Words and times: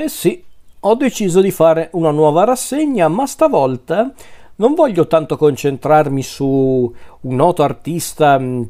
Eh 0.00 0.08
sì, 0.08 0.40
ho 0.78 0.94
deciso 0.94 1.40
di 1.40 1.50
fare 1.50 1.88
una 1.94 2.12
nuova 2.12 2.44
rassegna, 2.44 3.08
ma 3.08 3.26
stavolta 3.26 4.12
non 4.54 4.74
voglio 4.74 5.08
tanto 5.08 5.36
concentrarmi 5.36 6.22
su 6.22 6.94
un 7.22 7.34
noto 7.34 7.64
artista 7.64 8.38
mm, 8.38 8.62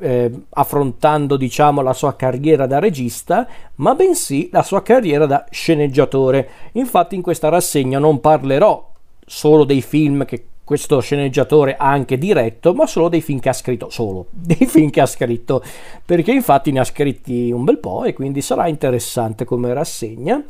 eh, 0.00 0.30
affrontando 0.50 1.38
diciamo 1.38 1.80
la 1.80 1.94
sua 1.94 2.16
carriera 2.16 2.66
da 2.66 2.80
regista, 2.80 3.48
ma 3.76 3.94
bensì 3.94 4.50
la 4.52 4.62
sua 4.62 4.82
carriera 4.82 5.24
da 5.24 5.46
sceneggiatore. 5.48 6.50
Infatti 6.72 7.14
in 7.14 7.22
questa 7.22 7.48
rassegna 7.48 7.98
non 7.98 8.20
parlerò 8.20 8.92
solo 9.24 9.64
dei 9.64 9.80
film 9.80 10.26
che 10.26 10.48
questo 10.64 10.98
sceneggiatore 11.00 11.76
ha 11.76 11.90
anche 11.90 12.16
diretto, 12.16 12.72
ma 12.72 12.86
solo 12.86 13.10
dei 13.10 13.20
film 13.20 13.38
che 13.38 13.50
ha 13.50 13.52
scritto, 13.52 13.90
solo 13.90 14.26
dei 14.32 14.66
film 14.66 14.90
che 14.90 15.02
ha 15.02 15.06
scritto, 15.06 15.62
perché 16.04 16.32
infatti 16.32 16.72
ne 16.72 16.80
ha 16.80 16.84
scritti 16.84 17.52
un 17.52 17.64
bel 17.64 17.78
po' 17.78 18.04
e 18.04 18.14
quindi 18.14 18.40
sarà 18.40 18.66
interessante 18.66 19.44
come 19.44 19.72
rassegna. 19.74 20.42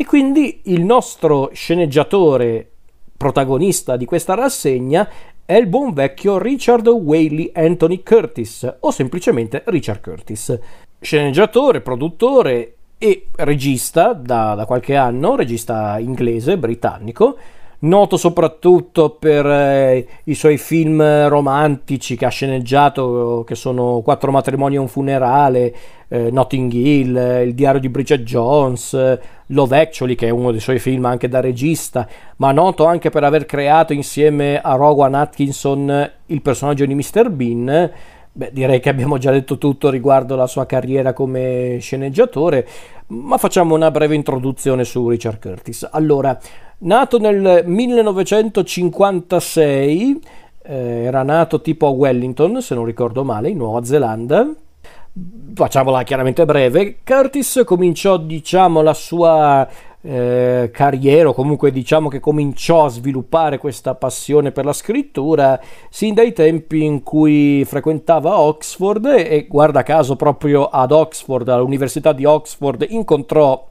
E 0.00 0.06
quindi 0.06 0.60
il 0.66 0.84
nostro 0.84 1.50
sceneggiatore 1.52 2.70
protagonista 3.16 3.96
di 3.96 4.04
questa 4.04 4.34
rassegna 4.34 5.08
è 5.44 5.54
il 5.54 5.66
buon 5.66 5.92
vecchio 5.92 6.38
Richard 6.38 6.86
Whaley 6.86 7.50
Anthony 7.52 8.04
Curtis, 8.04 8.76
o 8.78 8.92
semplicemente 8.92 9.64
Richard 9.66 10.00
Curtis. 10.00 10.56
Sceneggiatore, 11.00 11.80
produttore 11.80 12.76
e 12.96 13.26
regista 13.34 14.12
da, 14.12 14.54
da 14.54 14.66
qualche 14.66 14.94
anno, 14.94 15.34
regista 15.34 15.98
inglese, 15.98 16.58
britannico, 16.58 17.36
noto 17.80 18.16
soprattutto 18.16 19.10
per 19.10 19.46
eh, 19.46 20.06
i 20.24 20.34
suoi 20.34 20.58
film 20.58 21.28
romantici 21.28 22.16
che 22.16 22.24
ha 22.24 22.30
sceneggiato, 22.30 23.44
che 23.46 23.54
sono 23.54 24.00
Quattro 24.02 24.32
matrimoni 24.32 24.74
e 24.74 24.78
un 24.78 24.88
funerale, 24.88 25.74
eh, 26.08 26.30
Notting 26.30 26.72
Hill, 26.72 27.16
eh, 27.16 27.42
Il 27.42 27.54
diario 27.54 27.80
di 27.80 27.88
Bridget 27.88 28.22
Jones, 28.22 28.94
eh, 28.94 29.20
Love 29.48 29.78
Actually, 29.78 30.14
che 30.14 30.26
è 30.26 30.30
uno 30.30 30.50
dei 30.50 30.60
suoi 30.60 30.78
film 30.78 31.04
anche 31.04 31.28
da 31.28 31.40
regista, 31.40 32.08
ma 32.36 32.50
noto 32.52 32.84
anche 32.84 33.10
per 33.10 33.24
aver 33.24 33.46
creato 33.46 33.92
insieme 33.92 34.60
a 34.60 34.74
Rowan 34.74 35.14
Atkinson 35.14 36.10
il 36.26 36.42
personaggio 36.42 36.84
di 36.84 36.94
Mr. 36.94 37.30
Bean. 37.30 37.90
Beh, 38.38 38.50
direi 38.52 38.78
che 38.78 38.88
abbiamo 38.88 39.18
già 39.18 39.32
detto 39.32 39.58
tutto 39.58 39.90
riguardo 39.90 40.36
la 40.36 40.46
sua 40.46 40.64
carriera 40.64 41.12
come 41.12 41.78
sceneggiatore, 41.80 42.68
ma 43.08 43.36
facciamo 43.36 43.74
una 43.74 43.90
breve 43.90 44.14
introduzione 44.14 44.84
su 44.84 45.08
Richard 45.08 45.40
Curtis. 45.40 45.88
Allora, 45.90 46.38
nato 46.78 47.18
nel 47.18 47.64
1956, 47.66 50.20
eh, 50.62 51.02
era 51.02 51.24
nato 51.24 51.60
tipo 51.60 51.88
a 51.88 51.90
Wellington, 51.90 52.62
se 52.62 52.76
non 52.76 52.84
ricordo 52.84 53.24
male, 53.24 53.48
in 53.48 53.56
Nuova 53.56 53.82
Zelanda, 53.82 54.48
facciamola 55.54 56.04
chiaramente 56.04 56.44
breve, 56.44 56.98
Curtis 57.04 57.62
cominciò 57.64 58.16
diciamo 58.16 58.80
la 58.80 58.94
sua 58.94 59.68
eh, 60.00 60.70
carriera 60.72 61.30
o 61.30 61.34
comunque 61.34 61.72
diciamo 61.72 62.08
che 62.08 62.20
cominciò 62.20 62.84
a 62.84 62.88
sviluppare 62.88 63.58
questa 63.58 63.94
passione 63.96 64.52
per 64.52 64.64
la 64.64 64.72
scrittura 64.72 65.60
sin 65.90 66.14
dai 66.14 66.32
tempi 66.32 66.84
in 66.84 67.02
cui 67.02 67.64
frequentava 67.64 68.38
Oxford 68.38 69.06
e 69.06 69.46
guarda 69.48 69.82
caso 69.82 70.14
proprio 70.14 70.66
ad 70.66 70.92
Oxford, 70.92 71.48
all'Università 71.48 72.12
di 72.12 72.24
Oxford, 72.24 72.86
incontrò 72.88 73.67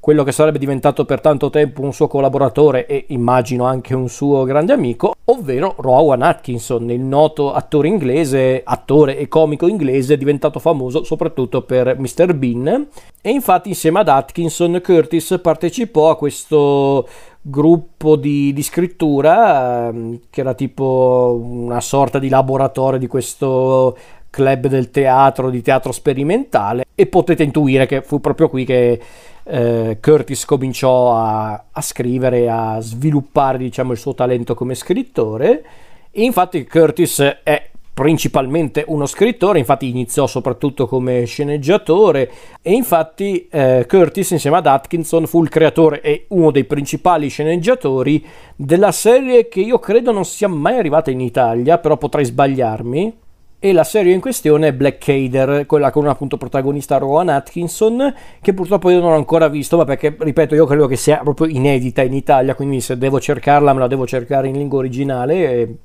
quello 0.00 0.24
che 0.24 0.32
sarebbe 0.32 0.58
diventato 0.58 1.04
per 1.04 1.20
tanto 1.20 1.50
tempo 1.50 1.82
un 1.82 1.92
suo 1.92 2.08
collaboratore 2.08 2.86
e 2.86 3.04
immagino 3.08 3.66
anche 3.66 3.94
un 3.94 4.08
suo 4.08 4.44
grande 4.44 4.72
amico, 4.72 5.14
ovvero 5.26 5.74
Rowan 5.76 6.22
Atkinson, 6.22 6.90
il 6.90 7.00
noto 7.00 7.52
attore 7.52 7.88
inglese, 7.88 8.62
attore 8.64 9.18
e 9.18 9.28
comico 9.28 9.68
inglese 9.68 10.16
diventato 10.16 10.58
famoso 10.58 11.04
soprattutto 11.04 11.62
per 11.62 11.98
Mr. 11.98 12.34
Bean. 12.34 12.88
E 13.20 13.30
infatti 13.30 13.68
insieme 13.68 14.00
ad 14.00 14.08
Atkinson 14.08 14.80
Curtis 14.82 15.38
partecipò 15.42 16.08
a 16.08 16.16
questo 16.16 17.06
gruppo 17.42 18.16
di, 18.16 18.52
di 18.54 18.62
scrittura 18.62 19.88
ehm, 19.88 20.20
che 20.30 20.40
era 20.40 20.54
tipo 20.54 21.38
una 21.42 21.80
sorta 21.80 22.18
di 22.18 22.30
laboratorio 22.30 22.98
di 22.98 23.06
questo 23.06 23.96
club 24.30 24.66
del 24.68 24.90
teatro, 24.90 25.50
di 25.50 25.60
teatro 25.60 25.92
sperimentale 25.92 26.84
e 26.94 27.06
potete 27.06 27.42
intuire 27.42 27.86
che 27.86 28.00
fu 28.00 28.20
proprio 28.20 28.48
qui 28.48 28.64
che 28.64 29.00
eh, 29.44 29.98
Curtis 30.00 30.44
cominciò 30.44 31.14
a, 31.14 31.64
a 31.70 31.80
scrivere, 31.80 32.48
a 32.48 32.78
sviluppare 32.80 33.58
diciamo, 33.58 33.92
il 33.92 33.98
suo 33.98 34.14
talento 34.14 34.54
come 34.54 34.74
scrittore. 34.74 35.64
E 36.10 36.22
infatti 36.22 36.66
Curtis 36.66 37.20
è 37.42 37.70
principalmente 37.92 38.84
uno 38.86 39.04
scrittore, 39.04 39.58
infatti 39.58 39.88
iniziò 39.88 40.26
soprattutto 40.26 40.86
come 40.86 41.24
sceneggiatore 41.24 42.30
e 42.62 42.72
infatti 42.72 43.46
eh, 43.50 43.84
Curtis 43.86 44.30
insieme 44.30 44.56
ad 44.56 44.66
Atkinson 44.66 45.26
fu 45.26 45.42
il 45.42 45.50
creatore 45.50 46.00
e 46.00 46.24
uno 46.28 46.50
dei 46.50 46.64
principali 46.64 47.28
sceneggiatori 47.28 48.24
della 48.56 48.92
serie 48.92 49.48
che 49.48 49.60
io 49.60 49.78
credo 49.78 50.12
non 50.12 50.24
sia 50.24 50.48
mai 50.48 50.78
arrivata 50.78 51.10
in 51.10 51.20
Italia, 51.20 51.76
però 51.76 51.98
potrei 51.98 52.24
sbagliarmi, 52.24 53.14
e 53.62 53.74
la 53.74 53.84
serie 53.84 54.14
in 54.14 54.22
questione 54.22 54.68
è 54.68 54.72
Blackadder, 54.72 55.66
quella 55.66 55.90
con 55.90 56.06
appunto 56.06 56.38
protagonista 56.38 56.96
Rowan 56.96 57.28
Atkinson, 57.28 58.14
che 58.40 58.54
purtroppo 58.54 58.88
io 58.88 59.00
non 59.00 59.12
ho 59.12 59.16
ancora 59.16 59.48
visto, 59.48 59.76
ma 59.76 59.84
perché, 59.84 60.16
ripeto, 60.18 60.54
io 60.54 60.64
credo 60.64 60.86
che 60.86 60.96
sia 60.96 61.18
proprio 61.18 61.46
inedita 61.46 62.00
in 62.00 62.14
Italia, 62.14 62.54
quindi 62.54 62.80
se 62.80 62.96
devo 62.96 63.20
cercarla 63.20 63.74
me 63.74 63.80
la 63.80 63.86
devo 63.86 64.06
cercare 64.06 64.48
in 64.48 64.56
lingua 64.56 64.78
originale 64.78 65.34
e 65.50 65.76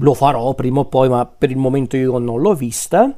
lo 0.00 0.14
farò 0.14 0.52
prima 0.54 0.80
o 0.80 0.86
poi, 0.86 1.08
ma 1.08 1.24
per 1.26 1.52
il 1.52 1.58
momento 1.58 1.96
io 1.96 2.18
non 2.18 2.40
l'ho 2.40 2.54
vista. 2.54 3.14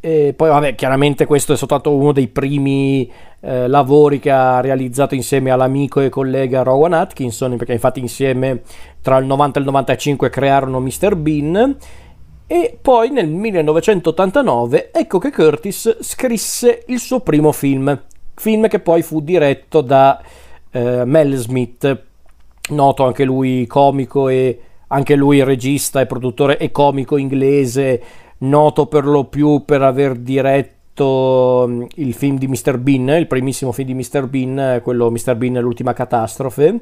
E 0.00 0.32
poi, 0.34 0.48
vabbè, 0.48 0.74
chiaramente 0.74 1.26
questo 1.26 1.52
è 1.52 1.56
soltanto 1.58 1.94
uno 1.94 2.12
dei 2.12 2.28
primi 2.28 3.10
eh, 3.40 3.68
lavori 3.68 4.20
che 4.20 4.30
ha 4.30 4.60
realizzato 4.60 5.14
insieme 5.14 5.50
all'amico 5.50 6.00
e 6.00 6.08
collega 6.08 6.62
Rowan 6.62 6.94
Atkinson, 6.94 7.58
perché 7.58 7.74
infatti 7.74 8.00
insieme 8.00 8.62
tra 9.02 9.18
il 9.18 9.26
90 9.26 9.58
e 9.58 9.60
il 9.60 9.66
95 9.68 10.30
crearono 10.30 10.80
Mr. 10.80 11.14
Bean 11.16 11.76
e 12.52 12.76
poi 12.82 13.10
nel 13.10 13.28
1989 13.28 14.90
ecco 14.92 15.20
che 15.20 15.30
Curtis 15.30 15.98
scrisse 16.00 16.82
il 16.88 16.98
suo 16.98 17.20
primo 17.20 17.52
film, 17.52 17.96
film 18.34 18.66
che 18.66 18.80
poi 18.80 19.02
fu 19.02 19.20
diretto 19.20 19.82
da 19.82 20.20
eh, 20.72 21.04
Mel 21.04 21.36
Smith, 21.36 22.02
noto 22.70 23.06
anche 23.06 23.22
lui 23.22 23.68
comico 23.68 24.28
e 24.28 24.60
anche 24.88 25.14
lui 25.14 25.44
regista 25.44 26.00
e 26.00 26.06
produttore 26.06 26.58
e 26.58 26.72
comico 26.72 27.16
inglese, 27.16 28.02
noto 28.38 28.86
per 28.86 29.04
lo 29.04 29.26
più 29.26 29.62
per 29.64 29.82
aver 29.82 30.16
diretto 30.16 31.66
mm, 31.68 31.82
il 31.94 32.14
film 32.14 32.36
di 32.36 32.48
Mr. 32.48 32.78
Bean, 32.78 33.10
il 33.10 33.28
primissimo 33.28 33.70
film 33.70 33.86
di 33.86 33.94
Mr. 33.94 34.26
Bean, 34.26 34.80
quello 34.82 35.08
Mr. 35.08 35.36
Bean 35.36 35.54
l'ultima 35.60 35.92
catastrofe 35.92 36.80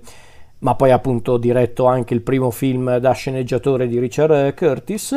ma 0.61 0.75
poi 0.75 0.91
appunto 0.91 1.37
diretto 1.37 1.87
anche 1.87 2.15
il 2.15 2.23
primo 2.23 2.51
film 2.51 2.97
da 2.99 3.13
sceneggiatore 3.13 3.87
di 3.87 3.99
Richard 3.99 4.55
Curtis. 4.55 5.17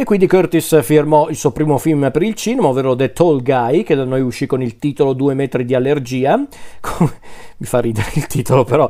E 0.00 0.04
quindi 0.04 0.28
Curtis 0.28 0.80
firmò 0.80 1.28
il 1.28 1.34
suo 1.34 1.50
primo 1.50 1.76
film 1.76 2.08
per 2.12 2.22
il 2.22 2.34
cinema, 2.34 2.68
ovvero 2.68 2.94
The 2.94 3.12
Tall 3.12 3.42
Guy, 3.42 3.82
che 3.82 3.96
da 3.96 4.04
noi 4.04 4.20
uscì 4.20 4.46
con 4.46 4.62
il 4.62 4.78
titolo 4.78 5.12
Due 5.12 5.34
metri 5.34 5.64
di 5.64 5.74
allergia. 5.74 6.36
Mi 6.38 7.66
fa 7.66 7.80
ridere 7.80 8.08
il 8.14 8.28
titolo 8.28 8.62
però. 8.62 8.88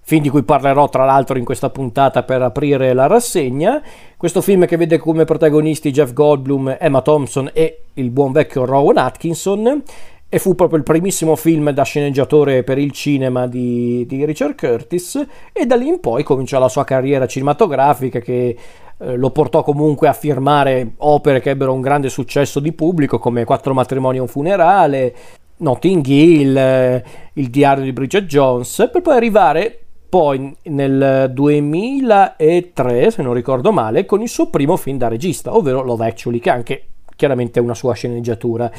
Film 0.00 0.22
di 0.22 0.28
cui 0.28 0.42
parlerò 0.42 0.88
tra 0.88 1.04
l'altro 1.04 1.38
in 1.38 1.44
questa 1.44 1.70
puntata 1.70 2.24
per 2.24 2.42
aprire 2.42 2.92
la 2.94 3.06
rassegna. 3.06 3.80
Questo 4.16 4.40
film 4.40 4.66
che 4.66 4.76
vede 4.76 4.98
come 4.98 5.24
protagonisti 5.24 5.92
Jeff 5.92 6.12
Goldblum, 6.12 6.78
Emma 6.80 7.00
Thompson 7.00 7.48
e 7.52 7.82
il 7.94 8.10
buon 8.10 8.32
vecchio 8.32 8.64
Rowan 8.64 8.96
Atkinson 8.96 9.84
e 10.28 10.38
fu 10.40 10.56
proprio 10.56 10.78
il 10.78 10.84
primissimo 10.84 11.36
film 11.36 11.70
da 11.70 11.84
sceneggiatore 11.84 12.64
per 12.64 12.78
il 12.78 12.90
cinema 12.90 13.46
di, 13.46 14.04
di, 14.06 14.24
Richard 14.24 14.56
Curtis 14.56 15.26
e 15.52 15.66
da 15.66 15.74
lì 15.74 15.88
in 15.88 15.98
poi 15.98 16.22
cominciò 16.22 16.60
la 16.60 16.68
sua 16.68 16.84
carriera 16.84 17.26
cinematografica 17.26 18.20
che 18.20 18.56
eh, 19.02 19.16
lo 19.16 19.30
portò 19.30 19.62
comunque 19.62 20.08
a 20.08 20.12
firmare 20.12 20.92
opere 20.98 21.40
che 21.40 21.50
ebbero 21.50 21.72
un 21.72 21.80
grande 21.80 22.10
successo 22.10 22.60
di 22.60 22.72
pubblico 22.72 23.18
come 23.18 23.44
Quattro 23.44 23.72
matrimoni 23.72 24.18
e 24.18 24.20
un 24.20 24.28
funerale, 24.28 25.14
Notting 25.56 26.06
Hill, 26.06 26.56
eh, 26.56 27.04
Il 27.34 27.48
diario 27.48 27.82
di 27.82 27.92
Bridget 27.92 28.24
Jones, 28.24 28.88
per 28.92 29.00
poi 29.00 29.16
arrivare 29.16 29.78
poi 30.10 30.54
nel 30.64 31.30
2003, 31.32 33.10
se 33.10 33.22
non 33.22 33.32
ricordo 33.32 33.72
male, 33.72 34.04
con 34.04 34.20
il 34.20 34.28
suo 34.28 34.50
primo 34.50 34.76
film 34.76 34.98
da 34.98 35.08
regista, 35.08 35.54
ovvero 35.54 35.82
Love 35.82 36.06
Actually, 36.06 36.38
che 36.40 36.50
è 36.50 36.52
anche 36.52 36.84
chiaramente 37.16 37.60
una 37.60 37.74
sua 37.74 37.94
sceneggiatura. 37.94 38.70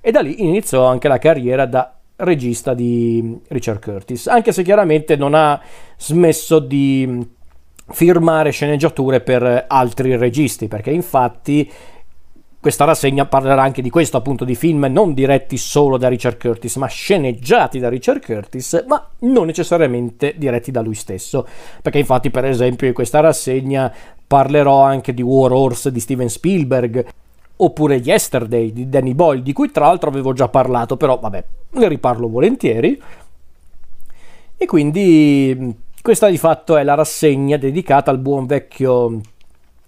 E 0.00 0.10
da 0.10 0.20
lì 0.20 0.42
iniziò 0.42 0.84
anche 0.84 1.08
la 1.08 1.18
carriera 1.18 1.66
da 1.66 1.98
regista 2.16 2.74
di 2.74 3.40
Richard 3.48 3.82
Curtis, 3.82 4.28
anche 4.28 4.52
se 4.52 4.62
chiaramente 4.62 5.16
non 5.16 5.34
ha 5.34 5.60
smesso 5.96 6.58
di 6.58 7.26
firmare 7.86 8.50
sceneggiature 8.50 9.20
per 9.20 9.66
altri 9.68 10.16
registi, 10.16 10.68
perché 10.68 10.90
infatti 10.90 11.70
questa 12.64 12.86
rassegna 12.86 13.26
parlerà 13.26 13.60
anche 13.60 13.82
di 13.82 13.90
questo, 13.90 14.16
appunto, 14.16 14.46
di 14.46 14.54
film 14.54 14.86
non 14.88 15.12
diretti 15.12 15.58
solo 15.58 15.98
da 15.98 16.08
Richard 16.08 16.38
Curtis, 16.38 16.76
ma 16.76 16.86
sceneggiati 16.86 17.78
da 17.78 17.90
Richard 17.90 18.24
Curtis, 18.24 18.84
ma 18.88 19.06
non 19.18 19.44
necessariamente 19.44 20.32
diretti 20.38 20.70
da 20.70 20.80
lui 20.80 20.94
stesso. 20.94 21.46
Perché 21.82 21.98
infatti, 21.98 22.30
per 22.30 22.46
esempio, 22.46 22.86
in 22.86 22.94
questa 22.94 23.20
rassegna 23.20 23.92
parlerò 24.26 24.80
anche 24.80 25.12
di 25.12 25.20
War 25.20 25.52
Horse 25.52 25.92
di 25.92 26.00
Steven 26.00 26.30
Spielberg, 26.30 27.06
oppure 27.56 27.96
Yesterday 27.96 28.72
di 28.72 28.88
Danny 28.88 29.12
Boyle, 29.12 29.42
di 29.42 29.52
cui 29.52 29.70
tra 29.70 29.84
l'altro 29.84 30.08
avevo 30.08 30.32
già 30.32 30.48
parlato, 30.48 30.96
però 30.96 31.18
vabbè, 31.18 31.44
ne 31.72 31.88
riparlo 31.88 32.28
volentieri. 32.28 32.98
E 34.56 34.64
quindi 34.64 35.76
questa 36.04 36.28
di 36.28 36.36
fatto 36.36 36.76
è 36.76 36.82
la 36.84 36.92
rassegna 36.92 37.56
dedicata 37.56 38.10
al 38.10 38.18
buon 38.18 38.44
vecchio 38.44 39.20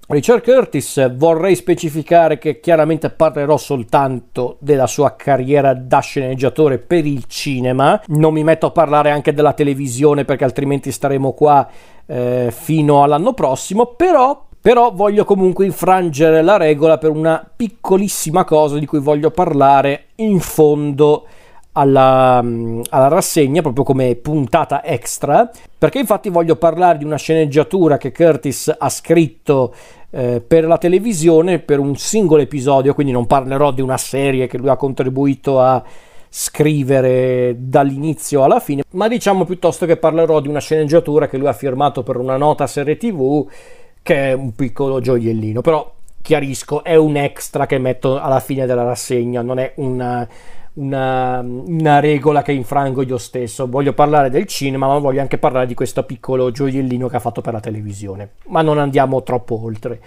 Richard 0.06 0.42
Curtis. 0.42 1.14
Vorrei 1.14 1.54
specificare 1.54 2.38
che 2.38 2.58
chiaramente 2.58 3.10
parlerò 3.10 3.58
soltanto 3.58 4.56
della 4.60 4.86
sua 4.86 5.14
carriera 5.14 5.74
da 5.74 5.98
sceneggiatore 6.00 6.78
per 6.78 7.04
il 7.04 7.24
cinema. 7.26 8.00
Non 8.06 8.32
mi 8.32 8.44
metto 8.44 8.64
a 8.64 8.70
parlare 8.70 9.10
anche 9.10 9.34
della 9.34 9.52
televisione 9.52 10.24
perché 10.24 10.44
altrimenti 10.44 10.90
staremo 10.90 11.32
qua 11.32 11.68
eh, 12.06 12.48
fino 12.50 13.02
all'anno 13.02 13.34
prossimo. 13.34 13.84
Però, 13.88 14.46
però 14.58 14.92
voglio 14.92 15.26
comunque 15.26 15.66
infrangere 15.66 16.40
la 16.40 16.56
regola 16.56 16.96
per 16.96 17.10
una 17.10 17.46
piccolissima 17.54 18.44
cosa 18.44 18.78
di 18.78 18.86
cui 18.86 19.00
voglio 19.00 19.30
parlare 19.30 20.06
in 20.14 20.40
fondo 20.40 21.26
alla, 21.78 22.38
alla, 22.38 23.08
rassegna 23.08 23.60
proprio 23.60 23.84
come 23.84 24.14
puntata 24.16 24.82
extra 24.82 25.50
perché 25.78 25.98
infatti 25.98 26.30
voglio 26.30 26.56
parlare 26.56 26.98
di 26.98 27.04
una 27.04 27.16
sceneggiatura 27.16 27.98
che 27.98 28.12
Curtis 28.12 28.74
ha 28.76 28.88
scritto 28.88 29.74
eh, 30.10 30.42
per 30.44 30.64
la 30.64 30.78
televisione 30.78 31.58
per 31.58 31.78
un 31.78 31.94
singolo 31.96 32.40
episodio 32.40 32.94
quindi 32.94 33.12
non 33.12 33.26
parlerò 33.26 33.72
di 33.72 33.82
una 33.82 33.98
serie 33.98 34.46
che 34.46 34.56
lui 34.56 34.70
ha 34.70 34.76
contribuito 34.76 35.60
a 35.60 35.82
scrivere 36.28 37.54
dall'inizio 37.58 38.42
alla 38.42 38.60
fine 38.60 38.82
ma 38.92 39.06
diciamo 39.06 39.44
piuttosto 39.44 39.84
che 39.84 39.98
parlerò 39.98 40.40
di 40.40 40.48
una 40.48 40.60
sceneggiatura 40.60 41.28
che 41.28 41.36
lui 41.36 41.46
ha 41.46 41.52
firmato 41.52 42.02
per 42.02 42.16
una 42.16 42.38
nota 42.38 42.66
serie 42.66 42.96
tv 42.96 43.46
che 44.02 44.30
è 44.30 44.32
un 44.32 44.54
piccolo 44.54 45.00
gioiellino 45.00 45.60
però 45.60 45.92
chiarisco 46.22 46.82
è 46.82 46.96
un 46.96 47.16
extra 47.16 47.66
che 47.66 47.78
metto 47.78 48.18
alla 48.18 48.40
fine 48.40 48.64
della 48.64 48.82
rassegna 48.82 49.42
non 49.42 49.58
è 49.58 49.72
una 49.76 50.26
una, 50.76 51.40
una, 51.40 52.00
regola 52.00 52.42
che 52.42 52.52
infrango 52.52 53.02
io 53.02 53.18
stesso. 53.18 53.66
Voglio 53.66 53.92
parlare 53.92 54.30
del 54.30 54.46
cinema, 54.46 54.86
ma 54.86 54.98
voglio 54.98 55.20
anche 55.20 55.38
parlare 55.38 55.66
di 55.66 55.74
questo 55.74 56.04
piccolo 56.04 56.50
gioiellino 56.50 57.08
che 57.08 57.16
ha 57.16 57.20
fatto 57.20 57.40
per 57.40 57.52
la 57.52 57.60
televisione. 57.60 58.32
Ma 58.46 58.62
non 58.62 58.78
andiamo 58.78 59.22
troppo 59.22 59.62
oltre. 59.62 60.00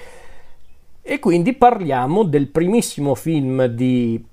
E 1.01 1.19
quindi 1.19 1.54
parliamo 1.54 2.24
del 2.24 2.48
primissimo 2.48 3.16
film 3.16 3.66
di 3.66 4.24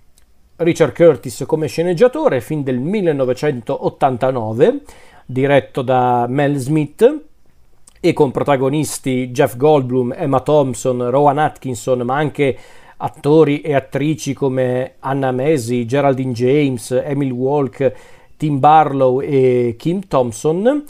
Richard 0.56 0.94
Curtis 0.94 1.44
come 1.46 1.68
sceneggiatore, 1.68 2.40
film 2.40 2.62
del 2.62 2.78
1989, 2.78 4.80
diretto 5.24 5.82
da 5.82 6.26
Mel 6.28 6.56
Smith 6.56 7.20
e 7.98 8.12
con 8.12 8.30
protagonisti 8.30 9.30
Jeff 9.30 9.56
Goldblum, 9.56 10.14
Emma 10.16 10.40
Thompson, 10.40 11.10
Rowan 11.10 11.38
Atkinson, 11.38 12.02
ma 12.02 12.16
anche 12.16 12.56
attori 12.98 13.60
e 13.60 13.74
attrici 13.74 14.32
come 14.32 14.94
Anna 15.00 15.30
Mesi, 15.32 15.86
Geraldine 15.86 16.32
James, 16.32 16.90
Emil 16.90 17.32
Walk, 17.32 17.92
Tim 18.36 18.58
Barlow 18.58 19.20
e 19.20 19.74
Kim 19.78 20.06
Thompson 20.06 20.84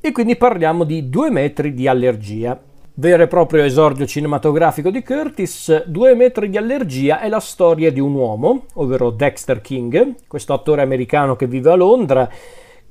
e 0.00 0.12
quindi 0.12 0.36
parliamo 0.36 0.84
di 0.84 1.08
Due 1.08 1.30
metri 1.30 1.74
di 1.74 1.86
allergia. 1.86 2.60
Vero 2.94 3.22
e 3.22 3.26
proprio 3.26 3.64
esordio 3.64 4.04
cinematografico 4.04 4.90
di 4.90 5.02
Curtis, 5.02 5.84
Due 5.86 6.14
metri 6.14 6.50
di 6.50 6.58
allergia 6.58 7.20
è 7.20 7.28
la 7.28 7.40
storia 7.40 7.90
di 7.90 8.00
un 8.00 8.14
uomo, 8.14 8.66
ovvero 8.74 9.10
Dexter 9.10 9.60
King, 9.60 10.16
questo 10.28 10.52
attore 10.52 10.82
americano 10.82 11.34
che 11.34 11.46
vive 11.46 11.70
a 11.70 11.76
Londra 11.76 12.28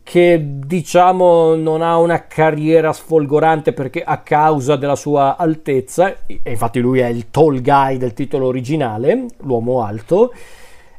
che 0.03 0.39
diciamo 0.65 1.55
non 1.55 1.81
ha 1.81 1.97
una 1.97 2.25
carriera 2.27 2.91
sfolgorante 2.91 3.73
perché 3.73 4.03
a 4.03 4.17
causa 4.19 4.75
della 4.75 4.95
sua 4.95 5.37
altezza, 5.37 6.15
e 6.25 6.39
infatti 6.43 6.79
lui 6.79 6.99
è 6.99 7.07
il 7.07 7.29
tall 7.29 7.61
guy 7.61 7.97
del 7.97 8.13
titolo 8.13 8.47
originale, 8.47 9.25
l'uomo 9.41 9.83
alto, 9.83 10.33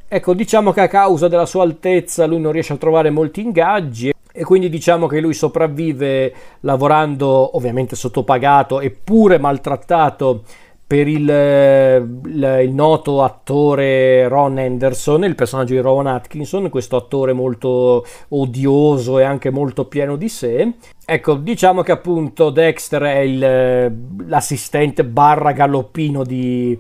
ecco 0.09 0.35
diciamo 0.35 0.73
che 0.73 0.81
a 0.83 0.89
causa 0.89 1.29
della 1.29 1.47
sua 1.47 1.63
altezza 1.63 2.27
lui 2.27 2.41
non 2.41 2.53
riesce 2.53 2.75
a 2.75 2.77
trovare 2.77 3.11
molti 3.11 3.41
ingaggi 3.41 4.13
e 4.35 4.45
quindi 4.45 4.71
diciamo 4.71 5.07
che 5.07 5.21
lui 5.21 5.35
sopravvive 5.35 6.33
lavorando 6.61 7.57
ovviamente 7.57 7.97
sottopagato 7.97 8.81
eppure 8.81 9.39
maltrattato 9.39 10.45
per 10.93 11.09
il, 11.09 11.23
il, 11.27 12.59
il, 12.65 12.75
noto 12.75 13.23
attore 13.23 14.29
Ron 14.29 14.59
Anderson, 14.59 15.25
il 15.25 15.35
personaggio 15.35 15.73
di 15.73 15.81
Rowan 15.81 16.07
Atkinson, 16.07 16.69
questo 16.69 16.97
attore 16.97 17.33
molto 17.33 18.05
odioso 18.29 19.19
e 19.19 19.23
anche 19.23 19.49
molto 19.49 19.87
pieno 19.87 20.17
di 20.17 20.29
sé. 20.29 20.71
Ecco, 21.03 21.37
diciamo 21.37 21.81
che 21.81 21.93
appunto 21.93 22.51
Dexter 22.51 23.03
è 23.05 23.19
il, 23.21 23.95
l'assistente 24.27 25.03
barra 25.07 25.53
galoppino 25.53 26.25
di, 26.25 26.79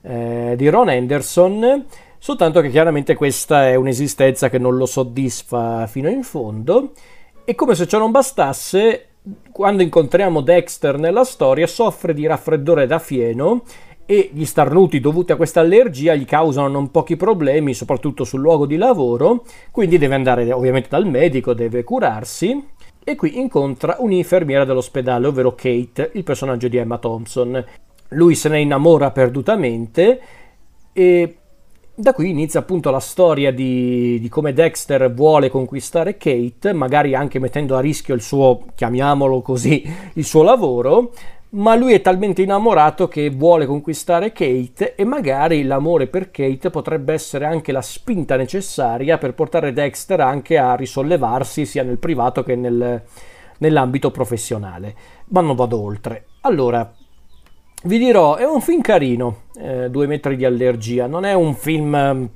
eh, 0.00 0.54
di 0.56 0.68
Ron 0.70 0.88
Anderson, 0.88 1.84
soltanto 2.16 2.62
che 2.62 2.70
chiaramente 2.70 3.14
questa 3.14 3.68
è 3.68 3.74
un'esistenza 3.74 4.48
che 4.48 4.56
non 4.56 4.78
lo 4.78 4.86
soddisfa 4.86 5.86
fino 5.86 6.08
in 6.08 6.22
fondo. 6.22 6.92
E 7.44 7.54
come 7.54 7.74
se 7.74 7.86
ciò 7.86 7.98
non 7.98 8.10
bastasse, 8.10 9.09
quando 9.50 9.82
incontriamo 9.82 10.40
Dexter 10.40 10.98
nella 10.98 11.24
storia, 11.24 11.66
soffre 11.66 12.14
di 12.14 12.26
raffreddore 12.26 12.86
da 12.86 12.98
fieno 12.98 13.62
e 14.06 14.30
gli 14.32 14.44
starnuti 14.44 14.98
dovuti 14.98 15.30
a 15.30 15.36
questa 15.36 15.60
allergia 15.60 16.14
gli 16.14 16.24
causano 16.24 16.68
non 16.68 16.90
pochi 16.90 17.16
problemi, 17.16 17.74
soprattutto 17.74 18.24
sul 18.24 18.40
luogo 18.40 18.66
di 18.66 18.76
lavoro, 18.76 19.44
quindi 19.70 19.98
deve 19.98 20.16
andare 20.16 20.50
ovviamente 20.52 20.88
dal 20.88 21.06
medico, 21.06 21.54
deve 21.54 21.84
curarsi 21.84 22.68
e 23.04 23.14
qui 23.14 23.38
incontra 23.38 23.96
un'infermiera 24.00 24.64
dell'ospedale, 24.64 25.26
ovvero 25.26 25.54
Kate, 25.54 26.10
il 26.14 26.24
personaggio 26.24 26.68
di 26.68 26.76
Emma 26.76 26.98
Thompson. 26.98 27.64
Lui 28.08 28.34
se 28.34 28.48
ne 28.48 28.60
innamora 28.60 29.12
perdutamente 29.12 30.20
e 30.92 31.36
da 32.00 32.12
qui 32.12 32.30
inizia 32.30 32.60
appunto 32.60 32.90
la 32.90 33.00
storia 33.00 33.52
di, 33.52 34.18
di, 34.20 34.28
come 34.28 34.52
Dexter 34.52 35.12
vuole 35.12 35.50
conquistare 35.50 36.16
Kate, 36.16 36.72
magari 36.72 37.14
anche 37.14 37.38
mettendo 37.38 37.76
a 37.76 37.80
rischio 37.80 38.14
il 38.14 38.22
suo, 38.22 38.64
chiamiamolo 38.74 39.42
così, 39.42 39.84
il 40.14 40.24
suo 40.24 40.42
lavoro, 40.42 41.12
ma 41.50 41.74
lui 41.74 41.92
è 41.92 42.00
talmente 42.00 42.42
innamorato 42.42 43.08
che 43.08 43.28
vuole 43.30 43.66
conquistare 43.66 44.32
Kate 44.32 44.94
e 44.94 45.04
magari 45.04 45.62
l'amore 45.64 46.06
per 46.06 46.30
Kate 46.30 46.70
potrebbe 46.70 47.12
essere 47.12 47.44
anche 47.44 47.72
la 47.72 47.82
spinta 47.82 48.36
necessaria 48.36 49.18
per 49.18 49.34
portare 49.34 49.72
Dexter 49.72 50.20
anche 50.20 50.58
a 50.58 50.74
risollevarsi 50.74 51.66
sia 51.66 51.82
nel 51.82 51.98
privato 51.98 52.42
che 52.42 52.54
nel, 52.54 53.02
nell'ambito 53.58 54.10
professionale. 54.10 54.94
Ma 55.28 55.40
non 55.40 55.56
vado 55.56 55.80
oltre. 55.80 56.26
Allora, 56.42 56.92
vi 57.82 57.98
dirò, 57.98 58.36
è 58.36 58.44
un 58.44 58.60
film 58.60 58.80
carino, 58.80 59.42
eh, 59.56 59.88
Due 59.88 60.06
metri 60.06 60.36
di 60.36 60.44
allergia, 60.44 61.06
non 61.06 61.24
è 61.24 61.32
un 61.32 61.54
film 61.54 61.94
ehm, 61.94 62.28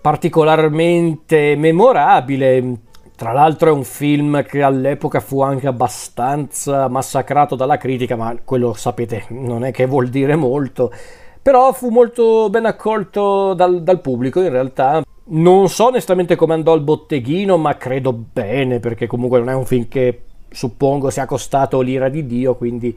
particolarmente 0.00 1.56
memorabile, 1.56 2.76
tra 3.16 3.32
l'altro 3.32 3.70
è 3.70 3.72
un 3.72 3.84
film 3.84 4.42
che 4.44 4.62
all'epoca 4.62 5.20
fu 5.20 5.40
anche 5.40 5.66
abbastanza 5.66 6.88
massacrato 6.88 7.54
dalla 7.54 7.78
critica, 7.78 8.16
ma 8.16 8.36
quello 8.44 8.74
sapete, 8.74 9.24
non 9.28 9.64
è 9.64 9.70
che 9.70 9.86
vuol 9.86 10.08
dire 10.08 10.36
molto, 10.36 10.92
però 11.40 11.72
fu 11.72 11.88
molto 11.88 12.50
ben 12.50 12.66
accolto 12.66 13.54
dal, 13.54 13.82
dal 13.82 14.00
pubblico 14.00 14.40
in 14.40 14.50
realtà. 14.50 15.02
Non 15.26 15.68
so 15.70 15.86
onestamente 15.86 16.36
come 16.36 16.52
andò 16.52 16.72
al 16.72 16.82
botteghino, 16.82 17.56
ma 17.56 17.76
credo 17.78 18.12
bene, 18.12 18.78
perché 18.80 19.06
comunque 19.06 19.38
non 19.38 19.48
è 19.48 19.54
un 19.54 19.64
film 19.64 19.88
che 19.88 20.22
suppongo 20.50 21.08
sia 21.08 21.24
costato 21.24 21.80
l'ira 21.80 22.10
di 22.10 22.26
Dio, 22.26 22.56
quindi 22.56 22.94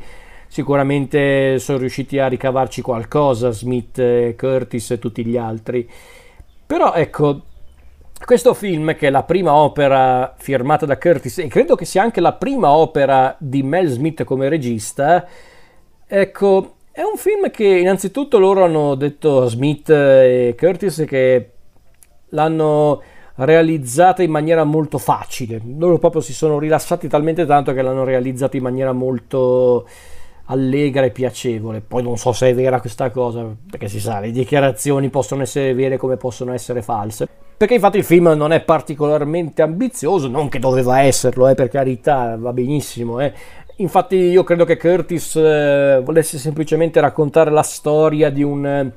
sicuramente 0.48 1.60
sono 1.60 1.78
riusciti 1.78 2.20
a 2.20 2.28
ricavarci 2.28 2.82
qualcosa, 2.82 3.52
Smith, 3.52 4.36
Curtis 4.36 4.92
e 4.92 5.00
tutti 5.00 5.26
gli 5.26 5.38
altri. 5.38 5.90
Però 6.66 6.94
ecco, 6.94 7.42
questo 8.26 8.54
film 8.54 8.96
che 8.96 9.08
è 9.08 9.10
la 9.10 9.24
prima 9.24 9.54
opera 9.54 10.34
firmata 10.38 10.86
da 10.86 10.98
Curtis 10.98 11.38
e 11.40 11.48
credo 11.48 11.76
che 11.76 11.86
sia 11.86 12.02
anche 12.02 12.20
la 12.20 12.34
prima 12.34 12.72
opera 12.72 13.36
di 13.40 13.64
Mel 13.64 13.88
Smith 13.90 14.24
come 14.24 14.50
regista, 14.50 15.26
ecco, 16.06 16.76
è 16.92 17.02
un 17.02 17.18
film 17.18 17.52
che 17.52 17.64
innanzitutto 17.64 18.40
loro 18.40 18.64
hanno 18.64 18.96
detto 18.96 19.46
Smith 19.46 19.90
e 19.90 20.56
Curtis 20.58 21.04
che 21.08 21.52
l'hanno 22.30 23.02
realizzata 23.36 24.24
in 24.24 24.32
maniera 24.32 24.64
molto 24.64 24.98
facile. 24.98 25.62
Loro 25.78 26.00
proprio 26.00 26.22
si 26.22 26.34
sono 26.34 26.58
rilassati 26.58 27.08
talmente 27.08 27.46
tanto 27.46 27.72
che 27.72 27.84
l'hanno 27.84 28.04
realizzata 28.04 28.58
in 28.58 28.64
maniera 28.64 28.94
molto 28.94 29.88
allegra 30.48 31.04
e 31.04 31.12
piacevole. 31.12 31.82
Poi 31.82 32.04
non 32.04 32.18
so 32.18 32.32
se 32.32 32.50
è 32.50 32.56
vera 32.56 32.80
questa 32.80 33.10
cosa, 33.10 33.46
perché 33.70 33.88
si 33.88 34.00
sa, 34.00 34.20
le 34.20 34.32
dichiarazioni 34.32 35.10
possono 35.10 35.42
essere 35.42 35.74
vere 35.74 35.98
come 35.98 36.18
possono 36.18 36.54
essere 36.54 36.82
false. 36.82 37.28
Perché 37.58 37.74
infatti 37.74 37.98
il 37.98 38.04
film 38.04 38.28
non 38.36 38.52
è 38.52 38.62
particolarmente 38.62 39.62
ambizioso, 39.62 40.28
non 40.28 40.48
che 40.48 40.60
doveva 40.60 41.02
esserlo, 41.02 41.48
eh, 41.48 41.56
per 41.56 41.70
carità, 41.70 42.36
va 42.38 42.54
benissimo. 42.54 43.20
Eh. 43.20 43.34
Infatti 43.78 44.16
io 44.16 44.44
credo 44.44 44.64
che 44.64 44.78
Curtis 44.78 45.36
eh, 45.36 46.02
volesse 46.04 46.38
semplicemente 46.38 47.00
raccontare 47.00 47.50
la 47.50 47.64
storia 47.64 48.30
di 48.30 48.44
un 48.44 48.92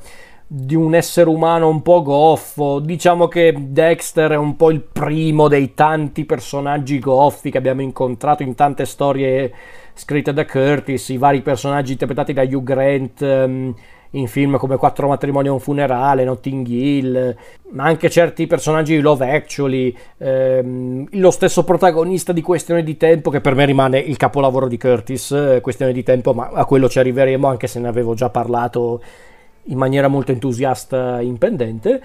di 0.52 0.74
un 0.74 0.96
essere 0.96 1.30
umano 1.30 1.68
un 1.68 1.80
po' 1.80 2.02
goffo. 2.02 2.80
Diciamo 2.80 3.28
che 3.28 3.54
Dexter 3.56 4.32
è 4.32 4.36
un 4.36 4.56
po' 4.56 4.72
il 4.72 4.80
primo 4.80 5.46
dei 5.46 5.74
tanti 5.74 6.24
personaggi 6.24 6.98
goffi 6.98 7.52
che 7.52 7.58
abbiamo 7.58 7.82
incontrato 7.82 8.42
in 8.42 8.56
tante 8.56 8.84
storie 8.84 9.52
scritte 10.00 10.32
da 10.32 10.46
Curtis, 10.46 11.10
i 11.10 11.18
vari 11.18 11.42
personaggi 11.42 11.92
interpretati 11.92 12.32
da 12.32 12.42
Hugh 12.42 12.62
Grant, 12.62 13.20
um, 13.20 13.74
in 14.12 14.26
film 14.26 14.56
come 14.56 14.76
Quattro 14.76 15.08
matrimoni 15.08 15.48
e 15.48 15.50
un 15.50 15.60
funerale, 15.60 16.24
Notting 16.24 16.66
Hill, 16.66 17.36
ma 17.72 17.84
anche 17.84 18.08
certi 18.08 18.46
personaggi 18.46 18.96
di 18.96 19.02
Love 19.02 19.30
Actually, 19.30 19.94
ehm, 20.16 21.06
lo 21.12 21.30
stesso 21.30 21.64
protagonista 21.64 22.32
di 22.32 22.40
Questione 22.40 22.82
di 22.82 22.96
Tempo, 22.96 23.30
che 23.30 23.42
per 23.42 23.54
me 23.54 23.66
rimane 23.66 23.98
il 23.98 24.16
capolavoro 24.16 24.68
di 24.68 24.78
Curtis, 24.78 25.32
eh, 25.32 25.60
Questione 25.60 25.92
di 25.92 26.02
Tempo, 26.02 26.32
ma 26.32 26.50
a 26.52 26.64
quello 26.64 26.88
ci 26.88 26.98
arriveremo 26.98 27.46
anche 27.46 27.66
se 27.66 27.78
ne 27.78 27.88
avevo 27.88 28.14
già 28.14 28.30
parlato 28.30 29.02
in 29.64 29.76
maniera 29.76 30.08
molto 30.08 30.32
entusiasta 30.32 31.20
in 31.20 31.36
pendente. 31.36 32.00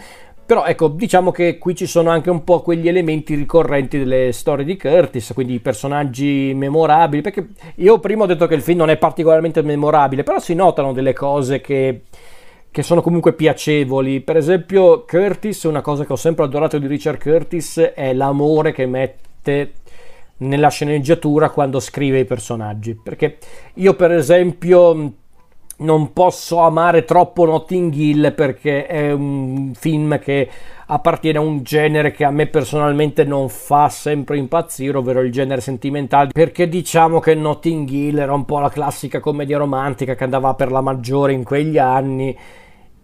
Però 0.45 0.63
ecco, 0.63 0.89
diciamo 0.89 1.31
che 1.31 1.57
qui 1.57 1.73
ci 1.73 1.87
sono 1.87 2.11
anche 2.11 2.29
un 2.29 2.43
po' 2.43 2.61
quegli 2.61 2.87
elementi 2.87 3.33
ricorrenti 3.33 3.97
delle 3.97 4.31
storie 4.31 4.63
di 4.63 4.77
Curtis, 4.77 5.31
quindi 5.33 5.55
i 5.55 5.59
personaggi 5.59 6.53
memorabili, 6.53 7.23
perché 7.23 7.47
io 7.77 7.97
prima 7.99 8.23
ho 8.23 8.27
detto 8.27 8.45
che 8.45 8.53
il 8.53 8.61
film 8.61 8.77
non 8.77 8.91
è 8.91 8.97
particolarmente 8.97 9.63
memorabile, 9.63 10.21
però 10.21 10.37
si 10.37 10.53
notano 10.53 10.93
delle 10.93 11.13
cose 11.13 11.61
che, 11.61 12.03
che 12.69 12.83
sono 12.83 13.01
comunque 13.01 13.33
piacevoli. 13.33 14.21
Per 14.21 14.37
esempio, 14.37 15.03
Curtis, 15.03 15.63
una 15.63 15.81
cosa 15.81 16.05
che 16.05 16.13
ho 16.13 16.17
sempre 16.17 16.43
adorato 16.43 16.77
di 16.77 16.85
Richard 16.85 17.19
Curtis 17.19 17.79
è 17.79 18.13
l'amore 18.13 18.71
che 18.71 18.85
mette 18.85 19.71
nella 20.37 20.69
sceneggiatura 20.69 21.49
quando 21.49 21.79
scrive 21.79 22.19
i 22.19 22.25
personaggi. 22.25 22.93
Perché 22.93 23.39
io, 23.75 23.95
per 23.95 24.11
esempio 24.11 25.11
non 25.77 26.13
posso 26.13 26.59
amare 26.59 27.03
troppo 27.03 27.45
Notting 27.45 27.93
Hill 27.93 28.33
perché 28.33 28.85
è 28.85 29.11
un 29.11 29.73
film 29.75 30.19
che 30.19 30.49
appartiene 30.87 31.37
a 31.37 31.41
un 31.41 31.63
genere 31.63 32.11
che 32.11 32.23
a 32.23 32.31
me 32.31 32.47
personalmente 32.47 33.23
non 33.23 33.49
fa 33.49 33.89
sempre 33.89 34.37
impazzire, 34.37 34.97
ovvero 34.97 35.21
il 35.21 35.31
genere 35.31 35.61
sentimentale, 35.61 36.29
perché 36.31 36.69
diciamo 36.69 37.19
che 37.19 37.35
Notting 37.35 37.89
Hill 37.89 38.19
era 38.19 38.33
un 38.33 38.45
po' 38.45 38.59
la 38.59 38.69
classica 38.69 39.19
commedia 39.19 39.57
romantica 39.57 40.15
che 40.15 40.23
andava 40.23 40.53
per 40.53 40.71
la 40.71 40.81
maggiore 40.81 41.33
in 41.33 41.43
quegli 41.43 41.77
anni 41.77 42.37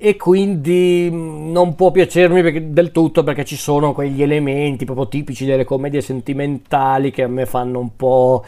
e 0.04 0.16
quindi 0.16 1.10
non 1.12 1.75
può 1.75 1.92
piacermi 1.92 2.72
del 2.72 2.92
tutto 2.92 3.24
perché 3.24 3.46
ci 3.46 3.56
sono 3.56 3.94
quegli 3.94 4.24
elementi 4.24 4.84
proprio 4.84 5.08
tipici 5.08 5.46
delle 5.46 5.63
commedie 5.63 6.01
sentimentali 6.01 7.12
che 7.12 7.22
a 7.22 7.28
me 7.28 7.46
fanno 7.46 7.78
un 7.78 7.96
po' 7.96 8.44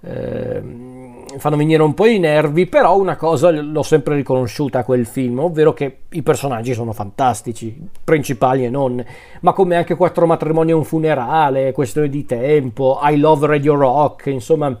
fanno 0.00 1.56
venire 1.56 1.82
un 1.82 1.94
po' 1.94 2.06
i 2.06 2.18
nervi, 2.18 2.66
però 2.66 2.98
una 2.98 3.16
cosa 3.16 3.50
l'ho 3.50 3.82
sempre 3.82 4.14
riconosciuta 4.14 4.80
a 4.80 4.84
quel 4.84 5.06
film, 5.06 5.40
ovvero 5.40 5.72
che 5.72 5.98
i 6.10 6.22
personaggi 6.22 6.72
sono 6.72 6.92
fantastici, 6.92 7.76
principali 8.04 8.64
e 8.64 8.70
non, 8.70 9.04
ma 9.40 9.52
come 9.52 9.76
anche 9.76 9.96
Quattro 9.96 10.26
matrimoni 10.26 10.70
e 10.70 10.74
un 10.74 10.84
funerale, 10.84 11.72
Questione 11.72 12.08
di 12.08 12.24
tempo, 12.24 12.98
I 13.02 13.18
Love 13.18 13.46
Radio 13.46 13.74
Rock, 13.74 14.26
insomma... 14.26 14.76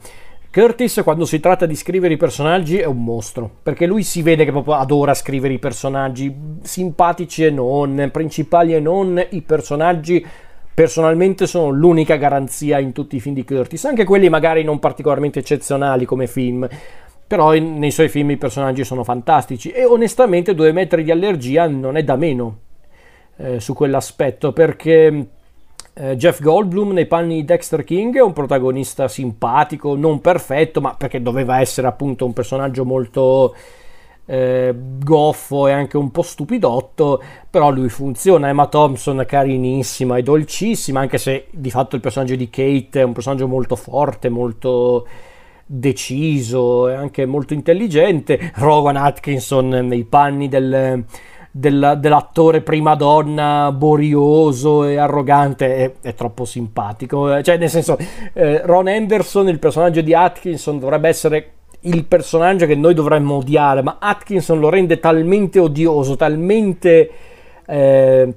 Curtis 0.50 1.02
quando 1.04 1.26
si 1.26 1.40
tratta 1.40 1.66
di 1.66 1.76
scrivere 1.76 2.14
i 2.14 2.16
personaggi 2.16 2.78
è 2.78 2.86
un 2.86 3.04
mostro, 3.04 3.48
perché 3.62 3.84
lui 3.84 4.02
si 4.02 4.22
vede 4.22 4.46
che 4.46 4.50
proprio 4.50 4.74
adora 4.74 5.12
scrivere 5.12 5.52
i 5.52 5.58
personaggi, 5.58 6.34
simpatici 6.62 7.44
e 7.44 7.50
non, 7.50 8.08
principali 8.10 8.74
e 8.74 8.80
non, 8.80 9.22
i 9.28 9.42
personaggi 9.42 10.24
personalmente 10.78 11.48
sono 11.48 11.70
l'unica 11.70 12.14
garanzia 12.14 12.78
in 12.78 12.92
tutti 12.92 13.16
i 13.16 13.20
film 13.20 13.34
di 13.34 13.42
Curtis, 13.44 13.84
anche 13.84 14.04
quelli 14.04 14.28
magari 14.28 14.62
non 14.62 14.78
particolarmente 14.78 15.40
eccezionali 15.40 16.04
come 16.04 16.28
film, 16.28 16.68
però 17.26 17.52
in, 17.52 17.80
nei 17.80 17.90
suoi 17.90 18.08
film 18.08 18.30
i 18.30 18.36
personaggi 18.36 18.84
sono 18.84 19.02
fantastici 19.02 19.72
e 19.72 19.84
onestamente 19.84 20.54
due 20.54 20.70
metri 20.70 21.02
di 21.02 21.10
allergia 21.10 21.66
non 21.66 21.96
è 21.96 22.04
da 22.04 22.14
meno 22.14 22.58
eh, 23.38 23.58
su 23.58 23.74
quell'aspetto 23.74 24.52
perché 24.52 25.26
eh, 25.94 26.14
Jeff 26.14 26.40
Goldblum 26.40 26.92
nei 26.92 27.06
panni 27.06 27.34
di 27.34 27.44
Dexter 27.44 27.82
King 27.82 28.14
è 28.14 28.22
un 28.22 28.32
protagonista 28.32 29.08
simpatico, 29.08 29.96
non 29.96 30.20
perfetto, 30.20 30.80
ma 30.80 30.94
perché 30.94 31.20
doveva 31.20 31.58
essere 31.58 31.88
appunto 31.88 32.24
un 32.24 32.32
personaggio 32.32 32.84
molto 32.84 33.52
eh, 34.30 34.74
goffo 35.02 35.68
e 35.68 35.72
anche 35.72 35.96
un 35.96 36.10
po' 36.10 36.20
stupidotto, 36.20 37.22
però 37.48 37.70
lui 37.70 37.88
funziona. 37.88 38.48
Emma 38.48 38.66
Thompson 38.66 39.20
è 39.20 39.24
carinissima 39.24 40.18
e 40.18 40.22
dolcissima, 40.22 41.00
anche 41.00 41.16
se 41.16 41.46
di 41.50 41.70
fatto 41.70 41.96
il 41.96 42.02
personaggio 42.02 42.36
di 42.36 42.50
Kate 42.50 43.00
è 43.00 43.04
un 43.04 43.12
personaggio 43.14 43.48
molto 43.48 43.74
forte, 43.74 44.28
molto 44.28 45.06
deciso 45.64 46.88
e 46.90 46.94
anche 46.94 47.24
molto 47.24 47.54
intelligente. 47.54 48.52
Rowan 48.56 48.96
Atkinson 48.96 49.68
nei 49.68 50.04
panni 50.04 50.48
del, 50.48 51.04
del, 51.50 51.96
dell'attore 51.98 52.60
prima 52.60 52.94
donna 52.96 53.72
borioso 53.72 54.84
e 54.84 54.98
arrogante 54.98 55.74
è, 55.74 55.92
è, 56.02 56.14
troppo 56.14 56.44
simpatico. 56.44 57.42
Cioè, 57.42 57.56
nel 57.56 57.70
senso, 57.70 57.96
eh, 58.34 58.60
Ron 58.62 58.88
Anderson, 58.88 59.48
il 59.48 59.58
personaggio 59.58 60.02
di 60.02 60.12
Atkinson, 60.12 60.78
dovrebbe 60.78 61.08
essere 61.08 61.52
il 61.80 62.04
personaggio 62.04 62.66
che 62.66 62.74
noi 62.74 62.94
dovremmo 62.94 63.36
odiare, 63.36 63.82
ma 63.82 63.98
Atkinson 64.00 64.58
lo 64.58 64.68
rende 64.68 64.98
talmente 64.98 65.58
odioso, 65.58 66.16
talmente 66.16 67.10
eh, 67.66 68.34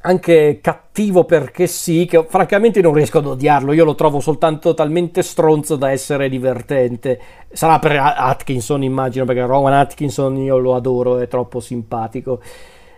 anche 0.00 0.60
cattivo 0.62 1.24
perché 1.24 1.66
sì, 1.66 2.06
che 2.08 2.24
francamente 2.28 2.80
non 2.80 2.94
riesco 2.94 3.18
ad 3.18 3.26
odiarlo. 3.26 3.72
Io 3.72 3.84
lo 3.84 3.94
trovo 3.94 4.20
soltanto 4.20 4.74
talmente 4.74 5.22
stronzo 5.22 5.76
da 5.76 5.90
essere 5.90 6.28
divertente. 6.28 7.20
Sarà 7.50 7.78
per 7.78 7.98
Atkinson, 7.98 8.82
immagino, 8.82 9.24
perché 9.24 9.44
Rowan 9.44 9.74
Atkinson 9.74 10.36
io 10.36 10.58
lo 10.58 10.74
adoro, 10.74 11.18
è 11.18 11.26
troppo 11.26 11.60
simpatico. 11.60 12.40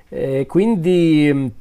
Eh, 0.09 0.45
quindi 0.47 1.53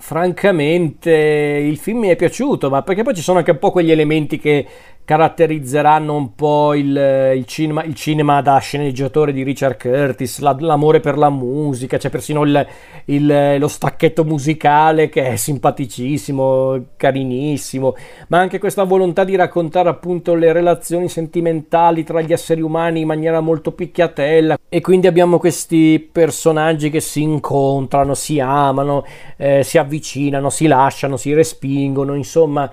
francamente 0.00 1.10
il 1.10 1.76
film 1.76 2.00
mi 2.00 2.08
è 2.08 2.16
piaciuto, 2.16 2.70
ma 2.70 2.82
perché 2.82 3.02
poi 3.02 3.14
ci 3.14 3.22
sono 3.22 3.38
anche 3.38 3.52
un 3.52 3.58
po' 3.58 3.70
quegli 3.70 3.90
elementi 3.90 4.38
che 4.38 4.66
caratterizzeranno 5.10 6.14
un 6.14 6.36
po' 6.36 6.72
il, 6.72 7.34
il, 7.34 7.44
cinema, 7.44 7.82
il 7.82 7.96
cinema, 7.96 8.40
da 8.42 8.58
sceneggiatore 8.58 9.32
di 9.32 9.42
Richard 9.42 9.76
Curtis, 9.76 10.38
la, 10.38 10.54
l'amore 10.60 11.00
per 11.00 11.18
la 11.18 11.30
musica, 11.30 11.96
c'è 11.96 12.10
persino 12.10 12.44
il, 12.44 12.64
il, 13.06 13.56
lo 13.58 13.66
stacchetto 13.66 14.22
musicale 14.22 15.08
che 15.08 15.32
è 15.32 15.34
simpaticissimo, 15.34 16.90
carinissimo, 16.96 17.96
ma 18.28 18.38
anche 18.38 18.60
questa 18.60 18.84
volontà 18.84 19.24
di 19.24 19.34
raccontare 19.34 19.88
appunto 19.88 20.36
le 20.36 20.52
relazioni 20.52 21.08
sentimentali 21.08 22.04
tra 22.04 22.20
gli 22.20 22.32
esseri 22.32 22.60
umani 22.60 23.00
in 23.00 23.08
maniera 23.08 23.40
molto 23.40 23.72
picchiatella. 23.72 24.58
E 24.68 24.80
quindi 24.80 25.08
abbiamo 25.08 25.40
questi 25.40 26.08
personaggi 26.12 26.88
che 26.88 27.00
si 27.00 27.22
incontrano, 27.22 28.14
si 28.14 28.38
amano, 28.38 29.04
eh, 29.36 29.64
si 29.64 29.76
avvicinano, 29.76 30.50
si 30.50 30.68
lasciano, 30.68 31.16
si 31.16 31.34
respingono, 31.34 32.14
insomma 32.14 32.70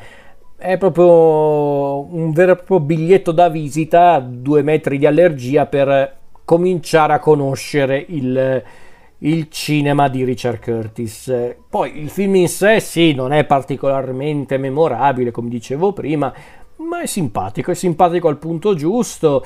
è 0.58 0.78
proprio 0.78 2.00
un 2.14 2.32
vero 2.32 2.54
e 2.54 2.56
proprio 2.56 2.80
biglietto 2.80 3.32
da 3.32 3.48
visita 3.48 4.20
due 4.20 4.64
metri 4.64 4.98
di 4.98 5.06
allergia 5.06 5.68
per 5.68 6.16
cominciare 6.44 7.14
a 7.14 7.20
conoscere 7.20 8.04
il, 8.10 8.64
il 9.20 9.48
cinema 9.50 10.08
di 10.10 10.24
Richard 10.24 10.60
Curtis. 10.60 11.56
Poi 11.70 12.02
il 12.02 12.10
film 12.10 12.36
in 12.36 12.48
sé 12.48 12.80
sì, 12.80 13.14
non 13.14 13.34
è 13.34 13.46
particolarmente 13.46 14.58
memorabile, 14.58 15.30
come 15.30 15.50
dicevo 15.50 15.94
prima, 15.94 16.34
ma 16.78 17.02
è 17.02 17.06
simpatico, 17.06 17.72
è 17.72 17.76
simpatico 17.76 18.28
al 18.28 18.38
punto 18.38 18.74
giusto. 18.74 19.46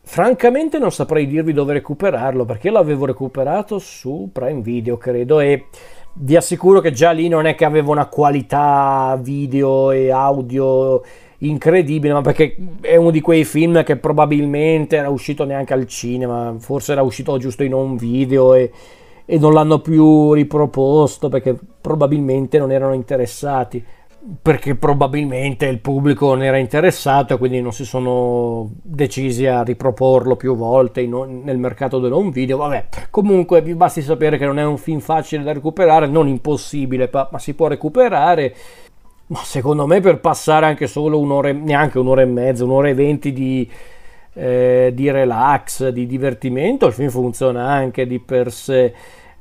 Francamente 0.00 0.78
non 0.78 0.90
saprei 0.90 1.26
dirvi 1.26 1.52
dove 1.52 1.74
recuperarlo, 1.74 2.46
perché 2.46 2.70
l'avevo 2.70 3.04
recuperato 3.04 3.78
su 3.78 4.30
Prime 4.32 4.62
Video, 4.62 4.96
credo, 4.96 5.40
e 5.40 5.66
vi 6.14 6.36
assicuro 6.36 6.80
che 6.80 6.92
già 6.92 7.10
lì 7.10 7.28
non 7.28 7.46
è 7.46 7.54
che 7.54 7.64
aveva 7.64 7.90
una 7.90 8.06
qualità 8.06 9.18
video 9.20 9.90
e 9.90 10.10
audio 10.10 11.02
incredibile, 11.38 12.12
ma 12.12 12.20
perché 12.20 12.56
è 12.80 12.96
uno 12.96 13.10
di 13.10 13.20
quei 13.20 13.44
film 13.44 13.84
che 13.84 13.96
probabilmente 13.96 14.96
era 14.96 15.08
uscito 15.08 15.44
neanche 15.44 15.72
al 15.72 15.86
cinema, 15.86 16.54
forse 16.58 16.92
era 16.92 17.02
uscito 17.02 17.36
giusto 17.38 17.62
in 17.62 17.72
un 17.72 17.96
video 17.96 18.54
e, 18.54 18.72
e 19.24 19.38
non 19.38 19.52
l'hanno 19.52 19.80
più 19.80 20.32
riproposto 20.32 21.28
perché 21.28 21.56
probabilmente 21.80 22.58
non 22.58 22.72
erano 22.72 22.94
interessati 22.94 23.84
perché 24.42 24.74
probabilmente 24.74 25.66
il 25.66 25.78
pubblico 25.78 26.26
non 26.26 26.42
era 26.42 26.58
interessato 26.58 27.34
e 27.34 27.38
quindi 27.38 27.62
non 27.62 27.72
si 27.72 27.86
sono 27.86 28.70
decisi 28.82 29.46
a 29.46 29.62
riproporlo 29.62 30.36
più 30.36 30.54
volte 30.54 31.00
in, 31.00 31.40
nel 31.44 31.56
mercato 31.56 31.98
del 31.98 32.12
home 32.12 32.30
video. 32.30 32.58
Vabbè, 32.58 32.88
comunque 33.10 33.62
vi 33.62 33.74
basti 33.74 34.02
sapere 34.02 34.36
che 34.36 34.44
non 34.44 34.58
è 34.58 34.64
un 34.64 34.76
film 34.76 35.00
facile 35.00 35.42
da 35.42 35.52
recuperare, 35.52 36.06
non 36.06 36.28
impossibile, 36.28 37.08
ma 37.12 37.38
si 37.38 37.54
può 37.54 37.68
recuperare. 37.68 38.54
Ma 39.28 39.40
secondo 39.42 39.86
me 39.86 40.00
per 40.00 40.20
passare 40.20 40.66
anche 40.66 40.86
solo 40.86 41.18
un'ora, 41.18 41.52
neanche 41.52 41.98
un'ora 41.98 42.22
e 42.22 42.26
mezza, 42.26 42.64
un'ora 42.64 42.88
e 42.88 42.94
venti 42.94 43.32
di, 43.32 43.68
eh, 44.34 44.90
di 44.94 45.10
relax, 45.10 45.88
di 45.88 46.06
divertimento, 46.06 46.86
il 46.86 46.92
film 46.92 47.08
funziona 47.08 47.66
anche 47.66 48.06
di 48.06 48.18
per 48.18 48.52
sé. 48.52 48.94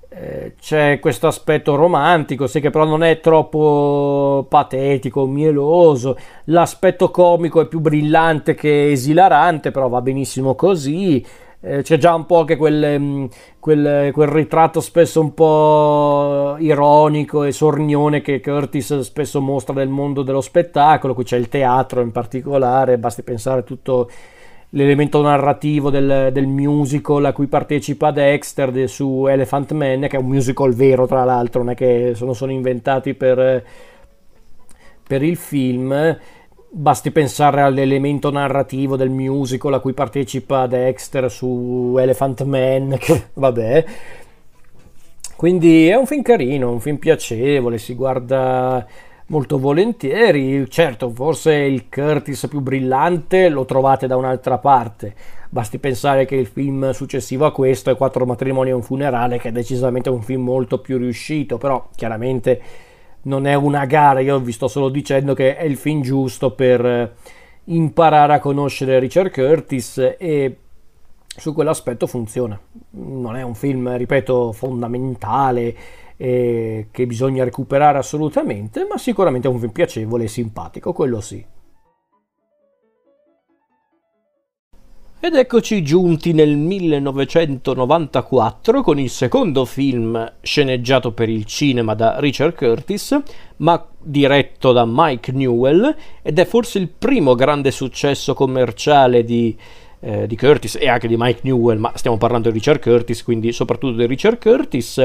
Eh, 0.10 0.56
c'è 0.60 1.00
questo 1.00 1.28
aspetto 1.28 1.76
romantico, 1.76 2.48
sì 2.48 2.62
che 2.62 2.70
però 2.70 2.86
non 2.86 3.04
è 3.04 3.20
troppo 3.20 4.46
patetico, 4.50 5.26
mieloso, 5.26 6.18
l'aspetto 6.46 7.12
comico 7.12 7.62
è 7.62 7.68
più 7.68 7.80
brillante 7.82 8.56
che 8.56 8.92
esilarante, 8.92 9.72
però 9.72 9.90
va 9.90 10.02
benissimo 10.02 10.56
così. 10.56 11.24
Eh, 11.60 11.82
c'è 11.82 11.98
già 11.98 12.14
un 12.14 12.26
po' 12.26 12.40
anche 12.40 12.56
quel, 12.56 13.00
mm, 13.00 13.26
quel, 13.60 14.12
quel, 14.14 14.28
ritratto 14.28 14.80
spesso 14.80 15.20
un 15.20 15.34
po' 15.34 16.56
ironico 16.60 17.44
e 17.44 17.52
sornione 17.52 18.22
che 18.22 18.40
Curtis 18.40 19.00
spesso 19.00 19.42
mostra 19.42 19.74
del 19.74 19.90
mondo 19.90 20.22
dello 20.22 20.42
spettacolo, 20.42 21.14
qui 21.14 21.24
c'è 21.24 21.38
il 21.38 21.50
teatro 21.50 22.02
in 22.02 22.12
particolare, 22.12 22.98
basti 22.98 23.24
pensare 23.24 23.64
tutto 23.64 24.10
l'elemento 24.72 25.22
narrativo 25.22 25.90
del, 25.90 26.30
del, 26.32 26.48
musical 26.48 27.24
a 27.26 27.32
cui 27.32 27.48
partecipa 27.48 28.12
Dexter 28.12 28.72
de, 28.72 28.88
su 28.88 29.26
Elephant 29.28 29.72
Man, 29.72 30.02
che 30.02 30.18
è 30.18 30.20
un 30.20 30.28
musical 30.28 30.74
vero 30.74 31.08
tra 31.08 31.24
l'altro, 31.24 31.64
non 31.64 31.72
è 31.72 31.76
che 31.76 32.12
sono, 32.16 32.34
sono 32.34 32.52
inventati 32.52 33.14
per, 33.14 33.64
per 35.08 35.24
il 35.24 35.38
film. 35.38 36.18
Basti 36.70 37.12
pensare 37.12 37.62
all'elemento 37.62 38.30
narrativo 38.30 38.98
del 38.98 39.10
musical 39.10 39.74
a 39.74 39.80
cui 39.80 39.94
partecipa 39.94 40.68
Dexter 40.68 41.32
su 41.32 41.96
Elephant 41.98 42.44
Man, 42.44 42.98
che 43.00 43.28
vabbè. 43.34 43.86
Quindi 45.38 45.88
è 45.88 45.96
un 45.96 46.08
film 46.08 46.24
carino, 46.24 46.72
un 46.72 46.80
film 46.80 46.98
piacevole, 46.98 47.78
si 47.78 47.94
guarda 47.94 48.86
molto 49.28 49.58
volentieri. 49.58 50.70
Certo, 50.70 51.10
forse 51.10 51.54
il 51.54 51.90
Curtis 51.90 52.48
più 52.50 52.60
brillante 52.60 53.50
lo 53.50 53.66
trovate 53.66 54.08
da 54.08 54.16
un'altra 54.16 54.58
parte. 54.58 55.16
Basti 55.50 55.80
pensare 55.80 56.26
che 56.26 56.36
il 56.36 56.48
film 56.48 56.92
successivo 56.92 57.46
a 57.46 57.52
questo 57.52 57.90
è 57.90 57.96
Quattro 57.96 58.26
matrimoni 58.26 58.70
e 58.70 58.74
un 58.74 58.84
funerale, 58.84 59.40
che 59.40 59.50
è 59.50 59.52
decisamente 59.52 60.10
un 60.10 60.22
film 60.22 60.44
molto 60.44 60.80
più 60.80 60.98
riuscito, 60.98 61.58
però 61.58 61.90
chiaramente 61.96 62.62
non 63.24 63.46
è 63.46 63.54
una 63.56 63.86
gara, 63.86 64.20
io 64.20 64.40
vi 64.40 64.52
sto 64.52 64.68
solo 64.68 64.90
dicendo 64.90 65.34
che 65.34 65.56
è 65.56 65.64
il 65.64 65.78
film 65.78 66.02
giusto 66.02 66.52
per 66.52 67.16
imparare 67.66 68.34
a 68.34 68.40
conoscere 68.40 69.00
Richard 69.00 69.32
Curtis 69.32 70.16
e 70.18 70.58
su 71.26 71.54
quell'aspetto 71.54 72.08
funziona. 72.08 72.60
Non 72.92 73.36
è 73.36 73.42
un 73.42 73.56
film, 73.56 73.96
ripeto, 73.96 74.52
fondamentale 74.54 75.76
eh, 76.18 76.88
che 76.92 77.06
bisogna 77.06 77.44
recuperare 77.44 78.00
assolutamente, 78.00 78.88
ma 78.90 78.98
sicuramente 78.98 79.48
è 79.48 79.52
un 79.52 79.60
film 79.60 79.72
piacevole 79.72 80.24
e 80.26 80.28
simpatico, 80.28 80.92
quello 80.92 81.22
sì. 81.22 81.46
Ed 85.20 85.34
eccoci 85.36 85.84
giunti 85.84 86.32
nel 86.32 86.56
1994 86.56 88.84
con 88.84 89.00
il 89.00 89.10
secondo 89.10 89.66
film 89.66 90.34
sceneggiato 90.42 91.12
per 91.12 91.28
il 91.28 91.44
cinema 91.46 91.96
da 91.96 92.20
Richard 92.20 92.54
Curtis, 92.56 93.20
ma 93.58 93.84
diretto 94.00 94.72
da 94.72 94.86
Mike 94.88 95.32
Newell, 95.32 95.96
ed 96.22 96.38
è 96.38 96.46
forse 96.46 96.78
il 96.78 96.90
primo 96.90 97.34
grande 97.34 97.72
successo 97.72 98.36
commerciale 98.36 99.24
di, 99.24 99.58
eh, 100.02 100.28
di 100.28 100.38
Curtis 100.38 100.78
e 100.80 100.88
anche 100.88 101.08
di 101.08 101.16
Mike 101.18 101.40
Newell, 101.44 101.80
ma 101.80 101.92
stiamo 101.96 102.18
parlando 102.18 102.50
di 102.50 102.60
Richard 102.60 102.80
Curtis, 102.80 103.24
quindi 103.24 103.52
soprattutto 103.52 103.98
di 103.98 104.06
Richard 104.06 104.40
Curtis. 104.40 105.04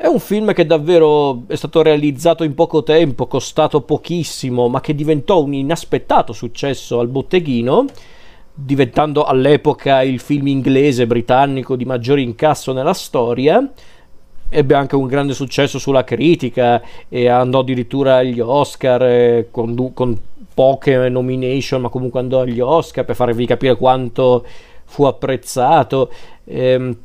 È 0.00 0.06
un 0.06 0.20
film 0.20 0.52
che 0.52 0.64
davvero 0.64 1.42
è 1.48 1.56
stato 1.56 1.82
realizzato 1.82 2.44
in 2.44 2.54
poco 2.54 2.84
tempo, 2.84 3.26
costato 3.26 3.80
pochissimo, 3.80 4.68
ma 4.68 4.80
che 4.80 4.94
diventò 4.94 5.42
un 5.42 5.54
inaspettato 5.54 6.32
successo 6.32 7.00
al 7.00 7.08
botteghino, 7.08 7.84
diventando 8.54 9.24
all'epoca 9.24 10.02
il 10.02 10.20
film 10.20 10.46
inglese 10.46 11.04
britannico 11.04 11.74
di 11.74 11.84
maggiore 11.84 12.20
incasso 12.20 12.72
nella 12.72 12.94
storia. 12.94 13.72
Ebbe 14.48 14.74
anche 14.76 14.94
un 14.94 15.08
grande 15.08 15.34
successo 15.34 15.80
sulla 15.80 16.04
critica 16.04 16.80
e 17.08 17.26
andò 17.26 17.58
addirittura 17.58 18.18
agli 18.18 18.38
Oscar 18.38 19.02
eh, 19.02 19.48
con, 19.50 19.92
con 19.94 20.16
poche 20.54 21.08
nomination, 21.08 21.80
ma 21.80 21.88
comunque 21.88 22.20
andò 22.20 22.42
agli 22.42 22.60
Oscar 22.60 23.04
per 23.04 23.16
farvi 23.16 23.46
capire 23.46 23.74
quanto 23.74 24.46
fu 24.84 25.02
apprezzato. 25.06 26.08
Ehm, 26.44 26.96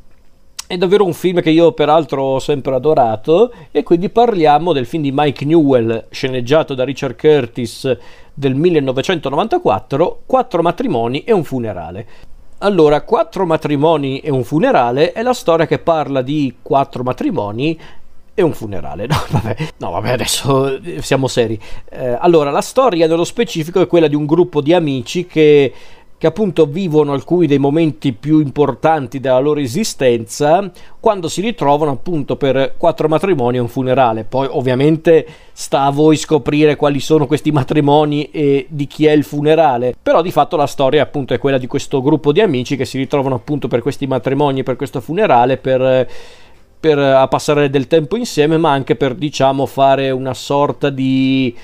è 0.74 0.78
davvero 0.78 1.04
un 1.04 1.12
film 1.12 1.40
che 1.40 1.50
io 1.50 1.72
peraltro 1.72 2.22
ho 2.22 2.38
sempre 2.40 2.74
adorato 2.74 3.52
e 3.70 3.82
quindi 3.84 4.10
parliamo 4.10 4.72
del 4.72 4.86
film 4.86 5.04
di 5.04 5.12
Mike 5.12 5.44
Newell 5.44 6.06
sceneggiato 6.10 6.74
da 6.74 6.84
Richard 6.84 7.16
Curtis 7.16 7.96
del 8.34 8.56
1994, 8.56 10.22
Quattro 10.26 10.62
matrimoni 10.62 11.22
e 11.22 11.32
un 11.32 11.44
funerale. 11.44 12.06
Allora, 12.58 13.02
Quattro 13.02 13.46
matrimoni 13.46 14.18
e 14.18 14.30
un 14.30 14.42
funerale 14.42 15.12
è 15.12 15.22
la 15.22 15.32
storia 15.32 15.66
che 15.66 15.78
parla 15.78 16.22
di 16.22 16.56
quattro 16.60 17.04
matrimoni 17.04 17.78
e 18.34 18.42
un 18.42 18.52
funerale. 18.52 19.06
No, 19.14 19.22
vabbè, 19.30 19.56
no, 19.76 19.90
vabbè 19.90 20.10
adesso 20.10 20.80
siamo 21.00 21.28
seri. 21.28 21.58
Eh, 21.88 22.16
allora, 22.18 22.50
la 22.50 22.62
storia 22.62 23.06
nello 23.06 23.24
specifico 23.24 23.80
è 23.80 23.86
quella 23.86 24.08
di 24.08 24.16
un 24.16 24.26
gruppo 24.26 24.60
di 24.60 24.72
amici 24.72 25.24
che 25.26 25.72
che 26.24 26.30
appunto 26.30 26.64
vivono 26.64 27.12
alcuni 27.12 27.46
dei 27.46 27.58
momenti 27.58 28.14
più 28.14 28.38
importanti 28.38 29.20
della 29.20 29.40
loro 29.40 29.60
esistenza 29.60 30.70
quando 30.98 31.28
si 31.28 31.42
ritrovano 31.42 31.90
appunto 31.90 32.36
per 32.36 32.76
quattro 32.78 33.08
matrimoni 33.08 33.58
e 33.58 33.60
un 33.60 33.68
funerale. 33.68 34.24
Poi 34.24 34.48
ovviamente 34.50 35.26
sta 35.52 35.82
a 35.82 35.90
voi 35.90 36.16
scoprire 36.16 36.76
quali 36.76 36.98
sono 36.98 37.26
questi 37.26 37.52
matrimoni 37.52 38.30
e 38.30 38.64
di 38.70 38.86
chi 38.86 39.04
è 39.04 39.12
il 39.12 39.22
funerale, 39.22 39.94
però 40.00 40.22
di 40.22 40.30
fatto 40.30 40.56
la 40.56 40.66
storia 40.66 41.02
appunto 41.02 41.34
è 41.34 41.38
quella 41.38 41.58
di 41.58 41.66
questo 41.66 42.00
gruppo 42.00 42.32
di 42.32 42.40
amici 42.40 42.76
che 42.76 42.86
si 42.86 42.96
ritrovano 42.96 43.34
appunto 43.34 43.68
per 43.68 43.82
questi 43.82 44.06
matrimoni 44.06 44.60
e 44.60 44.62
per 44.62 44.76
questo 44.76 45.02
funerale 45.02 45.58
per 45.58 46.08
per 46.80 47.28
passare 47.28 47.68
del 47.68 47.86
tempo 47.86 48.16
insieme, 48.16 48.56
ma 48.56 48.70
anche 48.70 48.96
per 48.96 49.14
diciamo 49.14 49.66
fare 49.66 50.10
una 50.10 50.34
sorta 50.34 50.88
di 50.88 51.54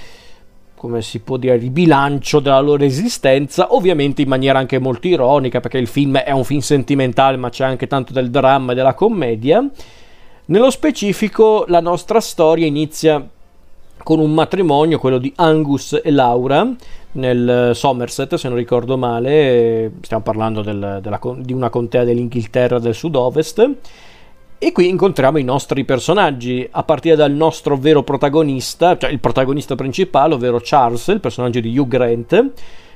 come 0.81 1.03
si 1.03 1.19
può 1.19 1.37
dire, 1.37 1.57
il 1.57 1.69
bilancio 1.69 2.41
della 2.41 2.61
loro 2.61 2.85
esistenza, 2.85 3.75
ovviamente 3.75 4.23
in 4.23 4.29
maniera 4.29 4.59
anche 4.59 4.79
molto 4.79 5.09
ironica, 5.09 5.61
perché 5.61 5.77
il 5.77 5.87
film 5.87 6.17
è 6.17 6.31
un 6.31 6.43
film 6.43 6.61
sentimentale, 6.61 7.37
ma 7.37 7.51
c'è 7.51 7.67
anche 7.67 7.87
tanto 7.87 8.15
del 8.15 8.31
dramma 8.31 8.73
e 8.73 8.75
della 8.75 8.95
commedia. 8.95 9.63
Nello 10.47 10.71
specifico, 10.71 11.67
la 11.69 11.81
nostra 11.81 12.19
storia 12.21 12.65
inizia 12.65 13.23
con 14.03 14.21
un 14.21 14.33
matrimonio, 14.33 14.99
quello 14.99 15.19
di 15.19 15.31
Angus 15.37 16.01
e 16.03 16.11
Laura, 16.11 16.67
nel 17.13 17.73
Somerset, 17.75 18.37
se 18.37 18.49
non 18.49 18.57
ricordo 18.57 18.97
male, 18.97 19.93
stiamo 20.01 20.23
parlando 20.23 20.63
del, 20.63 21.01
della, 21.03 21.21
di 21.41 21.53
una 21.53 21.69
contea 21.69 22.05
dell'Inghilterra 22.05 22.79
del 22.79 22.95
sud-ovest 22.95 23.71
e 24.63 24.73
qui 24.73 24.91
incontriamo 24.91 25.39
i 25.39 25.43
nostri 25.43 25.87
personaggi, 25.87 26.69
a 26.71 26.83
partire 26.83 27.17
dal 27.17 27.33
nostro 27.33 27.79
vero 27.79 28.03
protagonista, 28.03 28.95
cioè 28.99 29.09
il 29.09 29.19
protagonista 29.19 29.75
principale, 29.75 30.35
ovvero 30.35 30.61
Charles, 30.63 31.07
il 31.07 31.21
personaggio 31.21 31.61
di 31.61 31.79
Hugh 31.79 31.89
Grant, 31.89 32.53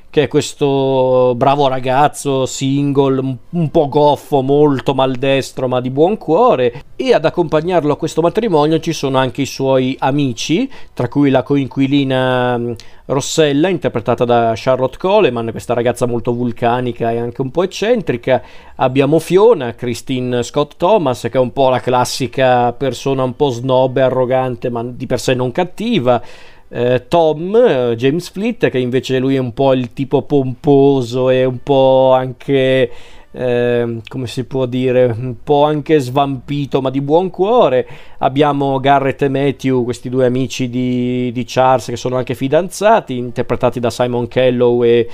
che 0.09 0.23
è 0.23 0.27
questo 0.29 1.33
bravo 1.35 1.67
ragazzo 1.67 2.45
single, 2.45 3.37
un 3.49 3.69
po' 3.69 3.89
goffo, 3.89 4.41
molto 4.41 4.93
maldestro, 4.93 5.67
ma 5.67 5.81
di 5.81 5.89
buon 5.89 6.17
cuore. 6.17 6.83
E 6.95 7.13
ad 7.13 7.25
accompagnarlo 7.25 7.91
a 7.91 7.97
questo 7.97 8.21
matrimonio 8.21 8.79
ci 8.79 8.93
sono 8.93 9.17
anche 9.17 9.41
i 9.41 9.45
suoi 9.45 9.95
amici, 9.99 10.71
tra 10.93 11.09
cui 11.09 11.29
la 11.29 11.43
coinquilina 11.43 12.57
mm, 12.57 12.71
Rossella, 13.07 13.67
interpretata 13.67 14.23
da 14.23 14.53
Charlotte 14.55 14.97
Coleman, 14.97 15.51
questa 15.51 15.73
ragazza 15.73 16.07
molto 16.07 16.33
vulcanica 16.33 17.11
e 17.11 17.17
anche 17.17 17.41
un 17.41 17.51
po' 17.51 17.63
eccentrica. 17.63 18.41
Abbiamo 18.77 19.19
Fiona, 19.19 19.75
Christine 19.75 20.43
Scott 20.43 20.77
Thomas, 20.77 21.21
che 21.21 21.31
è 21.33 21.39
un 21.39 21.51
po' 21.51 21.69
la 21.69 21.81
classica 21.81 22.71
persona 22.71 23.23
un 23.23 23.35
po' 23.35 23.49
snob 23.49 23.97
e 23.97 24.01
arrogante, 24.01 24.69
ma 24.69 24.83
di 24.83 25.05
per 25.05 25.19
sé 25.19 25.33
non 25.33 25.51
cattiva 25.51 26.21
eh, 26.69 27.05
Tom, 27.07 27.55
eh, 27.55 27.95
James 27.95 28.29
Fleet, 28.29 28.69
che 28.69 28.79
invece 28.79 29.19
lui 29.19 29.35
è 29.35 29.39
un 29.39 29.53
po' 29.53 29.73
il 29.73 29.93
tipo 29.93 30.21
pomposo 30.23 31.29
e 31.29 31.45
un 31.45 31.59
po' 31.63 32.13
anche... 32.13 32.91
Eh, 33.37 33.99
come 34.07 34.27
si 34.27 34.45
può 34.45 34.65
dire, 34.65 35.13
un 35.13 35.35
po' 35.43 35.65
anche 35.65 35.99
svampito, 35.99 36.79
ma 36.79 36.89
di 36.89 37.01
buon 37.01 37.29
cuore. 37.29 37.85
Abbiamo 38.19 38.79
Garrett 38.79 39.23
e 39.23 39.27
Matthew, 39.27 39.83
questi 39.83 40.07
due 40.07 40.25
amici 40.25 40.69
di, 40.69 41.33
di 41.33 41.43
Charles 41.45 41.87
che 41.87 41.97
sono 41.97 42.15
anche 42.15 42.33
fidanzati, 42.33 43.17
interpretati 43.17 43.81
da 43.81 43.89
Simon 43.89 44.29
Kellow 44.29 44.85
e, 44.85 45.09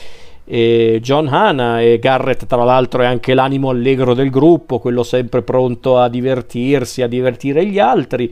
e 0.45 0.99
John 1.01 1.29
Hanna. 1.29 1.81
E 1.81 1.97
Garrett, 1.97 2.45
tra 2.45 2.63
l'altro, 2.63 3.01
è 3.01 3.07
anche 3.07 3.33
l'animo 3.33 3.69
allegro 3.69 4.13
del 4.13 4.29
gruppo, 4.29 4.77
quello 4.77 5.01
sempre 5.01 5.41
pronto 5.41 5.97
a 5.97 6.07
divertirsi, 6.07 7.01
a 7.01 7.07
divertire 7.07 7.65
gli 7.65 7.79
altri. 7.79 8.31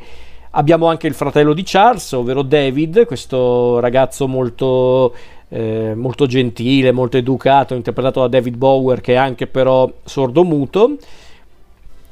Abbiamo 0.52 0.88
anche 0.88 1.06
il 1.06 1.14
fratello 1.14 1.54
di 1.54 1.62
Charles, 1.64 2.12
ovvero 2.14 2.42
David, 2.42 3.06
questo 3.06 3.80
ragazzo 3.80 4.28
molto, 4.28 5.14
eh, 5.50 5.94
molto 5.96 6.26
gentile, 6.26 6.92
molto 6.92 7.18
educato, 7.18 7.76
interpretato 7.76 8.22
da 8.22 8.28
David 8.28 8.56
Bower, 8.56 9.00
che 9.00 9.14
è 9.14 9.18
anche 9.18 9.46
però 9.46 9.92
sordomuto. 10.04 10.98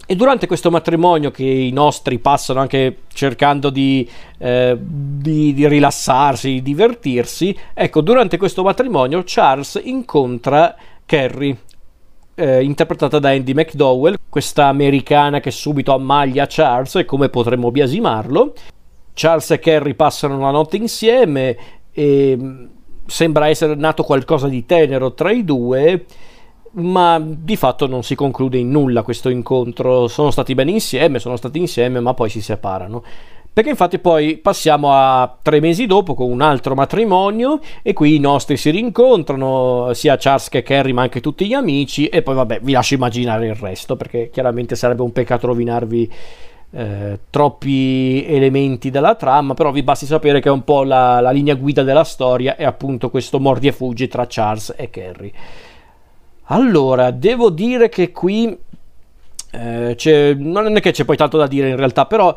E 0.10 0.16
durante 0.16 0.46
questo 0.46 0.70
matrimonio 0.70 1.32
che 1.32 1.44
i 1.44 1.72
nostri 1.72 2.20
passano 2.20 2.60
anche 2.62 3.00
cercando 3.12 3.72
di, 3.72 4.08
eh, 4.38 4.78
di, 4.80 5.54
di, 5.54 5.68
rilassarsi, 5.68 6.50
di 6.50 6.62
divertirsi, 6.62 7.58
ecco, 7.74 8.02
durante 8.02 8.38
questo 8.38 8.64
matrimonio 8.64 9.24
Charles 9.26 9.82
incontra 9.84 10.76
Carrie, 11.06 11.58
eh, 12.40 12.64
interpretata 12.64 13.18
da 13.18 13.30
Andy 13.30 13.54
McDowell, 13.54 14.16
questa 14.30 14.68
americana 14.68 15.40
che 15.40 15.50
subito 15.50 15.92
ammaglia 15.92 16.46
Charles 16.48 16.96
e 16.96 17.06
come 17.06 17.30
potremmo 17.30 17.72
biasimarlo. 17.72 18.54
Charles 19.14 19.50
e 19.50 19.60
Carrie 19.60 19.96
passano 19.96 20.40
la 20.40 20.52
notte 20.52 20.78
insieme 20.78 21.58
e 21.92 22.38
mm, 22.40 22.66
sembra 23.08 23.48
essere 23.48 23.74
nato 23.74 24.04
qualcosa 24.04 24.48
di 24.48 24.68
tenero 24.68 25.16
tra 25.16 25.32
i 25.32 25.44
due, 25.44 26.06
ma 26.74 27.20
di 27.20 27.56
fatto 27.56 27.88
non 27.88 28.04
si 28.04 28.14
conclude 28.14 28.60
in 28.60 28.70
nulla 28.70 29.02
questo 29.02 29.30
incontro. 29.30 30.08
Sono 30.08 30.30
stati 30.30 30.54
bene 30.54 30.70
insieme, 30.70 31.18
sono 31.18 31.38
stati 31.38 31.58
insieme, 31.58 32.00
ma 32.00 32.14
poi 32.14 32.30
si 32.30 32.42
separano. 32.42 33.04
Perché 33.58 33.72
infatti 33.72 33.98
poi 33.98 34.38
passiamo 34.38 34.92
a 34.94 35.36
tre 35.42 35.60
mesi 35.60 35.88
dopo 35.88 36.14
con 36.14 36.30
un 36.30 36.42
altro 36.42 36.76
matrimonio 36.76 37.60
e 37.82 37.92
qui 37.94 38.14
i 38.14 38.20
nostri 38.20 38.56
si 38.56 38.70
rincontrano, 38.70 39.94
sia 39.94 40.16
Charles 40.16 40.50
che 40.50 40.62
Carrie 40.62 40.94
ma 40.94 41.02
anche 41.02 41.22
tutti 41.22 41.48
gli 41.48 41.54
amici 41.54 42.06
e 42.06 42.22
poi 42.22 42.36
vabbè 42.36 42.60
vi 42.62 42.74
lascio 42.74 42.94
immaginare 42.94 43.48
il 43.48 43.56
resto 43.56 43.96
perché 43.96 44.30
chiaramente 44.30 44.76
sarebbe 44.76 45.02
un 45.02 45.12
peccato 45.12 45.48
rovinarvi 45.48 46.14
eh, 46.70 47.20
troppi 47.32 48.24
elementi 48.28 48.92
della 48.92 49.16
trama, 49.16 49.56
però 49.56 49.72
vi 49.72 49.82
basti 49.82 50.06
sapere 50.06 50.40
che 50.40 50.50
è 50.50 50.52
un 50.52 50.64
po' 50.64 50.84
la, 50.84 51.20
la 51.20 51.32
linea 51.32 51.56
guida 51.56 51.82
della 51.82 52.04
storia 52.04 52.58
è 52.58 52.64
appunto 52.64 53.10
questo 53.10 53.40
mordi 53.40 53.66
e 53.66 53.72
fuggi 53.72 54.08
tra 54.08 54.28
Charles 54.30 54.72
e 54.78 54.92
Carrie. 54.92 55.32
Allora, 56.50 57.10
devo 57.10 57.50
dire 57.50 57.90
che 57.90 58.12
qui 58.12 58.56
eh, 59.50 60.36
non 60.38 60.78
è 60.78 60.80
che 60.80 60.92
c'è 60.92 61.06
poi 61.06 61.18
tanto 61.18 61.38
da 61.38 61.48
dire 61.48 61.70
in 61.70 61.76
realtà, 61.76 62.06
però 62.06 62.36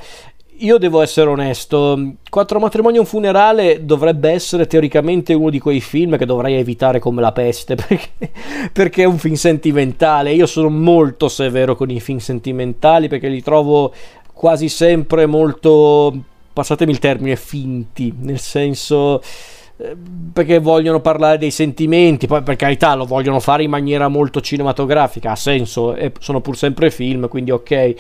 io 0.61 0.79
devo 0.79 1.01
essere 1.03 1.29
onesto, 1.29 2.15
Quattro 2.29 2.59
matrimoni 2.59 2.97
e 2.97 3.01
un 3.01 3.07
funerale 3.07 3.85
dovrebbe 3.85 4.31
essere 4.31 4.67
teoricamente 4.67 5.35
uno 5.35 5.51
di 5.51 5.59
quei 5.59 5.81
film 5.81 6.17
che 6.17 6.27
dovrei 6.27 6.55
evitare 6.55 6.99
come 6.99 7.21
la 7.21 7.33
peste, 7.33 7.75
perché, 7.77 8.31
perché, 8.73 9.03
è 9.03 9.07
un 9.07 9.19
film 9.19 9.35
sentimentale. 9.35 10.33
Io 10.33 10.47
sono 10.47 10.69
molto 10.69 11.29
severo 11.29 11.75
con 11.75 11.91
i 11.91 12.01
film 12.01 12.19
sentimentali 12.19 13.09
perché 13.09 13.29
li 13.29 13.43
trovo 13.43 13.93
quasi 14.33 14.69
sempre 14.69 15.27
molto, 15.27 16.15
passatemi 16.53 16.93
il 16.93 16.99
termine, 16.99 17.37
finti, 17.37 18.15
nel 18.19 18.39
senso 18.39 19.21
eh, 19.77 19.97
perché 20.33 20.59
vogliono 20.59 21.01
parlare 21.01 21.39
dei 21.39 21.51
sentimenti, 21.51 22.27
poi 22.27 22.43
per 22.43 22.57
carità 22.57 22.95
lo 22.95 23.07
vogliono 23.07 23.41
fare 23.41 23.63
in 23.63 23.71
maniera 23.71 24.09
molto 24.09 24.41
cinematografica, 24.41 25.33
ha 25.33 25.37
senso, 25.37 25.97
sono 26.19 26.41
pur 26.41 26.57
sempre 26.57 26.91
film, 26.91 27.29
quindi 27.29 27.51
ok. 27.51 27.95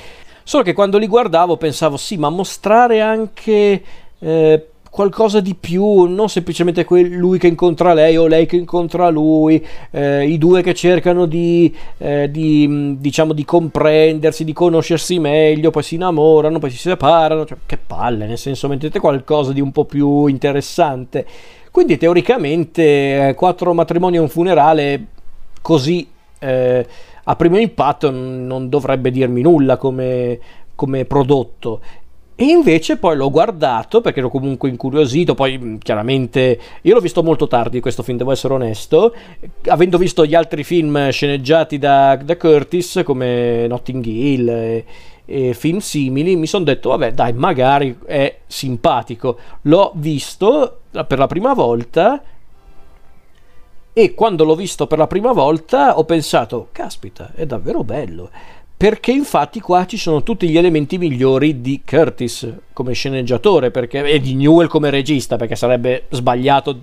Solo 0.50 0.64
che 0.64 0.72
quando 0.72 0.98
li 0.98 1.06
guardavo 1.06 1.56
pensavo, 1.56 1.96
sì, 1.96 2.16
ma 2.16 2.28
mostrare 2.28 3.00
anche 3.00 3.82
eh, 4.18 4.66
qualcosa 4.90 5.38
di 5.38 5.54
più, 5.54 6.06
non 6.06 6.28
semplicemente 6.28 6.84
quel, 6.84 7.08
lui 7.08 7.38
che 7.38 7.46
incontra 7.46 7.94
lei 7.94 8.16
o 8.16 8.26
lei 8.26 8.46
che 8.46 8.56
incontra 8.56 9.10
lui, 9.10 9.64
eh, 9.92 10.26
i 10.26 10.38
due 10.38 10.60
che 10.62 10.74
cercano 10.74 11.26
di, 11.26 11.72
eh, 11.98 12.28
di, 12.32 12.96
diciamo, 12.98 13.32
di 13.32 13.44
comprendersi, 13.44 14.42
di 14.42 14.52
conoscersi 14.52 15.20
meglio, 15.20 15.70
poi 15.70 15.84
si 15.84 15.94
innamorano, 15.94 16.58
poi 16.58 16.70
si 16.70 16.78
separano, 16.78 17.46
cioè, 17.46 17.58
che 17.64 17.76
palle, 17.78 18.26
nel 18.26 18.36
senso 18.36 18.66
mettete 18.66 18.98
qualcosa 18.98 19.52
di 19.52 19.60
un 19.60 19.70
po' 19.70 19.84
più 19.84 20.26
interessante. 20.26 21.24
Quindi 21.70 21.96
teoricamente 21.96 23.28
eh, 23.28 23.34
quattro 23.34 23.72
matrimoni 23.72 24.16
e 24.16 24.18
un 24.18 24.28
funerale 24.28 25.06
così 25.62 26.08
eh, 26.40 26.86
a 27.30 27.36
primo 27.36 27.58
impatto 27.58 28.10
non 28.10 28.68
dovrebbe 28.68 29.12
dirmi 29.12 29.42
nulla 29.42 29.76
come, 29.76 30.38
come 30.74 31.04
prodotto. 31.04 31.80
E 32.34 32.44
invece 32.44 32.96
poi 32.96 33.16
l'ho 33.16 33.30
guardato 33.30 34.00
perché 34.00 34.18
ero 34.18 34.30
comunque 34.30 34.68
incuriosito, 34.68 35.34
poi 35.34 35.78
chiaramente 35.80 36.58
io 36.80 36.94
l'ho 36.94 37.00
visto 37.00 37.22
molto 37.22 37.46
tardi 37.46 37.80
questo 37.80 38.02
film, 38.02 38.16
devo 38.16 38.32
essere 38.32 38.54
onesto, 38.54 39.14
avendo 39.66 39.96
visto 39.96 40.24
gli 40.24 40.34
altri 40.34 40.64
film 40.64 41.10
sceneggiati 41.10 41.78
da, 41.78 42.16
da 42.16 42.36
Curtis 42.36 43.02
come 43.04 43.66
Notting 43.68 44.04
Hill 44.04 44.48
e, 44.48 44.84
e 45.26 45.54
film 45.54 45.78
simili, 45.78 46.34
mi 46.34 46.46
sono 46.46 46.64
detto 46.64 46.88
vabbè 46.88 47.12
dai 47.12 47.34
magari 47.34 47.96
è 48.06 48.38
simpatico. 48.46 49.38
L'ho 49.62 49.92
visto 49.94 50.78
per 50.90 51.18
la 51.18 51.26
prima 51.26 51.52
volta 51.52 52.20
e 53.92 54.14
quando 54.14 54.44
l'ho 54.44 54.54
visto 54.54 54.86
per 54.86 54.98
la 54.98 55.06
prima 55.06 55.32
volta 55.32 55.98
ho 55.98 56.04
pensato, 56.04 56.68
caspita, 56.72 57.32
è 57.34 57.46
davvero 57.46 57.82
bello. 57.82 58.30
Perché 58.76 59.10
infatti 59.10 59.60
qua 59.60 59.84
ci 59.86 59.98
sono 59.98 60.22
tutti 60.22 60.48
gli 60.48 60.56
elementi 60.56 60.96
migliori 60.96 61.60
di 61.60 61.82
Curtis 61.84 62.50
come 62.72 62.94
sceneggiatore 62.94 63.70
perché, 63.70 64.02
e 64.04 64.20
di 64.20 64.34
Newell 64.34 64.68
come 64.68 64.88
regista, 64.88 65.36
perché 65.36 65.54
sarebbe 65.54 66.06
sbagliato 66.08 66.78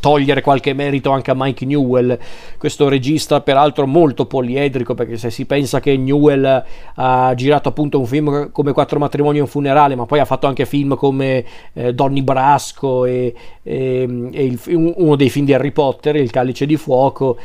togliere 0.00 0.40
qualche 0.40 0.72
merito 0.72 1.10
anche 1.10 1.30
a 1.30 1.34
Mike 1.36 1.64
Newell, 1.66 2.18
questo 2.58 2.88
regista 2.88 3.40
peraltro 3.42 3.86
molto 3.86 4.26
poliedrico 4.26 4.94
perché 4.94 5.16
se 5.16 5.30
si 5.30 5.44
pensa 5.44 5.78
che 5.78 5.96
Newell 5.96 6.64
ha 6.94 7.32
girato 7.34 7.68
appunto 7.68 7.98
un 7.98 8.06
film 8.06 8.50
come 8.50 8.72
Quattro 8.72 8.98
matrimoni 8.98 9.38
e 9.38 9.42
un 9.42 9.46
funerale, 9.46 9.94
ma 9.94 10.06
poi 10.06 10.18
ha 10.18 10.24
fatto 10.24 10.46
anche 10.46 10.64
film 10.64 10.96
come 10.96 11.44
eh, 11.74 11.92
Donny 11.92 12.22
Brasco 12.22 13.04
e, 13.04 13.34
e, 13.62 14.28
e 14.32 14.44
il, 14.44 14.60
uno 14.96 15.16
dei 15.16 15.30
film 15.30 15.44
di 15.44 15.54
Harry 15.54 15.70
Potter, 15.70 16.16
Il 16.16 16.30
calice 16.30 16.66
di 16.66 16.76
fuoco, 16.76 17.36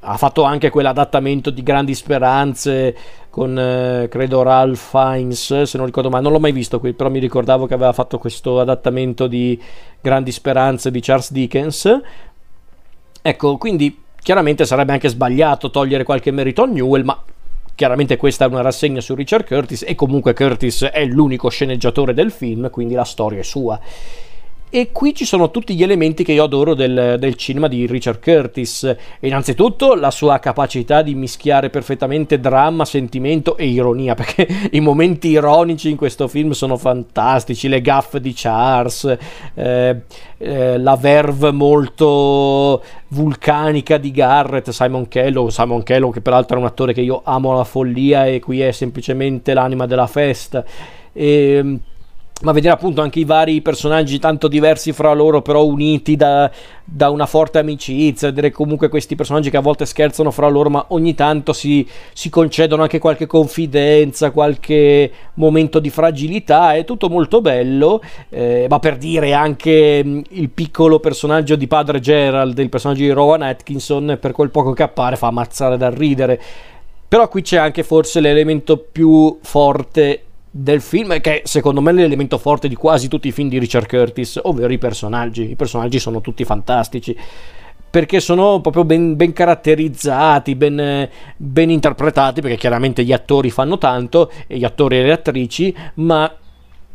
ha 0.00 0.16
fatto 0.16 0.44
anche 0.44 0.70
quell'adattamento 0.70 1.50
di 1.50 1.62
Grandi 1.62 1.94
Speranze 1.94 2.96
con 3.28 3.58
eh, 3.58 4.08
credo 4.08 4.42
Ralph 4.42 4.90
Fiennes 4.90 5.62
se 5.62 5.76
non 5.76 5.86
ricordo 5.86 6.08
male. 6.08 6.22
Non 6.22 6.32
l'ho 6.32 6.40
mai 6.40 6.52
visto 6.52 6.80
qui 6.80 6.92
però 6.94 7.10
mi 7.10 7.18
ricordavo 7.18 7.66
che 7.66 7.74
aveva 7.74 7.92
fatto 7.92 8.18
questo 8.18 8.60
adattamento 8.60 9.26
di 9.26 9.60
Grandi 10.00 10.32
Speranze 10.32 10.90
di 10.90 11.00
Charles 11.00 11.32
Dickens. 11.32 12.00
Ecco 13.20 13.56
quindi 13.58 14.02
chiaramente 14.22 14.64
sarebbe 14.64 14.92
anche 14.92 15.08
sbagliato 15.08 15.70
togliere 15.70 16.04
qualche 16.04 16.30
merito 16.30 16.62
a 16.62 16.66
Newell 16.66 17.04
ma 17.04 17.22
chiaramente 17.74 18.16
questa 18.16 18.46
è 18.46 18.48
una 18.48 18.60
rassegna 18.62 19.00
su 19.00 19.14
Richard 19.14 19.46
Curtis 19.46 19.84
e 19.86 19.94
comunque 19.94 20.34
Curtis 20.34 20.84
è 20.84 21.04
l'unico 21.04 21.48
sceneggiatore 21.48 22.12
del 22.12 22.30
film 22.30 22.68
quindi 22.70 22.94
la 22.94 23.04
storia 23.04 23.40
è 23.40 23.42
sua 23.42 23.80
e 24.72 24.92
qui 24.92 25.12
ci 25.16 25.24
sono 25.24 25.50
tutti 25.50 25.74
gli 25.74 25.82
elementi 25.82 26.22
che 26.22 26.32
io 26.32 26.44
adoro 26.44 26.74
del, 26.74 27.16
del, 27.18 27.34
cinema 27.34 27.66
di 27.66 27.86
Richard 27.86 28.22
Curtis. 28.22 28.96
Innanzitutto 29.20 29.96
la 29.96 30.12
sua 30.12 30.38
capacità 30.38 31.02
di 31.02 31.16
mischiare 31.16 31.70
perfettamente 31.70 32.38
dramma, 32.38 32.84
sentimento 32.84 33.56
e 33.56 33.66
ironia, 33.66 34.14
perché 34.16 34.46
i 34.70 34.78
momenti 34.78 35.28
ironici 35.28 35.90
in 35.90 35.96
questo 35.96 36.28
film 36.28 36.52
sono 36.52 36.76
fantastici. 36.76 37.66
Le 37.66 37.80
gaffe 37.80 38.20
di 38.20 38.32
Charles, 38.32 39.16
eh, 39.54 40.02
eh, 40.38 40.78
la 40.78 40.94
verve 40.94 41.50
molto 41.50 42.80
vulcanica 43.08 43.98
di 43.98 44.12
Garrett, 44.12 44.70
Simon 44.70 45.08
Kellow, 45.08 45.48
Simon 45.48 45.82
Kellow 45.82 46.12
che 46.12 46.20
peraltro 46.20 46.56
è 46.56 46.60
un 46.60 46.66
attore 46.66 46.92
che 46.92 47.00
io 47.00 47.22
amo 47.24 47.52
alla 47.52 47.64
follia 47.64 48.26
e 48.26 48.38
qui 48.38 48.60
è 48.60 48.70
semplicemente 48.70 49.52
l'anima 49.52 49.86
della 49.86 50.06
festa. 50.06 50.64
E, 51.12 51.54
ehm, 51.54 51.80
ma 52.42 52.52
vedere 52.52 52.74
appunto 52.74 53.02
anche 53.02 53.20
i 53.20 53.24
vari 53.24 53.60
personaggi 53.60 54.18
tanto 54.18 54.48
diversi 54.48 54.92
fra 54.92 55.12
loro 55.12 55.42
però 55.42 55.64
uniti 55.64 56.16
da, 56.16 56.50
da, 56.84 57.10
una 57.10 57.26
forte 57.26 57.58
amicizia, 57.58 58.28
vedere 58.28 58.50
comunque 58.50 58.88
questi 58.88 59.14
personaggi 59.14 59.50
che 59.50 59.58
a 59.58 59.60
volte 59.60 59.84
scherzano 59.84 60.30
fra 60.30 60.48
loro 60.48 60.70
ma 60.70 60.84
ogni 60.88 61.14
tanto 61.14 61.52
si, 61.52 61.86
si 62.14 62.30
concedono 62.30 62.82
anche 62.82 62.98
qualche 62.98 63.26
confidenza, 63.26 64.30
qualche 64.30 65.10
momento 65.34 65.80
di 65.80 65.90
fragilità, 65.90 66.74
è 66.74 66.84
tutto 66.84 67.10
molto 67.10 67.40
bello, 67.42 68.00
eh, 68.30 68.66
ma 68.68 68.78
per 68.78 68.96
dire 68.96 69.34
anche 69.34 70.02
mm, 70.02 70.20
il 70.30 70.48
piccolo 70.48 70.98
personaggio 70.98 71.56
di 71.56 71.66
padre 71.66 72.00
Gerald, 72.00 72.58
il 72.58 72.70
personaggio 72.70 73.02
di 73.02 73.10
Rowan 73.10 73.42
Atkinson, 73.42 74.16
per 74.18 74.32
quel 74.32 74.50
poco 74.50 74.72
che 74.72 74.82
appare 74.82 75.16
fa 75.16 75.26
ammazzare 75.26 75.76
dal 75.76 75.92
ridere. 75.92 76.40
Però 77.06 77.28
qui 77.28 77.42
c'è 77.42 77.56
anche 77.56 77.82
forse 77.82 78.20
l'elemento 78.20 78.78
più 78.78 79.38
forte 79.42 80.22
del 80.50 80.80
film 80.80 81.20
che 81.20 81.42
secondo 81.44 81.80
me 81.80 81.90
è 81.90 81.94
l'elemento 81.94 82.36
forte 82.36 82.66
di 82.66 82.74
quasi 82.74 83.08
tutti 83.08 83.28
i 83.28 83.32
film 83.32 83.48
di 83.48 83.58
Richard 83.58 83.86
Curtis, 83.86 84.40
ovvero 84.42 84.72
i 84.72 84.78
personaggi. 84.78 85.50
I 85.50 85.56
personaggi 85.56 85.98
sono 85.98 86.20
tutti 86.20 86.44
fantastici 86.44 87.16
perché 87.90 88.20
sono 88.20 88.60
proprio 88.60 88.84
ben, 88.84 89.16
ben 89.16 89.32
caratterizzati, 89.32 90.54
ben, 90.54 91.08
ben, 91.36 91.70
interpretati, 91.70 92.40
perché 92.40 92.56
chiaramente 92.56 93.02
gli 93.02 93.12
attori 93.12 93.50
fanno 93.50 93.78
tanto, 93.78 94.30
gli 94.46 94.62
attori 94.62 94.98
e 94.98 95.02
le 95.02 95.12
attrici, 95.12 95.74
ma 95.94 96.32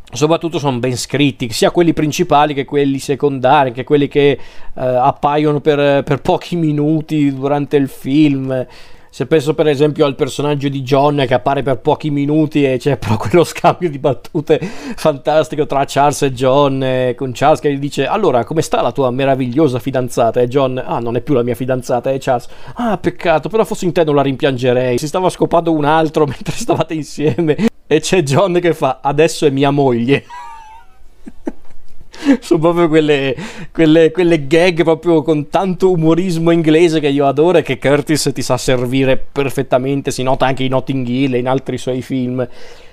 soprattutto 0.09 0.57
sono 0.57 0.79
ben 0.79 0.95
scritti, 0.95 1.51
sia 1.51 1.71
quelli 1.71 1.91
principali 1.91 2.53
che 2.53 2.63
quelli 2.63 2.99
secondari, 2.99 3.73
che 3.73 3.83
quelli 3.83 4.07
che 4.07 4.29
eh, 4.29 4.39
appaiono 4.73 5.59
per, 5.59 6.03
per 6.03 6.21
pochi 6.21 6.55
minuti 6.55 7.33
durante 7.33 7.75
il 7.75 7.89
film. 7.89 8.65
Se 9.15 9.27
penso 9.27 9.53
per 9.53 9.67
esempio 9.67 10.05
al 10.05 10.13
personaggio 10.13 10.67
di 10.67 10.81
John 10.81 11.23
che 11.25 11.33
appare 11.33 11.63
per 11.63 11.79
pochi 11.79 12.09
minuti 12.11 12.65
e 12.65 12.75
c'è 12.77 12.97
però 12.97 13.15
quello 13.15 13.45
scambio 13.45 13.89
di 13.89 13.97
battute 13.97 14.59
fantastico 14.59 15.65
tra 15.65 15.85
Charles 15.87 16.23
e 16.23 16.33
John, 16.33 16.83
e 16.83 17.15
con 17.15 17.31
Charles 17.33 17.61
che 17.61 17.71
gli 17.73 17.79
dice 17.79 18.07
allora 18.07 18.43
come 18.43 18.61
sta 18.61 18.81
la 18.81 18.91
tua 18.91 19.11
meravigliosa 19.11 19.79
fidanzata? 19.79 20.41
E 20.41 20.49
John, 20.49 20.83
ah 20.85 20.99
non 20.99 21.15
è 21.15 21.21
più 21.21 21.33
la 21.33 21.43
mia 21.43 21.55
fidanzata, 21.55 22.11
è 22.11 22.17
Charles, 22.19 22.49
ah 22.73 22.97
peccato, 22.97 23.47
però 23.47 23.63
fossi 23.63 23.85
in 23.85 23.93
te 23.93 24.03
non 24.03 24.15
la 24.15 24.21
rimpiangerei, 24.21 24.97
si 24.97 25.07
stava 25.07 25.29
scopando 25.29 25.71
un 25.71 25.85
altro 25.85 26.25
mentre 26.27 26.53
stavate 26.53 26.93
insieme 26.93 27.55
e 27.87 28.01
c'è 28.01 28.21
John 28.21 28.59
che 28.59 28.73
fa 28.73 28.99
adesso 29.01 29.45
è 29.45 29.49
mia 29.49 29.71
moglie. 29.71 30.25
sono 32.39 32.59
proprio 32.59 32.87
quelle, 32.87 33.35
quelle, 33.71 34.11
quelle, 34.11 34.47
gag 34.47 34.83
proprio 34.83 35.21
con 35.21 35.49
tanto 35.49 35.91
umorismo 35.91 36.51
inglese 36.51 36.99
che 36.99 37.07
io 37.07 37.25
adoro 37.27 37.57
e 37.57 37.61
che 37.61 37.77
Curtis 37.77 38.31
ti 38.33 38.41
sa 38.41 38.57
servire 38.57 39.17
perfettamente, 39.17 40.11
si 40.11 40.23
nota 40.23 40.45
anche 40.45 40.63
in 40.63 40.71
Notting 40.71 41.07
Hill 41.07 41.33
e 41.33 41.37
in 41.39 41.47
altri 41.47 41.77
suoi 41.77 42.01
film. 42.01 42.47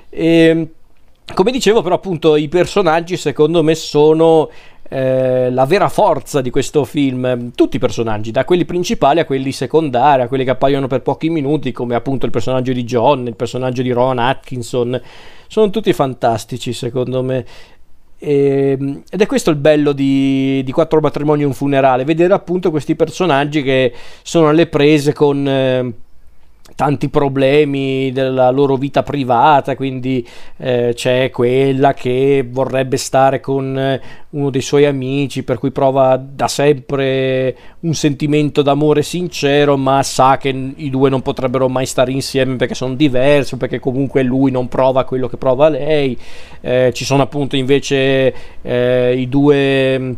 E, 0.09 0.27
ehm, 0.27 0.69
come 1.35 1.53
dicevo 1.53 1.83
però 1.83 1.95
appunto 1.95 2.37
i 2.37 2.49
personaggi 2.49 3.17
secondo 3.17 3.63
me 3.63 3.75
sono 3.75 4.51
eh, 4.95 5.51
la 5.51 5.65
vera 5.65 5.89
forza 5.89 6.43
di 6.43 6.51
questo 6.51 6.85
film. 6.85 7.53
Tutti 7.55 7.77
i 7.77 7.79
personaggi, 7.79 8.31
da 8.31 8.45
quelli 8.45 8.67
principali 8.67 9.21
a 9.21 9.25
quelli 9.25 9.51
secondari, 9.51 10.23
a 10.23 10.29
quelli 10.29 10.45
che 10.45 10.51
appaiono 10.51 10.87
per 10.87 11.01
pochi 11.01 11.31
minuti, 11.31 11.73
come 11.73 11.95
appunto 11.95 12.27
il 12.27 12.33
personaggio 12.33 12.75
di 12.75 12.85
John, 12.85 13.27
il 13.27 13.37
personaggio 13.37 13.81
di 13.81 13.91
Rowan 13.91 14.19
Atkinson, 14.19 15.01
sono 15.47 15.71
tutti 15.71 15.93
fantastici 15.95 16.75
secondo 16.75 17.23
me. 17.23 17.47
E, 18.25 18.77
ehm, 18.79 19.03
ed 19.11 19.21
è 19.21 19.27
questo 19.27 19.51
il 19.51 19.57
bello 19.57 19.93
di, 19.93 20.63
di 20.65 20.71
Quattro 20.71 21.01
matrimoni 21.01 21.43
e 21.43 21.47
un 21.47 21.55
funerale, 21.55 22.05
vedere 22.05 22.33
appunto 22.33 22.71
questi 22.71 22.95
personaggi 22.95 23.63
che 23.63 23.93
sono 24.23 24.49
alle 24.49 24.69
prese 24.69 25.13
con... 25.13 25.49
Eh, 25.49 25.93
tanti 26.75 27.09
problemi 27.09 28.13
della 28.13 28.51
loro 28.51 28.77
vita 28.77 29.03
privata, 29.03 29.77
quindi 29.77 30.27
eh, 30.59 30.93
c'è 30.95 31.31
quella 31.31 31.95
che 31.95 32.47
vorrebbe 32.49 32.97
stare 32.97 33.41
con 33.41 33.79
eh, 33.79 34.01
uno 34.31 34.51
dei 34.51 34.61
suoi 34.61 34.87
amici, 34.87 35.43
per 35.43 35.59
cui 35.59 35.71
prova 35.71 36.17
da 36.17 36.49
sempre 36.49 37.57
un 37.81 37.95
sentimento 37.95 38.63
d'amore 38.63 39.03
sincero, 39.03 39.77
ma 39.77 40.03
sa 40.03 40.37
che 40.39 40.49
i 40.49 40.91
due 40.91 41.11
non 41.11 41.23
potrebbero 41.23 41.69
mai 41.69 41.87
stare 41.87 42.13
insieme 42.13 42.57
perché 42.57 42.75
sono 42.75 42.95
diversi, 42.95 43.57
perché 43.57 43.79
comunque 43.79 44.23
lui 44.23 44.51
non 44.51 44.69
prova 44.69 45.05
quello 45.05 45.29
che 45.29 45.37
prova 45.37 45.69
lei. 45.69 46.19
Eh, 46.61 46.91
ci 46.95 47.05
sono 47.05 47.23
appunto 47.23 47.57
invece 47.57 48.35
eh, 48.63 49.15
i 49.17 49.29
due 49.29 50.17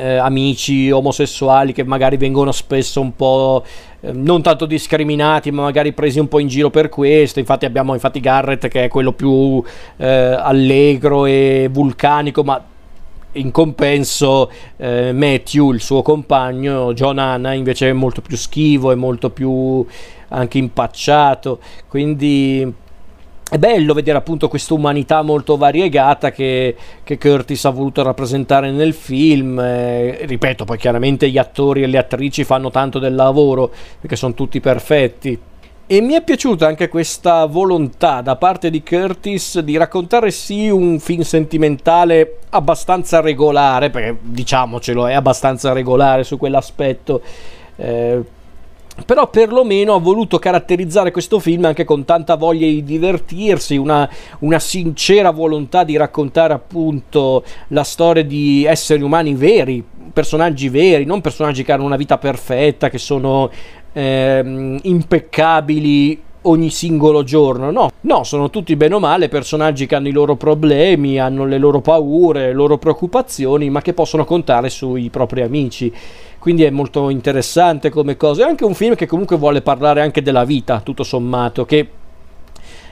eh, 0.00 0.16
amici 0.16 0.90
omosessuali 0.90 1.72
che 1.74 1.84
magari 1.84 2.16
vengono 2.16 2.52
spesso 2.52 3.00
un 3.00 3.14
po' 3.14 3.64
eh, 4.00 4.12
non 4.12 4.42
tanto 4.42 4.66
discriminati 4.66 5.50
ma 5.50 5.62
magari 5.62 5.92
presi 5.92 6.18
un 6.18 6.28
po' 6.28 6.38
in 6.38 6.48
giro 6.48 6.70
per 6.70 6.88
questo. 6.88 7.38
Infatti 7.38 7.64
abbiamo 7.64 7.94
infatti 7.94 8.20
Garrett 8.20 8.68
che 8.68 8.84
è 8.84 8.88
quello 8.88 9.12
più 9.12 9.62
eh, 9.96 10.06
allegro 10.06 11.26
e 11.26 11.68
vulcanico 11.70 12.42
ma 12.42 12.62
in 13.32 13.52
compenso 13.52 14.50
eh, 14.76 15.12
Matthew 15.12 15.72
il 15.72 15.80
suo 15.80 16.02
compagno 16.02 16.92
John 16.94 17.18
Hanna 17.18 17.52
invece 17.52 17.88
è 17.88 17.92
molto 17.92 18.22
più 18.22 18.36
schivo 18.36 18.90
e 18.90 18.96
molto 18.96 19.30
più 19.30 19.84
anche 20.28 20.58
impacciato. 20.58 21.60
Quindi 21.88 22.72
è 23.50 23.58
bello 23.58 23.94
vedere 23.94 24.16
appunto 24.16 24.46
questa 24.46 24.74
umanità 24.74 25.22
molto 25.22 25.56
variegata 25.56 26.30
che, 26.30 26.76
che, 27.02 27.18
Curtis 27.18 27.64
ha 27.64 27.70
voluto 27.70 28.00
rappresentare 28.02 28.70
nel 28.70 28.94
film. 28.94 29.58
Eh, 29.58 30.24
ripeto, 30.24 30.64
poi 30.64 30.78
chiaramente 30.78 31.28
gli 31.28 31.36
attori 31.36 31.82
e 31.82 31.88
le 31.88 31.98
attrici 31.98 32.44
fanno 32.44 32.70
tanto 32.70 33.00
del 33.00 33.16
lavoro 33.16 33.72
perché 34.00 34.14
sono 34.14 34.34
tutti 34.34 34.60
perfetti. 34.60 35.36
E 35.84 36.00
mi 36.00 36.12
è 36.12 36.22
piaciuta 36.22 36.68
anche 36.68 36.88
questa 36.88 37.44
volontà 37.46 38.20
da 38.20 38.36
parte 38.36 38.70
di 38.70 38.84
Curtis 38.84 39.58
di 39.58 39.76
raccontare 39.76 40.30
sì 40.30 40.68
un 40.68 41.00
film 41.00 41.22
sentimentale 41.22 42.38
abbastanza 42.50 43.20
regolare, 43.20 43.90
perché 43.90 44.16
diciamocelo 44.22 45.08
è 45.08 45.14
abbastanza 45.14 45.72
regolare 45.72 46.22
su 46.22 46.38
quell'aspetto. 46.38 47.20
Eh, 47.74 48.22
però 49.04 49.28
perlomeno 49.28 49.94
ha 49.94 49.98
voluto 49.98 50.38
caratterizzare 50.38 51.10
questo 51.10 51.38
film 51.38 51.64
anche 51.64 51.84
con 51.84 52.04
tanta 52.04 52.36
voglia 52.36 52.66
di 52.66 52.82
divertirsi, 52.82 53.76
una, 53.76 54.08
una, 54.40 54.58
sincera 54.58 55.30
volontà 55.30 55.84
di 55.84 55.96
raccontare 55.96 56.52
appunto 56.52 57.44
la 57.68 57.84
storia 57.84 58.24
di 58.24 58.64
esseri 58.64 59.02
umani 59.02 59.34
veri, 59.34 59.84
personaggi 60.12 60.68
veri, 60.68 61.04
non 61.04 61.20
personaggi 61.20 61.62
che 61.62 61.72
hanno 61.72 61.84
una 61.84 61.96
vita 61.96 62.18
perfetta, 62.18 62.88
che 62.88 62.98
sono 62.98 63.50
eh, 63.92 64.78
impeccabili 64.82 66.22
ogni 66.42 66.70
singolo 66.70 67.22
giorno, 67.22 67.70
no, 67.70 67.90
no, 68.02 68.24
sono 68.24 68.48
tutti 68.48 68.74
bene 68.76 68.94
o 68.94 68.98
male 68.98 69.28
personaggi 69.28 69.86
che 69.86 69.94
hanno 69.94 70.08
i 70.08 70.12
loro 70.12 70.36
problemi, 70.36 71.18
hanno 71.18 71.44
le 71.44 71.58
loro 71.58 71.80
paure, 71.80 72.46
le 72.46 72.52
loro 72.52 72.78
preoccupazioni, 72.78 73.68
ma 73.68 73.82
che 73.82 73.92
possono 73.92 74.24
contare 74.24 74.70
sui 74.70 75.10
propri 75.10 75.42
amici 75.42 75.92
quindi 76.40 76.64
è 76.64 76.70
molto 76.70 77.10
interessante 77.10 77.90
come 77.90 78.16
cosa. 78.16 78.44
È 78.44 78.48
anche 78.48 78.64
un 78.64 78.74
film 78.74 78.94
che 78.94 79.06
comunque 79.06 79.36
vuole 79.36 79.60
parlare 79.60 80.00
anche 80.00 80.22
della 80.22 80.44
vita, 80.44 80.80
tutto 80.80 81.04
sommato, 81.04 81.66
che 81.66 81.88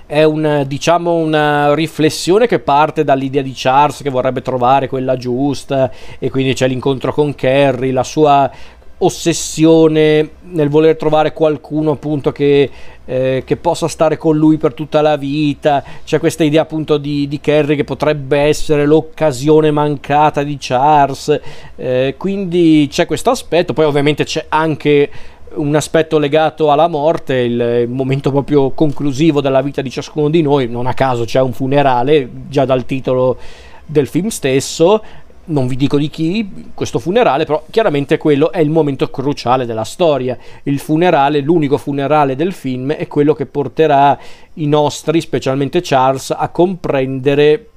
è 0.05 0.23
un, 0.23 0.65
diciamo, 0.67 1.15
una 1.15 1.75
riflessione 1.75 2.47
che 2.47 2.61
parte 2.61 3.05
dall'idea 3.05 3.43
di 3.43 3.53
Charles 3.55 4.03
che 4.03 4.11
vorrebbe 4.11 4.43
trovare 4.43 4.87
quella 4.87 5.17
giusta 5.17 5.91
e 6.19 6.31
quindi 6.31 6.53
c'è 6.53 6.69
l'incontro 6.69 7.13
con 7.13 7.35
Carrie, 7.35 7.91
la 7.91 8.05
sua 8.05 8.51
ossessione 8.99 10.29
nel 10.51 10.69
voler 10.69 10.97
trovare 10.97 11.33
qualcuno 11.33 11.93
appunto 11.93 12.33
che, 12.33 12.69
eh, 13.05 13.43
che, 13.45 13.57
possa 13.57 13.87
stare 13.87 14.17
con 14.17 14.37
lui 14.37 14.57
per 14.57 14.75
tutta 14.75 15.01
la 15.01 15.17
vita. 15.17 15.85
C'è 16.05 16.19
questa 16.19 16.45
idea 16.45 16.63
appunto 16.63 16.99
di, 16.99 17.29
di 17.29 17.41
Kerry 17.41 17.77
che 17.77 17.85
potrebbe 17.85 18.39
essere 18.39 18.87
l'occasione 18.87 19.71
mancata 19.71 20.43
di 20.43 20.57
Charles 20.59 21.41
eh, 21.77 22.15
quindi 22.17 22.89
c'è 22.91 23.07
questo 23.07 23.31
aspetto. 23.31 23.73
Poi 23.73 23.85
ovviamente 23.85 24.25
c'è 24.25 24.47
anche 24.49 25.11
un 25.55 25.75
aspetto 25.75 26.19
legato 26.19 26.71
alla 26.71 26.89
morte, 26.89 27.37
il, 27.37 27.61
il, 27.83 27.89
momento 27.89 28.31
proprio 28.31 28.71
conclusivo 28.71 29.41
della 29.41 29.63
vita 29.63 29.81
di 29.81 29.91
ciascuno 29.91 30.29
di 30.29 30.43
noi, 30.43 30.69
non 30.69 30.87
a 30.87 30.93
caso 30.93 31.25
c'è 31.25 31.41
un 31.41 31.53
funerale 31.53 32.29
già 32.49 32.65
dal 32.65 32.85
titolo 32.85 33.39
del 33.87 34.07
film 34.07 34.29
stesso, 34.29 35.03
non 35.49 35.67
vi 35.67 35.77
dico 35.77 35.99
di 35.99 36.09
chi, 36.09 36.71
questo 36.75 36.99
funerale, 36.99 37.45
però 37.45 37.65
chiaramente 37.71 38.19
quello 38.19 38.51
è 38.51 38.59
il 38.61 38.71
momento 38.71 39.09
cruciale 39.11 39.67
della 39.67 39.85
storia. 39.85 40.37
Il 40.65 40.79
funerale, 40.79 41.41
l'unico 41.41 41.79
funerale 41.79 42.37
del 42.37 42.53
film, 42.53 42.93
è 42.93 43.07
quello 43.07 43.35
che 43.35 43.47
porterà 43.47 44.19
i 44.55 44.67
nostri, 44.67 45.21
specialmente 45.21 45.81
Charles, 45.83 46.35
a 46.37 46.49
comprendere 46.49 47.69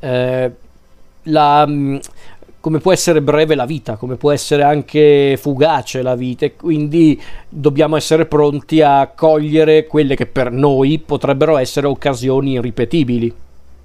eh, 0.00 0.50
la, 1.24 1.66
mm, 1.66 1.96
come 2.60 2.78
può 2.78 2.92
essere 2.92 3.20
breve 3.20 3.54
la 3.54 3.66
vita, 3.66 3.96
come 3.96 4.16
può 4.16 4.32
essere 4.32 4.62
anche 4.62 5.36
fugace 5.38 6.02
la 6.02 6.14
vita 6.14 6.46
e 6.46 6.56
quindi 6.56 7.20
dobbiamo 7.48 7.96
essere 7.96 8.24
pronti 8.24 8.80
a 8.80 9.10
cogliere 9.14 9.86
quelle 9.86 10.16
che 10.16 10.26
per 10.26 10.50
noi 10.50 10.98
potrebbero 10.98 11.58
essere 11.58 11.86
occasioni 11.86 12.52
irripetibili 12.52 13.42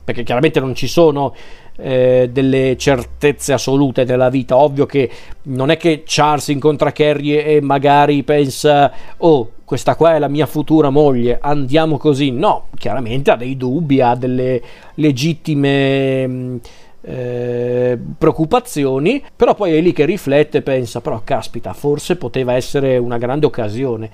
perché 0.09 0.23
chiaramente 0.23 0.59
non 0.59 0.73
ci 0.73 0.87
sono 0.87 1.35
eh, 1.79 2.29
delle 2.31 2.75
certezze 2.77 3.53
assolute 3.53 4.03
nella 4.03 4.29
vita. 4.29 4.57
Ovvio 4.57 4.85
che 4.85 5.09
non 5.43 5.69
è 5.69 5.77
che 5.77 6.03
Charles 6.05 6.49
incontra 6.49 6.91
Carrie 6.91 7.45
e 7.45 7.61
magari 7.61 8.23
pensa, 8.23 8.91
oh, 9.17 9.51
questa 9.65 9.95
qua 9.95 10.15
è 10.15 10.19
la 10.19 10.27
mia 10.27 10.45
futura 10.45 10.89
moglie, 10.89 11.37
andiamo 11.41 11.97
così. 11.97 12.31
No, 12.31 12.67
chiaramente 12.75 13.31
ha 13.31 13.35
dei 13.35 13.57
dubbi, 13.57 14.01
ha 14.01 14.15
delle 14.15 14.61
legittime... 14.95 16.27
Mm, 16.27 16.57
eh, 17.01 17.97
preoccupazioni, 18.17 19.23
però 19.33 19.55
poi 19.55 19.73
è 19.73 19.81
lì 19.81 19.93
che 19.93 20.05
riflette 20.05 20.57
e 20.57 20.61
pensa, 20.61 21.01
però 21.01 21.21
caspita, 21.23 21.73
forse 21.73 22.17
poteva 22.17 22.53
essere 22.53 22.97
una 22.97 23.17
grande 23.17 23.45
occasione. 23.45 24.09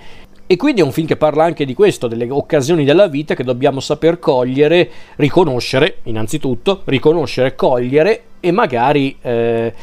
E 0.48 0.58
quindi 0.58 0.82
è 0.82 0.84
un 0.84 0.92
film 0.92 1.08
che 1.08 1.18
parla 1.18 1.44
anche 1.44 1.66
di 1.66 1.74
questo, 1.74 2.08
delle 2.08 2.30
occasioni 2.30 2.86
della 2.86 3.08
vita 3.08 3.34
che 3.34 3.44
dobbiamo 3.44 3.80
saper 3.80 4.20
cogliere, 4.20 4.90
riconoscere, 5.16 5.98
innanzitutto, 6.04 6.82
riconoscere, 6.86 7.56
cogliere 7.56 8.24
e 8.40 8.52
magari 8.52 9.18
eh, 9.22 9.74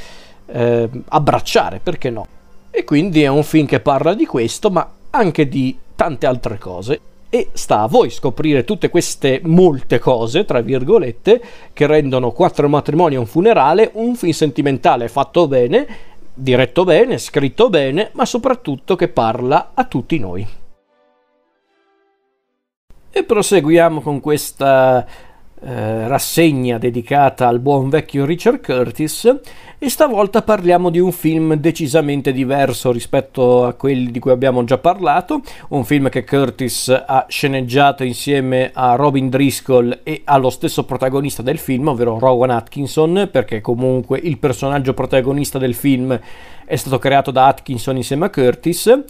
eh, 0.46 0.88
abbracciare, 1.08 1.80
perché 1.82 2.10
no? 2.10 2.26
E 2.70 2.84
quindi 2.84 3.22
è 3.22 3.26
un 3.26 3.42
film 3.42 3.66
che 3.66 3.80
parla 3.80 4.14
di 4.14 4.24
questo, 4.24 4.70
ma 4.70 4.88
anche 5.10 5.48
di 5.48 5.76
tante 5.96 6.26
altre 6.26 6.58
cose. 6.58 7.00
E 7.28 7.48
sta 7.54 7.80
a 7.80 7.86
voi 7.88 8.10
scoprire 8.10 8.62
tutte 8.62 8.88
queste 8.88 9.40
molte 9.42 9.98
cose, 9.98 10.44
tra 10.44 10.60
virgolette, 10.60 11.42
che 11.72 11.86
rendono 11.86 12.30
Quattro 12.30 12.68
matrimoni 12.68 13.14
e 13.14 13.18
un 13.18 13.26
funerale 13.26 13.90
un 13.94 14.14
film 14.14 14.32
sentimentale 14.32 15.08
fatto 15.08 15.48
bene 15.48 15.86
diretto 16.34 16.84
bene, 16.84 17.18
scritto 17.18 17.68
bene, 17.68 18.10
ma 18.12 18.24
soprattutto 18.24 18.96
che 18.96 19.08
parla 19.08 19.72
a 19.74 19.84
tutti 19.84 20.18
noi. 20.18 20.46
E 23.10 23.24
proseguiamo 23.24 24.00
con 24.00 24.20
questa 24.20 25.06
eh, 25.64 26.08
rassegna 26.08 26.76
dedicata 26.78 27.46
al 27.46 27.60
buon 27.60 27.88
vecchio 27.88 28.24
Richard 28.24 28.60
Curtis 28.64 29.32
e 29.78 29.88
stavolta 29.88 30.42
parliamo 30.42 30.90
di 30.90 30.98
un 30.98 31.12
film 31.12 31.54
decisamente 31.54 32.32
diverso 32.32 32.92
rispetto 32.92 33.64
a 33.64 33.72
quelli 33.74 34.10
di 34.10 34.18
cui 34.18 34.30
abbiamo 34.30 34.62
già 34.64 34.78
parlato, 34.78 35.42
un 35.68 35.84
film 35.84 36.08
che 36.08 36.24
Curtis 36.24 36.88
ha 36.88 37.26
sceneggiato 37.28 38.04
insieme 38.04 38.70
a 38.72 38.94
Robin 38.94 39.28
Driscoll 39.28 40.00
e 40.02 40.22
allo 40.24 40.50
stesso 40.50 40.84
protagonista 40.84 41.42
del 41.42 41.58
film, 41.58 41.88
ovvero 41.88 42.18
Rowan 42.18 42.50
Atkinson, 42.50 43.28
perché 43.30 43.60
comunque 43.60 44.20
il 44.22 44.38
personaggio 44.38 44.94
protagonista 44.94 45.58
del 45.58 45.74
film 45.74 46.18
è 46.64 46.76
stato 46.76 46.98
creato 46.98 47.30
da 47.30 47.46
Atkinson 47.46 47.96
insieme 47.96 48.26
a 48.26 48.30
Curtis. 48.30 49.02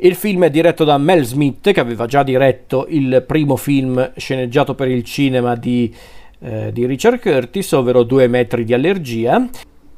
Il 0.00 0.14
film 0.14 0.44
è 0.44 0.50
diretto 0.50 0.84
da 0.84 0.96
Mel 0.96 1.24
Smith, 1.24 1.72
che 1.72 1.80
aveva 1.80 2.06
già 2.06 2.22
diretto 2.22 2.86
il 2.88 3.24
primo 3.26 3.56
film 3.56 4.12
sceneggiato 4.16 4.76
per 4.76 4.86
il 4.86 5.02
cinema 5.02 5.56
di, 5.56 5.92
eh, 6.38 6.70
di 6.72 6.86
Richard 6.86 7.18
Curtis, 7.18 7.72
ovvero 7.72 8.04
Due 8.04 8.28
metri 8.28 8.62
di 8.62 8.72
allergia. 8.72 9.44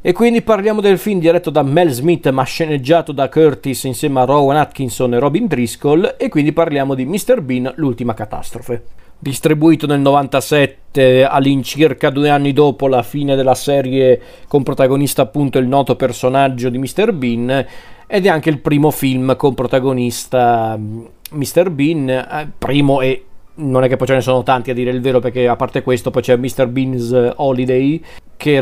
E 0.01 0.13
quindi 0.15 0.41
parliamo 0.41 0.81
del 0.81 0.97
film 0.97 1.21
diretto 1.21 1.51
da 1.51 1.63
Mel 1.63 1.91
Smith 1.91 2.27
ma 2.31 2.45
sceneggiato 2.45 3.13
da 3.13 3.29
Curtis 3.29 3.85
insieme 3.85 4.21
a 4.21 4.25
Rowan 4.25 4.57
Atkinson 4.57 5.13
e 5.13 5.19
Robin 5.19 5.47
Driscoll 5.47 6.15
e 6.17 6.31
quindi 6.31 6.55
parliamo 6.55 6.95
di 6.95 7.05
Mr. 7.05 7.43
Bean, 7.43 7.71
l'ultima 7.77 8.15
catastrofe. 8.15 8.83
distribuito 9.19 9.87
nel 9.87 10.01
97 10.01 11.27
all'incirca 11.27 12.09
due 12.09 12.31
anni 12.31 12.55
dopo 12.55 12.89
la 12.89 13.03
fine 13.03 13.37
della 13.37 13.55
serie 13.55 14.19
con 14.49 14.63
protagonista 14.63 15.21
appunto 15.21 15.59
il 15.59 15.67
noto 15.67 15.95
personaggio 15.95 16.71
di 16.71 16.79
Mr. 16.79 17.13
Bean 17.13 17.67
ed 18.13 18.27
è 18.27 18.29
anche 18.29 18.51
il 18.51 18.59
primo 18.59 18.91
film 18.91 19.37
con 19.37 19.55
protagonista 19.55 20.77
Mr. 20.77 21.71
Bean, 21.71 22.09
eh, 22.09 22.51
primo 22.59 23.01
e 23.01 23.25
non 23.55 23.85
è 23.85 23.89
che 23.89 23.97
poi 23.97 24.09
ce 24.09 24.15
ne 24.15 24.21
sono 24.21 24.43
tanti 24.43 24.73
a 24.73 24.75
dire 24.75 24.91
il 24.91 25.01
vero 25.01 25.21
perché 25.21 25.47
a 25.47 25.55
parte 25.55 25.83
questo 25.83 26.11
poi 26.11 26.23
c'è 26.23 26.37
Mr. 26.37 26.67
Bean's 26.67 27.35
Holiday 27.37 28.03
che, 28.37 28.61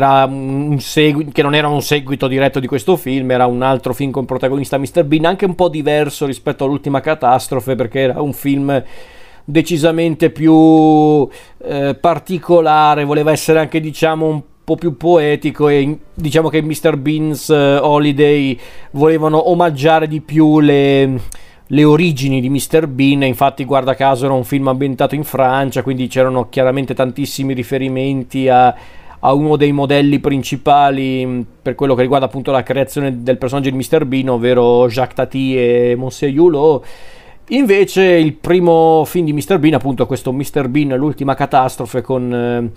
segu- 0.77 1.31
che 1.31 1.41
non 1.41 1.55
era 1.55 1.67
un 1.67 1.81
seguito 1.81 2.27
diretto 2.27 2.59
di 2.59 2.67
questo 2.67 2.95
film, 2.95 3.31
era 3.31 3.47
un 3.47 3.63
altro 3.63 3.93
film 3.93 4.11
con 4.11 4.25
protagonista 4.25 4.77
Mr. 4.77 5.03
Bean, 5.05 5.25
anche 5.25 5.45
un 5.45 5.55
po' 5.55 5.69
diverso 5.69 6.27
rispetto 6.27 6.65
all'ultima 6.65 6.99
catastrofe 6.99 7.73
perché 7.75 8.01
era 8.01 8.21
un 8.21 8.33
film 8.33 8.83
decisamente 9.45 10.29
più 10.29 11.27
eh, 11.63 11.95
particolare, 11.99 13.03
voleva 13.03 13.31
essere 13.31 13.57
anche 13.57 13.79
diciamo 13.79 14.27
un 14.27 14.41
po' 14.41 14.58
più 14.75 14.97
poetico 14.97 15.67
e 15.67 15.99
diciamo 16.13 16.49
che 16.49 16.61
Mr. 16.61 16.97
Bean's 16.97 17.47
uh, 17.47 17.79
Holiday 17.81 18.57
volevano 18.91 19.49
omaggiare 19.49 20.07
di 20.07 20.21
più 20.21 20.59
le, 20.59 21.19
le 21.65 21.83
origini 21.83 22.41
di 22.41 22.49
Mr. 22.49 22.87
Bean, 22.87 23.23
infatti 23.23 23.63
guarda 23.65 23.95
caso 23.95 24.25
era 24.25 24.33
un 24.33 24.43
film 24.43 24.67
ambientato 24.67 25.15
in 25.15 25.23
Francia, 25.23 25.83
quindi 25.83 26.07
c'erano 26.07 26.49
chiaramente 26.49 26.93
tantissimi 26.93 27.53
riferimenti 27.53 28.47
a, 28.49 28.75
a 29.19 29.33
uno 29.33 29.55
dei 29.55 29.71
modelli 29.71 30.19
principali 30.19 31.25
mm, 31.25 31.41
per 31.61 31.75
quello 31.75 31.93
che 31.93 32.01
riguarda 32.01 32.25
appunto 32.25 32.51
la 32.51 32.63
creazione 32.63 33.21
del 33.21 33.37
personaggio 33.37 33.69
di 33.69 33.77
Mr. 33.77 34.05
Bean, 34.05 34.29
ovvero 34.29 34.87
Jacques 34.87 35.15
Tati 35.15 35.57
e 35.57 35.95
Monsieur 35.97 36.35
Hulot. 36.37 36.85
Invece 37.51 38.03
il 38.03 38.33
primo 38.33 39.03
film 39.05 39.25
di 39.25 39.33
Mr. 39.33 39.57
Bean, 39.57 39.73
appunto 39.73 40.05
questo 40.05 40.31
Mr. 40.31 40.67
Bean, 40.67 40.89
l'ultima 40.95 41.33
catastrofe 41.33 42.01
con 42.01 42.31
eh, 42.31 42.71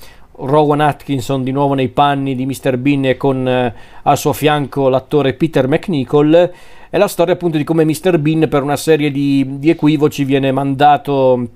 Rowan 0.45 0.81
Atkinson 0.81 1.43
di 1.43 1.53
nuovo 1.53 1.75
nei 1.75 1.89
panni 1.89 2.35
di 2.35 2.47
Mr. 2.47 2.77
Bean 2.77 3.05
e 3.05 3.17
con 3.17 3.47
eh, 3.47 3.75
al 4.03 4.19
suo 4.19 4.33
fianco 4.33 4.89
l'attore 4.89 5.35
Peter 5.35 5.69
McNichol, 5.69 6.53
è 6.91 6.99
la 6.99 7.09
storia 7.09 7.35
appunto 7.35 7.57
di 7.57 7.65
come 7.65 7.85
Mr. 7.85 8.19
Bean 8.19 8.49
per 8.49 8.63
una 8.63 8.77
serie 8.77 9.11
di, 9.11 9.59
di 9.59 9.71
equivoci 9.71 10.25
viene 10.25 10.51
mandato 10.53 11.49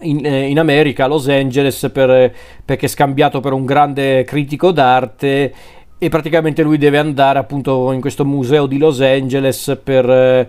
in, 0.00 0.24
eh, 0.24 0.48
in, 0.48 0.58
America, 0.58 1.04
a 1.04 1.08
Los 1.08 1.28
Angeles, 1.28 1.90
per, 1.92 2.34
perché 2.64 2.86
è 2.86 2.88
scambiato 2.88 3.40
per 3.40 3.52
un 3.52 3.64
grande 3.64 4.24
critico 4.24 4.72
d'arte 4.72 5.54
e 5.98 6.08
praticamente 6.08 6.62
lui 6.62 6.78
deve 6.78 6.98
andare 6.98 7.38
appunto 7.38 7.92
in 7.92 8.00
questo 8.00 8.24
museo 8.24 8.66
di 8.66 8.78
Los 8.78 9.00
Angeles 9.00 9.78
per, 9.82 10.10
eh, 10.10 10.48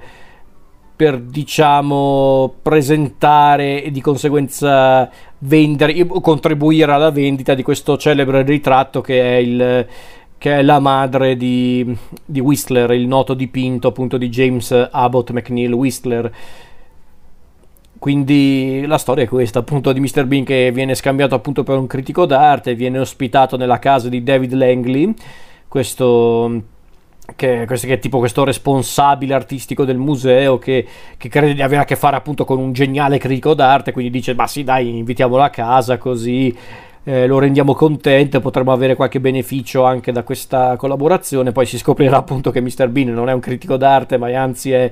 per 1.04 1.20
diciamo 1.20 2.54
presentare 2.62 3.84
e 3.84 3.92
di 3.92 4.00
conseguenza 4.00 5.10
vendere, 5.40 6.06
contribuire 6.06 6.94
alla 6.94 7.12
vendita 7.12 7.54
di 7.56 7.62
questo 7.62 7.98
celebre 7.98 8.44
ritratto 8.44 9.02
che 9.02 9.22
è 9.22 9.36
il 9.36 9.88
che 10.38 10.60
è 10.60 10.62
la 10.62 10.80
madre 10.80 11.36
di, 11.36 11.94
di 12.24 12.40
Whistler, 12.40 12.92
il 12.92 13.06
noto 13.06 13.34
dipinto 13.34 13.90
appunto 13.90 14.18
di 14.18 14.30
James 14.30 14.72
Abbott 14.92 15.32
McNeil 15.32 15.74
Whistler 15.74 16.32
quindi 18.00 18.86
la 18.86 18.98
storia 18.98 19.26
è 19.26 19.28
questa, 19.28 19.60
appunto, 19.60 19.92
di 19.92 20.00
Mr. 20.00 20.26
Bean 20.26 20.46
che 20.46 20.72
viene 20.74 20.96
scambiato 20.96 21.36
appunto 21.36 21.64
per 21.64 21.78
un 21.78 21.88
critico 21.88 22.26
d'arte, 22.26 22.76
viene 22.76 23.00
ospitato 23.00 23.56
nella 23.56 23.80
casa 23.80 24.10
di 24.10 24.24
David 24.24 24.52
Langley, 24.54 25.14
questo 25.70 26.64
che, 27.36 27.66
che 27.66 27.94
è 27.94 28.00
tipo 28.00 28.20
questo 28.20 28.44
responsabile 28.44 29.34
artistico 29.34 29.86
del 29.86 29.98
museo 29.98 30.58
che, 30.58 30.86
che, 31.18 31.30
crede 31.30 31.54
di 31.54 31.62
avere 31.62 31.82
a 31.82 31.86
che 31.86 31.96
fare 31.96 32.16
appunto 32.16 32.44
con 32.46 32.60
un 32.60 32.74
geniale 32.74 33.18
critico 33.18 33.54
d'arte, 33.54 33.92
quindi 33.92 34.12
dice 34.12 34.34
ma 34.34 34.48
sì 34.48 34.64
dai 34.64 34.98
invitiamolo 34.98 35.42
a 35.42 35.50
casa 35.50 35.98
così 35.98 36.56
eh, 37.06 37.26
lo 37.28 37.40
rendiamo 37.40 37.74
contento, 37.74 38.40
potremmo 38.40 38.72
avere 38.72 38.96
qualche 38.96 39.20
beneficio 39.20 39.84
anche 39.84 40.12
da 40.12 40.24
questa 40.24 40.76
collaborazione, 40.76 41.52
poi 41.52 41.66
si 41.66 41.78
scoprirà 41.78 42.18
appunto 42.18 42.52
che 42.52 42.62
Mr. 42.62 42.90
Bean 42.90 43.14
non 43.14 43.30
è 43.30 43.34
un 43.34 43.40
critico 43.40 43.78
d'arte 43.78 44.18
ma 44.18 44.28
anzi 44.40 44.72
è 44.72 44.92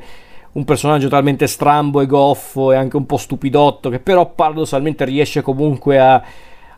un 0.54 0.65
personaggio 0.65 1.08
talmente 1.08 1.48
strambo 1.48 2.02
e 2.02 2.06
goffo 2.06 2.72
e 2.72 2.76
anche 2.76 2.98
un 2.98 3.06
po' 3.06 3.17
stupidotto 3.17 3.89
che 3.89 4.00
però 4.00 4.26
paradossalmente 4.26 5.06
riesce 5.06 5.41
comunque 5.41 6.00
a, 6.00 6.22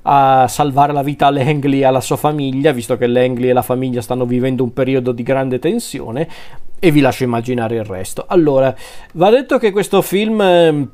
a 0.03 0.47
salvare 0.47 0.93
la 0.93 1.03
vita 1.03 1.27
a 1.27 1.31
Langley 1.31 1.79
e 1.79 1.85
alla 1.85 2.01
sua 2.01 2.17
famiglia, 2.17 2.71
visto 2.71 2.97
che 2.97 3.07
Langley 3.07 3.49
e 3.49 3.53
la 3.53 3.61
famiglia 3.61 4.01
stanno 4.01 4.25
vivendo 4.25 4.63
un 4.63 4.73
periodo 4.73 5.11
di 5.11 5.23
grande 5.23 5.59
tensione 5.59 6.27
e 6.79 6.91
vi 6.91 6.99
lascio 6.99 7.23
immaginare 7.23 7.75
il 7.75 7.85
resto. 7.85 8.25
Allora, 8.27 8.75
va 9.13 9.29
detto 9.29 9.57
che 9.57 9.71
questo 9.71 10.01
film 10.01 10.41
ehm, 10.41 10.89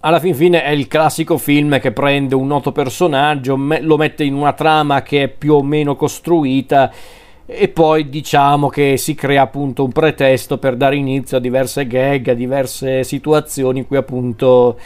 alla 0.00 0.20
fin 0.20 0.34
fine 0.34 0.62
è 0.62 0.70
il 0.70 0.88
classico 0.88 1.38
film 1.38 1.78
che 1.80 1.92
prende 1.92 2.34
un 2.34 2.46
noto 2.46 2.72
personaggio, 2.72 3.56
lo 3.56 3.96
mette 3.96 4.24
in 4.24 4.34
una 4.34 4.52
trama 4.52 5.02
che 5.02 5.24
è 5.24 5.28
più 5.28 5.54
o 5.54 5.62
meno 5.62 5.96
costruita 5.96 6.92
e 7.44 7.68
poi 7.68 8.08
diciamo 8.08 8.68
che 8.68 8.96
si 8.96 9.14
crea 9.14 9.42
appunto 9.42 9.84
un 9.84 9.92
pretesto 9.92 10.58
per 10.58 10.76
dare 10.76 10.96
inizio 10.96 11.36
a 11.36 11.40
diverse 11.40 11.86
gag, 11.86 12.28
a 12.28 12.34
diverse 12.34 13.04
situazioni 13.04 13.80
in 13.80 13.86
cui 13.86 13.96
appunto 13.96 14.78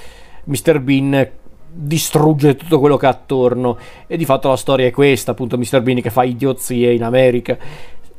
Mr. 0.45 0.81
Bean 0.81 1.31
distrugge 1.79 2.57
tutto 2.57 2.81
quello 2.81 2.97
che 2.97 3.07
ha 3.07 3.11
attorno 3.11 3.77
e 4.07 4.17
di 4.17 4.25
fatto 4.25 4.49
la 4.49 4.57
storia 4.57 4.87
è 4.87 4.91
questa, 4.91 5.33
appunto 5.33 5.59
Mr. 5.59 5.83
Bean 5.83 6.01
che 6.01 6.11
fa 6.11 6.25
idiozie 6.25 6.93
in 6.93 7.03
America. 7.03 7.59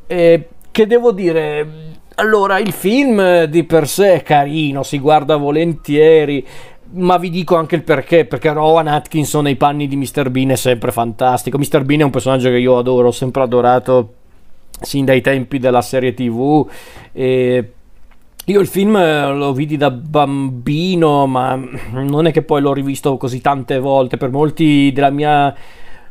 E 0.06 0.48
che 0.70 0.86
devo 0.86 1.12
dire, 1.12 1.68
allora 2.16 2.60
il 2.60 2.72
film 2.72 3.46
di 3.46 3.64
per 3.64 3.88
sé 3.88 4.14
è 4.14 4.24
carino, 4.24 4.84
si 4.84 5.00
guarda 5.00 5.36
volentieri, 5.38 6.46
ma 6.92 7.18
vi 7.18 7.30
dico 7.30 7.56
anche 7.56 7.76
il 7.76 7.84
perché, 7.84 8.26
perché 8.26 8.54
Rowan 8.54 8.88
Atkinson 8.88 9.44
nei 9.44 9.56
panni 9.56 9.88
di 9.88 9.96
Mr. 9.96 10.30
Bean 10.30 10.52
è 10.52 10.56
sempre 10.56 10.92
fantastico. 10.92 11.58
Mr. 11.58 11.84
Bean 11.84 12.02
è 12.02 12.04
un 12.04 12.12
personaggio 12.12 12.50
che 12.50 12.58
io 12.58 12.78
adoro, 12.78 13.08
ho 13.08 13.12
sempre 13.12 13.42
adorato 13.42 14.14
sin 14.80 15.06
dai 15.06 15.22
tempi 15.22 15.58
della 15.58 15.82
serie 15.82 16.14
tv 16.14 16.70
e 17.12 17.72
io 18.50 18.62
il 18.62 18.68
film 18.68 18.96
eh, 18.96 19.34
lo 19.34 19.52
vidi 19.52 19.76
da 19.76 19.92
bambino 19.92 21.28
ma 21.28 21.60
non 21.92 22.28
è 22.28 22.32
che 22.32 22.44
poi 22.44 22.62
l'ho 22.62 22.72
rivisto 22.72 23.18
così 23.18 23.42
tante 23.42 23.78
volte. 23.78 24.16
Per 24.16 24.32
molti 24.32 24.90
della 24.94 25.10
mia 25.10 25.54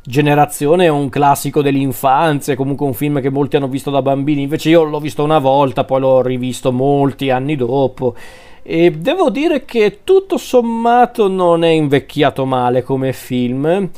generazione 0.02 0.84
è 0.84 0.88
un 0.88 1.08
classico 1.08 1.62
dell'infanzia 1.62 2.54
comunque 2.54 2.86
un 2.86 2.92
film 2.92 3.22
che 3.22 3.30
molti 3.30 3.56
hanno 3.56 3.68
visto 3.68 3.90
da 3.90 4.02
bambini. 4.02 4.42
Invece 4.42 4.68
io 4.68 4.84
l'ho 4.84 5.00
visto 5.00 5.24
una 5.24 5.38
volta 5.38 5.84
poi 5.84 6.00
l'ho 6.00 6.20
rivisto 6.20 6.72
molti 6.72 7.30
anni 7.30 7.56
dopo. 7.56 8.14
E 8.62 8.90
devo 8.90 9.30
dire 9.30 9.64
che 9.64 10.00
tutto 10.04 10.36
sommato 10.36 11.28
non 11.28 11.64
è 11.64 11.68
invecchiato 11.68 12.44
male 12.44 12.82
come 12.82 13.14
film 13.14 13.88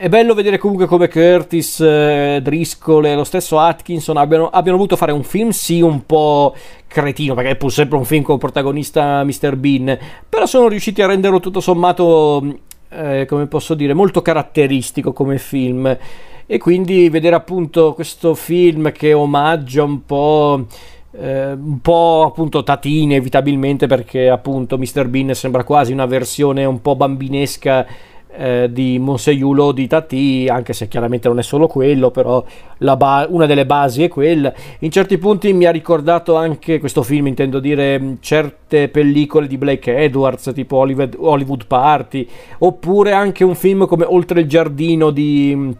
è 0.00 0.08
bello 0.08 0.32
vedere 0.32 0.56
comunque 0.56 0.86
come 0.86 1.08
Curtis, 1.08 1.78
eh, 1.80 2.40
Driscoll 2.42 3.04
e 3.04 3.14
lo 3.14 3.22
stesso 3.22 3.58
Atkinson 3.58 4.16
abbiano, 4.16 4.48
abbiano 4.48 4.78
voluto 4.78 4.96
fare 4.96 5.12
un 5.12 5.22
film, 5.22 5.50
sì, 5.50 5.82
un 5.82 6.06
po' 6.06 6.54
cretino, 6.86 7.34
perché 7.34 7.50
è 7.50 7.56
pur 7.56 7.70
sempre 7.70 7.98
un 7.98 8.06
film 8.06 8.22
con 8.22 8.38
protagonista 8.38 9.22
Mr. 9.22 9.56
Bean, 9.56 9.98
però 10.26 10.46
sono 10.46 10.68
riusciti 10.68 11.02
a 11.02 11.06
renderlo 11.06 11.38
tutto 11.38 11.60
sommato, 11.60 12.60
eh, 12.88 13.26
come 13.28 13.46
posso 13.46 13.74
dire, 13.74 13.92
molto 13.92 14.22
caratteristico 14.22 15.12
come 15.12 15.36
film. 15.36 15.94
E 16.46 16.56
quindi 16.56 17.10
vedere 17.10 17.36
appunto 17.36 17.92
questo 17.92 18.34
film 18.34 18.92
che 18.92 19.12
omaggia 19.12 19.82
un 19.82 20.06
po'. 20.06 20.64
Eh, 21.12 21.52
un 21.52 21.80
po' 21.80 22.24
appunto 22.24 22.62
tatini 22.62 23.02
inevitabilmente 23.02 23.88
perché 23.88 24.30
appunto 24.30 24.78
Mr. 24.78 25.08
Bean 25.08 25.34
sembra 25.34 25.64
quasi 25.64 25.92
una 25.92 26.06
versione 26.06 26.64
un 26.64 26.80
po' 26.80 26.94
bambinesca 26.94 27.84
eh, 28.36 28.68
di 28.70 28.98
Monseiulo 28.98 29.72
di 29.72 29.86
Tati, 29.86 30.46
anche 30.50 30.72
se 30.72 30.88
chiaramente 30.88 31.28
non 31.28 31.38
è 31.38 31.42
solo 31.42 31.66
quello, 31.66 32.10
però 32.10 32.44
ba- 32.96 33.26
una 33.28 33.46
delle 33.46 33.66
basi 33.66 34.02
è 34.02 34.08
quella. 34.08 34.52
In 34.80 34.90
certi 34.90 35.18
punti 35.18 35.52
mi 35.52 35.64
ha 35.66 35.70
ricordato 35.70 36.36
anche 36.36 36.78
questo 36.78 37.02
film, 37.02 37.26
intendo 37.26 37.60
dire, 37.60 38.16
certe 38.20 38.88
pellicole 38.88 39.46
di 39.46 39.58
Blake 39.58 39.96
Edwards, 39.96 40.52
tipo 40.54 40.76
Hollywood, 40.76 41.16
Hollywood 41.18 41.66
Party, 41.66 42.26
oppure 42.58 43.12
anche 43.12 43.44
un 43.44 43.54
film 43.54 43.86
come 43.86 44.04
Oltre 44.04 44.40
il 44.40 44.48
giardino 44.48 45.10
di, 45.10 45.74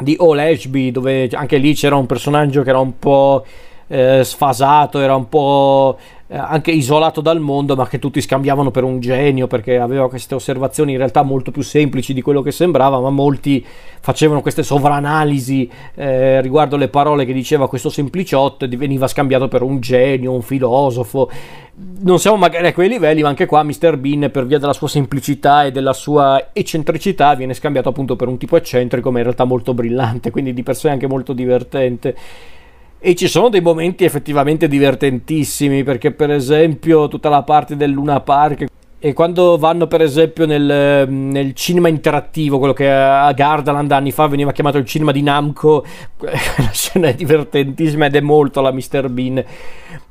di 0.00 0.16
All 0.18 0.90
dove 0.90 1.28
anche 1.32 1.56
lì 1.56 1.74
c'era 1.74 1.96
un 1.96 2.06
personaggio 2.06 2.62
che 2.62 2.68
era 2.70 2.78
un 2.78 2.98
po' 2.98 3.44
eh, 3.88 4.24
sfasato, 4.24 5.00
era 5.00 5.14
un 5.14 5.28
po' 5.28 5.96
eh, 6.28 6.36
anche 6.36 6.72
isolato 6.72 7.20
dal 7.20 7.38
mondo, 7.38 7.76
ma 7.76 7.86
che 7.86 8.00
tutti 8.00 8.20
scambiavano 8.20 8.72
per 8.72 8.82
un 8.82 8.98
genio 8.98 9.46
perché 9.46 9.78
aveva 9.78 10.08
queste 10.08 10.34
osservazioni 10.34 10.92
in 10.92 10.98
realtà 10.98 11.22
molto 11.22 11.52
più 11.52 11.62
semplici 11.62 12.12
di 12.12 12.20
quello 12.20 12.42
che 12.42 12.50
sembrava, 12.50 12.98
ma 12.98 13.10
molti 13.10 13.64
facevano 14.00 14.40
queste 14.42 14.64
sovranalisi 14.64 15.70
eh, 15.94 16.40
riguardo 16.40 16.76
le 16.76 16.88
parole 16.88 17.24
che 17.24 17.32
diceva 17.32 17.68
questo 17.68 17.90
sempliciotto 17.90 18.64
e 18.64 18.68
veniva 18.68 19.06
scambiato 19.06 19.46
per 19.46 19.62
un 19.62 19.78
genio, 19.78 20.32
un 20.32 20.42
filosofo. 20.42 21.30
Non 22.00 22.18
siamo 22.18 22.36
magari 22.36 22.66
a 22.66 22.72
quei 22.72 22.88
livelli, 22.88 23.22
ma 23.22 23.28
anche 23.28 23.46
qua 23.46 23.62
Mr. 23.62 23.96
Bean, 23.96 24.28
per 24.32 24.46
via 24.46 24.58
della 24.58 24.72
sua 24.72 24.88
semplicità 24.88 25.64
e 25.64 25.70
della 25.70 25.92
sua 25.92 26.48
eccentricità, 26.52 27.34
viene 27.34 27.54
scambiato 27.54 27.90
appunto 27.90 28.16
per 28.16 28.26
un 28.26 28.36
tipo 28.36 28.56
eccentrico, 28.56 29.12
ma 29.12 29.18
in 29.18 29.24
realtà 29.24 29.44
molto 29.44 29.74
brillante, 29.74 30.30
quindi 30.30 30.52
di 30.52 30.62
per 30.64 30.74
sé 30.74 30.88
anche 30.88 31.06
molto 31.06 31.32
divertente. 31.32 32.16
E 32.98 33.14
ci 33.14 33.28
sono 33.28 33.50
dei 33.50 33.60
momenti 33.60 34.04
effettivamente 34.04 34.68
divertentissimi, 34.68 35.84
perché 35.84 36.12
per 36.12 36.30
esempio 36.30 37.08
tutta 37.08 37.28
la 37.28 37.42
parte 37.42 37.76
del 37.76 37.90
Luna 37.90 38.20
Park 38.20 38.66
E 38.98 39.12
quando 39.12 39.58
vanno, 39.58 39.86
per 39.86 40.00
esempio, 40.00 40.46
nel, 40.46 41.06
nel, 41.08 41.52
cinema 41.52 41.88
interattivo, 41.88 42.58
quello 42.58 42.72
che 42.72 42.90
a 42.90 43.30
Gardaland 43.32 43.92
anni 43.92 44.10
fa 44.10 44.26
veniva 44.26 44.52
chiamato 44.52 44.78
il 44.78 44.86
cinema 44.86 45.12
di 45.12 45.22
Namco, 45.22 45.84
la 46.18 46.70
scena 46.72 47.08
è 47.08 47.14
divertentissima 47.14 48.06
ed 48.06 48.16
è 48.16 48.20
molto 48.20 48.62
la 48.62 48.72
Mr. 48.72 49.10
Bean. 49.10 49.44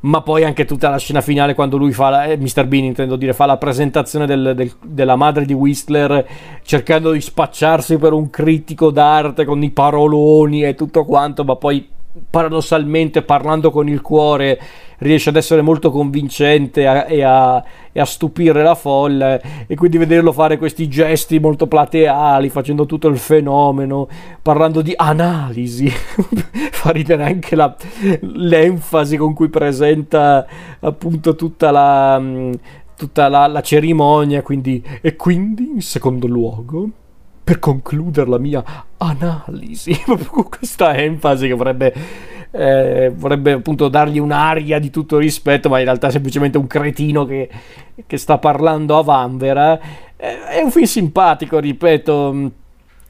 Ma 0.02 0.22
poi 0.22 0.44
anche 0.44 0.66
tutta 0.66 0.90
la 0.90 1.00
scena 1.00 1.22
finale, 1.22 1.56
quando 1.56 1.78
lui 1.78 1.92
fa, 1.92 2.10
la, 2.10 2.26
eh, 2.26 2.38
Mr. 2.38 2.68
Bean 2.68 2.84
intendo 2.84 3.16
dire, 3.16 3.34
fa 3.34 3.48
la 3.48 3.58
presentazione 3.58 4.28
del, 4.28 4.54
del, 4.56 4.72
della 4.84 5.16
madre 5.16 5.46
di 5.46 5.54
Whistler, 5.54 6.26
cercando 6.64 7.12
di 7.12 7.20
spacciarsi 7.20 7.98
per 7.98 8.14
un 8.14 8.30
critico 8.30 8.92
d'arte 8.92 9.44
con 9.44 9.64
i 9.64 9.72
paroloni 9.72 10.64
e 10.64 10.76
tutto 10.76 11.04
quanto, 11.04 11.44
ma 11.44 11.56
poi 11.56 11.90
paradossalmente 12.30 13.22
parlando 13.22 13.72
con 13.72 13.90
il 13.90 14.02
cuore 14.02 14.60
riesce 15.00 15.30
ad 15.30 15.36
essere 15.36 15.62
molto 15.62 15.92
convincente 15.92 16.88
a, 16.88 17.06
e, 17.06 17.22
a, 17.22 17.62
e, 17.92 18.00
a, 18.00 18.06
stupire 18.06 18.64
la 18.64 18.76
folla 18.76 19.40
e 19.68 19.76
quindi 19.76 19.98
vederlo 19.98 20.32
fare 20.32 20.58
questi 20.58 20.88
gesti 20.88 21.40
molto 21.40 21.68
plateali 21.68 22.50
facendo 22.50 22.86
tutto 22.86 23.08
il 23.10 23.18
fenomeno 23.18 24.08
parlando 24.42 24.82
di 24.82 24.94
analisi 24.96 25.90
fa 26.72 26.92
ridere 26.92 27.24
anche 27.24 27.56
la, 27.56 27.76
l'enfasi 28.22 29.18
con 29.18 29.34
cui 29.34 29.50
presenta 29.50 30.46
appunto 30.80 31.36
tutta 31.36 31.72
la 31.72 32.22
tutta 32.96 33.28
la, 33.28 33.48
la 33.48 33.62
cerimonia 33.62 34.42
quindi 34.42 34.82
e 35.02 35.18
quindi 35.18 35.72
in 35.74 35.82
secondo 35.82 36.28
luogo 36.28 36.90
per 37.46 37.60
concludere 37.60 38.28
la 38.28 38.40
mia 38.40 38.64
analisi, 38.98 39.96
con 40.04 40.50
questa 40.50 40.98
enfasi 40.98 41.48
che 41.48 41.54
vorrebbe, 41.54 41.94
eh, 42.50 43.14
vorrebbe 43.16 43.52
appunto 43.52 43.88
dargli 43.88 44.18
un'aria 44.18 44.80
di 44.80 44.90
tutto 44.90 45.20
rispetto, 45.20 45.70
ma 45.70 45.78
in 45.78 45.86
realtà 45.86 46.08
è 46.08 46.12
semplicemente 46.12 46.58
un 46.58 46.66
cretino 46.66 47.24
che, 47.24 47.48
che 48.08 48.18
sta 48.18 48.40
parlando 48.40 48.98
a 48.98 49.04
Vanvera. 49.04 49.80
Eh, 50.18 50.44
è 50.48 50.62
un 50.64 50.72
film 50.72 50.86
simpatico, 50.86 51.60
ripeto, 51.60 52.52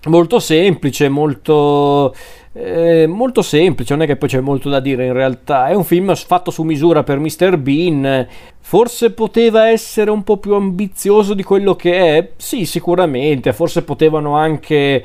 molto 0.07 0.39
semplice, 0.39 1.07
molto 1.07 2.13
eh, 2.57 3.05
molto 3.05 3.41
semplice, 3.41 3.93
non 3.93 4.03
è 4.03 4.07
che 4.07 4.15
poi 4.15 4.29
c'è 4.29 4.39
molto 4.39 4.69
da 4.69 4.79
dire 4.79 5.05
in 5.05 5.11
realtà. 5.11 5.67
È 5.67 5.73
un 5.73 5.83
film 5.83 6.15
fatto 6.15 6.51
su 6.51 6.63
misura 6.63 7.03
per 7.03 7.19
Mr. 7.19 7.57
Bean. 7.57 8.25
Forse 8.59 9.11
poteva 9.11 9.67
essere 9.67 10.09
un 10.09 10.23
po' 10.23 10.37
più 10.37 10.53
ambizioso 10.53 11.33
di 11.33 11.43
quello 11.43 11.75
che 11.75 12.17
è? 12.17 12.29
Sì, 12.37 12.65
sicuramente. 12.65 13.51
Forse 13.51 13.83
potevano 13.83 14.37
anche 14.37 15.03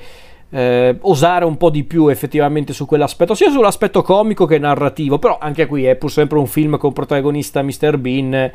eh, 0.49 0.97
osare 1.01 1.45
un 1.45 1.57
po' 1.57 1.71
di 1.71 1.83
più 1.83 2.07
effettivamente 2.07 2.73
su 2.73 2.87
quell'aspetto, 2.87 3.35
sia 3.35 3.51
sull'aspetto 3.51 4.03
comico 4.03 4.47
che 4.47 4.59
narrativo. 4.59 5.19
Però 5.19 5.37
anche 5.41 5.67
qui 5.67 5.87
è 5.87 5.97
pur 5.97 6.13
sempre 6.13 6.39
un 6.39 6.47
film 6.47 6.79
con 6.79 6.93
protagonista 6.93 7.63
Mr. 7.63 7.99
Bean 7.99 8.53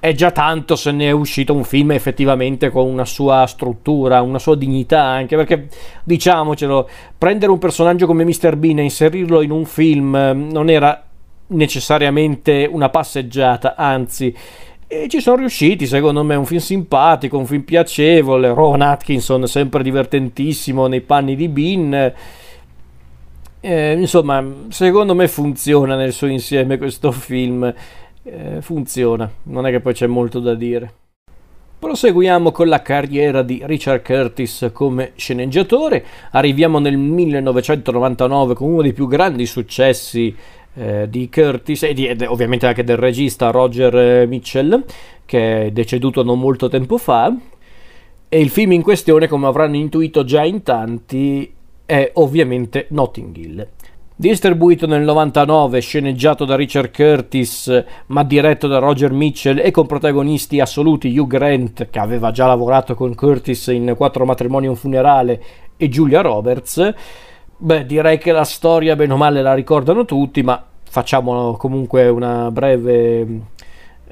è 0.00 0.12
già 0.12 0.30
tanto 0.30 0.76
se 0.76 0.92
ne 0.92 1.08
è 1.08 1.10
uscito 1.10 1.52
un 1.52 1.64
film 1.64 1.90
effettivamente 1.90 2.70
con 2.70 2.86
una 2.86 3.04
sua 3.04 3.46
struttura, 3.46 4.22
una 4.22 4.38
sua 4.38 4.54
dignità, 4.54 5.02
anche 5.02 5.34
perché 5.34 5.68
diciamocelo, 6.04 6.88
prendere 7.16 7.50
un 7.50 7.58
personaggio 7.58 8.06
come 8.06 8.24
Mr. 8.24 8.56
Bean 8.56 8.78
e 8.78 8.84
inserirlo 8.84 9.42
in 9.42 9.50
un 9.50 9.64
film 9.64 10.14
eh, 10.14 10.32
non 10.32 10.70
era 10.70 11.02
necessariamente 11.48 12.68
una 12.70 12.90
passeggiata, 12.90 13.74
anzi 13.74 14.34
e 14.90 15.06
ci 15.08 15.20
sono 15.20 15.36
riusciti, 15.36 15.86
secondo 15.86 16.24
me, 16.24 16.34
un 16.34 16.46
film 16.46 16.60
simpatico, 16.60 17.36
un 17.36 17.44
film 17.44 17.60
piacevole, 17.60 18.48
Rowan 18.54 18.80
Atkinson 18.80 19.46
sempre 19.46 19.82
divertentissimo 19.82 20.86
nei 20.86 21.02
panni 21.02 21.36
di 21.36 21.48
Bean. 21.48 22.12
Eh, 23.60 23.92
insomma, 23.92 24.42
secondo 24.68 25.14
me 25.14 25.28
funziona 25.28 25.94
nel 25.94 26.14
suo 26.14 26.28
insieme 26.28 26.78
questo 26.78 27.12
film 27.12 27.70
eh, 28.30 28.62
funziona, 28.62 29.30
non 29.44 29.66
è 29.66 29.70
che 29.70 29.80
poi 29.80 29.92
c'è 29.92 30.06
molto 30.06 30.40
da 30.40 30.54
dire. 30.54 30.92
Proseguiamo 31.78 32.50
con 32.50 32.66
la 32.66 32.82
carriera 32.82 33.42
di 33.42 33.62
Richard 33.64 34.02
Curtis 34.02 34.70
come 34.72 35.12
sceneggiatore, 35.14 36.04
arriviamo 36.32 36.80
nel 36.80 36.96
1999 36.96 38.54
con 38.54 38.70
uno 38.70 38.82
dei 38.82 38.92
più 38.92 39.06
grandi 39.06 39.46
successi 39.46 40.34
eh, 40.74 41.08
di 41.08 41.28
Curtis 41.28 41.84
e, 41.84 41.94
di, 41.94 42.06
ed 42.06 42.22
ovviamente 42.22 42.66
anche 42.66 42.84
del 42.84 42.96
regista 42.96 43.50
Roger 43.50 43.96
eh, 43.96 44.26
Mitchell 44.26 44.84
che 45.24 45.66
è 45.66 45.70
deceduto 45.70 46.22
non 46.22 46.38
molto 46.38 46.68
tempo 46.68 46.98
fa 46.98 47.34
e 48.28 48.40
il 48.40 48.50
film 48.50 48.72
in 48.72 48.82
questione 48.82 49.26
come 49.26 49.46
avranno 49.46 49.76
intuito 49.76 50.24
già 50.24 50.44
in 50.44 50.62
tanti 50.62 51.52
è 51.86 52.10
ovviamente 52.14 52.86
Notting 52.90 53.36
Hill. 53.36 53.68
Distribuito 54.20 54.88
nel 54.88 55.02
99, 55.02 55.78
sceneggiato 55.78 56.44
da 56.44 56.56
Richard 56.56 56.90
Curtis, 56.92 57.84
ma 58.06 58.24
diretto 58.24 58.66
da 58.66 58.78
Roger 58.78 59.12
Mitchell 59.12 59.60
e 59.60 59.70
con 59.70 59.86
protagonisti 59.86 60.58
assoluti 60.58 61.16
Hugh 61.16 61.28
Grant, 61.28 61.88
che 61.88 62.00
aveva 62.00 62.32
già 62.32 62.48
lavorato 62.48 62.96
con 62.96 63.14
Curtis 63.14 63.68
in 63.68 63.94
Quattro 63.96 64.24
matrimoni 64.24 64.66
e 64.66 64.70
un 64.70 64.74
funerale, 64.74 65.42
e 65.76 65.88
Julia 65.88 66.20
Roberts. 66.20 66.94
Beh, 67.58 67.86
direi 67.86 68.18
che 68.18 68.32
la 68.32 68.42
storia, 68.42 68.96
bene 68.96 69.12
o 69.12 69.16
male, 69.16 69.40
la 69.40 69.54
ricordano 69.54 70.04
tutti, 70.04 70.42
ma 70.42 70.60
facciamo 70.82 71.52
comunque 71.52 72.08
una 72.08 72.50
breve 72.50 73.24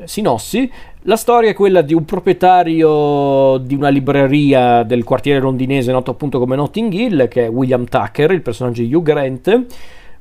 sinossi. 0.05 0.70
La 1.03 1.16
storia 1.16 1.51
è 1.51 1.55
quella 1.55 1.82
di 1.82 1.94
un 1.94 2.05
proprietario 2.05 3.59
di 3.59 3.74
una 3.74 3.88
libreria 3.88 4.82
del 4.82 5.05
quartiere 5.05 5.40
londinese 5.40 5.92
noto 5.92 6.11
appunto 6.11 6.38
come 6.38 6.57
Notting 6.57 6.92
Hill, 6.92 7.28
che 7.28 7.47
è 7.47 7.49
William 7.49 7.86
Tucker, 7.86 8.32
il 8.32 8.42
personaggio 8.42 8.82
di 8.82 8.92
Hugh 8.92 9.05
Grant, 9.05 9.66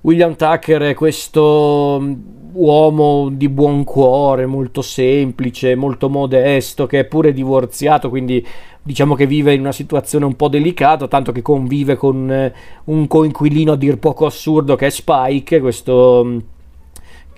William 0.05 0.35
Tucker 0.35 0.81
è 0.83 0.93
questo 0.93 1.97
mm, 1.99 2.13
uomo 2.53 3.29
di 3.31 3.49
buon 3.49 3.83
cuore, 3.83 4.45
molto 4.45 4.83
semplice, 4.83 5.73
molto 5.73 6.09
modesto, 6.09 6.85
che 6.85 6.99
è 6.99 7.05
pure 7.05 7.33
divorziato, 7.33 8.09
quindi 8.09 8.45
diciamo 8.83 9.15
che 9.15 9.25
vive 9.25 9.55
in 9.55 9.61
una 9.61 9.71
situazione 9.71 10.25
un 10.25 10.35
po' 10.35 10.47
delicata, 10.47 11.07
tanto 11.07 11.31
che 11.31 11.41
convive 11.41 11.95
con 11.95 12.31
eh, 12.31 12.53
un 12.85 13.07
coinquilino 13.07 13.71
a 13.71 13.75
dir 13.75 13.97
poco 13.97 14.27
assurdo 14.27 14.75
che 14.75 14.85
è 14.85 14.89
Spike, 14.91 15.59
questo 15.59 16.21
mm, 16.23 16.37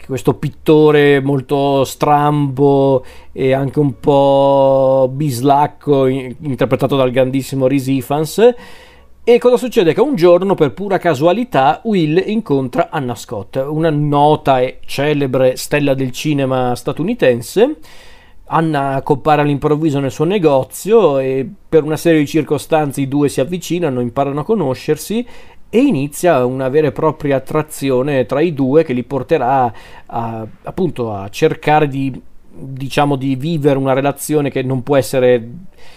questo 0.07 0.33
pittore 0.35 1.21
molto 1.21 1.83
strambo 1.83 3.05
e 3.31 3.53
anche 3.53 3.79
un 3.79 3.99
po' 3.99 5.09
bislacco 5.13 6.07
interpretato 6.07 6.95
dal 6.95 7.11
grandissimo 7.11 7.67
Rhys 7.67 7.87
Ifans 7.87 8.55
e 9.29 9.39
cosa 9.39 9.57
succede? 9.57 9.93
Che 9.93 9.99
un 9.99 10.15
giorno, 10.15 10.55
per 10.55 10.71
pura 10.71 10.99
casualità, 10.99 11.81
Will 11.83 12.23
incontra 12.27 12.87
Anna 12.89 13.13
Scott, 13.13 13.57
una 13.57 13.89
nota 13.89 14.61
e 14.61 14.79
celebre 14.85 15.57
stella 15.57 15.93
del 15.93 16.13
cinema 16.13 16.73
statunitense. 16.75 17.75
Anna 18.45 19.01
compare 19.03 19.41
all'improvviso 19.41 19.99
nel 19.99 20.11
suo 20.11 20.23
negozio 20.23 21.19
e 21.19 21.45
per 21.67 21.83
una 21.83 21.97
serie 21.97 22.19
di 22.21 22.25
circostanze 22.25 23.01
i 23.01 23.09
due 23.09 23.27
si 23.27 23.41
avvicinano, 23.41 23.99
imparano 23.99 24.39
a 24.39 24.45
conoscersi 24.45 25.27
e 25.69 25.79
inizia 25.79 26.45
una 26.45 26.69
vera 26.69 26.87
e 26.87 26.91
propria 26.91 27.37
attrazione 27.37 28.25
tra 28.25 28.39
i 28.39 28.53
due 28.53 28.83
che 28.83 28.93
li 28.93 29.03
porterà 29.03 29.73
a, 30.05 30.47
appunto 30.63 31.13
a 31.13 31.29
cercare 31.29 31.87
di 31.87 32.21
diciamo 32.59 33.15
di 33.15 33.35
vivere 33.35 33.77
una 33.77 33.93
relazione 33.93 34.49
che 34.49 34.63
non 34.63 34.81
può 34.81 34.95
essere 34.95 35.47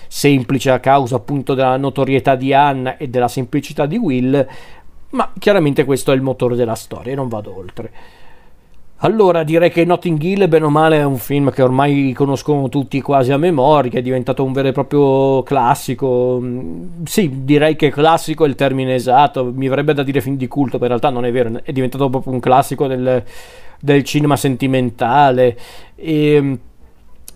semplice 0.09 0.71
a 0.71 0.79
causa 0.79 1.17
appunto 1.17 1.55
della 1.55 1.79
notorietà 1.79 2.35
di 2.35 2.53
Anna 2.53 2.99
e 2.99 3.09
della 3.09 3.29
semplicità 3.29 3.87
di 3.87 3.97
Will, 3.97 4.47
ma 5.11 5.33
chiaramente 5.39 5.85
questo 5.85 6.13
è 6.13 6.15
il 6.15 6.21
motore 6.21 6.57
della 6.57 6.75
storia 6.75 7.13
e 7.13 7.17
non 7.17 7.29
vado 7.29 7.57
oltre. 7.57 7.91
Allora 9.03 9.45
direi 9.45 9.71
che 9.71 9.87
Notting 9.87 10.23
Hill, 10.23 10.47
bene 10.47 10.67
o 10.67 10.69
male, 10.69 10.99
è 10.99 11.05
un 11.05 11.17
film 11.17 11.51
che 11.51 11.63
ormai 11.63 12.13
conoscono 12.13 12.69
tutti 12.69 13.01
quasi 13.01 13.33
a 13.33 13.39
memoria, 13.39 13.99
è 13.99 14.03
diventato 14.03 14.45
un 14.45 14.53
vero 14.53 14.69
e 14.69 14.73
proprio 14.73 15.43
classico. 15.43 16.43
Sì, 17.05 17.45
direi 17.45 17.77
che 17.77 17.91
classico 17.91 18.45
è 18.45 18.49
il 18.49 18.57
termine 18.57 18.95
esatto, 18.95 19.51
mi 19.55 19.69
verrebbe 19.69 19.95
da 19.95 20.03
dire 20.03 20.21
film 20.21 20.37
di 20.37 20.49
culto, 20.49 20.77
ma 20.77 20.83
in 20.83 20.89
realtà 20.89 21.09
non 21.09 21.25
è 21.25 21.33
vero, 21.33 21.63
è 21.63 21.73
diventato 21.73 22.11
proprio 22.11 22.35
un 22.35 22.41
classico 22.41 22.87
del, 22.87 23.25
del 23.81 24.05
cinema 24.05 24.37
sentimentale. 24.37 25.57
E, 25.95 26.59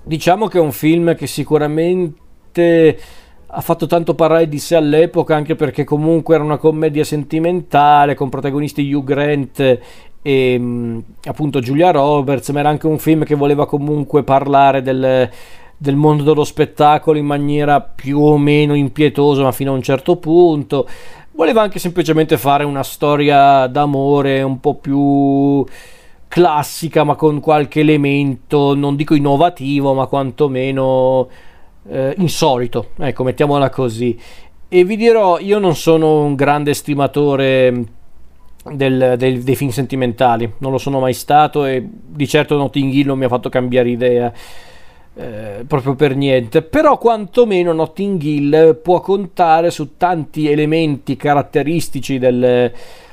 diciamo 0.03 0.49
che 0.49 0.59
è 0.59 0.61
un 0.61 0.73
film 0.73 1.15
che 1.15 1.27
sicuramente 1.27 2.99
ha 3.47 3.61
fatto 3.63 3.87
tanto 3.87 4.15
parlare 4.15 4.49
di 4.49 4.59
sé 4.59 4.75
all'epoca 4.75 5.35
anche 5.35 5.55
perché 5.55 5.85
comunque 5.85 6.35
era 6.35 6.45
una 6.45 6.59
commedia 6.59 7.05
sentimentale 7.05 8.15
con 8.15 8.29
protagonisti 8.29 8.93
Hugh 8.93 9.05
Grant 9.05 9.81
e 10.27 10.57
mm, 10.59 10.99
appunto 11.25 11.61
Giulia 11.61 11.91
Roberts, 11.91 12.49
ma 12.49 12.61
era 12.61 12.71
anche 12.71 12.87
un 12.87 12.99
film 12.99 13.25
che 13.25 13.35
voleva 13.35 13.67
comunque 13.67 14.23
parlare 14.23 14.81
del, 14.81 15.29
del 15.77 15.97
mondo 15.97 16.23
dello 16.23 16.45
spettacolo 16.45 17.19
in 17.19 17.27
maniera 17.27 17.83
più 17.83 18.21
o 18.21 18.39
meno 18.39 18.73
impietosa, 18.73 19.43
ma 19.43 19.53
fino 19.53 19.73
a 19.73 19.75
un 19.75 19.83
certo 19.83 20.17
punto. 20.17 20.89
Voleva 21.33 21.61
anche 21.61 21.79
semplicemente 21.79 22.39
fare 22.39 22.65
una 22.65 22.83
storia 22.83 23.67
d'amore 23.67 24.41
un 24.41 24.61
po' 24.61 24.77
più 24.77 25.63
classica, 26.27 27.05
ma 27.05 27.17
con 27.17 27.41
qualche 27.41 27.81
elemento, 27.81 28.75
non 28.75 28.97
dico 28.97 29.15
innovativo, 29.15 29.93
ma 29.93 30.07
quantomeno 30.07 31.29
eh, 31.87 32.15
insolito. 32.17 32.93
Ecco, 32.97 33.25
mettiamola 33.25 33.69
così. 33.69 34.19
E 34.71 34.85
vi 34.85 34.97
dirò, 34.97 35.39
io 35.39 35.59
non 35.59 35.77
sono 35.77 36.23
un 36.23 36.35
grande 36.35 36.71
estimatore 36.71 37.85
del, 38.73 39.15
del, 39.19 39.43
dei 39.43 39.57
film 39.57 39.71
sentimentali, 39.71 40.51
non 40.59 40.73
lo 40.73 40.79
sono 40.79 41.01
mai 41.01 41.13
stato 41.13 41.65
e 41.67 41.87
di 41.87 42.27
certo 42.27 42.57
Notting 42.57 42.93
Hill 42.93 43.07
non 43.07 43.19
mi 43.19 43.25
ha 43.25 43.29
fatto 43.29 43.49
cambiare 43.49 43.91
idea. 43.91 44.33
eh, 45.17 45.65
proprio 45.67 45.95
per 45.95 46.17
niente, 46.17 46.63
però 46.63 46.99
quantomeno 46.99 47.73
Notting 47.73 48.21
Hill 48.21 48.81
può 48.81 49.01
contare 49.01 49.71
su 49.71 49.97
tanti 49.97 50.51
elementi 50.51 51.17
caratteristici 51.17 52.19
del, 52.19 52.73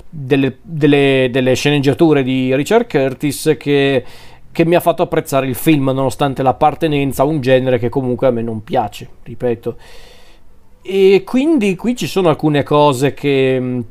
delle, 0.10 0.58
delle, 0.62 1.30
delle, 1.32 1.54
sceneggiature 1.54 2.24
di 2.24 2.56
Richard 2.56 2.89
Curtis 2.89 3.56
che, 3.60 4.04
che 4.52 4.66
mi 4.66 4.76
ha 4.76 4.80
fatto 4.80 5.04
apprezzare 5.04 5.45
il 5.47 5.56
film 5.56 5.91
nonostante 5.93 6.41
l'appartenenza 6.41 7.22
a 7.22 7.26
un 7.26 7.39
genere 7.39 7.78
che 7.78 7.89
comunque 7.89 8.28
a 8.28 8.32
me 8.32 8.41
non 8.41 8.64
piace, 8.64 9.08
ripeto. 9.24 9.76
E 10.82 11.22
quindi 11.24 11.76
qui 11.76 11.95
ci 11.95 12.08
sono 12.08 12.30
alcune 12.30 12.64
cose 12.64 13.14
che 13.14 13.84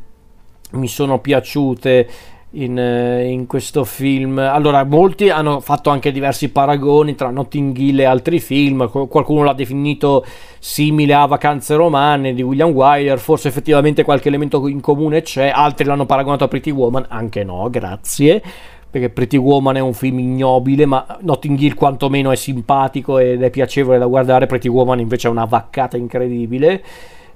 mi 0.71 0.89
sono 0.89 1.19
piaciute 1.19 2.09
in, 2.53 2.79
eh, 2.79 3.31
in, 3.31 3.47
questo 3.47 3.85
film. 3.85 4.39
Allora, 4.39 4.85
molti 4.85 5.29
hanno 5.29 5.61
fatto 5.61 5.91
anche 5.91 6.11
diversi 6.11 6.51
paragoni 6.51 7.15
tra 7.15 7.31
Notting 7.31 7.77
Hill 7.77 8.01
e 8.01 8.05
altri 8.05 8.41
film. 8.41 8.89
Qualcuno 8.89 9.45
l'ha 9.45 9.53
definito 9.53 10.25
simile 10.59 11.15
a 11.15 11.27
Vacanze 11.27 11.75
Romane 11.75 12.35
di 12.35 12.43
William 12.43 12.71
Wyler. 12.71 13.19
Forse 13.19 13.49
effettivamente 13.49 14.03
qualche 14.03 14.29
elemento 14.29 14.67
in 14.67 14.81
comune 14.81 15.23
c'è. 15.23 15.51
Altri 15.55 15.85
l'hanno 15.85 16.07
paragonato 16.07 16.45
a 16.45 16.49
Pretty 16.49 16.71
Woman. 16.71 17.07
Anche 17.09 17.45
no, 17.45 17.69
grazie. 17.71 18.43
Perché 18.91 19.11
Pretty 19.11 19.37
Woman 19.37 19.77
è 19.77 19.81
un 19.81 19.95
film 19.95 20.19
ignobile, 20.19 20.85
ma 20.85 21.07
Notting 21.21 21.57
Hill 21.61 21.75
quantomeno 21.75 22.33
è 22.33 22.37
simpatico 22.37 23.19
ed 23.19 23.41
è 23.41 23.51
piacevole 23.51 23.99
da 23.99 24.07
guardare. 24.07 24.47
Pretty 24.47 24.69
Woman 24.69 24.99
invece 24.99 25.29
è 25.29 25.31
una 25.31 25.45
vaccata 25.45 25.97
incredibile 25.97 26.83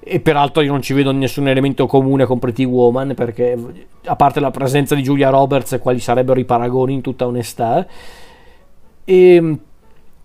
e 0.07 0.19
peraltro 0.19 0.61
io 0.61 0.71
non 0.71 0.83
ci 0.83 0.93
vedo 0.93 1.11
nessun 1.11 1.47
elemento 1.47 1.87
comune 1.87 2.25
con 2.25 2.37
Pretty 2.37 2.63
Woman 2.63 3.15
perché 3.15 3.57
a 4.03 4.15
parte 4.15 4.39
la 4.39 4.51
presenza 4.51 4.93
di 4.93 5.01
Julia 5.01 5.29
Roberts 5.29 5.79
quali 5.81 5.99
sarebbero 5.99 6.39
i 6.39 6.45
paragoni 6.45 6.93
in 6.93 7.01
tutta 7.01 7.25
onestà 7.25 7.87
e, 9.03 9.57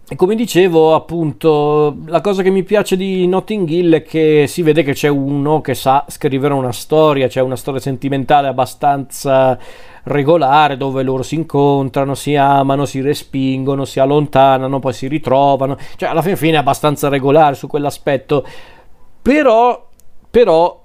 e 0.06 0.16
come 0.16 0.34
dicevo 0.34 0.94
appunto 0.94 1.96
la 2.04 2.20
cosa 2.20 2.42
che 2.42 2.50
mi 2.50 2.62
piace 2.62 2.94
di 2.94 3.26
Notting 3.26 3.66
Hill 3.70 3.94
è 3.94 4.02
che 4.02 4.44
si 4.46 4.60
vede 4.60 4.82
che 4.82 4.92
c'è 4.92 5.08
uno 5.08 5.62
che 5.62 5.72
sa 5.72 6.04
scrivere 6.08 6.52
una 6.52 6.72
storia 6.72 7.26
c'è 7.26 7.40
una 7.40 7.56
storia 7.56 7.80
sentimentale 7.80 8.48
abbastanza 8.48 9.58
regolare 10.04 10.76
dove 10.76 11.02
loro 11.02 11.22
si 11.22 11.34
incontrano, 11.34 12.14
si 12.14 12.34
amano, 12.34 12.86
si 12.86 13.02
respingono, 13.02 13.84
si 13.84 14.00
allontanano, 14.00 14.78
poi 14.78 14.94
si 14.94 15.08
ritrovano. 15.08 15.76
Cioè, 15.96 16.08
alla 16.08 16.22
fine, 16.22 16.36
fine 16.36 16.56
è 16.56 16.60
abbastanza 16.60 17.08
regolare 17.08 17.54
su 17.54 17.66
quell'aspetto. 17.66 18.44
Però, 19.22 19.88
però 20.30 20.80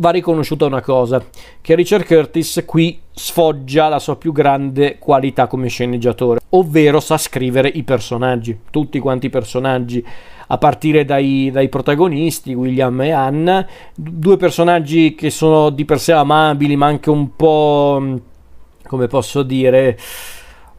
va 0.00 0.10
riconosciuta 0.10 0.66
una 0.66 0.80
cosa, 0.80 1.24
che 1.60 1.74
Richard 1.74 2.06
Curtis 2.06 2.62
qui 2.66 3.00
sfoggia 3.12 3.88
la 3.88 3.98
sua 3.98 4.16
più 4.16 4.32
grande 4.32 4.98
qualità 4.98 5.46
come 5.46 5.68
sceneggiatore, 5.68 6.40
ovvero 6.50 7.00
sa 7.00 7.18
scrivere 7.18 7.68
i 7.68 7.82
personaggi, 7.82 8.58
tutti 8.70 8.98
quanti 8.98 9.26
i 9.26 9.30
personaggi, 9.30 10.04
a 10.50 10.58
partire 10.58 11.04
dai, 11.04 11.50
dai 11.52 11.68
protagonisti, 11.68 12.54
William 12.54 13.00
e 13.02 13.10
Anna, 13.10 13.66
due 13.94 14.36
personaggi 14.36 15.14
che 15.14 15.30
sono 15.30 15.70
di 15.70 15.84
per 15.84 16.00
sé 16.00 16.12
amabili, 16.12 16.76
ma 16.76 16.86
anche 16.86 17.10
un 17.10 17.34
po', 17.36 18.20
come 18.86 19.06
posso 19.08 19.42
dire, 19.42 19.98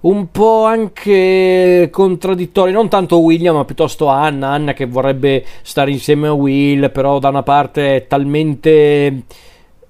un 0.02 0.32
po' 0.32 0.64
anche 0.64 1.90
contraddittori, 1.92 2.72
non 2.72 2.88
tanto 2.88 3.20
William 3.20 3.56
ma 3.56 3.66
piuttosto 3.66 4.08
Anna, 4.08 4.50
Anna 4.50 4.74
che 4.74 4.86
vorrebbe 4.86 5.44
stare 5.62 5.92
insieme 5.92 6.28
a 6.28 6.34
Will, 6.34 6.92
però 6.92 7.20
da 7.20 7.30
una 7.30 7.44
parte 7.44 7.96
è 7.96 8.08
talmente... 8.08 9.24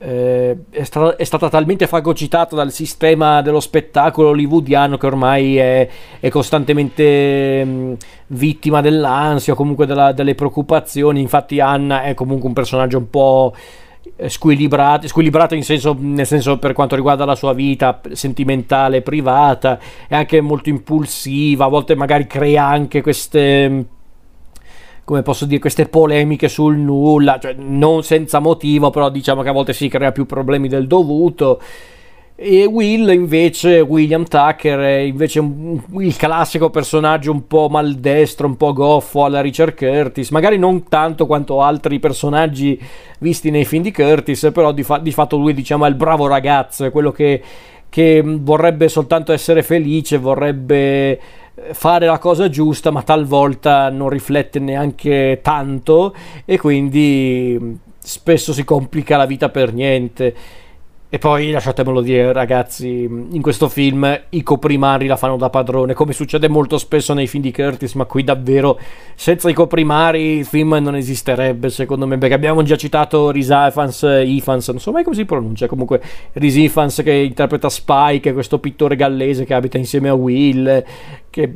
Eh, 0.01 0.57
è, 0.69 0.83
sta- 0.85 1.17
è, 1.17 1.23
stata 1.25 1.49
talmente 1.49 1.85
fagocitata 1.85 2.55
dal 2.55 2.71
sistema 2.71 3.41
dello 3.41 3.59
spettacolo 3.59 4.29
hollywoodiano 4.29 4.95
che 4.95 5.05
ormai 5.05 5.57
è, 5.57 5.89
è 6.21 6.29
costantemente 6.29 7.65
mh, 7.65 7.69
mm, 7.69 7.93
vittima 8.27 8.79
dell'ansia 8.79 9.51
o 9.51 9.55
comunque 9.57 9.85
della, 9.85 10.13
delle 10.13 10.35
preoccupazioni. 10.35 11.19
Infatti, 11.19 11.59
Anna 11.59 12.03
è 12.03 12.13
comunque 12.13 12.47
un 12.47 12.53
personaggio 12.53 12.97
un 12.97 13.09
po' 13.09 13.53
squilibrato 14.27 15.55
in 15.55 15.63
senso, 15.63 15.95
nel 15.99 16.25
senso 16.25 16.57
per 16.57 16.73
quanto 16.73 16.95
riguarda 16.95 17.25
la 17.25 17.35
sua 17.35 17.53
vita 17.53 17.99
sentimentale, 18.11 19.01
privata, 19.01 19.79
è 20.07 20.15
anche 20.15 20.41
molto 20.41 20.69
impulsiva, 20.69 21.65
a 21.65 21.69
volte 21.69 21.95
magari 21.95 22.27
crea 22.27 22.65
anche 22.65 23.01
queste 23.01 23.85
come 25.09 25.23
posso 25.23 25.45
dire, 25.45 25.59
queste 25.59 25.87
polemiche 25.87 26.47
sul 26.47 26.77
nulla, 26.77 27.39
cioè 27.39 27.55
non 27.57 28.03
senza 28.03 28.37
motivo, 28.37 28.91
però 28.91 29.09
diciamo 29.09 29.41
che 29.41 29.49
a 29.49 29.53
volte 29.53 29.73
si 29.73 29.87
crea 29.87 30.11
più 30.11 30.27
problemi 30.27 30.67
del 30.67 30.85
dovuto. 30.85 31.59
E 32.41 32.63
Will 32.63 33.09
invece, 33.09 33.81
William 33.81 34.23
Tucker, 34.23 34.79
è 34.79 34.97
invece 34.99 35.41
un, 35.41 35.77
il 35.97 36.15
classico 36.15 36.69
personaggio 36.69 37.33
un 37.33 37.45
po' 37.47 37.67
maldestro, 37.67 38.47
un 38.47 38.55
po' 38.55 38.71
goffo 38.71 39.25
alla 39.25 39.41
Richard 39.41 39.75
Curtis, 39.75 40.29
magari 40.29 40.57
non 40.57 40.87
tanto 40.87 41.25
quanto 41.25 41.61
altri 41.61 41.99
personaggi 41.99 42.79
visti 43.19 43.51
nei 43.51 43.65
film 43.65 43.83
di 43.83 43.91
Curtis, 43.91 44.51
però 44.53 44.71
di, 44.71 44.83
fa- 44.83 44.99
di 44.99 45.11
fatto 45.11 45.35
lui 45.35 45.53
diciamo 45.53 45.85
è 45.85 45.89
il 45.89 45.95
bravo 45.95 46.27
ragazzo, 46.27 46.85
è 46.85 46.91
quello 46.91 47.11
che, 47.11 47.43
che 47.89 48.23
vorrebbe 48.23 48.87
soltanto 48.87 49.33
essere 49.33 49.61
felice, 49.61 50.17
vorrebbe 50.17 51.19
fare 51.73 52.05
la 52.05 52.19
cosa 52.19 52.47
giusta, 52.47 52.89
ma 52.89 53.03
talvolta 53.03 53.89
non 53.89 54.07
riflette 54.07 54.59
neanche 54.59 55.41
tanto 55.43 56.15
e 56.45 56.57
quindi 56.57 57.77
spesso 57.97 58.53
si 58.53 58.63
complica 58.63 59.17
la 59.17 59.25
vita 59.25 59.49
per 59.49 59.73
niente. 59.73 60.35
E 61.11 61.17
poi 61.17 61.49
lasciatemelo 61.49 62.01
dire, 62.01 62.31
ragazzi, 62.31 62.87
in 62.87 63.41
questo 63.41 63.67
film 63.67 64.25
i 64.29 64.43
coprimari 64.43 65.07
la 65.07 65.15
fanno 65.15 65.37
da 65.37 65.49
padrone, 65.49 65.95
come 65.95 66.13
succede 66.13 66.47
molto 66.47 66.77
spesso 66.77 67.15
nei 67.15 67.25
film 67.25 67.41
di 67.41 67.51
Curtis, 67.51 67.95
ma 67.95 68.05
qui 68.05 68.23
davvero 68.23 68.79
senza 69.15 69.49
i 69.49 69.53
coprimari 69.53 70.37
il 70.37 70.45
film 70.45 70.75
non 70.75 70.95
esisterebbe, 70.95 71.71
secondo 71.71 72.05
me, 72.05 72.19
perché 72.19 72.35
abbiamo 72.35 72.61
già 72.61 72.75
citato 72.75 73.31
Rhys 73.31 73.49
Ifans, 74.23 74.67
non 74.69 74.79
so 74.79 74.91
mai 74.91 75.03
come 75.03 75.15
si 75.15 75.25
pronuncia, 75.25 75.65
comunque 75.65 75.99
Rhys 76.33 76.55
Ifans 76.55 77.01
che 77.03 77.11
interpreta 77.11 77.69
Spike, 77.69 78.31
questo 78.31 78.59
pittore 78.59 78.95
gallese 78.95 79.45
che 79.45 79.55
abita 79.55 79.79
insieme 79.79 80.09
a 80.09 80.13
Will, 80.13 80.83
che 81.31 81.55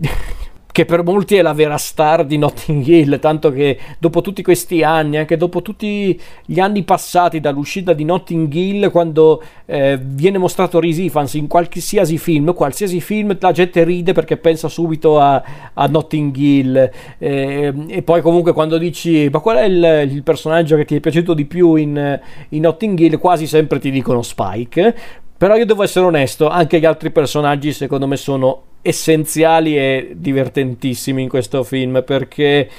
che 0.73 0.85
per 0.85 1.03
molti 1.03 1.35
è 1.35 1.43
la 1.43 1.53
vera 1.53 1.77
star 1.77 2.25
di 2.25 2.35
Notting 2.39 2.83
Hill, 2.83 3.19
tanto 3.19 3.51
che 3.51 3.77
dopo 3.99 4.21
tutti 4.21 4.41
questi 4.41 4.81
anni, 4.81 5.17
anche 5.17 5.37
dopo 5.37 5.61
tutti 5.61 6.19
gli 6.43 6.59
anni 6.59 6.81
passati 6.81 7.39
dall'uscita 7.39 7.93
di 7.93 8.03
Notting 8.03 8.51
Hill, 8.51 8.89
quando 8.89 9.43
eh, 9.65 9.99
viene 10.01 10.39
mostrato 10.39 10.79
Rhys 10.79 10.97
Ifans 10.97 11.35
in 11.35 11.45
qualsiasi 11.45 12.17
film, 12.17 12.55
qualsiasi 12.55 13.01
film 13.01 13.37
la 13.39 13.51
gente 13.51 13.83
ride 13.83 14.13
perché 14.13 14.37
pensa 14.37 14.67
subito 14.67 15.19
a, 15.19 15.43
a 15.73 15.85
Notting 15.85 16.35
Hill. 16.35 16.91
Eh, 17.19 17.73
e 17.89 18.01
poi 18.01 18.21
comunque 18.23 18.51
quando 18.51 18.79
dici 18.79 19.29
ma 19.31 19.37
qual 19.37 19.57
è 19.57 19.65
il, 19.65 20.09
il 20.11 20.23
personaggio 20.23 20.75
che 20.75 20.85
ti 20.85 20.95
è 20.95 20.99
piaciuto 20.99 21.35
di 21.35 21.45
più 21.45 21.75
in, 21.75 22.19
in 22.49 22.61
Notting 22.61 22.97
Hill, 22.97 23.19
quasi 23.19 23.45
sempre 23.45 23.77
ti 23.77 23.91
dicono 23.91 24.23
Spike, 24.23 24.95
però 25.37 25.55
io 25.55 25.67
devo 25.67 25.83
essere 25.83 26.07
onesto, 26.07 26.49
anche 26.49 26.79
gli 26.79 26.85
altri 26.85 27.11
personaggi 27.11 27.73
secondo 27.73 28.07
me 28.07 28.17
sono 28.17 28.71
essenziali 28.83 29.77
e 29.77 30.11
divertentissimi 30.15 31.23
in 31.23 31.29
questo 31.29 31.63
film 31.63 32.03
perché, 32.05 32.69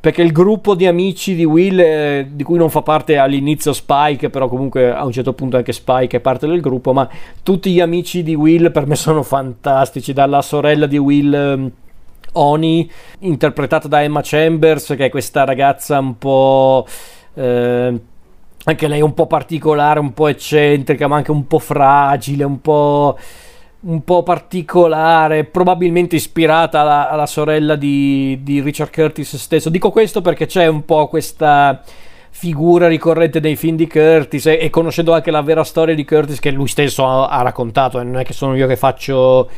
perché 0.00 0.22
il 0.22 0.32
gruppo 0.32 0.74
di 0.74 0.86
amici 0.86 1.34
di 1.34 1.44
Will 1.44 1.78
eh, 1.78 2.28
di 2.32 2.42
cui 2.42 2.56
non 2.56 2.70
fa 2.70 2.80
parte 2.80 3.18
all'inizio 3.18 3.74
Spike 3.74 4.30
però 4.30 4.48
comunque 4.48 4.90
a 4.90 5.04
un 5.04 5.12
certo 5.12 5.34
punto 5.34 5.58
anche 5.58 5.72
Spike 5.72 6.16
è 6.16 6.20
parte 6.20 6.46
del 6.46 6.62
gruppo 6.62 6.94
ma 6.94 7.06
tutti 7.42 7.70
gli 7.70 7.80
amici 7.80 8.22
di 8.22 8.34
Will 8.34 8.72
per 8.72 8.86
me 8.86 8.96
sono 8.96 9.22
fantastici 9.22 10.14
dalla 10.14 10.40
sorella 10.40 10.86
di 10.86 10.98
Will 10.98 11.34
ehm, 11.34 11.72
Oni 12.32 12.90
interpretata 13.20 13.88
da 13.88 14.02
Emma 14.02 14.20
Chambers 14.22 14.94
che 14.96 15.06
è 15.06 15.10
questa 15.10 15.44
ragazza 15.44 15.98
un 15.98 16.18
po' 16.18 16.86
eh, 17.34 18.00
anche 18.64 18.88
lei 18.88 19.00
un 19.00 19.14
po' 19.14 19.26
particolare 19.26 19.98
un 19.98 20.12
po' 20.12 20.28
eccentrica 20.28 21.06
ma 21.06 21.16
anche 21.16 21.30
un 21.30 21.46
po' 21.46 21.58
fragile 21.58 22.44
un 22.44 22.60
po' 22.60 23.18
un 23.80 24.02
po' 24.02 24.22
particolare, 24.22 25.44
probabilmente 25.44 26.16
ispirata 26.16 26.80
alla, 26.80 27.08
alla 27.08 27.26
sorella 27.26 27.76
di, 27.76 28.40
di, 28.42 28.60
Richard 28.60 28.92
Curtis 28.92 29.36
stesso. 29.36 29.70
Dico 29.70 29.90
questo 29.90 30.20
perché 30.20 30.46
c'è 30.46 30.66
un 30.66 30.84
po' 30.84 31.06
questa 31.06 31.82
figura 32.30 32.88
ricorrente 32.88 33.40
nei 33.40 33.56
film 33.56 33.76
di 33.76 33.86
Curtis 33.86 34.46
e, 34.46 34.58
e 34.60 34.70
conoscendo 34.70 35.12
anche 35.12 35.30
la 35.30 35.42
vera 35.42 35.62
storia 35.64 35.94
di 35.94 36.04
Curtis 36.04 36.40
che 36.40 36.50
lui 36.50 36.68
stesso 36.68 37.06
ha, 37.06 37.28
ha 37.28 37.42
raccontato, 37.42 38.00
e 38.00 38.04
non 38.04 38.18
è 38.18 38.24
che 38.24 38.32
sono 38.32 38.56
io 38.56 38.66
che 38.66 38.76
faccio 38.76 39.48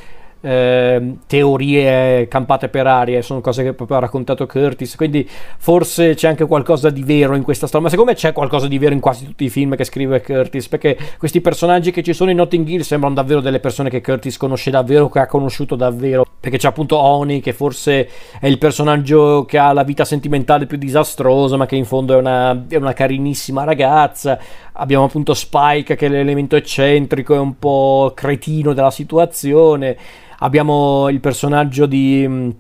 eh, 0.41 1.17
teorie 1.27 2.29
campate 2.29 2.69
per 2.69 2.87
aria, 2.87 3.23
sono 3.23 3.41
cose 3.41 3.63
che 3.63 3.73
proprio 3.73 3.99
ha 3.99 4.01
raccontato 4.01 4.47
Curtis, 4.47 4.97
quindi 4.97 5.29
forse 5.59 6.15
c'è 6.15 6.29
anche 6.29 6.47
qualcosa 6.47 6.91
di 6.91 7.03
vero 7.03 7.35
in 7.35 7.43
questa 7.43 7.67
storia, 7.67 7.87
ma 7.87 7.91
secondo 7.91 8.13
me 8.13 8.17
c'è 8.17 8.33
qualcosa 8.33 8.67
di 8.69 8.79
vero 8.79 8.95
in 8.95 9.01
quasi 9.01 9.27
tutti 9.27 9.45
i 9.45 9.51
film 9.51 9.77
che 9.77 9.85
scrive 9.85 10.23
Curtis, 10.23 10.69
perché 10.69 10.97
questi 11.19 11.41
personaggi 11.41 11.91
che 11.91 12.03
ci 12.03 12.13
sono 12.13 12.31
in 12.31 12.37
Notting 12.37 12.67
Hill 12.67 12.81
sembrano 12.81 13.15
davvero 13.15 13.41
delle 13.41 13.61
persone 13.61 13.91
che 13.91 14.01
Curtis 14.01 14.37
conosce 14.37 14.71
davvero, 14.71 15.09
che 15.09 15.21
ha 15.21 15.27
conosciuto 15.27 15.77
davvero, 15.77 16.25
perché 16.41 16.59
c'è 16.59 16.69
appunto 16.69 16.97
Oni 16.97 17.41
che 17.41 17.53
forse 17.53 18.09
è 18.41 18.47
il 18.47 18.59
personaggio 18.59 19.45
che 19.45 19.59
ha 19.59 19.73
la 19.73 19.83
vita 19.83 20.05
sentimentale 20.05 20.67
più 20.67 20.79
disastrosa, 20.79 21.57
ma 21.57 21.67
che 21.67 21.77
in 21.77 21.85
fondo 21.85 22.15
è 22.15 22.17
una, 22.17 22.67
è 22.69 22.77
una 22.77 22.93
carinissima 22.93 23.65
ragazza, 23.65 24.39
abbiamo 24.81 25.05
appunto 25.05 25.35
Spike 25.35 25.95
che 25.95 26.07
è 26.07 26.09
l'elemento 26.09 26.57
eccentrico 26.57 27.35
e 27.35 27.39
un 27.39 27.59
po' 27.59 28.13
cretino 28.15 28.73
della 28.73 28.91
situazione, 28.91 29.97
abbiamo 30.39 31.09
il 31.09 31.21
personaggio 31.21 31.87
di, 31.87 32.55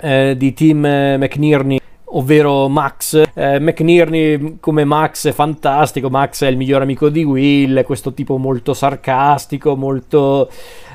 eh, 0.00 0.34
di 0.36 0.52
Tim 0.54 0.80
McNearney 0.80 1.78
ovvero 2.10 2.68
Max. 2.68 3.22
Eh, 3.34 3.60
McNearney 3.60 4.56
come 4.60 4.84
Max 4.84 5.28
è 5.28 5.32
fantastico, 5.32 6.08
Max 6.08 6.42
è 6.44 6.48
il 6.48 6.56
miglior 6.56 6.80
amico 6.80 7.10
di 7.10 7.22
Will, 7.22 7.84
questo 7.84 8.14
tipo 8.14 8.38
molto 8.38 8.72
sarcastico, 8.72 9.76
molto 9.76 10.50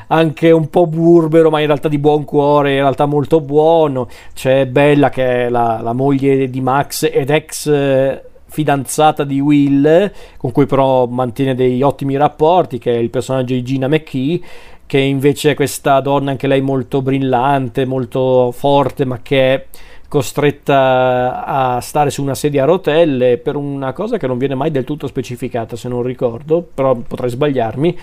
anche 0.07 0.49
un 0.51 0.69
po' 0.69 0.87
burbero, 0.87 1.49
ma 1.51 1.59
in 1.59 1.67
realtà 1.67 1.87
di 1.87 1.99
buon 1.99 2.25
cuore, 2.25 2.73
in 2.73 2.79
realtà 2.79 3.05
molto 3.05 3.39
buono. 3.39 4.07
C'è 4.33 4.65
Bella 4.65 5.09
che 5.09 5.45
è 5.45 5.49
la, 5.49 5.79
la 5.81 5.93
moglie 5.93 6.49
di 6.49 6.61
Max 6.61 7.07
ed 7.11 7.29
ex 7.29 7.67
eh, 7.67 8.23
fidanzata 8.53 9.23
di 9.23 9.39
Will, 9.39 10.11
con 10.37 10.51
cui 10.51 10.67
però 10.67 11.07
mantiene 11.07 11.55
dei 11.55 11.81
ottimi 11.81 12.15
rapporti, 12.17 12.77
che 12.77 12.93
è 12.93 12.97
il 12.97 13.09
personaggio 13.09 13.55
di 13.55 13.63
Gina 13.63 13.87
McKee 13.87 14.41
che 14.85 14.99
invece 14.99 15.51
è 15.51 15.55
questa 15.55 16.01
donna 16.01 16.29
anche 16.29 16.45
lei 16.45 16.61
molto 16.61 17.01
brillante, 17.01 17.83
molto 17.85 18.51
forte, 18.51 19.05
ma 19.05 19.21
che 19.23 19.53
è 19.53 19.65
costretta 20.07 21.43
a 21.43 21.81
stare 21.81 22.11
su 22.11 22.21
una 22.21 22.35
sedia 22.35 22.61
a 22.61 22.67
rotelle 22.67 23.39
per 23.39 23.55
una 23.55 23.91
cosa 23.93 24.17
che 24.17 24.27
non 24.27 24.37
viene 24.37 24.53
mai 24.53 24.69
del 24.69 24.83
tutto 24.83 25.07
specificata, 25.07 25.75
se 25.75 25.89
non 25.89 26.03
ricordo, 26.03 26.61
però 26.61 26.93
potrei 26.93 27.31
sbagliarmi. 27.31 27.97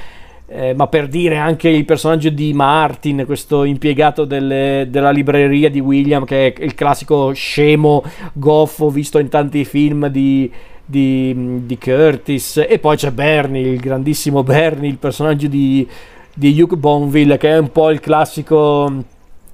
Eh, 0.52 0.74
ma 0.74 0.88
per 0.88 1.06
dire 1.06 1.36
anche 1.36 1.68
il 1.68 1.84
personaggio 1.84 2.28
di 2.28 2.52
Martin, 2.52 3.22
questo 3.24 3.62
impiegato 3.62 4.24
delle, 4.24 4.88
della 4.90 5.12
libreria 5.12 5.70
di 5.70 5.78
William, 5.78 6.24
che 6.24 6.52
è 6.52 6.62
il 6.64 6.74
classico 6.74 7.32
scemo 7.32 8.02
goffo 8.32 8.90
visto 8.90 9.20
in 9.20 9.28
tanti 9.28 9.64
film 9.64 10.08
di, 10.08 10.50
di, 10.84 11.60
di 11.64 11.78
Curtis, 11.78 12.66
e 12.68 12.80
poi 12.80 12.96
c'è 12.96 13.12
Bernie, 13.12 13.62
il 13.62 13.78
grandissimo 13.78 14.42
Bernie, 14.42 14.90
il 14.90 14.98
personaggio 14.98 15.46
di, 15.46 15.86
di 16.34 16.60
Hugh 16.60 16.74
Bonville, 16.74 17.38
che 17.38 17.50
è 17.50 17.58
un 17.58 17.70
po' 17.70 17.90
il 17.90 18.00
classico 18.00 18.92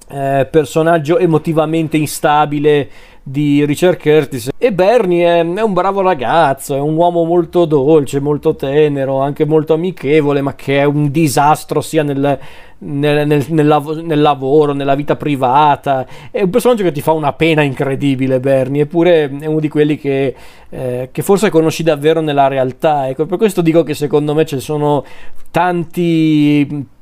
eh, 0.09 0.47
personaggio 0.49 1.19
emotivamente 1.19 1.97
instabile 1.97 2.89
di 3.29 3.65
Richard 3.65 3.99
Curtis 3.99 4.51
e 4.57 4.71
Bernie 4.71 5.41
è, 5.41 5.41
un 5.41 5.73
bravo 5.73 6.01
ragazzo, 6.01 6.75
è 6.75 6.79
un 6.79 6.95
uomo 6.95 7.25
molto 7.25 7.65
dolce, 7.65 8.21
molto 8.21 8.55
tenero, 8.55 9.19
anche 9.19 9.45
molto 9.45 9.73
amichevole, 9.73 10.41
ma 10.41 10.55
che 10.55 10.79
è 10.79 10.83
un 10.85 11.11
disastro 11.11 11.81
sia 11.81 12.03
nel, 12.03 12.39
nel, 12.79 13.27
nel, 13.27 13.45
nel 13.49 14.21
lavoro, 14.21 14.71
nella 14.71 14.95
vita 14.95 15.17
privata. 15.17 16.07
È 16.31 16.41
un 16.41 16.49
personaggio 16.49 16.83
che 16.83 16.93
ti 16.93 17.01
fa 17.01 17.11
una 17.11 17.33
pena 17.33 17.63
incredibile, 17.63 18.39
Bernie, 18.39 18.83
eppure 18.83 19.29
è 19.41 19.45
uno 19.45 19.59
di 19.59 19.67
quelli 19.67 19.97
che, 19.97 20.33
eh, 20.69 21.09
che 21.11 21.21
forse 21.21 21.49
conosci 21.49 21.83
davvero 21.83 22.21
nella 22.21 22.47
realtà. 22.47 23.09
Ecco, 23.09 23.25
per 23.25 23.37
questo 23.37 23.61
dico 23.61 23.83
che 23.83 23.93
secondo 23.93 24.33
me 24.33 24.45
ci 24.45 24.59
sono 24.61 25.03
tanti 25.51 26.95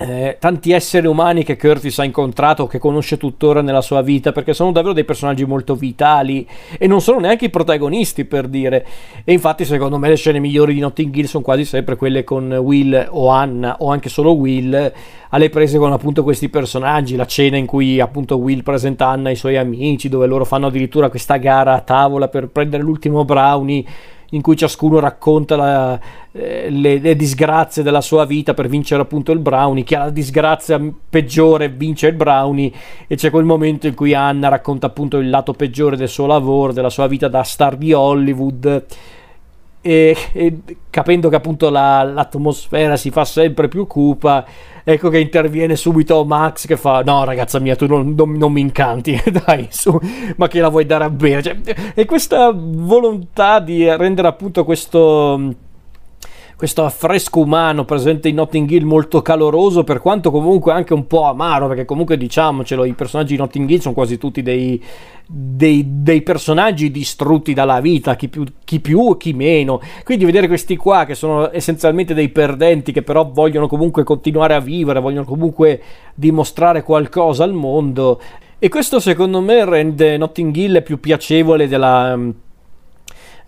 eh, 0.00 0.36
tanti 0.38 0.70
esseri 0.70 1.08
umani 1.08 1.42
che 1.42 1.56
Curtis 1.56 1.98
ha 1.98 2.04
incontrato, 2.04 2.68
che 2.68 2.78
conosce 2.78 3.16
tuttora 3.16 3.62
nella 3.62 3.80
sua 3.80 4.00
vita, 4.00 4.30
perché 4.30 4.54
sono 4.54 4.70
davvero 4.70 4.94
dei 4.94 5.04
personaggi 5.04 5.44
molto 5.44 5.74
vitali 5.74 6.46
e 6.78 6.86
non 6.86 7.00
sono 7.00 7.18
neanche 7.18 7.46
i 7.46 7.50
protagonisti 7.50 8.24
per 8.24 8.46
dire. 8.46 8.86
E 9.24 9.32
infatti, 9.32 9.64
secondo 9.64 9.98
me, 9.98 10.08
le 10.08 10.14
scene 10.14 10.38
migliori 10.38 10.74
di 10.74 10.80
Notting 10.80 11.14
Hill 11.14 11.24
sono 11.24 11.42
quasi 11.42 11.64
sempre 11.64 11.96
quelle 11.96 12.22
con 12.22 12.50
Will 12.52 13.08
o 13.10 13.28
Anna, 13.28 13.76
o 13.80 13.90
anche 13.90 14.08
solo 14.08 14.32
Will, 14.32 14.92
alle 15.30 15.50
prese 15.50 15.78
con 15.78 15.90
appunto 15.90 16.22
questi 16.22 16.48
personaggi. 16.48 17.16
La 17.16 17.26
cena 17.26 17.56
in 17.56 17.66
cui 17.66 17.98
appunto 17.98 18.36
Will 18.36 18.62
presenta 18.62 19.08
Anna 19.08 19.30
ai 19.30 19.36
suoi 19.36 19.56
amici, 19.56 20.08
dove 20.08 20.26
loro 20.26 20.44
fanno 20.44 20.68
addirittura 20.68 21.10
questa 21.10 21.38
gara 21.38 21.74
a 21.74 21.80
tavola 21.80 22.28
per 22.28 22.48
prendere 22.48 22.84
l'ultimo 22.84 23.24
brownie 23.24 23.84
in 24.30 24.42
cui 24.42 24.56
ciascuno 24.56 24.98
racconta 24.98 25.56
la, 25.56 25.98
eh, 26.32 26.68
le, 26.68 26.98
le, 26.98 27.16
disgrazie 27.16 27.82
della 27.82 28.02
sua 28.02 28.26
vita 28.26 28.52
per 28.52 28.68
vincere 28.68 29.00
appunto 29.00 29.32
il 29.32 29.38
brownie. 29.38 29.84
Chi 29.84 29.94
ha 29.94 30.04
la 30.04 30.10
disgrazia 30.10 30.80
peggiore 31.08 31.68
vince 31.68 32.08
il 32.08 32.14
brownie 32.14 32.70
e 33.06 33.16
c'è 33.16 33.30
quel 33.30 33.44
momento 33.44 33.86
in 33.86 33.94
cui 33.94 34.12
Anna 34.12 34.48
racconta 34.48 34.86
appunto 34.86 35.18
il 35.18 35.30
lato 35.30 35.54
peggiore 35.54 35.96
del 35.96 36.08
suo 36.08 36.26
lavoro, 36.26 36.72
della 36.72 36.90
sua 36.90 37.06
vita 37.06 37.28
da 37.28 37.42
star 37.42 37.76
di 37.76 37.92
Hollywood. 37.92 38.84
E, 39.80 40.16
e 40.32 40.58
capendo 40.90 41.28
che 41.30 41.36
appunto 41.36 41.70
la, 41.70 42.02
l'atmosfera 42.02 42.96
si 42.96 43.10
fa 43.10 43.24
sempre 43.24 43.68
più 43.68 43.86
cupa, 43.86 44.44
ecco 44.90 45.10
che 45.10 45.18
interviene 45.18 45.76
subito 45.76 46.24
Max 46.24 46.66
che 46.66 46.78
fa 46.78 47.02
no 47.02 47.24
ragazza 47.24 47.58
mia 47.58 47.76
tu 47.76 47.86
non, 47.86 48.14
non, 48.14 48.32
non 48.32 48.50
mi 48.50 48.62
incanti 48.62 49.20
dai 49.44 49.68
su 49.70 49.98
ma 50.36 50.48
che 50.48 50.60
la 50.60 50.68
vuoi 50.68 50.86
dare 50.86 51.04
a 51.04 51.10
bere? 51.10 51.42
Cioè, 51.42 51.56
e 51.94 52.04
questa 52.06 52.50
volontà 52.54 53.60
di 53.60 53.84
rendere 53.84 54.28
appunto 54.28 54.64
questo 54.64 55.54
questo 56.58 56.84
affresco 56.84 57.38
umano 57.38 57.84
presente 57.84 58.28
in 58.28 58.34
Notting 58.34 58.68
Hill 58.68 58.82
molto 58.82 59.22
caloroso, 59.22 59.84
per 59.84 60.00
quanto 60.00 60.32
comunque 60.32 60.72
anche 60.72 60.92
un 60.92 61.06
po' 61.06 61.22
amaro, 61.22 61.68
perché 61.68 61.84
comunque 61.84 62.16
diciamocelo, 62.16 62.84
i 62.84 62.94
personaggi 62.94 63.36
di 63.36 63.38
Notting 63.38 63.70
Hill 63.70 63.78
sono 63.78 63.94
quasi 63.94 64.18
tutti 64.18 64.42
dei, 64.42 64.82
dei, 65.24 65.84
dei 65.86 66.20
personaggi 66.22 66.90
distrutti 66.90 67.54
dalla 67.54 67.80
vita, 67.80 68.16
chi 68.16 68.26
più, 68.26 68.42
chi 68.64 68.80
più 68.80 69.16
chi 69.16 69.34
meno. 69.34 69.80
Quindi 70.02 70.24
vedere 70.24 70.48
questi 70.48 70.74
qua 70.74 71.04
che 71.04 71.14
sono 71.14 71.48
essenzialmente 71.52 72.12
dei 72.12 72.30
perdenti, 72.30 72.90
che 72.90 73.02
però 73.02 73.30
vogliono 73.32 73.68
comunque 73.68 74.02
continuare 74.02 74.54
a 74.54 74.60
vivere, 74.60 74.98
vogliono 74.98 75.26
comunque 75.26 75.80
dimostrare 76.12 76.82
qualcosa 76.82 77.44
al 77.44 77.52
mondo. 77.52 78.20
E 78.58 78.68
questo 78.68 78.98
secondo 78.98 79.40
me 79.40 79.64
rende 79.64 80.16
Notting 80.16 80.56
Hill 80.56 80.82
più 80.82 80.98
piacevole 80.98 81.68
della 81.68 82.18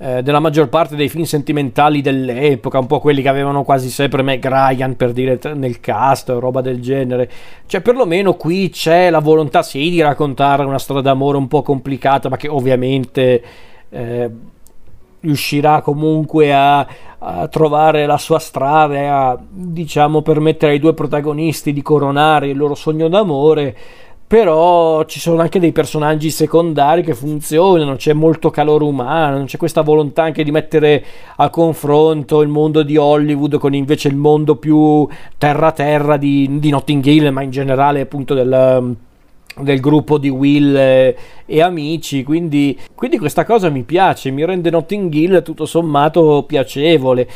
eh, 0.02 0.22
della 0.22 0.40
maggior 0.40 0.70
parte 0.70 0.96
dei 0.96 1.10
film 1.10 1.24
sentimentali 1.24 2.00
dell'epoca, 2.00 2.78
un 2.78 2.86
po' 2.86 3.00
quelli 3.00 3.20
che 3.20 3.28
avevano 3.28 3.64
quasi 3.64 3.90
sempre 3.90 4.22
Meg 4.22 4.42
Ryan 4.42 4.96
per 4.96 5.12
dire 5.12 5.38
nel 5.54 5.78
cast 5.78 6.30
roba 6.30 6.62
del 6.62 6.80
genere. 6.80 7.30
Cioè, 7.66 7.82
perlomeno 7.82 8.32
qui 8.32 8.70
c'è 8.70 9.10
la 9.10 9.18
volontà 9.18 9.62
sì 9.62 9.90
di 9.90 10.00
raccontare 10.00 10.64
una 10.64 10.78
storia 10.78 11.02
d'amore 11.02 11.36
un 11.36 11.48
po' 11.48 11.60
complicata, 11.60 12.30
ma 12.30 12.38
che 12.38 12.48
ovviamente 12.48 13.42
eh, 13.90 14.30
riuscirà 15.20 15.82
comunque 15.82 16.50
a, 16.50 16.86
a, 17.18 17.46
trovare 17.48 18.06
la 18.06 18.16
sua 18.16 18.38
strada 18.38 18.94
e 18.94 19.04
a 19.04 19.38
diciamo 19.38 20.22
permettere 20.22 20.72
ai 20.72 20.78
due 20.78 20.94
protagonisti 20.94 21.74
di 21.74 21.82
coronare 21.82 22.48
il 22.48 22.56
loro 22.56 22.74
sogno 22.74 23.08
d'amore 23.08 23.76
però 24.30 25.04
ci 25.06 25.18
sono 25.18 25.40
anche 25.40 25.58
dei 25.58 25.72
personaggi 25.72 26.30
secondari 26.30 27.02
che 27.02 27.14
funzionano, 27.14 27.96
c'è 27.96 28.12
molto 28.12 28.48
calore 28.50 28.84
umano, 28.84 29.42
c'è 29.42 29.56
questa 29.56 29.82
volontà 29.82 30.22
anche 30.22 30.44
di 30.44 30.52
mettere 30.52 31.04
a 31.34 31.50
confronto 31.50 32.40
il 32.40 32.46
mondo 32.46 32.84
di 32.84 32.96
Hollywood 32.96 33.58
con 33.58 33.74
invece 33.74 34.06
il 34.06 34.14
mondo 34.14 34.54
più 34.54 35.04
terra-terra 35.36 36.16
di, 36.16 36.60
di 36.60 36.70
Notting 36.70 37.04
Hill, 37.04 37.32
ma 37.32 37.42
in 37.42 37.50
generale 37.50 38.02
appunto 38.02 38.34
del, 38.34 38.94
del 39.58 39.80
gruppo 39.80 40.16
di 40.16 40.28
Will 40.28 40.76
e, 40.76 41.16
e 41.44 41.60
amici, 41.60 42.22
quindi, 42.22 42.78
quindi 42.94 43.18
questa 43.18 43.44
cosa 43.44 43.68
mi 43.68 43.82
piace, 43.82 44.30
mi 44.30 44.44
rende 44.44 44.70
Notting 44.70 45.12
Hill 45.12 45.42
tutto 45.42 45.66
sommato 45.66 46.44
piacevole. 46.46 47.28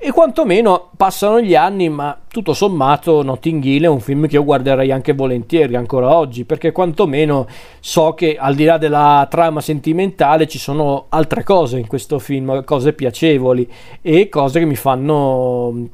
E 0.00 0.12
quantomeno 0.12 0.90
passano 0.96 1.40
gli 1.40 1.56
anni, 1.56 1.88
ma 1.88 2.16
tutto 2.28 2.54
sommato 2.54 3.24
Notting 3.24 3.64
Hill 3.64 3.82
è 3.82 3.88
un 3.88 3.98
film 3.98 4.28
che 4.28 4.36
io 4.36 4.44
guarderei 4.44 4.92
anche 4.92 5.12
volentieri 5.12 5.74
ancora 5.74 6.14
oggi, 6.16 6.44
perché 6.44 6.70
quantomeno 6.70 7.48
so 7.80 8.14
che 8.14 8.36
al 8.38 8.54
di 8.54 8.62
là 8.62 8.78
della 8.78 9.26
trama 9.28 9.60
sentimentale 9.60 10.46
ci 10.46 10.58
sono 10.58 11.06
altre 11.08 11.42
cose 11.42 11.78
in 11.78 11.88
questo 11.88 12.20
film, 12.20 12.62
cose 12.62 12.92
piacevoli 12.92 13.68
e 14.00 14.28
cose 14.28 14.60
che 14.60 14.66
mi 14.66 14.76
fanno 14.76 15.88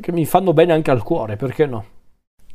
che 0.00 0.10
mi 0.10 0.24
fanno 0.24 0.54
bene 0.54 0.72
anche 0.72 0.90
al 0.90 1.02
cuore, 1.02 1.36
perché 1.36 1.66
no? 1.66 1.84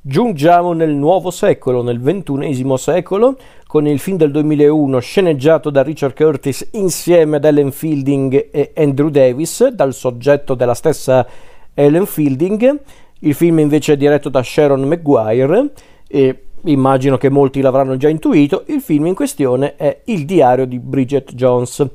Giungiamo 0.02 0.72
nel 0.72 0.91
nuovo 0.91 1.30
secolo, 1.30 1.84
nel 1.84 2.00
ventunesimo 2.00 2.78
secolo, 2.78 3.36
con 3.68 3.86
il 3.86 4.00
film 4.00 4.16
del 4.16 4.32
2001 4.32 4.97
sceneggiato 5.00 5.70
da 5.70 5.84
Richard 5.84 6.16
Curtis 6.16 6.70
insieme 6.72 7.36
ad 7.36 7.43
Ellen 7.43 7.74
Fielding 7.74 8.47
e 8.50 8.72
Andrew 8.78 9.10
Davis, 9.10 9.68
dal 9.68 9.93
soggetto 9.93 10.56
della 10.56 10.74
stessa 10.74 11.28
Ellen 11.74 12.06
Fielding. 12.06 12.80
Il 13.20 13.34
film 13.34 13.60
invece 13.60 13.93
è 13.93 13.97
diretto 13.97 14.30
da 14.30 14.41
Sharon 14.41 14.84
Maguire 14.84 15.74
e 16.08 16.43
immagino 16.64 17.18
che 17.18 17.30
molti 17.30 17.60
l'avranno 17.60 17.97
già 17.97 18.08
intuito, 18.08 18.64
il 18.68 18.80
film 18.80 19.08
in 19.08 19.16
questione 19.16 19.76
è 19.76 20.00
Il 20.06 20.24
diario 20.24 20.66
di 20.66 20.80
Bridget 20.80 21.34
Jones, 21.34 21.86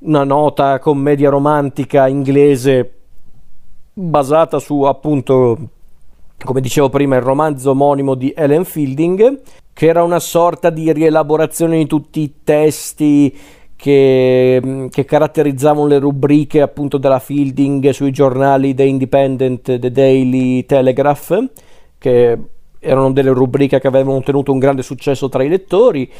una 0.00 0.24
nota 0.24 0.80
commedia 0.80 1.30
romantica 1.30 2.08
inglese 2.08 2.94
basata 3.92 4.58
su 4.58 4.82
appunto 4.82 5.68
come 6.42 6.60
dicevo 6.60 6.88
prima, 6.88 7.16
il 7.16 7.22
romanzo 7.22 7.70
omonimo 7.70 8.14
di 8.14 8.32
Ellen 8.36 8.64
Fielding, 8.64 9.40
che 9.72 9.86
era 9.86 10.02
una 10.02 10.20
sorta 10.20 10.70
di 10.70 10.92
rielaborazione 10.92 11.78
di 11.78 11.86
tutti 11.86 12.20
i 12.20 12.32
testi 12.44 13.36
che, 13.76 14.88
che, 14.90 15.04
caratterizzavano 15.04 15.86
le 15.86 15.98
rubriche 15.98 16.60
appunto 16.60 16.98
della 16.98 17.18
Fielding 17.18 17.90
sui 17.90 18.12
giornali 18.12 18.74
The 18.74 18.84
Independent, 18.84 19.78
The 19.78 19.90
Daily 19.90 20.64
Telegraph, 20.64 21.44
che 21.98 22.38
erano 22.78 23.12
delle 23.12 23.30
rubriche 23.30 23.80
che 23.80 23.86
avevano 23.86 24.18
ottenuto 24.18 24.52
un 24.52 24.58
grande 24.58 24.82
successo 24.82 25.28
tra 25.28 25.42
i 25.42 25.48
lettori 25.48 26.10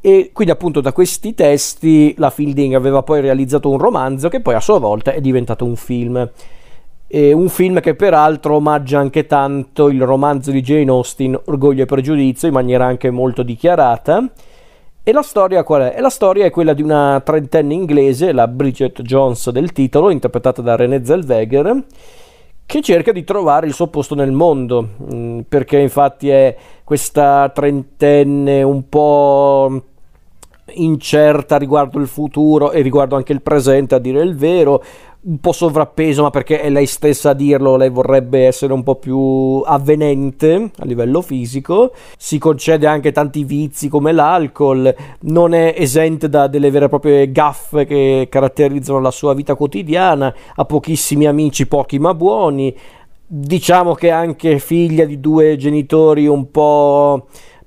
e 0.00 0.30
quindi 0.32 0.52
appunto 0.52 0.80
da 0.80 0.92
questi 0.92 1.34
testi 1.34 2.14
la 2.18 2.30
Fielding 2.30 2.74
aveva 2.74 3.02
poi 3.02 3.20
realizzato 3.20 3.68
un 3.68 3.78
romanzo 3.78 4.28
che 4.28 4.40
poi 4.40 4.54
a 4.54 4.60
sua 4.60 4.78
volta 4.78 5.12
è 5.12 5.20
diventato 5.20 5.64
un 5.64 5.76
film. 5.76 6.30
E 7.16 7.32
un 7.32 7.48
film 7.48 7.80
che 7.80 7.94
peraltro 7.94 8.56
omaggia 8.56 8.98
anche 8.98 9.24
tanto 9.24 9.88
il 9.88 10.02
romanzo 10.02 10.50
di 10.50 10.60
Jane 10.60 10.90
Austen, 10.90 11.40
Orgoglio 11.46 11.84
e 11.84 11.86
Pregiudizio, 11.86 12.46
in 12.46 12.52
maniera 12.52 12.84
anche 12.84 13.08
molto 13.08 13.42
dichiarata. 13.42 14.30
E 15.02 15.12
la 15.12 15.22
storia 15.22 15.62
qual 15.62 15.80
è? 15.80 15.94
E 15.96 16.02
la 16.02 16.10
storia 16.10 16.44
è 16.44 16.50
quella 16.50 16.74
di 16.74 16.82
una 16.82 17.22
trentenne 17.24 17.72
inglese, 17.72 18.32
la 18.32 18.46
Bridget 18.46 19.00
Jones 19.00 19.48
del 19.48 19.72
titolo, 19.72 20.10
interpretata 20.10 20.60
da 20.60 20.76
René 20.76 21.06
Zellweger, 21.06 21.84
che 22.66 22.82
cerca 22.82 23.12
di 23.12 23.24
trovare 23.24 23.66
il 23.66 23.72
suo 23.72 23.86
posto 23.86 24.14
nel 24.14 24.32
mondo, 24.32 24.86
mm, 25.10 25.40
perché 25.48 25.78
infatti 25.78 26.28
è 26.28 26.54
questa 26.84 27.48
trentenne 27.48 28.62
un 28.62 28.90
po' 28.90 29.82
incerta 30.74 31.56
riguardo 31.56 31.98
il 31.98 32.08
futuro 32.08 32.72
e 32.72 32.82
riguardo 32.82 33.16
anche 33.16 33.32
il 33.32 33.40
presente, 33.40 33.94
a 33.94 33.98
dire 33.98 34.22
il 34.22 34.36
vero, 34.36 34.82
un 35.22 35.38
po' 35.38 35.52
sovrappeso, 35.52 36.22
ma 36.22 36.30
perché 36.30 36.60
è 36.60 36.70
lei 36.70 36.86
stessa 36.86 37.30
a 37.30 37.34
dirlo, 37.34 37.76
lei 37.76 37.90
vorrebbe 37.90 38.46
essere 38.46 38.72
un 38.72 38.82
po' 38.82 38.94
più 38.96 39.62
avvenente 39.64 40.70
a 40.78 40.84
livello 40.84 41.20
fisico, 41.20 41.92
si 42.16 42.38
concede 42.38 42.86
anche 42.86 43.10
tanti 43.10 43.42
vizi 43.42 43.88
come 43.88 44.12
l'alcol, 44.12 44.94
non 45.22 45.54
è 45.54 45.74
esente 45.76 46.28
da 46.28 46.46
delle 46.46 46.70
vere 46.70 46.84
e 46.84 46.88
proprie 46.88 47.32
gaffe 47.32 47.84
che 47.86 48.28
caratterizzano 48.30 49.00
la 49.00 49.10
sua 49.10 49.34
vita 49.34 49.54
quotidiana, 49.54 50.32
ha 50.54 50.64
pochissimi 50.64 51.26
amici, 51.26 51.66
pochi 51.66 51.98
ma 51.98 52.14
buoni, 52.14 52.74
diciamo 53.26 53.94
che 53.94 54.08
è 54.08 54.12
anche 54.12 54.60
figlia 54.60 55.04
di 55.04 55.18
due 55.18 55.56
genitori 55.56 56.28
un 56.28 56.50
po' 56.50 57.26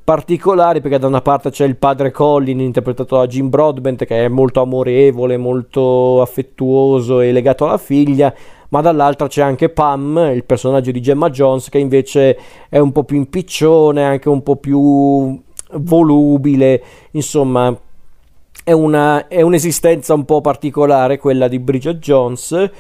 particolari 0.10 0.82
perché 0.82 0.98
da 0.98 1.06
una 1.06 1.22
parte 1.22 1.52
c'è 1.52 1.66
il 1.66 1.76
padre 1.76 2.10
Colin 2.10 2.60
interpretato 2.62 3.18
da 3.18 3.28
Jim 3.28 3.48
Broadbent 3.48 4.06
che 4.06 4.26
è 4.26 4.28
molto 4.28 4.60
amorevole, 4.60 5.38
molto 5.38 6.20
affettuoso 6.24 7.20
e 7.20 7.32
legato 7.32 7.66
alla 7.66 7.78
figlia, 7.78 8.34
ma 8.70 8.82
dall'altra 8.82 9.28
c'è 9.28 9.44
anche 9.44 9.70
Pam, 9.70 10.32
il 10.34 10.46
personaggio 10.46 10.90
di 10.90 11.00
Gemma 11.00 11.30
Jones 11.30 11.70
che 11.70 11.78
invece 11.78 12.40
è 12.70 12.80
un 12.80 12.92
po' 12.92 13.04
più 13.04 13.18
impiccione, 13.18 14.04
anche 14.04 14.30
un 14.30 14.42
po' 14.42 14.56
più 14.56 15.40
volubile, 15.74 16.82
insomma 17.12 17.72
è, 18.64 18.72
una, 18.72 19.28
è 19.28 19.42
un'esistenza 19.42 20.16
un 20.16 20.26
po' 20.26 20.42
particolare 20.42 21.20
quella 21.20 21.48
di 21.48 21.60
Bridget 21.60 21.98
Jones 22.00 22.72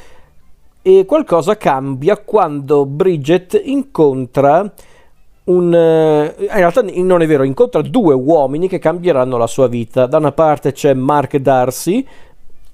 e 0.81 1.05
qualcosa 1.05 1.57
cambia 1.57 2.17
quando 2.17 2.87
Bridget 2.87 3.61
incontra 3.65 4.73
un, 5.49 5.73
eh, 5.73 6.35
in 6.39 6.47
realtà 6.53 6.83
non 6.83 7.21
è 7.21 7.27
vero, 7.27 7.43
incontra 7.43 7.81
due 7.81 8.13
uomini 8.13 8.67
che 8.67 8.79
cambieranno 8.79 9.37
la 9.37 9.47
sua 9.47 9.67
vita. 9.67 10.05
Da 10.05 10.17
una 10.17 10.31
parte 10.31 10.71
c'è 10.71 10.93
Mark 10.93 11.35
Darcy, 11.37 12.05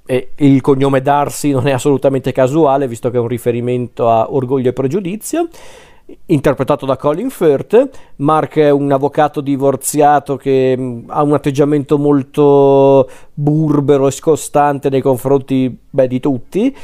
e 0.07 0.30
il 0.36 0.61
cognome 0.61 1.01
Darcy 1.01 1.51
non 1.51 1.67
è 1.67 1.71
assolutamente 1.71 2.32
casuale, 2.32 2.88
visto 2.88 3.09
che 3.09 3.17
è 3.17 3.19
un 3.19 3.28
riferimento 3.28 4.09
a 4.09 4.32
Orgoglio 4.32 4.69
e 4.69 4.73
Pregiudizio, 4.73 5.47
interpretato 6.28 6.86
da 6.86 6.95
Colin 6.95 7.32
Firth. 7.32 7.89
Mark 8.17 8.57
è 8.57 8.69
un 8.69 8.91
avvocato 8.91 9.41
divorziato 9.41 10.36
che 10.36 11.03
ha 11.07 11.23
un 11.23 11.34
atteggiamento 11.34 11.97
molto 11.97 13.09
burbero 13.34 14.07
e 14.07 14.11
scostante 14.11 14.89
nei 14.89 15.01
confronti 15.01 15.76
beh, 15.89 16.07
di 16.07 16.19
tutti. 16.19 16.76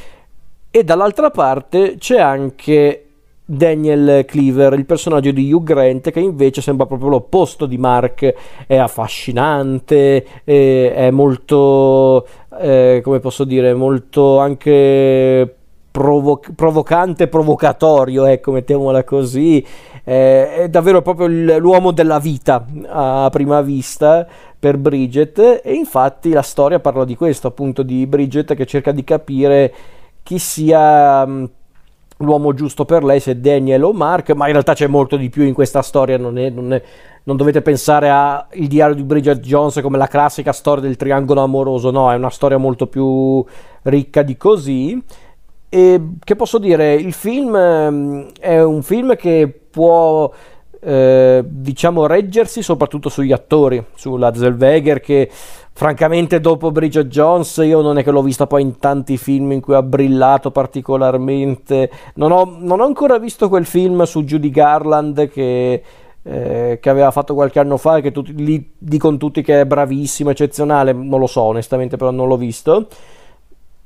E 0.71 0.83
dall'altra 0.83 1.29
parte 1.29 1.97
c'è 1.99 2.19
anche 2.19 3.05
Daniel 3.51 4.23
Cleaver, 4.25 4.73
il 4.73 4.85
personaggio 4.85 5.31
di 5.31 5.51
Hugh 5.51 5.63
Grant, 5.63 6.09
che 6.09 6.21
invece 6.21 6.61
sembra 6.61 6.85
proprio 6.85 7.09
l'opposto 7.09 7.65
di 7.65 7.77
Mark, 7.77 8.33
è 8.65 8.77
affascinante, 8.77 10.25
è, 10.45 11.09
molto, 11.11 12.25
eh, 12.59 13.01
come 13.03 13.19
posso 13.19 13.43
dire, 13.43 13.73
molto 13.73 14.39
anche 14.39 15.53
provo- 15.91 16.39
provocante, 16.55 17.27
provocatorio, 17.27 18.23
ecco, 18.23 18.53
mettiamola 18.53 19.03
così, 19.03 19.65
eh, 20.05 20.53
è 20.53 20.69
davvero 20.69 21.01
proprio 21.01 21.27
l'uomo 21.59 21.91
della 21.91 22.19
vita 22.19 22.65
a 22.87 23.27
prima 23.29 23.61
vista 23.61 24.25
per 24.57 24.77
Bridget. 24.77 25.59
E 25.61 25.73
infatti 25.73 26.29
la 26.29 26.41
storia 26.41 26.79
parla 26.79 27.03
di 27.03 27.17
questo, 27.17 27.47
appunto 27.47 27.83
di 27.83 28.07
Bridget 28.07 28.55
che 28.55 28.65
cerca 28.65 28.93
di 28.93 29.03
capire 29.03 29.73
chi 30.23 30.39
sia 30.39 31.27
l'uomo 32.21 32.53
giusto 32.53 32.85
per 32.85 33.03
lei, 33.03 33.19
se 33.19 33.39
Daniel 33.39 33.83
o 33.83 33.93
Mark, 33.93 34.31
ma 34.31 34.45
in 34.45 34.53
realtà 34.53 34.73
c'è 34.73 34.87
molto 34.87 35.17
di 35.17 35.29
più 35.29 35.43
in 35.43 35.53
questa 35.53 35.81
storia, 35.81 36.17
non, 36.17 36.37
è, 36.37 36.49
non, 36.49 36.73
è, 36.73 36.81
non 37.23 37.37
dovete 37.37 37.61
pensare 37.61 38.09
a 38.09 38.47
Il 38.53 38.67
diario 38.67 38.95
di 38.95 39.03
Bridget 39.03 39.39
Jones 39.39 39.79
come 39.81 39.97
la 39.97 40.07
classica 40.07 40.51
storia 40.51 40.83
del 40.83 40.97
triangolo 40.97 41.41
amoroso, 41.41 41.91
no, 41.91 42.11
è 42.11 42.15
una 42.15 42.29
storia 42.29 42.57
molto 42.57 42.87
più 42.87 43.43
ricca 43.83 44.21
di 44.21 44.37
così. 44.37 45.01
E 45.73 46.01
che 46.23 46.35
posso 46.35 46.57
dire, 46.57 46.93
il 46.93 47.13
film 47.13 47.55
ehm, 47.55 48.27
è 48.39 48.61
un 48.61 48.83
film 48.83 49.15
che 49.15 49.61
può 49.71 50.29
eh, 50.81 51.43
diciamo 51.45 52.07
reggersi 52.07 52.61
soprattutto 52.61 53.07
sugli 53.07 53.31
attori, 53.31 53.83
sulla 53.95 54.33
Zellweger 54.33 54.99
che 54.99 55.29
francamente 55.73 56.39
dopo 56.39 56.71
Bridget 56.71 57.07
Jones 57.07 57.57
io 57.57 57.81
non 57.81 57.97
è 57.97 58.03
che 58.03 58.11
l'ho 58.11 58.21
vista 58.21 58.47
poi 58.47 58.61
in 58.61 58.77
tanti 58.77 59.17
film 59.17 59.51
in 59.51 59.61
cui 59.61 59.73
ha 59.73 59.81
brillato 59.81 60.51
particolarmente, 60.51 61.89
non 62.15 62.31
ho, 62.31 62.57
non 62.59 62.79
ho 62.79 62.85
ancora 62.85 63.17
visto 63.17 63.49
quel 63.49 63.65
film 63.65 64.03
su 64.03 64.23
Judy 64.23 64.49
Garland 64.49 65.29
che... 65.29 65.83
Eh, 66.23 66.77
che 66.79 66.89
aveva 66.91 67.09
fatto 67.09 67.33
qualche 67.33 67.57
anno 67.57 67.77
fa 67.77 67.99
che 67.99 68.11
tutti, 68.11 68.35
lì 68.35 68.73
dicono 68.77 69.17
tutti 69.17 69.41
che 69.41 69.61
è 69.61 69.65
bravissimo, 69.65 70.29
eccezionale, 70.29 70.93
non 70.93 71.19
lo 71.19 71.25
so 71.25 71.41
onestamente, 71.41 71.97
però 71.97 72.11
non 72.11 72.27
l'ho 72.27 72.37
visto. 72.37 72.87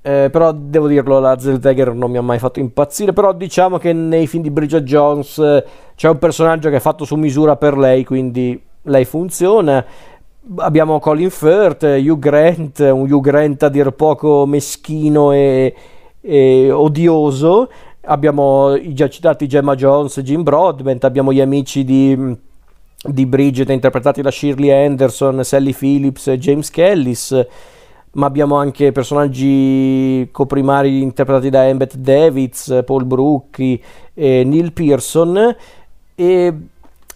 Eh, 0.07 0.29
però 0.29 0.51
devo 0.51 0.87
dirlo, 0.87 1.17
la 1.19 1.39
Zellweger 1.39 1.95
non 1.95 2.11
mi 2.11 2.17
ha 2.17 2.21
mai 2.21 2.37
fatto 2.37 2.59
impazzire. 2.59 3.11
Però 3.11 3.33
diciamo 3.33 3.79
che 3.79 3.91
nei 3.91 4.27
film 4.27 4.43
di 4.43 4.51
Bridget 4.51 4.83
Jones 4.83 5.39
eh, 5.39 5.65
c'è 5.95 6.09
un 6.09 6.19
personaggio 6.19 6.69
che 6.69 6.75
è 6.75 6.79
fatto 6.79 7.05
su 7.05 7.15
misura 7.15 7.55
per 7.55 7.75
lei, 7.75 8.03
quindi 8.03 8.61
lei 8.83 9.03
funziona. 9.05 9.83
Abbiamo 10.57 10.99
Colin 10.99 11.31
Firth, 11.31 11.81
Hugh 11.83 12.19
Grant, 12.19 12.77
un 12.79 13.11
Hugh 13.11 13.21
Grant 13.21 13.63
a 13.63 13.69
dir 13.69 13.91
poco 13.91 14.45
meschino 14.45 15.31
e, 15.31 15.73
e 16.21 16.71
odioso. 16.71 17.67
Abbiamo 18.01 18.75
i 18.75 18.93
già 18.93 19.09
citati 19.09 19.47
Gemma 19.47 19.73
Jones, 19.73 20.19
Jim 20.19 20.43
Broadbent, 20.43 21.03
abbiamo 21.03 21.33
gli 21.33 21.41
amici 21.41 21.83
di, 21.83 22.37
di 23.01 23.25
Bridget 23.25 23.69
interpretati 23.71 24.21
da 24.21 24.29
Shirley 24.29 24.69
Anderson, 24.69 25.43
Sally 25.43 25.73
Phillips, 25.73 26.29
James 26.31 26.69
Kellis 26.69 27.47
ma 28.15 28.27
abbiamo 28.27 28.55
anche 28.55 28.91
personaggi 28.91 30.29
coprimari 30.31 31.01
interpretati 31.01 31.49
da 31.49 31.67
Embeth 31.67 31.95
Davids, 31.95 32.83
Paul 32.85 33.05
Brucchi 33.05 33.81
e 34.13 34.43
Neil 34.45 34.71
Pearson 34.71 35.55
e 36.15 36.53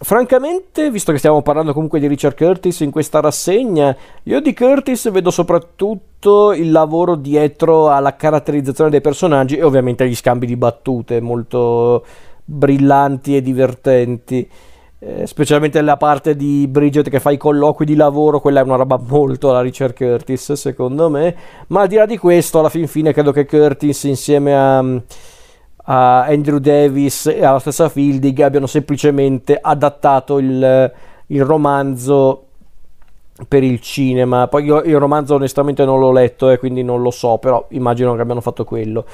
francamente, 0.02 0.90
visto 0.90 1.12
che 1.12 1.18
stiamo 1.18 1.42
parlando 1.42 1.74
comunque 1.74 2.00
di 2.00 2.06
Richard 2.06 2.34
Curtis 2.34 2.80
in 2.80 2.90
questa 2.90 3.20
rassegna, 3.20 3.94
io 4.22 4.40
di 4.40 4.54
Curtis 4.54 5.10
vedo 5.10 5.30
soprattutto 5.30 6.52
il 6.52 6.70
lavoro 6.70 7.16
dietro 7.16 7.90
alla 7.90 8.16
caratterizzazione 8.16 8.90
dei 8.90 9.02
personaggi 9.02 9.56
e 9.56 9.62
ovviamente 9.62 10.08
gli 10.08 10.14
scambi 10.14 10.46
di 10.46 10.56
battute 10.56 11.20
molto 11.20 12.04
brillanti 12.42 13.36
e 13.36 13.42
divertenti. 13.42 14.48
Eh, 15.02 15.26
specialmente 15.26 15.80
la 15.80 15.96
parte 15.96 16.34
di 16.34 16.66
Bridget 16.68 17.08
che 17.08 17.20
fa 17.20 17.30
i 17.30 17.38
colloqui 17.38 17.86
di 17.86 17.94
lavoro, 17.94 18.40
quella 18.40 18.60
è 18.60 18.64
una 18.64 18.76
roba 18.76 18.98
molto 18.98 19.50
alla 19.50 19.62
Richard 19.62 19.94
Curtis 19.94 20.52
secondo 20.52 21.08
me, 21.08 21.34
ma 21.68 21.82
al 21.82 21.88
di 21.88 21.96
là 21.96 22.06
di 22.06 22.18
questo 22.18 22.58
alla 22.58 22.68
fin 22.68 22.86
fine 22.86 23.12
credo 23.12 23.32
che 23.32 23.46
Curtis 23.46 24.04
insieme 24.04 24.54
a 24.54 24.82
Andrew 25.92 26.58
Davis 26.58 27.26
e 27.26 27.44
alla 27.44 27.58
stessa 27.58 27.88
Fielding 27.88 28.38
abbiano 28.40 28.66
semplicemente 28.66 29.58
adattato 29.60 30.38
il, 30.38 30.92
il 31.26 31.44
romanzo 31.44 32.44
per 33.48 33.64
il 33.64 33.80
cinema. 33.80 34.46
Poi 34.46 34.64
io 34.64 34.82
il 34.82 34.98
romanzo 34.98 35.34
onestamente 35.34 35.84
non 35.84 35.98
l'ho 35.98 36.12
letto 36.12 36.48
e 36.48 36.54
eh, 36.54 36.58
quindi 36.58 36.82
non 36.82 37.02
lo 37.02 37.10
so, 37.10 37.38
però 37.38 37.66
immagino 37.70 38.14
che 38.14 38.20
abbiano 38.20 38.40
fatto 38.40 38.64
quello. 38.64 39.04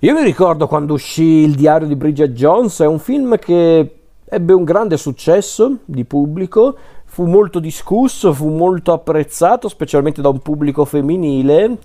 Io 0.00 0.14
mi 0.14 0.22
ricordo 0.22 0.66
quando 0.66 0.94
uscì 0.94 1.22
Il 1.22 1.54
diario 1.54 1.86
di 1.86 1.96
Bridget 1.96 2.30
Jones, 2.30 2.80
è 2.80 2.86
un 2.86 2.98
film 2.98 3.38
che 3.38 3.96
ebbe 4.24 4.52
un 4.52 4.64
grande 4.64 4.96
successo 4.96 5.78
di 5.84 6.04
pubblico, 6.04 6.76
fu 7.04 7.24
molto 7.24 7.58
discusso, 7.58 8.32
fu 8.32 8.48
molto 8.48 8.92
apprezzato, 8.92 9.68
specialmente 9.68 10.20
da 10.20 10.28
un 10.28 10.40
pubblico 10.40 10.84
femminile, 10.84 11.78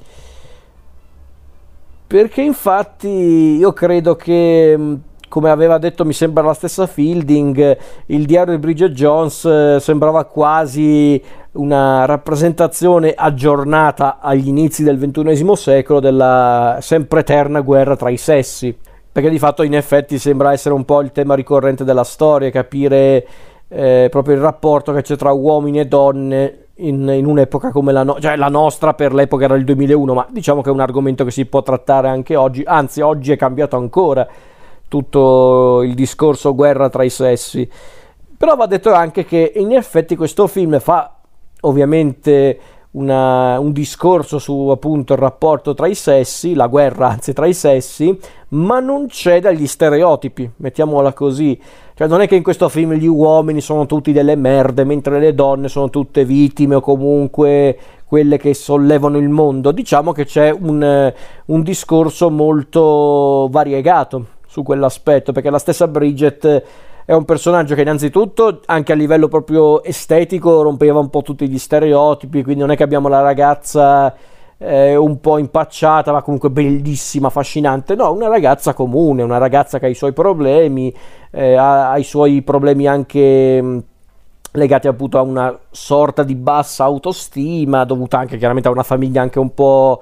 perché 2.12 2.42
infatti 2.42 3.08
io 3.08 3.72
credo 3.72 4.18
che 4.18 4.98
come 5.30 5.50
aveva 5.50 5.78
detto 5.78 6.04
mi 6.04 6.12
sembra 6.12 6.44
la 6.44 6.54
stessa 6.54 6.86
Fielding, 6.86 7.78
il 8.08 8.26
diario 8.26 8.54
di 8.54 8.60
Bridget 8.60 8.92
Jones 8.92 9.46
eh, 9.46 9.78
sembrava 9.80 10.26
quasi 10.26 11.24
una 11.54 12.04
rappresentazione 12.04 13.14
aggiornata 13.16 14.20
agli 14.20 14.50
inizi 14.50 14.84
del 14.84 14.98
XXI 14.98 15.56
secolo 15.56 16.02
della 16.02 16.80
sempre 16.82 17.22
eterna 17.22 17.62
guerra 17.62 17.96
tra 17.96 18.10
i 18.10 18.18
sessi. 18.18 18.78
Perché 19.10 19.30
di 19.30 19.40
fatto 19.40 19.64
in 19.64 19.74
effetti 19.74 20.20
sembra 20.20 20.52
essere 20.52 20.76
un 20.76 20.84
po' 20.84 21.00
il 21.00 21.14
tema 21.14 21.34
ricorrente 21.34 21.86
della 21.86 22.04
storia, 22.04 22.50
capire 22.50 23.26
eh, 23.70 24.10
proprio 24.12 24.36
il 24.36 24.42
rapporto 24.42 24.92
che 24.92 25.02
c'è 25.02 25.16
tra 25.16 25.32
uomini 25.32 25.80
e 25.80 25.86
donne 25.86 26.66
in, 26.88 27.08
in 27.10 27.26
un'epoca 27.26 27.72
come 27.72 27.92
la, 27.92 28.04
no- 28.04 28.20
cioè 28.20 28.36
la 28.36 28.48
nostra 28.48 28.94
per 28.94 29.14
l'epoca 29.14 29.46
era 29.46 29.56
il 29.56 29.64
2001, 29.64 30.14
ma 30.14 30.28
diciamo 30.30 30.62
che 30.62 30.70
è 30.70 30.72
un 30.72 30.80
argomento 30.80 31.24
che 31.24 31.32
si 31.32 31.46
può 31.46 31.62
trattare 31.62 32.08
anche 32.08 32.36
oggi, 32.36 32.64
anzi 32.66 33.02
oggi 33.02 33.32
è 33.32 33.38
cambiato 33.38 33.76
ancora 33.76 34.28
tutto 34.88 35.82
il 35.84 35.94
discorso 35.94 36.54
guerra 36.54 36.90
tra 36.90 37.04
i 37.04 37.10
sessi. 37.10 37.70
Però 38.38 38.56
va 38.56 38.66
detto 38.66 38.92
anche 38.94 39.24
che 39.24 39.54
in 39.56 39.72
effetti 39.72 40.16
questo 40.16 40.48
film 40.48 40.80
fa 40.80 41.16
ovviamente 41.62 42.60
una, 42.92 43.58
un 43.60 43.72
discorso 43.72 44.38
su 44.38 44.68
appunto 44.68 45.14
il 45.14 45.20
rapporto 45.20 45.74
tra 45.74 45.88
i 45.88 45.96
sessi, 45.96 46.54
la 46.54 46.68
guerra 46.68 47.10
anzi 47.10 47.32
tra 47.34 47.46
i 47.46 47.54
sessi, 47.54 48.18
ma 48.50 48.80
non 48.80 49.08
c'è 49.08 49.40
dagli 49.40 49.66
stereotipi, 49.66 50.50
mettiamola 50.58 51.14
così. 51.14 51.60
Cioè 51.94 52.08
non 52.08 52.22
è 52.22 52.28
che 52.28 52.36
in 52.36 52.44
questo 52.44 52.68
film 52.68 52.94
gli 52.94 53.08
uomini 53.08 53.62
sono 53.62 53.86
tutti 53.86 54.12
delle 54.12 54.36
merde, 54.36 54.84
mentre 54.84 55.20
le 55.20 55.34
donne 55.34 55.70
sono 55.70 55.90
tutte 55.90 56.26
vittime 56.26 56.76
o 56.76 56.82
comunque 56.82 57.78
quelle 58.06 58.38
che 58.38 58.54
sollevano 58.54 59.18
il 59.18 59.30
mondo. 59.30 59.72
Diciamo 59.72 60.12
che 60.12 60.26
c'è 60.26 60.52
un, 60.52 61.14
un 61.46 61.64
discorso 61.64 62.30
molto 62.30 63.48
variegato 63.50 64.26
su 64.48 64.64
quell'aspetto, 64.64 65.32
perché 65.32 65.50
la 65.50 65.60
stessa 65.60 65.88
Bridget 65.88 66.64
è 67.06 67.14
un 67.14 67.26
personaggio 67.26 67.76
che 67.76 67.82
innanzitutto 67.82 68.62
anche 68.66 68.92
a 68.92 68.96
livello 68.96 69.28
proprio 69.28 69.84
estetico 69.84 70.62
rompeva 70.62 71.00
un 71.00 71.10
po' 71.10 71.22
tutti 71.22 71.48
gli 71.48 71.58
stereotipi, 71.58 72.44
quindi 72.44 72.62
non 72.62 72.72
è 72.72 72.76
che 72.76 72.84
abbiamo 72.84 73.08
la 73.08 73.22
ragazza 73.22 74.16
eh, 74.58 74.96
un 74.96 75.20
po' 75.20 75.38
impacciata 75.38 76.12
ma 76.12 76.22
comunque 76.22 76.50
bellissima, 76.50 77.28
affascinante, 77.28 77.96
no, 77.96 78.12
una 78.12 78.28
ragazza 78.28 78.74
comune, 78.74 79.24
una 79.24 79.38
ragazza 79.38 79.80
che 79.80 79.88
ha 79.88 79.90
i 79.90 79.96
suoi 79.96 80.14
problemi, 80.14 80.94
eh, 81.32 81.56
ha, 81.56 81.92
ha, 81.92 81.98
i 81.98 82.04
suoi 82.04 82.42
problemi 82.42 82.88
anche... 82.88 83.62
Mh, 83.62 83.84
legati 84.54 84.88
appunto 84.88 85.18
a 85.18 85.22
una 85.22 85.58
sorta 85.70 86.24
di 86.24 86.36
bassa 86.36 86.84
autostima 86.84 87.86
dovuta 87.86 88.18
anche 88.18 88.38
chiaramente 88.38 88.68
a 88.68 88.72
una 88.72 88.84
famiglia 88.84 89.22
anche 89.22 89.40
un 89.40 89.54
po' 89.54 90.02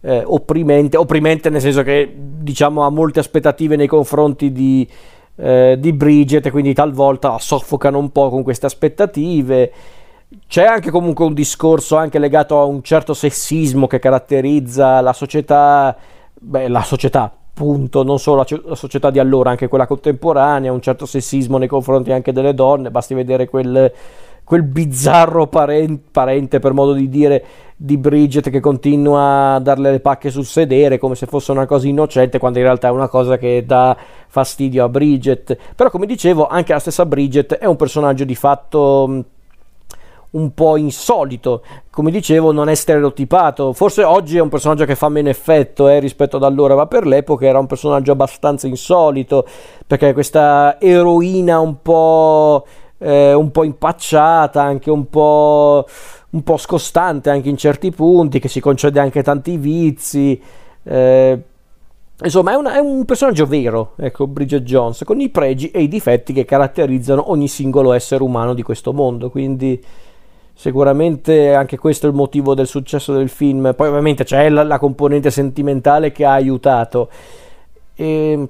eh, 0.00 0.22
opprimente, 0.24 0.96
opprimente 0.96 1.48
nel 1.48 1.60
senso 1.60 1.82
che 1.82 2.12
diciamo 2.14 2.84
ha 2.84 2.90
molte 2.90 3.20
aspettative 3.20 3.76
nei 3.76 3.86
confronti 3.86 4.52
di, 4.52 4.88
eh, 5.36 5.76
di 5.78 5.92
Bridget 5.92 6.50
quindi 6.50 6.74
talvolta 6.74 7.38
soffocano 7.38 7.98
un 7.98 8.10
po' 8.10 8.30
con 8.30 8.42
queste 8.42 8.66
aspettative. 8.66 9.72
C'è 10.48 10.64
anche 10.64 10.90
comunque 10.90 11.24
un 11.24 11.34
discorso 11.34 11.96
anche 11.96 12.18
legato 12.18 12.60
a 12.60 12.64
un 12.64 12.82
certo 12.82 13.14
sessismo 13.14 13.86
che 13.86 13.98
caratterizza 13.98 15.00
la 15.00 15.12
società, 15.12 15.96
beh, 16.34 16.68
la 16.68 16.82
società, 16.82 17.32
punto, 17.54 18.02
non 18.02 18.18
solo 18.18 18.44
la, 18.48 18.60
la, 18.64 18.74
società 18.74 19.10
di 19.10 19.20
allora, 19.20 19.50
anche 19.50 19.68
quella 19.68 19.86
contemporanea, 19.86 20.72
un 20.72 20.80
certo 20.82 21.06
sessismo 21.06 21.56
nei 21.56 21.68
confronti 21.68 22.10
anche 22.10 22.32
delle 22.32 22.52
donne, 22.52 22.90
basti 22.90 23.14
vedere 23.14 23.48
quel, 23.48 23.92
quel 24.42 24.62
bizzarro 24.64 25.46
parente, 25.46 26.02
parente, 26.10 26.58
per 26.58 26.72
modo 26.72 26.92
di 26.92 27.08
dire, 27.08 27.44
di 27.76 27.96
Bridget 27.96 28.50
che 28.50 28.60
continua 28.60 29.54
a 29.54 29.58
darle 29.58 29.90
le 29.90 30.00
pacche 30.00 30.30
sul 30.30 30.44
sedere 30.44 30.98
come 30.98 31.14
se 31.14 31.26
fosse 31.26 31.50
una 31.52 31.66
cosa 31.66 31.86
innocente, 31.86 32.38
quando 32.38 32.58
in 32.58 32.64
realtà 32.64 32.88
è 32.88 32.92
una 32.92 33.08
cosa 33.08 33.36
che 33.36 33.64
dà 33.66 33.96
fastidio 34.28 34.84
a 34.84 34.88
Bridget. 34.88 35.56
Però, 35.74 35.90
come 35.90 36.06
dicevo, 36.06 36.46
anche 36.46 36.72
la 36.72 36.78
stessa 36.78 37.04
Bridget 37.06 37.54
è 37.54 37.66
un 37.66 37.76
personaggio 37.76 38.24
di 38.24 38.34
fatto 38.34 39.24
un 40.34 40.52
po' 40.52 40.76
insolito, 40.76 41.62
come 41.90 42.10
dicevo 42.10 42.50
non 42.50 42.68
è 42.68 42.74
stereotipato, 42.74 43.72
forse 43.72 44.02
oggi 44.02 44.36
è 44.36 44.40
un 44.40 44.48
personaggio 44.48 44.84
che 44.84 44.96
fa 44.96 45.08
meno 45.08 45.28
effetto 45.28 45.86
eh, 45.88 46.00
rispetto 46.00 46.36
ad 46.36 46.42
allora, 46.42 46.74
ma 46.74 46.86
per 46.86 47.06
l'epoca 47.06 47.46
era 47.46 47.60
un 47.60 47.66
personaggio 47.66 48.12
abbastanza 48.12 48.66
insolito, 48.66 49.46
perché 49.86 50.12
questa 50.12 50.80
eroina 50.80 51.60
un 51.60 51.80
po' 51.82 52.64
eh, 52.98 53.32
un 53.32 53.50
po' 53.50 53.64
impacciata, 53.64 54.62
anche 54.62 54.90
un 54.90 55.08
po', 55.08 55.86
un 56.34 56.42
po' 56.42 56.56
scostante 56.56 57.30
anche 57.30 57.48
in 57.48 57.56
certi 57.56 57.90
punti, 57.92 58.40
che 58.40 58.48
si 58.48 58.60
concede 58.60 58.98
anche 58.98 59.22
tanti 59.22 59.56
vizi. 59.56 60.40
Eh, 60.82 61.42
insomma, 62.22 62.52
è, 62.52 62.56
una, 62.56 62.74
è, 62.74 62.78
un 62.78 63.04
personaggio 63.04 63.46
vero, 63.46 63.92
ecco, 63.96 64.26
Bridget 64.26 64.62
Jones, 64.62 65.04
con 65.04 65.20
i 65.20 65.28
pregi 65.30 65.70
e 65.70 65.80
i 65.82 65.88
difetti 65.88 66.32
che 66.32 66.44
caratterizzano 66.44 67.30
ogni 67.30 67.48
singolo 67.48 67.92
essere 67.92 68.22
umano 68.22 68.52
di 68.52 68.62
questo 68.62 68.92
mondo. 68.92 69.30
Quindi 69.30 69.82
sicuramente 70.56 71.54
anche 71.54 71.78
questo 71.78 72.06
è 72.06 72.10
il 72.10 72.16
motivo 72.16 72.54
del 72.54 72.66
successo 72.66 73.14
del 73.14 73.28
film. 73.28 73.72
Poi 73.76 73.88
ovviamente 73.88 74.24
c'è 74.24 74.48
la, 74.48 74.64
la 74.64 74.78
componente 74.78 75.30
sentimentale 75.30 76.10
che 76.10 76.24
ha 76.24 76.32
aiutato. 76.32 77.08
E 77.94 78.48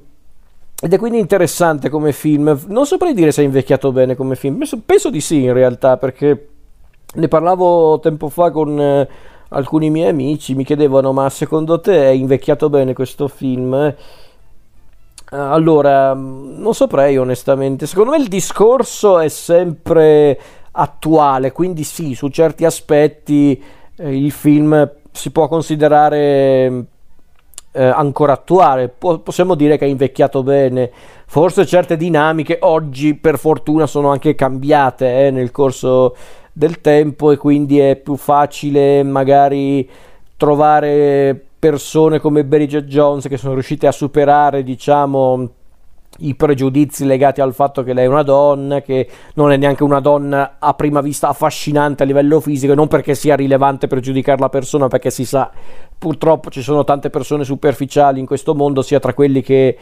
ed 0.81 0.93
è 0.93 0.99
quindi 0.99 1.19
interessante 1.19 1.89
come 1.89 2.13
film. 2.13 2.61
Non 2.67 2.85
saprei 2.85 3.15
dire 3.15 3.33
se 3.33 3.41
è 3.41 3.45
invecchiato 3.45 3.91
bene 3.93 4.15
come 4.15 4.37
film. 4.37 4.59
Penso, 4.59 4.81
penso 4.85 5.09
di 5.09 5.21
sì, 5.21 5.43
in 5.45 5.55
realtà, 5.55 5.97
perché 5.97 6.49
ne 7.15 7.29
parlavo 7.29 7.99
tempo 8.01 8.29
fa 8.29 8.51
con 8.51 8.81
eh, 8.81 9.09
alcuni 9.49 9.91
miei 9.91 10.09
amici. 10.09 10.55
Mi 10.55 10.65
chiedevano: 10.65 11.13
Ma 11.13 11.29
secondo 11.31 11.81
te 11.81 12.11
è 12.11 12.11
invecchiato 12.11 12.69
bene 12.69 12.93
questo 12.93 13.29
film? 13.29 13.75
Eh, 13.75 13.95
allora, 15.31 16.15
non 16.15 16.75
saprei 16.75 17.17
onestamente. 17.17 17.87
Secondo 17.87 18.13
me 18.13 18.19
il 18.19 18.29
discorso 18.29 19.19
è 19.19 19.29
sempre 19.29 20.39
attuale, 20.73 21.53
quindi 21.53 21.85
sì, 21.85 22.15
su 22.15 22.29
certi 22.29 22.65
aspetti 22.65 23.63
eh, 23.97 24.17
il 24.17 24.33
film 24.33 24.91
si 25.11 25.31
può 25.31 25.47
considerare 25.49 26.87
eh, 27.73 27.85
ancora 27.85 28.33
attuale. 28.33 28.89
Po- 28.89 29.19
possiamo 29.19 29.55
dire 29.55 29.77
che 29.77 29.85
è 29.85 29.89
invecchiato 29.89 30.43
bene. 30.43 30.91
Forse 31.27 31.67
certe 31.67 31.97
dinamiche 31.97 32.59
oggi, 32.61 33.15
per 33.15 33.39
fortuna, 33.39 33.87
sono 33.87 34.11
anche 34.11 34.35
cambiate 34.35 35.27
eh, 35.27 35.31
nel 35.31 35.51
corso 35.51 36.15
del 36.57 36.81
tempo 36.81 37.33
e 37.33 37.37
quindi 37.37 37.81
è 37.81 37.97
più 37.97 38.15
facile 38.15 39.03
magari 39.03 39.89
trovare 40.37 41.39
persone 41.59 42.21
come 42.21 42.45
Bridget 42.45 42.85
Jones 42.85 43.27
che 43.27 43.37
sono 43.37 43.55
riuscite 43.55 43.89
a 43.89 43.93
superare, 43.93 44.63
diciamo, 44.63 45.51
i 46.19 46.37
pregiudizi 46.37 47.05
legati 47.05 47.41
al 47.41 47.55
fatto 47.55 47.83
che 47.83 47.93
lei 47.93 48.05
è 48.05 48.09
una 48.09 48.23
donna, 48.23 48.83
che 48.83 49.09
non 49.35 49.51
è 49.51 49.57
neanche 49.57 49.83
una 49.83 49.99
donna 49.99 50.57
a 50.61 50.75
prima 50.75 51.01
vista 51.01 51.29
affascinante 51.29 52.05
a 52.05 52.07
livello 52.07 52.39
fisico, 52.41 52.75
non 52.75 52.87
perché 52.87 53.15
sia 53.15 53.35
rilevante 53.35 53.89
per 53.89 53.99
giudicare 53.99 54.39
la 54.39 54.49
persona, 54.49 54.87
perché 54.87 55.11
si 55.11 55.25
sa 55.25 55.51
purtroppo 55.99 56.51
ci 56.51 56.63
sono 56.63 56.85
tante 56.85 57.11
persone 57.11 57.43
superficiali 57.45 58.21
in 58.21 58.27
questo 58.27 58.55
mondo, 58.55 58.83
sia 58.83 59.01
tra 59.01 59.15
quelli 59.15 59.43
che 59.43 59.77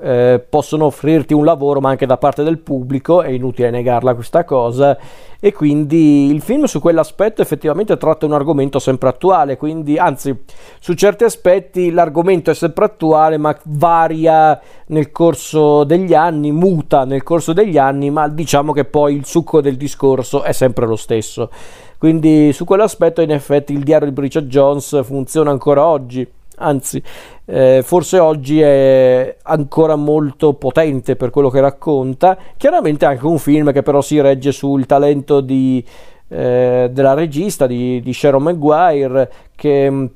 eh, 0.00 0.44
possono 0.48 0.86
offrirti 0.86 1.34
un 1.34 1.44
lavoro, 1.44 1.80
ma 1.80 1.90
anche 1.90 2.06
da 2.06 2.16
parte 2.16 2.42
del 2.42 2.58
pubblico, 2.58 3.22
è 3.22 3.30
inutile 3.30 3.70
negarla 3.70 4.14
questa 4.14 4.44
cosa, 4.44 4.96
e 5.38 5.52
quindi 5.52 6.26
il 6.30 6.40
film 6.40 6.64
su 6.64 6.80
quell'aspetto 6.80 7.42
effettivamente 7.42 7.96
tratta 7.96 8.26
un 8.26 8.32
argomento 8.32 8.78
sempre 8.78 9.08
attuale, 9.08 9.56
quindi 9.56 9.98
anzi 9.98 10.36
su 10.80 10.94
certi 10.94 11.24
aspetti 11.24 11.90
l'argomento 11.90 12.50
è 12.50 12.54
sempre 12.54 12.86
attuale, 12.86 13.36
ma 13.36 13.56
varia 13.64 14.60
nel 14.88 15.10
corso 15.10 15.84
degli 15.84 16.14
anni, 16.14 16.52
muta 16.52 17.04
nel 17.04 17.22
corso 17.22 17.52
degli 17.52 17.78
anni, 17.78 18.10
ma 18.10 18.28
diciamo 18.28 18.72
che 18.72 18.84
poi 18.84 19.14
il 19.14 19.24
succo 19.24 19.60
del 19.60 19.76
discorso 19.76 20.42
è 20.42 20.52
sempre 20.52 20.86
lo 20.86 20.96
stesso. 20.96 21.50
Quindi 21.98 22.52
su 22.52 22.64
quell'aspetto 22.64 23.22
in 23.22 23.30
effetti 23.30 23.72
il 23.72 23.82
diario 23.82 24.08
di 24.08 24.12
Bridget 24.12 24.44
Jones 24.44 25.02
funziona 25.02 25.50
ancora 25.50 25.86
oggi 25.86 26.28
anzi 26.56 27.02
eh, 27.46 27.82
forse 27.84 28.18
oggi 28.18 28.60
è 28.60 29.36
ancora 29.42 29.96
molto 29.96 30.54
potente 30.54 31.16
per 31.16 31.30
quello 31.30 31.50
che 31.50 31.60
racconta, 31.60 32.36
chiaramente 32.56 33.04
anche 33.04 33.26
un 33.26 33.38
film 33.38 33.72
che 33.72 33.82
però 33.82 34.00
si 34.00 34.20
regge 34.20 34.52
sul 34.52 34.86
talento 34.86 35.40
di, 35.40 35.84
eh, 36.28 36.88
della 36.90 37.14
regista 37.14 37.66
di, 37.66 38.00
di 38.00 38.12
Sharon 38.12 38.42
Maguire 38.42 39.30
che 39.54 40.10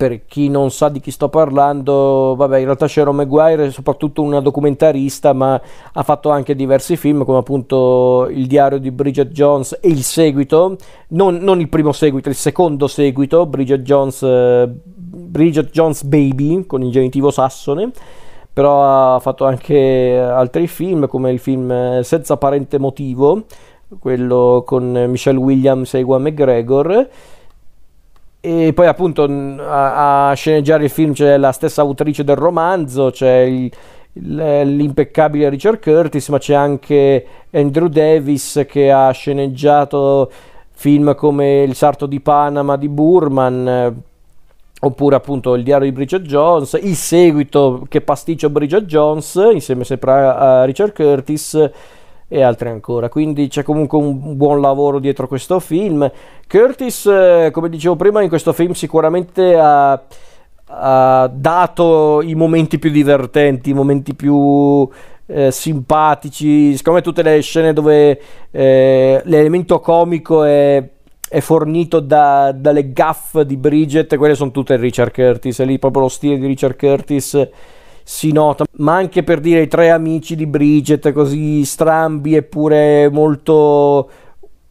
per 0.00 0.24
chi 0.24 0.48
non 0.48 0.70
sa 0.70 0.88
di 0.88 0.98
chi 0.98 1.10
sto 1.10 1.28
parlando, 1.28 2.34
vabbè, 2.34 2.56
in 2.56 2.64
realtà 2.64 2.88
Sharon 2.88 3.14
Maguire 3.14 3.66
è 3.66 3.70
soprattutto 3.70 4.22
una 4.22 4.40
documentarista, 4.40 5.34
ma 5.34 5.60
ha 5.92 6.02
fatto 6.02 6.30
anche 6.30 6.56
diversi 6.56 6.96
film, 6.96 7.22
come 7.26 7.36
appunto 7.36 8.26
Il 8.30 8.46
diario 8.46 8.78
di 8.78 8.90
Bridget 8.90 9.28
Jones 9.28 9.76
e 9.78 9.88
il 9.88 10.02
seguito, 10.02 10.78
non, 11.08 11.36
non 11.42 11.60
il 11.60 11.68
primo 11.68 11.92
seguito, 11.92 12.30
il 12.30 12.34
secondo 12.34 12.86
seguito, 12.86 13.44
Bridget 13.44 13.82
Jones, 13.82 14.22
eh, 14.22 14.70
Bridget 14.72 15.68
Jones 15.70 16.02
Baby, 16.04 16.64
con 16.64 16.82
il 16.82 16.90
genitivo 16.90 17.30
sassone. 17.30 17.90
Però 18.54 19.16
ha 19.16 19.18
fatto 19.18 19.44
anche 19.44 20.18
altri 20.18 20.66
film 20.66 21.08
come 21.08 21.30
il 21.30 21.38
film 21.38 22.00
Senza 22.00 22.38
parente 22.38 22.78
motivo, 22.78 23.44
quello 23.98 24.62
con 24.64 25.08
Michelle 25.08 25.38
Williams 25.38 25.92
e 25.92 25.98
Ewan 25.98 26.22
McGregor 26.22 27.08
e 28.40 28.72
poi 28.72 28.86
appunto 28.86 29.24
a, 29.24 30.30
a, 30.30 30.34
sceneggiare 30.34 30.84
il 30.84 30.90
film 30.90 31.12
c'è 31.12 31.36
la 31.36 31.52
stessa 31.52 31.82
autrice 31.82 32.24
del 32.24 32.36
romanzo, 32.36 33.10
c'è 33.10 33.40
il, 33.40 33.70
il, 34.14 34.76
l'impeccabile 34.76 35.50
Richard 35.50 35.80
Curtis, 35.80 36.28
ma 36.30 36.38
c'è 36.38 36.54
anche 36.54 37.26
Andrew 37.50 37.88
Davis 37.88 38.64
che 38.66 38.90
ha 38.90 39.10
sceneggiato 39.10 40.30
film 40.70 41.14
come 41.14 41.62
Il 41.62 41.74
sarto 41.74 42.06
di 42.06 42.20
Panama 42.20 42.76
di 42.76 42.88
Burman, 42.88 44.02
oppure 44.80 45.16
appunto 45.16 45.54
Il 45.54 45.62
diario 45.62 45.84
di 45.84 45.92
Bridget 45.92 46.22
Jones, 46.22 46.78
il 46.82 46.96
seguito 46.96 47.84
che 47.88 48.00
pasticcio 48.00 48.48
Bridget 48.48 48.84
Jones, 48.84 49.38
insieme 49.52 49.84
sempre 49.84 50.12
a 50.12 50.64
Richard 50.64 50.94
Curtis 50.94 51.70
e 52.32 52.42
altri 52.42 52.68
ancora. 52.68 53.08
Quindi 53.08 53.48
c'è 53.48 53.64
comunque 53.64 53.98
un 53.98 54.36
buon 54.36 54.60
lavoro 54.60 55.00
dietro 55.00 55.26
questo 55.26 55.58
film. 55.58 56.08
Curtis, 56.46 57.06
eh, 57.06 57.50
come 57.52 57.68
dicevo 57.68 57.96
prima, 57.96 58.22
in 58.22 58.28
questo 58.28 58.52
film 58.52 58.70
sicuramente 58.70 59.56
ha, 59.58 60.00
ha 60.66 61.30
dato 61.34 62.22
i 62.22 62.36
momenti 62.36 62.78
più 62.78 62.90
divertenti, 62.90 63.70
i 63.70 63.74
momenti 63.74 64.14
più 64.14 64.88
eh, 65.26 65.50
simpatici. 65.50 66.76
Secondo 66.76 67.00
me 67.00 67.04
tutte 67.04 67.22
le 67.22 67.40
scene 67.40 67.72
dove 67.72 68.20
eh, 68.52 69.20
l'elemento 69.24 69.80
comico 69.80 70.44
è 70.44 70.88
è 71.32 71.38
fornito 71.38 72.00
da, 72.00 72.50
dalle 72.50 72.92
gaff 72.92 73.38
di 73.42 73.56
Bridget, 73.56 74.16
quelle 74.16 74.34
sono 74.34 74.50
tutte 74.50 74.74
Richard 74.76 75.12
Curtis, 75.12 75.60
è 75.60 75.64
lì 75.64 75.78
proprio 75.78 76.02
lo 76.02 76.08
stile 76.08 76.36
di 76.36 76.46
Richard 76.48 76.74
Curtis 76.74 77.48
si 78.10 78.32
nota, 78.32 78.64
ma 78.78 78.96
anche 78.96 79.22
per 79.22 79.38
dire 79.38 79.62
i 79.62 79.68
tre 79.68 79.90
amici 79.90 80.34
di 80.34 80.44
Bridget, 80.44 81.12
così 81.12 81.64
strambi 81.64 82.34
eppure 82.34 83.08
molto 83.08 84.10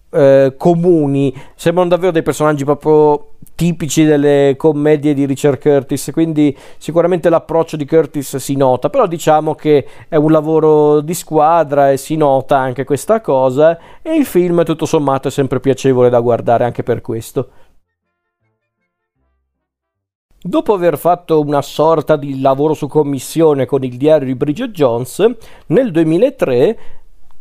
eh, 0.09 0.55
comuni, 0.57 1.33
sembrano 1.55 1.87
davvero 1.87 2.11
dei 2.11 2.21
personaggi 2.21 2.65
proprio 2.65 3.35
tipici 3.55 4.03
delle 4.03 4.55
commedie 4.57 5.13
di 5.13 5.25
Richard 5.25 5.57
Curtis, 5.57 6.09
quindi 6.11 6.55
sicuramente 6.77 7.29
l'approccio 7.29 7.77
di 7.77 7.85
Curtis 7.85 8.35
si 8.35 8.57
nota, 8.57 8.89
però 8.89 9.07
diciamo 9.07 9.55
che 9.55 9.87
è 10.09 10.17
un 10.17 10.31
lavoro 10.31 10.99
di 10.99 11.13
squadra 11.13 11.91
e 11.91 11.97
si 11.97 12.17
nota 12.17 12.57
anche 12.57 12.83
questa 12.83 13.21
cosa 13.21 13.77
e 14.01 14.15
il 14.15 14.25
film 14.25 14.65
tutto 14.65 14.85
sommato 14.85 15.29
è 15.29 15.31
sempre 15.31 15.61
piacevole 15.61 16.09
da 16.09 16.19
guardare 16.19 16.65
anche 16.65 16.83
per 16.83 16.99
questo. 16.99 17.47
Dopo 20.41 20.73
aver 20.73 20.97
fatto 20.97 21.41
una 21.41 21.61
sorta 21.61 22.15
di 22.15 22.39
lavoro 22.39 22.73
su 22.73 22.87
commissione 22.87 23.65
con 23.65 23.83
il 23.83 23.97
diario 23.97 24.25
di 24.25 24.35
Bridget 24.35 24.71
Jones, 24.71 25.21
nel 25.65 25.91
2003 25.91 26.79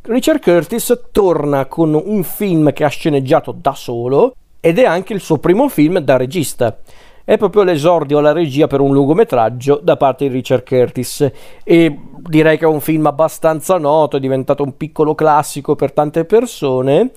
Richard 0.03 0.43
Curtis 0.43 1.03
torna 1.13 1.67
con 1.67 1.95
un 1.95 2.25
film 2.25 2.73
che 2.73 2.83
ha 2.83 2.89
sceneggiato 2.89 3.55
da 3.57 3.73
solo 3.75 4.35
ed 4.59 4.81
è 4.81 4.85
anche 4.85 5.13
il 5.13 5.21
suo 5.21 5.39
primo 5.39 5.69
film 5.69 5.99
da 5.99 6.17
regista. 6.17 6.77
È 7.23 7.39
proprio 7.39 7.63
l'esordio 7.63 8.19
alla 8.19 8.33
regia 8.33 8.67
per 8.67 8.81
un 8.81 8.93
lungometraggio 8.93 9.79
da 9.81 9.97
parte 9.97 10.27
di 10.27 10.35
Richard 10.35 10.67
Curtis 10.67 11.31
e 11.63 12.01
direi 12.17 12.59
che 12.59 12.65
è 12.65 12.69
un 12.69 12.81
film 12.81 13.07
abbastanza 13.07 13.79
noto, 13.79 14.17
è 14.17 14.21
diventato 14.21 14.65
un 14.65 14.77
piccolo 14.77 15.15
classico 15.15 15.77
per 15.77 15.93
tante 15.93 16.25
persone 16.25 17.13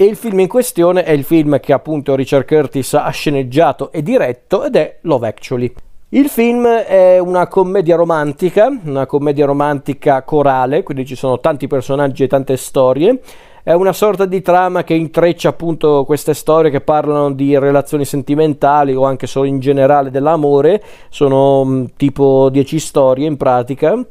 e 0.00 0.06
il 0.06 0.16
film 0.16 0.40
in 0.40 0.48
questione 0.48 1.04
è 1.04 1.10
il 1.10 1.24
film 1.24 1.60
che 1.60 1.74
appunto 1.74 2.14
Richard 2.14 2.46
Curtis 2.46 2.94
ha 2.94 3.10
sceneggiato 3.10 3.92
e 3.92 4.02
diretto 4.02 4.64
ed 4.64 4.74
è 4.74 4.96
Love 5.02 5.28
Actually. 5.28 5.70
Il 6.08 6.30
film 6.30 6.66
è 6.66 7.18
una 7.18 7.46
commedia 7.48 7.96
romantica, 7.96 8.68
una 8.82 9.04
commedia 9.04 9.44
romantica 9.44 10.22
corale, 10.22 10.82
quindi 10.82 11.04
ci 11.04 11.14
sono 11.14 11.38
tanti 11.38 11.66
personaggi 11.66 12.22
e 12.22 12.28
tante 12.28 12.56
storie. 12.56 13.20
È 13.62 13.74
una 13.74 13.92
sorta 13.92 14.24
di 14.24 14.40
trama 14.40 14.84
che 14.84 14.94
intreccia 14.94 15.50
appunto 15.50 16.04
queste 16.06 16.32
storie 16.32 16.70
che 16.70 16.80
parlano 16.80 17.30
di 17.30 17.58
relazioni 17.58 18.06
sentimentali 18.06 18.94
o 18.94 19.04
anche 19.04 19.26
solo 19.26 19.44
in 19.44 19.60
generale 19.60 20.10
dell'amore. 20.10 20.82
Sono 21.10 21.84
tipo 21.98 22.48
10 22.48 22.78
storie 22.78 23.26
in 23.26 23.36
pratica 23.36 24.02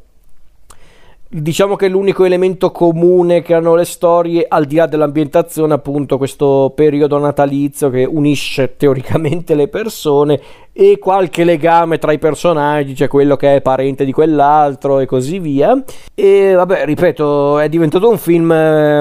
Diciamo 1.31 1.75
che 1.75 1.87
l'unico 1.89 2.25
elemento 2.25 2.71
comune 2.71 3.43
che 3.43 3.53
hanno 3.53 3.75
le 3.75 3.85
storie, 3.85 4.47
al 4.47 4.65
di 4.65 4.77
là 4.77 4.87
dell'ambientazione, 4.87 5.75
appunto, 5.75 6.17
questo 6.17 6.71
periodo 6.73 7.19
natalizio 7.19 7.91
che 7.91 8.03
unisce 8.03 8.73
teoricamente 8.77 9.53
le 9.53 9.67
persone 9.67 10.41
e 10.73 10.97
qualche 10.97 11.43
legame 11.43 11.99
tra 11.99 12.13
i 12.13 12.17
personaggi, 12.17 12.95
cioè 12.95 13.07
quello 13.07 13.35
che 13.35 13.57
è 13.57 13.61
parente 13.61 14.05
di 14.05 14.11
quell'altro 14.11 14.97
e 14.97 15.05
così 15.05 15.37
via. 15.37 15.79
E 16.15 16.53
vabbè, 16.55 16.85
ripeto, 16.85 17.59
è 17.59 17.69
diventato 17.69 18.09
un 18.09 18.17
film 18.17 18.51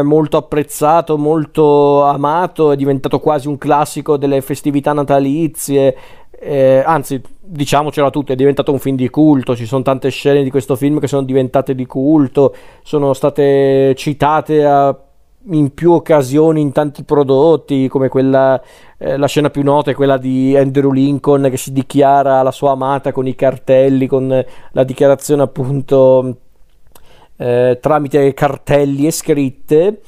molto 0.04 0.36
apprezzato, 0.36 1.16
molto 1.16 2.02
amato, 2.02 2.72
è 2.72 2.76
diventato 2.76 3.20
quasi 3.20 3.48
un 3.48 3.56
classico 3.56 4.18
delle 4.18 4.42
festività 4.42 4.92
natalizie 4.92 5.96
eh, 6.40 6.82
anzi, 6.86 7.20
diciamocela 7.50 8.10
tutti, 8.10 8.32
è 8.32 8.36
diventato 8.36 8.72
un 8.72 8.78
film 8.78 8.96
di 8.96 9.08
culto, 9.08 9.56
ci 9.56 9.66
sono 9.66 9.82
tante 9.82 10.10
scene 10.10 10.42
di 10.42 10.50
questo 10.50 10.76
film 10.76 11.00
che 11.00 11.06
sono 11.06 11.22
diventate 11.22 11.74
di 11.74 11.86
culto, 11.86 12.54
sono 12.82 13.14
state 13.14 13.94
citate 13.96 14.64
a, 14.64 14.96
in 15.50 15.72
più 15.72 15.92
occasioni 15.92 16.60
in 16.60 16.72
tanti 16.72 17.04
prodotti, 17.04 17.88
come 17.88 18.08
quella, 18.08 18.60
eh, 18.98 19.16
la 19.16 19.26
scena 19.26 19.48
più 19.48 19.62
nota 19.62 19.90
è 19.90 19.94
quella 19.94 20.18
di 20.18 20.56
Andrew 20.56 20.90
Lincoln 20.90 21.48
che 21.48 21.56
si 21.56 21.72
dichiara 21.72 22.42
la 22.42 22.52
sua 22.52 22.72
amata 22.72 23.12
con 23.12 23.26
i 23.26 23.34
cartelli, 23.34 24.06
con 24.06 24.44
la 24.72 24.84
dichiarazione 24.84 25.42
appunto 25.42 26.36
eh, 27.36 27.78
tramite 27.80 28.34
cartelli 28.34 29.06
e 29.06 29.10
scritte. 29.10 30.00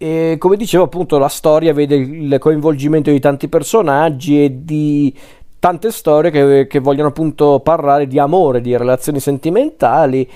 E 0.00 0.36
come 0.38 0.56
dicevo 0.56 0.84
appunto 0.84 1.18
la 1.18 1.28
storia 1.28 1.72
vede 1.72 1.96
il 1.96 2.36
coinvolgimento 2.38 3.10
di 3.10 3.18
tanti 3.18 3.48
personaggi 3.48 4.44
e 4.44 4.64
di 4.64 5.12
tante 5.58 5.90
storie 5.90 6.30
che, 6.30 6.66
che 6.68 6.78
vogliono 6.78 7.08
appunto 7.08 7.60
parlare 7.60 8.06
di 8.06 8.18
amore, 8.18 8.60
di 8.60 8.76
relazioni 8.76 9.20
sentimentali 9.20 10.28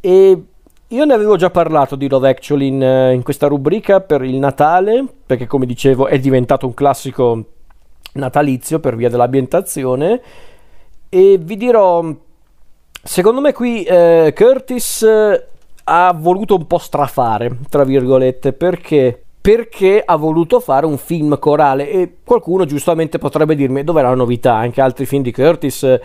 e 0.00 0.42
io 0.90 1.04
ne 1.04 1.12
avevo 1.12 1.36
già 1.36 1.50
parlato 1.50 1.96
di 1.96 2.08
Love 2.08 2.30
Actually 2.30 2.68
in, 2.68 2.80
in, 3.14 3.22
questa 3.22 3.46
rubrica 3.46 4.00
per 4.00 4.22
il 4.24 4.36
Natale, 4.36 5.04
perché 5.26 5.46
come 5.46 5.66
dicevo 5.66 6.06
è 6.06 6.18
diventato 6.18 6.66
un 6.66 6.72
classico 6.72 7.44
natalizio 8.14 8.80
per 8.80 8.96
via 8.96 9.10
dell'ambientazione. 9.10 10.20
E 11.10 11.38
vi 11.38 11.56
dirò, 11.58 12.10
secondo 13.02 13.40
me 13.42 13.52
qui 13.52 13.82
eh, 13.82 14.32
Curtis 14.34 15.02
eh, 15.02 15.46
ha 15.84 16.12
voluto 16.16 16.56
un 16.56 16.66
po' 16.66 16.78
strafare, 16.78 17.58
tra 17.68 17.84
virgolette, 17.84 18.54
perché 18.54 19.24
perché 19.48 20.02
ha 20.04 20.16
voluto 20.16 20.60
fare 20.60 20.84
un 20.84 20.98
film 20.98 21.38
corale. 21.38 21.90
E 21.90 22.16
qualcuno 22.22 22.66
giustamente 22.66 23.16
potrebbe 23.16 23.54
dirmi 23.54 23.82
dov'è 23.82 24.02
la 24.02 24.12
novità, 24.12 24.56
anche 24.56 24.82
altri 24.82 25.06
film 25.06 25.22
di 25.22 25.32
Curtis 25.32 25.98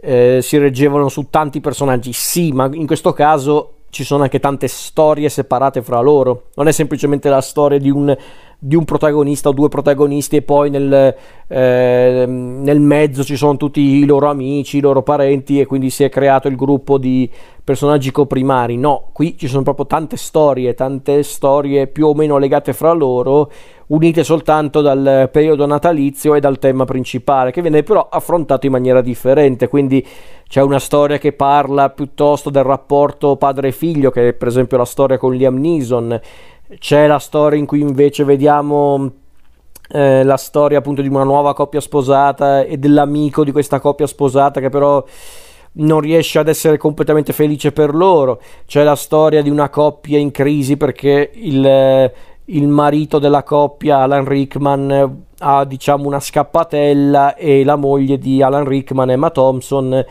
eh, 0.00 0.38
si 0.40 0.56
reggevano 0.56 1.10
su 1.10 1.26
tanti 1.28 1.60
personaggi, 1.60 2.14
sì, 2.14 2.52
ma 2.52 2.70
in 2.72 2.86
questo 2.86 3.12
caso 3.12 3.72
ci 3.90 4.02
sono 4.02 4.22
anche 4.22 4.40
tante 4.40 4.66
storie 4.66 5.28
separate 5.28 5.82
fra 5.82 6.00
loro, 6.00 6.44
non 6.54 6.68
è 6.68 6.72
semplicemente 6.72 7.28
la 7.28 7.42
storia 7.42 7.78
di 7.78 7.90
un 7.90 8.16
di 8.58 8.74
un 8.74 8.84
protagonista 8.84 9.50
o 9.50 9.52
due 9.52 9.68
protagonisti 9.68 10.36
e 10.36 10.42
poi 10.42 10.70
nel, 10.70 11.14
eh, 11.46 12.24
nel, 12.26 12.80
mezzo 12.80 13.22
ci 13.22 13.36
sono 13.36 13.56
tutti 13.56 13.80
i 13.80 14.04
loro 14.04 14.28
amici, 14.28 14.78
i 14.78 14.80
loro 14.80 15.02
parenti 15.02 15.60
e 15.60 15.66
quindi 15.66 15.90
si 15.90 16.04
è 16.04 16.08
creato 16.08 16.48
il 16.48 16.56
gruppo 16.56 16.96
di 16.96 17.30
personaggi 17.62 18.10
coprimari. 18.10 18.76
No, 18.76 19.10
qui 19.12 19.36
ci 19.36 19.46
sono 19.46 19.62
proprio 19.62 19.86
tante 19.86 20.16
storie, 20.16 20.74
tante 20.74 21.22
storie 21.22 21.86
più 21.86 22.06
o 22.06 22.14
meno 22.14 22.38
legate 22.38 22.72
fra 22.72 22.92
loro, 22.92 23.50
unite 23.88 24.24
soltanto 24.24 24.80
dal 24.80 25.28
periodo 25.30 25.66
natalizio 25.66 26.34
e 26.34 26.40
dal 26.40 26.58
tema 26.58 26.84
principale, 26.84 27.50
che 27.50 27.60
viene 27.60 27.82
però 27.82 28.08
affrontato 28.08 28.66
in 28.66 28.72
maniera 28.72 29.00
differente. 29.00 29.68
Quindi 29.68 30.04
c'è 30.48 30.62
una 30.62 30.78
storia 30.78 31.18
che 31.18 31.32
parla 31.32 31.90
piuttosto 31.90 32.50
del 32.50 32.64
rapporto 32.64 33.36
padre-figlio, 33.36 34.10
che 34.10 34.28
è 34.28 34.32
per 34.32 34.48
esempio 34.48 34.78
la 34.78 34.84
storia 34.84 35.18
con 35.18 35.34
Liam 35.34 35.58
Neeson 35.58 36.20
c'è 36.78 37.06
la 37.06 37.18
storia 37.18 37.58
in 37.58 37.66
cui 37.66 37.80
invece 37.80 38.24
vediamo 38.24 39.10
eh, 39.88 40.24
la 40.24 40.36
storia 40.36 40.78
appunto 40.78 41.02
di 41.02 41.08
una 41.08 41.22
nuova 41.22 41.54
coppia 41.54 41.80
sposata 41.80 42.62
e 42.62 42.76
dell'amico 42.76 43.44
di 43.44 43.52
questa 43.52 43.78
coppia 43.78 44.06
sposata 44.06 44.60
che 44.60 44.68
però 44.68 45.04
non 45.78 46.00
riesce 46.00 46.38
ad 46.38 46.48
essere 46.48 46.76
completamente 46.76 47.32
felice 47.32 47.72
per 47.72 47.94
loro. 47.94 48.40
C'è 48.66 48.82
la 48.82 48.96
storia 48.96 49.42
di 49.42 49.50
una 49.50 49.68
coppia 49.68 50.18
in 50.18 50.30
crisi 50.30 50.76
perché 50.76 51.30
il, 51.34 52.12
il 52.46 52.68
marito 52.68 53.18
della 53.18 53.42
coppia, 53.42 53.98
Alan 53.98 54.24
Rickman, 54.24 55.24
ha 55.38 55.64
diciamo 55.64 56.06
una 56.06 56.20
scappatella 56.20 57.34
e 57.36 57.62
la 57.62 57.76
moglie 57.76 58.18
di 58.18 58.42
Alan 58.42 58.64
Rickman, 58.64 59.10
Emma 59.10 59.30
Thompson, 59.30 60.04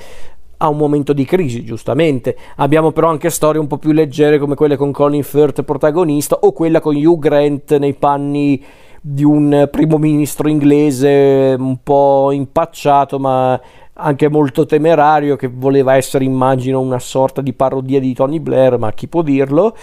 ha 0.58 0.70
un 0.70 0.78
momento 0.78 1.14
di 1.14 1.26
crisi, 1.26 1.64
giustamente. 1.64 2.36
Abbiamo 2.58 2.92
però 2.92 3.10
anche 3.10 3.30
storie 3.30 3.60
un 3.60 3.68
po' 3.68 3.78
più 3.78 3.92
leggere 3.92 4.40
come 4.40 4.56
quelle 4.56 4.78
con 4.78 4.92
Colin 4.92 5.24
Firth 5.24 5.64
protagonista 5.64 6.38
o 6.42 6.52
quella 6.52 6.80
con 6.80 6.96
Hugh 6.96 7.20
Grant 7.20 7.78
nei 7.78 7.94
panni 7.94 8.64
di 9.08 9.24
un 9.24 9.68
primo 9.72 9.98
ministro 9.98 10.50
inglese 10.50 11.56
un 11.60 11.78
po' 11.84 12.32
impacciato 12.32 13.20
ma 13.20 13.62
anche 13.94 14.30
molto 14.30 14.66
temerario 14.66 15.36
che 15.36 15.48
voleva 15.48 15.96
essere 15.96 16.26
immagino 16.26 16.82
una 16.82 16.98
sorta 16.98 17.42
di 17.42 17.54
parodia 17.54 18.00
di 18.00 18.16
Tony 18.16 18.40
Blair 18.40 18.80
ma 18.80 18.92
chi 18.94 19.08
può 19.08 19.22
dirlo 19.22 19.78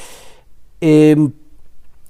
e 0.77 1.11
ehm, 1.11 1.33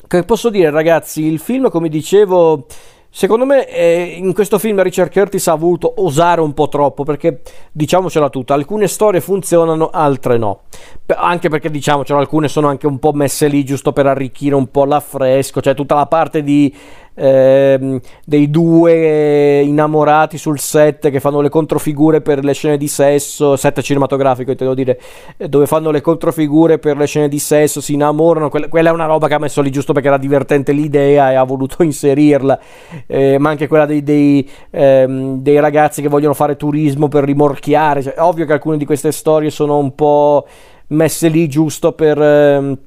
che 0.09 0.23
posso 0.25 0.49
dire 0.49 0.71
ragazzi 0.71 1.25
il 1.25 1.39
film 1.39 1.69
come 1.69 1.91
dicevo 1.91 2.67
Secondo 3.15 3.45
me 3.45 3.69
eh, 3.69 4.15
in 4.17 4.33
questo 4.33 4.59
film 4.59 4.83
Richard 4.83 5.13
Curtis 5.13 5.47
ha 5.49 5.55
voluto 5.55 5.93
osare 5.99 6.41
un 6.41 6.55
po' 6.55 6.71
troppo 6.71 7.05
perché 7.05 7.43
diciamocela 7.71 8.31
tutta, 8.31 8.55
alcune 8.55 8.89
storie 8.89 9.21
funzionano, 9.21 9.91
altre 9.91 10.39
no. 10.39 10.63
Anche 11.09 11.51
perché 11.51 11.71
diciamocelo, 11.71 12.19
alcune 12.19 12.49
sono 12.49 12.69
anche 12.69 12.87
un 12.87 12.99
po' 12.99 13.13
messe 13.13 13.49
lì 13.49 13.67
giusto 13.67 13.93
per 13.93 14.07
arricchire 14.07 14.55
un 14.55 14.71
po' 14.71 14.87
l'affresco, 14.87 15.61
cioè 15.61 15.75
tutta 15.75 15.95
la 15.95 16.07
parte 16.07 16.43
di 16.43 16.75
ehm, 17.15 18.01
dei 18.25 18.51
due 18.51 19.61
innamorati 19.61 20.39
sul 20.39 20.59
set 20.59 21.11
che 21.11 21.21
fanno 21.21 21.41
le 21.41 21.49
controfigure 21.49 22.21
per 22.21 22.45
le 22.45 22.53
scene 22.53 22.77
di 22.77 22.89
sesso, 22.89 23.57
set 23.57 23.81
cinematografico 23.81 24.51
intendo 24.51 24.75
dire, 24.75 25.01
eh, 25.37 25.49
dove 25.49 25.67
fanno 25.67 25.91
le 25.91 26.01
controfigure 26.01 26.79
per 26.79 26.97
le 26.97 27.07
scene 27.07 27.29
di 27.29 27.39
sesso, 27.39 27.81
si 27.81 27.95
innamorano, 27.95 28.49
quella, 28.49 28.69
quella 28.69 28.91
è 28.91 28.93
una 28.93 29.07
roba 29.07 29.29
che 29.29 29.35
ha 29.35 29.39
messo 29.39 29.61
lì 29.61 29.71
giusto 29.71 29.93
perché 29.93 30.09
era 30.09 30.19
divertente 30.19 30.73
l'idea 30.73 31.31
e 31.31 31.35
ha 31.35 31.45
voluto 31.45 31.83
inserirla, 31.83 32.59
eh, 33.07 33.39
ma 33.39 33.51
anche 33.51 33.69
quella 33.69 33.87
dei, 33.87 34.03
dei, 34.03 34.49
ehm, 34.71 35.41
dei, 35.41 35.61
ragazzi 35.61 36.03
che 36.03 36.09
vogliono 36.09 36.35
fare 36.35 36.57
turismo 36.57 37.09
per 37.09 37.25
rimorchiare, 37.25 38.03
cioè, 38.03 38.15
ovvio 38.19 38.47
che 38.47 38.53
alcune 38.53 38.77
di 38.77 38.85
queste 38.85 39.13
storie 39.13 39.51
sono 39.51 39.79
un 39.79 39.95
po' 39.95 40.47
messe 40.89 41.29
lì 41.29 41.49
giusto 41.49 41.93
per... 41.93 42.21
Ehm, 42.21 42.79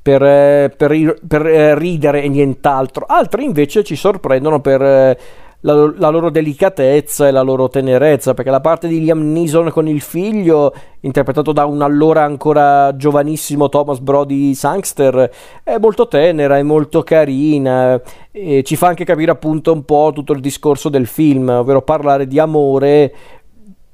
per, 0.00 0.22
eh, 0.22 0.72
per, 0.76 1.18
per 1.26 1.46
eh, 1.46 1.78
ridere 1.78 2.22
e 2.22 2.28
nient'altro, 2.28 3.04
altre 3.06 3.42
invece 3.42 3.84
ci 3.84 3.96
sorprendono 3.96 4.60
per 4.60 4.82
eh, 4.82 5.18
la, 5.60 5.92
la, 5.96 6.08
loro 6.08 6.30
delicatezza 6.30 7.26
e 7.26 7.30
la 7.32 7.40
loro 7.42 7.68
tenerezza, 7.68 8.32
perché 8.32 8.50
la 8.50 8.60
parte 8.60 8.86
di 8.86 9.00
Liam 9.00 9.32
Neeson 9.32 9.70
con 9.70 9.88
il 9.88 10.00
figlio, 10.00 10.72
interpretato 11.00 11.52
da 11.52 11.64
un 11.64 11.82
allora 11.82 12.22
ancora 12.22 12.94
giovanissimo 12.94 13.68
Thomas 13.68 13.98
Brody 13.98 14.54
Sangster, 14.54 15.30
è 15.64 15.76
molto 15.78 16.06
tenera, 16.06 16.58
è 16.58 16.62
molto 16.62 17.02
carina 17.02 18.00
e 18.30 18.62
ci 18.62 18.76
fa 18.76 18.88
anche 18.88 19.04
capire 19.04 19.32
appunto 19.32 19.72
un 19.72 19.84
po' 19.84 20.12
tutto 20.14 20.32
il 20.32 20.40
discorso 20.40 20.88
del 20.88 21.06
film, 21.06 21.48
ovvero 21.48 21.82
parlare 21.82 22.28
di 22.28 22.38
amore 22.38 23.12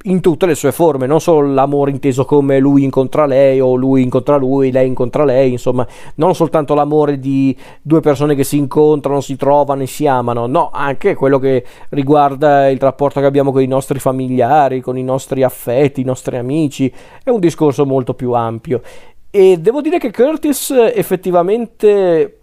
in 0.07 0.21
tutte 0.21 0.45
le 0.45 0.55
sue 0.55 0.73
forme, 0.73 1.07
non 1.07 1.21
solo 1.21 1.53
l'amore 1.53 1.91
inteso 1.91 2.27
come 2.27 2.59
lui 2.59 2.83
incontra 2.83 3.25
lei 3.25 3.61
o 3.61 3.75
lui 3.75 4.03
incontra 4.03 4.37
lui, 4.37 4.71
lei 4.71 4.87
incontra 4.87 5.25
lei, 5.25 5.53
insomma, 5.53 5.87
non 6.17 6.35
soltanto 6.35 6.75
l'amore 6.75 7.19
di 7.19 7.57
due 7.81 8.01
persone 8.01 8.35
che 8.35 8.45
si 8.45 8.59
incontrano, 8.59 9.23
si 9.23 9.37
trovano 9.37 9.83
e 9.83 9.87
si 9.87 10.07
amano, 10.07 10.47
no, 10.47 10.71
anche 10.73 11.15
quello 11.15 11.39
che 11.39 11.65
riguarda 11.91 12.69
il 12.69 12.79
rapporto 12.79 13.21
che 13.21 13.27
abbiamo 13.27 13.51
con 13.51 13.63
i 13.63 13.67
nostri 13.67 13.99
familiari, 13.99 14.83
con 14.83 14.99
i 14.99 15.03
nostri 15.03 15.43
affetti, 15.43 16.03
i 16.03 16.05
nostri 16.05 16.37
amici, 16.37 16.93
è 17.23 17.31
un 17.31 17.41
discorso 17.41 17.87
molto 17.87 18.13
più 18.13 18.33
ampio. 18.33 18.83
E 19.31 19.59
devo 19.59 19.81
dire 19.81 19.99
che 19.99 20.13
Curtis 20.13 20.71
effettivamente 20.71 22.41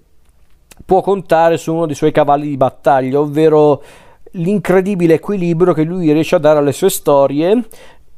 può 0.84 1.02
contare 1.02 1.58
su 1.58 1.74
uno 1.74 1.86
dei 1.86 1.96
suoi 1.96 2.12
cavalli 2.12 2.48
di 2.48 2.58
battaglia, 2.58 3.20
ovvero 3.20 3.82
l'incredibile 4.32 5.16
equilibrio 5.16 5.74
che 5.74 5.84
lui 5.84 6.12
riesce 6.12 6.36
a 6.36 6.40
dare 6.40 6.60
alle 6.60 6.72
sue 6.72 6.90
storie 6.90 7.66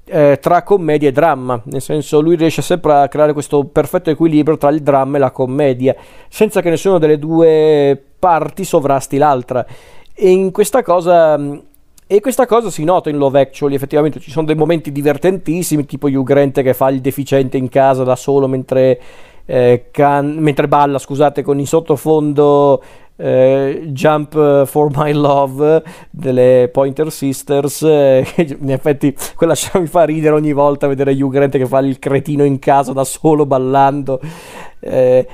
eh, 0.05 0.38
tra 0.41 0.64
commedia 0.64 1.09
e 1.09 1.11
dramma, 1.11 1.61
nel 1.66 1.82
senso 1.82 2.20
lui 2.22 2.36
riesce 2.36 2.61
sempre 2.61 2.93
a 2.93 3.07
creare 3.07 3.34
questo 3.34 3.64
perfetto 3.66 4.09
equilibrio 4.09 4.57
tra 4.57 4.70
il 4.70 4.82
dramma 4.82 5.18
e 5.18 5.20
la 5.20 5.32
commedia, 5.32 5.95
senza 6.28 6.61
che 6.61 6.70
nessuna 6.70 6.97
delle 6.97 7.18
due 7.18 8.01
parti 8.20 8.64
sovrasti 8.64 9.18
l'altra. 9.18 9.66
E 10.14 10.30
in 10.30 10.51
questa 10.51 10.84
cosa 10.84 11.39
e 12.05 12.20
questa 12.20 12.45
cosa 12.45 12.70
si 12.70 12.84
nota 12.84 13.09
in 13.09 13.18
Love 13.18 13.39
Actually, 13.39 13.76
effettivamente 13.76 14.20
ci 14.20 14.30
sono 14.30 14.45
dei 14.45 14.55
momenti 14.55 14.91
divertentissimi, 14.91 15.86
tipo 15.86 16.07
Hugh 16.07 16.24
Grant 16.24 16.61
che 16.61 16.74
fa 16.74 16.89
il 16.89 16.99
deficiente 17.01 17.57
in 17.57 17.70
casa 17.70 18.03
da 18.03 18.16
solo 18.16 18.47
mentre, 18.47 19.01
eh, 19.45 19.86
can- 19.89 20.36
mentre 20.38 20.68
balla, 20.68 20.99
scusate, 20.99 21.41
con 21.41 21.57
in 21.59 21.66
sottofondo 21.66 22.84
eh, 23.16 23.84
Jump 23.88 24.66
for 24.66 24.89
My 24.95 25.11
Love 25.14 25.84
delle 26.09 26.70
Pointer 26.72 27.11
Sisters 27.11 27.84
eh, 27.84 28.26
in 28.59 28.72
effetti 28.72 29.16
quella 29.36 29.55
scena 29.55 29.82
mi 29.82 29.88
fa 29.88 30.03
ridere 30.03 30.34
ogni 30.34 30.53
volta 30.53 30.88
vedere 30.88 31.14
Hugh 31.14 31.32
Grant 31.32 31.57
che 31.57 31.66
fa 31.66 31.80
il 31.80 31.99
cretino 31.99 32.43
in 32.43 32.59
casa 32.59 32.93
da 32.93 33.03
solo 33.03 33.45
ballando. 33.45 34.20
Eh, 34.80 35.26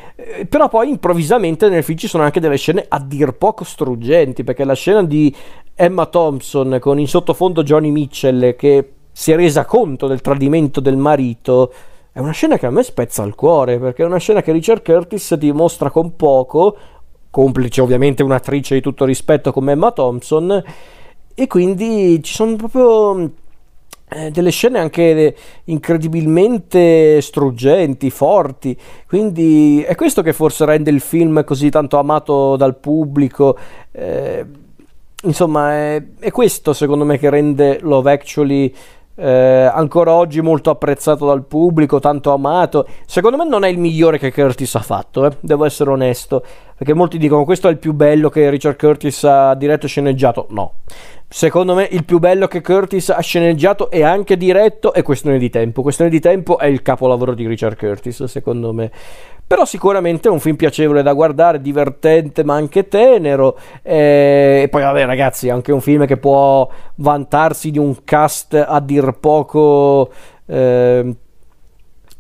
però 0.47 0.69
poi 0.69 0.89
improvvisamente 0.89 1.69
nel 1.69 1.84
film 1.84 1.97
ci 1.97 2.07
sono 2.07 2.23
anche 2.23 2.39
delle 2.39 2.57
scene 2.57 2.86
a 2.88 2.99
dir 2.99 3.32
poco 3.32 3.63
struggenti 3.63 4.43
perché 4.43 4.63
la 4.63 4.75
scena 4.75 5.03
di 5.03 5.36
Emma 5.73 6.05
Thompson 6.05 6.77
con 6.80 6.99
in 6.99 7.07
sottofondo 7.07 7.63
Johnny 7.63 7.89
Mitchell 7.89 8.55
che 8.55 8.91
si 9.11 9.32
è 9.32 9.36
resa 9.36 9.65
conto 9.65 10.05
del 10.05 10.21
tradimento 10.21 10.80
del 10.80 10.97
marito 10.97 11.73
è 12.11 12.19
una 12.19 12.32
scena 12.32 12.59
che 12.59 12.67
a 12.67 12.69
me 12.69 12.84
spezza 12.84 13.23
il 13.23 13.34
cuore 13.34 13.80
perché 13.80 14.03
è 14.03 14.05
una 14.05 14.17
scena 14.17 14.43
che 14.43 14.51
Richard 14.51 14.84
Curtis 14.84 15.34
dimostra 15.34 15.89
con 15.89 16.15
poco 16.15 16.77
complice 17.39 17.79
ovviamente 17.79 18.21
un'attrice 18.21 18.75
di 18.75 18.81
tutto 18.81 19.05
rispetto 19.05 19.53
come 19.53 19.71
Emma 19.71 19.93
Thompson 19.93 20.61
e 21.33 21.47
quindi 21.47 22.21
ci 22.21 22.33
sono 22.33 22.57
proprio 22.57 23.31
eh, 24.09 24.29
delle 24.29 24.49
scene 24.49 24.77
anche 24.77 25.35
incredibilmente 25.65 27.21
struggenti, 27.21 28.09
forti, 28.09 28.77
quindi 29.07 29.81
è 29.83 29.95
questo 29.95 30.21
che 30.21 30.33
forse 30.33 30.65
rende 30.65 30.89
il 30.89 30.99
film 30.99 31.45
così 31.45 31.69
tanto 31.69 31.97
amato 31.97 32.57
dal 32.57 32.75
pubblico. 32.75 33.57
Eh, 33.93 34.45
insomma, 35.23 35.71
è, 35.71 36.03
è, 36.19 36.31
questo 36.31 36.73
secondo 36.73 37.05
me 37.05 37.17
che 37.17 37.29
rende 37.29 37.79
Love 37.81 38.11
Actually 38.11 38.75
eh, 39.20 39.70
ancora 39.72 40.13
oggi 40.13 40.41
molto 40.41 40.70
apprezzato 40.70 41.26
dal 41.26 41.43
pubblico, 41.45 41.99
tanto 41.99 42.32
amato. 42.32 42.88
Secondo 43.05 43.38
me 43.38 43.47
non 43.47 43.63
è 43.63 43.67
il 43.67 43.78
migliore 43.78 44.17
che 44.17 44.32
Curtis 44.32 44.76
ha 44.76 44.82
fatto, 44.82 45.26
eh? 45.26 45.32
devo 45.41 45.65
essere 45.65 45.89
onesto, 45.89 46.43
perché 46.76 46.93
molti 46.93 47.17
dicono 47.17 47.43
questo 47.43 47.67
è 47.67 47.72
il 47.72 47.78
più 47.78 47.93
bello 47.93 48.30
che 48.30 48.49
Richard 48.49 48.78
Curtis 48.78 49.24
ha 49.26 49.53
diretto 49.55 49.86
e 49.86 49.89
sceneggiato. 49.89 50.47
No, 50.51 50.74
secondo 51.28 51.76
me 51.76 51.88
il 51.91 52.05
più 52.05 52.20
bello 52.20 52.47
che 52.47 52.61
Curtis 52.61 53.09
ha 53.09 53.20
sceneggiato 53.20 53.91
e 53.91 54.03
anche 54.03 54.38
diretto 54.38 54.93
è 54.93 55.03
Questione 55.03 55.38
di 55.38 55.49
Tempo. 55.49 55.82
Questione 55.82 56.09
di 56.09 56.20
Tempo 56.20 56.57
è 56.57 56.67
il 56.67 56.82
capolavoro 56.82 57.34
di 57.34 57.45
Richard 57.45 57.78
Curtis, 57.78 58.24
secondo 58.24 58.72
me. 58.72 58.91
Però 59.50 59.66
sicuramente 59.66 60.28
è 60.28 60.32
un 60.32 60.39
film 60.39 60.56
piacevole 60.56 61.02
da 61.02 61.12
guardare, 61.14 61.60
divertente 61.60 62.43
ma 62.43 62.54
anche 62.54 62.88
tenero. 62.88 63.58
Eh, 63.82 64.62
e 64.66 64.68
poi 64.70 64.84
vabbè 64.84 65.06
ragazzi, 65.08 65.47
è 65.47 65.50
anche 65.50 65.72
un 65.72 65.82
film 65.82 66.06
che 66.06 66.18
può 66.18 66.70
vantarsi 66.97 67.72
di 67.72 67.80
un 67.80 68.04
cast 68.04 68.54
a 68.54 68.80
dir 68.80 69.18
poco... 69.20 70.12
Eh, 70.45 71.16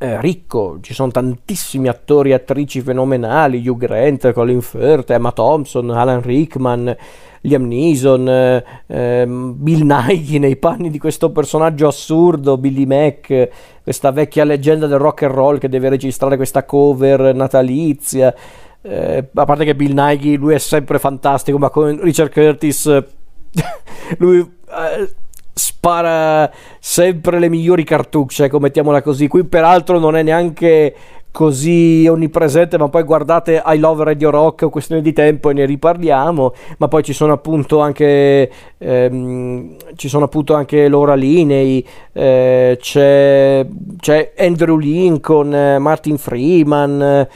eh, 0.01 0.21
ricco, 0.21 0.79
ci 0.81 0.93
sono 0.95 1.11
tantissimi 1.11 1.87
attori 1.87 2.31
e 2.31 2.33
attrici 2.33 2.81
fenomenali, 2.81 3.67
Hugh 3.67 3.77
Grant, 3.77 4.31
Colin 4.31 4.61
Firth, 4.61 5.11
Emma 5.11 5.31
Thompson, 5.31 5.89
Alan 5.91 6.21
Rickman, 6.21 6.95
Liam 7.41 7.67
Neeson, 7.67 8.27
eh, 8.27 8.63
ehm, 8.87 9.55
Bill 9.57 9.85
Nighy 9.85 10.39
nei 10.39 10.57
panni 10.57 10.89
di 10.89 10.99
questo 10.99 11.31
personaggio 11.31 11.87
assurdo, 11.87 12.57
Billy 12.57 12.85
Mac, 12.85 13.49
questa 13.83 14.11
vecchia 14.11 14.43
leggenda 14.43 14.87
del 14.87 14.99
rock 14.99 15.23
and 15.23 15.33
roll 15.33 15.57
che 15.57 15.69
deve 15.69 15.89
registrare 15.89 16.35
questa 16.35 16.63
cover 16.65 17.33
natalizia. 17.33 18.33
Eh, 18.81 19.29
a 19.33 19.45
parte 19.45 19.65
che 19.65 19.75
Bill 19.75 19.93
Nighy, 19.93 20.37
lui 20.37 20.53
è 20.53 20.59
sempre 20.59 20.99
fantastico, 20.99 21.57
ma 21.57 21.69
con 21.69 21.99
Richard 22.01 22.31
Curtis, 22.31 22.85
lui 24.17 24.39
eh, 24.39 25.13
spara 25.53 26.49
sempre 26.79 27.39
le 27.39 27.49
migliori 27.49 27.83
cartucce, 27.83 28.45
ecco, 28.45 28.59
mettiamola 28.59 29.01
così. 29.01 29.27
Qui 29.27 29.43
peraltro 29.45 29.99
non 29.99 30.15
è 30.15 30.23
neanche 30.23 30.95
così 31.31 32.07
onnipresente, 32.07 32.77
ma 32.77 32.89
poi 32.89 33.03
guardate 33.03 33.61
I 33.65 33.77
Love 33.77 34.03
Radio 34.03 34.29
Rock, 34.29 34.69
questione 34.69 35.01
di 35.01 35.13
tempo 35.13 35.49
e 35.49 35.53
ne 35.53 35.65
riparliamo, 35.65 36.53
ma 36.77 36.87
poi 36.87 37.03
ci 37.03 37.13
sono 37.13 37.33
appunto 37.33 37.79
anche 37.79 38.51
ehm, 38.77 39.75
ci 39.95 40.07
sono 40.07 40.25
appunto 40.25 40.53
anche 40.53 40.87
Laura 40.87 41.15
Linney, 41.15 41.85
eh, 42.13 42.77
c'è, 42.79 43.65
c'è, 43.99 44.33
Andrew 44.37 44.77
Lincoln, 44.77 45.53
eh, 45.53 45.79
Martin 45.79 46.17
Freeman, 46.17 47.27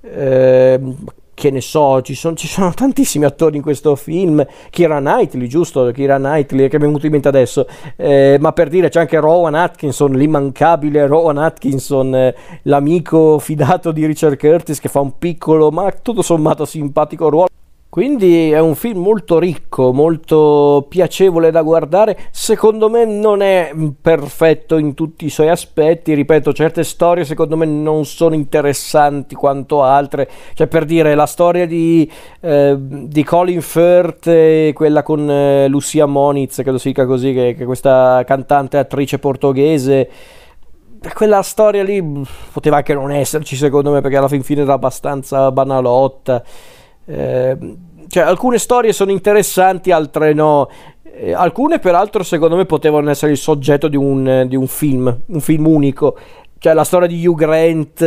eh, 0.00 0.80
che 1.42 1.50
ne 1.50 1.60
so, 1.60 2.02
ci 2.02 2.14
sono, 2.14 2.36
ci 2.36 2.46
sono, 2.46 2.70
tantissimi 2.72 3.24
attori 3.24 3.56
in 3.56 3.62
questo 3.62 3.96
film, 3.96 4.46
Kira 4.70 5.00
Knightley, 5.00 5.48
giusto? 5.48 5.90
Kira 5.90 6.18
Knightley, 6.18 6.68
che 6.68 6.78
mi 6.78 6.84
è 6.84 6.86
venuto 6.86 7.06
in 7.06 7.10
mente 7.10 7.26
adesso, 7.26 7.66
eh, 7.96 8.36
ma 8.40 8.52
per 8.52 8.68
dire 8.68 8.88
c'è 8.88 9.00
anche 9.00 9.18
Rowan 9.18 9.56
Atkinson, 9.56 10.12
l'immancabile 10.12 11.04
Rowan 11.08 11.38
Atkinson, 11.38 12.14
eh, 12.14 12.36
l'amico 12.62 13.40
fidato 13.40 13.90
di 13.90 14.06
Richard 14.06 14.38
Curtis 14.38 14.78
che 14.78 14.88
fa 14.88 15.00
un 15.00 15.18
piccolo 15.18 15.72
ma 15.72 15.90
tutto 15.90 16.22
sommato 16.22 16.64
simpatico 16.64 17.28
ruolo. 17.28 17.48
Quindi 17.92 18.50
è 18.50 18.58
un 18.58 18.74
film 18.74 19.02
molto 19.02 19.38
ricco, 19.38 19.92
molto 19.92 20.86
piacevole 20.88 21.50
da 21.50 21.60
guardare. 21.60 22.18
Secondo 22.30 22.88
me 22.88 23.04
non 23.04 23.42
è 23.42 23.70
perfetto 24.00 24.78
in 24.78 24.94
tutti 24.94 25.26
i 25.26 25.28
suoi 25.28 25.50
aspetti. 25.50 26.14
Ripeto, 26.14 26.54
certe 26.54 26.84
storie 26.84 27.26
secondo 27.26 27.54
me 27.54 27.66
non 27.66 28.06
sono 28.06 28.34
interessanti 28.34 29.34
quanto 29.34 29.82
altre. 29.82 30.26
Cioè, 30.54 30.68
per 30.68 30.86
dire, 30.86 31.14
la 31.14 31.26
storia 31.26 31.66
di, 31.66 32.10
eh, 32.40 32.76
di 32.78 33.22
Colin 33.24 33.60
Firth 33.60 34.72
quella 34.72 35.02
con 35.02 35.30
eh, 35.30 35.68
Lucia 35.68 36.06
Moniz, 36.06 36.62
credo 36.62 36.78
si 36.78 36.88
dica 36.88 37.04
così, 37.04 37.34
che, 37.34 37.54
che 37.54 37.66
questa 37.66 38.22
cantante 38.24 38.78
attrice 38.78 39.18
portoghese 39.18 40.08
quella 41.14 41.42
storia 41.42 41.82
lì 41.82 42.24
poteva 42.52 42.76
anche 42.76 42.94
non 42.94 43.10
esserci 43.10 43.56
secondo 43.56 43.90
me 43.90 44.00
perché 44.00 44.16
alla 44.18 44.28
fin 44.28 44.44
fine 44.44 44.62
era 44.62 44.74
abbastanza 44.74 45.50
banalotta 45.50 46.44
eh, 47.04 47.56
cioè, 48.08 48.24
alcune 48.24 48.58
storie 48.58 48.92
sono 48.92 49.10
interessanti, 49.10 49.90
altre 49.90 50.32
no. 50.34 50.68
Eh, 51.02 51.32
alcune, 51.32 51.78
peraltro, 51.78 52.22
secondo 52.22 52.56
me 52.56 52.66
potevano 52.66 53.10
essere 53.10 53.32
il 53.32 53.38
soggetto 53.38 53.88
di 53.88 53.96
un, 53.96 54.44
di 54.48 54.56
un 54.56 54.66
film, 54.66 55.16
un 55.26 55.40
film 55.40 55.66
unico. 55.66 56.16
Cioè, 56.58 56.74
la 56.74 56.84
storia 56.84 57.08
di 57.08 57.26
Hugh 57.26 57.36
Grant 57.36 58.02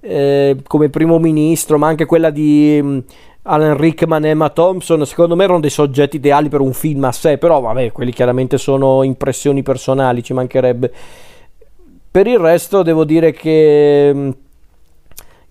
eh, 0.00 0.56
come 0.66 0.88
primo 0.88 1.18
ministro, 1.18 1.78
ma 1.78 1.86
anche 1.86 2.04
quella 2.06 2.30
di. 2.30 3.04
Alan 3.48 3.76
Rickman 3.76 4.24
e 4.24 4.30
Emma 4.30 4.50
Thompson, 4.50 5.06
secondo 5.06 5.36
me 5.36 5.44
erano 5.44 5.60
dei 5.60 5.70
soggetti 5.70 6.16
ideali 6.16 6.48
per 6.48 6.58
un 6.58 6.72
film 6.72 7.04
a 7.04 7.12
sé, 7.12 7.38
però 7.38 7.60
vabbè, 7.60 7.92
quelli 7.92 8.10
chiaramente 8.10 8.58
sono 8.58 9.04
impressioni 9.04 9.62
personali, 9.62 10.24
ci 10.24 10.32
mancherebbe. 10.32 10.92
Per 12.10 12.26
il 12.26 12.38
resto 12.38 12.82
devo 12.82 13.04
dire 13.04 13.30
che 13.30 14.10
mm, 14.12 14.30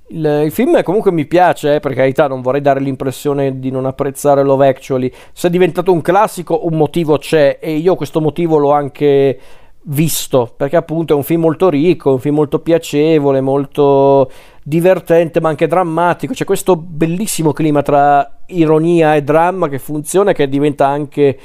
il, 0.08 0.42
il, 0.46 0.52
film 0.52 0.82
comunque 0.84 1.12
mi 1.12 1.26
piace, 1.26 1.76
eh, 1.76 1.80
per 1.80 1.94
carità, 1.94 2.28
non 2.28 2.42
vorrei 2.42 2.62
dare 2.62 2.80
l'impressione 2.80 3.60
di 3.60 3.72
non 3.72 3.86
apprezzare 3.86 4.44
Love 4.44 4.68
Actually. 4.68 5.12
Se 5.34 5.48
è 5.48 5.52
diventato 5.52 5.92
un 5.92 6.02
classico, 6.02 6.66
un 6.66 6.78
motivo 6.78 7.18
c'è 7.18 7.58
e 7.60 7.76
io 7.76 7.96
questo 7.96 8.22
motivo 8.22 8.58
l'ho 8.58 8.72
anche 8.72 9.40
visto, 9.88 10.52
perché 10.56 10.76
appunto 10.76 11.14
è 11.14 11.16
un 11.16 11.24
film 11.24 11.42
molto 11.42 11.70
ricco, 11.70 12.12
un 12.12 12.20
film 12.20 12.36
molto 12.36 12.60
piacevole, 12.60 13.42
molto 13.42 14.30
divertente 14.64 15.42
ma 15.42 15.50
anche 15.50 15.68
drammatico. 15.68 16.34
C'è 16.34 16.46
questo 16.46 16.76
bellissimo 16.76 17.52
clima 17.52 17.82
tra 17.82 18.40
ironia 18.48 19.16
e 19.16 19.24
dramma 19.24 19.68
che 19.70 19.80
funziona 19.80 20.32
e 20.32 20.34
che 20.34 20.50
diventa 20.50 20.88
anche 20.88 21.38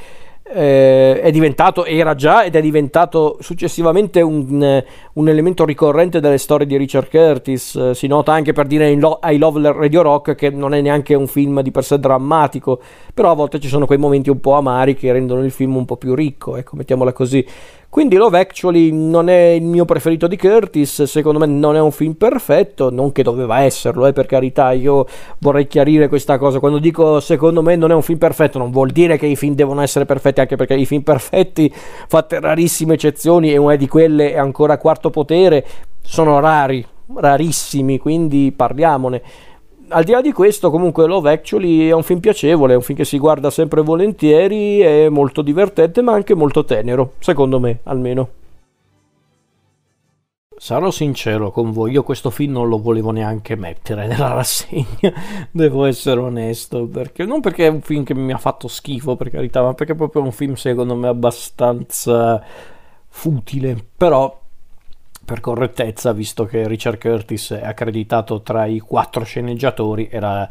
eh, 0.52 1.20
è 1.20 1.30
diventato, 1.30 1.84
era 1.84 2.14
già 2.14 2.44
ed 2.44 2.56
è 2.56 2.60
diventato 2.60 3.36
successivamente 3.40 4.20
un, 4.20 4.82
un, 5.12 5.28
elemento 5.28 5.64
ricorrente 5.64 6.20
delle 6.20 6.38
storie 6.38 6.66
di 6.66 6.76
Richard 6.76 7.08
Curtis. 7.08 7.74
Eh, 7.76 7.94
si 7.94 8.06
nota 8.06 8.32
anche 8.32 8.52
per 8.52 8.66
dire 8.66 8.90
in 8.90 9.00
Lo- 9.00 9.20
I 9.22 9.38
Love 9.38 9.72
Radio 9.72 10.02
Rock 10.02 10.34
che 10.34 10.50
non 10.50 10.74
è 10.74 10.80
neanche 10.80 11.14
un 11.14 11.26
film 11.26 11.60
di 11.62 11.70
per 11.70 11.84
sé 11.84 11.98
drammatico, 11.98 12.80
però 13.14 13.30
a 13.30 13.34
volte 13.34 13.60
ci 13.60 13.68
sono 13.68 13.86
quei 13.86 13.98
momenti 13.98 14.30
un 14.30 14.40
po' 14.40 14.54
amari 14.54 14.94
che 14.94 15.12
rendono 15.12 15.44
il 15.44 15.50
film 15.50 15.76
un 15.76 15.84
po' 15.84 15.96
più 15.96 16.14
ricco, 16.14 16.56
ecco, 16.56 16.76
mettiamola 16.76 17.12
così. 17.12 17.46
Quindi 17.90 18.14
Love 18.14 18.38
Actually 18.38 18.92
non 18.92 19.28
è 19.28 19.48
il 19.48 19.64
mio 19.64 19.84
preferito 19.84 20.28
di 20.28 20.36
Curtis, 20.36 21.02
secondo 21.02 21.40
me 21.40 21.46
non 21.46 21.74
è 21.74 21.80
un 21.80 21.90
film 21.90 22.12
perfetto, 22.12 22.88
non 22.88 23.10
che 23.10 23.24
doveva 23.24 23.62
esserlo, 23.62 24.06
eh, 24.06 24.12
per 24.12 24.26
carità, 24.26 24.70
io 24.70 25.08
vorrei 25.38 25.66
chiarire 25.66 26.06
questa 26.06 26.38
cosa. 26.38 26.60
Quando 26.60 26.78
dico 26.78 27.18
secondo 27.18 27.62
me 27.62 27.74
non 27.74 27.90
è 27.90 27.94
un 27.94 28.02
film 28.02 28.18
perfetto, 28.18 28.58
non 28.58 28.70
vuol 28.70 28.90
dire 28.90 29.18
che 29.18 29.26
i 29.26 29.34
film 29.34 29.56
devono 29.56 29.80
essere 29.80 30.04
perfetti, 30.04 30.38
anche 30.38 30.54
perché 30.54 30.74
i 30.74 30.86
film 30.86 31.02
perfetti, 31.02 31.68
fatte 31.74 32.38
rarissime 32.38 32.94
eccezioni, 32.94 33.50
e 33.50 33.56
una 33.56 33.74
di 33.74 33.88
quelle 33.88 34.34
è 34.34 34.38
ancora 34.38 34.78
Quarto 34.78 35.10
Potere, 35.10 35.66
sono 36.00 36.38
rari, 36.38 36.86
rarissimi, 37.16 37.98
quindi 37.98 38.52
parliamone 38.54 39.20
al 39.90 40.04
di 40.04 40.12
là 40.12 40.20
di 40.20 40.32
questo, 40.32 40.70
comunque, 40.70 41.06
Love 41.06 41.30
Actually 41.30 41.88
è 41.88 41.92
un 41.92 42.02
film 42.02 42.20
piacevole, 42.20 42.72
è 42.72 42.76
un 42.76 42.82
film 42.82 42.98
che 42.98 43.04
si 43.04 43.18
guarda 43.18 43.50
sempre 43.50 43.82
volentieri, 43.82 44.80
è 44.80 45.08
molto 45.08 45.42
divertente, 45.42 46.02
ma 46.02 46.12
anche 46.12 46.34
molto 46.34 46.64
tenero, 46.64 47.12
secondo 47.18 47.60
me, 47.60 47.80
almeno. 47.84 48.28
Sarò 50.56 50.90
sincero 50.90 51.50
con 51.50 51.72
voi, 51.72 51.92
io 51.92 52.02
questo 52.02 52.28
film 52.28 52.52
non 52.52 52.68
lo 52.68 52.80
volevo 52.80 53.10
neanche 53.12 53.56
mettere 53.56 54.06
nella 54.06 54.32
rassegna, 54.32 55.12
devo 55.50 55.86
essere 55.86 56.20
onesto, 56.20 56.86
perché 56.86 57.24
non 57.24 57.40
perché 57.40 57.66
è 57.66 57.70
un 57.70 57.80
film 57.80 58.04
che 58.04 58.14
mi 58.14 58.32
ha 58.32 58.38
fatto 58.38 58.68
schifo, 58.68 59.16
per 59.16 59.30
carità, 59.30 59.62
ma 59.62 59.72
perché 59.72 59.92
è 59.92 59.96
proprio 59.96 60.22
un 60.22 60.32
film 60.32 60.54
secondo 60.54 60.94
me 60.94 61.08
abbastanza 61.08 62.42
futile, 63.08 63.76
però 63.96 64.39
per 65.30 65.38
correttezza, 65.38 66.12
visto 66.12 66.44
che 66.44 66.66
Richard 66.66 66.98
Curtis 66.98 67.52
è 67.52 67.64
accreditato 67.64 68.42
tra 68.42 68.66
i 68.66 68.80
quattro 68.80 69.22
sceneggiatori, 69.22 70.08
era, 70.10 70.50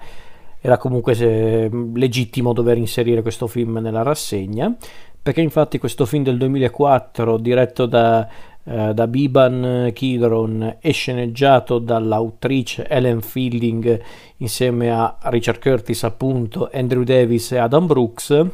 era 0.57 0.77
comunque 0.77 1.17
eh, 1.17 1.69
legittimo 1.95 2.53
dover 2.53 2.77
inserire 2.77 3.21
questo 3.21 3.47
film 3.47 3.79
nella 3.79 4.03
rassegna, 4.03 4.73
perché 5.21 5.41
infatti 5.41 5.79
questo 5.79 6.05
film 6.05 6.23
del 6.23 6.37
2004, 6.37 7.37
diretto 7.39 7.87
da, 7.87 8.25
eh, 8.63 8.93
da 8.93 9.07
Biban 9.07 9.91
Kidron 9.93 10.77
e 10.79 10.91
sceneggiato 10.91 11.79
dall'autrice 11.79 12.87
Ellen 12.87 13.19
Fielding 13.19 14.01
insieme 14.37 14.91
a 14.91 15.17
Richard 15.23 15.59
Curtis 15.59 16.05
appunto, 16.05 16.69
Andrew 16.71 17.03
Davis 17.03 17.51
e 17.51 17.57
Adam 17.57 17.85
Brooks, 17.85 18.45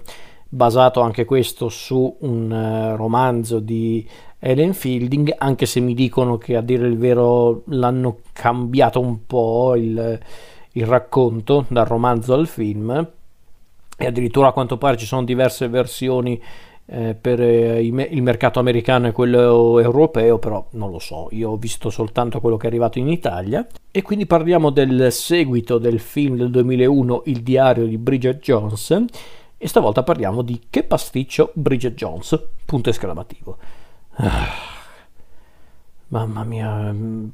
basato 0.49 1.01
anche 1.01 1.23
questo 1.23 1.69
su 1.69 2.17
un 2.21 2.49
uh, 2.49 2.95
romanzo 2.95 3.59
di 3.59 4.07
Ellen 4.47 4.75
Fielding, 4.75 5.33
anche 5.39 5.65
se 5.65 5.79
mi 5.79 5.95
dicono 5.95 6.37
che 6.37 6.55
a 6.55 6.61
dire 6.61 6.85
il 6.85 6.99
vero 6.99 7.63
l'hanno 7.69 8.19
cambiato 8.31 8.99
un 8.99 9.25
po' 9.25 9.75
il, 9.75 10.19
il 10.73 10.85
racconto 10.85 11.65
dal 11.67 11.87
romanzo 11.87 12.35
al 12.35 12.45
film 12.45 13.09
e 13.97 14.05
addirittura 14.05 14.49
a 14.49 14.51
quanto 14.51 14.77
pare 14.77 14.97
ci 14.97 15.07
sono 15.07 15.23
diverse 15.23 15.67
versioni 15.67 16.39
eh, 16.85 17.15
per 17.19 17.41
eh, 17.41 17.83
il 17.83 18.21
mercato 18.21 18.59
americano 18.59 19.07
e 19.07 19.13
quello 19.13 19.79
europeo, 19.79 20.37
però 20.37 20.63
non 20.73 20.91
lo 20.91 20.99
so, 20.99 21.27
io 21.31 21.49
ho 21.49 21.57
visto 21.57 21.89
soltanto 21.89 22.39
quello 22.39 22.57
che 22.57 22.65
è 22.65 22.69
arrivato 22.69 22.99
in 22.99 23.07
Italia. 23.07 23.65
E 23.89 24.03
quindi 24.03 24.27
parliamo 24.27 24.69
del 24.69 25.11
seguito 25.11 25.79
del 25.79 25.99
film 25.99 26.35
del 26.35 26.51
2001, 26.51 27.23
Il 27.25 27.41
diario 27.41 27.87
di 27.87 27.97
Bridget 27.97 28.43
Jones, 28.43 29.05
e 29.57 29.67
stavolta 29.67 30.03
parliamo 30.03 30.43
di 30.43 30.61
Che 30.69 30.83
pasticcio 30.83 31.49
Bridget 31.55 31.95
Jones, 31.95 32.39
punto 32.63 32.91
esclamativo. 32.91 33.57
Ah, 34.17 34.47
mamma 36.09 36.43
mia, 36.43 36.91
mm, 36.91 37.27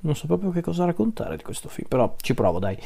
non 0.00 0.14
so 0.16 0.26
proprio 0.26 0.50
che 0.50 0.60
cosa 0.60 0.84
raccontare 0.84 1.36
di 1.36 1.42
questo 1.42 1.68
film, 1.68 1.88
però 1.88 2.14
ci 2.20 2.34
provo, 2.34 2.58
dai. 2.58 2.76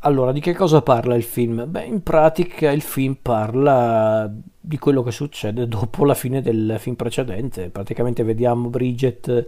Allora, 0.00 0.30
di 0.32 0.40
che 0.40 0.54
cosa 0.54 0.82
parla 0.82 1.14
il 1.16 1.22
film? 1.22 1.64
Beh, 1.66 1.84
in 1.84 2.02
pratica 2.02 2.70
il 2.70 2.82
film 2.82 3.16
parla 3.20 4.30
di 4.60 4.78
quello 4.78 5.02
che 5.02 5.10
succede 5.10 5.66
dopo 5.68 6.04
la 6.04 6.14
fine 6.14 6.42
del 6.42 6.76
film 6.78 6.96
precedente. 6.96 7.70
Praticamente 7.70 8.22
vediamo 8.22 8.68
Bridget 8.68 9.46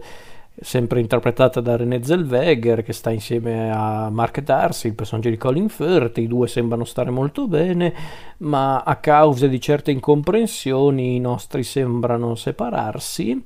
sempre 0.61 0.99
interpretata 0.99 1.61
da 1.61 1.77
René 1.77 2.03
Zellweger 2.03 2.83
che 2.83 2.93
sta 2.93 3.11
insieme 3.11 3.71
a 3.71 4.09
Mark 4.09 4.41
Darcy, 4.41 4.87
il 4.89 4.95
personaggio 4.95 5.29
di 5.29 5.37
Colin 5.37 5.69
Firth, 5.69 6.17
i 6.17 6.27
due 6.27 6.47
sembrano 6.47 6.83
stare 6.83 7.09
molto 7.09 7.47
bene, 7.47 7.93
ma 8.39 8.81
a 8.83 8.97
causa 8.97 9.47
di 9.47 9.59
certe 9.59 9.91
incomprensioni 9.91 11.15
i 11.15 11.19
nostri 11.19 11.63
sembrano 11.63 12.35
separarsi. 12.35 13.43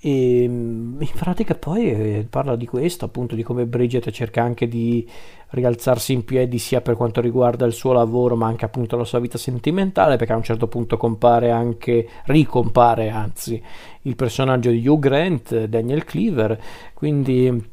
E 0.00 0.46
mm, 0.46 1.00
in 1.00 1.12
pratica 1.14 1.54
poi 1.54 1.90
eh, 1.90 2.26
parla 2.28 2.56
di 2.56 2.66
questo, 2.66 3.06
appunto 3.06 3.34
di 3.34 3.42
come 3.42 3.64
Bridget 3.64 4.10
cerca 4.10 4.42
anche 4.42 4.68
di 4.68 5.08
rialzarsi 5.54 6.12
in 6.12 6.24
piedi 6.24 6.58
sia 6.58 6.80
per 6.80 6.96
quanto 6.96 7.20
riguarda 7.20 7.64
il 7.64 7.72
suo 7.72 7.92
lavoro 7.92 8.36
ma 8.36 8.46
anche 8.46 8.64
appunto 8.64 8.96
la 8.96 9.04
sua 9.04 9.20
vita 9.20 9.38
sentimentale 9.38 10.16
perché 10.16 10.32
a 10.32 10.36
un 10.36 10.42
certo 10.42 10.66
punto 10.66 10.96
compare 10.96 11.50
anche, 11.50 12.06
ricompare 12.24 13.08
anzi, 13.08 13.62
il 14.06 14.16
personaggio 14.16 14.70
di 14.70 14.86
Hugh 14.86 14.98
Grant, 14.98 15.64
Daniel 15.64 16.04
Cleaver, 16.04 16.60
quindi 16.94 17.70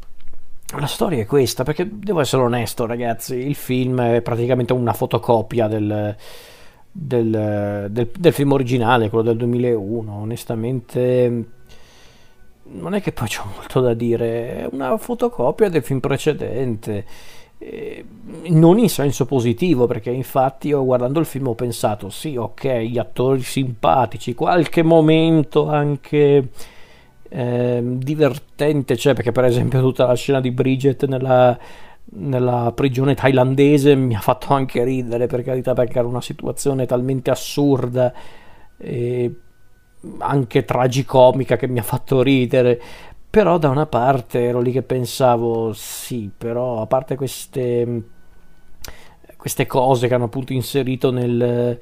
la 0.77 0.85
storia 0.85 1.21
è 1.21 1.25
questa 1.25 1.63
perché 1.63 1.89
devo 1.91 2.21
essere 2.21 2.41
onesto 2.41 2.85
ragazzi, 2.85 3.35
il 3.35 3.55
film 3.55 4.01
è 4.01 4.21
praticamente 4.21 4.73
una 4.73 4.93
fotocopia 4.93 5.67
del... 5.67 6.15
Del, 6.93 7.87
del, 7.89 8.09
del 8.17 8.33
film 8.33 8.51
originale, 8.51 9.07
quello 9.07 9.23
del 9.23 9.37
2001, 9.37 10.13
onestamente 10.13 11.45
non 12.63 12.93
è 12.93 13.01
che 13.01 13.11
poi 13.11 13.27
c'ho 13.27 13.45
molto 13.55 13.79
da 13.79 13.93
dire, 13.93 14.57
è 14.57 14.67
una 14.69 14.97
fotocopia 14.97 15.69
del 15.69 15.83
film 15.83 15.99
precedente 15.99 17.05
eh, 17.63 18.03
non 18.47 18.79
in 18.79 18.89
senso 18.89 19.25
positivo 19.25 19.85
perché 19.85 20.09
infatti 20.09 20.69
io 20.69 20.83
guardando 20.83 21.19
il 21.19 21.27
film 21.27 21.49
ho 21.49 21.53
pensato 21.53 22.09
sì 22.09 22.35
ok 22.35 22.77
gli 22.79 22.97
attori 22.97 23.43
simpatici 23.43 24.33
qualche 24.33 24.81
momento 24.81 25.69
anche 25.69 26.49
eh, 27.29 27.81
divertente 27.83 28.95
c'è 28.95 29.13
perché 29.13 29.31
per 29.31 29.45
esempio 29.45 29.79
tutta 29.79 30.07
la 30.07 30.15
scena 30.15 30.41
di 30.41 30.49
Bridget 30.49 31.05
nella, 31.05 31.55
nella 32.13 32.71
prigione 32.73 33.13
thailandese 33.13 33.93
mi 33.93 34.15
ha 34.15 34.21
fatto 34.21 34.55
anche 34.55 34.83
ridere 34.83 35.27
per 35.27 35.43
carità 35.43 35.73
perché 35.73 35.99
era 35.99 36.07
una 36.07 36.21
situazione 36.21 36.87
talmente 36.87 37.29
assurda 37.29 38.11
e 38.75 39.35
anche 40.17 40.65
tragicomica 40.65 41.57
che 41.57 41.67
mi 41.67 41.77
ha 41.77 41.83
fatto 41.83 42.23
ridere 42.23 42.81
però 43.31 43.57
da 43.57 43.69
una 43.69 43.85
parte 43.85 44.43
ero 44.43 44.59
lì 44.59 44.73
che 44.73 44.83
pensavo, 44.83 45.71
sì, 45.71 46.29
però 46.37 46.81
a 46.81 46.85
parte 46.85 47.15
queste, 47.15 48.03
queste 49.37 49.65
cose 49.65 50.09
che 50.09 50.13
hanno 50.13 50.25
appunto 50.25 50.51
inserito 50.51 51.11
nel, 51.11 51.79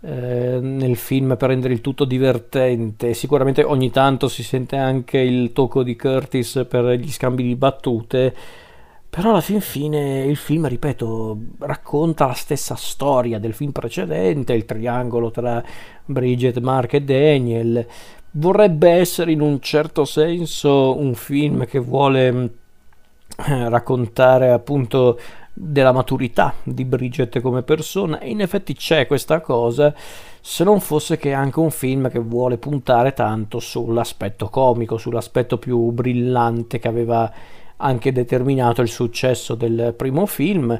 eh, 0.00 0.58
nel 0.60 0.96
film 0.96 1.36
per 1.36 1.48
rendere 1.48 1.74
il 1.74 1.80
tutto 1.80 2.04
divertente, 2.04 3.14
sicuramente 3.14 3.64
ogni 3.64 3.90
tanto 3.90 4.28
si 4.28 4.44
sente 4.44 4.76
anche 4.76 5.18
il 5.18 5.52
tocco 5.52 5.82
di 5.82 5.96
Curtis 5.96 6.64
per 6.68 6.84
gli 6.92 7.10
scambi 7.10 7.42
di 7.42 7.56
battute, 7.56 8.32
però 9.10 9.30
alla 9.30 9.40
fin 9.40 9.60
fine 9.60 10.24
il 10.24 10.36
film, 10.36 10.68
ripeto, 10.68 11.38
racconta 11.58 12.26
la 12.26 12.32
stessa 12.32 12.76
storia 12.76 13.40
del 13.40 13.54
film 13.54 13.72
precedente, 13.72 14.52
il 14.52 14.64
triangolo 14.64 15.32
tra 15.32 15.62
Bridget, 16.04 16.58
Mark 16.60 16.94
e 16.94 17.02
Daniel, 17.02 17.86
vorrebbe 18.32 18.90
essere 18.90 19.32
in 19.32 19.40
un 19.40 19.60
certo 19.60 20.04
senso 20.04 20.98
un 20.98 21.14
film 21.14 21.66
che 21.66 21.78
vuole 21.78 22.28
eh, 22.28 23.68
raccontare 23.68 24.50
appunto 24.50 25.18
della 25.54 25.92
maturità 25.92 26.54
di 26.62 26.84
Bridget 26.84 27.40
come 27.40 27.62
persona. 27.62 28.18
E 28.20 28.30
in 28.30 28.40
effetti 28.40 28.74
c'è 28.74 29.06
questa 29.06 29.40
cosa 29.40 29.94
se 30.40 30.64
non 30.64 30.80
fosse 30.80 31.18
che 31.18 31.30
è 31.30 31.34
anche 31.34 31.60
un 31.60 31.70
film 31.70 32.10
che 32.10 32.18
vuole 32.18 32.58
puntare 32.58 33.12
tanto 33.12 33.60
sull'aspetto 33.60 34.48
comico, 34.48 34.96
sull'aspetto 34.96 35.58
più 35.58 35.90
brillante 35.90 36.78
che 36.78 36.88
aveva 36.88 37.32
anche 37.76 38.12
determinato 38.12 38.80
il 38.80 38.88
successo 38.88 39.54
del 39.54 39.94
primo 39.96 40.24
film 40.26 40.78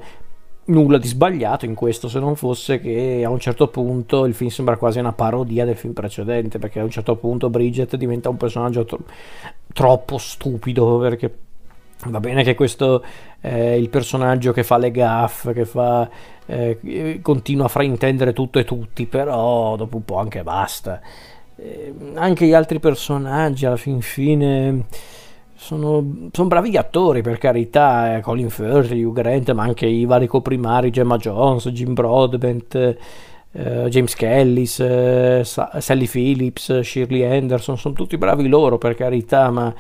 nulla 0.65 0.99
di 0.99 1.09
sbagliato 1.09 1.65
in 1.65 1.75
questo 1.75 2.09
se 2.09 2.21
non 2.21 2.37
fosse 2.37 2.81
che 2.81 3.23
a 3.25 3.31
un 3.31 3.41
certo 3.41 3.69
punto 3.69 4.27
il 4.27 4.35
film 4.35 4.51
sembra 4.51 4.77
quasi 4.77 5.01
una 5.01 5.13
parodia 5.13 5.65
del 5.65 5.77
film 5.77 5.93
precedente 5.93 6.59
perché 6.59 6.79
a 6.79 6.85
un 6.85 6.91
certo 6.91 7.17
punto 7.17 7.51
Bridget 7.51 7.97
diventa 7.97 8.29
un 8.29 8.37
personaggio 8.37 8.85
tro- 8.85 9.05
troppo 9.73 10.19
stupido 10.19 10.99
perché 10.99 11.35
va 12.07 12.21
bene 12.21 12.45
che 12.45 12.55
questo 12.55 13.03
è 13.41 13.55
il 13.55 13.89
personaggio 13.89 14.53
che 14.53 14.63
fa 14.63 14.77
le 14.77 14.91
gaffe 14.91 15.53
che 15.53 15.65
fa 15.65 16.09
eh, 16.47 17.21
continua 17.23 17.67
a 17.67 17.69
fraintendere 17.69 18.33
tutto 18.33 18.59
e 18.59 18.65
tutti 18.65 19.07
però 19.07 19.77
dopo 19.77 19.97
un 19.97 20.05
po' 20.05 20.19
anche 20.19 20.43
basta. 20.43 21.01
Eh, 21.57 21.95
anche 22.15 22.47
gli 22.47 22.55
altri 22.55 22.81
personaggi 22.81 23.67
alla 23.67 23.77
fin 23.77 24.01
fine 24.01 24.87
sono, 25.63 26.29
sono, 26.33 26.49
bravi 26.49 26.77
attori 26.77 27.23
per 27.23 27.39
carità, 27.39 28.17
eh, 28.17 28.21
Colin 28.21 28.51
Firth, 28.51 28.91
Hugh 28.91 29.13
Grant, 29.13 29.53
ma 29.53 29.63
anche 29.63 29.87
i 29.87 30.05
vari 30.05 30.27
coprimari, 30.27 30.91
Gemma 30.91 31.17
Jones, 31.19 31.69
Jim 31.69 31.95
Broadbent, 31.95 32.75
eh, 32.75 33.87
James 33.89 34.15
Kellis, 34.15 34.81
eh, 34.81 35.43
Sally 35.45 36.09
Phillips, 36.09 36.81
Shirley 36.81 37.23
Anderson, 37.23 37.79
sono 37.79 37.95
tutti 37.95 38.19
bravi 38.19 38.49
loro 38.49 38.77
per 38.77 38.97
carità, 38.97 39.51
ma, 39.51 39.73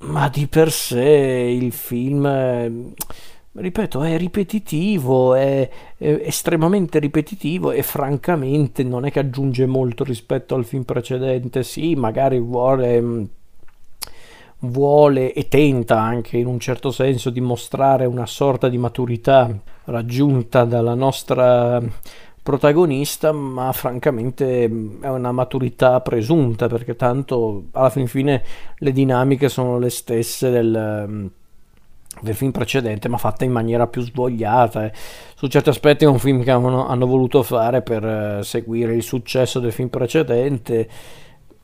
ma 0.00 0.28
di 0.28 0.46
per 0.46 0.70
sé 0.70 1.56
il 1.58 1.72
film, 1.72 2.26
eh, 2.26 2.92
ripeto, 3.54 4.02
è 4.02 4.18
ripetitivo, 4.18 5.34
è, 5.34 5.68
è 5.96 6.20
estremamente 6.24 6.98
ripetitivo 6.98 7.70
e 7.70 7.82
francamente 7.82 8.82
non 8.82 9.06
è 9.06 9.10
che 9.10 9.20
aggiunge 9.20 9.64
molto 9.64 10.04
rispetto 10.04 10.54
al 10.54 10.66
film 10.66 10.82
precedente, 10.82 11.62
sì, 11.62 11.94
magari 11.94 12.38
vuole 12.38 13.00
mm, 13.00 13.24
vuole 14.64 15.32
e 15.32 15.48
tenta 15.48 16.00
anche 16.00 16.36
in 16.36 16.46
un 16.46 16.60
certo 16.60 16.90
senso 16.90 17.30
di 17.30 17.40
mostrare 17.40 18.04
una 18.06 18.26
sorta 18.26 18.68
di 18.68 18.78
maturità 18.78 19.50
raggiunta 19.84 20.64
dalla 20.64 20.94
nostra 20.94 21.82
protagonista, 22.42 23.32
ma 23.32 23.70
francamente 23.72 24.64
è 25.00 25.08
una 25.08 25.32
maturità 25.32 26.00
presunta 26.00 26.66
perché 26.66 26.96
tanto 26.96 27.66
alla 27.72 27.90
fin 27.90 28.06
fine 28.08 28.42
le 28.78 28.92
dinamiche 28.92 29.48
sono 29.48 29.78
le 29.78 29.90
stesse 29.90 30.50
del, 30.50 31.30
del 32.20 32.34
film 32.34 32.50
precedente, 32.50 33.08
ma 33.08 33.16
fatta 33.16 33.44
in 33.44 33.52
maniera 33.52 33.86
più 33.86 34.02
svogliata. 34.02 34.90
Su 35.34 35.46
certi 35.46 35.68
aspetti 35.68 36.04
è 36.04 36.08
un 36.08 36.18
film 36.18 36.42
che 36.42 36.50
hanno, 36.50 36.86
hanno 36.86 37.06
voluto 37.06 37.42
fare 37.42 37.82
per 37.82 38.04
eh, 38.04 38.40
seguire 38.42 38.94
il 38.94 39.02
successo 39.02 39.60
del 39.60 39.72
film 39.72 39.88
precedente 39.88 40.88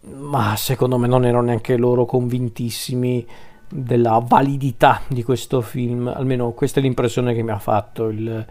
ma 0.00 0.54
secondo 0.56 0.98
me 0.98 1.06
non 1.06 1.24
erano 1.24 1.46
neanche 1.46 1.76
loro 1.76 2.04
convintissimi 2.04 3.26
della 3.68 4.22
validità 4.26 5.02
di 5.08 5.22
questo 5.22 5.60
film, 5.60 6.06
almeno 6.08 6.52
questa 6.52 6.80
è 6.80 6.82
l'impressione 6.82 7.34
che 7.34 7.42
mi 7.42 7.50
ha 7.50 7.58
fatto 7.58 8.08
il, 8.08 8.46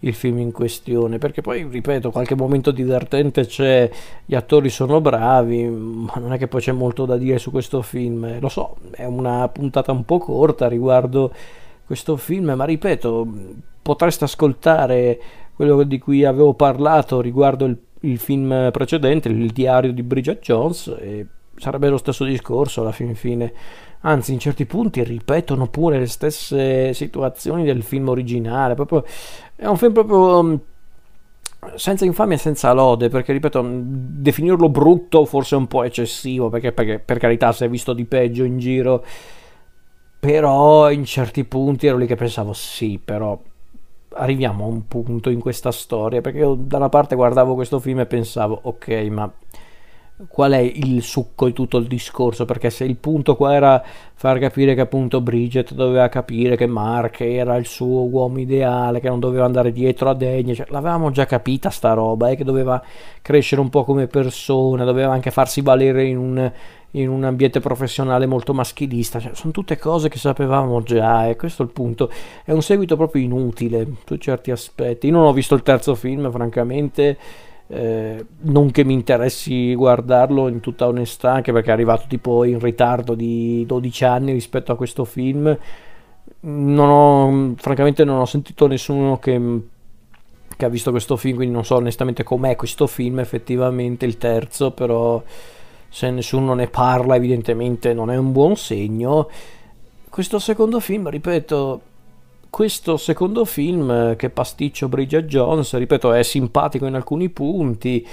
il 0.00 0.14
film 0.14 0.38
in 0.38 0.52
questione, 0.52 1.18
perché 1.18 1.40
poi, 1.40 1.64
ripeto, 1.64 2.10
qualche 2.10 2.36
momento 2.36 2.70
divertente 2.70 3.46
c'è, 3.46 3.90
gli 4.24 4.34
attori 4.34 4.68
sono 4.68 5.00
bravi, 5.00 5.64
ma 5.64 6.12
non 6.16 6.32
è 6.32 6.38
che 6.38 6.46
poi 6.46 6.60
c'è 6.60 6.72
molto 6.72 7.04
da 7.04 7.16
dire 7.16 7.38
su 7.38 7.50
questo 7.50 7.82
film, 7.82 8.38
lo 8.38 8.48
so, 8.48 8.76
è 8.92 9.04
una 9.04 9.48
puntata 9.48 9.90
un 9.90 10.04
po' 10.04 10.18
corta 10.18 10.68
riguardo 10.68 11.32
questo 11.84 12.16
film, 12.16 12.52
ma 12.52 12.64
ripeto, 12.64 13.26
potreste 13.82 14.24
ascoltare 14.24 15.20
quello 15.54 15.82
di 15.82 15.98
cui 15.98 16.24
avevo 16.24 16.54
parlato 16.54 17.20
riguardo 17.20 17.64
il 17.64 17.76
il 18.04 18.18
film 18.18 18.70
precedente, 18.72 19.28
il 19.28 19.50
diario 19.50 19.92
di 19.92 20.02
Bridget 20.02 20.40
Jones, 20.40 20.94
e 20.98 21.26
sarebbe 21.56 21.88
lo 21.88 21.96
stesso 21.96 22.24
discorso 22.24 22.80
alla 22.80 22.92
fin 22.92 23.14
fine. 23.14 23.52
Anzi, 24.00 24.32
in 24.32 24.38
certi 24.38 24.66
punti 24.66 25.02
ripetono 25.02 25.68
pure 25.68 25.98
le 25.98 26.06
stesse 26.06 26.92
situazioni 26.92 27.64
del 27.64 27.82
film 27.82 28.08
originale. 28.08 28.74
Proprio, 28.74 29.04
è 29.56 29.66
un 29.66 29.78
film 29.78 29.92
proprio 29.92 30.42
mm, 30.42 30.54
senza 31.76 32.04
infamia 32.04 32.36
e 32.36 32.40
senza 32.40 32.72
lode, 32.72 33.08
perché 33.08 33.32
ripeto, 33.32 33.62
mm, 33.62 33.80
definirlo 34.20 34.68
brutto 34.68 35.24
forse 35.24 35.54
è 35.54 35.58
un 35.58 35.66
po' 35.66 35.84
eccessivo, 35.84 36.50
perché, 36.50 36.72
perché 36.72 36.98
per 36.98 37.18
carità 37.18 37.52
si 37.52 37.64
è 37.64 37.68
visto 37.68 37.92
di 37.94 38.04
peggio 38.04 38.44
in 38.44 38.58
giro, 38.58 39.04
però 40.20 40.90
in 40.90 41.04
certi 41.04 41.44
punti 41.44 41.86
ero 41.86 41.96
lì 41.96 42.06
che 42.06 42.16
pensavo 42.16 42.52
sì, 42.52 43.00
però 43.02 43.38
arriviamo 44.14 44.64
a 44.64 44.68
un 44.68 44.86
punto 44.86 45.30
in 45.30 45.40
questa 45.40 45.72
storia, 45.72 46.20
perché 46.20 46.38
io 46.38 46.54
da 46.54 46.78
una 46.78 46.88
parte 46.88 47.14
guardavo 47.14 47.54
questo 47.54 47.78
film 47.78 48.00
e 48.00 48.06
pensavo, 48.06 48.58
ok, 48.62 48.88
ma 49.10 49.32
qual 50.28 50.52
è 50.52 50.58
il 50.58 51.02
succo 51.02 51.46
di 51.46 51.52
tutto 51.52 51.76
il 51.76 51.86
discorso? 51.86 52.44
Perché 52.44 52.70
se 52.70 52.84
il 52.84 52.96
punto 52.96 53.34
qua 53.34 53.54
era 53.54 53.82
far 54.14 54.38
capire 54.38 54.74
che 54.74 54.80
appunto 54.80 55.20
Bridget 55.20 55.74
doveva 55.74 56.08
capire 56.08 56.56
che 56.56 56.66
Mark 56.66 57.20
era 57.20 57.56
il 57.56 57.66
suo 57.66 58.04
uomo 58.08 58.38
ideale, 58.38 59.00
che 59.00 59.08
non 59.08 59.18
doveva 59.18 59.44
andare 59.44 59.72
dietro 59.72 60.08
a 60.08 60.14
Degne, 60.14 60.54
cioè, 60.54 60.66
l'avevamo 60.70 61.10
già 61.10 61.26
capita 61.26 61.68
sta 61.70 61.92
roba, 61.94 62.28
eh, 62.28 62.36
che 62.36 62.44
doveva 62.44 62.82
crescere 63.20 63.60
un 63.60 63.70
po' 63.70 63.84
come 63.84 64.06
persona, 64.06 64.84
doveva 64.84 65.12
anche 65.12 65.30
farsi 65.30 65.60
valere 65.60 66.04
in 66.04 66.18
un 66.18 66.52
in 66.96 67.08
un 67.08 67.24
ambiente 67.24 67.60
professionale 67.60 68.26
molto 68.26 68.54
maschilista, 68.54 69.18
cioè, 69.18 69.34
sono 69.34 69.52
tutte 69.52 69.78
cose 69.78 70.08
che 70.08 70.18
sapevamo 70.18 70.82
già 70.82 71.28
e 71.28 71.36
questo 71.36 71.62
è 71.62 71.66
il 71.66 71.72
punto, 71.72 72.10
è 72.44 72.52
un 72.52 72.62
seguito 72.62 72.96
proprio 72.96 73.22
inutile 73.22 73.86
su 74.04 74.16
certi 74.16 74.50
aspetti. 74.50 75.06
Io 75.08 75.12
non 75.12 75.24
ho 75.24 75.32
visto 75.32 75.54
il 75.54 75.62
terzo 75.62 75.94
film, 75.94 76.30
francamente, 76.30 77.18
eh, 77.66 78.24
non 78.42 78.70
che 78.70 78.84
mi 78.84 78.92
interessi 78.92 79.74
guardarlo 79.74 80.48
in 80.48 80.60
tutta 80.60 80.86
onestà, 80.86 81.32
anche 81.32 81.52
perché 81.52 81.70
è 81.70 81.72
arrivato 81.72 82.04
tipo 82.06 82.44
in 82.44 82.60
ritardo 82.60 83.14
di 83.14 83.64
12 83.66 84.04
anni 84.04 84.32
rispetto 84.32 84.70
a 84.72 84.76
questo 84.76 85.04
film. 85.04 85.56
Non 86.40 86.88
ho, 86.88 87.54
francamente 87.56 88.04
non 88.04 88.20
ho 88.20 88.26
sentito 88.26 88.66
nessuno 88.68 89.18
che, 89.18 89.60
che 90.56 90.64
ha 90.64 90.68
visto 90.68 90.90
questo 90.90 91.16
film, 91.16 91.36
quindi 91.36 91.54
non 91.54 91.64
so 91.64 91.76
onestamente 91.76 92.22
com'è 92.22 92.54
questo 92.54 92.86
film 92.86 93.18
effettivamente, 93.18 94.04
il 94.04 94.18
terzo, 94.18 94.70
però 94.70 95.22
se 95.94 96.10
nessuno 96.10 96.54
ne 96.54 96.66
parla 96.66 97.14
evidentemente 97.14 97.94
non 97.94 98.10
è 98.10 98.16
un 98.16 98.32
buon 98.32 98.56
segno. 98.56 99.28
Questo 100.10 100.40
secondo 100.40 100.80
film, 100.80 101.08
ripeto, 101.08 101.80
questo 102.50 102.96
secondo 102.96 103.44
film 103.44 104.16
che 104.16 104.28
pasticcio 104.28 104.88
Bridget 104.88 105.26
Jones, 105.26 105.72
ripeto, 105.76 106.12
è 106.12 106.24
simpatico 106.24 106.86
in 106.86 106.96
alcuni 106.96 107.28
punti, 107.28 108.04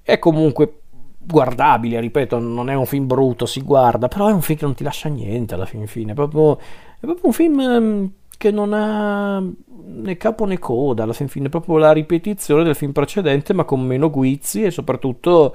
è 0.00 0.20
comunque 0.20 0.82
guardabile, 1.18 1.98
ripeto, 1.98 2.38
non 2.38 2.70
è 2.70 2.74
un 2.74 2.86
film 2.86 3.08
brutto, 3.08 3.46
si 3.46 3.62
guarda, 3.62 4.06
però 4.06 4.28
è 4.28 4.32
un 4.32 4.40
film 4.40 4.58
che 4.60 4.64
non 4.66 4.74
ti 4.74 4.84
lascia 4.84 5.08
niente 5.08 5.54
alla 5.54 5.66
fin 5.66 5.88
fine, 5.88 6.12
è 6.12 6.14
proprio, 6.14 6.56
è 6.56 7.00
proprio 7.00 7.26
un 7.26 7.32
film 7.32 7.58
ehm, 7.58 8.12
che 8.36 8.52
non 8.52 8.72
ha 8.72 9.40
né 9.40 10.16
capo 10.16 10.44
né 10.44 10.60
coda, 10.60 11.02
alla 11.02 11.12
fin 11.14 11.26
fine 11.26 11.48
è 11.48 11.50
proprio 11.50 11.78
la 11.78 11.90
ripetizione 11.90 12.62
del 12.62 12.76
film 12.76 12.92
precedente, 12.92 13.52
ma 13.54 13.64
con 13.64 13.84
meno 13.84 14.08
guizzi 14.08 14.62
e 14.62 14.70
soprattutto 14.70 15.52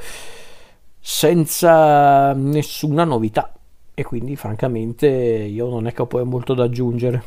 senza 1.06 2.32
nessuna 2.32 3.04
novità 3.04 3.52
e 3.94 4.04
quindi 4.06 4.38
francamente 4.38 5.06
io 5.06 5.68
non 5.68 5.86
è 5.86 5.92
che 5.92 6.02
ho 6.02 6.06
poi 6.06 6.24
molto 6.24 6.54
da 6.54 6.64
aggiungere. 6.64 7.24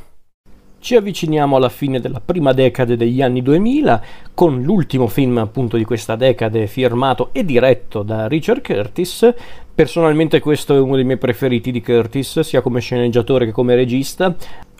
Ci 0.79 0.97
avviciniamo 0.97 1.57
alla 1.57 1.69
fine 1.69 2.01
della 2.01 2.23
prima 2.25 2.55
decade 2.55 2.97
degli 2.97 3.21
anni 3.21 3.43
2000 3.43 4.03
con 4.33 4.63
l'ultimo 4.63 5.09
film 5.09 5.37
appunto 5.37 5.77
di 5.77 5.85
questa 5.85 6.17
decade 6.17 6.67
firmato 6.69 7.29
e 7.33 7.45
diretto 7.45 8.03
da 8.03 8.27
Richard 8.29 8.63
Curtis. 8.63 9.35
Personalmente 9.75 10.41
questo 10.41 10.75
è 10.75 10.79
uno 10.79 10.97
dei 10.97 11.05
miei 11.05 11.19
preferiti 11.19 11.71
di 11.71 11.83
Curtis, 11.83 12.41
sia 12.41 12.63
come 12.63 12.81
sceneggiatore 12.81 13.45
che 13.45 13.53
come 13.53 13.75
regista. 13.75 14.35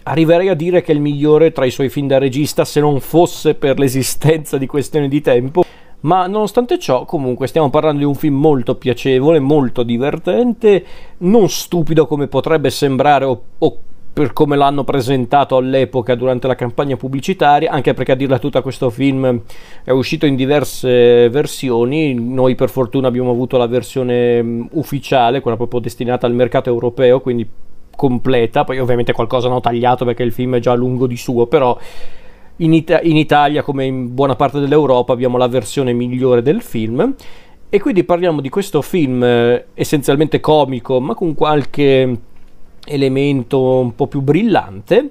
Arriverei 0.05 0.49
a 0.49 0.55
dire 0.55 0.81
che 0.81 0.93
è 0.93 0.95
il 0.95 1.03
migliore 1.03 1.53
tra 1.53 1.67
i 1.67 1.71
suoi 1.71 1.91
film 1.91 2.07
da 2.07 2.17
regista 2.17 2.65
se 2.65 2.81
non 2.81 2.99
fosse 3.01 3.55
per 3.55 3.79
l'esistenza 3.79 4.57
di 4.57 4.67
questioni 4.67 5.09
di 5.09 5.21
tempo. 5.21 5.65
Ma 6.01 6.27
nonostante 6.27 6.79
ciò, 6.79 7.05
comunque, 7.05 7.47
stiamo 7.47 7.71
parlando 7.71 7.99
di 7.99 8.05
un 8.05 8.15
film 8.15 8.37
molto 8.39 8.77
piacevole, 8.77 9.41
molto 9.41 9.83
divertente, 9.83 10.85
non 11.19 11.49
stupido 11.49 12.07
come 12.07 12.29
potrebbe 12.29 12.71
sembrare 12.71 13.25
o, 13.25 13.43
o 13.59 13.79
per 14.17 14.33
come 14.33 14.57
l'hanno 14.57 14.83
presentato 14.83 15.59
all'epoca 15.59 16.15
durante 16.15 16.47
la 16.47 16.55
campagna 16.55 16.97
pubblicitaria, 16.97 17.71
anche 17.71 17.93
perché 17.93 18.13
a 18.13 18.15
dirla 18.15 18.39
tutta 18.39 18.63
questo 18.63 18.89
film 18.89 19.43
è 19.85 19.91
uscito 19.91 20.25
in 20.25 20.37
diverse 20.37 21.29
versioni, 21.29 22.15
noi 22.15 22.55
per 22.55 22.71
fortuna 22.71 23.09
abbiamo 23.09 23.31
avuto 23.31 23.59
la 23.59 23.67
versione 23.67 24.43
mm, 24.43 24.67
ufficiale, 24.71 25.43
quella 25.43 25.59
proprio 25.59 25.81
destinata 25.81 26.27
al 26.27 26.33
mercato 26.33 26.71
europeo, 26.71 27.21
quindi 27.21 27.47
completa, 27.95 28.65
poi 28.65 28.79
ovviamente 28.79 29.13
qualcosa 29.13 29.49
hanno 29.49 29.61
tagliato 29.61 30.07
perché 30.07 30.23
il 30.23 30.33
film 30.33 30.57
è 30.57 30.61
già 30.61 30.73
lungo 30.73 31.07
di 31.07 31.19
suo, 31.19 31.47
però 31.47 31.77
in, 32.57 32.73
It- 32.73 33.01
in 33.03 33.17
Italia, 33.17 33.63
come 33.63 33.85
in 33.85 34.15
buona 34.15 34.37
parte 34.37 34.61
dell'Europa, 34.61 35.13
abbiamo 35.13 35.37
la 35.37 35.49
versione 35.49 35.93
migliore 35.93 36.43
del 36.43 36.63
film. 36.63 37.15
E 37.69 37.81
quindi 37.81 38.05
parliamo 38.05 38.41
di 38.41 38.49
questo 38.49 38.81
film 38.81 39.23
eh, 39.23 39.67
essenzialmente 39.75 40.41
comico, 40.41 41.01
ma 41.01 41.15
con 41.15 41.35
qualche 41.35 42.19
elemento 42.87 43.79
un 43.81 43.95
po' 43.95 44.07
più 44.07 44.21
brillante, 44.21 45.11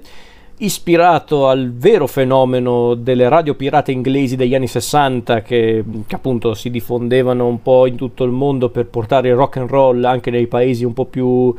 ispirato 0.58 1.48
al 1.48 1.72
vero 1.74 2.06
fenomeno 2.06 2.94
delle 2.94 3.28
radio 3.28 3.54
pirate 3.54 3.92
inglesi 3.92 4.36
degli 4.36 4.54
anni 4.54 4.66
60 4.66 5.42
che, 5.42 5.84
che, 6.06 6.14
appunto 6.14 6.54
si 6.54 6.70
diffondevano 6.70 7.46
un 7.46 7.60
po' 7.60 7.86
in 7.86 7.96
tutto 7.96 8.24
il 8.24 8.30
mondo 8.30 8.70
per 8.70 8.86
portare 8.86 9.28
il 9.28 9.34
rock 9.34 9.58
and 9.58 9.68
roll 9.68 10.02
anche 10.04 10.30
nei 10.30 10.46
paesi 10.46 10.84
un 10.84 10.94
po' 10.94 11.04
più 11.04 11.54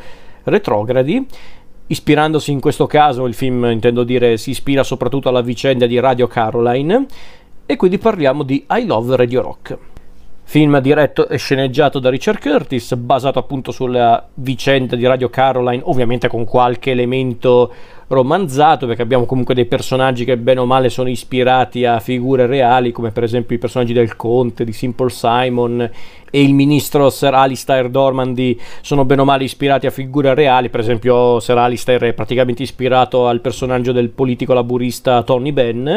retrogradi 0.46 1.28
ispirandosi 1.88 2.52
in 2.52 2.60
questo 2.60 2.86
caso, 2.86 3.26
il 3.26 3.34
film 3.34 3.66
intendo 3.66 4.04
dire 4.04 4.38
si 4.38 4.52
ispira 4.52 4.84
soprattutto 4.84 5.30
alla 5.30 5.42
vicenda 5.42 5.86
di 5.86 6.00
Radio 6.00 6.28
Caroline 6.28 7.06
e 7.66 7.76
quindi 7.76 7.98
parliamo 7.98 8.44
di 8.44 8.66
I 8.70 8.86
Love 8.86 9.16
Radio 9.16 9.42
Rock. 9.42 9.78
Film 10.50 10.80
diretto 10.80 11.28
e 11.28 11.38
sceneggiato 11.38 12.00
da 12.00 12.10
Richard 12.10 12.40
Curtis, 12.40 12.96
basato 12.96 13.38
appunto 13.38 13.72
sulla 13.72 14.26
vicenda 14.36 14.96
di 14.96 15.06
Radio 15.06 15.28
Caroline, 15.30 15.82
ovviamente 15.84 16.30
con 16.30 16.46
qualche 16.46 16.92
elemento 16.92 17.74
romanzato, 18.08 18.88
perché 18.88 19.02
abbiamo 19.02 19.26
comunque 19.26 19.54
dei 19.54 19.66
personaggi 19.66 20.24
che 20.24 20.38
bene 20.38 20.62
o 20.62 20.66
male 20.66 20.88
sono 20.88 21.10
ispirati 21.10 21.84
a 21.84 22.00
figure 22.00 22.46
reali, 22.46 22.94
come 22.94 23.12
per 23.12 23.24
esempio 23.24 23.58
i 23.58 23.60
personaggi 23.60 23.92
del 23.92 24.16
Conte, 24.16 24.64
di 24.64 24.72
Simple 24.72 25.10
Simon 25.10 25.92
e 26.30 26.42
il 26.42 26.54
ministro 26.54 27.10
Sir 27.10 27.34
Alistair 27.34 27.90
Dormandy 27.90 28.60
sono 28.82 29.06
bene 29.06 29.22
o 29.22 29.26
male 29.26 29.44
ispirati 29.44 29.86
a 29.86 29.92
figure 29.92 30.34
reali, 30.34 30.70
per 30.70 30.82
esempio 30.82 31.40
Sir 31.40 31.58
Alistair 31.58 32.02
è 32.04 32.14
praticamente 32.14 32.64
ispirato 32.64 33.28
al 33.28 33.42
personaggio 33.42 33.92
del 33.92 34.10
politico 34.10 34.54
laburista 34.54 35.24
Tony 35.24 35.52
Benn. 35.52 35.90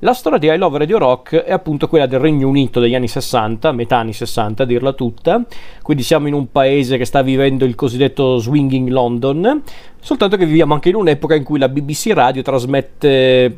La 0.00 0.12
storia 0.12 0.38
di 0.38 0.46
I 0.46 0.58
Love 0.58 0.76
Radio 0.76 0.98
Rock 0.98 1.36
è 1.36 1.52
appunto 1.52 1.88
quella 1.88 2.06
del 2.06 2.20
Regno 2.20 2.48
Unito 2.48 2.80
degli 2.80 2.94
anni 2.94 3.08
60, 3.08 3.72
metà 3.72 3.96
anni 3.96 4.12
60 4.12 4.62
a 4.62 4.66
dirla 4.66 4.92
tutta, 4.92 5.42
quindi 5.80 6.02
siamo 6.02 6.26
in 6.26 6.34
un 6.34 6.50
paese 6.52 6.98
che 6.98 7.06
sta 7.06 7.22
vivendo 7.22 7.64
il 7.64 7.74
cosiddetto 7.74 8.36
swinging 8.36 8.88
London, 8.90 9.62
soltanto 9.98 10.36
che 10.36 10.44
viviamo 10.44 10.74
anche 10.74 10.90
in 10.90 10.96
un'epoca 10.96 11.34
in 11.34 11.44
cui 11.44 11.58
la 11.58 11.70
BBC 11.70 12.10
Radio 12.12 12.42
trasmette 12.42 13.56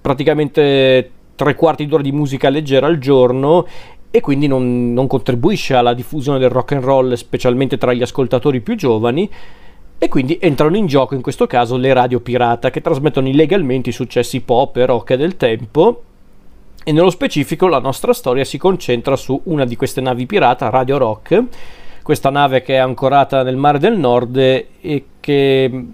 praticamente 0.00 1.10
tre 1.34 1.54
quarti 1.54 1.86
d'ora 1.86 2.02
di 2.02 2.12
musica 2.12 2.48
leggera 2.48 2.86
al 2.86 2.98
giorno 2.98 3.66
e 4.10 4.20
quindi 4.20 4.46
non, 4.46 4.92
non 4.92 5.06
contribuisce 5.06 5.74
alla 5.74 5.94
diffusione 5.94 6.38
del 6.38 6.50
rock 6.50 6.72
and 6.72 6.84
roll, 6.84 7.12
specialmente 7.14 7.78
tra 7.78 7.92
gli 7.92 8.02
ascoltatori 8.02 8.60
più 8.60 8.74
giovani 8.74 9.30
e 9.98 10.08
quindi 10.08 10.38
entrano 10.40 10.76
in 10.76 10.86
gioco 10.86 11.14
in 11.14 11.22
questo 11.22 11.46
caso 11.46 11.76
le 11.76 11.92
radio 11.92 12.20
pirata 12.20 12.70
che 12.70 12.82
trasmettono 12.82 13.28
illegalmente 13.28 13.90
i 13.90 13.92
successi 13.92 14.40
pop 14.40 14.76
e 14.76 14.86
rock 14.86 15.14
del 15.14 15.36
tempo. 15.36 16.02
E 16.84 16.92
nello 16.92 17.10
specifico 17.10 17.66
la 17.66 17.80
nostra 17.80 18.12
storia 18.12 18.44
si 18.44 18.58
concentra 18.58 19.16
su 19.16 19.40
una 19.44 19.64
di 19.64 19.74
queste 19.74 20.00
navi 20.00 20.26
pirata, 20.26 20.70
Radio 20.70 20.98
Rock, 20.98 21.42
questa 22.02 22.30
nave 22.30 22.62
che 22.62 22.74
è 22.74 22.78
ancorata 22.78 23.42
nel 23.42 23.56
mare 23.56 23.80
del 23.80 23.98
nord 23.98 24.36
e 24.36 25.04
che 25.18 25.86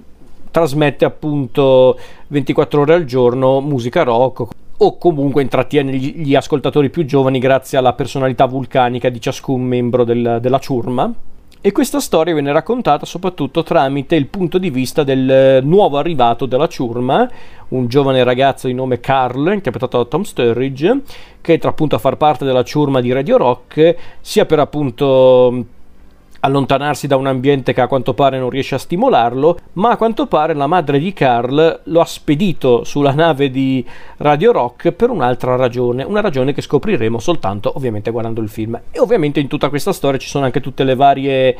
trasmette 0.50 1.06
appunto 1.06 1.98
24 2.26 2.80
ore 2.82 2.94
al 2.94 3.04
giorno 3.04 3.60
musica 3.60 4.02
rock 4.02 4.46
o 4.84 4.98
comunque 4.98 5.42
intrattiene 5.42 5.96
gli 5.96 6.34
ascoltatori 6.34 6.90
più 6.90 7.04
giovani 7.04 7.38
grazie 7.38 7.78
alla 7.78 7.92
personalità 7.92 8.46
vulcanica 8.46 9.08
di 9.10 9.20
ciascun 9.20 9.62
membro 9.62 10.02
del, 10.02 10.38
della 10.40 10.58
ciurma. 10.58 11.12
E 11.64 11.70
questa 11.70 12.00
storia 12.00 12.32
viene 12.32 12.50
raccontata 12.50 13.06
soprattutto 13.06 13.62
tramite 13.62 14.16
il 14.16 14.26
punto 14.26 14.58
di 14.58 14.70
vista 14.70 15.04
del 15.04 15.30
eh, 15.30 15.60
nuovo 15.60 15.98
arrivato 15.98 16.46
della 16.46 16.66
ciurma, 16.66 17.30
un 17.68 17.86
giovane 17.86 18.24
ragazzo 18.24 18.66
di 18.66 18.74
nome 18.74 18.98
Carl, 18.98 19.52
interpretato 19.52 19.98
da 19.98 20.04
Tom 20.06 20.22
Sturridge, 20.22 21.02
che 21.40 21.52
entra 21.52 21.70
appunto 21.70 21.94
a 21.94 22.00
far 22.00 22.16
parte 22.16 22.44
della 22.44 22.64
ciurma 22.64 23.00
di 23.00 23.12
Radio 23.12 23.36
Rock, 23.36 23.94
sia 24.20 24.44
per 24.44 24.58
appunto 24.58 25.64
allontanarsi 26.44 27.06
da 27.06 27.16
un 27.16 27.26
ambiente 27.26 27.72
che 27.72 27.80
a 27.80 27.86
quanto 27.86 28.14
pare 28.14 28.38
non 28.38 28.50
riesce 28.50 28.74
a 28.74 28.78
stimolarlo, 28.78 29.58
ma 29.74 29.90
a 29.90 29.96
quanto 29.96 30.26
pare 30.26 30.54
la 30.54 30.66
madre 30.66 30.98
di 30.98 31.12
Carl 31.12 31.80
lo 31.84 32.00
ha 32.00 32.04
spedito 32.04 32.82
sulla 32.84 33.12
nave 33.12 33.50
di 33.50 33.84
Radio 34.18 34.50
Rock 34.52 34.90
per 34.92 35.10
un'altra 35.10 35.54
ragione, 35.54 36.02
una 36.02 36.20
ragione 36.20 36.52
che 36.52 36.60
scopriremo 36.60 37.18
soltanto 37.18 37.72
ovviamente 37.76 38.10
guardando 38.10 38.40
il 38.40 38.48
film. 38.48 38.80
E 38.90 38.98
ovviamente 38.98 39.38
in 39.38 39.46
tutta 39.46 39.68
questa 39.68 39.92
storia 39.92 40.18
ci 40.18 40.28
sono 40.28 40.44
anche 40.44 40.60
tutte 40.60 40.82
le 40.82 40.96
varie 40.96 41.56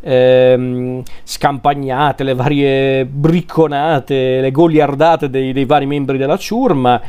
ehm, 0.00 1.02
scampagnate, 1.22 2.24
le 2.24 2.34
varie 2.34 3.06
bricconate, 3.06 4.40
le 4.40 4.50
goliardate 4.50 5.30
dei, 5.30 5.52
dei 5.52 5.64
vari 5.64 5.86
membri 5.86 6.18
della 6.18 6.36
ciurma 6.36 7.00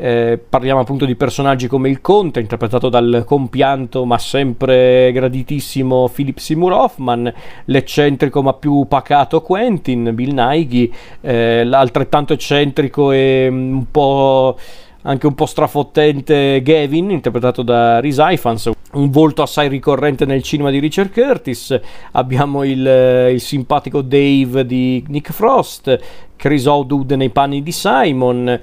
eh, 0.00 0.38
parliamo 0.38 0.80
appunto 0.80 1.04
di 1.04 1.14
personaggi 1.14 1.66
come 1.66 1.90
il 1.90 2.00
Conte, 2.00 2.40
interpretato 2.40 2.88
dal 2.88 3.24
compianto 3.26 4.06
ma 4.06 4.16
sempre 4.16 5.12
graditissimo 5.12 6.08
Philip 6.08 6.38
Seymour 6.38 6.72
Hoffman, 6.72 7.32
l'eccentrico 7.66 8.42
ma 8.42 8.54
più 8.54 8.86
pacato 8.88 9.42
Quentin, 9.42 10.12
Bill 10.14 10.32
Nighy, 10.32 10.90
eh, 11.20 11.64
l'altrettanto 11.64 12.32
eccentrico 12.32 13.12
e 13.12 13.48
mm, 13.50 13.74
un 13.74 13.90
po' 13.90 14.56
anche 15.02 15.26
un 15.26 15.34
po' 15.34 15.46
strafottente 15.46 16.60
Gavin, 16.62 17.10
interpretato 17.10 17.62
da 17.62 18.00
Rhys 18.00 18.18
Ifans, 18.18 18.70
un 18.92 19.10
volto 19.10 19.42
assai 19.42 19.68
ricorrente 19.68 20.24
nel 20.24 20.42
cinema 20.42 20.70
di 20.70 20.78
Richard 20.78 21.10
Curtis. 21.12 21.78
Abbiamo 22.12 22.64
il, 22.64 22.86
eh, 22.86 23.32
il 23.32 23.40
simpatico 23.40 24.02
Dave 24.02 24.66
di 24.66 25.04
Nick 25.08 25.32
Frost, 25.32 25.98
Chris 26.36 26.64
O'Dood 26.64 27.12
nei 27.12 27.30
panni 27.30 27.62
di 27.62 27.72
Simon, 27.72 28.60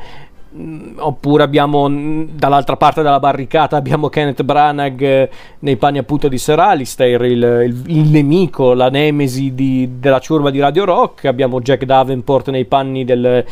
oppure 0.97 1.43
abbiamo 1.43 1.87
mm, 1.87 2.29
dall'altra 2.31 2.77
parte 2.77 3.01
della 3.01 3.19
barricata 3.19 3.75
abbiamo 3.77 4.09
Kenneth 4.09 4.43
Branagh 4.43 5.01
eh, 5.01 5.29
nei 5.59 5.77
panni 5.77 5.97
appunto 5.97 6.27
di 6.27 6.37
Sir 6.37 6.59
Alistair 6.59 7.21
il, 7.23 7.63
il, 7.65 7.83
il 7.87 8.09
nemico, 8.09 8.73
la 8.73 8.89
nemesi 8.89 9.53
di, 9.53 9.99
della 9.99 10.19
ciurma 10.19 10.49
di 10.49 10.59
Radio 10.59 10.85
Rock. 10.85 11.25
Abbiamo 11.25 11.61
Jack 11.61 11.83
Davenport 11.83 12.49
nei 12.49 12.65
panni 12.65 13.05
del 13.05 13.45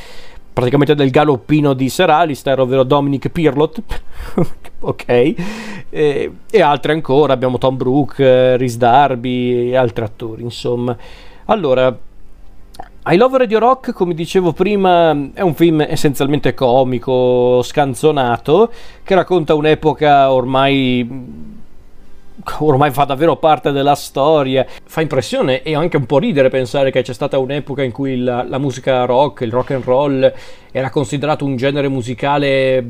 praticamente 0.54 0.96
del 0.96 1.10
galoppino 1.10 1.74
di 1.74 1.90
Sir 1.90 2.10
Alistair 2.10 2.60
ovvero 2.60 2.84
Dominic 2.84 3.30
Pirlot. 3.30 3.82
Ok. 4.86 5.08
E, 5.08 6.32
e, 6.52 6.62
altri 6.62 6.92
ancora 6.92 7.34
abbiamo 7.34 7.58
Tom 7.58 7.76
Brooke, 7.76 8.24
eh, 8.24 8.56
Rhys 8.56 8.78
Darby 8.78 9.72
e 9.72 9.76
altri 9.76 10.04
attori 10.04 10.44
insomma. 10.44 10.96
Allora 11.46 11.98
i 13.14 13.18
Love 13.18 13.38
Radio 13.38 13.60
Rock, 13.60 13.94
come 13.94 14.16
dicevo 14.16 14.52
prima, 14.52 15.12
è 15.34 15.42
un 15.42 15.54
film 15.54 15.82
essenzialmente 15.82 16.56
comico, 16.56 17.62
scanzonato, 17.62 18.72
che 19.04 19.14
racconta 19.14 19.54
un'epoca 19.54 20.32
ormai 20.32 21.54
ormai 22.60 22.92
fa 22.92 23.04
davvero 23.04 23.36
parte 23.36 23.72
della 23.72 23.94
storia. 23.94 24.66
Fa 24.86 25.02
impressione 25.02 25.62
e 25.62 25.76
anche 25.76 25.98
un 25.98 26.08
po' 26.08 26.18
ridere 26.18 26.50
pensare 26.50 26.90
che 26.90 27.04
c'è 27.04 27.14
stata 27.14 27.38
un'epoca 27.38 27.84
in 27.84 27.92
cui 27.92 28.18
la, 28.18 28.44
la, 28.44 28.58
musica 28.58 29.06
rock, 29.06 29.42
il 29.42 29.52
rock 29.52 29.72
and 29.72 29.84
roll, 29.84 30.34
era 30.72 30.90
considerato 30.90 31.46
un 31.46 31.58
genere 31.58 31.88
musicale 31.88 32.84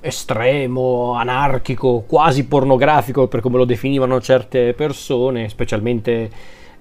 estremo, 0.00 1.12
anarchico, 1.12 2.02
quasi 2.04 2.46
pornografico 2.46 3.28
per 3.28 3.40
come 3.40 3.58
lo 3.58 3.64
definivano 3.64 4.20
certe 4.20 4.72
persone, 4.72 5.48
specialmente 5.48 6.30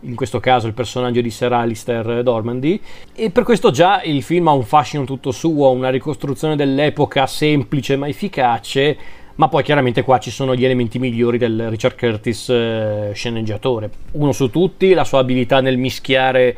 in 0.02 0.16
questo 0.16 0.40
caso 0.40 0.68
il 0.68 0.74
personaggio 0.74 1.22
di 1.22 1.30
Sir 1.30 1.54
Alistair 1.54 2.24
Dormandy 2.24 2.80
e 3.14 3.30
per 3.30 3.44
questo 3.44 3.72
già 3.72 4.02
il 4.04 4.24
film 4.24 4.48
ha 4.48 4.54
un 4.54 4.64
fascino 4.64 5.04
tutto 5.04 5.32
suo, 5.32 5.72
una 5.72 5.90
ricostruzione 5.90 6.56
dell'epoca 6.56 7.28
semplice 7.28 7.96
ma 7.96 8.08
efficace 8.08 8.98
ma 9.36 9.48
poi 9.48 9.64
chiaramente 9.64 10.04
qua 10.04 10.20
ci 10.20 10.30
sono 10.30 10.56
gli 10.56 10.66
elementi 10.66 11.00
migliori 11.00 11.38
del 11.38 11.70
Richard 11.70 11.98
Curtis 11.98 12.50
eh, 12.50 13.12
sceneggiatore. 13.14 13.90
Uno 14.12 14.34
su 14.34 14.52
tutti, 14.52 14.94
la 14.94 15.04
sua 15.04 15.20
abilità 15.20 15.62
nel 15.62 15.78
mischiare 15.78 16.56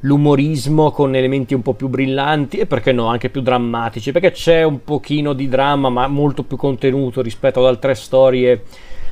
l'umorismo 0.00 0.90
con 0.90 1.14
elementi 1.14 1.54
un 1.54 1.62
po' 1.62 1.72
più 1.72 1.88
brillanti 1.88 2.58
e 2.58 2.66
perché 2.66 2.92
no, 2.92 3.06
anche 3.06 3.30
più 3.30 3.40
drammatici, 3.40 4.12
perché 4.12 4.32
c'è 4.32 4.64
un 4.64 4.84
pochino 4.84 5.32
di 5.32 5.48
dramma 5.48 5.88
ma 5.88 6.06
molto 6.08 6.42
più 6.42 6.58
contenuto 6.58 7.22
rispetto 7.22 7.60
ad 7.60 7.66
altre 7.66 7.94
storie 7.94 8.64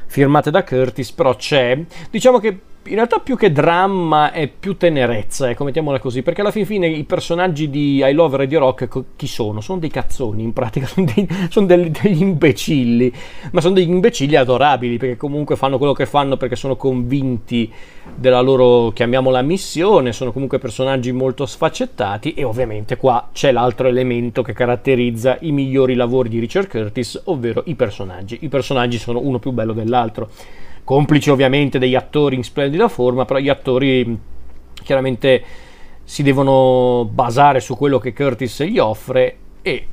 firmate 0.06 0.51
da 0.51 0.62
Curtis, 0.62 1.11
però 1.12 1.35
c'è. 1.35 1.78
Diciamo 2.11 2.39
che 2.39 2.59
in 2.86 2.94
realtà 2.97 3.19
più 3.19 3.36
che 3.36 3.51
dramma 3.51 4.32
è 4.32 4.47
più 4.48 4.77
tenerezza, 4.77 5.48
ecco, 5.48 5.65
mettiamola 5.65 5.98
così, 5.98 6.23
perché 6.23 6.43
alla 6.43 6.51
fin 6.51 6.66
fine 6.66 6.86
i 6.86 7.05
personaggi 7.05 7.70
di 7.70 8.02
I 8.05 8.12
Love 8.12 8.36
Radio 8.36 8.59
Rock 8.59 9.05
chi 9.16 9.27
sono? 9.27 9.61
Sono 9.61 9.78
dei 9.78 9.90
cazzoni, 9.90 10.43
in 10.43 10.52
pratica, 10.52 10.86
sono, 10.89 11.06
dei, 11.06 11.27
sono 11.48 11.66
degli, 11.66 11.90
degli, 11.90 12.20
imbecilli, 12.20 13.12
ma 13.52 13.61
sono 13.61 13.74
degli 13.74 13.89
imbecilli 13.89 14.36
adorabili, 14.36 14.98
perché 14.98 15.16
comunque 15.16 15.56
fanno 15.56 15.78
quello 15.78 15.93
che 15.93 16.06
fanno 16.06 16.36
perché 16.36 16.56
sono 16.56 16.77
convinti 16.77 17.70
della 18.15 18.40
loro, 18.40 18.90
chiamiamola, 18.90 19.40
missione, 19.40 20.12
sono 20.12 20.32
comunque 20.32 20.59
personaggi 20.59 21.11
molto 21.12 21.47
sfaccettati 21.47 22.35
e 22.35 22.44
ovviamente 22.44 22.97
qua 22.97 23.31
c'è 23.32 23.51
l'altro 23.51 23.89
elemento 23.89 24.43
che 24.43 24.52
caratterizza 24.52 25.39
i 25.40 25.52
migliori 25.52 25.94
lavori 25.94 26.28
di 26.28 26.39
Richard 26.39 26.69
Curtis, 26.69 27.23
ovvero 27.24 27.62
i 27.66 27.74
personaggi. 27.74 28.39
I 28.43 28.48
personaggi 28.48 28.98
sono 28.98 29.20
uno 29.20 29.39
più 29.39 29.52
bello 29.52 29.73
dell'altro 29.73 30.28
complici 30.85 31.31
ovviamente 31.31 31.78
degli 31.78 31.94
attori 31.94 32.36
in 32.36 32.44
splendida 32.44 32.89
forma, 32.89 33.24
però 33.24 33.40
gli 33.40 33.48
attori 33.48 34.19
chiaramente 34.82 35.43
si 36.05 36.23
devono 36.23 37.09
basare 37.11 37.61
su 37.61 37.77
quello 37.77 37.98
che 37.98 38.12
Curtis 38.12 38.62
gli 38.65 38.78
offre 38.78 39.36
e 39.62 39.86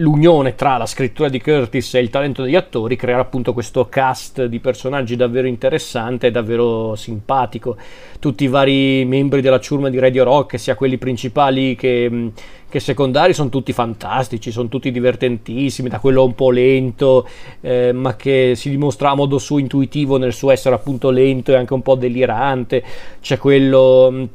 l'unione 0.00 0.54
tra 0.54 0.76
la 0.76 0.86
scrittura 0.86 1.28
di 1.28 1.40
Curtis 1.40 1.94
e 1.94 2.00
il 2.00 2.10
talento 2.10 2.42
degli 2.42 2.56
attori 2.56 2.96
crea 2.96 3.18
appunto 3.18 3.52
questo 3.52 3.88
cast 3.88 4.44
di 4.46 4.58
personaggi 4.58 5.14
davvero 5.14 5.46
interessante 5.46 6.26
e 6.26 6.30
davvero 6.30 6.94
simpatico. 6.96 7.76
Tutti 8.18 8.44
i 8.44 8.48
vari 8.48 9.04
membri 9.04 9.40
della 9.40 9.60
ciurma 9.60 9.88
di 9.90 9.98
Radio 9.98 10.24
Rock, 10.24 10.58
sia 10.58 10.74
quelli 10.74 10.96
principali 10.96 11.76
che, 11.76 12.30
che 12.68 12.80
secondari, 12.80 13.34
sono 13.34 13.50
tutti 13.50 13.72
fantastici, 13.72 14.50
sono 14.50 14.68
tutti 14.68 14.90
divertentissimi, 14.90 15.88
da 15.88 15.98
quello 15.98 16.24
un 16.24 16.34
po' 16.34 16.50
lento, 16.50 17.28
eh, 17.60 17.92
ma 17.92 18.16
che 18.16 18.54
si 18.56 18.70
dimostra 18.70 19.10
a 19.10 19.14
modo 19.14 19.38
suo 19.38 19.58
intuitivo 19.58 20.16
nel 20.16 20.32
suo 20.32 20.50
essere 20.50 20.74
appunto 20.74 21.10
lento 21.10 21.52
e 21.52 21.56
anche 21.56 21.74
un 21.74 21.82
po' 21.82 21.94
delirante. 21.94 22.82
C'è 23.20 23.36
quello 23.36 24.28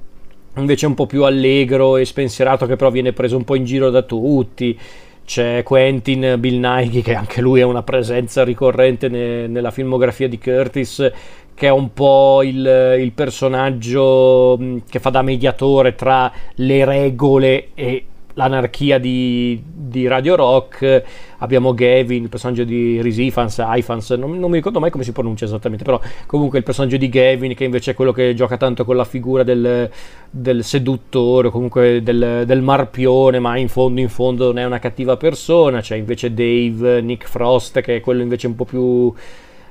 invece 0.57 0.85
un 0.85 0.93
po' 0.93 1.05
più 1.05 1.23
allegro 1.25 1.97
e 1.97 2.05
spensierato 2.05 2.65
che 2.65 2.75
però 2.75 2.89
viene 2.89 3.11
preso 3.11 3.35
un 3.35 3.43
po' 3.43 3.55
in 3.55 3.65
giro 3.65 3.89
da 3.89 4.03
tutti. 4.03 4.77
C'è 5.25 5.63
Quentin 5.63 6.35
Bill 6.37 6.59
Nighy 6.59 7.01
che 7.01 7.15
anche 7.15 7.41
lui 7.41 7.59
è 7.59 7.63
una 7.63 7.83
presenza 7.83 8.43
ricorrente 8.43 9.09
ne, 9.09 9.47
nella 9.47 9.71
filmografia 9.71 10.29
di 10.29 10.37
Curtis 10.37 11.11
che 11.55 11.67
è 11.67 11.71
un 11.71 11.93
po' 11.93 12.43
il, 12.43 12.97
il 12.99 13.11
personaggio 13.13 14.59
che 14.87 14.99
fa 14.99 15.09
da 15.09 15.21
mediatore 15.21 15.95
tra 15.95 16.31
le 16.55 16.85
regole 16.85 17.69
e 17.73 18.05
l'anarchia 18.35 18.97
di, 18.97 19.61
di, 19.65 20.07
Radio 20.07 20.35
Rock, 20.35 21.03
abbiamo 21.37 21.73
Gavin, 21.73 22.23
il 22.23 22.29
personaggio 22.29 22.63
di 22.63 23.01
Risifans, 23.01 23.63
Ifans, 23.65 24.11
non, 24.11 24.37
non, 24.37 24.49
mi 24.49 24.57
ricordo 24.57 24.79
mai 24.79 24.91
come 24.91 25.03
si 25.03 25.11
pronuncia 25.11 25.45
esattamente, 25.45 25.83
però 25.83 25.99
comunque 26.25 26.57
il 26.59 26.63
personaggio 26.63 26.97
di 26.97 27.09
Gavin 27.09 27.55
che 27.55 27.63
invece 27.63 27.91
è 27.91 27.93
quello 27.93 28.11
che 28.11 28.33
gioca 28.33 28.57
tanto 28.57 28.85
con 28.85 28.95
la 28.95 29.05
figura 29.05 29.43
del, 29.43 29.89
del 30.29 30.63
seduttore 30.63 31.49
comunque 31.49 32.03
del, 32.03 32.43
del, 32.45 32.61
marpione, 32.61 33.39
ma 33.39 33.57
in 33.57 33.69
fondo 33.69 34.01
in 34.01 34.09
fondo 34.09 34.45
non 34.45 34.59
è 34.59 34.65
una 34.65 34.79
cattiva 34.79 35.17
persona, 35.17 35.81
c'è 35.81 35.95
invece 35.95 36.33
Dave, 36.33 37.01
Nick 37.01 37.27
Frost 37.27 37.79
che 37.81 37.97
è 37.97 37.99
quello 38.01 38.21
invece 38.21 38.47
un 38.47 38.55
po' 38.55 38.65
più 38.65 39.13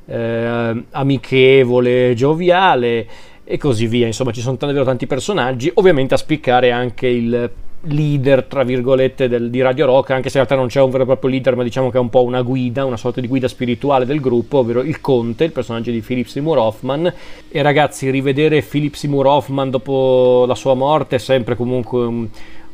eh, 0.07 0.85
amichevole, 0.91 2.15
gioviale 2.15 3.07
e 3.45 3.59
così 3.59 3.87
via, 3.87 4.07
insomma 4.07 4.33
ci 4.33 4.41
sono 4.41 4.57
davvero 4.59 4.85
tanti 4.85 5.07
personaggi, 5.07 5.71
ovviamente 5.75 6.15
a 6.15 6.17
spiccare 6.17 6.71
anche 6.71 7.07
il 7.07 7.51
leader, 7.87 8.45
tra 8.45 8.63
virgolette, 8.63 9.29
del, 9.29 9.51
di 9.51 9.61
Radio 9.61 9.87
Rock, 9.87 10.11
anche 10.11 10.29
se 10.29 10.39
in 10.39 10.45
realtà 10.45 10.55
non 10.55 10.69
c'è 10.69 10.81
un 10.81 10.91
vero 10.91 11.03
e 11.03 11.07
proprio 11.07 11.31
leader, 11.31 11.57
ma 11.57 11.63
diciamo 11.63 11.91
che 11.91 11.97
è 11.97 12.01
un 12.01 12.11
po' 12.11 12.23
una 12.23 12.43
guida, 12.43 12.85
una 12.85 12.97
sorta 12.97 13.21
di 13.21 13.27
guida 13.27 13.49
spirituale 13.49 14.05
del 14.05 14.21
gruppo, 14.21 14.59
ovvero 14.59 14.83
il 14.83 15.01
Conte, 15.01 15.45
il 15.45 15.53
personaggio 15.53 15.91
di 15.91 16.01
Philip 16.01 16.27
Seymour 16.27 16.59
Hoffman. 16.59 17.13
E 17.49 17.63
ragazzi, 17.63 18.11
rivedere 18.11 18.63
Philip 18.63 18.95
Seymour 18.95 19.27
Hoffman 19.27 19.71
dopo 19.71 20.45
la 20.47 20.55
sua 20.55 20.75
morte 20.75 21.17
è 21.17 21.19
sempre 21.19 21.57
comunque 21.57 22.05
un, 22.05 22.29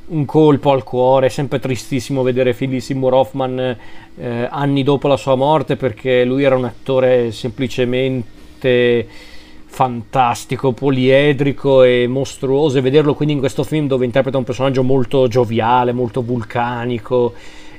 un 0.06 0.24
colpo 0.24 0.72
al 0.72 0.84
cuore, 0.84 1.26
è 1.26 1.30
sempre 1.30 1.58
tristissimo 1.58 2.22
vedere 2.22 2.54
Philip 2.54 2.80
Seymour 2.80 3.14
Hoffman 3.14 3.76
eh, 4.16 4.48
anni 4.50 4.82
dopo 4.82 5.08
la 5.08 5.16
sua 5.16 5.34
morte, 5.34 5.76
perché 5.76 6.24
lui 6.24 6.42
era 6.42 6.56
un 6.56 6.64
attore 6.64 7.32
semplicemente 7.32 9.28
fantastico, 9.70 10.72
poliedrico 10.72 11.84
e 11.84 12.08
mostruoso 12.08 12.76
e 12.76 12.80
vederlo 12.80 13.14
quindi 13.14 13.34
in 13.34 13.40
questo 13.40 13.62
film 13.62 13.86
dove 13.86 14.04
interpreta 14.04 14.36
un 14.36 14.44
personaggio 14.44 14.82
molto 14.82 15.28
gioviale, 15.28 15.92
molto 15.92 16.22
vulcanico 16.22 17.32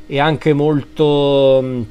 e 0.08 0.18
anche 0.18 0.54
molto 0.54 1.60
mm, 1.62 1.82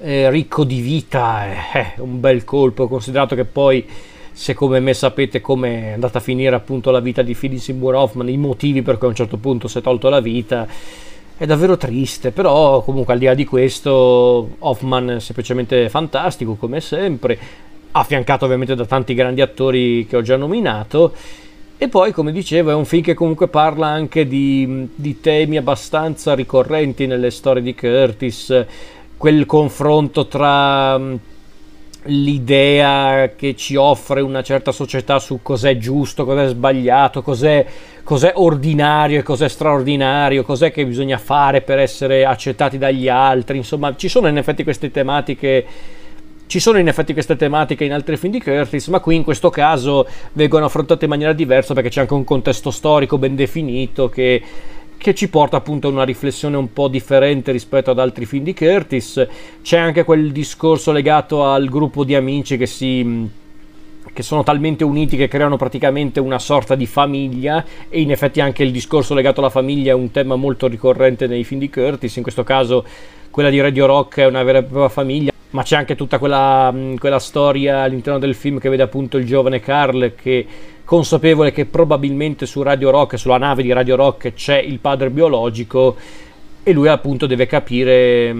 eh, 0.00 0.28
ricco 0.30 0.64
di 0.64 0.80
vita 0.80 1.46
è 1.46 1.94
eh, 1.96 2.00
un 2.00 2.18
bel 2.18 2.44
colpo 2.44 2.88
considerato 2.88 3.36
che 3.36 3.44
poi 3.44 3.86
se 4.32 4.54
come 4.54 4.80
me 4.80 4.92
sapete 4.92 5.40
come 5.40 5.90
è 5.90 5.92
andata 5.92 6.18
a 6.18 6.20
finire 6.20 6.54
appunto 6.54 6.90
la 6.90 7.00
vita 7.00 7.22
di 7.22 7.34
Philip 7.34 7.58
Seymour 7.58 7.94
Hoffman 7.94 8.28
i 8.28 8.36
motivi 8.36 8.82
per 8.82 8.98
cui 8.98 9.06
a 9.06 9.10
un 9.10 9.16
certo 9.16 9.36
punto 9.36 9.68
si 9.68 9.78
è 9.78 9.82
tolto 9.82 10.08
la 10.08 10.20
vita 10.20 10.66
è 11.40 11.46
davvero 11.46 11.78
triste, 11.78 12.32
però 12.32 12.82
comunque 12.82 13.14
al 13.14 13.18
di 13.18 13.24
là 13.24 13.32
di 13.32 13.46
questo 13.46 14.56
Hoffman 14.58 15.12
è 15.12 15.20
semplicemente 15.20 15.88
fantastico 15.88 16.54
come 16.56 16.82
sempre, 16.82 17.38
affiancato 17.92 18.44
ovviamente 18.44 18.74
da 18.74 18.86
tanti 18.86 19.14
grandi 19.14 19.40
attori 19.40 20.06
che 20.06 20.16
ho 20.16 20.22
già 20.22 20.36
nominato. 20.36 21.12
E 21.82 21.88
poi, 21.88 22.12
come 22.12 22.30
dicevo, 22.30 22.70
è 22.70 22.74
un 22.74 22.84
film 22.84 23.02
che 23.02 23.14
comunque 23.14 23.48
parla 23.48 23.86
anche 23.86 24.26
di, 24.26 24.86
di 24.94 25.20
temi 25.20 25.56
abbastanza 25.56 26.34
ricorrenti 26.34 27.06
nelle 27.06 27.30
storie 27.30 27.62
di 27.62 27.74
Curtis, 27.74 28.66
quel 29.16 29.46
confronto 29.46 30.26
tra 30.26 30.98
mm, 30.98 31.14
l'idea 32.04 33.30
che 33.34 33.56
ci 33.56 33.76
offre 33.76 34.20
una 34.20 34.42
certa 34.42 34.72
società 34.72 35.18
su 35.18 35.40
cos'è 35.42 35.78
giusto, 35.78 36.26
cos'è 36.26 36.48
sbagliato, 36.48 37.22
cos'è, 37.22 37.64
cos'è, 38.04 38.32
ordinario 38.34 39.20
e 39.20 39.22
cos'è 39.22 39.48
straordinario, 39.48 40.42
cos'è 40.42 40.70
che 40.70 40.84
bisogna 40.84 41.16
fare 41.16 41.62
per 41.62 41.78
essere 41.78 42.26
accettati 42.26 42.76
dagli 42.76 43.08
altri. 43.08 43.56
Insomma, 43.56 43.96
ci 43.96 44.08
sono 44.08 44.28
in 44.28 44.36
effetti 44.36 44.64
queste 44.64 44.90
tematiche 44.90 45.64
ci 46.50 46.58
sono 46.58 46.78
in 46.78 46.88
effetti 46.88 47.12
queste 47.12 47.36
tematiche 47.36 47.84
in 47.84 47.92
altri 47.92 48.16
film 48.16 48.32
di 48.32 48.42
Curtis, 48.42 48.88
ma 48.88 48.98
qui 48.98 49.14
in 49.14 49.22
questo 49.22 49.50
caso 49.50 50.04
vengono 50.32 50.64
affrontate 50.64 51.04
in 51.04 51.10
maniera 51.10 51.32
diversa 51.32 51.74
perché 51.74 51.90
c'è 51.90 52.00
anche 52.00 52.14
un 52.14 52.24
contesto 52.24 52.72
storico 52.72 53.18
ben 53.18 53.36
definito 53.36 54.08
che, 54.08 54.42
che 54.98 55.14
ci 55.14 55.28
porta 55.28 55.58
appunto 55.58 55.86
a 55.86 55.92
una 55.92 56.02
riflessione 56.02 56.56
un 56.56 56.72
po' 56.72 56.88
differente 56.88 57.52
rispetto 57.52 57.92
ad 57.92 58.00
altri 58.00 58.26
film 58.26 58.42
di 58.42 58.52
Curtis. 58.52 59.24
C'è 59.62 59.78
anche 59.78 60.02
quel 60.02 60.32
discorso 60.32 60.90
legato 60.90 61.44
al 61.44 61.68
gruppo 61.68 62.02
di 62.02 62.16
amici 62.16 62.56
che 62.56 62.66
si 62.66 63.28
che 64.12 64.22
sono 64.24 64.42
talmente 64.42 64.82
uniti 64.82 65.16
che 65.16 65.28
creano 65.28 65.56
praticamente 65.56 66.18
una 66.18 66.40
sorta 66.40 66.74
di 66.74 66.86
famiglia 66.86 67.64
e 67.88 68.00
in 68.00 68.10
effetti 68.10 68.40
anche 68.40 68.64
il 68.64 68.72
discorso 68.72 69.14
legato 69.14 69.38
alla 69.38 69.50
famiglia 69.50 69.92
è 69.92 69.94
un 69.94 70.10
tema 70.10 70.34
molto 70.34 70.66
ricorrente 70.66 71.28
nei 71.28 71.44
film 71.44 71.60
di 71.60 71.70
Curtis, 71.70 72.16
in 72.16 72.22
questo 72.22 72.42
caso 72.42 72.84
quella 73.30 73.50
di 73.50 73.60
Radio 73.60 73.86
Rock 73.86 74.18
è 74.18 74.26
una 74.26 74.42
vera 74.42 74.58
e 74.58 74.62
propria 74.64 74.88
famiglia 74.88 75.30
ma 75.50 75.62
c'è 75.62 75.76
anche 75.76 75.96
tutta 75.96 76.18
quella, 76.18 76.72
quella, 76.98 77.18
storia 77.18 77.82
all'interno 77.82 78.18
del 78.18 78.34
film 78.34 78.58
che 78.58 78.68
vede 78.68 78.82
appunto 78.82 79.16
il 79.16 79.26
giovane 79.26 79.60
Carl 79.60 80.14
che 80.14 80.46
consapevole 80.84 81.52
che 81.52 81.66
probabilmente 81.66 82.46
su 82.46 82.62
Radio 82.62 82.90
Rock, 82.90 83.18
sulla 83.18 83.38
nave 83.38 83.62
di 83.62 83.72
Radio 83.72 83.96
Rock 83.96 84.32
c'è 84.34 84.58
il 84.58 84.78
padre 84.78 85.10
biologico 85.10 85.96
e 86.62 86.72
lui 86.72 86.88
appunto 86.88 87.26
deve 87.26 87.46
capire 87.46 88.34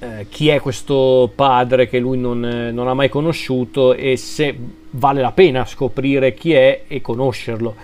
eh, 0.00 0.26
chi 0.28 0.48
è 0.48 0.60
questo 0.60 1.30
padre 1.34 1.88
che 1.88 1.98
lui 1.98 2.18
non, 2.18 2.38
non 2.72 2.86
ha 2.86 2.94
mai 2.94 3.08
conosciuto 3.08 3.94
e 3.94 4.16
se 4.16 4.56
vale 4.90 5.20
la 5.20 5.32
pena 5.32 5.64
scoprire 5.64 6.34
chi 6.34 6.52
è 6.52 6.82
e 6.86 7.00
conoscerlo. 7.00 7.74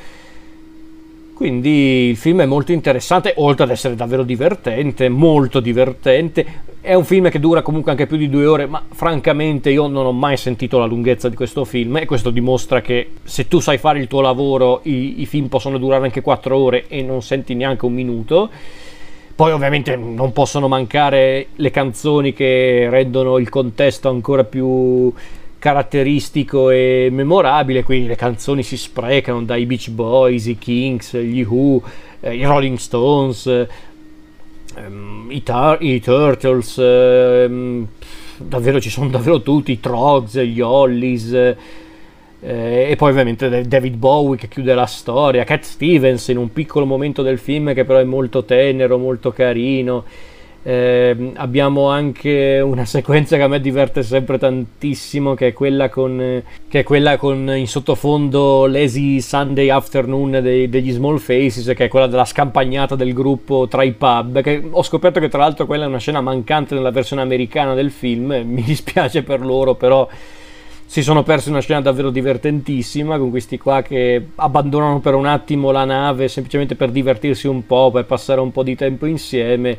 Quindi 1.34 2.08
il 2.10 2.16
film 2.16 2.42
è 2.42 2.46
molto 2.46 2.70
interessante, 2.70 3.34
oltre 3.38 3.64
ad 3.64 3.70
essere 3.70 3.96
davvero 3.96 4.22
divertente, 4.22 5.08
molto 5.08 5.58
divertente. 5.58 6.46
È 6.80 6.94
un 6.94 7.04
film 7.04 7.28
che 7.28 7.40
dura 7.40 7.60
comunque 7.60 7.90
anche 7.90 8.06
più 8.06 8.16
di 8.16 8.28
due 8.28 8.46
ore, 8.46 8.66
ma 8.66 8.80
francamente 8.88 9.70
io 9.70 9.88
non 9.88 10.06
ho 10.06 10.12
mai 10.12 10.36
sentito 10.36 10.78
la 10.78 10.84
lunghezza 10.84 11.28
di 11.28 11.34
questo 11.34 11.64
film 11.64 11.96
e 11.96 12.06
questo 12.06 12.30
dimostra 12.30 12.80
che 12.80 13.10
se 13.24 13.48
tu 13.48 13.58
sai 13.58 13.78
fare 13.78 13.98
il 13.98 14.06
tuo 14.06 14.20
lavoro 14.20 14.80
i, 14.84 15.22
i 15.22 15.26
film 15.26 15.48
possono 15.48 15.76
durare 15.76 16.04
anche 16.04 16.20
quattro 16.20 16.56
ore 16.56 16.84
e 16.86 17.02
non 17.02 17.20
senti 17.20 17.54
neanche 17.54 17.84
un 17.84 17.94
minuto. 17.94 18.48
Poi 19.34 19.50
ovviamente 19.50 19.96
non 19.96 20.32
possono 20.32 20.68
mancare 20.68 21.48
le 21.56 21.70
canzoni 21.72 22.32
che 22.32 22.86
rendono 22.88 23.38
il 23.38 23.48
contesto 23.48 24.08
ancora 24.08 24.44
più 24.44 25.12
caratteristico 25.64 26.68
e 26.68 27.08
memorabile, 27.10 27.84
quindi 27.84 28.06
le 28.06 28.16
canzoni 28.16 28.62
si 28.62 28.76
sprecano 28.76 29.40
dai 29.44 29.64
Beach 29.64 29.88
Boys, 29.88 30.44
i 30.44 30.58
Kings, 30.58 31.16
gli 31.16 31.42
Who, 31.42 31.80
eh, 32.20 32.36
i 32.36 32.44
Rolling 32.44 32.76
Stones, 32.76 33.46
ehm, 34.76 35.28
i, 35.30 35.42
tar- 35.42 35.82
i, 35.82 36.02
Turtles, 36.02 36.76
ehm, 36.76 37.86
davvero 38.36 38.78
ci 38.78 38.90
sono 38.90 39.08
davvero 39.08 39.40
tutti, 39.40 39.72
i 39.72 39.80
Trogs, 39.80 40.38
gli 40.38 40.60
Hollies, 40.60 41.32
eh, 41.32 41.56
e 42.40 42.94
poi 42.98 43.12
ovviamente 43.12 43.66
David 43.66 43.96
Bowie 43.96 44.36
che 44.36 44.48
chiude 44.48 44.74
la 44.74 44.84
storia, 44.84 45.44
Cat 45.44 45.62
Stevens 45.62 46.28
in 46.28 46.36
un 46.36 46.52
piccolo 46.52 46.84
momento 46.84 47.22
del 47.22 47.38
film 47.38 47.72
che 47.72 47.86
però 47.86 48.00
è 48.00 48.04
molto 48.04 48.44
tenero, 48.44 48.98
molto 48.98 49.32
carino. 49.32 50.04
Eh, 50.66 51.32
abbiamo 51.34 51.90
anche 51.90 52.58
una 52.64 52.86
sequenza 52.86 53.36
che 53.36 53.42
a 53.42 53.48
me 53.48 53.60
diverte 53.60 54.02
sempre 54.02 54.38
tantissimo, 54.38 55.34
che 55.34 55.48
è 55.48 55.52
quella 55.52 55.90
con, 55.90 56.42
che 56.66 56.80
è 56.80 56.82
quella 56.82 57.18
con 57.18 57.52
in 57.54 57.68
sottofondo 57.68 58.64
Lazy 58.64 59.20
Sunday 59.20 59.68
Afternoon 59.68 60.38
dei, 60.40 60.70
degli 60.70 60.90
Small 60.90 61.18
Faces, 61.18 61.66
che 61.76 61.84
è 61.84 61.88
quella 61.88 62.06
della 62.06 62.24
scampagnata 62.24 62.94
del 62.94 63.12
gruppo 63.12 63.68
tra 63.68 63.82
i 63.82 63.92
pub. 63.92 64.40
Che 64.40 64.66
ho 64.70 64.82
scoperto 64.82 65.20
che 65.20 65.28
tra 65.28 65.40
l'altro 65.40 65.66
quella 65.66 65.84
è 65.84 65.86
una 65.86 65.98
scena 65.98 66.22
mancante 66.22 66.74
nella 66.74 66.90
versione 66.90 67.20
americana 67.20 67.74
del 67.74 67.90
film. 67.90 68.32
Mi 68.46 68.62
dispiace 68.62 69.22
per 69.22 69.44
loro, 69.44 69.74
però 69.74 70.08
si 70.86 71.02
sono 71.02 71.22
persi 71.22 71.50
una 71.50 71.60
scena 71.60 71.82
davvero 71.82 72.08
divertentissima 72.08 73.18
con 73.18 73.28
questi 73.28 73.58
qua 73.58 73.82
che 73.82 74.28
abbandonano 74.36 75.00
per 75.00 75.14
un 75.14 75.26
attimo 75.26 75.72
la 75.72 75.84
nave 75.84 76.28
semplicemente 76.28 76.74
per 76.74 76.90
divertirsi 76.90 77.48
un 77.48 77.66
po', 77.66 77.90
per 77.90 78.06
passare 78.06 78.40
un 78.40 78.50
po' 78.50 78.62
di 78.62 78.74
tempo 78.76 79.04
insieme. 79.04 79.78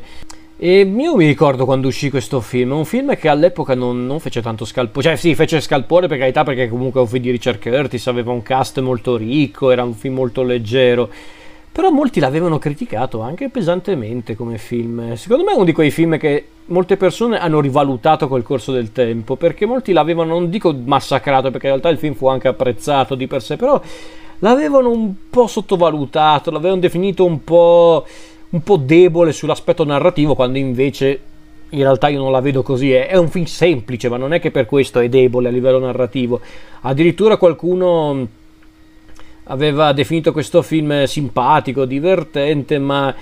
E 0.58 0.80
io 0.80 1.16
mi 1.16 1.26
ricordo 1.26 1.66
quando 1.66 1.88
uscì 1.88 2.08
questo 2.08 2.40
film, 2.40 2.72
un 2.72 2.86
film 2.86 3.14
che 3.16 3.28
all'epoca 3.28 3.74
non, 3.74 4.06
non 4.06 4.20
fece 4.20 4.40
tanto 4.40 4.64
scalpore, 4.64 5.08
cioè 5.08 5.16
sì, 5.16 5.34
fece 5.34 5.60
scalpore 5.60 6.08
per 6.08 6.16
carità 6.16 6.44
perché 6.44 6.66
comunque 6.70 6.98
è 6.98 7.02
un 7.02 7.10
film 7.10 7.24
di 7.24 7.30
Richard 7.30 7.58
Curtis, 7.58 8.06
aveva 8.06 8.32
un 8.32 8.40
cast 8.40 8.80
molto 8.80 9.18
ricco, 9.18 9.70
era 9.70 9.82
un 9.82 9.92
film 9.92 10.14
molto 10.14 10.42
leggero, 10.42 11.10
però 11.70 11.90
molti 11.90 12.20
l'avevano 12.20 12.58
criticato 12.58 13.20
anche 13.20 13.50
pesantemente 13.50 14.34
come 14.34 14.56
film. 14.56 15.14
Secondo 15.16 15.44
me 15.44 15.52
è 15.52 15.56
uno 15.56 15.64
di 15.64 15.72
quei 15.72 15.90
film 15.90 16.16
che 16.16 16.46
molte 16.66 16.96
persone 16.96 17.38
hanno 17.38 17.60
rivalutato 17.60 18.26
col 18.26 18.42
corso 18.42 18.72
del 18.72 18.92
tempo, 18.92 19.36
perché 19.36 19.66
molti 19.66 19.92
l'avevano, 19.92 20.38
non 20.38 20.48
dico 20.48 20.74
massacrato, 20.74 21.50
perché 21.50 21.66
in 21.66 21.72
realtà 21.72 21.90
il 21.90 21.98
film 21.98 22.14
fu 22.14 22.28
anche 22.28 22.48
apprezzato 22.48 23.14
di 23.14 23.26
per 23.26 23.42
sé, 23.42 23.56
però 23.56 23.78
l'avevano 24.38 24.90
un 24.90 25.12
po' 25.28 25.48
sottovalutato, 25.48 26.50
l'avevano 26.50 26.80
definito 26.80 27.26
un 27.26 27.44
po' 27.44 28.06
un 28.50 28.62
po' 28.62 28.76
debole 28.76 29.32
sull'aspetto 29.32 29.84
narrativo, 29.84 30.34
quando 30.34 30.58
invece 30.58 31.20
in 31.70 31.80
realtà 31.80 32.08
io 32.08 32.18
non 32.18 32.30
la 32.30 32.40
vedo 32.40 32.62
così. 32.62 32.92
È, 32.92 33.16
un 33.16 33.28
film 33.28 33.44
semplice, 33.44 34.08
ma 34.08 34.16
non 34.16 34.32
è 34.32 34.40
che 34.40 34.50
per 34.50 34.66
questo 34.66 35.00
è 35.00 35.08
debole 35.08 35.48
a 35.48 35.50
livello 35.50 35.78
narrativo. 35.78 36.40
Addirittura 36.82 37.36
qualcuno 37.36 38.28
aveva 39.44 39.92
definito 39.92 40.32
questo 40.32 40.62
film 40.62 41.04
simpatico, 41.04 41.84
divertente, 41.84 42.78
ma 42.78 43.14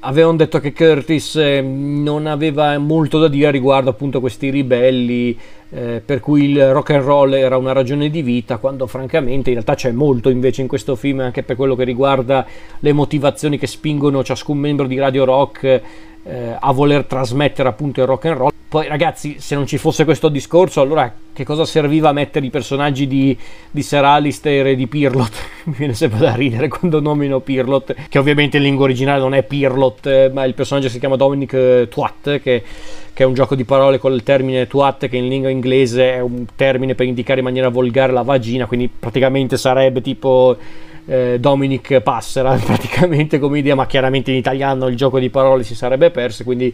avevano 0.00 0.36
detto 0.36 0.60
che 0.60 0.72
Curtis 0.72 1.36
eh, 1.36 1.60
non 1.60 2.26
aveva 2.26 2.78
molto 2.78 3.18
da 3.18 3.28
dire 3.28 3.50
riguardo 3.50 3.90
appunto 3.90 4.20
questi 4.20 4.48
ribelli 4.50 5.36
eh, 5.70 6.02
per 6.04 6.20
cui 6.20 6.50
il 6.50 6.72
rock 6.72 6.90
and 6.90 7.04
roll 7.04 7.32
era 7.34 7.56
una 7.56 7.72
ragione 7.72 8.08
di 8.08 8.22
vita 8.22 8.56
quando 8.56 8.86
francamente 8.86 9.50
in 9.50 9.56
realtà 9.56 9.74
c'è 9.74 9.92
molto 9.92 10.30
invece 10.30 10.62
in 10.62 10.68
questo 10.68 10.96
film 10.96 11.20
anche 11.20 11.42
per 11.42 11.56
quello 11.56 11.76
che 11.76 11.84
riguarda 11.84 12.46
le 12.78 12.92
motivazioni 12.92 13.58
che 13.58 13.66
spingono 13.66 14.24
ciascun 14.24 14.58
membro 14.58 14.86
di 14.86 14.98
Radio 14.98 15.24
Rock 15.24 15.82
eh, 16.24 16.56
a 16.58 16.72
voler 16.72 17.04
trasmettere 17.04 17.68
appunto 17.68 18.00
il 18.00 18.06
rock 18.06 18.24
and 18.26 18.36
roll 18.36 18.50
poi 18.70 18.86
ragazzi, 18.86 19.40
se 19.40 19.56
non 19.56 19.66
ci 19.66 19.78
fosse 19.78 20.04
questo 20.04 20.28
discorso, 20.28 20.80
allora 20.80 21.12
che 21.32 21.42
cosa 21.42 21.64
serviva 21.64 22.12
mettere 22.12 22.46
i 22.46 22.50
personaggi 22.50 23.08
di, 23.08 23.36
di 23.68 23.82
Sir 23.82 24.04
Alistair 24.04 24.68
e 24.68 24.76
di 24.76 24.86
Pirlot? 24.86 25.32
Mi 25.66 25.74
viene 25.76 25.92
sempre 25.92 26.20
da 26.20 26.36
ridere 26.36 26.68
quando 26.68 27.00
nomino 27.00 27.40
Pirlot, 27.40 27.96
che 28.08 28.18
ovviamente 28.20 28.58
in 28.58 28.62
lingua 28.62 28.84
originale 28.84 29.18
non 29.18 29.34
è 29.34 29.42
Pirlot, 29.42 30.06
eh, 30.06 30.30
ma 30.32 30.44
il 30.44 30.54
personaggio 30.54 30.88
si 30.88 31.00
chiama 31.00 31.16
Dominic 31.16 31.52
eh, 31.52 31.88
Twat, 31.90 32.38
che, 32.38 32.62
che, 33.12 33.22
è 33.24 33.26
un 33.26 33.34
gioco 33.34 33.56
di 33.56 33.64
parole 33.64 33.98
con 33.98 34.12
il 34.12 34.22
termine 34.22 34.68
Twat, 34.68 35.08
che 35.08 35.16
in 35.16 35.26
lingua 35.26 35.50
inglese 35.50 36.12
è 36.12 36.20
un 36.20 36.46
termine 36.54 36.94
per 36.94 37.06
indicare 37.06 37.40
in 37.40 37.46
maniera 37.46 37.70
volgare 37.70 38.12
la 38.12 38.22
vagina, 38.22 38.66
quindi 38.66 38.88
praticamente 38.88 39.56
sarebbe 39.56 40.00
tipo... 40.00 40.56
Eh, 41.10 41.38
Dominic 41.40 42.00
Passera 42.02 42.54
praticamente 42.64 43.40
come 43.40 43.58
idea 43.58 43.74
ma 43.74 43.86
chiaramente 43.86 44.30
in 44.30 44.36
italiano 44.36 44.86
il 44.86 44.94
gioco 44.94 45.18
di 45.18 45.28
parole 45.28 45.64
si 45.64 45.74
sarebbe 45.74 46.12
perso 46.12 46.44
quindi 46.44 46.72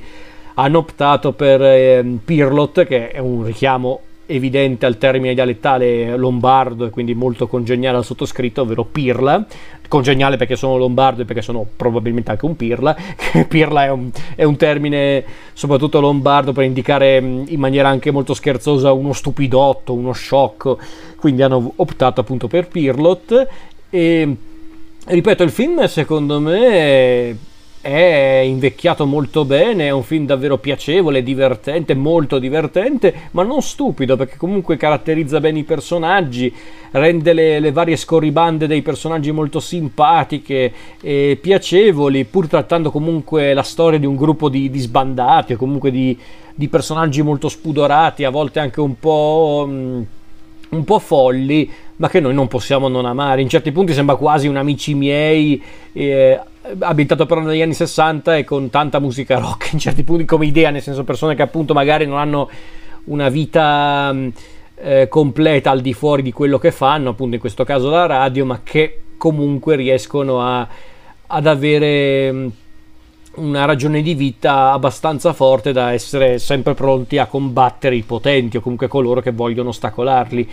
hanno 0.59 0.79
optato 0.79 1.33
per 1.33 1.63
eh, 1.63 2.05
Pirlot, 2.25 2.85
che 2.85 3.11
è 3.11 3.19
un 3.19 3.45
richiamo 3.45 4.01
evidente 4.29 4.87
al 4.87 4.99
termine 4.99 5.35
dialettale 5.35 6.17
lombardo 6.17 6.87
e 6.87 6.91
quindi 6.91 7.15
molto 7.15 7.47
congeniale 7.47 7.99
al 7.99 8.05
sottoscritto, 8.05 8.63
ovvero 8.63 8.85
Pirla. 8.85 9.45
Congeniale 9.87 10.37
perché 10.37 10.57
sono 10.57 10.77
lombardo 10.77 11.23
e 11.23 11.25
perché 11.25 11.43
sono 11.43 11.65
probabilmente 11.77 12.31
anche 12.31 12.47
un 12.47 12.57
Pirla. 12.57 12.97
pirla 13.49 13.85
è 13.85 13.91
un, 13.91 14.11
è 14.35 14.45
un, 14.45 14.57
termine 14.57 15.25
soprattutto 15.53 16.01
lombardo 16.01 16.53
per 16.53 16.65
indicare 16.65 17.21
mm, 17.21 17.45
in 17.49 17.61
maniera 17.61 17.89
anche 17.89 18.11
molto 18.11 18.35
scherzosa 18.35 18.93
uno 18.93 19.13
stupidotto, 19.13 19.93
uno 19.93 20.13
sciocco. 20.13 20.79
Quindi 21.17 21.43
hanno 21.43 21.73
optato 21.77 22.21
appunto 22.21 22.49
per 22.49 22.67
Pirlot. 22.67 23.49
E 23.91 24.37
ripeto, 25.07 25.43
il 25.43 25.51
film 25.51 25.85
secondo 25.85 26.41
me 26.41 27.55
è 27.87 28.41
invecchiato 28.45 29.07
molto 29.07 29.45
bene, 29.45 29.87
è 29.87 29.91
un 29.91 30.03
film 30.03 30.27
davvero 30.27 30.59
piacevole, 30.59 31.23
divertente, 31.23 31.95
molto 31.95 32.41
divertente, 32.41 33.15
ma 33.31 33.45
non 33.45 33.63
stupido 33.63 34.17
perché 34.17 34.37
comunque 34.37 34.77
caratterizza 34.77 35.39
bene 35.39 35.61
i 35.61 35.63
personaggi, 35.63 36.53
rende 36.91 37.33
le, 37.33 37.61
le 37.61 37.71
varie 37.71 37.95
scorribande 37.95 38.67
dei 38.67 38.83
personaggi 38.83 39.31
molto 39.31 39.61
simpatiche 39.61 40.73
e 41.01 41.39
piacevoli, 41.41 42.25
pur 42.25 42.49
trattando 42.49 42.91
comunque 42.91 43.55
la 43.55 43.63
storia 43.63 44.01
di 44.01 44.07
un 44.07 44.17
gruppo 44.17 44.49
di, 44.49 44.69
di 44.69 44.81
sbandati 44.81 45.53
o 45.53 45.57
comunque 45.57 45.93
di, 45.93 46.19
di, 46.57 46.67
personaggi 46.69 47.23
molto 47.23 47.49
spudorati, 47.49 48.25
a 48.25 48.31
volte 48.31 48.59
anche 48.59 48.81
un 48.81 48.99
po'... 48.99 49.65
Mh, 49.69 50.07
un 50.71 50.85
po' 50.85 50.99
folli, 50.99 51.71
ma 51.97 52.09
che 52.09 52.21
noi 52.21 52.35
non 52.35 52.49
possiamo 52.49 52.89
non 52.89 53.07
amare. 53.07 53.43
In 53.43 53.49
certi 53.49 53.73
punti 53.73 53.93
sembra 53.93 54.17
quasi 54.17 54.47
un 54.49 54.57
amici 54.57 54.95
miei, 54.95 55.63
eh, 55.93 56.41
ambientato 56.79 57.27
però 57.27 57.41
negli 57.41 57.63
anni 57.63 57.75
60 57.75 58.37
e 58.37 58.45
con 58.45 58.71
tanta 58.71 58.99
musica 58.99 59.39
rock, 59.39 59.73
in 59.73 59.79
certi 59.79 60.03
punti 60.03 60.25
come 60.25 60.47
idea, 60.47 60.71
nel 60.71 60.83
senso 60.83 61.05
persone 61.05 61.35
che 61.35 61.43
appunto 61.43 61.75
magari 61.75 62.07
non 62.07 62.19
hanno 62.19 62.51
una 63.05 63.29
vita 63.29 64.11
mm, 64.13 64.29
eh, 64.77 65.09
completa 65.09 65.71
al 65.71 65.81
di 65.81 65.93
fuori 65.93 66.23
di 66.23 66.33
quello 66.33 66.59
che 66.59 66.73
fanno, 66.73 67.11
appunto 67.11 67.35
in 67.35 67.41
questo 67.41 67.65
caso 67.65 67.91
la 67.91 68.07
radio, 68.07 68.45
ma 68.45 68.61
che 68.63 69.01
comunque 69.17 69.77
riescono 69.77 70.43
a, 70.43 70.67
ad 71.27 71.47
avere 71.47 72.33
mm, 72.33 72.49
una 73.37 73.65
ragione 73.65 74.03
di 74.03 74.15
vita 74.15 74.73
abbastanza 74.73 75.33
forte 75.33 75.73
da 75.73 75.93
essere 75.93 76.39
sempre 76.39 76.75
pronti 76.75 77.19
a 77.19 77.27
combattere 77.27 77.97
i 77.97 78.03
potenti 78.03 78.57
o 78.57 78.61
comunque 78.61 78.89
coloro 78.89 79.21
che 79.21 79.33
vogliono 79.33 79.71
ostacolarli. 79.71 80.49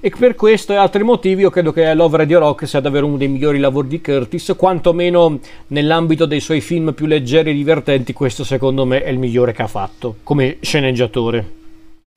E 0.00 0.12
per 0.16 0.36
questo 0.36 0.72
e 0.72 0.76
altri 0.76 1.02
motivi 1.02 1.42
io 1.42 1.50
credo 1.50 1.72
che 1.72 1.92
Love 1.92 2.18
Radio 2.18 2.38
Rock 2.38 2.68
sia 2.68 2.78
davvero 2.78 3.06
uno 3.06 3.16
dei 3.16 3.26
migliori 3.26 3.58
lavori 3.58 3.88
di 3.88 4.00
Curtis, 4.00 4.54
quantomeno 4.56 5.40
nell'ambito 5.68 6.24
dei 6.24 6.38
suoi 6.38 6.60
film 6.60 6.92
più 6.92 7.06
leggeri 7.06 7.50
e 7.50 7.54
divertenti, 7.54 8.12
questo 8.12 8.44
secondo 8.44 8.84
me 8.84 9.02
è 9.02 9.08
il 9.08 9.18
migliore 9.18 9.52
che 9.52 9.62
ha 9.62 9.66
fatto 9.66 10.16
come 10.22 10.58
sceneggiatore. 10.60 11.56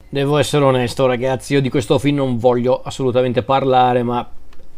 Devo 0.08 0.38
essere 0.38 0.64
onesto 0.64 1.08
ragazzi, 1.08 1.54
io 1.54 1.62
di 1.62 1.70
questo 1.70 1.98
film 1.98 2.18
non 2.18 2.38
voglio 2.38 2.82
assolutamente 2.84 3.42
parlare, 3.42 4.04
ma 4.04 4.30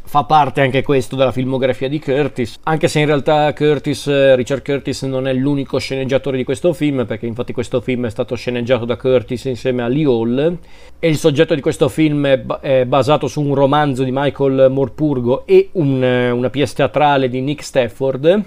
fa 0.05 0.25
parte 0.25 0.61
anche 0.61 0.81
questo 0.83 1.15
della 1.15 1.31
filmografia 1.31 1.87
di 1.87 1.99
Curtis, 1.99 2.59
anche 2.63 2.87
se 2.87 2.99
in 2.99 3.05
realtà 3.05 3.51
Curtis, 3.53 4.07
eh, 4.07 4.35
Richard 4.35 4.63
Curtis 4.63 5.03
non 5.03 5.27
è 5.27 5.33
l'unico 5.33 5.79
sceneggiatore 5.79 6.37
di 6.37 6.43
questo 6.43 6.73
film, 6.73 7.05
perché 7.05 7.25
infatti 7.25 7.53
questo 7.53 7.81
film 7.81 8.05
è 8.05 8.09
stato 8.09 8.35
sceneggiato 8.35 8.85
da 8.85 8.95
Curtis 8.95 9.45
insieme 9.45 9.81
a 9.81 9.87
Lee 9.87 10.05
Hall 10.05 10.57
e 10.99 11.09
il 11.09 11.17
soggetto 11.17 11.55
di 11.55 11.61
questo 11.61 11.89
film 11.89 12.27
è, 12.27 12.45
è 12.61 12.85
basato 12.85 13.27
su 13.27 13.41
un 13.41 13.55
romanzo 13.55 14.03
di 14.03 14.11
Michael 14.11 14.69
Morpurgo 14.69 15.45
e 15.45 15.69
un, 15.73 16.03
eh, 16.03 16.29
una 16.29 16.49
pièce 16.49 16.75
teatrale 16.75 17.29
di 17.29 17.41
Nick 17.41 17.63
Stafford 17.63 18.45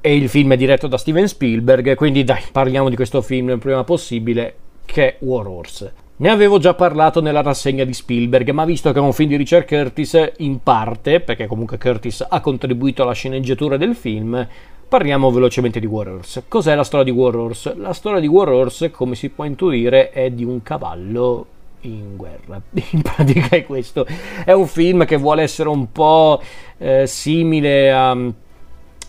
e 0.00 0.16
il 0.16 0.28
film 0.28 0.52
è 0.52 0.56
diretto 0.56 0.86
da 0.86 0.96
Steven 0.96 1.28
Spielberg, 1.28 1.94
quindi 1.94 2.24
dai, 2.24 2.42
parliamo 2.52 2.88
di 2.88 2.96
questo 2.96 3.20
film 3.22 3.50
il 3.50 3.58
prima 3.58 3.84
possibile, 3.84 4.54
che 4.86 5.06
è 5.06 5.16
War 5.20 5.46
Horse. 5.46 5.99
Ne 6.20 6.28
avevo 6.28 6.58
già 6.58 6.74
parlato 6.74 7.22
nella 7.22 7.40
rassegna 7.40 7.82
di 7.84 7.94
Spielberg, 7.94 8.50
ma 8.50 8.66
visto 8.66 8.92
che 8.92 8.98
è 8.98 9.00
un 9.00 9.14
film 9.14 9.30
di 9.30 9.36
Richard 9.36 9.66
Curtis, 9.66 10.32
in 10.40 10.62
parte, 10.62 11.20
perché 11.20 11.46
comunque 11.46 11.78
Curtis 11.78 12.26
ha 12.28 12.42
contribuito 12.42 13.02
alla 13.02 13.14
sceneggiatura 13.14 13.78
del 13.78 13.94
film, 13.94 14.46
parliamo 14.86 15.30
velocemente 15.30 15.80
di 15.80 15.86
War 15.86 16.08
Horse. 16.08 16.44
Cos'è 16.46 16.74
la 16.74 16.84
storia 16.84 17.10
di 17.10 17.18
War 17.18 17.34
Horse? 17.36 17.74
La 17.74 17.94
storia 17.94 18.20
di 18.20 18.26
War 18.26 18.50
Horse, 18.50 18.90
come 18.90 19.14
si 19.14 19.30
può 19.30 19.44
intuire, 19.44 20.10
è 20.10 20.30
di 20.30 20.44
un 20.44 20.62
cavallo 20.62 21.46
in 21.80 22.16
guerra. 22.16 22.60
In 22.90 23.00
pratica 23.00 23.56
è 23.56 23.64
questo. 23.64 24.06
È 24.44 24.52
un 24.52 24.66
film 24.66 25.06
che 25.06 25.16
vuole 25.16 25.40
essere 25.40 25.70
un 25.70 25.90
po' 25.90 26.38
eh, 26.76 27.06
simile 27.06 27.92
a 27.92 28.14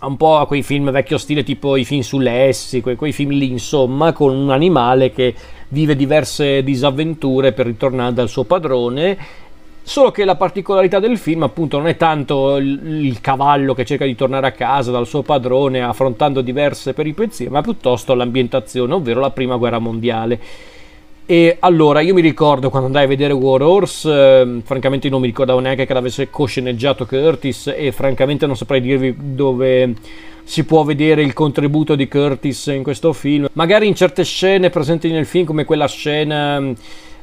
un 0.04 0.18
po' 0.18 0.38
a 0.38 0.48
quei 0.48 0.64
film 0.64 0.90
vecchio 0.90 1.20
stile 1.20 1.44
tipo 1.44 1.76
i 1.76 1.86
film 1.86 2.02
sulle 2.02 2.52
S, 2.52 2.80
quei, 2.82 2.96
quei 2.96 3.12
film 3.12 3.32
lì 3.32 3.52
insomma, 3.52 4.14
con 4.14 4.36
un 4.36 4.50
animale 4.50 5.12
che 5.12 5.36
vive 5.72 5.96
diverse 5.96 6.64
disavventure 6.64 7.52
per 7.52 7.66
ritornare 7.66 8.14
dal 8.14 8.30
suo 8.30 8.44
padrone. 8.44 9.18
Solo 9.84 10.12
che 10.12 10.26
la 10.26 10.36
particolarità 10.36 11.00
del 11.00 11.18
film, 11.18 11.44
appunto, 11.44 11.78
non 11.78 11.88
è 11.88 11.98
tanto 11.98 12.58
il, 12.58 13.04
il, 13.04 13.20
cavallo 13.20 13.74
che 13.74 13.84
cerca 13.84 14.06
di 14.06 14.16
tornare 14.16 14.46
a 14.48 14.52
casa 14.52 14.92
dal 14.92 15.08
suo 15.08 15.24
padrone 15.24 15.82
affrontando 15.82 16.42
diverse 16.42 16.94
peripezie, 16.94 17.50
ma 17.50 17.62
piuttosto 17.62 18.14
l'ambientazione, 18.14 18.94
ovvero 18.94 19.20
la 19.20 19.32
prima 19.32 19.56
guerra 19.56 19.80
mondiale. 19.80 20.40
E 21.32 21.56
allora 21.60 22.02
io 22.02 22.14
mi 22.14 22.20
ricordo 22.20 22.70
quando 22.70 22.88
andai 22.88 23.06
a 23.06 23.08
vedere 23.08 23.32
War 23.32 23.62
Horse, 23.62 24.12
eh, 24.12 24.60
francamente 24.66 25.08
non 25.08 25.22
mi 25.22 25.28
ricordavo 25.28 25.62
neanche 25.62 25.86
che 25.86 25.94
l'avesse 25.94 26.30
cosceneggiato 26.30 27.06
Curtis 27.06 27.74
e 27.74 27.94
francamente 27.94 28.46
non 28.46 28.58
saprei 28.58 28.82
dirvi 28.82 29.16
dove 29.18 29.94
si 30.44 30.66
può 30.66 30.84
vedere 30.84 31.22
il 31.22 31.32
contributo 31.32 31.96
di 31.96 32.10
Curtis 32.10 32.66
in 32.66 32.84
questo 32.84 33.14
film. 33.14 33.48
Magari 33.54 33.88
in 33.88 33.96
certe 33.96 34.26
scene 34.26 34.70
presenti 34.70 35.10
nel 35.10 35.26
film, 35.26 35.46
come 35.46 35.64
quella 35.64 35.88
scena 35.88 36.62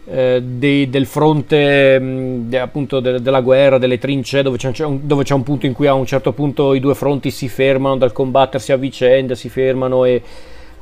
eh, 0.06 0.42
dei, 0.42 0.88
del 0.88 1.04
fronte 1.04 2.00
mh, 2.00 2.54
appunto 2.58 3.00
de, 3.00 3.20
della 3.20 3.42
guerra, 3.42 3.76
delle 3.76 3.98
trincee, 3.98 4.42
dove 4.42 4.56
c'è, 4.56 4.86
un, 4.86 5.00
dove 5.02 5.22
c'è 5.22 5.34
un 5.34 5.42
punto 5.42 5.66
in 5.66 5.74
cui 5.74 5.86
a 5.86 5.92
un 5.92 6.06
certo 6.06 6.32
punto 6.32 6.72
i 6.72 6.80
due 6.80 6.94
fronti 6.94 7.30
si 7.30 7.46
fermano 7.46 7.98
dal 7.98 8.12
combattersi 8.12 8.72
a 8.72 8.76
vicenda, 8.76 9.34
si 9.34 9.50
fermano 9.50 10.06
e 10.06 10.22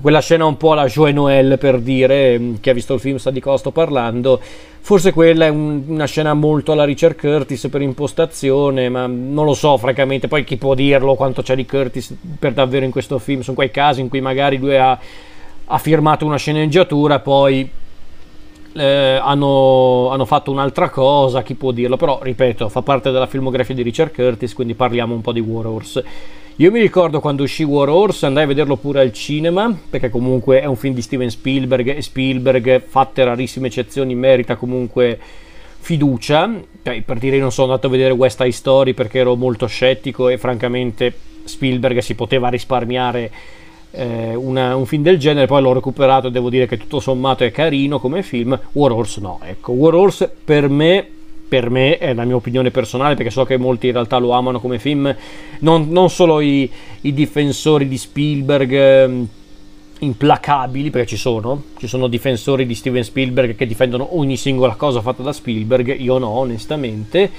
quella 0.01 0.21
scena 0.21 0.45
un 0.45 0.57
po' 0.57 0.75
la 0.75 0.87
Joe 0.87 1.13
Noel 1.13 1.59
per 1.59 1.81
dire, 1.81 2.39
mm, 2.39 2.55
chi 2.61 2.71
ha 2.71 2.75
visto 2.75 2.95
il 2.95 3.01
film 3.01 3.17
sa 3.17 3.31
di 3.31 3.41
cosa 3.41 3.59
sto 3.59 3.71
parlando, 3.71 4.41
forse 4.81 5.13
quella 5.13 5.47
è 5.47 5.49
un, 5.49 5.83
una 5.87 6.05
scena 6.07 6.35
molto 6.35 6.73
alla 6.73 6.85
Richard 6.85 7.17
Curtis 7.17 7.69
per 7.71 7.83
impostazione, 7.83 8.89
ma 8.89 9.07
non 9.07 9.45
lo 9.45 9.55
so 9.55 9.77
francamente, 9.77 10.29
poi 10.29 10.45
chi 10.45 10.57
può 10.57 10.75
dirlo 10.75 11.15
quanto 11.15 11.43
c'è 11.43 11.55
di 11.55 11.67
Curtis 11.67 12.15
per 12.39 12.53
davvero 12.53 12.85
in 12.85 12.91
questo 12.91 13.19
film, 13.19 13.41
sono 13.41 13.57
quei 13.57 13.71
casi 13.71 14.01
in 14.01 14.09
cui 14.09 14.21
magari 14.21 14.59
lui 14.59 14.77
ha, 14.77 14.99
ha 15.65 15.79
firmato 15.79 16.25
una 16.25 16.37
sceneggiatura, 16.37 17.21
poi 17.21 17.69
eh, 18.75 19.19
hanno, 19.21 20.11
hanno, 20.11 20.25
fatto 20.27 20.51
un'altra 20.51 20.91
cosa, 20.91 21.43
chi 21.43 21.55
può 21.55 21.73
dirlo, 21.73 21.97
però 21.97 22.21
ripeto, 22.23 22.69
fa 22.69 22.83
parte 22.83 23.11
della 23.11 23.27
filmografia 23.27 23.75
di 23.75 23.83
Richard 23.83 24.13
Curtis, 24.13 24.53
quindi 24.55 24.75
parliamo 24.75 25.15
un 25.15 25.23
po' 25.23 25.33
di 25.33 25.41
War 25.41 25.67
Horse. 25.67 26.05
Io 26.59 26.71
mi 26.71 26.81
ricordo 26.81 27.21
quando 27.21 27.43
uscì 27.43 27.65
War 27.65 27.91
Horse, 27.91 28.25
andai 28.25 28.45
a 28.45 28.47
vederlo 28.47 28.77
pure 28.77 29.03
al 29.03 29.13
cinema, 29.13 29.79
perché 29.91 30.09
comunque 30.09 30.63
è 30.63 30.65
un 30.65 30.77
film 30.77 30.95
di 30.95 31.03
Steven 31.03 31.29
Spielberg 31.29 31.95
e 31.95 32.01
Spielberg, 32.01 32.83
fatte 32.83 33.25
rarissime 33.25 33.67
eccezioni, 33.67 34.15
merita 34.15 34.57
comunque 34.57 35.19
fiducia. 35.79 36.51
Cioè, 36.83 37.03
per 37.03 37.19
dire, 37.19 37.37
non 37.37 37.53
sono 37.53 37.69
andato 37.69 37.89
a 37.89 37.91
vedere 37.91 38.15
West 38.15 38.39
Side 38.39 38.53
Story 38.53 38.95
perché 38.95 39.19
ero 39.19 39.37
molto 39.37 39.67
scettico 39.67 40.31
e 40.31 40.39
francamente 40.39 41.13
Spielberg 41.45 41.99
si 41.99 42.15
poteva 42.15 42.49
risparmiare 42.49 43.31
eh, 43.91 44.35
una, 44.35 44.77
un 44.77 44.87
film 44.87 45.03
del 45.03 45.19
genere, 45.19 45.45
poi 45.47 45.61
l'ho 45.61 45.75
recuperato 45.75 46.29
e 46.29 46.31
devo 46.31 46.49
dire 46.49 46.67
che 46.67 46.79
tutto 46.79 47.01
sommato 47.01 47.45
è 47.45 47.51
carino 47.51 47.99
come 47.99 48.23
film. 48.23 48.59
War 48.73 48.93
Horse 48.93 49.21
no, 49.21 49.41
ecco, 49.45 49.73
War 49.73 49.95
Horse 49.95 50.35
per 50.43 50.71
me 50.71 51.07
per 51.49 51.71
me 51.71 51.99
è 51.99 52.13
la 52.13 52.25
mia 52.25 52.37
opinione 52.37 52.71
personale 52.71 53.15
perché 53.15 53.31
so 53.31 53.45
che 53.45 53.57
molti 53.57 53.87
in 53.87 53.93
realtà 53.93 54.19
lo 54.19 54.33
amano 54.33 54.61
come 54.61 54.79
film 54.79 55.15
non, 55.61 55.89
non 55.91 56.11
solo 56.11 56.41
i, 56.41 56.69
i, 57.03 57.15
difensori 57.15 57.87
di 57.87 57.97
Spielberg 57.97 58.73
ehm, 58.73 59.29
implacabili 60.01 60.91
perché 60.91 61.07
ci 61.07 61.17
sono 61.17 61.63
ci 61.79 61.87
sono 61.87 62.09
difensori 62.09 62.67
di 62.67 62.75
Steven 62.75 63.05
Spielberg 63.05 63.55
che 63.55 63.67
difendono 63.67 64.19
ogni 64.19 64.37
singola 64.37 64.75
cosa 64.75 65.01
fatta 65.01 65.23
da 65.23 65.33
Spielberg 65.33 65.99
io 65.99 66.19
no 66.19 66.29
onestamente 66.29 67.31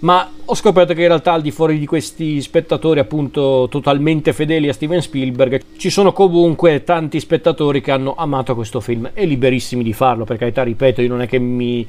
ma 0.00 0.28
ho 0.44 0.54
scoperto 0.54 0.94
che 0.94 1.02
in 1.02 1.06
realtà 1.08 1.32
al 1.32 1.42
di 1.42 1.52
fuori 1.52 1.78
di 1.78 1.86
questi 1.86 2.40
spettatori 2.40 2.98
appunto 2.98 3.68
totalmente 3.70 4.32
fedeli 4.32 4.68
a 4.68 4.72
Steven 4.72 5.00
Spielberg 5.00 5.60
ci 5.76 5.90
sono 5.90 6.12
comunque 6.12 6.82
tanti 6.82 7.20
spettatori 7.20 7.80
che 7.80 7.92
hanno 7.92 8.14
amato 8.16 8.56
questo 8.56 8.80
film 8.80 9.10
e 9.14 9.26
liberissimi 9.26 9.84
di 9.84 9.92
farlo 9.92 10.24
per 10.24 10.38
carità 10.38 10.64
ripeto 10.64 11.02
io 11.02 11.08
non 11.08 11.22
è 11.22 11.28
che 11.28 11.38
mi, 11.38 11.86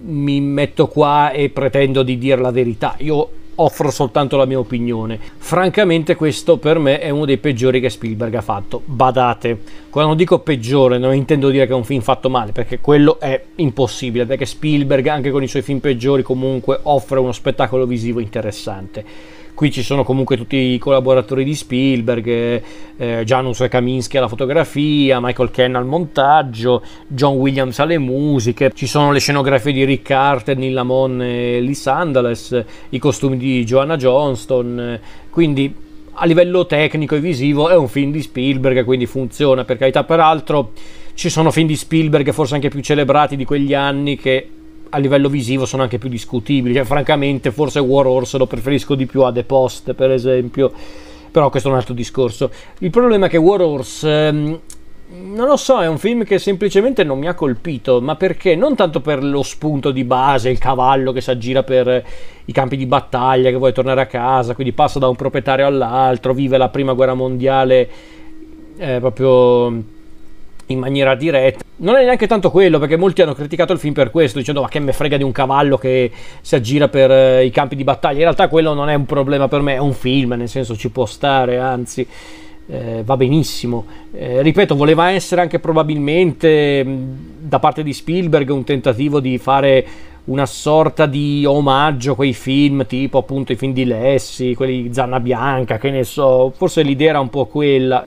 mi 0.00 0.40
metto 0.40 0.88
qua 0.88 1.30
e 1.30 1.50
pretendo 1.50 2.02
di 2.02 2.18
dire 2.18 2.40
la 2.40 2.50
verità 2.50 2.94
io 2.98 3.28
offro 3.56 3.90
soltanto 3.90 4.36
la 4.36 4.46
mia 4.46 4.58
opinione. 4.58 5.18
Francamente 5.36 6.14
questo 6.14 6.56
per 6.56 6.78
me 6.78 6.98
è 6.98 7.10
uno 7.10 7.24
dei 7.24 7.38
peggiori 7.38 7.80
che 7.80 7.90
Spielberg 7.90 8.34
ha 8.34 8.40
fatto. 8.40 8.80
Badate, 8.84 9.60
quando 9.90 10.14
dico 10.14 10.38
peggiore 10.38 10.98
non 10.98 11.14
intendo 11.14 11.50
dire 11.50 11.66
che 11.66 11.72
è 11.72 11.76
un 11.76 11.84
film 11.84 12.00
fatto 12.00 12.30
male, 12.30 12.52
perché 12.52 12.80
quello 12.80 13.20
è 13.20 13.40
impossibile, 13.56 14.26
perché 14.26 14.46
Spielberg 14.46 15.06
anche 15.08 15.30
con 15.30 15.42
i 15.42 15.48
suoi 15.48 15.62
film 15.62 15.78
peggiori 15.78 16.22
comunque 16.22 16.78
offre 16.82 17.18
uno 17.18 17.32
spettacolo 17.32 17.86
visivo 17.86 18.20
interessante 18.20 19.40
Qui 19.54 19.70
ci 19.70 19.82
sono 19.82 20.02
comunque 20.02 20.36
tutti 20.36 20.56
i 20.56 20.78
collaboratori 20.78 21.44
di 21.44 21.54
Spielberg, 21.54 22.26
eh, 22.26 22.62
eh 22.96 23.22
Janus 23.24 23.64
Kaminski 23.68 24.16
alla 24.16 24.28
fotografia, 24.28 25.20
Michael 25.20 25.50
Ken 25.50 25.76
al 25.76 25.84
montaggio, 25.84 26.82
John 27.06 27.36
Williams 27.36 27.78
alle 27.78 27.98
musiche, 27.98 28.72
ci 28.74 28.86
sono 28.86 29.12
le 29.12 29.20
scenografie 29.20 29.72
di 29.72 29.84
Rick 29.84 30.06
Carter, 30.06 30.56
Neil 30.56 30.72
Lamon 30.72 31.20
e 31.22 31.60
Lee 31.60 31.74
Sandales, 31.74 32.64
i 32.88 32.98
costumi 32.98 33.36
di 33.36 33.62
Joanna 33.64 33.96
Johnston, 33.96 34.98
quindi 35.30 35.72
a 36.14 36.26
livello 36.26 36.66
tecnico 36.66 37.14
e 37.14 37.20
visivo 37.20 37.68
è 37.68 37.76
un 37.76 37.88
film 37.88 38.10
di 38.10 38.20
Spielberg, 38.22 38.84
quindi 38.84 39.06
funziona 39.06 39.64
per 39.64 39.76
carità. 39.78 40.04
Peraltro 40.04 40.72
ci 41.14 41.28
sono 41.28 41.50
film 41.50 41.66
di 41.66 41.76
Spielberg 41.76 42.30
forse 42.32 42.54
anche 42.54 42.68
più 42.68 42.80
celebrati 42.80 43.36
di 43.36 43.44
quegli 43.44 43.74
anni 43.74 44.16
che 44.16 44.48
a 44.94 44.98
livello 44.98 45.28
visivo 45.28 45.64
sono 45.64 45.82
anche 45.82 45.98
più 45.98 46.08
discutibili. 46.08 46.74
Cioè, 46.74 46.84
francamente, 46.84 47.50
forse 47.50 47.78
War 47.78 48.06
Horse 48.06 48.38
lo 48.38 48.46
preferisco 48.46 48.94
di 48.94 49.06
più 49.06 49.22
a 49.22 49.32
The 49.32 49.44
Post, 49.44 49.94
per 49.94 50.10
esempio. 50.10 50.72
Però 51.30 51.48
questo 51.48 51.68
è 51.68 51.72
un 51.72 51.78
altro 51.78 51.94
discorso. 51.94 52.50
Il 52.80 52.90
problema 52.90 53.26
è 53.26 53.28
che 53.28 53.38
War 53.38 53.62
Horse. 53.62 54.08
Ehm, 54.08 54.60
non 55.14 55.46
lo 55.46 55.56
so, 55.56 55.80
è 55.80 55.86
un 55.86 55.98
film 55.98 56.24
che 56.24 56.38
semplicemente 56.38 57.04
non 57.04 57.18
mi 57.18 57.26
ha 57.28 57.34
colpito, 57.34 58.00
ma 58.00 58.16
perché? 58.16 58.56
Non 58.56 58.74
tanto 58.74 59.00
per 59.00 59.22
lo 59.22 59.42
spunto 59.42 59.90
di 59.90 60.04
base, 60.04 60.48
il 60.48 60.58
cavallo 60.58 61.12
che 61.12 61.20
si 61.20 61.30
aggira 61.30 61.62
per 61.62 62.04
i 62.46 62.52
campi 62.52 62.78
di 62.78 62.86
battaglia, 62.86 63.50
che 63.50 63.56
vuole 63.56 63.72
tornare 63.72 64.00
a 64.00 64.06
casa, 64.06 64.54
quindi 64.54 64.72
passa 64.72 64.98
da 64.98 65.08
un 65.08 65.16
proprietario 65.16 65.66
all'altro, 65.66 66.32
vive 66.32 66.56
la 66.56 66.70
prima 66.70 66.94
guerra 66.94 67.12
mondiale 67.12 67.90
eh, 68.78 69.00
proprio 69.00 69.82
in 70.72 70.78
maniera 70.78 71.14
diretta. 71.14 71.64
Non 71.76 71.96
è 71.96 72.04
neanche 72.04 72.26
tanto 72.26 72.50
quello, 72.50 72.78
perché 72.78 72.96
molti 72.96 73.22
hanno 73.22 73.34
criticato 73.34 73.72
il 73.72 73.78
film 73.78 73.94
per 73.94 74.10
questo, 74.10 74.38
dicendo 74.38 74.60
ma 74.62 74.68
che 74.68 74.80
me 74.80 74.92
frega 74.92 75.16
di 75.16 75.22
un 75.22 75.32
cavallo 75.32 75.78
che 75.78 76.10
si 76.40 76.54
aggira 76.54 76.88
per 76.88 77.10
eh, 77.10 77.44
i 77.44 77.50
campi 77.50 77.76
di 77.76 77.84
battaglia. 77.84 78.18
In 78.18 78.24
realtà 78.24 78.48
quello 78.48 78.74
non 78.74 78.88
è 78.88 78.94
un 78.94 79.06
problema 79.06 79.48
per 79.48 79.60
me, 79.60 79.74
è 79.74 79.78
un 79.78 79.92
film, 79.92 80.32
nel 80.32 80.48
senso 80.48 80.76
ci 80.76 80.90
può 80.90 81.06
stare, 81.06 81.58
anzi 81.58 82.06
eh, 82.68 83.02
va 83.04 83.16
benissimo. 83.16 83.86
Eh, 84.12 84.42
ripeto, 84.42 84.74
voleva 84.74 85.10
essere 85.10 85.40
anche 85.40 85.58
probabilmente 85.58 86.84
da 87.38 87.58
parte 87.58 87.82
di 87.82 87.92
Spielberg 87.92 88.48
un 88.50 88.64
tentativo 88.64 89.20
di 89.20 89.38
fare 89.38 89.86
una 90.24 90.46
sorta 90.46 91.06
di 91.06 91.44
omaggio 91.44 92.12
a 92.12 92.14
quei 92.14 92.32
film 92.32 92.86
tipo 92.86 93.18
appunto 93.18 93.52
i 93.52 93.56
film 93.56 93.72
di 93.72 93.84
Lessi, 93.84 94.54
quelli 94.54 94.84
di 94.84 94.94
Zanna 94.94 95.18
Bianca, 95.18 95.78
che 95.78 95.90
ne 95.90 96.04
so, 96.04 96.52
forse 96.56 96.82
l'idea 96.82 97.10
era 97.10 97.20
un 97.20 97.28
po' 97.28 97.46
quella 97.46 98.06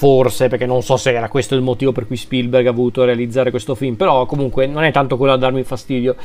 forse 0.00 0.48
perché 0.48 0.64
non 0.64 0.80
so 0.80 0.96
se 0.96 1.12
era 1.12 1.28
questo 1.28 1.54
il 1.54 1.60
motivo 1.60 1.92
per 1.92 2.06
cui 2.06 2.16
Spielberg 2.16 2.66
ha 2.66 2.72
voluto 2.72 3.04
realizzare 3.04 3.50
questo 3.50 3.74
film, 3.74 3.96
però 3.96 4.24
comunque 4.24 4.66
non 4.66 4.82
è 4.82 4.90
tanto 4.92 5.18
quello 5.18 5.34
a 5.34 5.36
darmi 5.36 5.62
fastidio. 5.62 6.16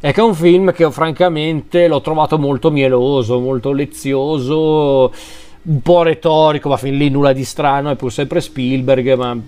È 0.00 0.12
che 0.12 0.20
è 0.20 0.24
un 0.24 0.34
film 0.34 0.72
che 0.72 0.90
francamente 0.90 1.86
l'ho 1.86 2.00
trovato 2.00 2.36
molto 2.36 2.72
mieloso, 2.72 3.38
molto 3.38 3.70
lezioso, 3.70 5.12
un 5.62 5.80
po' 5.82 6.02
retorico, 6.02 6.68
ma 6.68 6.76
fin 6.76 6.96
lì 6.96 7.10
nulla 7.10 7.32
di 7.32 7.44
strano, 7.44 7.90
è 7.90 7.94
pur 7.94 8.10
sempre 8.10 8.40
Spielberg, 8.40 9.14
ma 9.14 9.38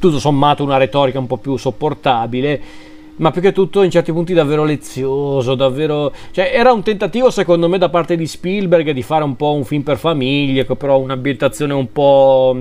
tutto 0.00 0.18
sommato 0.18 0.64
una 0.64 0.76
retorica 0.76 1.20
un 1.20 1.28
po' 1.28 1.36
più 1.36 1.56
sopportabile 1.56 2.88
ma 3.16 3.30
più 3.30 3.42
che 3.42 3.52
tutto 3.52 3.82
in 3.82 3.90
certi 3.90 4.12
punti 4.12 4.32
davvero 4.32 4.64
lezioso, 4.64 5.54
davvero... 5.54 6.10
Cioè 6.30 6.52
era 6.54 6.72
un 6.72 6.82
tentativo 6.82 7.30
secondo 7.30 7.68
me 7.68 7.76
da 7.76 7.90
parte 7.90 8.16
di 8.16 8.26
Spielberg 8.26 8.92
di 8.92 9.02
fare 9.02 9.24
un 9.24 9.36
po' 9.36 9.52
un 9.52 9.64
film 9.64 9.82
per 9.82 9.98
famiglie, 9.98 10.64
però 10.64 10.98
un'ambientazione 10.98 11.74
un 11.74 11.92
po' 11.92 12.56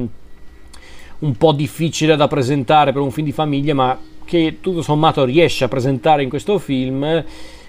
un 1.20 1.36
po' 1.36 1.52
difficile 1.52 2.16
da 2.16 2.28
presentare 2.28 2.92
per 2.92 3.02
un 3.02 3.12
film 3.12 3.26
di 3.26 3.32
famiglia, 3.32 3.74
ma 3.74 4.00
che 4.24 4.58
tutto 4.62 4.82
sommato 4.82 5.26
riesce 5.26 5.64
a 5.64 5.68
presentare 5.68 6.24
in 6.24 6.30
questo 6.30 6.60
film, 6.60 7.24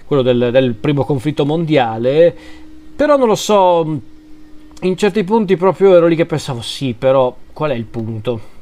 quello 0.06 0.22
del, 0.22 0.50
del 0.52 0.74
primo 0.74 1.04
conflitto 1.04 1.46
mondiale, 1.46 2.36
però 2.94 3.16
non 3.16 3.28
lo 3.28 3.34
so, 3.34 4.00
in 4.82 4.96
certi 4.96 5.24
punti 5.24 5.56
proprio 5.56 5.96
ero 5.96 6.06
lì 6.06 6.16
che 6.16 6.26
pensavo 6.26 6.60
sì, 6.60 6.94
però 6.94 7.34
qual 7.52 7.70
è 7.70 7.74
il 7.74 7.84
punto? 7.84 8.58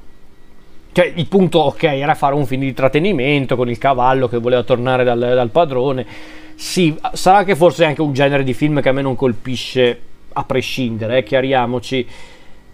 Cioè, 0.93 1.13
il 1.15 1.27
punto, 1.27 1.61
ok, 1.61 1.83
era 1.83 2.15
fare 2.15 2.35
un 2.35 2.47
film 2.47 2.63
di 2.63 2.69
intrattenimento 2.69 3.57
con 3.57 3.69
il 3.69 3.79
cavallo 3.79 4.27
che 4.27 4.39
voleva 4.39 4.63
tornare 4.63 5.05
dal, 5.05 5.19
dal 5.19 5.51
padrone. 5.51 6.07
Sì, 6.55 6.97
sarà 7.13 7.45
che 7.45 7.55
forse 7.55 7.85
è 7.85 7.87
anche 7.87 8.03
un 8.03 8.13
genere 8.13 8.43
di 8.43 8.53
film 8.53 8.81
che 8.81 8.89
a 8.89 8.93
me 8.93 9.03
non 9.03 9.15
colpisce 9.15 10.01
a 10.33 10.45
prescindere, 10.45 11.19
eh, 11.19 11.23
chiariamoci 11.23 12.07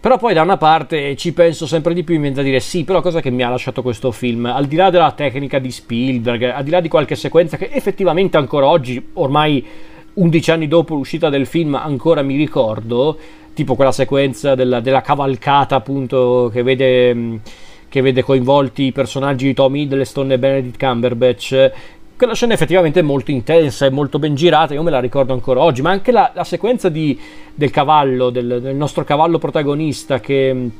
però 0.04 0.18
poi 0.18 0.34
da 0.34 0.42
una 0.42 0.58
parte 0.58 1.16
ci 1.16 1.32
penso 1.32 1.66
sempre 1.66 1.94
di 1.94 2.04
più, 2.04 2.16
mi 2.16 2.20
viene 2.20 2.36
da 2.36 2.42
dire 2.42 2.60
sì, 2.60 2.84
però 2.84 3.00
cosa 3.00 3.22
che 3.22 3.30
mi 3.30 3.42
ha 3.42 3.48
lasciato 3.48 3.80
questo 3.80 4.12
film? 4.12 4.44
Al 4.44 4.66
di 4.66 4.76
là 4.76 4.90
della 4.90 5.12
tecnica 5.12 5.58
di 5.58 5.70
Spielberg, 5.70 6.42
al 6.42 6.62
di 6.62 6.68
là 6.68 6.80
di 6.82 6.90
qualche 6.90 7.14
sequenza 7.14 7.56
che 7.56 7.70
effettivamente 7.72 8.36
ancora 8.36 8.66
oggi, 8.66 9.02
ormai 9.14 9.64
11 10.12 10.50
anni 10.50 10.68
dopo 10.68 10.94
l'uscita 10.94 11.30
del 11.30 11.46
film, 11.46 11.74
ancora 11.74 12.20
mi 12.20 12.36
ricordo, 12.36 13.16
tipo 13.54 13.76
quella 13.76 13.92
sequenza 13.92 14.54
della, 14.54 14.80
della 14.80 15.00
cavalcata 15.00 15.76
appunto 15.76 16.50
che 16.52 16.62
vede 16.62 17.40
che 17.88 18.02
vede 18.02 18.22
coinvolti 18.22 18.82
i 18.82 18.92
personaggi 18.92 19.46
di 19.46 19.54
Tom 19.54 19.74
Hiddleston 19.74 20.32
e 20.32 20.38
Benedict 20.38 20.78
Cumberbatch 20.78 21.72
quella 22.16 22.34
scena 22.34 22.52
è 22.52 22.54
effettivamente 22.54 23.02
molto 23.02 23.30
intensa 23.30 23.86
e 23.86 23.90
molto 23.90 24.18
ben 24.18 24.34
girata, 24.34 24.74
io 24.74 24.82
me 24.82 24.90
la 24.90 25.00
ricordo 25.00 25.32
ancora 25.32 25.60
oggi, 25.60 25.82
ma 25.82 25.90
anche 25.90 26.12
la, 26.12 26.30
la 26.34 26.44
sequenza 26.44 26.88
di, 26.88 27.18
del 27.54 27.70
cavallo, 27.70 28.30
del, 28.30 28.60
del, 28.60 28.76
nostro 28.76 29.04
cavallo 29.04 29.38
protagonista 29.38 30.20
che, 30.20 30.70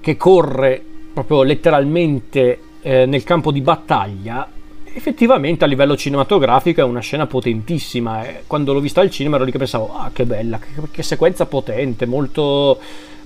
che 0.00 0.16
corre 0.16 0.82
proprio 1.12 1.42
letteralmente 1.42 2.60
eh, 2.80 3.06
nel 3.06 3.24
campo 3.24 3.50
di 3.50 3.60
battaglia, 3.60 4.48
effettivamente 4.98 5.64
a 5.64 5.66
livello 5.66 5.96
cinematografico 5.96 6.80
è 6.80 6.84
una 6.84 7.00
scena 7.00 7.26
potentissima. 7.26 8.24
Eh. 8.24 8.42
Quando 8.46 8.72
l'ho 8.72 8.80
vista 8.80 9.00
al 9.00 9.10
cinema 9.10 9.36
ero 9.36 9.44
lì 9.44 9.52
che 9.52 9.58
pensavo, 9.58 9.94
ah 9.96 10.10
che 10.12 10.26
bella, 10.26 10.58
che, 10.58 10.68
che 10.90 11.02
sequenza 11.02 11.46
potente, 11.46 12.04
molto 12.04 12.78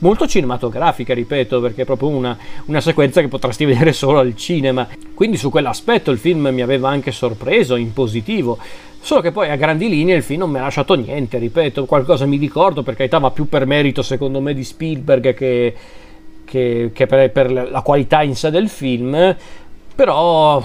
molto 0.03 0.27
cinematografica, 0.27 1.15
ripeto, 1.15 1.61
perché 1.61 1.83
è 1.83 1.85
proprio 1.85 2.09
una, 2.09 2.37
una 2.67 2.81
sequenza 2.81 3.21
che 3.21 3.29
potresti 3.29 3.65
vedere 3.67 3.93
solo 3.93 4.19
al 4.19 4.37
cinema. 4.37 4.87
Quindi 5.15 5.37
su 5.37 5.51
quell'aspetto 5.51 6.11
il 6.11 6.19
film 6.19 6.49
mi 6.49 6.61
aveva 6.61 6.91
anche 6.91 7.11
sorpreso 7.11 7.77
in 7.77 7.93
positivo. 7.93 8.59
Solo 9.01 9.21
che 9.21 9.33
poi 9.33 9.49
a 9.49 9.57
grandi 9.57 9.89
linee 9.89 10.17
il 10.17 10.23
film 10.23 10.41
non 10.41 10.51
mi 10.51 10.59
ha 10.59 10.63
lasciato 10.63 10.95
niente, 10.95 11.39
ripeto, 11.39 11.87
qualcosa 11.87 12.25
mi 12.25 12.37
ricordo, 12.37 12.83
per 12.83 12.95
carità, 12.95 13.19
ma 13.19 13.33
più 13.33 13.49
per 13.49 13.67
merito 13.67 14.01
secondo 14.03 14.41
me 14.41 14.55
di 14.55 14.63
Spielberg 14.63 15.35
che, 15.35 15.75
che, 16.45 16.91
che 16.93 17.07
per, 17.07 17.33
per, 17.33 17.51
la 17.51 17.81
qualità 17.81 18.23
in 18.23 18.37
sé 18.37 18.51
del 18.51 18.69
film. 18.69 19.37
Però, 20.03 20.61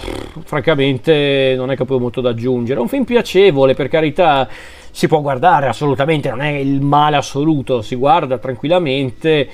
francamente, 0.46 1.54
non 1.56 1.70
è 1.70 1.76
che 1.76 1.86
poi 1.86 2.00
molto 2.00 2.22
da 2.22 2.30
aggiungere. 2.30 2.80
È 2.80 2.82
un 2.82 2.88
film 2.88 3.04
piacevole, 3.04 3.76
per 3.76 3.88
carità 3.88 4.50
si 4.90 5.08
può 5.08 5.22
guardare 5.22 5.68
assolutamente, 5.68 6.28
non 6.28 6.42
è 6.42 6.54
il 6.54 6.82
male 6.82 7.18
assoluto, 7.18 7.84
si 7.84 7.94
guarda 7.94 8.40
tranquillamente, 8.40 9.48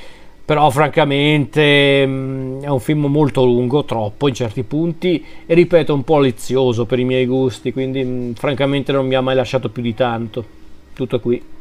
però 0.46 0.70
francamente 0.70 2.08
mm, 2.08 2.62
è 2.62 2.70
un 2.70 2.80
film 2.80 3.08
molto 3.08 3.44
lungo, 3.44 3.84
troppo 3.84 4.30
in 4.30 4.34
certi 4.34 4.64
punti 4.64 5.22
e 5.46 5.54
ripeto 5.54 5.94
un 5.94 6.06
po' 6.06 6.20
lezioso 6.20 6.86
per 6.86 7.00
i 7.00 7.04
miei 7.04 7.26
gusti, 7.26 7.74
quindi 7.74 8.06
mm, 8.06 8.32
francamente 8.36 8.94
non 8.94 9.06
mi 9.06 9.16
ha 9.16 9.22
mai 9.22 9.36
lasciato 9.36 9.68
più 9.68 9.82
di 9.82 9.94
tanto. 9.94 10.46
Tutto 10.94 11.20
qui. 11.20 11.53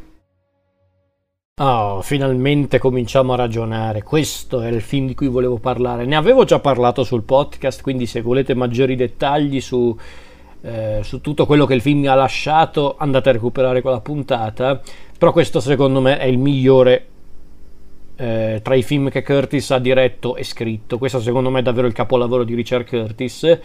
Oh, 1.61 2.01
finalmente 2.01 2.79
cominciamo 2.79 3.33
a 3.33 3.35
ragionare. 3.35 4.01
Questo 4.01 4.61
è 4.61 4.69
il 4.69 4.81
film 4.81 5.05
di 5.05 5.13
cui 5.13 5.27
volevo 5.27 5.59
parlare. 5.59 6.03
Ne 6.03 6.15
avevo 6.15 6.45
già 6.45 6.57
parlato 6.57 7.03
sul 7.03 7.21
podcast, 7.21 7.83
quindi 7.83 8.07
se 8.07 8.21
volete 8.21 8.55
maggiori 8.55 8.95
dettagli 8.95 9.61
su 9.61 9.95
eh, 10.61 11.01
su 11.03 11.21
tutto 11.21 11.45
quello 11.45 11.67
che 11.67 11.75
il 11.75 11.81
film 11.81 11.99
mi 11.99 12.07
ha 12.07 12.15
lasciato, 12.15 12.95
andate 12.97 13.29
a 13.29 13.33
recuperare 13.33 13.81
quella 13.81 14.01
puntata. 14.01 14.81
Però 15.15 15.31
questo 15.31 15.59
secondo 15.59 16.01
me 16.01 16.17
è 16.17 16.25
il 16.25 16.39
migliore 16.39 17.05
eh, 18.15 18.59
tra 18.63 18.73
i 18.73 18.81
film 18.81 19.09
che 19.09 19.21
Curtis 19.21 19.69
ha 19.69 19.77
diretto 19.77 20.35
e 20.35 20.43
scritto. 20.43 20.97
Questo 20.97 21.21
secondo 21.21 21.51
me 21.51 21.59
è 21.59 21.61
davvero 21.61 21.85
il 21.85 21.93
capolavoro 21.93 22.43
di 22.43 22.55
Richard 22.55 22.87
Curtis. 22.87 23.59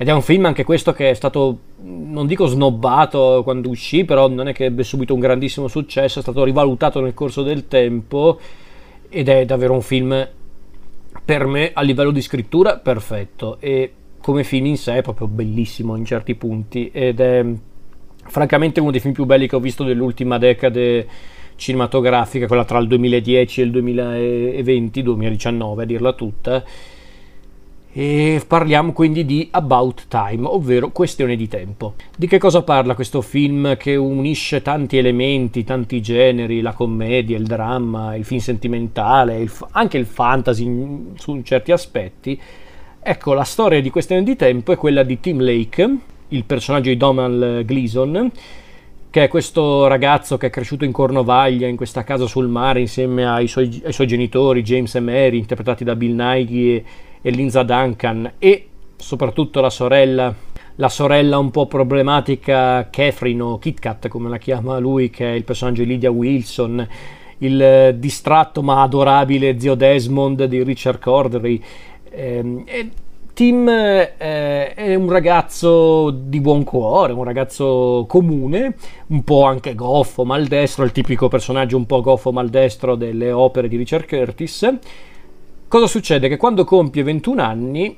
Ed 0.00 0.06
è 0.06 0.12
un 0.12 0.22
film 0.22 0.44
anche 0.44 0.62
questo 0.62 0.92
che 0.92 1.10
è 1.10 1.14
stato, 1.14 1.58
non 1.82 2.28
dico 2.28 2.46
snobbato 2.46 3.40
quando 3.42 3.68
uscì, 3.68 4.04
però 4.04 4.28
non 4.28 4.46
è 4.46 4.52
che 4.52 4.66
ebbe 4.66 4.84
subito 4.84 5.12
un 5.12 5.18
grandissimo 5.18 5.66
successo, 5.66 6.20
è 6.20 6.22
stato 6.22 6.44
rivalutato 6.44 7.00
nel 7.00 7.14
corso 7.14 7.42
del 7.42 7.66
tempo 7.66 8.38
ed 9.08 9.28
è 9.28 9.44
davvero 9.44 9.72
un 9.72 9.82
film 9.82 10.28
per 11.24 11.46
me 11.46 11.72
a 11.74 11.82
livello 11.82 12.12
di 12.12 12.22
scrittura 12.22 12.76
perfetto 12.76 13.56
e 13.58 13.92
come 14.20 14.44
film 14.44 14.66
in 14.66 14.76
sé 14.76 14.98
è 14.98 15.02
proprio 15.02 15.26
bellissimo 15.26 15.96
in 15.96 16.04
certi 16.04 16.36
punti 16.36 16.90
ed 16.92 17.18
è 17.18 17.44
francamente 18.24 18.78
uno 18.78 18.92
dei 18.92 19.00
film 19.00 19.14
più 19.14 19.24
belli 19.24 19.48
che 19.48 19.56
ho 19.56 19.60
visto 19.60 19.82
dell'ultima 19.82 20.38
decade 20.38 21.06
cinematografica, 21.56 22.46
quella 22.46 22.64
tra 22.64 22.78
il 22.78 22.86
2010 22.86 23.60
e 23.60 23.64
il 23.64 23.70
2020, 23.72 25.02
2019 25.02 25.82
a 25.82 25.86
dirla 25.86 26.12
tutta. 26.12 26.62
E 28.00 28.40
parliamo 28.46 28.92
quindi 28.92 29.24
di 29.24 29.48
About 29.50 30.04
Time, 30.06 30.46
ovvero 30.46 30.90
questione 30.90 31.34
di 31.34 31.48
tempo. 31.48 31.94
Di 32.16 32.28
che 32.28 32.38
cosa 32.38 32.62
parla 32.62 32.94
questo 32.94 33.20
film 33.22 33.76
che 33.76 33.96
unisce 33.96 34.62
tanti 34.62 34.98
elementi, 34.98 35.64
tanti 35.64 36.00
generi, 36.00 36.60
la 36.60 36.74
commedia, 36.74 37.36
il 37.36 37.42
dramma, 37.42 38.14
il 38.14 38.24
film 38.24 38.38
sentimentale, 38.38 39.40
il, 39.40 39.50
anche 39.72 39.98
il 39.98 40.06
fantasy 40.06 40.62
in, 40.62 41.06
su 41.16 41.40
certi 41.42 41.72
aspetti? 41.72 42.40
Ecco, 43.00 43.32
la 43.32 43.42
storia 43.42 43.80
di 43.80 43.90
questione 43.90 44.22
di 44.22 44.36
tempo 44.36 44.70
è 44.70 44.76
quella 44.76 45.02
di 45.02 45.18
Tim 45.18 45.40
Lake, 45.40 45.96
il 46.28 46.44
personaggio 46.44 46.90
di 46.90 46.96
Donald 46.96 47.64
Gleason, 47.64 48.30
che 49.10 49.24
è 49.24 49.26
questo 49.26 49.88
ragazzo 49.88 50.36
che 50.36 50.46
è 50.46 50.50
cresciuto 50.50 50.84
in 50.84 50.92
Cornovaglia, 50.92 51.66
in 51.66 51.74
questa 51.74 52.04
casa 52.04 52.26
sul 52.26 52.46
mare, 52.46 52.78
insieme 52.78 53.26
ai 53.26 53.48
suoi, 53.48 53.82
ai 53.84 53.92
suoi 53.92 54.06
genitori, 54.06 54.62
James 54.62 54.94
e 54.94 55.00
Mary, 55.00 55.38
interpretati 55.38 55.82
da 55.82 55.96
Bill 55.96 56.14
Nighy 56.14 56.84
e, 57.20 57.30
Linza 57.30 57.62
Duncan, 57.62 58.32
e 58.38 58.68
soprattutto 58.96 59.60
la 59.60 59.70
sorella, 59.70 60.34
la 60.76 60.88
sorella 60.88 61.38
un 61.38 61.50
po' 61.50 61.66
problematica 61.66 62.88
Catherine 62.90 63.42
o 63.42 63.58
Kit 63.58 63.78
Kat, 63.78 64.08
come 64.08 64.28
la 64.28 64.38
chiama 64.38 64.78
lui, 64.78 65.10
che 65.10 65.30
è 65.30 65.34
il 65.34 65.44
personaggio 65.44 65.82
di 65.82 65.88
Lydia 65.88 66.10
Wilson, 66.10 66.86
il 67.38 67.94
distratto 67.98 68.62
ma 68.62 68.82
adorabile 68.82 69.58
zio 69.60 69.74
Desmond 69.74 70.44
di 70.44 70.62
Richard 70.62 71.00
Cordery. 71.00 71.62
Eh, 72.10 72.64
Tim 73.38 73.68
eh, 73.68 74.74
è 74.74 74.94
un 74.96 75.08
ragazzo 75.08 76.10
di 76.10 76.40
buon 76.40 76.64
cuore, 76.64 77.12
un 77.12 77.22
ragazzo 77.22 78.04
comune, 78.08 78.74
un 79.06 79.22
po' 79.22 79.44
anche 79.44 79.76
goffo, 79.76 80.24
maldestro, 80.24 80.82
il 80.82 80.90
tipico 80.90 81.28
personaggio 81.28 81.76
un 81.76 81.86
po' 81.86 82.00
goffo, 82.00 82.32
maldestro 82.32 82.96
delle 82.96 83.30
opere 83.30 83.68
di 83.68 83.76
Richard 83.76 84.08
Curtis. 84.08 84.68
Cosa 85.68 85.86
succede? 85.86 86.28
Che 86.28 86.38
quando 86.38 86.64
compie 86.64 87.02
21 87.02 87.42
anni, 87.42 87.94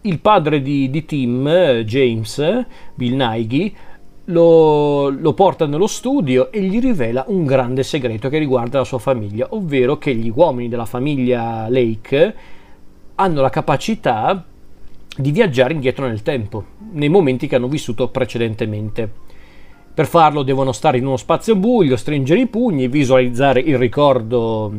il 0.00 0.18
padre 0.20 0.62
di, 0.62 0.88
di 0.88 1.04
Tim, 1.04 1.82
James, 1.82 2.64
Bill 2.94 3.14
Nighy, 3.14 3.76
lo, 4.24 5.10
lo, 5.10 5.34
porta 5.34 5.66
nello 5.66 5.86
studio 5.86 6.50
e 6.50 6.62
gli 6.62 6.80
rivela 6.80 7.26
un 7.28 7.44
grande 7.44 7.82
segreto 7.82 8.30
che 8.30 8.38
riguarda 8.38 8.78
la 8.78 8.84
sua 8.84 8.98
famiglia, 8.98 9.48
ovvero 9.50 9.98
che 9.98 10.14
gli 10.14 10.32
uomini 10.34 10.70
della 10.70 10.86
famiglia 10.86 11.68
Lake 11.68 12.34
hanno 13.16 13.42
la 13.42 13.50
capacità 13.50 14.42
di 15.14 15.30
viaggiare 15.30 15.74
indietro 15.74 16.06
nel 16.06 16.22
tempo, 16.22 16.64
nei 16.92 17.10
momenti 17.10 17.46
che 17.46 17.56
hanno 17.56 17.68
vissuto 17.68 18.08
precedentemente. 18.08 19.28
Per 19.92 20.06
farlo 20.06 20.42
devono 20.42 20.72
stare 20.72 20.98
in 20.98 21.06
uno 21.06 21.16
spazio 21.16 21.56
buio, 21.56 21.96
stringere 21.96 22.40
i 22.40 22.46
pugni, 22.46 22.88
visualizzare 22.88 23.60
il 23.60 23.76
ricordo 23.76 24.72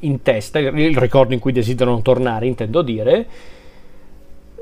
in 0.00 0.22
testa, 0.22 0.58
il 0.58 0.96
ricordo 0.96 1.34
in 1.34 1.40
cui 1.40 1.52
desiderano 1.52 2.00
tornare, 2.02 2.46
intendo 2.46 2.82
dire, 2.82 3.26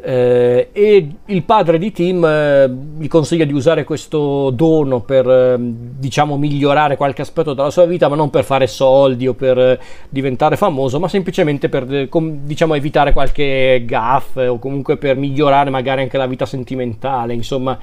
eh, 0.09 0.69
e 0.73 1.11
il 1.25 1.43
padre 1.43 1.79
di 1.79 1.91
Tim 1.91 2.25
eh, 2.25 2.71
gli 2.97 3.09
consiglia 3.09 3.45
di 3.45 3.53
usare 3.53 3.83
questo 3.83 4.51
dono 4.51 5.01
per 5.01 5.29
eh, 5.29 5.57
diciamo 5.59 6.37
migliorare 6.37 6.97
qualche 6.97 7.23
aspetto 7.23 7.55
della 7.55 7.71
sua 7.71 7.87
vita 7.87 8.07
ma 8.09 8.15
non 8.15 8.31
per 8.31 8.45
fare 8.45 8.69
soldi 8.69 9.27
o 9.27 9.35
per 9.35 9.59
eh, 9.59 9.81
diventare 10.09 10.57
famoso 10.57 11.01
ma 11.01 11.09
semplicemente 11.09 11.69
per 11.69 11.93
eh, 11.93 12.09
com, 12.09 12.45
diciamo 12.45 12.75
evitare 12.75 13.13
qualche 13.13 13.83
gaff 13.85 14.37
o 14.37 14.61
comunque 14.61 14.97
per 14.97 15.17
migliorare 15.17 15.71
magari 15.71 16.03
anche 16.03 16.19
la 16.19 16.27
vita 16.27 16.47
sentimentale 16.47 17.35
insomma 17.35 17.77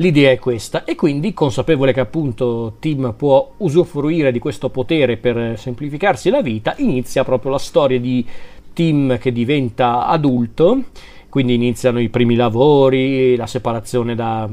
L'idea 0.00 0.30
è 0.30 0.38
questa 0.38 0.84
e 0.84 0.94
quindi 0.94 1.34
consapevole 1.34 1.92
che 1.92 2.00
appunto 2.00 2.76
Tim 2.80 3.14
può 3.16 3.52
usufruire 3.58 4.32
di 4.32 4.38
questo 4.38 4.70
potere 4.70 5.18
per 5.18 5.58
semplificarsi 5.58 6.30
la 6.30 6.40
vita, 6.40 6.74
inizia 6.78 7.22
proprio 7.22 7.52
la 7.52 7.58
storia 7.58 8.00
di 8.00 8.26
Tim 8.72 9.18
che 9.18 9.30
diventa 9.30 10.06
adulto 10.06 10.84
quindi 11.30 11.54
iniziano 11.54 12.00
i 12.00 12.08
primi 12.08 12.34
lavori, 12.34 13.36
la 13.36 13.46
separazione 13.46 14.14
da, 14.16 14.48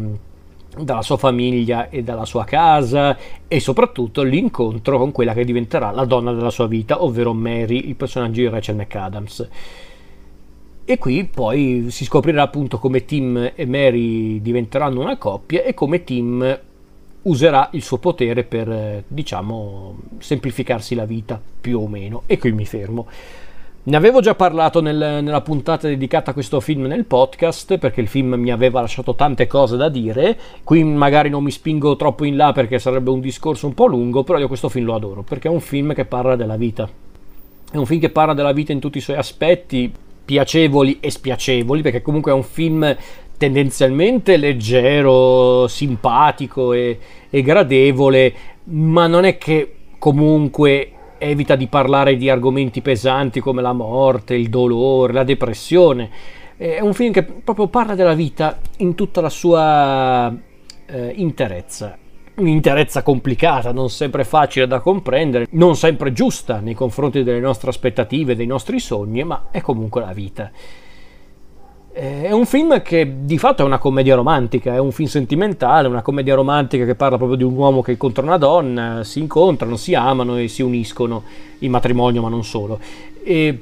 dalla 0.77 1.01
sua 1.01 1.17
famiglia 1.17 1.89
e 1.89 2.03
dalla 2.03 2.23
sua 2.23 2.45
casa 2.45 3.17
e 3.47 3.59
soprattutto 3.59 4.21
l'incontro 4.21 4.99
con 4.99 5.11
quella 5.11 5.33
che 5.33 5.43
diventerà 5.43 5.89
la 5.89 6.05
donna 6.05 6.31
della 6.31 6.51
sua 6.51 6.67
vita, 6.67 7.03
ovvero 7.03 7.33
Mary, 7.33 7.87
il 7.87 7.95
personaggio 7.95 8.41
di 8.41 8.47
Rachel 8.47 8.75
McAdams. 8.75 9.49
E 10.89 10.97
qui 10.97 11.25
poi 11.25 11.87
si 11.89 12.05
scoprirà 12.05 12.43
appunto 12.43 12.79
come 12.79 13.03
Tim 13.03 13.51
e 13.53 13.65
Mary 13.65 14.41
diventeranno 14.41 15.01
una 15.01 15.17
coppia 15.17 15.61
e 15.63 15.73
come 15.73 16.05
Tim 16.05 16.59
userà 17.23 17.67
il 17.73 17.81
suo 17.81 17.97
potere 17.97 18.45
per, 18.45 19.03
diciamo, 19.05 19.97
semplificarsi 20.19 20.95
la 20.95 21.03
vita, 21.03 21.41
più 21.59 21.81
o 21.81 21.89
meno. 21.89 22.23
E 22.25 22.37
qui 22.37 22.53
mi 22.53 22.65
fermo. 22.65 23.05
Ne 23.83 23.97
avevo 23.97 24.21
già 24.21 24.33
parlato 24.33 24.79
nel, 24.79 24.95
nella 24.95 25.41
puntata 25.41 25.89
dedicata 25.89 26.31
a 26.31 26.33
questo 26.33 26.61
film 26.61 26.85
nel 26.85 27.03
podcast 27.03 27.77
perché 27.79 27.99
il 27.99 28.07
film 28.07 28.35
mi 28.35 28.51
aveva 28.51 28.79
lasciato 28.79 29.13
tante 29.13 29.45
cose 29.45 29.75
da 29.75 29.89
dire. 29.89 30.39
Qui 30.63 30.85
magari 30.85 31.27
non 31.27 31.43
mi 31.43 31.51
spingo 31.51 31.97
troppo 31.97 32.23
in 32.23 32.37
là 32.37 32.53
perché 32.53 32.79
sarebbe 32.79 33.09
un 33.09 33.19
discorso 33.19 33.67
un 33.67 33.73
po' 33.73 33.87
lungo, 33.87 34.23
però 34.23 34.39
io 34.39 34.47
questo 34.47 34.69
film 34.69 34.85
lo 34.85 34.95
adoro 34.95 35.21
perché 35.21 35.49
è 35.49 35.51
un 35.51 35.59
film 35.59 35.93
che 35.93 36.05
parla 36.05 36.37
della 36.37 36.55
vita. 36.55 36.89
È 37.69 37.75
un 37.75 37.85
film 37.85 37.99
che 37.99 38.09
parla 38.09 38.33
della 38.33 38.53
vita 38.53 38.71
in 38.71 38.79
tutti 38.79 38.99
i 38.99 39.01
suoi 39.01 39.17
aspetti, 39.17 39.93
piacevoli 40.27 40.97
e 40.99 41.09
spiacevoli, 41.09 41.81
perché 41.81 42.01
comunque 42.01 42.33
è 42.33 42.35
un 42.35 42.43
film 42.43 42.93
tendenzialmente 43.37 44.35
leggero, 44.35 45.67
simpatico 45.69 46.73
e, 46.73 46.99
e 47.29 47.41
gradevole, 47.41 48.33
ma 48.65 49.07
non 49.07 49.23
è 49.23 49.37
che 49.37 49.75
comunque 49.97 50.91
evita 51.17 51.55
di 51.55 51.67
parlare 51.67 52.17
di 52.17 52.29
argomenti 52.29 52.81
pesanti 52.81 53.39
come 53.39 53.61
la 53.61 53.71
morte, 53.71 54.35
il 54.35 54.49
dolore, 54.49 55.13
la 55.13 55.23
depressione. 55.23 56.09
È 56.57 56.81
un 56.81 56.93
film 56.93 57.13
che 57.13 57.23
proprio 57.23 57.67
parla 57.67 57.95
della 57.95 58.13
vita 58.13 58.59
in 58.77 58.95
tutta 58.95 59.21
la 59.21 59.29
sua 59.29 60.35
eh, 60.87 61.13
interezza. 61.15 61.97
Un'interezza 62.39 63.01
complicata, 63.01 63.71
non 63.71 63.89
sempre 63.89 64.23
facile 64.23 64.67
da 64.67 64.79
comprendere, 64.79 65.47
non 65.51 65.75
sempre 65.75 66.13
giusta 66.13 66.59
nei 66.59 66.75
confronti 66.75 67.23
delle 67.23 67.39
nostre 67.39 67.69
aspettative, 67.69 68.35
dei 68.35 68.45
nostri 68.45 68.79
sogni, 68.79 69.23
ma 69.23 69.47
è 69.49 69.59
comunque 69.59 70.01
la 70.01 70.13
vita. 70.13 70.51
Eh, 71.91 72.25
è 72.25 72.31
un 72.31 72.45
film 72.45 72.83
che 72.83 73.11
di 73.23 73.39
fatto 73.39 73.63
è 73.63 73.65
una 73.65 73.79
commedia 73.79 74.13
romantica, 74.13 74.75
è 74.75 74.77
un 74.77 74.91
film 74.91 75.07
sentimentale, 75.07 75.87
una 75.87 76.03
commedia 76.03 76.35
romantica 76.35 76.85
che 76.85 76.93
parla 76.93 77.17
proprio 77.17 77.37
di 77.37 77.43
un 77.43 77.55
uomo 77.55 77.81
che 77.81 77.93
incontra 77.93 78.21
una 78.21 78.37
donna, 78.37 79.03
si 79.03 79.17
incontrano, 79.17 79.75
si 79.75 79.95
amano 79.95 80.37
e 80.37 80.47
si 80.47 80.61
uniscono 80.61 81.23
in 81.59 81.71
matrimonio, 81.71 82.21
ma 82.21 82.29
non 82.29 82.43
solo. 82.43 82.79
E 83.23 83.61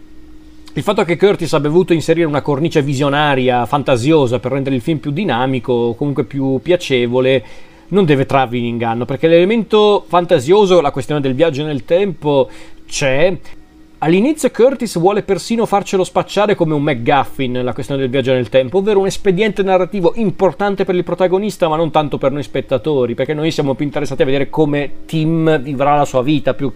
il 0.74 0.84
fatto 0.84 1.06
che 1.06 1.16
Curtis 1.16 1.54
abbia 1.54 1.70
voluto 1.70 1.94
inserire 1.94 2.28
una 2.28 2.42
cornice 2.42 2.82
visionaria, 2.82 3.66
fantasiosa, 3.66 4.40
per 4.40 4.52
rendere 4.52 4.76
il 4.76 4.82
film 4.82 4.98
più 4.98 5.12
dinamico, 5.12 5.94
comunque 5.94 6.26
più 6.26 6.60
piacevole, 6.62 7.42
non 7.90 8.06
deve 8.06 8.26
trarvi 8.26 8.60
in 8.60 8.66
inganno, 8.66 9.06
perché 9.06 9.28
l'elemento 9.28 10.04
fantasioso, 10.08 10.82
la 10.82 10.92
questione 10.92 11.22
del 11.22 11.36
viaggio 11.36 11.64
nel 11.64 11.86
tempo, 11.86 12.50
c'è, 12.88 13.38
All'inizio 14.00 14.52
Curtis 14.52 15.00
vuole 15.00 15.24
persino 15.24 15.66
farcelo 15.66 16.04
spacciare 16.04 16.54
come 16.54 16.76
un 16.76 16.84
McGuffin 16.84 17.64
la 17.64 17.74
questione 17.74 18.02
del 18.02 18.10
viaggio 18.10 18.34
nel 18.34 18.50
tempo, 18.50 18.78
ovvero 18.78 19.00
un 19.00 19.08
espediente 19.08 19.64
narrativo 19.64 20.12
importante 20.16 20.84
per 20.84 20.94
il 20.96 21.04
protagonista, 21.04 21.70
ma 21.70 21.76
non 21.76 21.92
tanto 21.92 22.20
per 22.20 22.32
noi 22.32 22.44
spettatori, 22.44 23.16
perché 23.16 23.34
noi 23.34 23.50
siamo 23.52 23.74
più 23.74 23.86
interessati 23.86 24.22
a 24.22 24.26
vedere 24.26 24.50
come 24.50 24.92
Tim 25.06 25.60
vivrà 25.60 25.96
la 25.96 26.06
sua 26.06 26.22
vita, 26.22 26.54
più, 26.54 26.72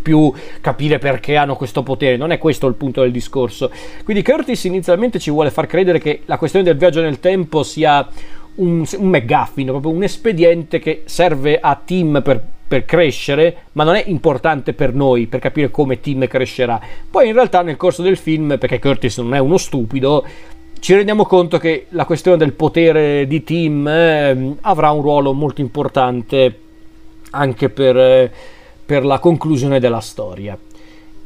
più 0.00 0.32
capire 0.60 0.98
perché 0.98 1.36
hanno 1.36 1.56
questo 1.56 1.82
potere. 1.82 2.16
Non 2.16 2.32
è 2.32 2.38
questo 2.38 2.66
il 2.66 2.74
punto 2.74 3.02
del 3.02 3.12
discorso. 3.12 3.70
Quindi 4.02 4.24
Curtis 4.24 4.64
inizialmente 4.64 5.20
ci 5.20 5.30
vuole 5.30 5.50
far 5.50 5.66
credere 5.66 6.00
che 6.00 6.22
la 6.24 6.38
questione 6.38 6.64
del 6.64 6.76
viaggio 6.76 7.02
nel 7.02 7.20
tempo 7.20 7.62
sia 7.62 8.08
un, 8.56 8.84
un 8.96 9.08
McGuffin, 9.08 9.66
proprio 9.66 9.92
un 9.92 10.02
espediente 10.02 10.78
che 10.78 11.02
serve 11.06 11.58
a 11.60 11.80
Tim 11.82 12.20
per 12.22 12.44
per 12.72 12.86
crescere, 12.86 13.64
ma 13.72 13.84
non 13.84 13.96
è 13.96 14.04
importante 14.06 14.72
per 14.72 14.94
noi 14.94 15.26
per 15.26 15.40
capire 15.40 15.70
come 15.70 16.00
Tim 16.00 16.26
crescerà. 16.26 16.80
Poi 17.10 17.28
in 17.28 17.34
realtà 17.34 17.60
nel 17.60 17.76
corso 17.76 18.00
del 18.00 18.16
film, 18.16 18.56
perché 18.58 18.78
Curtis 18.78 19.18
non 19.18 19.34
è 19.34 19.38
uno 19.38 19.58
stupido, 19.58 20.24
ci 20.80 20.94
rendiamo 20.94 21.26
conto 21.26 21.58
che 21.58 21.86
la 21.90 22.06
questione 22.06 22.38
del 22.38 22.54
potere 22.54 23.26
di 23.26 23.44
Tim 23.44 23.86
eh, 23.86 24.56
avrà 24.62 24.90
un 24.90 25.02
ruolo 25.02 25.34
molto 25.34 25.60
importante 25.60 26.58
anche 27.32 27.68
per, 27.68 27.96
eh, 27.96 28.32
per 28.86 29.04
la 29.04 29.18
conclusione 29.18 29.78
della 29.78 30.00
storia. 30.00 30.56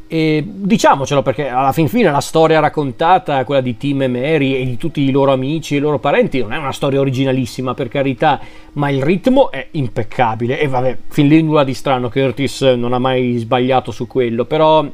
E 0.08 0.44
diciamocelo 0.46 1.22
perché 1.22 1.48
alla 1.48 1.72
fin 1.72 1.88
fine 1.88 2.12
la 2.12 2.20
storia 2.20 2.60
raccontata, 2.60 3.44
quella 3.44 3.60
di 3.60 3.76
Tim 3.76 4.02
e 4.02 4.08
Mary 4.08 4.54
e 4.54 4.64
di 4.64 4.76
tutti 4.76 5.00
i 5.00 5.10
loro 5.10 5.32
amici 5.32 5.74
e 5.74 5.78
i 5.78 5.80
loro 5.80 5.98
parenti, 5.98 6.40
non 6.40 6.52
è 6.52 6.56
una 6.56 6.72
storia 6.72 7.00
originalissima 7.00 7.74
per 7.74 7.88
carità, 7.88 8.38
ma 8.74 8.88
il 8.88 9.02
ritmo 9.02 9.50
è 9.50 9.66
impeccabile. 9.72 10.60
E 10.60 10.68
vabbè, 10.68 10.96
fin 11.08 11.26
lì 11.26 11.42
nulla 11.42 11.64
di 11.64 11.74
strano, 11.74 12.08
Curtis 12.08 12.62
non 12.62 12.92
ha 12.92 13.00
mai 13.00 13.36
sbagliato 13.38 13.90
su 13.90 14.06
quello, 14.06 14.44
però 14.44 14.88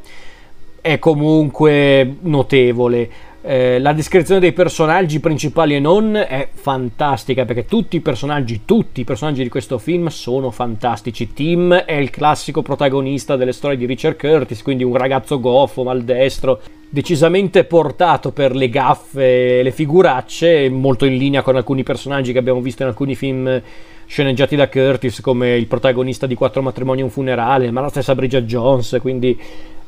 è 0.81 0.99
comunque 0.99 2.17
notevole. 2.23 3.11
Eh, 3.45 3.81
la 3.81 3.93
descrizione 3.93 4.39
dei 4.39 4.53
personaggi 4.53 5.19
principali 5.19 5.75
e 5.75 5.81
non 5.81 6.15
è 6.15 6.49
fantastica 6.53 7.45
perché 7.45 7.65
tutti 7.65 7.97
i 7.97 8.01
personaggi, 8.01 8.61
tutti 8.65 9.01
i 9.01 9.05
personaggi 9.05 9.43
di 9.43 9.49
questo 9.49 9.79
film 9.79 10.07
sono 10.07 10.53
fantastici. 10.53 11.33
Tim 11.33 11.75
è 11.75 11.95
il 11.95 12.11
classico 12.11 12.63
protagonista 12.63 13.35
delle 13.35 13.51
storie 13.51 13.77
di 13.77 13.85
Richard 13.85 14.17
Curtis, 14.17 14.63
quindi 14.63 14.85
un 14.85 14.97
ragazzo 14.97 15.41
goffo, 15.41 15.83
maldestro, 15.83 16.61
decisamente 16.89 17.65
portato 17.65 18.31
per 18.31 18.55
le 18.55 18.69
gaffe 18.69 19.59
e 19.59 19.63
le 19.65 19.73
figuracce, 19.73 20.69
molto 20.69 21.05
in 21.05 21.17
linea 21.17 21.43
con 21.43 21.57
alcuni 21.57 21.83
personaggi 21.83 22.31
che 22.31 22.39
abbiamo 22.39 22.61
visto 22.61 22.83
in 22.83 22.89
alcuni 22.91 23.17
film 23.17 23.61
sceneggiati 24.07 24.55
da 24.55 24.69
Curtis, 24.69 25.21
come 25.21 25.57
il 25.57 25.67
protagonista 25.67 26.27
di 26.27 26.37
Quattro 26.37 26.63
matrimoni 26.63 27.01
e 27.01 27.05
un 27.05 27.11
funerale, 27.11 27.73
ma 27.73 27.81
la 27.81 27.89
stessa 27.89 28.15
Bridget 28.15 28.45
Jones, 28.45 28.99
quindi 29.01 29.37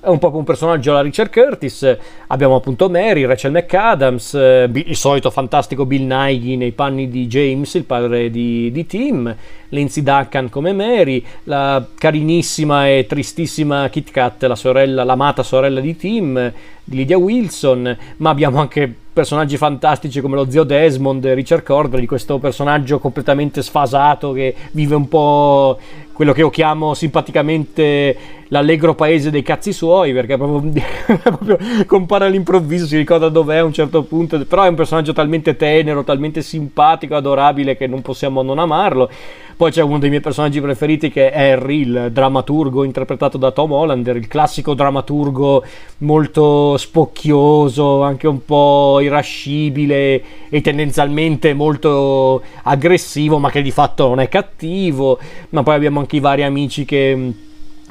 un 0.06 0.18
po' 0.18 0.36
un 0.36 0.44
personaggio 0.44 0.90
alla 0.90 1.02
Richard 1.02 1.30
Curtis. 1.30 1.96
Abbiamo 2.28 2.56
appunto 2.56 2.88
Mary, 2.88 3.24
Rachel 3.24 3.52
McAdams, 3.52 4.34
eh, 4.34 4.70
il 4.72 4.96
solito 4.96 5.30
fantastico 5.30 5.86
Bill 5.86 6.06
Nighy 6.06 6.56
nei 6.56 6.72
panni 6.72 7.08
di 7.08 7.26
James, 7.26 7.72
il 7.74 7.84
padre 7.84 8.30
di, 8.30 8.70
di 8.70 8.86
Tim, 8.86 9.34
Lindsay 9.74 10.02
Duncan 10.02 10.48
come 10.48 10.72
Mary, 10.72 11.22
la 11.44 11.84
carinissima 11.98 12.88
e 12.88 13.06
tristissima 13.06 13.88
Kit 13.90 14.10
Kat, 14.10 14.44
la 14.44 14.54
sorella, 14.54 15.04
l'amata 15.04 15.42
sorella 15.42 15.80
di 15.80 15.96
Tim, 15.96 16.52
di 16.84 16.96
Lydia 16.96 17.18
Wilson, 17.18 17.96
ma 18.18 18.30
abbiamo 18.30 18.60
anche 18.60 18.92
personaggi 19.14 19.56
fantastici 19.56 20.20
come 20.20 20.34
lo 20.34 20.50
zio 20.50 20.64
Desmond, 20.64 21.24
Richard 21.26 21.62
Cordray, 21.62 22.04
questo 22.04 22.38
personaggio 22.38 22.98
completamente 22.98 23.62
sfasato 23.62 24.32
che 24.32 24.54
vive 24.72 24.94
un 24.94 25.08
po' 25.08 25.78
quello 26.12 26.32
che 26.32 26.40
io 26.40 26.50
chiamo 26.50 26.94
simpaticamente 26.94 28.16
l'allegro 28.48 28.94
paese 28.94 29.30
dei 29.30 29.42
cazzi 29.42 29.72
suoi, 29.72 30.12
perché 30.12 30.36
proprio, 30.36 30.70
proprio 31.22 31.58
compare 31.86 32.26
all'improvviso, 32.26 32.86
si 32.86 32.96
ricorda 32.96 33.28
dov'è 33.28 33.56
a 33.56 33.64
un 33.64 33.72
certo 33.72 34.02
punto, 34.02 34.44
però 34.46 34.62
è 34.62 34.68
un 34.68 34.74
personaggio 34.76 35.12
talmente 35.12 35.56
tenero, 35.56 36.04
talmente 36.04 36.42
simpatico, 36.42 37.16
adorabile 37.16 37.76
che 37.76 37.86
non 37.86 38.02
possiamo 38.02 38.42
non 38.42 38.58
amarlo. 38.58 39.10
Poi 39.56 39.70
c'è 39.70 39.82
uno 39.82 39.98
dei 39.98 40.08
miei 40.08 40.20
personaggi 40.20 40.60
preferiti 40.60 41.10
che 41.10 41.30
è 41.30 41.50
Harry, 41.50 41.82
il 41.82 42.08
drammaturgo 42.10 42.82
interpretato 42.82 43.38
da 43.38 43.52
Tom 43.52 43.70
Hollander, 43.70 44.16
il 44.16 44.26
classico 44.26 44.74
drammaturgo 44.74 45.64
molto 45.98 46.76
spocchioso, 46.76 48.02
anche 48.02 48.26
un 48.26 48.44
po' 48.44 48.98
irascibile 49.00 50.22
e 50.48 50.60
tendenzialmente 50.60 51.54
molto 51.54 52.42
aggressivo, 52.64 53.38
ma 53.38 53.50
che 53.50 53.62
di 53.62 53.70
fatto 53.70 54.08
non 54.08 54.18
è 54.18 54.28
cattivo. 54.28 55.18
Ma 55.50 55.62
poi 55.62 55.76
abbiamo 55.76 56.00
anche 56.00 56.16
i 56.16 56.20
vari 56.20 56.42
amici 56.42 56.84
che, 56.84 57.32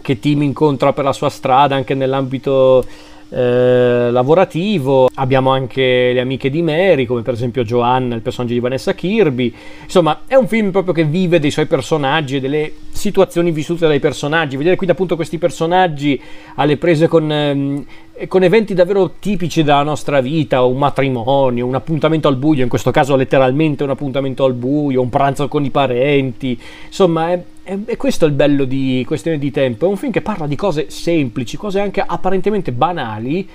che 0.02 0.20
Tim 0.20 0.42
incontra 0.42 0.92
per 0.92 1.06
la 1.06 1.14
sua 1.14 1.30
strada, 1.30 1.76
anche 1.76 1.94
nell'ambito 1.94 2.84
eh, 3.30 4.10
lavorativo. 4.12 5.10
Abbiamo 5.16 5.52
anche 5.52 6.12
le 6.14 6.20
amiche 6.20 6.50
di 6.50 6.62
Mary, 6.62 7.06
come 7.06 7.22
per 7.22 7.34
esempio 7.34 7.64
Joanna, 7.64 8.16
il 8.16 8.22
personaggio 8.22 8.54
di 8.54 8.60
Vanessa 8.60 8.94
Kirby. 8.94 9.54
Insomma, 9.84 10.22
è 10.28 10.36
un 10.36 10.48
film 10.48 10.72
proprio 10.72 10.94
che 10.94 11.04
vive 11.04 11.40
dei 11.40 11.52
suoi 11.52 11.66
personaggi 11.66 12.38
e 12.38 12.40
delle 12.40 12.72
situazioni 12.92 13.52
vissute 13.52 13.88
dai 13.88 14.00
personaggi. 14.00 14.58
Vedere 14.58 14.76
quindi 14.76 14.94
appunto 14.94 15.16
questi 15.16 15.38
personaggi 15.38 16.20
alle 16.56 16.78
prese 16.78 17.08
con, 17.08 17.32
ehm, 17.32 17.86
con 18.28 18.44
eventi 18.44 18.74
davvero 18.74 19.14
tipici 19.20 19.64
della 19.64 19.84
nostra 19.84 20.22
vita, 20.22 20.64
un 20.64 20.78
matrimonio, 20.78 21.66
un 21.66 21.76
appuntamento 21.76 22.28
al 22.28 22.38
buio, 22.38 22.64
in 22.64 22.70
questo 22.70 22.92
caso 22.92 23.16
letteralmente 23.16 23.84
un 23.84 23.90
appuntamento 23.90 24.44
al 24.44 24.54
buio, 24.54 25.02
un 25.02 25.10
pranzo 25.10 25.48
con 25.48 25.66
i 25.66 25.70
parenti. 25.70 26.60
Insomma, 26.88 27.32
è 27.32 27.44
e, 27.64 27.98
questo 27.98 28.26
è 28.26 28.28
il 28.28 28.34
bello 28.34 28.66
di 28.66 29.04
Questione 29.08 29.38
di 29.38 29.52
Tempo, 29.52 29.86
è 29.86 29.90
un 29.90 29.98
film 29.98 30.12
che 30.12 30.22
parla 30.22 30.48
di 30.48 30.56
cose 30.56 30.90
semplici, 30.90 31.58
cose 31.58 31.80
anche 31.80 32.04
apparentemente 32.06 32.72
banali, 32.72 33.48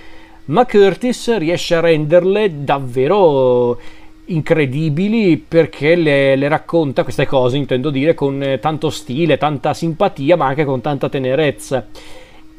ma 0.47 0.65
Curtis 0.65 1.37
riesce 1.37 1.75
a 1.75 1.81
renderle 1.81 2.65
davvero 2.65 3.79
incredibili 4.27 5.37
perché 5.37 5.95
le, 5.95 6.37
le 6.37 6.49
racconta 6.49 7.03
queste 7.03 7.27
cose, 7.27 7.57
intendo 7.57 7.91
dire, 7.91 8.15
con 8.15 8.59
tanto 8.61 8.91
stile, 8.91 9.37
tanta 9.37 9.75
simpatia, 9.75 10.37
ma 10.37 10.47
anche 10.47 10.65
con 10.65 10.81
tanta 10.81 11.09
tenerezza. 11.09 11.87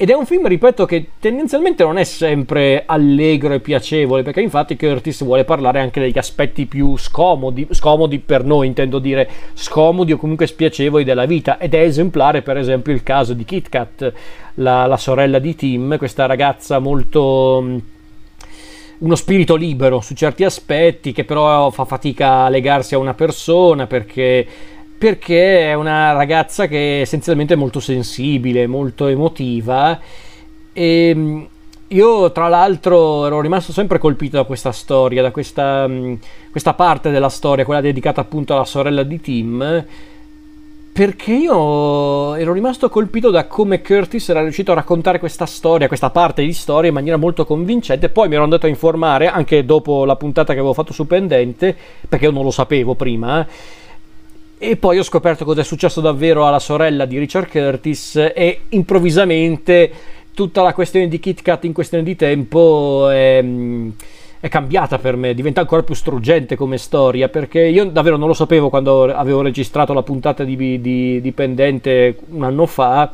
Ed 0.01 0.09
è 0.09 0.13
un 0.13 0.25
film, 0.25 0.47
ripeto, 0.47 0.85
che 0.85 1.07
tendenzialmente 1.19 1.83
non 1.83 1.97
è 1.97 2.05
sempre 2.05 2.83
allegro 2.85 3.53
e 3.53 3.59
piacevole, 3.59 4.23
perché 4.23 4.39
infatti 4.39 4.77
Curtis 4.77 5.25
vuole 5.25 5.43
parlare 5.43 5.81
anche 5.81 5.99
degli 5.99 6.17
aspetti 6.17 6.67
più 6.67 6.95
scomodi, 6.95 7.67
scomodi 7.71 8.19
per 8.19 8.45
noi, 8.45 8.67
intendo 8.67 8.99
dire 8.99 9.29
scomodi 9.55 10.13
o 10.13 10.17
comunque 10.17 10.47
spiacevoli 10.47 11.03
della 11.03 11.25
vita. 11.25 11.57
Ed 11.57 11.73
è 11.73 11.81
esemplare, 11.81 12.41
per 12.41 12.55
esempio, 12.55 12.93
il 12.93 13.03
caso 13.03 13.33
di 13.33 13.43
Kit 13.43 13.67
Kat, 13.67 14.13
la, 14.53 14.85
la 14.85 14.95
sorella 14.95 15.37
di 15.37 15.53
Tim, 15.53 15.97
questa 15.97 16.25
ragazza 16.25 16.79
molto 16.79 17.59
mm, 17.61 17.77
uno 18.99 19.15
spirito 19.15 19.57
libero 19.57 19.99
su 19.99 20.13
certi 20.13 20.45
aspetti, 20.45 21.11
che 21.11 21.25
però 21.25 21.71
fa 21.71 21.83
fatica 21.83 22.45
a 22.45 22.49
legarsi 22.49 22.95
a 22.95 22.99
una 22.99 23.15
persona 23.15 23.85
perché 23.85 24.47
perché 24.99 25.69
è 25.69 25.73
una 25.75 26.11
ragazza 26.11 26.67
che 26.67 26.97
è 26.97 27.01
essenzialmente 27.01 27.55
molto 27.55 27.79
sensibile, 27.79 28.67
molto 28.67 29.07
emotiva 29.07 29.97
e 30.73 31.13
mm, 31.15 31.41
io 31.87 32.31
tra 32.33 32.49
l'altro 32.49 33.25
ero 33.25 33.39
rimasto 33.39 33.71
sempre 33.71 33.97
colpito 33.97 34.35
da 34.35 34.43
questa 34.43 34.73
storia, 34.73 35.21
da 35.21 35.31
questa, 35.31 35.87
mm, 35.87 36.15
questa 36.51 36.73
parte 36.73 37.11
della 37.11 37.29
storia, 37.29 37.63
quella 37.63 37.79
dedicata 37.79 38.19
appunto 38.19 38.53
alla 38.53 38.65
sorella 38.65 39.03
di 39.03 39.21
Tim, 39.21 39.85
perché 40.91 41.31
io 41.31 42.35
ero 42.35 42.51
rimasto 42.51 42.89
colpito 42.89 43.29
da 43.29 43.47
come 43.47 43.81
Curtis 43.81 44.27
era 44.27 44.41
riuscito 44.41 44.73
a 44.73 44.75
raccontare 44.75 45.17
questa 45.17 45.45
storia, 45.45 45.87
questa 45.87 46.09
parte 46.09 46.43
di 46.43 46.51
storia 46.51 46.89
in 46.89 46.95
maniera 46.95 47.15
molto 47.15 47.45
convincente. 47.45 48.09
Poi 48.09 48.27
mi 48.27 48.33
ero 48.33 48.43
andato 48.43 48.65
a 48.65 48.69
informare, 48.69 49.27
anche 49.27 49.63
dopo 49.63 50.03
la 50.03 50.17
puntata 50.17 50.51
che 50.51 50.59
avevo 50.59 50.73
fatto 50.73 50.91
su 50.91 51.07
Pendente, 51.07 51.73
perché 52.09 52.25
io 52.25 52.31
non 52.31 52.43
lo 52.43 52.51
sapevo 52.51 52.95
prima 52.95 53.47
e 54.61 54.75
poi 54.75 54.99
ho 54.99 55.03
scoperto 55.03 55.45
cosa 55.45 55.61
è 55.61 55.63
successo 55.63 56.01
davvero 56.01 56.45
alla 56.45 56.59
sorella 56.59 57.05
di 57.05 57.17
Richard 57.17 57.49
Curtis 57.49 58.17
e 58.17 58.63
improvvisamente 58.69 59.89
tutta 60.33 60.61
la 60.61 60.73
questione 60.73 61.07
di 61.07 61.17
Kit 61.17 61.41
Kat 61.41 61.63
in 61.63 61.71
questione 61.71 62.03
di 62.03 62.17
tempo 62.17 63.07
è, 63.09 63.41
è, 64.41 64.47
cambiata 64.49 64.97
per 64.97 65.15
me, 65.15 65.33
diventa 65.33 65.61
ancora 65.61 65.81
più 65.83 65.95
struggente 65.95 66.57
come 66.57 66.77
storia 66.77 67.29
perché 67.29 67.61
io 67.61 67.85
davvero 67.85 68.17
non 68.17 68.27
lo 68.27 68.33
sapevo 68.33 68.67
quando 68.69 69.03
avevo 69.03 69.41
registrato 69.41 69.93
la 69.93 70.03
puntata 70.03 70.43
di, 70.43 70.81
di, 70.81 71.21
di 71.21 71.31
Pendente 71.31 72.17
un 72.31 72.43
anno 72.43 72.65
fa. 72.65 73.11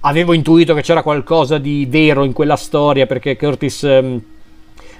Avevo 0.00 0.34
intuito 0.34 0.72
che 0.72 0.82
c'era 0.82 1.02
qualcosa 1.02 1.58
di 1.58 1.84
vero 1.90 2.22
in 2.22 2.32
quella 2.32 2.54
storia 2.54 3.06
perché 3.06 3.36
Curtis 3.36 3.82
ehm, 3.82 4.22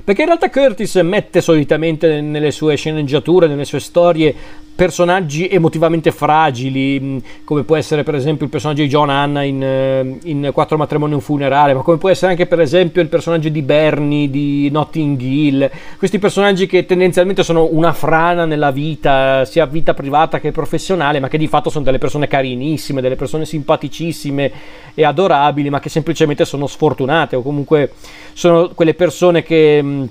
perché 0.07 0.21
in 0.21 0.29
realtà 0.29 0.51
Curtis 0.51 0.95
mette 0.97 1.41
solitamente 1.41 2.21
nelle 2.21 2.53
sue 2.53 2.77
sceneggiature, 2.77 3.49
nelle 3.49 3.65
sue 3.65 3.81
storie, 3.81 4.33
personaggi 4.77 5.49
emotivamente 5.49 6.13
fragili, 6.13 7.01
mm, 7.01 7.19
come 7.45 7.65
può 7.65 7.77
essere 7.77 8.03
per 8.05 8.15
esempio 8.15 8.45
il 8.45 8.51
personaggio 8.51 8.83
di 8.83 8.89
John 8.89 9.09
Hanna 9.09 9.43
in, 9.43 9.63
eh, 9.63 10.19
in 10.25 10.51
Quattro 10.53 10.77
matrimoni 10.77 11.13
e 11.13 11.15
un 11.17 11.21
funerale, 11.23 11.75
ma 11.75 11.81
come 11.81 11.97
può 11.97 12.11
essere 12.11 12.33
anche 12.33 12.47
per 12.47 12.61
esempio 12.61 13.01
il 13.01 13.09
personaggio 13.09 13.49
di 13.49 13.63
Bernie 13.63 14.31
di 14.31 14.71
Notting 14.71 15.21
Hill, 15.21 15.71
questi 15.97 16.19
personaggi 16.19 16.67
che 16.67 16.85
tendenzialmente 16.85 17.43
sono 17.43 17.67
una 17.73 17.93
frana 17.95 18.45
nella 18.45 18.71
vita, 18.71 19.45
sia 19.47 19.65
vita 19.67 19.95
privata 19.95 20.39
che 20.39 20.53
professionale, 20.53 21.19
ma 21.21 21.29
che 21.29 21.39
di 21.39 21.49
fatto 21.49 21.71
sono 21.71 21.83
delle 21.83 21.99
persone 21.99 22.29
carinissime, 22.29 23.01
delle 23.01 23.17
persone 23.17 23.47
simpaticissime 23.47 24.53
e 24.95 25.05
adorabili, 25.05 25.71
ma 25.71 25.81
che 25.81 25.89
semplicemente 25.89 26.45
sono 26.45 26.67
sfortunate 26.67 27.35
o 27.35 27.43
comunque 27.43 27.93
sono 28.35 28.69
quelle 28.75 28.93
persone 28.93 29.43
che 29.43 29.81
mm, 29.83 30.05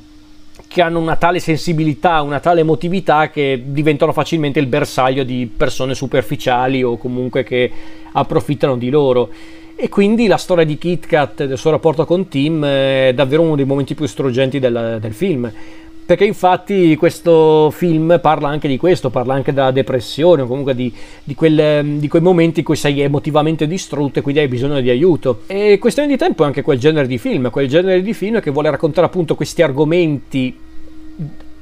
che 0.68 0.82
hanno 0.82 1.00
una 1.00 1.16
tale 1.16 1.40
sensibilità, 1.40 2.22
una 2.22 2.40
tale 2.40 2.62
emotività 2.62 3.30
che 3.30 3.62
diventano 3.66 4.12
facilmente 4.12 4.60
il 4.60 4.68
bersaglio 4.68 5.24
di 5.24 5.50
persone 5.56 5.96
superficiali 5.96 6.84
o 6.84 6.98
comunque 6.98 7.44
che 7.44 7.72
approfittano 8.12 8.78
di 8.78 8.90
loro. 8.90 9.30
E 9.78 9.90
quindi 9.90 10.28
la 10.28 10.38
storia 10.38 10.64
di 10.64 10.78
Kit 10.78 11.06
Kat 11.06 11.42
e 11.42 11.48
del 11.48 11.58
suo 11.58 11.72
rapporto 11.72 12.06
con 12.06 12.30
Tim 12.30 12.64
è 12.64 13.12
davvero 13.14 13.42
uno 13.42 13.58
dei 13.58 13.66
momenti 13.66 13.94
più 13.94 14.06
struggenti 14.06 14.60
del, 14.60 15.00
del 15.02 15.14
film. 15.14 15.52
Perché 16.06 16.24
infatti 16.24 16.96
questo 16.98 17.72
film 17.72 18.20
parla 18.22 18.48
anche 18.48 18.68
di 18.68 18.78
questo, 18.78 19.10
parla 19.10 19.34
anche 19.34 19.52
della 19.54 19.72
depressione 19.72 20.44
o 20.44 20.46
comunque 20.46 20.76
di, 20.76 20.94
di, 21.24 21.34
quel, 21.34 21.98
di, 21.98 22.08
quei 22.08 22.22
momenti 22.22 22.60
in 22.60 22.66
cui 22.66 22.76
sei 22.76 23.02
emotivamente 23.02 23.66
distrutto 23.66 24.20
e 24.20 24.22
quindi 24.22 24.42
hai 24.42 24.48
bisogno 24.48 24.80
di 24.82 24.92
aiuto. 24.92 25.42
E 25.48 25.80
questione 25.80 26.08
di 26.08 26.16
tempo 26.16 26.44
è 26.44 26.46
anche 26.46 26.62
quel 26.62 26.78
genere 26.78 27.08
di 27.08 27.18
film, 27.18 27.50
quel 27.50 27.68
genere 27.68 28.04
di 28.04 28.14
film 28.14 28.40
che 28.40 28.52
vuole 28.52 28.70
raccontare 28.70 29.08
appunto 29.08 29.34
questi 29.34 29.64
argomenti 29.64 30.56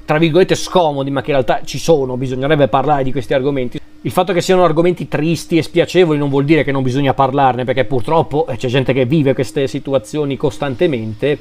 tra 0.06 0.18
virgolette 0.18 0.56
scomodi, 0.56 1.10
ma 1.10 1.22
che 1.22 1.32
in 1.32 1.38
realtà 1.38 1.62
ci 1.64 1.78
sono, 1.78 2.18
bisognerebbe 2.18 2.68
parlare 2.68 3.04
di 3.04 3.12
questi 3.12 3.34
argomenti. 3.34 3.80
Il 4.02 4.12
fatto 4.12 4.34
che 4.34 4.42
siano 4.42 4.66
argomenti 4.66 5.08
tristi 5.08 5.58
e 5.58 5.64
spiacevoli 5.64 6.20
non 6.20 6.28
vuol 6.30 6.44
dire 6.44 6.66
che 6.66 6.74
non 6.74 6.84
bisogna 6.84 7.14
parlarne, 7.14 7.64
perché 7.64 7.86
purtroppo 7.86 8.46
eh, 8.48 8.58
c'è 8.58 8.68
gente 8.68 8.92
che 8.92 9.06
vive 9.06 9.34
queste 9.34 9.68
situazioni 9.68 10.36
costantemente, 10.36 11.40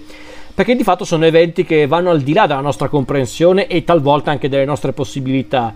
perché 0.54 0.76
di 0.76 0.82
fatto 0.82 1.04
sono 1.04 1.24
eventi 1.24 1.64
che 1.64 1.86
vanno 1.86 2.10
al 2.10 2.20
di 2.20 2.32
là 2.32 2.46
della 2.46 2.60
nostra 2.60 2.88
comprensione 2.88 3.66
e 3.66 3.84
talvolta 3.84 4.30
anche 4.30 4.48
delle 4.48 4.64
nostre 4.64 4.92
possibilità. 4.92 5.74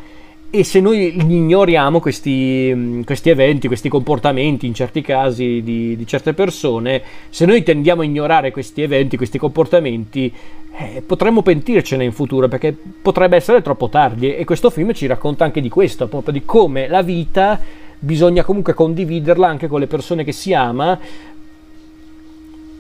E 0.49 0.65
se 0.65 0.81
noi 0.81 1.17
ignoriamo 1.17 1.99
questi, 1.99 3.03
questi, 3.05 3.31
eventi, 3.31 3.67
questi 3.67 3.89
comportamenti 3.89 4.67
in 4.67 4.75
certi 4.75 5.03
casi 5.03 5.61
di, 5.63 5.97
di, 5.97 6.07
certe 6.07 6.35
persone, 6.35 7.03
se 7.29 7.47
noi 7.47 7.63
tendiamo 7.63 8.03
a 8.03 8.05
ignorare 8.05 8.53
questi 8.53 8.81
eventi, 8.81 9.17
questi 9.17 9.39
comportamenti, 9.39 10.33
eh, 10.79 11.03
potremmo 11.05 11.43
pentircene 11.43 12.05
in 12.05 12.13
futuro 12.13 12.49
perché 12.49 12.77
potrebbe 13.03 13.37
essere 13.37 13.61
troppo 13.61 13.89
tardi. 13.89 14.35
E 14.35 14.45
questo 14.45 14.71
film 14.71 14.93
ci 14.93 15.07
racconta 15.07 15.45
anche 15.45 15.61
di 15.61 15.69
questo, 15.69 16.07
proprio 16.07 16.33
di 16.33 16.45
come 16.45 16.87
la 16.87 17.03
vita 17.03 17.61
bisogna 17.99 18.45
comunque 18.45 18.75
condividerla 18.75 19.49
anche 19.49 19.69
con 19.69 19.81
le 19.81 19.87
persone 19.87 20.23
che 20.23 20.33
si 20.33 20.53
ama 20.53 20.99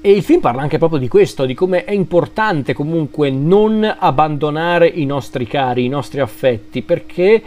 e 0.00 0.10
il 0.10 0.22
film 0.22 0.40
parla 0.40 0.62
anche 0.62 0.78
proprio 0.78 0.98
di 0.98 1.08
questo, 1.08 1.44
di 1.46 1.54
come 1.54 1.84
è 1.84 1.92
importante 1.92 2.74
comunque 2.74 3.30
non 3.30 3.96
abbandonare 3.98 4.86
i 4.86 5.04
nostri 5.04 5.46
cari, 5.46 5.84
i 5.84 5.88
nostri 5.88 6.20
affetti, 6.20 6.82
perché 6.82 7.42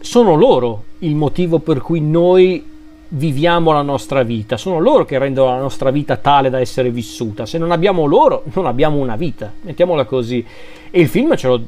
sono 0.00 0.34
loro 0.34 0.84
il 0.98 1.14
motivo 1.14 1.58
per 1.58 1.80
cui 1.80 2.00
noi 2.00 2.62
viviamo 3.10 3.72
la 3.72 3.82
nostra 3.82 4.22
vita, 4.22 4.56
sono 4.56 4.78
loro 4.78 5.04
che 5.04 5.18
rendono 5.18 5.50
la 5.50 5.60
nostra 5.60 5.90
vita 5.90 6.16
tale 6.16 6.50
da 6.50 6.60
essere 6.60 6.90
vissuta. 6.90 7.46
Se 7.46 7.56
non 7.56 7.70
abbiamo 7.70 8.04
loro, 8.04 8.42
non 8.54 8.66
abbiamo 8.66 8.98
una 8.98 9.16
vita, 9.16 9.52
mettiamola 9.62 10.04
così. 10.04 10.44
E 10.90 11.00
il 11.00 11.08
film 11.08 11.34
ce 11.36 11.48
lo 11.48 11.60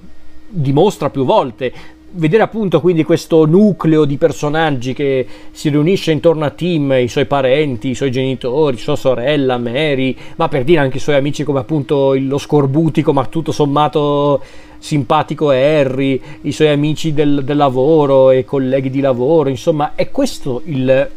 dimostra 0.46 1.10
più 1.10 1.24
volte 1.24 1.72
vedere 2.12 2.42
appunto 2.42 2.80
quindi 2.80 3.04
questo 3.04 3.44
nucleo 3.44 4.04
di 4.04 4.16
personaggi 4.16 4.92
che 4.94 5.26
si 5.50 5.68
riunisce 5.68 6.10
intorno 6.10 6.44
a 6.44 6.50
Tim, 6.50 6.92
i 6.92 7.08
suoi 7.08 7.26
parenti, 7.26 7.90
i 7.90 7.94
suoi 7.94 8.10
genitori, 8.10 8.76
sua 8.76 8.96
sorella, 8.96 9.58
Mary, 9.58 10.16
ma 10.36 10.48
per 10.48 10.64
dire 10.64 10.80
anche 10.80 10.96
i 10.96 11.00
suoi 11.00 11.16
amici 11.16 11.44
come 11.44 11.60
appunto 11.60 12.14
lo 12.14 12.38
scorbutico 12.38 13.12
ma 13.12 13.26
tutto 13.26 13.52
sommato 13.52 14.42
simpatico 14.78 15.50
Harry, 15.50 16.20
i 16.42 16.52
suoi 16.52 16.68
amici 16.68 17.12
del, 17.12 17.44
del 17.44 17.56
lavoro 17.56 18.30
e 18.30 18.44
colleghi 18.44 18.90
di 18.90 19.00
lavoro, 19.00 19.48
insomma 19.48 19.92
è 19.94 20.10
questo 20.10 20.62
il, 20.64 21.10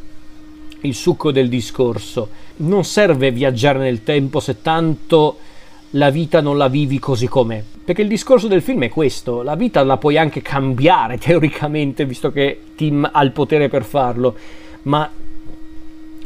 il 0.81 0.93
succo 0.93 1.31
del 1.31 1.49
discorso. 1.49 2.29
Non 2.57 2.83
serve 2.83 3.31
viaggiare 3.31 3.79
nel 3.79 4.03
tempo 4.03 4.39
se 4.39 4.61
tanto 4.61 5.37
la 5.95 6.09
vita 6.09 6.41
non 6.41 6.57
la 6.57 6.67
vivi 6.67 6.99
così 6.99 7.27
com'è. 7.27 7.63
Perché 7.83 8.01
il 8.01 8.07
discorso 8.07 8.47
del 8.47 8.61
film 8.61 8.83
è 8.83 8.89
questo, 8.89 9.41
la 9.41 9.55
vita 9.55 9.83
la 9.83 9.97
puoi 9.97 10.17
anche 10.17 10.41
cambiare 10.41 11.17
teoricamente, 11.19 12.05
visto 12.05 12.31
che 12.31 12.59
Tim 12.75 13.07
ha 13.11 13.21
il 13.23 13.31
potere 13.31 13.67
per 13.67 13.83
farlo, 13.83 14.35
ma 14.83 15.09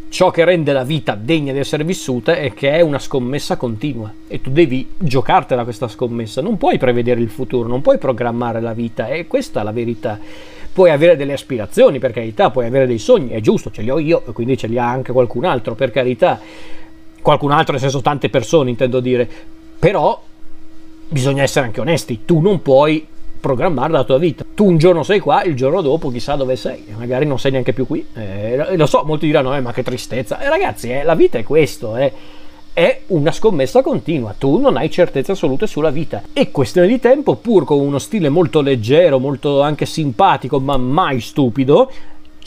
ciò 0.10 0.32
che 0.32 0.46
rende 0.46 0.72
la 0.72 0.84
vita 0.84 1.16
degna 1.16 1.52
di 1.52 1.60
essere 1.60 1.84
vissuta 1.84 2.38
è 2.38 2.54
che 2.54 2.72
è 2.72 2.82
una 2.82 2.98
scommessa 2.98 3.58
continua 3.58 4.12
e 4.28 4.40
tu 4.40 4.52
devi 4.52 4.88
giocartela 4.98 5.64
questa 5.64 5.90
scommessa, 5.90 6.42
non 6.42 6.58
puoi 6.58 6.78
prevedere 6.78 7.20
il 7.20 7.30
futuro, 7.30 7.68
non 7.68 7.82
puoi 7.82 7.98
programmare 7.98 8.62
la 8.62 8.74
vita, 8.74 9.08
e 9.08 9.28
questa 9.28 9.62
è 9.62 9.64
la 9.64 9.72
verità. 9.72 10.20
Puoi 10.72 10.92
avere 10.92 11.16
delle 11.16 11.34
aspirazioni, 11.34 11.98
per 11.98 12.12
carità, 12.12 12.52
puoi 12.52 12.68
avere 12.68 12.86
dei 12.86 13.00
sogni, 13.00 13.30
è 13.30 13.42
giusto, 13.42 13.72
ce 13.72 13.82
li 13.82 13.90
ho 13.90 13.98
io, 13.98 14.24
e 14.28 14.32
quindi 14.32 14.56
ce 14.56 14.68
li 14.68 14.78
ha 14.78 14.88
anche 14.88 15.12
qualcun 15.12 15.44
altro, 15.44 15.74
per 15.74 15.90
carità. 15.90 16.40
Qualcun 17.20 17.50
altro, 17.50 17.72
nel 17.72 17.82
senso 17.82 18.02
tante 18.02 18.30
persone, 18.30 18.70
intendo 18.70 19.00
dire, 19.00 19.28
però 19.80 20.22
bisogna 21.10 21.44
essere 21.44 21.66
anche 21.66 21.82
onesti, 21.82 22.26
tu 22.26 22.40
non 22.40 22.62
puoi 22.62 23.06
programmare 23.40 23.92
la 23.92 24.04
tua 24.04 24.18
vita. 24.18 24.44
Tu 24.54 24.66
un 24.66 24.78
giorno 24.78 25.04
sei 25.04 25.20
qua, 25.20 25.44
il 25.44 25.56
giorno 25.56 25.82
dopo 25.82 26.10
chissà 26.12 26.36
dove 26.36 26.56
sei, 26.56 26.84
magari 26.98 27.26
non 27.26 27.40
sei 27.40 27.52
neanche 27.52 27.74
più 27.74 27.86
qui. 27.86 28.06
Eh, 28.14 28.76
lo 28.76 28.86
so, 28.86 29.04
molti 29.06 29.26
diranno, 29.26 29.56
eh, 29.56 29.62
ma 29.62 29.72
che 29.72 29.84
tristezza. 29.84 30.40
Eh, 30.40 30.50
ragazzi, 30.50 30.92
eh, 30.92 31.04
la 31.04 31.16
vita 31.16 31.38
è 31.38 31.44
questo, 31.44 31.96
eh. 31.96 32.12
è 32.74 33.02
una 33.08 33.32
scommessa 33.32 33.82
continua, 33.82 34.36
tu 34.38 34.60
non 34.60 34.78
hai 34.78 34.90
certezze 34.90 35.32
assolute 35.32 35.68
sulla 35.68 35.92
vita. 35.92 36.24
E 36.34 36.52
questione 36.52 36.88
di 36.88 37.00
tempo, 37.00 37.36
pur 37.36 37.64
con 37.64 37.80
uno 37.80 38.00
stile 38.00 38.30
molto 38.30 38.62
leggero, 38.62 39.20
molto 39.20 39.62
anche 39.62 39.86
simpatico, 39.86 40.60
ma 40.60 40.78
mai 40.78 41.22
stupido, 41.22 41.90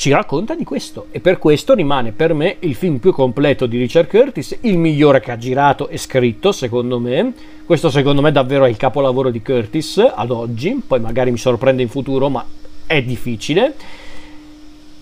ci 0.00 0.10
racconta 0.10 0.54
di 0.54 0.64
questo. 0.64 1.08
E 1.10 1.20
per 1.20 1.36
questo 1.36 1.74
rimane 1.74 2.12
per 2.12 2.32
me 2.32 2.56
il 2.60 2.74
film 2.74 2.96
più 2.96 3.12
completo 3.12 3.66
di 3.66 3.76
Richard 3.76 4.08
Curtis, 4.08 4.56
il 4.62 4.78
migliore 4.78 5.20
che 5.20 5.30
ha 5.30 5.36
girato 5.36 5.88
e 5.88 5.98
scritto 5.98 6.52
secondo 6.52 6.98
me. 6.98 7.34
Questo 7.66 7.90
secondo 7.90 8.22
me 8.22 8.32
davvero 8.32 8.64
è 8.64 8.70
il 8.70 8.78
capolavoro 8.78 9.28
di 9.28 9.42
Curtis 9.42 9.98
ad 9.98 10.30
oggi, 10.30 10.80
poi 10.86 11.00
magari 11.00 11.30
mi 11.30 11.36
sorprende 11.36 11.82
in 11.82 11.90
futuro, 11.90 12.30
ma 12.30 12.42
è 12.86 13.02
difficile. 13.02 13.74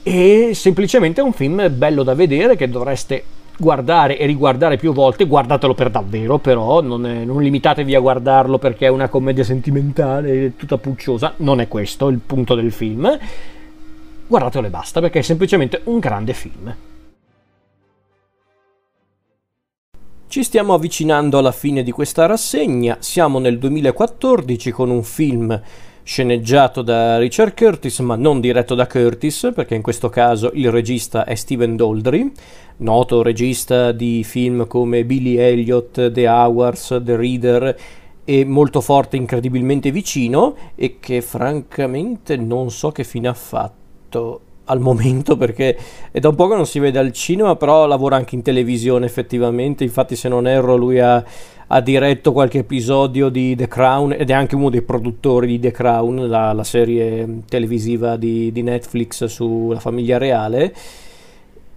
E 0.02 0.50
semplicemente 0.54 1.20
è 1.20 1.24
un 1.24 1.32
film 1.32 1.68
bello 1.76 2.02
da 2.02 2.14
vedere 2.14 2.56
che 2.56 2.68
dovreste 2.68 3.22
guardare 3.56 4.18
e 4.18 4.26
riguardare 4.26 4.78
più 4.78 4.92
volte, 4.92 5.26
guardatelo 5.26 5.74
per 5.74 5.90
davvero 5.90 6.38
però, 6.38 6.82
non, 6.82 7.06
è, 7.06 7.24
non, 7.24 7.40
limitatevi 7.40 7.94
a 7.94 8.00
guardarlo 8.00 8.58
perché 8.58 8.86
è 8.86 8.90
una 8.90 9.08
commedia 9.08 9.44
sentimentale 9.44 10.56
tutta 10.56 10.76
pucciosa, 10.76 11.34
non 11.36 11.60
è 11.60 11.68
questo 11.68 12.08
il 12.08 12.18
punto 12.18 12.56
del 12.56 12.72
film 12.72 13.16
guardatelo 14.28 14.66
e 14.66 14.70
basta 14.70 15.00
perché 15.00 15.20
è 15.20 15.22
semplicemente 15.22 15.80
un 15.84 15.98
grande 15.98 16.34
film. 16.34 16.76
Ci 20.28 20.42
stiamo 20.42 20.74
avvicinando 20.74 21.38
alla 21.38 21.52
fine 21.52 21.82
di 21.82 21.90
questa 21.90 22.26
rassegna, 22.26 22.98
siamo 23.00 23.38
nel 23.38 23.58
2014 23.58 24.70
con 24.70 24.90
un 24.90 25.02
film 25.02 25.58
sceneggiato 26.02 26.82
da 26.82 27.18
Richard 27.18 27.54
Curtis 27.54 27.98
ma 28.00 28.14
non 28.14 28.40
diretto 28.40 28.74
da 28.74 28.86
Curtis 28.86 29.52
perché 29.54 29.74
in 29.74 29.82
questo 29.82 30.10
caso 30.10 30.50
il 30.52 30.70
regista 30.70 31.24
è 31.24 31.34
Steven 31.34 31.76
Doldry, 31.76 32.30
noto 32.78 33.22
regista 33.22 33.92
di 33.92 34.22
film 34.22 34.66
come 34.66 35.04
Billy 35.06 35.36
Elliot, 35.36 36.12
The 36.12 36.28
Hours, 36.28 37.00
The 37.02 37.16
Reader 37.16 37.78
e 38.24 38.44
molto 38.44 38.82
forte 38.82 39.16
incredibilmente 39.16 39.90
vicino 39.90 40.54
e 40.74 40.98
che 41.00 41.22
francamente 41.22 42.36
non 42.36 42.70
so 42.70 42.90
che 42.92 43.04
fine 43.04 43.28
ha 43.28 43.34
fatto 43.34 43.87
fatto 44.08 44.40
al 44.64 44.80
momento 44.80 45.36
perché 45.36 45.78
è 46.10 46.18
da 46.18 46.28
un 46.28 46.34
po' 46.34 46.48
che 46.48 46.54
non 46.54 46.66
si 46.66 46.78
vede 46.78 46.98
al 46.98 47.12
cinema, 47.12 47.56
però 47.56 47.86
lavora 47.86 48.16
anche 48.16 48.34
in 48.34 48.42
televisione 48.42 49.06
effettivamente, 49.06 49.84
infatti 49.84 50.16
se 50.16 50.28
non 50.28 50.46
erro 50.46 50.76
lui 50.76 50.98
ha, 50.98 51.24
ha 51.68 51.80
diretto 51.80 52.32
qualche 52.32 52.58
episodio 52.58 53.30
di 53.30 53.56
The 53.56 53.66
Crown 53.66 54.12
ed 54.12 54.28
è 54.28 54.32
anche 54.34 54.56
uno 54.56 54.68
dei 54.68 54.82
produttori 54.82 55.46
di 55.46 55.60
The 55.60 55.70
Crown, 55.70 56.28
la, 56.28 56.52
la 56.52 56.64
serie 56.64 57.42
televisiva 57.48 58.16
di, 58.16 58.52
di, 58.52 58.62
Netflix 58.62 59.24
sulla 59.24 59.80
famiglia 59.80 60.18
reale. 60.18 60.74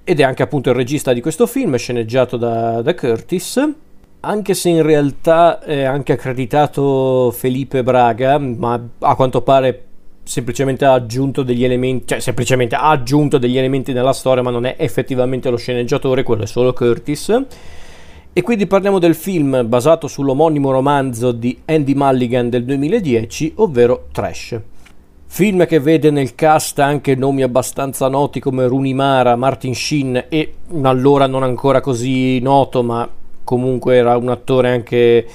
Ed 0.03 0.19
è 0.19 0.23
anche 0.23 0.43
appunto 0.43 0.69
il 0.71 0.75
regista 0.75 1.13
di 1.13 1.21
questo 1.21 1.45
film, 1.45 1.77
sceneggiato 1.77 2.35
da, 2.35 2.81
da 2.81 2.93
Curtis. 2.93 3.69
Anche 4.23 4.53
se 4.53 4.69
in 4.69 4.81
realtà 4.81 5.59
è 5.59 5.83
anche 5.83 6.13
accreditato 6.13 7.31
Felipe 7.31 7.83
Braga, 7.83 8.37
ma 8.37 8.79
a 8.99 9.15
quanto 9.15 9.41
pare 9.41 9.90
semplicemente 10.23 10.85
ha 10.85 10.93
aggiunto 10.93 11.43
degli 11.43 11.63
elementi, 11.63 12.07
cioè 12.07 12.19
semplicemente 12.19 12.75
ha 12.75 12.89
aggiunto 12.89 13.37
degli 13.37 13.57
elementi 13.57 13.93
nella 13.93 14.13
storia, 14.13 14.43
ma 14.43 14.51
non 14.51 14.65
è 14.65 14.75
effettivamente 14.77 15.49
lo 15.49 15.57
sceneggiatore, 15.57 16.23
quello 16.23 16.43
è 16.43 16.47
solo 16.47 16.73
Curtis. 16.73 17.45
E 18.33 18.41
quindi 18.43 18.65
parliamo 18.65 18.97
del 18.97 19.15
film 19.15 19.67
basato 19.67 20.07
sull'omonimo 20.07 20.71
romanzo 20.71 21.33
di 21.33 21.57
Andy 21.65 21.93
Mulligan 21.93 22.49
del 22.49 22.63
2010, 22.63 23.53
ovvero 23.55 24.07
Trash. 24.11 24.59
Film 25.25 25.65
che 25.65 25.79
vede 25.79 26.11
nel 26.11 26.35
cast 26.35 26.79
anche 26.79 27.15
nomi 27.15 27.41
abbastanza 27.41 28.07
noti 28.07 28.39
come 28.39 28.67
Rooney 28.67 28.93
Mara, 28.93 29.35
Martin 29.35 29.75
Sheen 29.75 30.25
e 30.29 30.53
allora 30.81 31.27
non 31.27 31.43
ancora 31.43 31.81
così 31.81 32.39
noto, 32.39 32.83
ma 32.83 33.09
comunque 33.43 33.95
era 33.95 34.15
un 34.15 34.29
attore 34.29 34.69
anche 34.71 35.25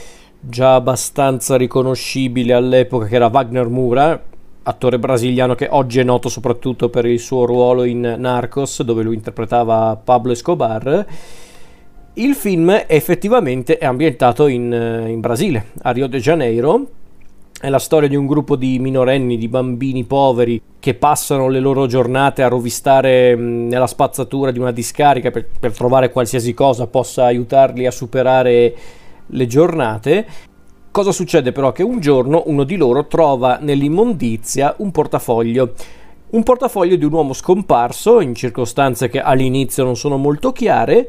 già 0.40 0.74
abbastanza 0.74 1.56
riconoscibile 1.56 2.52
all'epoca 2.52 3.06
che 3.06 3.16
era 3.16 3.30
Wagner 3.32 3.68
Mura, 3.68 4.22
attore 4.68 4.98
brasiliano 4.98 5.55
che 5.55 5.68
oggi 5.70 6.01
è 6.01 6.02
noto 6.02 6.28
soprattutto 6.28 6.88
per 6.88 7.05
il 7.06 7.20
suo 7.20 7.44
ruolo 7.44 7.84
in 7.84 8.16
Narcos, 8.18 8.82
dove 8.82 9.02
lui 9.02 9.14
interpretava 9.14 9.98
Pablo 10.02 10.32
Escobar. 10.32 11.06
Il 12.14 12.34
film 12.34 12.84
effettivamente 12.86 13.78
è 13.78 13.84
ambientato 13.84 14.48
in, 14.48 14.72
eh, 14.72 15.10
in 15.10 15.20
Brasile, 15.20 15.66
a 15.82 15.90
Rio 15.93 16.09
de 16.09 16.18
Janeiro. 16.18 16.86
È 17.59 17.68
la 17.68 17.78
storia 17.78 18.09
di 18.09 18.16
un 18.16 18.26
gruppo 18.26 18.56
di 18.56 18.78
minorenni, 18.78 19.38
di 19.38 19.48
bambini 19.48 20.05
poveri 20.05 20.60
che 20.80 20.94
passano 20.94 21.48
le 21.48 21.60
loro 21.60 21.86
giornate 21.86 22.43
a 22.43 22.48
rovistare 22.48 23.34
nella 23.34 23.86
spazzatura 23.86 24.51
di 24.51 24.59
una 24.59 24.72
discarica 24.72 25.30
per, 25.30 25.47
per 25.59 25.72
trovare 25.72 26.10
qualsiasi 26.10 26.55
cosa 26.55 26.86
possa 26.86 27.24
aiutarli 27.24 27.86
a 27.86 27.90
superare 27.90 28.74
le 29.26 29.47
giornate 29.47 30.26
Cosa 30.97 31.12
succede 31.12 31.52
però? 31.52 31.73
Che 31.73 31.82
un 31.82 32.01
giorno 32.01 32.44
uno 32.47 32.64
di 32.64 32.74
loro 32.77 33.06
trova 33.06 33.59
nell'immondizia 33.60 34.77
un 34.78 34.93
portafoglio. 34.93 35.74
Un 36.31 36.43
portafoglio 36.43 36.97
di 36.97 37.05
un 37.05 37.12
uomo 37.12 37.35
scomparso 37.35 38.23
in 38.23 38.35
circostanze 38.35 39.10
che 39.10 39.20
all'inizio 39.20 39.85
non 39.85 39.94
sono 39.94 40.16
molto 40.16 40.52
chiare 40.52 41.06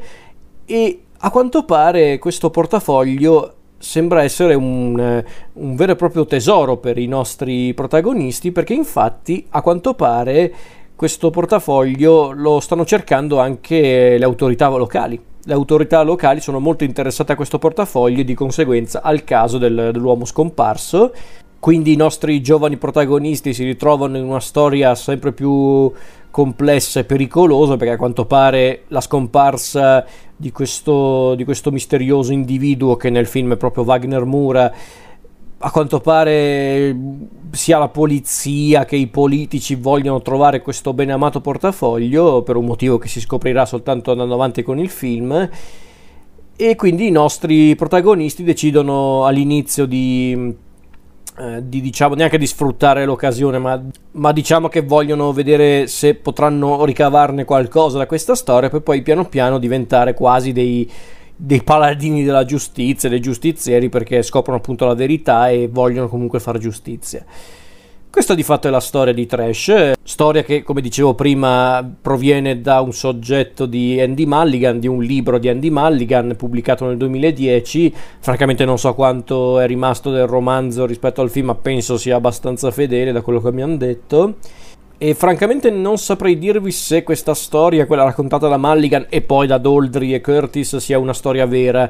e 0.66 1.04
a 1.16 1.30
quanto 1.30 1.64
pare 1.64 2.18
questo 2.18 2.50
portafoglio 2.50 3.54
sembra 3.78 4.22
essere 4.22 4.52
un, 4.52 5.24
un, 5.54 5.74
vero 5.74 5.92
e 5.92 5.96
proprio 5.96 6.26
tesoro 6.26 6.76
per 6.76 6.98
i 6.98 7.06
nostri 7.06 7.72
protagonisti 7.72 8.52
perché 8.52 8.74
infatti 8.74 9.46
a 9.48 9.62
quanto 9.62 9.94
pare 9.94 10.52
questo 10.94 11.30
portafoglio 11.30 12.32
lo 12.32 12.60
stanno 12.60 12.84
cercando 12.84 13.40
anche 13.40 14.18
le 14.18 14.24
autorità 14.26 14.68
locali. 14.68 15.18
Le 15.48 15.54
autorità 15.54 16.02
locali 16.02 16.42
sono 16.42 16.60
molto 16.60 16.84
interessate 16.84 17.32
a 17.32 17.34
questo 17.34 17.58
portafoglio 17.58 18.20
e 18.20 18.24
di 18.24 18.34
conseguenza 18.34 19.00
al 19.00 19.24
caso 19.24 19.56
del, 19.56 19.92
dell'uomo 19.94 20.26
scomparso. 20.26 21.10
Quindi 21.58 21.94
i 21.94 21.96
nostri 21.96 22.42
giovani 22.42 22.76
protagonisti 22.76 23.54
si 23.54 23.64
ritrovano 23.64 24.18
in 24.18 24.24
una 24.24 24.40
storia 24.40 24.94
sempre 24.94 25.32
più 25.32 25.90
complessa 26.30 27.00
e 27.00 27.04
pericolosa 27.04 27.78
perché 27.78 27.94
a 27.94 27.96
quanto 27.96 28.26
pare 28.26 28.82
la 28.88 29.00
scomparsa 29.00 30.04
di 30.36 30.52
questo, 30.52 31.34
di 31.34 31.44
questo 31.44 31.70
misterioso 31.70 32.34
individuo 32.34 32.96
che 32.96 33.08
nel 33.08 33.26
film 33.26 33.54
è 33.54 33.56
proprio 33.56 33.84
Wagner 33.84 34.26
Mura 34.26 34.70
a 35.60 35.70
quanto 35.70 36.00
pare 36.00 36.96
sia 37.50 37.78
la 37.78 37.88
polizia 37.88 38.84
che 38.84 38.96
i 38.96 39.08
politici 39.08 39.74
vogliono 39.74 40.22
trovare 40.22 40.62
questo 40.62 40.92
beneamato 40.92 41.40
portafoglio 41.40 42.42
per 42.42 42.56
un 42.56 42.64
motivo 42.64 42.98
che 42.98 43.08
si 43.08 43.20
scoprirà 43.20 43.66
soltanto 43.66 44.12
andando 44.12 44.34
avanti 44.34 44.62
con 44.62 44.78
il 44.78 44.88
film 44.88 45.48
e 46.56 46.76
quindi 46.76 47.08
i 47.08 47.10
nostri 47.10 47.74
protagonisti 47.74 48.44
decidono 48.44 49.24
all'inizio 49.24 49.86
di 49.86 50.66
eh, 51.40 51.62
di 51.68 51.80
diciamo 51.80 52.16
neanche 52.16 52.36
di 52.36 52.48
sfruttare 52.48 53.04
l'occasione, 53.04 53.58
ma, 53.58 53.80
ma, 54.12 54.32
diciamo 54.32 54.66
che 54.66 54.82
vogliono 54.82 55.32
vedere 55.32 55.86
se 55.86 56.16
potranno 56.16 56.84
ricavarne 56.84 57.44
qualcosa 57.44 57.96
da 57.96 58.06
questa 58.06 58.34
storia 58.34 58.68
per 58.68 58.80
poi 58.80 59.02
piano 59.02 59.24
piano 59.24 59.58
diventare 59.58 60.14
quasi 60.14 60.50
dei, 60.50 60.90
dei 61.40 61.62
paladini 61.62 62.24
della 62.24 62.44
giustizia, 62.44 63.08
dei 63.08 63.20
giustizieri 63.20 63.88
perché 63.88 64.22
scoprono 64.22 64.58
appunto 64.58 64.84
la 64.84 64.94
verità 64.94 65.48
e 65.48 65.68
vogliono 65.70 66.08
comunque 66.08 66.40
fare 66.40 66.58
giustizia. 66.58 67.24
Questa 68.10 68.34
di 68.34 68.42
fatto 68.42 68.66
è 68.66 68.70
la 68.70 68.80
storia 68.80 69.12
di 69.12 69.26
Trash, 69.26 69.92
storia 70.02 70.42
che 70.42 70.64
come 70.64 70.80
dicevo 70.80 71.14
prima 71.14 71.88
proviene 72.00 72.60
da 72.60 72.80
un 72.80 72.92
soggetto 72.92 73.66
di 73.66 74.00
Andy 74.00 74.24
Mulligan, 74.24 74.80
di 74.80 74.88
un 74.88 75.00
libro 75.00 75.38
di 75.38 75.48
Andy 75.48 75.70
Mulligan 75.70 76.34
pubblicato 76.36 76.86
nel 76.86 76.96
2010, 76.96 77.94
francamente 78.18 78.64
non 78.64 78.78
so 78.78 78.94
quanto 78.94 79.60
è 79.60 79.66
rimasto 79.66 80.10
del 80.10 80.26
romanzo 80.26 80.86
rispetto 80.86 81.20
al 81.20 81.30
film, 81.30 81.46
ma 81.46 81.54
penso 81.54 81.96
sia 81.96 82.16
abbastanza 82.16 82.72
fedele 82.72 83.12
da 83.12 83.20
quello 83.20 83.40
che 83.40 83.52
mi 83.52 83.62
hanno 83.62 83.76
detto. 83.76 84.36
E 85.00 85.14
francamente 85.14 85.70
non 85.70 85.96
saprei 85.96 86.36
dirvi 86.38 86.72
se 86.72 87.04
questa 87.04 87.32
storia, 87.32 87.86
quella 87.86 88.02
raccontata 88.02 88.48
da 88.48 88.56
Mulligan 88.56 89.06
e 89.08 89.20
poi 89.20 89.46
da 89.46 89.58
Doldry 89.58 90.12
e 90.12 90.20
Curtis, 90.20 90.76
sia 90.78 90.98
una 90.98 91.14
storia 91.14 91.46
vera. 91.46 91.88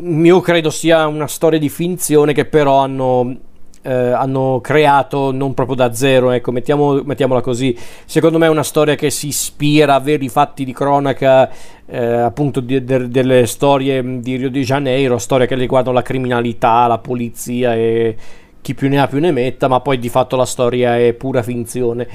Io 0.00 0.40
credo 0.40 0.70
sia 0.70 1.06
una 1.08 1.26
storia 1.26 1.58
di 1.58 1.68
finzione 1.68 2.32
che 2.32 2.44
però 2.44 2.78
hanno 2.78 3.38
eh, 3.82 3.92
hanno 3.92 4.60
creato 4.60 5.32
non 5.32 5.54
proprio 5.54 5.76
da 5.76 5.92
zero, 5.94 6.30
ecco, 6.30 6.52
mettiamo, 6.52 7.02
mettiamola 7.02 7.40
così. 7.40 7.76
Secondo 8.04 8.38
me 8.38 8.46
è 8.46 8.50
una 8.50 8.62
storia 8.62 8.94
che 8.94 9.10
si 9.10 9.28
ispira 9.28 9.94
a 9.94 10.00
veri 10.00 10.28
fatti 10.28 10.64
di 10.64 10.72
cronaca, 10.72 11.50
eh, 11.86 11.98
appunto 11.98 12.60
di, 12.60 12.84
de, 12.84 13.08
delle 13.08 13.46
storie 13.46 14.20
di 14.20 14.36
Rio 14.36 14.50
de 14.50 14.60
Janeiro, 14.60 15.18
storie 15.18 15.46
che 15.46 15.54
riguardano 15.54 15.94
la 15.94 16.02
criminalità, 16.02 16.86
la 16.86 16.98
polizia 16.98 17.74
e 17.74 18.16
chi 18.60 18.74
più 18.74 18.88
ne 18.88 19.00
ha 19.00 19.06
più 19.06 19.20
ne 19.20 19.32
metta, 19.32 19.68
ma 19.68 19.80
poi 19.80 19.98
di 19.98 20.08
fatto 20.08 20.36
la 20.36 20.44
storia 20.44 20.98
è 20.98 21.12
pura 21.14 21.42
finzione. 21.42 22.08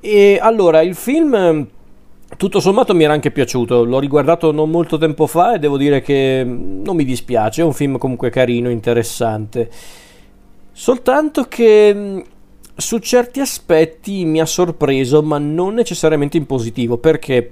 E 0.00 0.38
allora 0.40 0.80
il 0.80 0.94
film 0.94 1.66
tutto 2.36 2.60
sommato 2.60 2.94
mi 2.94 3.04
era 3.04 3.12
anche 3.12 3.30
piaciuto, 3.30 3.84
l'ho 3.84 3.98
riguardato 3.98 4.52
non 4.52 4.70
molto 4.70 4.98
tempo 4.98 5.26
fa 5.26 5.54
e 5.54 5.58
devo 5.58 5.76
dire 5.76 6.00
che 6.00 6.44
non 6.44 6.94
mi 6.94 7.04
dispiace, 7.04 7.62
è 7.62 7.64
un 7.64 7.72
film 7.72 7.98
comunque 7.98 8.30
carino, 8.30 8.70
interessante. 8.70 9.68
Soltanto 10.72 11.44
che 11.44 12.24
su 12.76 12.98
certi 12.98 13.40
aspetti 13.40 14.24
mi 14.24 14.40
ha 14.40 14.46
sorpreso, 14.46 15.22
ma 15.22 15.38
non 15.38 15.74
necessariamente 15.74 16.36
in 16.36 16.46
positivo, 16.46 16.98
perché 16.98 17.50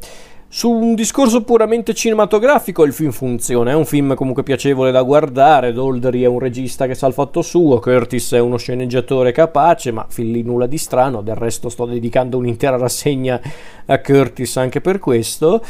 su 0.51 0.70
un 0.70 0.95
discorso 0.95 1.43
puramente 1.43 1.93
cinematografico 1.93 2.83
il 2.85 2.95
film 2.95 3.11
funziona, 3.11 3.73
è 3.73 3.75
un 3.75 3.85
film 3.85 4.15
comunque 4.15 4.43
piacevole 4.43 4.91
da 4.91 5.03
guardare, 5.03 5.75
Doldery 5.75 6.23
è 6.23 6.27
un 6.27 6.39
regista 6.39 6.87
che 6.87 6.95
sa 6.95 7.07
il 7.07 7.12
fatto 7.12 7.43
suo, 7.43 7.79
Curtis 7.81 8.33
è 8.33 8.39
uno 8.39 8.57
sceneggiatore 8.57 9.31
capace, 9.31 9.93
ma 9.93 10.07
fin 10.09 10.33
lì 10.33 10.43
nulla 10.43 10.66
di 10.66 10.79
strano, 10.79 11.20
del 11.20 11.35
resto 11.35 11.69
sto 11.69 11.85
dedicando 11.85 12.39
un'intera 12.39 12.79
rassegna 12.79 13.39
a 13.85 14.01
Curtis 14.01 14.57
anche 14.57 14.81
per 14.81 14.99
questo. 14.99 15.62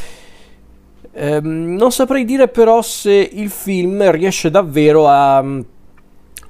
Ehm, 1.11 1.75
non 1.75 1.91
saprei 1.91 2.23
dire 2.23 2.47
però 2.47 2.81
se 2.81 3.11
il 3.11 3.49
film 3.49 4.09
riesce 4.11 4.49
davvero 4.49 5.07
a 5.07 5.43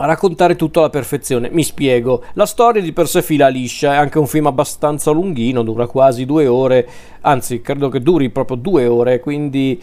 a 0.01 0.05
raccontare 0.05 0.55
tutto 0.55 0.79
alla 0.79 0.89
perfezione. 0.89 1.49
Mi 1.51 1.63
spiego, 1.63 2.23
la 2.33 2.45
storia 2.45 2.81
di 2.81 2.93
per 2.93 3.07
sé 3.07 3.21
fila 3.21 3.49
liscia, 3.49 3.93
è 3.93 3.97
anche 3.97 4.17
un 4.17 4.27
film 4.27 4.47
abbastanza 4.47 5.11
lunghino, 5.11 5.61
dura 5.61 5.87
quasi 5.87 6.25
due 6.25 6.47
ore, 6.47 6.87
anzi 7.21 7.61
credo 7.61 7.89
che 7.89 7.99
duri 7.99 8.29
proprio 8.29 8.55
due 8.55 8.85
ore, 8.87 9.19
quindi 9.19 9.81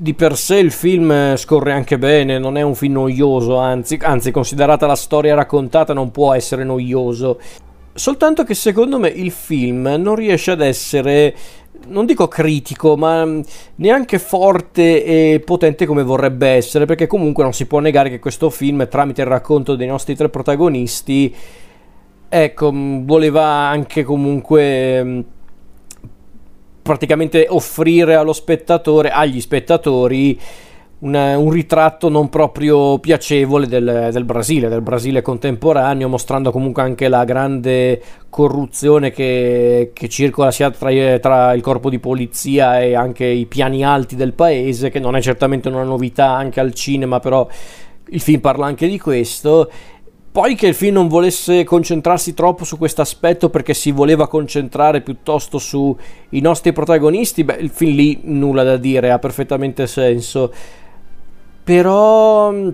di 0.00 0.14
per 0.14 0.36
sé 0.36 0.58
il 0.58 0.70
film 0.70 1.34
scorre 1.34 1.72
anche 1.72 1.98
bene, 1.98 2.38
non 2.38 2.56
è 2.56 2.62
un 2.62 2.76
film 2.76 2.92
noioso, 2.92 3.56
anzi, 3.56 3.98
anzi 4.00 4.30
considerata 4.30 4.86
la 4.86 4.94
storia 4.94 5.34
raccontata 5.34 5.92
non 5.92 6.12
può 6.12 6.32
essere 6.32 6.62
noioso. 6.62 7.40
Soltanto 7.92 8.44
che 8.44 8.54
secondo 8.54 9.00
me 9.00 9.08
il 9.08 9.32
film 9.32 9.96
non 9.98 10.14
riesce 10.14 10.52
ad 10.52 10.60
essere 10.60 11.34
non 11.88 12.06
dico 12.06 12.28
critico, 12.28 12.96
ma 12.96 13.24
mm, 13.24 13.40
neanche 13.76 14.18
forte 14.18 15.04
e 15.04 15.40
potente 15.44 15.86
come 15.86 16.02
vorrebbe 16.02 16.48
essere, 16.48 16.84
perché 16.84 17.06
comunque 17.06 17.42
non 17.42 17.52
si 17.52 17.66
può 17.66 17.80
negare 17.80 18.10
che 18.10 18.18
questo 18.18 18.50
film, 18.50 18.88
tramite 18.88 19.22
il 19.22 19.26
racconto 19.26 19.74
dei 19.74 19.86
nostri 19.86 20.14
tre 20.14 20.28
protagonisti, 20.28 21.34
ecco, 22.28 22.72
mm, 22.72 23.06
voleva 23.06 23.44
anche 23.44 24.02
comunque 24.04 25.04
mm, 25.04 25.20
praticamente 26.82 27.46
offrire 27.48 28.14
allo 28.14 28.32
spettatore, 28.32 29.10
agli 29.10 29.40
spettatori, 29.40 30.38
una, 31.00 31.38
un 31.38 31.50
ritratto 31.50 32.08
non 32.08 32.28
proprio 32.28 32.98
piacevole 32.98 33.66
del, 33.66 34.08
del, 34.12 34.24
Brasile, 34.24 34.68
del 34.68 34.80
Brasile 34.80 35.22
contemporaneo, 35.22 36.08
mostrando 36.08 36.50
comunque 36.50 36.82
anche 36.82 37.08
la 37.08 37.24
grande 37.24 38.02
corruzione 38.28 39.10
che, 39.10 39.90
che 39.92 40.08
circola 40.08 40.50
sia 40.50 40.70
tra, 40.70 40.90
tra, 41.18 41.52
il 41.52 41.62
corpo 41.62 41.88
di 41.88 42.00
polizia 42.00 42.80
e 42.80 42.94
anche 42.94 43.26
i 43.26 43.46
piani 43.46 43.84
alti 43.84 44.16
del 44.16 44.32
paese, 44.32 44.90
che 44.90 44.98
non 44.98 45.14
è 45.14 45.20
certamente 45.20 45.68
una 45.68 45.84
novità 45.84 46.30
anche 46.30 46.58
al 46.58 46.74
cinema, 46.74 47.20
però 47.20 47.46
il 48.10 48.20
film 48.20 48.40
parla 48.40 48.66
anche 48.66 48.88
di 48.88 48.98
questo. 48.98 49.70
Poi 50.30 50.54
che 50.56 50.68
il 50.68 50.74
film 50.74 50.94
non 50.94 51.08
volesse 51.08 51.64
concentrarsi 51.64 52.34
troppo 52.34 52.64
su 52.64 52.76
questo 52.76 53.00
aspetto 53.00 53.50
perché 53.50 53.72
si 53.72 53.90
voleva 53.92 54.28
concentrare 54.28 55.00
piuttosto 55.00 55.58
sui 55.58 55.96
nostri 56.30 56.72
protagonisti, 56.72 57.44
beh, 57.44 57.56
il 57.56 57.70
film 57.70 57.94
lì 57.94 58.20
nulla 58.24 58.62
da 58.62 58.76
dire, 58.76 59.10
ha 59.10 59.18
perfettamente 59.18 59.86
senso 59.86 60.52
però 61.68 62.50
mm, 62.50 62.68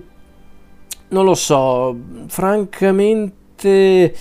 non 1.09 1.25
lo 1.25 1.35
so, 1.35 1.97
francamente 2.29 4.15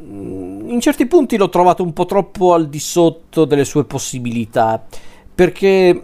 mm, 0.00 0.70
in 0.70 0.80
certi 0.80 1.04
punti 1.04 1.36
l'ho 1.36 1.50
trovato 1.50 1.82
un 1.82 1.92
po' 1.92 2.06
troppo 2.06 2.54
al 2.54 2.70
di 2.70 2.78
sotto 2.78 3.44
delle 3.44 3.66
sue 3.66 3.84
possibilità, 3.84 4.82
perché 5.34 6.02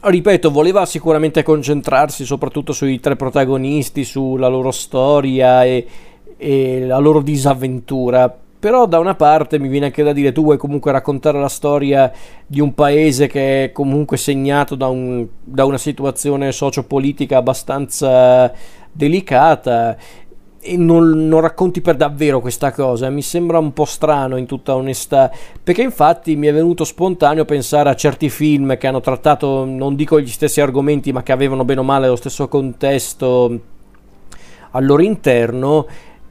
ripeto, 0.00 0.52
voleva 0.52 0.86
sicuramente 0.86 1.42
concentrarsi 1.42 2.24
soprattutto 2.24 2.72
sui 2.72 3.00
tre 3.00 3.16
protagonisti, 3.16 4.04
sulla 4.04 4.46
loro 4.46 4.70
storia 4.70 5.64
e, 5.64 5.88
e 6.36 6.86
la 6.86 6.98
loro 6.98 7.20
disavventura 7.20 8.32
però 8.58 8.86
da 8.86 8.98
una 8.98 9.14
parte 9.14 9.58
mi 9.58 9.68
viene 9.68 9.86
anche 9.86 10.02
da 10.02 10.12
dire 10.12 10.32
tu 10.32 10.42
vuoi 10.42 10.56
comunque 10.56 10.90
raccontare 10.90 11.38
la 11.38 11.48
storia 11.48 12.10
di 12.46 12.60
un 12.60 12.74
paese 12.74 13.28
che 13.28 13.64
è 13.64 13.72
comunque 13.72 14.16
segnato 14.16 14.74
da, 14.74 14.88
un, 14.88 15.26
da 15.44 15.64
una 15.64 15.78
situazione 15.78 16.50
sociopolitica 16.50 17.36
abbastanza 17.36 18.52
delicata 18.90 19.96
e 20.60 20.76
non, 20.76 21.28
non, 21.28 21.40
racconti 21.40 21.80
per 21.80 21.96
davvero 21.96 22.40
questa 22.40 22.72
cosa. 22.72 23.08
Mi 23.10 23.22
sembra 23.22 23.58
un 23.58 23.72
po' 23.72 23.84
strano 23.84 24.36
in 24.36 24.46
tutta 24.46 24.74
onestà, 24.74 25.30
perché 25.62 25.82
infatti 25.82 26.34
mi 26.34 26.48
è 26.48 26.52
venuto 26.52 26.84
spontaneo 26.84 27.44
pensare 27.44 27.88
a 27.88 27.94
certi 27.94 28.28
film 28.28 28.76
che 28.76 28.88
hanno 28.88 29.00
trattato, 29.00 29.64
non 29.64 29.94
dico 29.94 30.20
gli 30.20 30.26
stessi 30.26 30.60
argomenti, 30.60 31.12
ma 31.12 31.22
che 31.22 31.32
avevano 31.32 31.64
bene 31.64 31.80
o 31.80 31.84
male 31.84 32.08
lo 32.08 32.16
stesso 32.16 32.48
contesto 32.48 33.60
al 34.72 34.84
loro 34.84 35.02
interno 35.02 35.86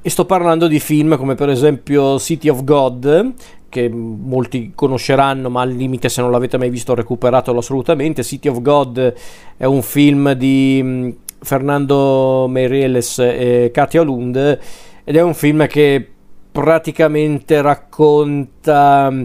e 0.08 0.10
sto 0.10 0.24
parlando 0.24 0.68
di 0.68 0.80
film 0.80 1.18
come 1.18 1.36
per 1.36 1.50
esempio 1.50 2.18
City 2.18 2.48
of 2.48 2.64
God, 2.64 3.34
che 3.68 3.90
molti 3.90 4.72
conosceranno, 4.74 5.50
ma 5.50 5.60
al 5.60 5.72
limite 5.72 6.08
se 6.08 6.22
non 6.22 6.32
l'avete 6.32 6.58
mai 6.58 6.70
visto 6.70 6.96
recuperatelo 6.96 7.60
assolutamente. 7.60 8.24
City 8.24 8.48
of 8.48 8.62
God 8.62 9.14
è 9.58 9.66
un 9.66 9.82
film 9.82 10.32
di 10.32 10.80
mm, 10.82 11.10
Fernando 11.42 12.48
Meireles 12.48 13.20
e 13.20 13.70
Katia 13.74 14.02
Lund 14.02 14.60
ed 15.04 15.14
è 15.14 15.22
un 15.22 15.34
film 15.34 15.68
che 15.68 16.08
praticamente 16.54 17.62
racconta 17.62 19.10
mm, 19.12 19.24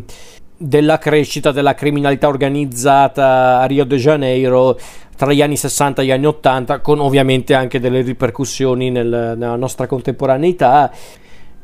della 0.56 0.98
crescita 0.98 1.52
della 1.52 1.74
criminalità 1.74 2.26
organizzata 2.26 3.60
a 3.60 3.66
Rio 3.66 3.84
de 3.84 3.96
Janeiro 3.98 4.76
tra 5.23 5.32
gli 5.32 5.40
anni 5.40 5.57
60 5.57 6.03
e 6.03 6.05
gli 6.05 6.11
anni 6.11 6.27
80, 6.27 6.81
con 6.81 6.99
ovviamente 6.99 7.55
anche 7.55 7.78
delle 7.78 8.01
ripercussioni 8.01 8.90
nel, 8.90 9.07
nella 9.07 9.55
nostra 9.55 9.86
contemporaneità. 9.86 10.90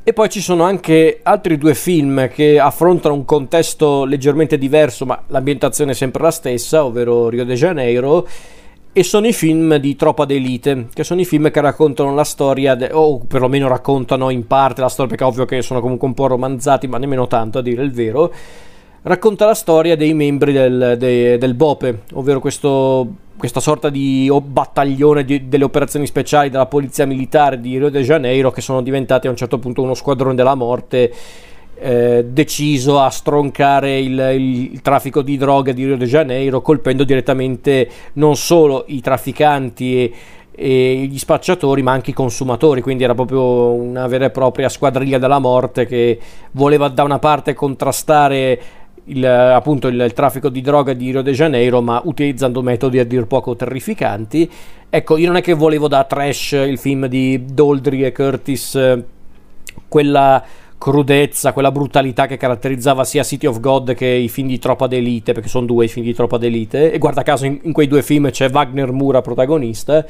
E 0.04 0.12
poi 0.12 0.28
ci 0.28 0.40
sono 0.40 0.62
anche 0.62 1.18
altri 1.24 1.58
due 1.58 1.74
film 1.74 2.28
che 2.28 2.60
affrontano 2.60 3.16
un 3.16 3.24
contesto 3.24 4.04
leggermente 4.04 4.58
diverso, 4.58 5.06
ma 5.06 5.20
l'ambientazione 5.26 5.90
è 5.90 5.94
sempre 5.94 6.22
la 6.22 6.30
stessa, 6.30 6.84
ovvero 6.84 7.28
Rio 7.28 7.44
de 7.44 7.54
Janeiro. 7.54 8.28
E 8.92 9.02
sono 9.02 9.26
i 9.26 9.32
film 9.32 9.74
di 9.78 9.96
Troppa 9.96 10.24
d'Elite, 10.24 10.86
che 10.94 11.02
sono 11.02 11.20
i 11.20 11.24
film 11.24 11.50
che 11.50 11.60
raccontano 11.60 12.14
la 12.14 12.22
storia, 12.22 12.76
de- 12.76 12.90
o 12.92 13.18
perlomeno 13.18 13.66
raccontano 13.66 14.30
in 14.30 14.46
parte 14.46 14.82
la 14.82 14.88
storia, 14.88 15.10
perché 15.10 15.24
ovvio 15.24 15.46
che 15.46 15.62
sono 15.62 15.80
comunque 15.80 16.06
un 16.06 16.14
po' 16.14 16.28
romanzati, 16.28 16.86
ma 16.86 16.98
nemmeno 16.98 17.26
tanto 17.26 17.58
a 17.58 17.62
dire 17.62 17.82
il 17.82 17.90
vero. 17.90 18.32
Racconta 19.02 19.46
la 19.46 19.54
storia 19.54 19.96
dei 19.96 20.14
membri 20.14 20.52
del, 20.52 20.94
de- 20.96 21.38
del 21.38 21.54
BOPE, 21.54 22.02
ovvero 22.12 22.38
questo 22.38 23.26
questa 23.38 23.60
sorta 23.60 23.88
di 23.88 24.30
battaglione 24.42 25.24
di, 25.24 25.48
delle 25.48 25.64
operazioni 25.64 26.06
speciali 26.06 26.50
della 26.50 26.66
polizia 26.66 27.06
militare 27.06 27.60
di 27.60 27.78
Rio 27.78 27.88
de 27.88 28.02
Janeiro 28.02 28.50
che 28.50 28.60
sono 28.60 28.82
diventati 28.82 29.28
a 29.28 29.30
un 29.30 29.36
certo 29.36 29.58
punto 29.58 29.80
uno 29.80 29.94
squadrone 29.94 30.34
della 30.34 30.56
morte 30.56 31.12
eh, 31.80 32.24
deciso 32.28 32.98
a 32.98 33.08
stroncare 33.08 34.00
il, 34.00 34.18
il, 34.34 34.72
il, 34.72 34.82
traffico 34.82 35.22
di 35.22 35.36
droga 35.36 35.70
di 35.70 35.84
Rio 35.84 35.96
de 35.96 36.06
Janeiro 36.06 36.60
colpendo 36.60 37.04
direttamente 37.04 37.88
non 38.14 38.34
solo 38.34 38.82
i 38.88 39.00
trafficanti 39.00 40.02
e, 40.02 40.12
e 40.52 41.06
gli 41.08 41.18
spacciatori 41.18 41.82
ma 41.82 41.92
anche 41.92 42.10
i 42.10 42.14
consumatori. 42.14 42.80
Quindi 42.80 43.04
era 43.04 43.14
proprio 43.14 43.70
una 43.70 44.08
vera 44.08 44.24
e 44.24 44.30
propria 44.30 44.68
squadriglia 44.68 45.18
della 45.18 45.38
morte 45.38 45.86
che 45.86 46.18
voleva 46.50 46.88
da 46.88 47.04
una 47.04 47.20
parte 47.20 47.54
contrastare 47.54 48.60
il, 49.08 49.24
appunto 49.24 49.88
il, 49.88 50.00
il, 50.00 50.12
traffico 50.12 50.48
di 50.48 50.60
droga 50.60 50.92
di 50.92 51.10
Rio 51.10 51.22
de 51.22 51.32
Janeiro, 51.32 51.80
ma 51.80 52.00
utilizzando 52.04 52.62
metodi 52.62 52.98
a 52.98 53.04
dir 53.04 53.26
poco 53.26 53.56
terrificanti. 53.56 54.50
Ecco, 54.90 55.16
io 55.16 55.26
non 55.26 55.36
è 55.36 55.42
che 55.42 55.52
volevo 55.52 55.88
da 55.88 56.04
trash 56.04 56.52
il 56.52 56.78
film 56.78 57.06
di 57.06 57.44
Doldry 57.44 58.04
e 58.04 58.12
Curtis, 58.12 58.98
quella 59.86 60.42
crudezza, 60.78 61.52
quella 61.52 61.72
brutalità 61.72 62.26
che 62.26 62.36
caratterizzava 62.36 63.04
sia 63.04 63.24
City 63.24 63.46
of 63.46 63.58
God 63.60 63.94
che 63.94 64.06
i 64.06 64.28
film 64.28 64.48
di 64.48 64.58
Troppa 64.58 64.86
d'Elite, 64.86 65.32
perché 65.32 65.48
sono 65.48 65.66
due 65.66 65.86
i 65.86 65.88
film 65.88 66.06
di 66.06 66.14
Troppa 66.14 66.38
d'Elite, 66.38 66.92
e 66.92 66.98
guarda 66.98 67.22
caso 67.22 67.44
in, 67.44 67.58
in 67.62 67.72
quei 67.72 67.88
due 67.88 68.02
film 68.02 68.30
c'è 68.30 68.48
Wagner 68.50 68.92
Mura 68.92 69.20
protagonista 69.20 70.06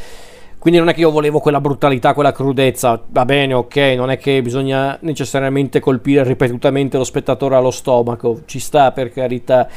quindi 0.59 0.81
non 0.81 0.89
è 0.89 0.95
che 0.95 1.01
io 1.01 1.11
volevo 1.11 1.39
quella 1.39 1.61
brutalità, 1.61 2.15
quella 2.15 2.33
crudezza, 2.33 3.01
va 3.09 3.25
bene, 3.25 3.55
ok, 3.55 3.77
non 3.97 4.11
è 4.11 4.19
che 4.19 4.43
bisogna 4.43 4.99
necessariamente 5.03 5.79
colpire 5.79 6.25
ripetutamente 6.25 6.97
lo 6.97 7.05
spettatore 7.05 7.55
allo 7.55 7.71
stomaco, 7.71 8.41
ci 8.45 8.59
sta 8.59 8.91
per 8.91 9.11
carità. 9.11 9.69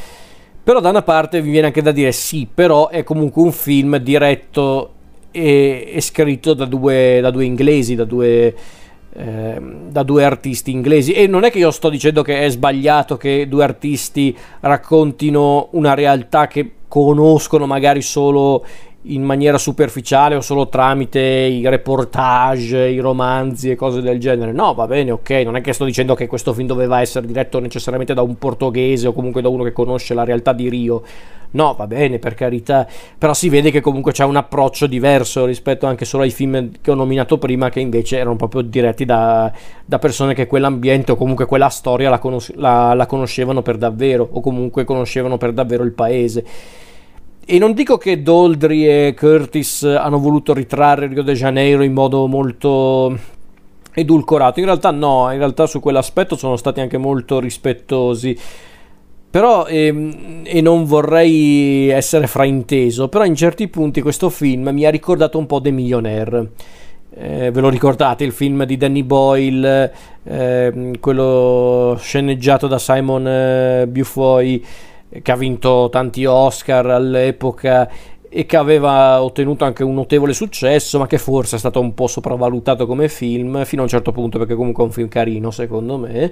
Però 0.64 0.80
da 0.80 0.90
una 0.90 1.04
parte 1.04 1.42
vi 1.42 1.52
viene 1.52 1.68
anche 1.68 1.84
da 1.84 1.92
dire 1.92 2.12
sì, 2.12 2.48
però 2.52 2.90
è 2.90 3.04
comunque 3.04 3.44
un 3.44 3.52
film 3.52 3.98
diretto 3.98 4.94
e, 5.30 5.92
e 5.94 6.02
scritto 6.02 6.56
da 6.56 6.66
due, 6.66 7.20
da 7.22 7.30
due, 7.30 7.46
inglesi, 7.46 7.94
da 7.94 8.04
due, 8.04 8.56
eh, 9.14 9.62
da 9.88 10.04
due 10.04 10.24
artisti 10.24 10.72
inglesi. 10.72 11.14
E 11.14 11.28
non 11.28 11.44
è 11.44 11.52
che 11.52 11.60
io 11.60 11.72
sto 11.72 11.90
dicendo 11.90 12.24
che 12.24 12.44
è 12.44 12.50
sbagliato 12.50 13.18
che 13.18 13.48
due 13.48 13.64
artisti 13.64 14.36
raccontino 14.62 15.70
una 15.72 15.94
realtà 15.94 16.48
che 16.48 16.72
conoscono 16.88 17.66
magari 17.66 18.02
solo 18.02 18.66
in 19.04 19.24
maniera 19.24 19.58
superficiale 19.58 20.36
o 20.36 20.42
solo 20.42 20.68
tramite 20.68 21.20
i 21.20 21.68
reportage, 21.68 22.88
i 22.88 23.00
romanzi 23.00 23.72
e 23.72 23.76
cose 23.76 24.02
del 24.02 24.20
genere. 24.20 24.52
No, 24.52 24.74
va 24.74 24.86
bene, 24.86 25.12
ok, 25.12 25.30
non 25.44 25.56
è 25.56 25.62
che 25.62 25.74
sto 25.74 25.86
dicendo 25.86 26.14
che 26.14 26.28
questo 26.28 26.54
film 26.54 26.68
doveva 26.68 27.02
essere 27.02 27.26
diretto 27.26 27.60
necessariamente 27.60 28.14
da 28.14 28.22
un 28.22 28.38
portoghese 28.38 29.08
o 29.08 29.14
comunque 29.14 29.42
da 29.42 29.50
uno 29.50 29.64
che 29.64 29.72
conosce 29.72 30.14
la 30.14 30.24
realtà 30.24 30.54
di 30.54 30.70
Rio. 30.70 31.02
No, 31.54 31.74
va 31.74 31.86
bene, 31.86 32.18
per 32.18 32.34
carità, 32.34 32.88
però 33.18 33.34
si 33.34 33.50
vede 33.50 33.72
che 33.72 33.82
comunque 33.82 34.14
c'è 34.14 34.24
un 34.24 34.38
approccio 34.38 34.88
diverso 34.88 35.44
rispetto 35.46 35.86
anche 35.86 36.06
solo 36.06 36.24
ai 36.24 36.30
film 36.30 36.72
che 36.80 36.92
ho 36.92 36.96
nominato 36.96 37.38
prima, 37.38 37.70
che 37.70 37.82
invece 37.82 38.18
erano 38.18 38.38
proprio 38.38 38.62
diretti 38.62 39.04
da, 39.04 39.52
da 39.84 40.00
persone 40.00 40.34
che 40.34 40.48
quell'ambiente 40.48 41.12
o 41.12 41.16
comunque 41.18 41.46
quella 41.48 41.68
storia 41.68 42.10
la, 42.10 42.20
conos- 42.20 42.54
la, 42.56 42.94
la 42.94 43.06
conoscevano 43.06 43.62
per 43.62 43.78
davvero, 43.78 44.26
o 44.32 44.40
comunque 44.40 44.86
conoscevano 44.86 45.38
per 45.38 45.52
davvero 45.52 45.84
il 45.84 45.92
paese. 45.92 46.46
E 47.52 47.60
non 47.60 47.74
dico 47.74 47.98
che 47.98 48.22
Doldry 48.22 48.88
e 48.88 49.14
Curtis 49.14 49.84
hanno 49.84 50.20
voluto 50.20 50.54
ritrarre 50.54 51.08
Rio 51.08 51.22
de 51.22 51.34
Janeiro 51.34 51.84
in 51.84 51.92
modo 51.92 52.26
molto 52.26 53.14
edulcorato, 53.94 54.62
in 54.62 54.68
realtà 54.68 54.92
no, 54.92 55.30
in 55.34 55.38
realtà 55.38 55.66
su 55.66 55.82
quell'aspetto 55.82 56.38
sono 56.38 56.56
stati 56.56 56.80
anche 56.80 56.98
molto 56.98 57.42
rispettosi. 57.42 58.38
Però, 59.30 59.66
ehm, 59.66 60.44
e 60.46 60.62
non 60.62 60.86
vorrei 60.86 61.90
essere 61.90 62.28
frainteso, 62.28 63.10
però 63.10 63.26
in 63.26 63.36
certi 63.36 63.68
punti 63.68 64.02
questo 64.02 64.30
film 64.30 64.70
mi 64.70 64.86
ha 64.86 64.90
ricordato 64.90 65.38
un 65.38 65.46
po' 65.46 65.60
The 65.60 65.72
Millionaire. 65.72 66.52
Eh, 67.14 67.52
ve 67.52 67.60
lo 67.60 67.68
ricordate 67.68 68.24
il 68.24 68.32
film 68.32 68.64
di 68.64 68.78
Danny 68.78 69.04
Boyle, 69.04 69.94
eh, 70.24 70.92
quello 71.02 71.98
sceneggiato 72.00 72.68
da 72.68 72.80
Simon 72.80 73.28
eh, 73.28 73.88
Bufoy? 73.90 74.64
Che 75.22 75.32
ha 75.32 75.36
vinto 75.36 75.90
tanti 75.92 76.26
Oscar 76.26 76.86
all'epoca 76.88 77.90
e 78.34 78.46
che 78.46 78.56
aveva 78.56 79.22
ottenuto 79.22 79.66
anche 79.66 79.84
un 79.84 79.94
notevole 79.94 80.32
successo, 80.32 80.98
ma 80.98 81.06
che 81.06 81.18
forse 81.18 81.58
è 81.58 81.60
stato 81.60 81.82
un 81.82 81.94
po' 81.94 82.08
sopravvalutato 82.08 82.86
come 82.86 83.10
film, 83.10 83.66
fino 83.66 83.82
a 83.82 83.84
un 83.84 83.90
certo 83.90 84.14
punto, 84.14 84.38
perché 84.38 84.56
comunque 84.56 84.84
è 84.84 84.86
un 84.88 84.94
film 84.94 85.10
carino 85.10 85.52
secondo 85.52 85.98
me, 85.98 86.32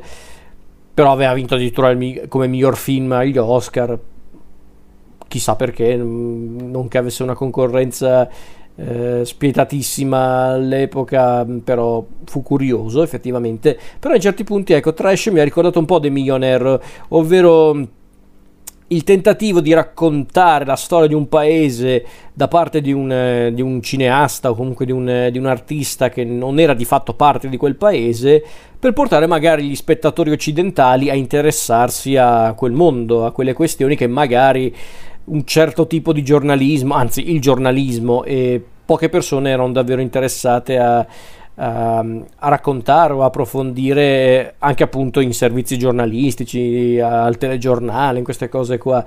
però 0.94 1.12
aveva 1.12 1.34
vinto 1.34 1.56
addirittura 1.56 1.94
come 2.30 2.48
miglior 2.48 2.78
film 2.78 3.12
agli 3.12 3.38
Oscar, 3.38 4.00
chissà 5.28 5.58
perché, 5.58 5.98
non 5.98 6.88
che 6.88 6.98
avesse 6.98 7.22
una 7.22 7.36
concorrenza 7.36 8.30
eh, 8.76 9.26
spietatissima 9.26 10.54
all'epoca, 10.54 11.46
però 11.62 12.06
fu 12.24 12.42
curioso 12.42 13.04
effettivamente, 13.04 13.78
però 14.00 14.16
in 14.16 14.22
certi 14.22 14.46
punti, 14.46 14.72
ecco, 14.72 14.94
Trash 14.94 15.28
mi 15.28 15.42
ha 15.42 15.44
ricordato 15.44 15.80
un 15.80 15.86
po' 15.86 16.00
The 16.00 16.10
Millionaire, 16.10 16.82
ovvero 17.10 17.98
il 18.92 19.04
tentativo 19.04 19.60
di 19.62 19.74
raccontare 19.74 20.66
la 20.66 20.76
storia 20.76 21.08
di 21.08 21.14
un 21.14 21.28
paese 21.28 22.06
da 22.34 22.48
parte 22.48 22.82
di 22.82 22.92
un, 22.92 23.12
eh, 23.12 23.54
di 23.54 23.62
un 23.62 23.82
cineasta 23.82 24.50
o 24.50 24.56
comunque 24.56 24.86
di 24.86 24.92
un, 24.92 25.08
eh, 25.08 25.32
di 25.32 25.38
un, 25.38 25.46
artista 25.46 26.10
che 26.10 26.24
non 26.24 26.60
era 26.60 26.74
di 26.74 26.86
fatto 26.86 27.14
parte 27.14 27.50
di 27.50 27.58
quel 27.58 27.76
paese, 27.76 28.44
per 28.80 28.94
portare 28.94 29.28
magari 29.28 29.68
gli 29.68 29.76
spettatori 29.76 30.32
occidentali 30.32 31.10
a 31.10 31.14
interessarsi 31.14 32.16
a 32.16 32.54
quel 32.54 32.72
mondo, 32.72 33.26
a 33.26 33.32
quelle 33.32 33.54
questioni 33.54 33.96
che 33.96 34.08
magari 34.08 34.74
un 35.26 35.46
certo 35.46 35.86
tipo 35.86 36.12
di 36.12 36.24
giornalismo, 36.24 36.96
anzi 36.96 37.32
il 37.32 37.42
giornalismo 37.42 38.24
e 38.24 38.64
poche 38.86 39.10
persone 39.10 39.52
erano 39.52 39.72
davvero 39.72 40.02
interessate 40.02 40.80
a, 40.80 41.06
Ehm, 41.62 42.26
a 42.38 42.48
raccontare 42.48 43.12
o 43.12 43.24
approfondire 43.24 44.56
anche 44.60 44.84
appunto 44.84 45.20
in 45.20 45.34
servizi 45.34 45.78
giornalistici, 45.78 46.98
al 47.02 47.38
telegiornale, 47.38 48.20
in 48.20 48.24
queste 48.24 48.48
cose 48.48 48.78
qua. 48.78 49.04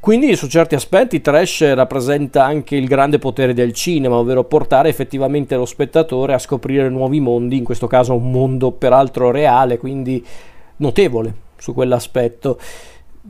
Quindi 0.00 0.34
su 0.34 0.46
certi 0.48 0.74
aspetti 0.74 1.20
Trash 1.20 1.74
rappresenta 1.74 2.44
anche 2.44 2.76
il 2.76 2.86
grande 2.86 3.18
potere 3.18 3.52
del 3.52 3.72
cinema, 3.72 4.16
ovvero 4.16 4.44
portare 4.44 4.88
effettivamente 4.88 5.56
lo 5.56 5.66
spettatore 5.66 6.32
a 6.32 6.38
scoprire 6.38 6.88
nuovi 6.88 7.20
mondi, 7.20 7.58
in 7.58 7.64
questo 7.64 7.86
caso 7.86 8.14
un 8.14 8.30
mondo 8.30 8.70
peraltro 8.70 9.30
reale, 9.30 9.78
quindi 9.78 10.24
notevole 10.76 11.34
su 11.56 11.74
quell'aspetto. 11.74 12.58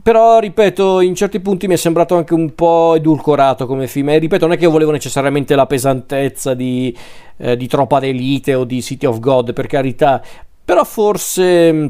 Però, 0.01 0.39
ripeto, 0.39 0.99
in 0.99 1.15
certi 1.15 1.39
punti 1.39 1.67
mi 1.67 1.73
è 1.73 1.77
sembrato 1.77 2.15
anche 2.15 2.33
un 2.33 2.53
po' 2.53 2.95
edulcorato 2.95 3.65
come 3.65 3.87
film. 3.87 4.09
E 4.09 4.17
ripeto, 4.17 4.45
non 4.45 4.55
è 4.55 4.57
che 4.57 4.65
io 4.65 4.71
volevo 4.71 4.91
necessariamente 4.91 5.55
la 5.55 5.65
pesantezza 5.65 6.53
di, 6.53 6.95
eh, 7.37 7.55
di 7.55 7.67
Troppa 7.67 7.99
d'Elite 7.99 8.55
o 8.55 8.65
di 8.65 8.81
City 8.81 9.05
of 9.05 9.19
God, 9.19 9.53
per 9.53 9.67
carità. 9.67 10.21
Però 10.65 10.83
forse 10.83 11.71
mm, 11.71 11.87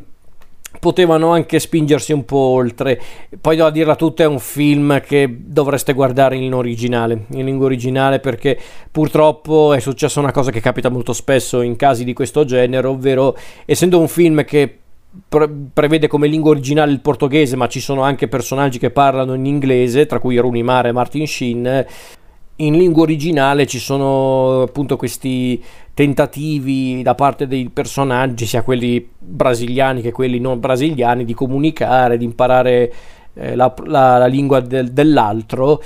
potevano 0.79 1.31
anche 1.31 1.59
spingersi 1.59 2.13
un 2.13 2.25
po' 2.25 2.37
oltre. 2.37 3.01
Poi 3.41 3.55
devo 3.55 3.71
dirla 3.71 3.95
tutta, 3.95 4.23
è 4.23 4.27
un 4.27 4.39
film 4.39 5.01
che 5.01 5.37
dovreste 5.39 5.93
guardare 5.93 6.35
in 6.35 6.53
originale, 6.53 7.25
in 7.31 7.45
lingua 7.45 7.65
originale, 7.65 8.19
perché 8.19 8.57
purtroppo 8.91 9.73
è 9.73 9.79
successa 9.79 10.19
una 10.19 10.31
cosa 10.31 10.51
che 10.51 10.61
capita 10.61 10.89
molto 10.89 11.11
spesso 11.11 11.61
in 11.61 11.75
casi 11.75 12.03
di 12.03 12.13
questo 12.13 12.45
genere, 12.45 12.85
ovvero 12.85 13.35
essendo 13.65 13.99
un 13.99 14.07
film 14.07 14.45
che 14.45 14.81
pre- 15.27 15.49
prevede 15.73 16.07
come 16.07 16.27
lingua 16.27 16.51
originale 16.51 16.91
il 16.91 17.01
portoghese, 17.01 17.55
ma 17.55 17.67
ci 17.67 17.79
sono 17.79 18.01
anche 18.01 18.27
personaggi 18.27 18.79
che 18.79 18.91
parlano 18.91 19.33
in 19.33 19.45
inglese, 19.45 20.05
tra 20.05 20.19
cui 20.19 20.37
Rooney 20.37 20.61
Mara 20.61 20.89
e 20.89 20.91
Martin 20.91 21.27
Sheen. 21.27 21.85
In 22.57 22.77
lingua 22.77 23.03
originale 23.03 23.65
ci 23.65 23.79
sono 23.79 24.61
appunto 24.61 24.95
questi 24.95 25.61
tentativi 25.93 27.01
da 27.01 27.15
parte 27.15 27.47
dei 27.47 27.69
personaggi, 27.69 28.45
sia 28.45 28.61
quelli 28.61 29.05
brasiliani 29.17 30.01
che 30.01 30.11
quelli 30.11 30.39
non 30.39 30.59
brasiliani, 30.59 31.25
di 31.25 31.33
comunicare, 31.33 32.17
di 32.17 32.23
imparare 32.23 32.93
eh, 33.33 33.55
la, 33.55 33.73
la, 33.85 34.17
la, 34.17 34.27
lingua 34.27 34.61
del, 34.61 34.91
dell'altro 34.91 35.81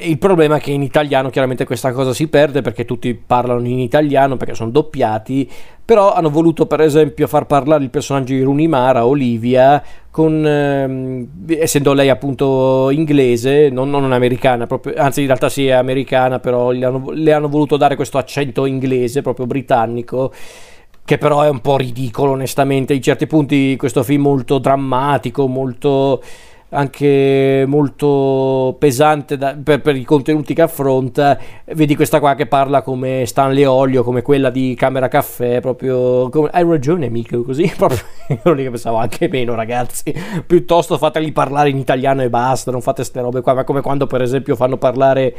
Il 0.00 0.18
problema 0.18 0.56
è 0.56 0.60
che 0.60 0.70
in 0.70 0.82
italiano 0.82 1.28
chiaramente 1.28 1.64
questa 1.64 1.92
cosa 1.92 2.12
si 2.12 2.28
perde 2.28 2.62
perché 2.62 2.84
tutti 2.84 3.12
parlano 3.14 3.66
in 3.66 3.80
italiano 3.80 4.36
perché 4.36 4.54
sono 4.54 4.70
doppiati, 4.70 5.50
però 5.84 6.12
hanno 6.12 6.30
voluto 6.30 6.66
per 6.66 6.80
esempio 6.82 7.26
far 7.26 7.46
parlare 7.46 7.82
il 7.82 7.90
personaggio 7.90 8.32
di 8.32 8.42
Runimara, 8.42 9.06
Olivia, 9.06 9.82
con, 10.08 10.46
ehm, 10.46 11.28
essendo 11.48 11.94
lei 11.94 12.10
appunto 12.10 12.90
inglese, 12.90 13.70
non, 13.70 13.90
non 13.90 14.12
americana, 14.12 14.66
proprio, 14.66 14.94
anzi 14.96 15.22
in 15.22 15.26
realtà 15.26 15.48
sì 15.48 15.66
è 15.66 15.72
americana, 15.72 16.38
però 16.38 16.70
le 16.70 16.84
hanno, 16.84 17.10
le 17.10 17.32
hanno 17.32 17.48
voluto 17.48 17.76
dare 17.76 17.96
questo 17.96 18.18
accento 18.18 18.66
inglese, 18.66 19.22
proprio 19.22 19.46
britannico 19.46 20.32
che 21.04 21.16
però 21.16 21.40
è 21.40 21.48
un 21.48 21.60
po' 21.60 21.78
ridicolo 21.78 22.32
onestamente, 22.32 22.92
in 22.92 23.00
certi 23.00 23.26
punti 23.26 23.76
questo 23.78 24.02
film 24.02 24.22
molto 24.22 24.58
drammatico, 24.58 25.46
molto 25.48 26.22
anche 26.70 27.64
molto 27.66 28.76
pesante 28.78 29.36
da, 29.36 29.56
per, 29.62 29.80
per, 29.80 29.96
i 29.96 30.04
contenuti 30.04 30.54
che 30.54 30.62
affronta. 30.62 31.38
Vedi 31.64 31.96
questa 31.96 32.20
qua 32.20 32.34
che 32.34 32.46
parla 32.46 32.82
come 32.82 33.24
Stanley 33.26 33.64
Olio, 33.64 34.02
come 34.02 34.22
quella 34.22 34.50
di 34.50 34.74
Camera 34.76 35.08
Caffè, 35.08 35.60
proprio 35.60 36.28
come, 36.28 36.48
hai 36.52 36.64
ragione 36.64 37.06
amico, 37.06 37.42
così 37.42 37.72
proprio 37.76 38.00
io 38.28 38.54
che 38.54 38.70
pensavo 38.70 38.96
anche 38.96 39.28
meno 39.28 39.54
ragazzi, 39.54 40.14
piuttosto 40.46 40.98
fateli 40.98 41.32
parlare 41.32 41.70
in 41.70 41.78
italiano 41.78 42.22
e 42.22 42.28
basta, 42.28 42.70
non 42.70 42.82
fate 42.82 43.04
ste 43.04 43.20
robe 43.20 43.40
qua, 43.40 43.54
ma 43.54 43.64
come 43.64 43.80
quando 43.80 44.06
per 44.06 44.22
esempio 44.22 44.56
fanno 44.56 44.76
parlare 44.76 45.34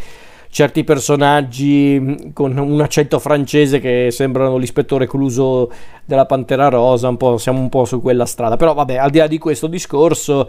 certi 0.50 0.84
personaggi 0.84 2.32
con 2.34 2.58
un 2.58 2.82
accento 2.82 3.20
francese 3.20 3.80
che 3.80 4.10
sembrano 4.12 4.58
l'ispettore 4.58 5.08
Cluso 5.08 5.72
della 6.06 6.26
Pantera 6.26 6.70
Rosa, 6.70 7.08
un 7.08 7.18
po', 7.18 7.38
siamo 7.38 7.60
un 7.60 7.70
po' 7.70 7.86
su 7.86 8.02
quella 8.02 8.26
strada, 8.26 8.58
però 8.58 8.74
vabbè, 8.74 8.96
al 8.96 9.12
di 9.12 9.20
là 9.20 9.28
di 9.28 9.38
questo 9.38 9.68
discorso 9.68 10.48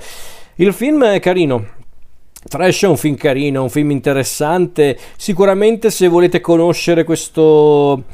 il 0.57 0.73
film 0.73 1.05
è 1.05 1.21
carino. 1.21 1.79
Trash 2.43 2.85
è 2.85 2.87
un 2.87 2.97
film 2.97 3.17
carino, 3.17 3.63
un 3.63 3.69
film 3.69 3.91
interessante. 3.91 4.99
Sicuramente 5.17 5.91
se 5.91 6.09
volete 6.09 6.41
conoscere 6.41 7.05
questo, 7.05 8.05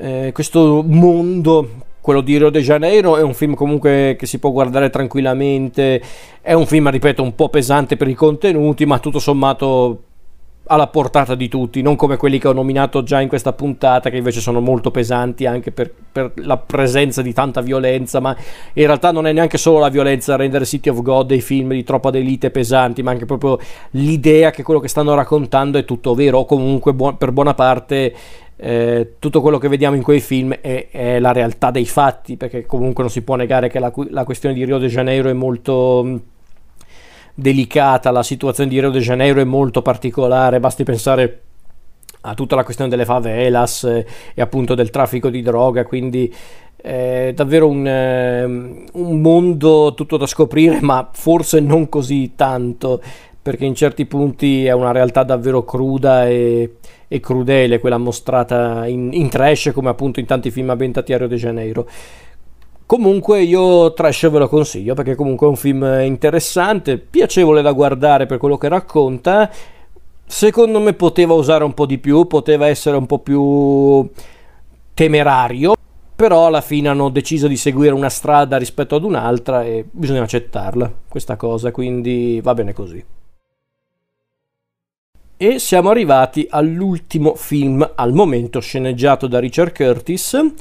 eh, 0.00 0.30
questo 0.32 0.82
mondo, 0.84 1.68
quello 2.00 2.20
di 2.20 2.36
Rio 2.38 2.50
de 2.50 2.60
Janeiro, 2.60 3.16
è 3.16 3.22
un 3.22 3.34
film 3.34 3.54
comunque 3.54 4.16
che 4.18 4.26
si 4.26 4.38
può 4.38 4.50
guardare 4.50 4.90
tranquillamente. 4.90 6.02
È 6.40 6.52
un 6.52 6.66
film, 6.66 6.90
ripeto, 6.90 7.22
un 7.22 7.34
po' 7.36 7.48
pesante 7.48 7.96
per 7.96 8.08
i 8.08 8.14
contenuti, 8.14 8.84
ma 8.84 8.98
tutto 8.98 9.20
sommato 9.20 10.02
alla 10.68 10.86
portata 10.86 11.34
di 11.34 11.48
tutti, 11.48 11.82
non 11.82 11.96
come 11.96 12.16
quelli 12.16 12.38
che 12.38 12.48
ho 12.48 12.52
nominato 12.52 13.02
già 13.02 13.20
in 13.20 13.28
questa 13.28 13.52
puntata, 13.52 14.10
che 14.10 14.16
invece 14.16 14.40
sono 14.40 14.60
molto 14.60 14.90
pesanti 14.90 15.46
anche 15.46 15.72
per, 15.72 15.92
per, 16.12 16.32
la 16.36 16.56
presenza 16.56 17.22
di 17.22 17.32
tanta 17.32 17.60
violenza, 17.60 18.20
ma 18.20 18.36
in 18.74 18.86
realtà 18.86 19.10
non 19.10 19.26
è 19.26 19.32
neanche 19.32 19.58
solo 19.58 19.78
la 19.78 19.88
violenza 19.88 20.34
a 20.34 20.36
rendere 20.36 20.64
City 20.64 20.90
of 20.90 21.02
God 21.02 21.26
dei 21.26 21.40
film 21.40 21.70
di 21.70 21.84
troppa 21.84 22.10
d'elite 22.10 22.50
pesanti, 22.50 23.02
ma 23.02 23.10
anche 23.10 23.24
proprio 23.24 23.58
l'idea 23.92 24.50
che 24.50 24.62
quello 24.62 24.80
che 24.80 24.88
stanno 24.88 25.14
raccontando 25.14 25.78
è 25.78 25.84
tutto 25.84 26.14
vero, 26.14 26.38
o 26.38 26.44
comunque 26.44 26.92
buon, 26.92 27.16
per 27.16 27.32
buona 27.32 27.54
parte 27.54 28.14
eh, 28.60 29.14
tutto 29.20 29.40
quello 29.40 29.58
che 29.58 29.68
vediamo 29.68 29.94
in 29.94 30.02
quei 30.02 30.20
film 30.20 30.52
è, 30.52 30.88
è, 30.90 31.18
la 31.20 31.32
realtà 31.32 31.70
dei 31.70 31.86
fatti, 31.86 32.36
perché 32.36 32.66
comunque 32.66 33.02
non 33.02 33.12
si 33.12 33.22
può 33.22 33.36
negare 33.36 33.68
che 33.68 33.78
la, 33.78 33.92
la 34.10 34.24
questione 34.24 34.54
di 34.54 34.64
Rio 34.64 34.78
de 34.78 34.88
Janeiro 34.88 35.28
è 35.28 35.32
molto 35.32 36.20
delicata, 37.38 38.10
la 38.10 38.24
situazione 38.24 38.68
di 38.68 38.80
Rio 38.80 38.90
de 38.90 38.98
Janeiro 38.98 39.40
è 39.40 39.44
molto 39.44 39.80
particolare, 39.80 40.58
basti 40.58 40.82
pensare 40.82 41.42
a 42.22 42.34
tutta 42.34 42.56
la 42.56 42.64
questione 42.64 42.90
delle 42.90 43.04
favelas 43.04 43.84
e 43.84 44.40
appunto 44.42 44.74
del 44.74 44.90
traffico 44.90 45.30
di 45.30 45.40
droga, 45.40 45.84
quindi 45.84 46.34
è 46.74 47.30
davvero 47.36 47.68
un, 47.68 47.86
eh, 47.86 48.42
un 48.44 49.20
mondo 49.20 49.94
tutto 49.94 50.16
da 50.16 50.26
scoprire, 50.26 50.80
ma 50.80 51.08
forse 51.12 51.60
non 51.60 51.88
così 51.88 52.32
tanto, 52.34 53.00
perché 53.40 53.64
in 53.64 53.76
certi 53.76 54.06
punti 54.06 54.66
è 54.66 54.72
una 54.72 54.90
realtà 54.90 55.22
davvero 55.22 55.62
cruda 55.62 56.26
e, 56.26 56.78
e 57.06 57.20
crudele, 57.20 57.78
quella 57.78 57.98
mostrata 57.98 58.84
in, 58.88 59.10
in 59.12 59.28
trash 59.28 59.70
come 59.72 59.90
appunto 59.90 60.18
in 60.18 60.26
tanti 60.26 60.50
film 60.50 60.70
ambientati 60.70 61.12
a 61.12 61.18
Rio 61.18 61.28
de 61.28 61.36
Janeiro. 61.36 61.86
Comunque 62.88 63.42
io 63.42 63.92
Trash 63.92 64.30
ve 64.30 64.38
lo 64.38 64.48
consiglio 64.48 64.94
perché 64.94 65.14
comunque 65.14 65.46
è 65.46 65.50
un 65.50 65.56
film 65.56 65.84
interessante, 66.04 66.96
piacevole 66.96 67.60
da 67.60 67.72
guardare 67.72 68.24
per 68.24 68.38
quello 68.38 68.56
che 68.56 68.68
racconta. 68.68 69.50
Secondo 70.24 70.80
me 70.80 70.94
poteva 70.94 71.34
usare 71.34 71.64
un 71.64 71.74
po' 71.74 71.84
di 71.84 71.98
più, 71.98 72.26
poteva 72.26 72.66
essere 72.66 72.96
un 72.96 73.04
po' 73.04 73.18
più 73.18 74.08
temerario, 74.94 75.74
però 76.16 76.46
alla 76.46 76.62
fine 76.62 76.88
hanno 76.88 77.10
deciso 77.10 77.46
di 77.46 77.58
seguire 77.58 77.92
una 77.92 78.08
strada 78.08 78.56
rispetto 78.56 78.94
ad 78.94 79.04
un'altra 79.04 79.64
e 79.64 79.84
bisogna 79.90 80.22
accettarla 80.22 80.90
questa 81.10 81.36
cosa, 81.36 81.70
quindi 81.70 82.40
va 82.42 82.54
bene 82.54 82.72
così. 82.72 83.04
E 85.36 85.58
siamo 85.58 85.90
arrivati 85.90 86.46
all'ultimo 86.48 87.34
film 87.34 87.86
al 87.96 88.14
momento 88.14 88.60
sceneggiato 88.60 89.26
da 89.26 89.38
Richard 89.38 89.74
Curtis 89.74 90.54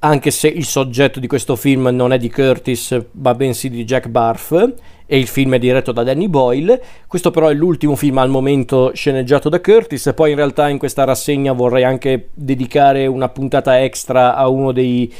anche 0.00 0.30
se 0.30 0.48
il 0.48 0.64
soggetto 0.64 1.20
di 1.20 1.26
questo 1.26 1.56
film 1.56 1.88
non 1.88 2.12
è 2.12 2.18
di 2.18 2.30
Curtis, 2.30 2.98
ma 3.12 3.34
bensì 3.34 3.68
di 3.68 3.84
Jack 3.84 4.08
Barth, 4.08 4.74
e 5.04 5.18
il 5.18 5.26
film 5.26 5.54
è 5.54 5.58
diretto 5.58 5.92
da 5.92 6.02
Danny 6.02 6.28
Boyle. 6.28 6.80
Questo 7.06 7.30
però 7.30 7.48
è 7.48 7.54
l'ultimo 7.54 7.96
film 7.96 8.18
al 8.18 8.30
momento 8.30 8.92
sceneggiato 8.94 9.50
da 9.50 9.60
Curtis, 9.60 10.06
e 10.06 10.14
poi 10.14 10.30
in 10.30 10.36
realtà 10.36 10.68
in 10.68 10.78
questa 10.78 11.04
rassegna 11.04 11.52
vorrei 11.52 11.84
anche 11.84 12.28
dedicare 12.32 13.06
una 13.06 13.28
puntata 13.28 13.82
extra 13.82 14.34
a 14.36 14.48
uno 14.48 14.72
dei, 14.72 15.12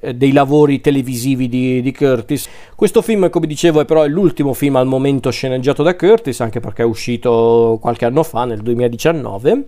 eh, 0.00 0.14
dei 0.14 0.32
lavori 0.32 0.82
televisivi 0.82 1.48
di, 1.48 1.80
di, 1.80 1.92
Curtis. 1.92 2.48
Questo 2.74 3.00
film, 3.00 3.30
come 3.30 3.46
dicevo, 3.46 3.80
è 3.80 3.86
però 3.86 4.04
l'ultimo 4.06 4.52
film 4.52 4.76
al 4.76 4.86
momento 4.86 5.30
sceneggiato 5.30 5.82
da 5.82 5.96
Curtis, 5.96 6.40
anche 6.40 6.60
perché 6.60 6.82
è 6.82 6.86
uscito 6.86 7.78
qualche 7.80 8.04
anno 8.04 8.22
fa, 8.22 8.44
nel 8.44 8.60
2019 8.60 9.64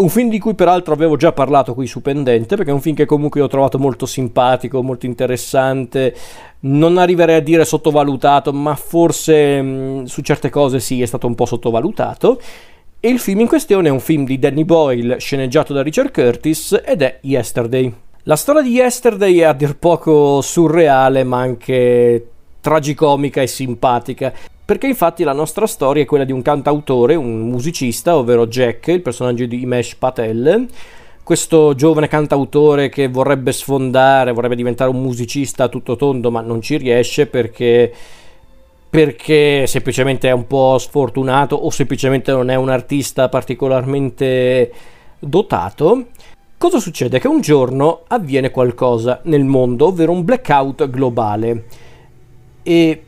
un 0.00 0.08
film 0.08 0.30
di 0.30 0.38
cui 0.38 0.54
peraltro 0.54 0.94
avevo 0.94 1.16
già 1.16 1.32
parlato 1.32 1.74
qui 1.74 1.86
su 1.86 2.00
Pendente, 2.00 2.56
perché 2.56 2.70
è 2.70 2.74
un 2.74 2.80
film 2.80 2.96
che 2.96 3.04
comunque 3.04 3.40
ho 3.40 3.48
trovato 3.48 3.78
molto 3.78 4.06
simpatico, 4.06 4.82
molto 4.82 5.06
interessante. 5.06 6.14
Non 6.60 6.98
arriverei 6.98 7.36
a 7.36 7.40
dire 7.40 7.64
sottovalutato, 7.64 8.52
ma 8.52 8.74
forse 8.74 9.60
mh, 9.60 10.04
su 10.04 10.22
certe 10.22 10.48
cose 10.48 10.80
sì, 10.80 11.02
è 11.02 11.06
stato 11.06 11.26
un 11.26 11.34
po' 11.34 11.44
sottovalutato. 11.44 12.40
E 12.98 13.08
il 13.08 13.18
film 13.18 13.40
in 13.40 13.46
questione 13.46 13.88
è 13.88 13.90
un 13.90 14.00
film 14.00 14.24
di 14.24 14.38
Danny 14.38 14.64
Boyle, 14.64 15.18
sceneggiato 15.18 15.72
da 15.72 15.82
Richard 15.82 16.10
Curtis, 16.10 16.80
ed 16.84 17.02
è 17.02 17.18
Yesterday. 17.22 17.92
La 18.24 18.36
storia 18.36 18.62
di 18.62 18.70
Yesterday 18.70 19.38
è 19.38 19.44
a 19.44 19.52
dir 19.52 19.76
poco 19.76 20.40
surreale, 20.40 21.24
ma 21.24 21.38
anche 21.38 22.26
tragicomica 22.60 23.40
e 23.40 23.46
simpatica 23.46 24.32
perché 24.70 24.86
infatti 24.86 25.24
la 25.24 25.32
nostra 25.32 25.66
storia 25.66 26.04
è 26.04 26.06
quella 26.06 26.22
di 26.22 26.30
un 26.30 26.42
cantautore, 26.42 27.16
un 27.16 27.40
musicista, 27.40 28.16
ovvero 28.16 28.46
Jack, 28.46 28.86
il 28.86 29.02
personaggio 29.02 29.44
di 29.44 29.62
Imesh 29.62 29.96
Patel, 29.96 30.68
questo 31.24 31.74
giovane 31.74 32.06
cantautore 32.06 32.88
che 32.88 33.08
vorrebbe 33.08 33.50
sfondare, 33.50 34.30
vorrebbe 34.30 34.54
diventare 34.54 34.88
un 34.88 35.02
musicista 35.02 35.64
a 35.64 35.68
tutto 35.68 35.96
tondo, 35.96 36.30
ma 36.30 36.40
non 36.40 36.60
ci 36.60 36.76
riesce 36.76 37.26
perché 37.26 37.92
perché 38.88 39.66
semplicemente 39.66 40.28
è 40.28 40.32
un 40.32 40.46
po' 40.46 40.78
sfortunato 40.78 41.56
o 41.56 41.68
semplicemente 41.70 42.30
non 42.30 42.48
è 42.48 42.54
un 42.54 42.68
artista 42.68 43.28
particolarmente 43.28 44.72
dotato. 45.18 46.06
Cosa 46.56 46.78
succede? 46.78 47.18
Che 47.18 47.26
un 47.26 47.40
giorno 47.40 48.02
avviene 48.06 48.52
qualcosa 48.52 49.18
nel 49.24 49.44
mondo, 49.44 49.86
ovvero 49.86 50.12
un 50.12 50.24
blackout 50.24 50.88
globale. 50.88 51.64
E 52.62 53.04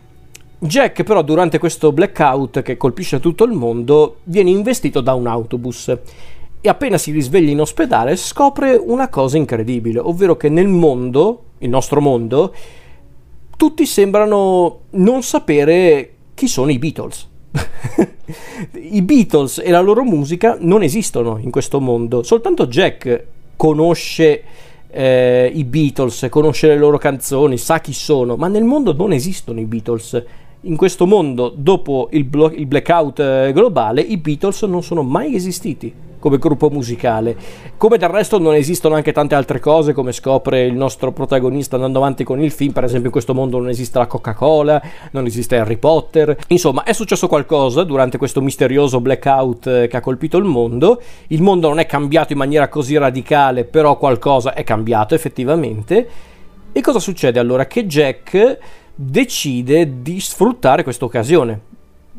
Jack 0.64 1.02
però 1.02 1.22
durante 1.22 1.58
questo 1.58 1.90
blackout 1.90 2.62
che 2.62 2.76
colpisce 2.76 3.18
tutto 3.18 3.42
il 3.42 3.50
mondo 3.50 4.18
viene 4.22 4.50
investito 4.50 5.00
da 5.00 5.12
un 5.12 5.26
autobus 5.26 5.98
e 6.60 6.68
appena 6.68 6.98
si 6.98 7.10
risveglia 7.10 7.50
in 7.50 7.60
ospedale 7.60 8.14
scopre 8.14 8.76
una 8.76 9.08
cosa 9.08 9.36
incredibile, 9.36 9.98
ovvero 9.98 10.36
che 10.36 10.48
nel 10.48 10.68
mondo, 10.68 11.46
il 11.58 11.68
nostro 11.68 12.00
mondo, 12.00 12.54
tutti 13.56 13.84
sembrano 13.84 14.82
non 14.90 15.24
sapere 15.24 16.12
chi 16.34 16.46
sono 16.46 16.70
i 16.70 16.78
Beatles. 16.78 17.28
I 18.72 19.02
Beatles 19.02 19.58
e 19.58 19.70
la 19.70 19.80
loro 19.80 20.04
musica 20.04 20.56
non 20.60 20.84
esistono 20.84 21.38
in 21.38 21.50
questo 21.50 21.80
mondo, 21.80 22.22
soltanto 22.22 22.68
Jack 22.68 23.24
conosce 23.56 24.44
eh, 24.88 25.50
i 25.52 25.64
Beatles, 25.64 26.28
conosce 26.30 26.68
le 26.68 26.76
loro 26.76 26.98
canzoni, 26.98 27.58
sa 27.58 27.80
chi 27.80 27.92
sono, 27.92 28.36
ma 28.36 28.46
nel 28.46 28.62
mondo 28.62 28.92
non 28.92 29.12
esistono 29.12 29.58
i 29.58 29.64
Beatles 29.64 30.24
in 30.62 30.76
questo 30.76 31.06
mondo, 31.06 31.52
dopo 31.54 32.08
il, 32.12 32.24
blo- 32.24 32.52
il, 32.52 32.66
blackout 32.66 33.18
eh, 33.18 33.50
globale, 33.52 34.00
i 34.00 34.16
Beatles 34.16 34.62
non 34.62 34.82
sono 34.82 35.02
mai 35.02 35.34
esistiti 35.34 35.92
come 36.20 36.38
gruppo 36.38 36.70
musicale. 36.70 37.36
Come 37.76 37.98
del 37.98 38.08
resto 38.08 38.38
non 38.38 38.54
esistono 38.54 38.94
anche 38.94 39.10
tante 39.10 39.34
altre 39.34 39.58
cose, 39.58 39.92
come 39.92 40.12
scopre 40.12 40.62
il 40.62 40.72
nostro 40.72 41.10
protagonista 41.10 41.74
andando 41.74 41.98
avanti 41.98 42.22
con 42.22 42.40
il 42.40 42.52
film. 42.52 42.70
Per 42.70 42.84
esempio, 42.84 43.06
in 43.06 43.12
questo 43.12 43.34
mondo 43.34 43.58
non 43.58 43.68
esiste 43.68 43.98
la 43.98 44.06
Coca-Cola, 44.06 44.80
non 45.10 45.26
esiste 45.26 45.56
Harry 45.56 45.78
Potter. 45.78 46.38
Insomma, 46.46 46.84
è 46.84 46.92
successo 46.92 47.26
qualcosa 47.26 47.82
durante 47.82 48.18
questo 48.18 48.40
misterioso 48.40 49.00
blackout 49.00 49.66
eh, 49.66 49.88
che 49.88 49.96
ha 49.96 50.00
colpito 50.00 50.38
il 50.38 50.44
mondo. 50.44 51.02
Il 51.26 51.42
mondo 51.42 51.66
non 51.66 51.80
è 51.80 51.86
cambiato 51.86 52.30
in 52.32 52.38
maniera 52.38 52.68
così 52.68 52.96
radicale, 52.96 53.64
però 53.64 53.98
qualcosa 53.98 54.54
è 54.54 54.62
cambiato 54.62 55.16
effettivamente. 55.16 56.08
E 56.70 56.80
cosa 56.80 57.00
succede 57.00 57.40
allora? 57.40 57.66
Che 57.66 57.84
Jack 57.84 58.58
decide 58.94 60.02
di 60.02 60.20
sfruttare 60.20 60.82
questa 60.82 61.04
occasione. 61.04 61.70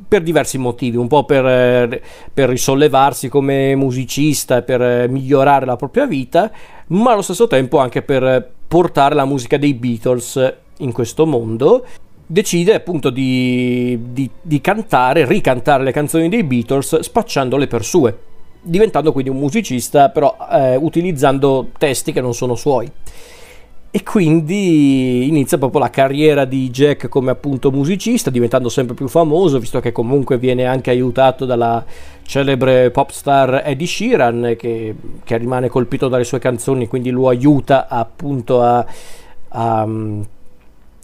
per 0.08 0.22
diversi 0.22 0.60
motivi, 0.60 0.98
un 0.98 1.08
po' 1.08 1.24
per, 1.24 2.02
per 2.32 2.50
risollevarsi 2.50 3.30
come 3.30 3.74
musicista 3.76 4.62
per 4.62 5.10
migliorare 5.10 5.66
la 5.66 5.76
propria 5.76 6.06
vita, 6.06 6.52
ma 6.88 7.14
allo 7.14 7.24
stesso 7.24 7.48
tempo 7.48 7.80
anche 7.80 8.04
per 8.04 8.52
portare 8.68 9.16
la 9.16 9.26
musica 9.26 9.58
dei 9.58 9.74
Beatles 9.74 10.54
in 10.78 10.91
questo 10.91 11.26
mondo 11.26 11.86
decide 12.26 12.74
appunto 12.74 13.10
di, 13.10 14.00
di, 14.12 14.30
di, 14.41 14.62
cantare, 14.62 15.26
ricantare 15.26 15.84
le 15.84 15.91
canzoni 15.91 16.30
dei 16.30 16.44
Beatles 16.44 17.00
spacciandole 17.00 17.68
per 17.68 17.84
sue, 17.84 18.18
diventando 18.62 19.12
quindi 19.12 19.30
un 19.30 19.38
musicista 19.38 20.10
però 20.10 20.36
eh, 20.52 20.76
utilizzando 20.76 21.70
testi 21.78 22.12
che 22.12 22.22
non 22.22 22.34
sono 22.34 22.56
suoi. 22.56 22.90
E 23.95 24.02
quindi 24.02 25.28
inizia 25.28 25.60
proprio 25.60 25.80
la 25.80 25.91
carriera 25.91 26.45
di 26.45 26.72
Jack 26.72 27.07
come 27.10 27.30
appunto 27.30 27.70
musicista, 27.70 28.32
diventando 28.32 28.68
sempre 28.68 28.95
più 28.95 29.07
famoso, 29.07 29.60
visto 29.60 29.80
che 29.80 29.91
comunque 29.91 30.40
viene 30.40 30.65
anche 30.65 30.90
aiutato 30.90 31.45
dalla 31.45 31.86
celebre 32.24 32.90
pop 32.90 33.11
star 33.11 33.61
Eddie 33.64 33.86
Sheeran, 33.86 34.56
che, 34.57 34.95
che 35.24 35.38
rimane 35.38 35.70
colpito 35.70 36.07
dalle 36.07 36.24
sue 36.24 36.40
canzoni, 36.40 36.88
quindi 36.88 37.11
lo 37.11 37.28
aiuta 37.28 37.88
appunto 37.88 38.64
a, 38.64 38.84
a, 39.49 39.88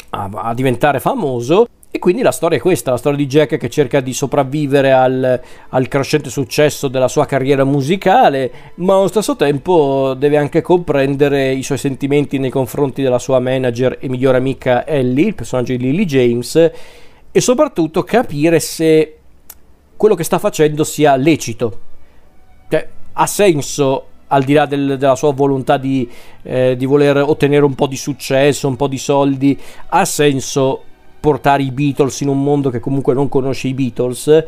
a, 0.09 0.29
a 0.33 0.53
diventare 0.55 0.99
famoso. 0.99 1.67
E 1.91 1.97
quindi 1.97 2.21
la 2.21 2.31
storia 2.31 2.59
è 2.59 2.61
questa, 2.61 2.91
la 2.91 2.97
storia 2.97 3.17
di 3.17 3.25
Jack 3.25 3.57
che 3.57 3.67
cerca 3.67 3.99
di 3.99 4.13
sopravvivere 4.13 4.91
al, 4.91 5.41
al, 5.69 5.87
crescente 5.87 6.29
successo 6.29 6.87
della 6.87 7.07
sua 7.07 7.25
carriera 7.25 7.63
musicale, 7.63 8.51
ma 8.75 8.95
allo 8.95 9.07
stesso 9.07 9.35
tempo 9.35 10.13
deve 10.15 10.37
anche 10.37 10.61
comprendere 10.61 11.51
i 11.51 11.63
suoi 11.63 11.79
sentimenti 11.79 12.37
nei 12.37 12.51
confronti 12.51 13.01
della 13.01 13.17
sua 13.17 13.39
manager 13.39 13.97
e 13.99 14.07
migliore 14.07 14.37
amica 14.37 14.85
Ellie, 14.85 15.29
il 15.29 15.33
personaggio 15.33 15.75
di 15.75 15.79
Lily 15.79 16.05
James, 16.05 16.71
e 17.31 17.41
soprattutto 17.41 18.03
capire 18.03 18.59
se 18.59 19.17
quello 19.97 20.13
che 20.13 20.23
sta 20.23 20.37
facendo 20.37 20.83
sia 20.83 21.15
lecito. 21.15 21.79
Cioè, 22.69 22.87
ha 23.13 23.25
senso 23.25 24.05
al 24.27 24.43
di 24.43 24.53
là 24.53 24.67
del, 24.67 24.99
della 24.99 25.15
sua 25.15 25.33
volontà 25.33 25.77
di, 25.77 26.07
eh, 26.43 26.75
di 26.77 26.85
voler 26.85 27.17
ottenere 27.17 27.65
un 27.65 27.73
po' 27.73 27.87
di 27.87 27.97
successo, 27.97 28.67
un 28.67 28.75
po' 28.75 28.87
di 28.87 28.99
soldi, 28.99 29.59
ha 29.87 30.05
senso 30.05 30.83
portare 31.19 31.63
i 31.63 31.71
Beatles 31.71 32.21
in 32.21 32.29
un 32.29 32.41
mondo 32.43 32.69
che 32.69 32.79
comunque 32.79 33.13
non 33.13 33.29
conosce 33.29 33.67
i 33.67 33.73
Beatles. 33.73 34.43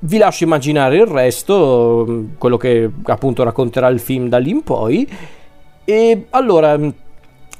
Vi 0.00 0.18
lascio 0.18 0.44
immaginare 0.44 0.96
il 0.96 1.06
resto, 1.06 2.26
quello 2.36 2.56
che 2.56 2.90
appunto 3.04 3.42
racconterà 3.42 3.88
il 3.88 4.00
film 4.00 4.28
da 4.28 4.38
lì 4.38 4.50
in 4.50 4.62
poi. 4.62 5.08
E 5.84 6.26
allora, 6.30 6.78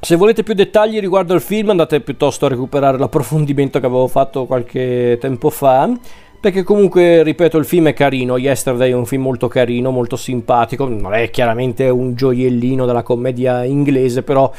se 0.01 0.17
volete 0.17 0.43
più 0.43 0.53
dettagli 0.53 1.01
riguardo 1.01 1.33
al 1.33 1.41
film, 1.41 1.71
andate 1.71 2.01
piuttosto 2.01 2.45
a 2.45 2.51
recuperare 2.51 2.99
l'approfondimento 2.99 3.81
che 3.81 3.87
avevo 3.87 4.07
fatto 4.07 4.45
qualche 4.45 5.17
tempo 5.21 5.49
fa. 5.49 5.91
Perché 6.45 6.63
comunque, 6.63 7.23
ripeto, 7.23 7.57
il 7.57 7.65
film 7.65 7.89
è 7.89 7.95
carino. 7.95 8.37
Yesterday 8.37 8.91
è 8.91 8.95
un 8.95 9.07
film 9.07 9.23
molto 9.23 9.49
carino, 9.49 9.91
molto 9.91 10.17
simpatico. 10.17 10.87
Non 10.87 11.15
è 11.15 11.31
chiaramente 11.31 11.89
un 11.89 12.15
gioiellino 12.15 12.85
della 12.85 13.03
commedia 13.03 13.65
inglese, 13.65 14.23
però 14.23 14.53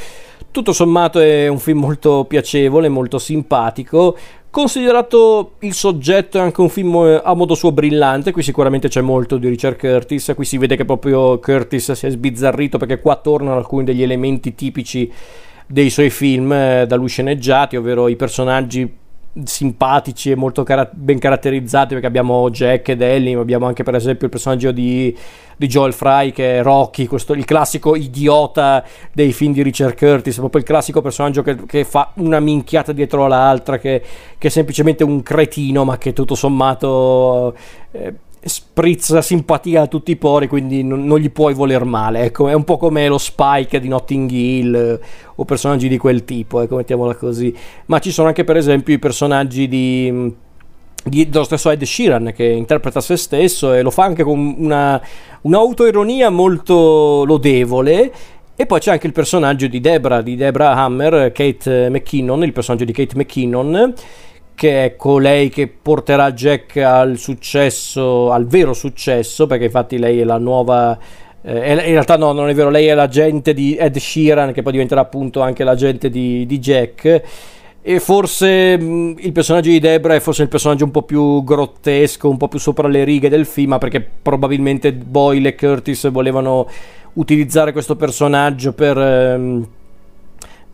tutto 0.55 0.71
sommato 0.71 1.19
è 1.19 1.49
un 1.49 1.59
film 1.59 1.79
molto 1.79 2.23
piacevole, 2.23 2.87
molto 2.87 3.19
simpatico. 3.19 4.17
Considerato 4.49 5.55
il 5.59 5.73
soggetto 5.73 6.37
è 6.37 6.41
anche 6.41 6.61
un 6.61 6.69
film 6.69 6.95
eh, 6.95 7.21
a 7.21 7.33
modo 7.33 7.55
suo 7.55 7.73
brillante, 7.73 8.31
qui 8.31 8.41
sicuramente 8.41 8.87
c'è 8.87 9.01
molto 9.01 9.35
di 9.35 9.49
Richard 9.49 9.77
Curtis, 9.77 10.31
qui 10.33 10.45
si 10.45 10.57
vede 10.57 10.77
che 10.77 10.85
proprio 10.85 11.39
Curtis 11.39 11.91
si 11.91 12.05
è 12.05 12.09
sbizzarrito 12.09 12.77
perché 12.77 13.01
qua 13.01 13.17
tornano 13.17 13.57
alcuni 13.57 13.83
degli 13.83 14.01
elementi 14.01 14.55
tipici 14.55 15.11
dei 15.67 15.89
suoi 15.89 16.09
film 16.09 16.53
eh, 16.53 16.85
da 16.87 16.95
lui 16.95 17.09
sceneggiati, 17.09 17.75
ovvero 17.75 18.07
i 18.07 18.15
personaggi 18.15 18.89
simpatici 19.43 20.31
e 20.31 20.35
molto 20.35 20.63
car- 20.63 20.91
ben 20.93 21.19
caratterizzati 21.19 21.93
perché 21.93 22.07
abbiamo 22.07 22.49
Jack 22.49 22.89
ed 22.89 23.01
Ellie, 23.01 23.37
abbiamo 23.37 23.65
anche 23.65 23.83
per 23.83 23.95
esempio 23.95 24.25
il 24.25 24.31
personaggio 24.31 24.71
di, 24.71 25.15
di 25.57 25.67
Joel 25.67 25.93
Fry 25.93 26.31
che 26.31 26.59
è 26.59 26.63
Rocky, 26.63 27.05
questo, 27.05 27.33
il 27.33 27.45
classico 27.45 27.95
idiota 27.95 28.83
dei 29.11 29.33
film 29.33 29.53
di 29.53 29.61
Richard 29.61 29.97
Curtis, 29.97 30.37
proprio 30.37 30.61
il 30.61 30.67
classico 30.67 31.01
personaggio 31.01 31.41
che, 31.41 31.55
che 31.65 31.83
fa 31.83 32.11
una 32.15 32.39
minchiata 32.39 32.93
dietro 32.93 33.27
l'altra, 33.27 33.77
che, 33.77 34.01
che, 34.37 34.47
è 34.47 34.51
semplicemente 34.51 35.03
un 35.03 35.21
cretino 35.21 35.83
ma 35.83 35.97
che 35.97 36.13
tutto 36.13 36.35
sommato... 36.35 37.55
Eh, 37.91 38.13
sprizza 38.47 39.23
simpatia 39.23 39.81
a 39.81 39.87
tutti 39.87 40.11
i 40.11 40.17
pori, 40.17 40.47
quindi 40.47 40.83
non, 40.83 41.03
non, 41.03 41.17
gli 41.17 41.31
puoi 41.31 41.55
voler 41.55 41.83
male. 41.83 42.25
Ecco, 42.25 42.47
è 42.47 42.53
un 42.53 42.63
po' 42.63 42.77
come 42.77 43.07
lo 43.07 43.17
Spike 43.17 43.79
di 43.79 43.87
Notting 43.87 44.29
Hill 44.29 44.75
eh, 44.75 44.99
o 45.35 45.45
personaggi 45.45 45.87
di 45.87 45.97
quel 45.97 46.23
tipo, 46.25 46.61
ecco, 46.61 46.75
mettiamola 46.75 47.15
così. 47.15 47.53
Ma 47.87 47.97
ci 47.97 48.11
sono 48.11 48.27
anche, 48.27 48.43
per 48.43 48.55
esempio, 48.55 48.93
i 48.93 48.99
personaggi 48.99 49.67
di, 49.67 50.31
di, 51.03 51.27
dello 51.27 51.43
stesso 51.43 51.71
Ed 51.71 51.81
Sheeran 51.81 52.33
che 52.35 52.45
interpreta 52.45 53.01
se 53.01 53.17
stesso 53.17 53.73
e 53.73 53.81
lo 53.81 53.89
fa 53.89 54.03
anche 54.03 54.21
con 54.21 54.55
una, 54.59 55.01
un'autoironia 55.41 56.29
molto 56.29 57.23
lodevole. 57.25 58.11
E 58.55 58.65
poi 58.67 58.79
c'è 58.79 58.91
anche 58.91 59.07
il 59.07 59.13
personaggio 59.13 59.65
di 59.65 59.81
Debra, 59.81 60.21
di 60.21 60.35
Debra 60.35 60.75
Hammer, 60.75 61.31
Kate 61.33 61.89
McKinnon, 61.89 62.43
il 62.43 62.53
personaggio 62.53 62.85
di 62.85 62.93
Kate 62.93 63.15
McKinnon 63.17 63.93
che 64.55 64.85
è 64.85 64.95
colei 64.95 65.49
che 65.49 65.67
porterà 65.67 66.31
Jack 66.31 66.77
al 66.77 67.17
successo, 67.17 68.31
al 68.31 68.47
vero 68.47 68.73
successo, 68.73 69.45
perché 69.45 69.65
infatti 69.65 69.97
lei 69.99 70.21
è 70.21 70.23
la 70.23 70.37
nuova... 70.37 70.97
Eh, 71.41 71.73
in 71.73 71.91
realtà 71.91 72.17
no, 72.17 72.31
non 72.31 72.49
è 72.49 72.53
vero, 72.55 72.69
lei 72.69 72.87
è 72.87 72.95
l'agente 72.95 73.53
di 73.53 73.75
Ed 73.75 73.97
Sheeran, 73.97 74.51
che 74.51 74.63
poi 74.63 74.71
diventerà 74.71 75.01
appunto 75.01 75.41
anche 75.41 75.63
l'agente 75.63 76.09
di, 76.09 76.45
di 76.47 76.57
Jack. 76.57 77.21
E 77.81 77.99
forse 77.99 78.77
mh, 78.79 79.17
il 79.19 79.31
personaggio 79.31 79.69
di 79.69 79.79
Debra 79.79 80.15
è 80.15 80.19
forse 80.19 80.41
il 80.41 80.49
personaggio 80.49 80.85
un 80.85 80.91
po' 80.91 81.03
più 81.03 81.43
grottesco, 81.43 82.27
un 82.27 82.37
po' 82.37 82.47
più 82.47 82.57
sopra 82.57 82.87
le 82.87 83.03
righe 83.03 83.29
del 83.29 83.45
film, 83.45 83.77
perché 83.77 84.01
probabilmente 84.01 84.91
Boyle 84.91 85.49
e 85.49 85.55
Curtis 85.55 86.09
volevano 86.09 86.67
utilizzare 87.13 87.71
questo 87.73 87.95
personaggio 87.95 88.73
per... 88.73 88.97
Ehm, 88.97 89.67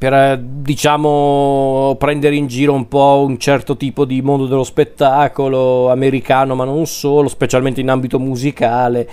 per 0.01 0.13
eh, 0.15 0.39
diciamo 0.41 1.95
prendere 1.99 2.33
in 2.33 2.47
giro 2.47 2.73
un 2.73 2.87
po' 2.87 3.23
un 3.23 3.37
certo 3.37 3.77
tipo 3.77 4.03
di 4.03 4.23
mondo 4.23 4.47
dello 4.47 4.63
spettacolo 4.63 5.91
americano, 5.91 6.55
ma 6.55 6.63
non 6.63 6.87
solo, 6.87 7.27
specialmente 7.27 7.81
in 7.81 7.89
ambito 7.91 8.17
musicale. 8.17 9.07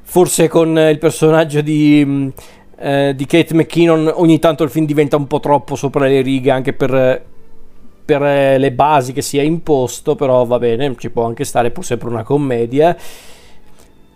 Forse 0.00 0.48
con 0.48 0.74
il 0.78 0.96
personaggio 0.96 1.60
di, 1.60 2.02
mm, 2.02 2.28
eh, 2.78 3.12
di 3.14 3.26
Kate 3.26 3.52
McKinnon 3.52 4.10
ogni 4.14 4.38
tanto 4.38 4.64
il 4.64 4.70
film 4.70 4.86
diventa 4.86 5.16
un 5.18 5.26
po' 5.26 5.38
troppo 5.38 5.76
sopra 5.76 6.06
le 6.06 6.22
righe 6.22 6.50
anche 6.50 6.72
per, 6.72 7.22
per 8.02 8.22
eh, 8.22 8.56
le 8.56 8.72
basi 8.72 9.12
che 9.12 9.20
si 9.20 9.36
è 9.36 9.42
imposto, 9.42 10.14
però 10.14 10.46
va 10.46 10.58
bene, 10.58 10.94
ci 10.96 11.10
può 11.10 11.26
anche 11.26 11.44
stare, 11.44 11.70
pur 11.70 11.84
sempre 11.84 12.08
una 12.08 12.22
commedia. 12.22 12.96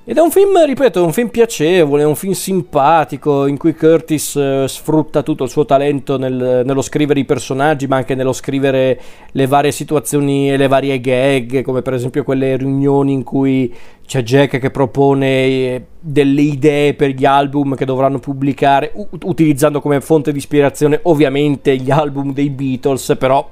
Ed 0.08 0.18
è 0.18 0.20
un 0.20 0.30
film, 0.30 0.64
ripeto, 0.64 1.04
un 1.04 1.12
film 1.12 1.30
piacevole, 1.30 2.04
un 2.04 2.14
film 2.14 2.32
simpatico 2.32 3.46
in 3.46 3.58
cui 3.58 3.74
Curtis 3.74 4.36
eh, 4.36 4.64
sfrutta 4.68 5.24
tutto 5.24 5.42
il 5.42 5.50
suo 5.50 5.64
talento 5.64 6.16
nel, 6.16 6.62
nello 6.64 6.80
scrivere 6.80 7.18
i 7.18 7.24
personaggi, 7.24 7.88
ma 7.88 7.96
anche 7.96 8.14
nello 8.14 8.32
scrivere 8.32 9.00
le 9.32 9.46
varie 9.48 9.72
situazioni 9.72 10.52
e 10.52 10.56
le 10.56 10.68
varie 10.68 11.00
gag, 11.00 11.62
come 11.62 11.82
per 11.82 11.94
esempio 11.94 12.22
quelle 12.22 12.56
riunioni 12.56 13.14
in 13.14 13.24
cui 13.24 13.74
c'è 14.06 14.22
Jack 14.22 14.60
che 14.60 14.70
propone 14.70 15.26
eh, 15.26 15.84
delle 15.98 16.42
idee 16.42 16.94
per 16.94 17.10
gli 17.10 17.24
album 17.24 17.74
che 17.74 17.84
dovranno 17.84 18.20
pubblicare, 18.20 18.92
u- 18.94 19.08
utilizzando 19.24 19.80
come 19.80 20.00
fonte 20.00 20.30
di 20.30 20.38
ispirazione 20.38 21.00
ovviamente 21.02 21.74
gli 21.74 21.90
album 21.90 22.32
dei 22.32 22.50
Beatles, 22.50 23.16
però 23.18 23.50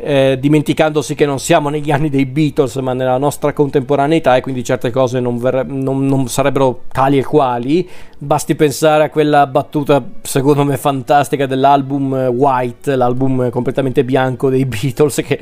eh, 0.00 0.36
dimenticandosi 0.40 1.14
che 1.14 1.26
non 1.26 1.40
siamo 1.40 1.68
negli 1.68 1.90
anni 1.90 2.08
dei 2.08 2.24
Beatles 2.24 2.76
ma 2.76 2.92
nella 2.92 3.18
nostra 3.18 3.52
contemporaneità 3.52 4.36
e 4.36 4.40
quindi 4.40 4.62
certe 4.62 4.90
cose 4.90 5.18
non, 5.18 5.38
ver- 5.38 5.66
non, 5.66 6.06
non, 6.06 6.28
sarebbero 6.28 6.82
tali 6.92 7.18
e 7.18 7.24
quali. 7.24 7.88
Basti 8.16 8.54
pensare 8.54 9.04
a 9.04 9.10
quella 9.10 9.46
battuta 9.46 10.02
secondo 10.22 10.64
me 10.64 10.76
fantastica 10.76 11.46
dell'album 11.46 12.14
White 12.14 12.96
l'album 12.96 13.50
completamente 13.50 14.04
bianco 14.04 14.50
dei 14.50 14.64
Beatles 14.64 15.22
che 15.24 15.38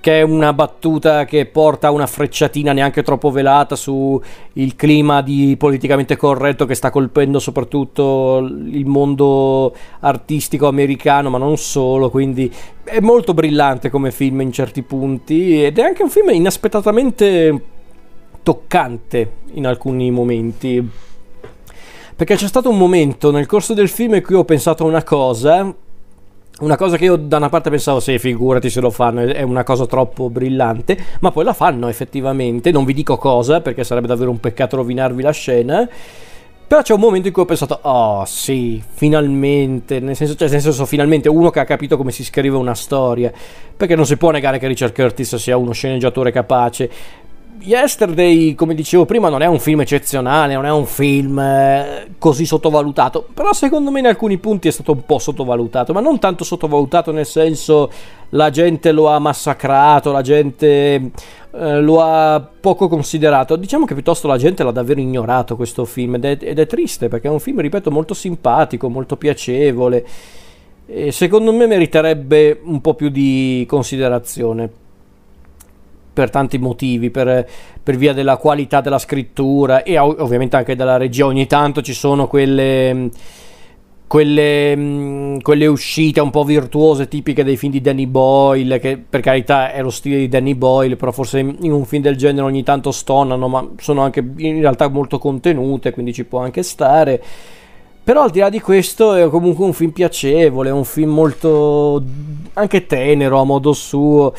che 0.00 0.20
è 0.20 0.22
una 0.22 0.52
battuta 0.54 1.24
che 1.26 1.44
porta 1.46 1.90
una 1.90 2.06
frecciatina 2.06 2.72
neanche 2.72 3.02
troppo 3.02 3.30
velata 3.30 3.76
su 3.76 4.20
il 4.54 4.74
clima 4.74 5.20
di 5.20 5.56
politicamente 5.58 6.16
corretto 6.16 6.64
che 6.64 6.74
sta 6.74 6.90
colpendo 6.90 7.38
soprattutto 7.38 8.38
il 8.38 8.86
mondo 8.86 9.74
artistico 10.00 10.68
americano, 10.68 11.28
ma 11.28 11.38
non 11.38 11.58
solo, 11.58 12.10
quindi 12.10 12.52
è 12.82 13.00
molto 13.00 13.34
brillante 13.34 13.90
come 13.90 14.10
film 14.10 14.40
in 14.40 14.52
certi 14.52 14.82
punti 14.82 15.62
ed 15.62 15.78
è 15.78 15.82
anche 15.82 16.02
un 16.02 16.10
film 16.10 16.30
inaspettatamente 16.30 17.64
toccante 18.42 19.32
in 19.52 19.66
alcuni 19.66 20.10
momenti. 20.10 20.88
Perché 22.16 22.36
c'è 22.36 22.48
stato 22.48 22.68
un 22.68 22.78
momento 22.78 23.30
nel 23.30 23.46
corso 23.46 23.74
del 23.74 23.88
film 23.88 24.14
in 24.14 24.22
cui 24.22 24.34
ho 24.34 24.44
pensato 24.44 24.84
a 24.84 24.86
una 24.86 25.02
cosa 25.02 25.74
una 26.60 26.76
cosa 26.76 26.96
che 26.96 27.04
io 27.04 27.16
da 27.16 27.36
una 27.36 27.48
parte 27.48 27.70
pensavo, 27.70 28.00
sì, 28.00 28.18
figurati 28.18 28.70
se 28.70 28.80
lo 28.80 28.90
fanno, 28.90 29.20
è 29.20 29.42
una 29.42 29.64
cosa 29.64 29.86
troppo 29.86 30.30
brillante, 30.30 30.96
ma 31.20 31.30
poi 31.30 31.44
la 31.44 31.52
fanno 31.52 31.88
effettivamente, 31.88 32.70
non 32.70 32.84
vi 32.84 32.94
dico 32.94 33.16
cosa 33.16 33.60
perché 33.60 33.84
sarebbe 33.84 34.06
davvero 34.06 34.30
un 34.30 34.40
peccato 34.40 34.76
rovinarvi 34.76 35.22
la 35.22 35.32
scena, 35.32 35.88
Però 36.70 36.82
c'è 36.82 36.94
un 36.94 37.00
momento 37.00 37.26
in 37.26 37.32
cui 37.32 37.42
ho 37.42 37.46
pensato, 37.46 37.80
oh 37.82 38.24
sì, 38.26 38.80
finalmente, 38.92 39.98
nel 39.98 40.14
senso, 40.14 40.36
cioè, 40.36 40.48
nel 40.48 40.60
senso 40.60 40.86
finalmente 40.86 41.28
uno 41.28 41.50
che 41.50 41.58
ha 41.58 41.64
capito 41.64 41.96
come 41.96 42.12
si 42.12 42.22
scrive 42.22 42.56
una 42.56 42.76
storia, 42.76 43.32
perché 43.76 43.96
non 43.96 44.06
si 44.06 44.16
può 44.16 44.30
negare 44.30 44.60
che 44.60 44.68
Richard 44.68 44.94
Curtis 44.94 45.34
sia 45.34 45.56
uno 45.56 45.72
sceneggiatore 45.72 46.30
capace. 46.30 46.88
Yesterday, 47.58 48.54
come 48.54 48.74
dicevo 48.74 49.04
prima, 49.04 49.28
non 49.28 49.42
è 49.42 49.46
un 49.46 49.58
film 49.58 49.80
eccezionale, 49.80 50.54
non 50.54 50.64
è 50.64 50.70
un 50.70 50.86
film 50.86 51.38
eh, 51.38 52.14
così 52.18 52.46
sottovalutato, 52.46 53.26
però 53.34 53.52
secondo 53.52 53.90
me 53.90 53.98
in 53.98 54.06
alcuni 54.06 54.38
punti 54.38 54.68
è 54.68 54.70
stato 54.70 54.92
un 54.92 55.04
po' 55.04 55.18
sottovalutato, 55.18 55.92
ma 55.92 56.00
non 56.00 56.18
tanto 56.18 56.44
sottovalutato 56.44 57.12
nel 57.12 57.26
senso 57.26 57.90
la 58.30 58.50
gente 58.50 58.92
lo 58.92 59.08
ha 59.08 59.18
massacrato, 59.18 60.12
la 60.12 60.22
gente 60.22 61.10
eh, 61.52 61.80
lo 61.80 62.00
ha 62.00 62.40
poco 62.60 62.88
considerato, 62.88 63.56
diciamo 63.56 63.84
che 63.84 63.94
piuttosto 63.94 64.26
la 64.26 64.38
gente 64.38 64.62
l'ha 64.62 64.70
davvero 64.70 65.00
ignorato 65.00 65.56
questo 65.56 65.84
film 65.84 66.14
ed 66.14 66.24
è, 66.24 66.38
ed 66.40 66.58
è 66.58 66.66
triste 66.66 67.08
perché 67.08 67.28
è 67.28 67.30
un 67.30 67.40
film, 67.40 67.60
ripeto, 67.60 67.90
molto 67.90 68.14
simpatico, 68.14 68.88
molto 68.88 69.16
piacevole 69.16 70.06
e 70.86 71.12
secondo 71.12 71.52
me 71.52 71.66
meriterebbe 71.66 72.60
un 72.64 72.80
po' 72.80 72.94
più 72.94 73.10
di 73.10 73.64
considerazione 73.68 74.68
per 76.20 76.28
tanti 76.28 76.58
motivi, 76.58 77.08
per, 77.08 77.48
per, 77.82 77.96
via 77.96 78.12
della 78.12 78.36
qualità 78.36 78.82
della 78.82 78.98
scrittura 78.98 79.82
e 79.82 79.96
ovviamente 79.96 80.54
anche 80.54 80.76
della 80.76 80.98
regia. 80.98 81.24
Ogni 81.24 81.46
tanto 81.46 81.80
ci 81.80 81.94
sono 81.94 82.26
quelle, 82.26 83.08
quelle, 84.06 85.38
quelle, 85.40 85.66
uscite 85.66 86.20
un 86.20 86.28
po' 86.28 86.44
virtuose 86.44 87.08
tipiche 87.08 87.42
dei 87.42 87.56
film 87.56 87.72
di 87.72 87.80
Danny 87.80 88.04
Boyle, 88.04 88.78
che 88.78 88.98
per 88.98 89.20
carità 89.20 89.72
è 89.72 89.80
lo 89.80 89.88
stile 89.88 90.18
di 90.18 90.28
Danny 90.28 90.54
Boyle, 90.54 90.96
però 90.96 91.10
forse 91.10 91.38
in 91.38 91.72
un 91.72 91.86
film 91.86 92.02
del 92.02 92.16
genere 92.16 92.44
ogni 92.44 92.62
tanto 92.62 92.90
stonano, 92.90 93.48
ma 93.48 93.66
sono 93.78 94.02
anche 94.02 94.22
in 94.36 94.60
realtà 94.60 94.88
molto 94.88 95.18
contenute, 95.18 95.90
quindi 95.90 96.12
ci 96.12 96.24
può 96.26 96.40
anche 96.40 96.62
stare. 96.62 97.22
Però 98.02 98.24
al 98.24 98.30
di 98.30 98.40
là 98.40 98.50
di 98.50 98.60
questo 98.60 99.14
è 99.14 99.26
comunque 99.30 99.64
un 99.64 99.72
film 99.72 99.92
piacevole, 99.92 100.68
un 100.68 100.84
film 100.84 101.12
molto 101.12 102.02
anche 102.52 102.86
tenero 102.86 103.40
a 103.40 103.44
modo 103.44 103.72
suo 103.72 104.34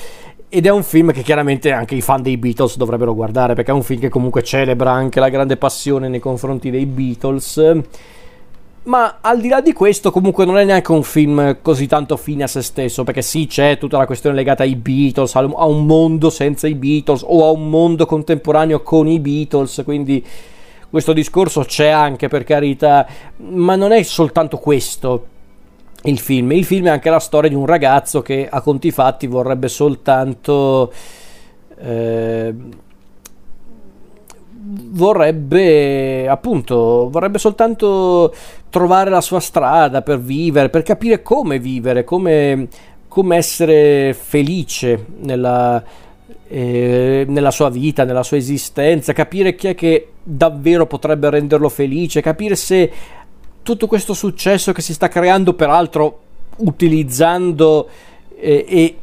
ed 0.53 0.65
è 0.65 0.69
un 0.69 0.83
film 0.83 1.13
che 1.13 1.21
chiaramente 1.21 1.71
anche 1.71 1.95
i 1.95 2.01
fan 2.01 2.21
dei 2.21 2.35
Beatles 2.35 2.75
dovrebbero 2.75 3.15
guardare 3.15 3.53
perché 3.53 3.71
è 3.71 3.73
un 3.73 3.83
film 3.83 4.01
che 4.01 4.09
comunque 4.09 4.43
celebra 4.43 4.91
anche 4.91 5.21
la 5.21 5.29
grande 5.29 5.55
passione 5.55 6.09
nei 6.09 6.19
confronti 6.19 6.69
dei 6.69 6.85
Beatles. 6.85 7.79
Ma 8.83 9.19
al 9.21 9.39
di 9.39 9.47
là 9.47 9.61
di 9.61 9.71
questo, 9.71 10.11
comunque 10.11 10.43
non 10.43 10.57
è 10.57 10.65
neanche 10.65 10.91
un 10.91 11.03
film 11.03 11.59
così 11.61 11.87
tanto 11.87 12.17
fine 12.17 12.43
a 12.43 12.47
se 12.47 12.61
stesso, 12.63 13.05
perché 13.05 13.21
sì, 13.21 13.47
c'è 13.47 13.77
tutta 13.77 13.97
la 13.97 14.05
questione 14.05 14.35
legata 14.35 14.63
ai 14.63 14.75
Beatles, 14.75 15.35
a 15.35 15.65
un 15.65 15.85
mondo 15.85 16.29
senza 16.29 16.67
i 16.67 16.75
Beatles 16.75 17.23
o 17.25 17.47
a 17.47 17.51
un 17.51 17.69
mondo 17.69 18.05
contemporaneo 18.05 18.81
con 18.81 19.07
i 19.07 19.19
Beatles, 19.21 19.83
quindi 19.85 20.21
questo 20.89 21.13
discorso 21.13 21.61
c'è 21.61 21.87
anche 21.87 22.27
per 22.27 22.43
carità, 22.43 23.07
ma 23.37 23.77
non 23.77 23.93
è 23.93 24.03
soltanto 24.03 24.57
questo 24.57 25.27
il 26.03 26.19
film. 26.19 26.51
Il 26.51 26.65
film 26.65 26.87
è 26.87 26.89
anche 26.89 27.09
la 27.09 27.19
storia 27.19 27.49
di 27.49 27.55
un 27.55 27.65
ragazzo 27.65 28.21
che 28.21 28.47
a 28.49 28.61
conti 28.61 28.91
fatti 28.91 29.27
vorrebbe 29.27 29.67
soltanto... 29.67 30.91
Eh, 31.77 32.53
vorrebbe 34.63 36.27
appunto 36.29 37.09
vorrebbe 37.09 37.39
soltanto 37.39 38.33
trovare 38.69 39.09
la 39.09 39.19
sua 39.19 39.39
strada 39.39 40.01
per 40.01 40.19
vivere 40.19 40.69
per 40.69 40.83
capire 40.83 41.21
come 41.23 41.59
vivere 41.59 42.03
come, 42.03 42.67
come 43.07 43.37
essere 43.37 44.13
felice 44.13 45.07
nella, 45.21 45.83
eh, 46.47 47.25
nella 47.27 47.51
sua 47.51 47.69
vita 47.69 48.03
nella 48.03 48.23
sua 48.23 48.37
esistenza 48.37 49.13
capire 49.13 49.55
chi 49.55 49.69
è 49.69 49.75
che 49.75 50.11
davvero 50.23 50.85
potrebbe 50.85 51.29
renderlo 51.31 51.67
felice 51.67 52.21
capire 52.21 52.55
se 52.55 52.91
tutto 53.63 53.87
questo 53.87 54.13
successo 54.13 54.71
che 54.71 54.81
si 54.81 54.93
sta 54.93 55.07
creando, 55.07 55.53
peraltro 55.53 56.19
utilizzando 56.57 57.87
eh, 58.35 58.65
e 58.67 58.97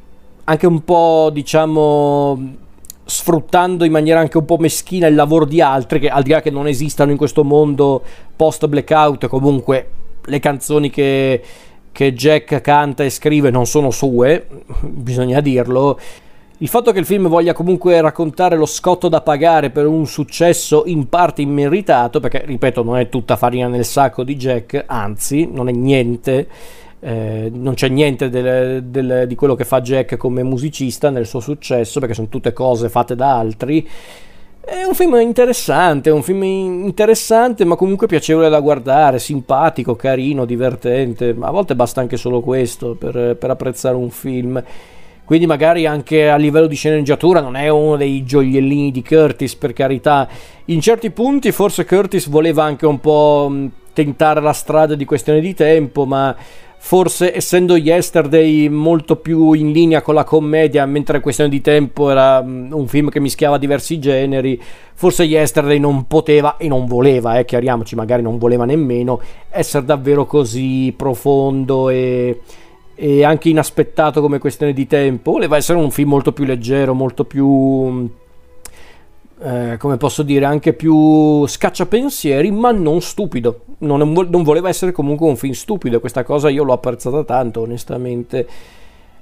anche 0.45 0.67
un 0.67 0.83
po', 0.83 1.31
diciamo, 1.33 2.57
sfruttando 3.05 3.85
in 3.85 3.93
maniera 3.93 4.21
anche 4.21 4.39
un 4.39 4.45
po' 4.45 4.57
meschina 4.59 5.07
il 5.07 5.15
lavoro 5.15 5.45
di 5.45 5.61
altri, 5.61 6.01
che 6.01 6.09
al 6.09 6.23
di 6.23 6.31
là 6.31 6.41
che 6.41 6.51
non 6.51 6.67
esistano 6.67 7.11
in 7.11 7.17
questo 7.17 7.45
mondo 7.45 8.03
post 8.35 8.67
blackout, 8.67 9.27
comunque 9.27 9.91
le 10.25 10.39
canzoni 10.41 10.91
che, 10.91 11.43
che 11.93 12.13
Jack 12.13 12.61
canta 12.61 13.05
e 13.05 13.11
scrive 13.11 13.51
non 13.51 13.67
sono 13.67 13.91
sue, 13.91 14.47
bisogna 14.81 15.41
dirlo 15.41 15.99
il 16.61 16.69
fatto 16.69 16.91
che 16.91 16.99
il 16.99 17.05
film 17.05 17.29
voglia 17.29 17.53
comunque 17.53 18.01
raccontare 18.01 18.57
lo 18.57 18.67
scotto 18.67 19.09
da 19.09 19.21
pagare 19.21 19.71
per 19.71 19.87
un 19.87 20.07
successo 20.07 20.83
in 20.87 21.09
parte 21.09 21.43
immeritato, 21.43 22.19
perché 22.19 22.43
ripeto, 22.45 22.83
non 22.83 22.97
è 22.99 23.09
tutta 23.09 23.37
farina 23.37 23.69
nel 23.69 23.85
sacco 23.85 24.25
di 24.25 24.35
Jack, 24.35 24.83
anzi, 24.87 25.49
non 25.51 25.69
è 25.69 25.73
niente. 25.73 26.49
Eh, 27.01 27.49
non 27.55 27.75
c'è 27.75 27.89
niente 27.89 28.29
del, 28.29 28.83
del, 28.83 29.27
di 29.29 29.37
quello 29.37 29.55
che 29.55 29.65
fa 29.65 29.81
Jack 29.81 30.17
come 30.17 30.43
musicista 30.43 31.11
nel 31.11 31.27
suo 31.27 31.39
successo, 31.39 32.01
perché 32.01 32.15
sono 32.15 32.27
tutte 32.27 32.53
cose 32.53 32.89
fatte 32.89 33.15
da 33.15 33.39
altri. 33.39 33.89
È 34.61 34.83
un 34.83 34.95
film 34.95 35.15
interessante, 35.21 36.11
un 36.11 36.25
film 36.25 36.43
interessante, 36.43 37.65
ma 37.65 37.77
comunque 37.77 38.09
piacevole 38.09 38.49
da 38.49 38.59
guardare, 38.59 39.21
simpatico, 39.21 39.95
carino, 39.95 40.45
divertente. 40.45 41.37
A 41.39 41.51
volte 41.53 41.77
basta 41.77 42.01
anche 42.01 42.17
solo 42.17 42.41
questo 42.41 42.97
per, 42.97 43.37
per 43.37 43.49
apprezzare 43.49 43.95
un 43.95 44.11
film 44.11 44.61
quindi 45.29 45.45
magari 45.45 45.85
anche 45.85 46.31
a 46.31 46.37
livello 46.37 46.67
di 46.67 46.75
sceneggiatura 46.75 47.43
non 47.43 47.55
è 47.55 47.69
uno 47.69 47.99
dei 47.99 48.25
gioiellini 48.25 48.91
di 48.91 49.03
Curtis 49.03 49.57
per 49.57 49.75
carità. 49.75 50.27
In 50.65 50.81
certi 50.81 51.11
punti 51.11 51.53
forse 51.53 51.85
Curtis 51.85 52.31
voleva 52.31 52.65
anche 52.65 52.87
un 52.87 52.99
po' 52.99 53.53
tentare 53.93 54.41
la 54.41 54.55
strada 54.55 54.95
di 54.95 55.05
questione 55.05 55.41
di 55.41 55.53
tempo 55.53 56.07
ma 56.07 56.35
forse 56.79 57.37
essendo 57.37 57.77
Yesterday 57.77 58.69
molto 58.69 59.17
più 59.17 59.53
in 59.53 59.71
linea 59.71 60.01
con 60.01 60.15
la 60.15 60.25
commedia 60.25 60.87
mentre 60.87 61.21
questione 61.21 61.51
di 61.51 61.61
tempo 61.61 62.09
era 62.09 62.39
un 62.39 62.87
film 62.87 63.11
che 63.11 63.21
mischiava 63.21 63.59
diversi 63.59 63.99
generi 63.99 64.59
forse 64.95 65.25
Yesterday 65.25 65.79
non 65.79 66.07
poteva 66.07 66.57
e 66.57 66.69
non 66.69 66.87
voleva 66.87 67.39
eh, 67.39 67.45
chiariamoci 67.45 67.95
magari 67.97 68.23
non 68.23 68.39
voleva 68.39 68.65
nemmeno 68.65 69.21
essere 69.51 69.85
davvero 69.85 70.25
così 70.25 70.95
profondo 70.97 71.91
e 71.91 72.41
e 73.01 73.23
anche 73.23 73.49
inaspettato 73.49 74.21
come 74.21 74.41
questione 74.41 74.73
di 74.73 74.89
tempo. 74.89 75.31
Voleva 75.31 75.57
essere 75.57 75.79
un 75.79 75.93
film 75.93 76.09
molto 76.09 76.33
più 76.33 76.45
leggero, 76.45 76.95
molto 76.95 77.25
più, 77.25 78.11
eh, 79.41 79.77
come 79.79 79.97
posso 79.97 80.25
dire, 80.25 80.45
anche 80.45 80.73
più 80.73 81.47
scacciapensieri, 81.47 82.51
ma 82.51 82.73
non 82.73 83.01
stupido. 83.01 83.61
Non, 83.79 84.01
non 84.11 84.43
voleva 84.43 84.69
essere 84.69 84.91
comunque 84.91 85.29
un 85.29 85.37
film 85.37 85.53
stupido, 85.53 86.01
questa 86.01 86.25
cosa 86.25 86.49
io 86.49 86.65
l'ho 86.65 86.73
apprezzata 86.73 87.23
tanto, 87.23 87.61
onestamente 87.61 88.49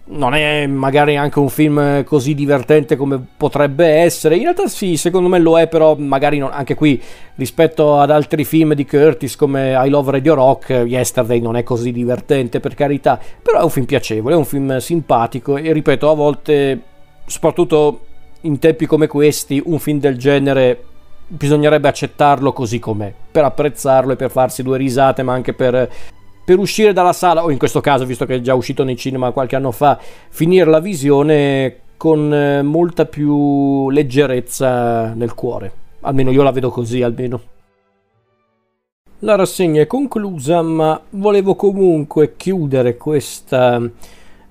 non 0.09 0.35
è 0.35 0.67
magari 0.67 1.17
anche 1.17 1.39
un 1.41 1.49
film 1.49 2.05
così 2.05 2.35
divertente 2.35 2.97
come 2.97 3.21
potrebbe 3.37 3.87
essere. 3.87 4.37
In 4.37 4.43
realtà 4.43 4.69
sì, 4.69 4.97
secondo 4.97 5.29
me 5.29 5.39
lo 5.39 5.59
è, 5.59 5.67
però 5.67 5.97
magari 5.97 6.39
non, 6.39 6.51
anche 6.53 6.75
qui 6.75 7.01
rispetto 7.37 7.99
ad 7.99 8.11
altri 8.11 8.45
film 8.45 8.75
di 8.75 8.87
Curtis 8.87 9.35
come 9.35 9.73
I 9.73 9.89
Love 9.89 10.13
Radio 10.13 10.35
Rock, 10.35 10.85
Yesterday 10.87 11.41
non 11.41 11.57
è 11.57 11.63
così 11.65 11.91
divertente 11.91 12.61
per 12.61 12.75
carità, 12.75 13.19
però 13.43 13.61
è 13.61 13.63
un 13.63 13.71
film 13.71 13.87
piacevole, 13.87 14.35
è 14.35 14.39
un 14.39 14.45
film 14.45 14.77
simpatico 14.79 15.57
e 15.57 15.73
ripeto, 15.73 16.09
a 16.09 16.15
volte, 16.15 16.81
soprattutto 17.27 18.01
in 18.43 18.59
tempi 18.61 18.87
come 18.87 19.09
questi, 19.09 19.61
un 19.65 19.79
film 19.79 19.99
del 19.99 20.17
genere 20.17 20.83
bisognerebbe 21.29 21.89
accettarlo 21.89 22.53
così 22.53 22.79
com'è, 22.79 23.13
per 23.33 23.43
apprezzarlo 23.43 24.13
e 24.13 24.17
per 24.17 24.31
farsi 24.31 24.63
due 24.63 24.79
risate, 24.79 25.25
ma 25.25 25.33
anche 25.33 25.53
per 25.53 25.91
per 26.47 26.61
uscire 26.61 26.93
dalla 26.93 27.13
sala, 27.13 27.43
o 27.43 27.51
in 27.51 27.59
questo 27.59 27.81
caso, 27.81 28.07
visto 28.07 28.25
che 28.25 28.37
è 28.37 28.41
già 28.41 28.55
uscito 28.55 28.85
nei 28.85 28.97
cinema 28.97 29.33
qualche 29.33 29.57
anno 29.57 29.73
fa, 29.73 29.99
finire 30.29 30.71
la 30.71 30.79
visione 30.79 31.79
con 31.97 32.33
eh, 32.33 32.63
molta 32.63 33.05
più 33.05 33.91
leggerezza 33.91 35.13
nel 35.13 35.35
cuore. 35.35 35.73
Almeno 36.03 36.31
io 36.31 36.45
la 36.45 36.53
vedo 36.53 36.71
così, 36.71 37.03
almeno. 37.03 37.41
La 39.21 39.35
rassegna 39.35 39.81
è 39.81 39.89
conclusa, 39.89 40.63
ma 40.63 41.01
volevo 41.11 41.57
comunque 41.57 42.37
chiudere 42.37 42.97
questa 42.97 43.83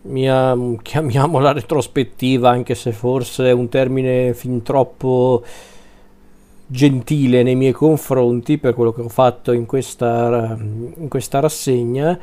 mia, 0.02 0.58
chiamiamola 0.82 1.54
retrospettiva, 1.54 2.50
anche 2.50 2.76
se 2.76 2.92
forse 2.92 3.48
è 3.48 3.52
un 3.52 3.70
termine 3.70 4.34
fin 4.34 4.62
troppo 4.64 5.44
gentile 6.68 7.44
nei 7.44 7.56
miei 7.56 7.72
confronti 7.72 8.58
per 8.58 8.74
quello 8.74 8.92
che 8.92 9.02
ho 9.02 9.10
fatto 9.10 9.52
in 9.52 9.66
questa, 9.66 10.58
in 10.60 11.08
questa 11.08 11.40
rassegna. 11.40 12.18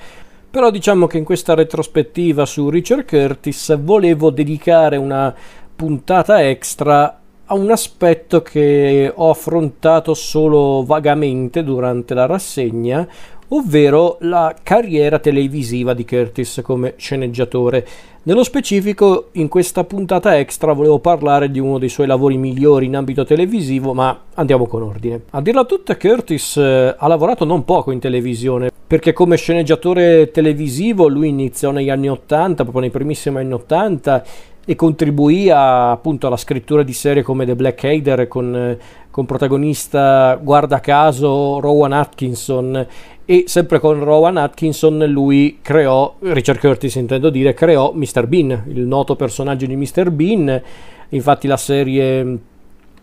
Però 0.51 0.71
diciamo 0.71 1.07
che 1.07 1.19
in 1.19 1.25
questa 1.25 1.55
retrospettiva 1.55 2.45
su 2.45 2.69
Richard 2.69 3.07
Curtis 3.07 3.79
volevo 3.79 4.31
dedicare 4.31 4.97
una 4.97 5.35
puntata 5.75 6.47
extra 6.47 7.21
a 7.47 7.55
un 7.55 7.71
aspetto 7.71 8.43
che 8.43 9.13
ho 9.15 9.31
affrontato 9.31 10.15
solo 10.15 10.85
vagamente 10.85 11.65
durante 11.65 12.15
la 12.15 12.27
rassegna, 12.27 13.07
ovvero 13.49 14.19
la 14.21 14.55
carriera 14.63 15.19
televisiva 15.19 15.95
di 15.95 16.05
Curtis 16.05 16.61
come 16.63 16.95
sceneggiatore. 16.97 17.87
Nello 18.25 18.45
specifico, 18.45 19.31
in 19.33 19.49
questa 19.49 19.83
puntata 19.83 20.39
extra 20.39 20.73
volevo 20.75 21.01
parlare 21.01 21.51
di 21.51 21.59
uno 21.59 21.79
dei 21.79 21.89
suoi 21.89 22.07
lavori 22.07 22.37
migliori 22.37 22.87
in 22.87 22.95
ambito 22.95 23.25
televisivo, 23.25 23.95
ma 23.95 24.17
andiamo 24.35 24.69
con 24.69 24.83
ordine. 24.83 25.23
A 25.31 25.41
dirla 25.41 25.65
tutta, 25.65 25.97
Curtis 25.97 26.57
eh, 26.57 26.95
ha 26.97 27.07
lavorato 27.09 27.45
non 27.45 27.65
poco 27.65 27.91
in 27.91 27.99
televisione, 27.99 28.71
perché 28.87 29.13
come 29.13 29.37
sceneggiatore 29.37 30.31
televisivo 30.31 31.09
lui 31.09 31.31
iniziò 31.31 31.73
negli 31.73 31.91
anni 31.91 32.09
80, 32.11 32.63
proprio 32.63 32.83
nei 32.83 32.91
primissimi 32.91 33.39
anni 33.39 33.55
80, 33.55 34.25
e 34.65 34.77
contribuì 34.77 35.51
a, 35.51 35.91
appunto 35.91 36.29
alla 36.29 36.37
scrittura 36.37 36.85
di 36.85 36.93
serie 36.93 37.25
come 37.25 37.45
The 37.45 37.57
Black 37.57 37.83
Hader 37.83 38.29
con, 38.29 38.55
eh, 38.55 38.79
con 39.11 39.27
protagonista, 39.27 40.39
guarda 40.41 40.79
caso, 40.79 41.59
Rowan 41.59 41.93
Atkinson 41.93 42.87
e 43.25 43.45
sempre 43.47 43.79
con 43.79 44.03
Rowan 44.03 44.37
Atkinson 44.37 44.99
lui 45.07 45.59
creò, 45.63 46.17
Richard 46.21 46.59
Curtis 46.59 46.97
intendo 46.97 47.31
dire, 47.31 47.55
creò 47.55 47.93
Mr. 47.95 48.27
Bean, 48.27 48.65
il 48.69 48.81
noto 48.81 49.15
personaggio 49.15 49.67
di 49.67 49.77
Mr. 49.77 50.11
Bean, 50.11 50.63
infatti 51.11 51.47
la 51.47 51.57
serie 51.57 52.39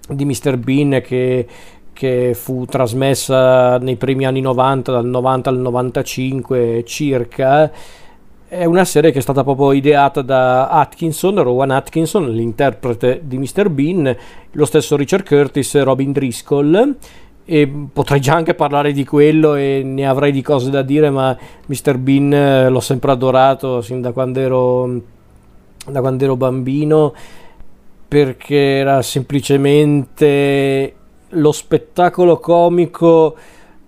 di 0.10 0.26
Mr. 0.26 0.58
Bean 0.58 1.02
che, 1.02 1.48
che 1.94 2.34
fu 2.34 2.66
trasmessa 2.66 3.78
nei 3.78 3.96
primi 3.96 4.26
anni 4.26 4.42
90, 4.42 4.92
dal 4.92 5.06
90 5.06 5.50
al 5.50 5.58
95 5.58 6.84
circa, 6.86 7.72
è 8.48 8.66
una 8.66 8.84
serie 8.84 9.12
che 9.12 9.20
è 9.20 9.22
stata 9.22 9.44
proprio 9.44 9.72
ideata 9.72 10.22
da 10.22 10.70
Atkinson, 10.70 11.42
Rowan 11.42 11.72
Atkinson, 11.72 12.32
l'interprete 12.32 13.22
di 13.24 13.38
Mr. 13.38 13.70
Bean, 13.70 14.16
lo 14.52 14.66
stesso 14.66 14.98
Richard 14.98 15.26
Curtis, 15.26 15.82
Robin 15.82 16.12
Driscoll 16.12 16.98
e 17.52 17.68
potrei 17.92 18.22
già 18.22 18.36
anche 18.36 18.54
parlare 18.54 18.92
di 18.92 19.04
quello 19.04 19.56
e 19.56 19.82
ne 19.84 20.08
avrei 20.08 20.32
di 20.32 20.44
cose 20.44 20.70
da 20.70 20.84
dire, 20.84 21.10
ma 21.10 21.36
Mr. 21.66 21.98
Bean 21.98 22.32
eh, 22.32 22.70
l'ho 22.70 22.80
sempre 22.80 23.12
adorato 23.12 23.82
sin 23.82 24.02
da 24.02 24.12
quando 24.12 24.40
ero, 24.40 25.02
da 25.88 26.00
quando 26.00 26.24
ero 26.24 26.36
bambino 26.36 27.12
perché 28.08 28.78
era 28.78 29.02
semplicemente 29.02 30.94
lo 31.30 31.52
spettacolo 31.52 32.38
comico 32.38 33.36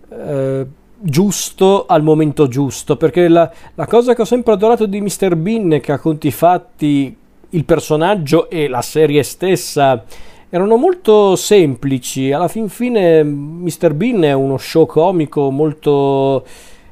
eh, 0.10 0.66
giusto 0.98 1.86
al 1.86 2.02
momento 2.02 2.48
giusto 2.48 2.98
perché 2.98 3.28
la, 3.28 3.52
la, 3.76 3.86
cosa 3.86 4.16
che 4.16 4.24
ho 4.24 4.26
sempre 4.26 4.54
adorato 4.54 4.88
di 4.88 5.00
Mr. 5.02 5.36
Bean 5.36 5.80
che 5.80 5.92
a 5.92 6.00
conti 6.00 6.32
fatti 6.32 7.16
il 7.50 7.66
personaggio 7.66 8.50
e 8.50 8.68
la 8.68 8.82
serie 8.82 9.22
stessa 9.22 10.04
erano 10.52 10.76
molto 10.76 11.36
semplici. 11.36 12.32
Alla 12.32 12.50
fin 12.50 12.70
fine 12.70 13.24
Mr. 13.24 13.94
Bean 13.94 14.24
è 14.24 14.34
uno 14.34 14.58
show 14.58 14.86
comico 14.86 15.50
molto 15.50 16.46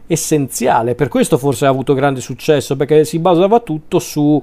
essenziale, 0.07 0.95
per 0.95 1.07
questo 1.07 1.37
forse 1.37 1.67
ha 1.67 1.69
avuto 1.69 1.93
grande 1.93 2.21
successo, 2.21 2.75
perché 2.75 3.05
si 3.05 3.19
basava 3.19 3.59
tutto 3.59 3.99
su 3.99 4.41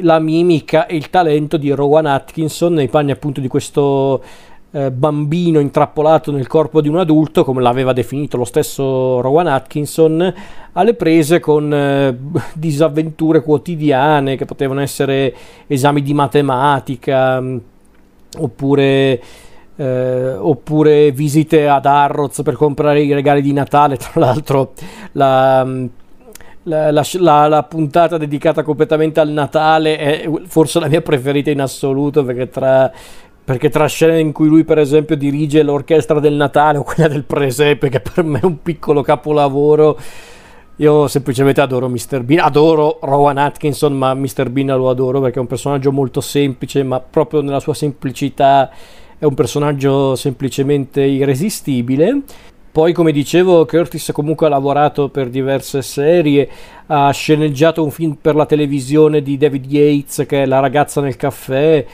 la 0.00 0.18
mimica 0.18 0.86
e 0.86 0.96
il 0.96 1.10
talento 1.10 1.56
di 1.56 1.70
Rowan 1.70 2.06
Atkinson 2.06 2.72
nei 2.72 2.88
panni 2.88 3.10
appunto 3.10 3.40
di 3.40 3.48
questo 3.48 4.22
eh, 4.70 4.90
bambino 4.90 5.60
intrappolato 5.60 6.32
nel 6.32 6.46
corpo 6.46 6.80
di 6.80 6.88
un 6.88 6.98
adulto, 6.98 7.44
come 7.44 7.62
l'aveva 7.62 7.92
definito 7.92 8.36
lo 8.36 8.44
stesso 8.44 9.20
Rowan 9.20 9.48
Atkinson, 9.48 10.34
alle 10.72 10.94
prese 10.94 11.40
con 11.40 11.72
eh, 11.74 12.16
disavventure 12.54 13.42
quotidiane 13.42 14.36
che 14.36 14.44
potevano 14.44 14.80
essere 14.80 15.34
esami 15.66 16.00
di 16.00 16.14
matematica 16.14 17.42
oppure, 18.38 19.20
eh, 19.76 20.34
oppure 20.34 21.10
visite 21.12 21.68
ad 21.68 21.86
Harrods 21.86 22.42
per 22.42 22.54
comprare 22.54 23.02
i 23.02 23.12
regali 23.12 23.42
di 23.42 23.52
Natale. 23.52 23.96
Tra 23.98 24.20
l'altro, 24.20 24.72
la, 25.12 25.66
la, 26.64 26.90
la, 26.90 27.46
la, 27.48 27.62
puntata 27.62 28.18
dedicata 28.18 28.62
completamente 28.62 29.20
al 29.20 29.30
Natale 29.30 29.98
è 29.98 30.30
forse 30.46 30.80
la 30.80 30.88
mia 30.88 31.00
preferita 31.00 31.50
in 31.50 31.60
assoluto 31.60 32.24
perché 32.24 32.48
tra, 32.48 32.90
perché 33.44 33.70
tra 33.70 33.86
scene 33.86 34.18
in 34.18 34.32
cui 34.32 34.48
lui 34.48 34.64
per 34.64 34.78
esempio 34.78 35.16
dirige 35.16 35.62
l'orchestra 35.62 36.18
del 36.18 36.34
Natale 36.34 36.78
o 36.78 36.82
quella 36.82 37.08
del 37.08 37.24
presepe 37.24 37.88
che 37.88 38.00
per 38.00 38.24
me 38.24 38.40
è 38.40 38.44
un 38.44 38.60
piccolo 38.62 39.02
capolavoro 39.02 39.96
io 40.76 41.08
semplicemente 41.08 41.60
adoro 41.60 41.88
Mr. 41.88 42.22
Bean, 42.22 42.44
adoro 42.44 42.98
Rowan 43.00 43.38
Atkinson, 43.38 43.94
ma 43.94 44.12
Mr. 44.12 44.50
Bean 44.50 44.66
lo 44.76 44.90
adoro 44.90 45.20
perché 45.20 45.38
è 45.38 45.40
un 45.40 45.46
personaggio 45.46 45.90
molto 45.90 46.20
semplice, 46.20 46.82
ma 46.82 47.00
proprio 47.00 47.40
nella 47.40 47.60
sua 47.60 47.72
semplicità 47.72 48.70
è 49.18 49.24
un 49.24 49.34
personaggio 49.34 50.14
semplicemente 50.16 51.02
irresistibile. 51.02 52.20
Poi, 52.70 52.92
come 52.92 53.10
dicevo, 53.10 53.64
Curtis 53.64 54.10
comunque 54.12 54.46
ha 54.46 54.50
lavorato 54.50 55.08
per 55.08 55.30
diverse 55.30 55.80
serie, 55.80 56.46
ha 56.88 57.10
sceneggiato 57.10 57.82
un 57.82 57.90
film 57.90 58.18
per 58.20 58.34
la 58.34 58.44
televisione 58.44 59.22
di 59.22 59.38
David 59.38 59.64
Yates 59.64 60.26
che 60.28 60.42
è 60.42 60.46
La 60.46 60.60
ragazza 60.60 61.00
nel 61.00 61.16
caffè, 61.16 61.86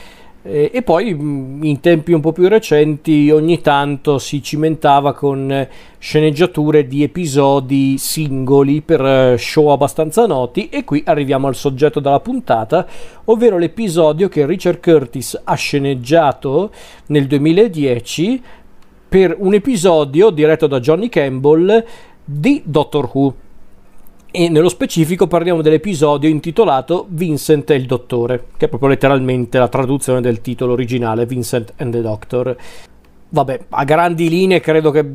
e, 0.45 0.83
poi 0.83 1.15
mm, 1.15 1.63
in 1.63 1.79
tempi 1.79 2.13
un 2.13 2.21
po' 2.21 2.33
più 2.33 2.49
recenti 2.49 3.31
ogni 3.31 3.61
tanto 3.61 4.19
si 4.19 4.43
cimentava 4.43 5.15
con 5.15 5.51
eh, 5.53 5.69
sceneggiature 5.99 6.89
di 6.89 7.05
episodi 7.05 7.97
singoli 7.97 8.81
per 8.81 9.01
eh, 9.05 9.39
show 9.39 9.69
abbastanza 9.69 10.27
noti. 10.27 10.69
E 10.69 10.83
qui 10.83 11.03
arriviamo 11.07 11.47
al 11.47 11.55
soggetto 11.55 12.01
della 12.01 12.19
puntata, 12.19 12.87
ovvero 13.27 13.57
l'episodio 13.57 14.29
che 14.29 14.45
Richard 14.45 14.81
Curtis 14.81 15.41
ha 15.45 15.55
sceneggiato 15.55 16.73
nel 17.07 17.29
2010 17.29 18.43
per 19.09 19.37
un 19.39 19.55
episodio 19.55 20.31
diretto 20.31 20.67
da 20.67 20.81
Johnny 20.81 21.09
Campbell 21.09 21.85
di 22.25 22.63
Doctor 22.65 23.09
Who 23.13 23.35
e 24.33 24.49
nello 24.49 24.71
specifico 24.71 25.27
parliamo 25.27 25.61
dell'episodio 25.61 26.29
intitolato 26.29 27.07
Vincent 27.11 27.71
e 27.71 27.75
il 27.75 27.85
Dottore, 27.85 28.47
che 28.57 28.65
è 28.65 28.69
proprio 28.69 28.89
letteralmente 28.89 29.59
la 29.59 29.69
traduzione 29.69 30.23
del 30.23 30.41
titolo 30.41 30.73
originale 30.73 31.27
Vincent 31.27 31.75
and 31.77 31.93
the 31.93 32.01
Doctor. 32.01 32.57
Vabbè, 33.29 33.61
a 33.69 33.85
grandi 33.85 34.31
linee 34.31 34.61
credo 34.61 34.91
che 34.91 35.07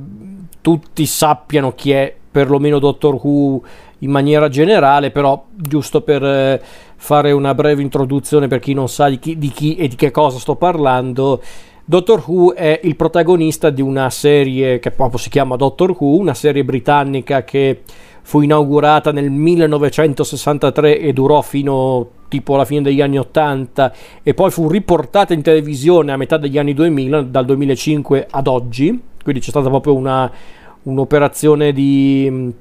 tutti 0.62 1.06
sappiano 1.08 1.74
chi 1.74 1.92
è 1.92 2.16
perlomeno 2.30 2.78
Doctor 2.78 3.16
Who 3.16 3.64
in 4.00 4.12
maniera 4.12 4.50
generale, 4.50 5.10
però 5.10 5.46
giusto 5.52 6.02
per 6.02 6.24
eh, 6.24 6.62
fare 6.96 7.32
una 7.32 7.56
breve 7.56 7.82
introduzione 7.82 8.48
per 8.48 8.60
chi 8.60 8.74
non 8.74 8.88
sa 8.88 9.10
di 9.10 9.18
chi, 9.18 9.38
di 9.40 9.50
chi 9.50 9.76
e 9.76 9.88
di 9.88 9.96
che 9.96 10.12
cosa 10.12 10.38
sto 10.38 10.56
parlando, 10.56 11.42
Doctor 11.90 12.22
Who 12.28 12.54
è 12.54 12.82
il 12.84 12.98
protagonista 12.98 13.70
di 13.70 13.82
una 13.82 14.10
serie 14.10 14.78
che 14.78 14.92
proprio 14.92 15.18
si 15.18 15.30
chiama 15.30 15.56
Doctor 15.56 15.96
Who, 15.98 16.18
una 16.18 16.34
serie 16.34 16.66
britannica 16.66 17.46
che 17.46 17.84
fu 18.24 18.42
inaugurata 18.42 19.14
nel 19.14 19.32
1963 19.32 21.00
e 21.00 21.14
durò 21.14 21.42
fino 21.42 22.10
tipo 22.28 22.56
alla 22.56 22.66
fine 22.66 22.82
degli 22.82 23.00
anni 23.00 23.18
80 23.18 23.94
e 24.22 24.34
poi 24.34 24.52
fu 24.52 24.68
riportata 24.68 25.34
in 25.34 25.42
televisione 25.42 26.12
a 26.12 26.18
metà 26.18 26.36
degli 26.36 26.58
anni 26.58 26.74
2000, 26.74 27.22
dal 27.22 27.46
2005 27.46 28.28
ad 28.32 28.48
oggi, 28.48 29.02
quindi 29.24 29.40
c'è 29.40 29.50
stata 29.50 29.70
proprio 29.70 29.96
una, 29.96 30.30
un'operazione 30.84 31.72
di 31.72 32.54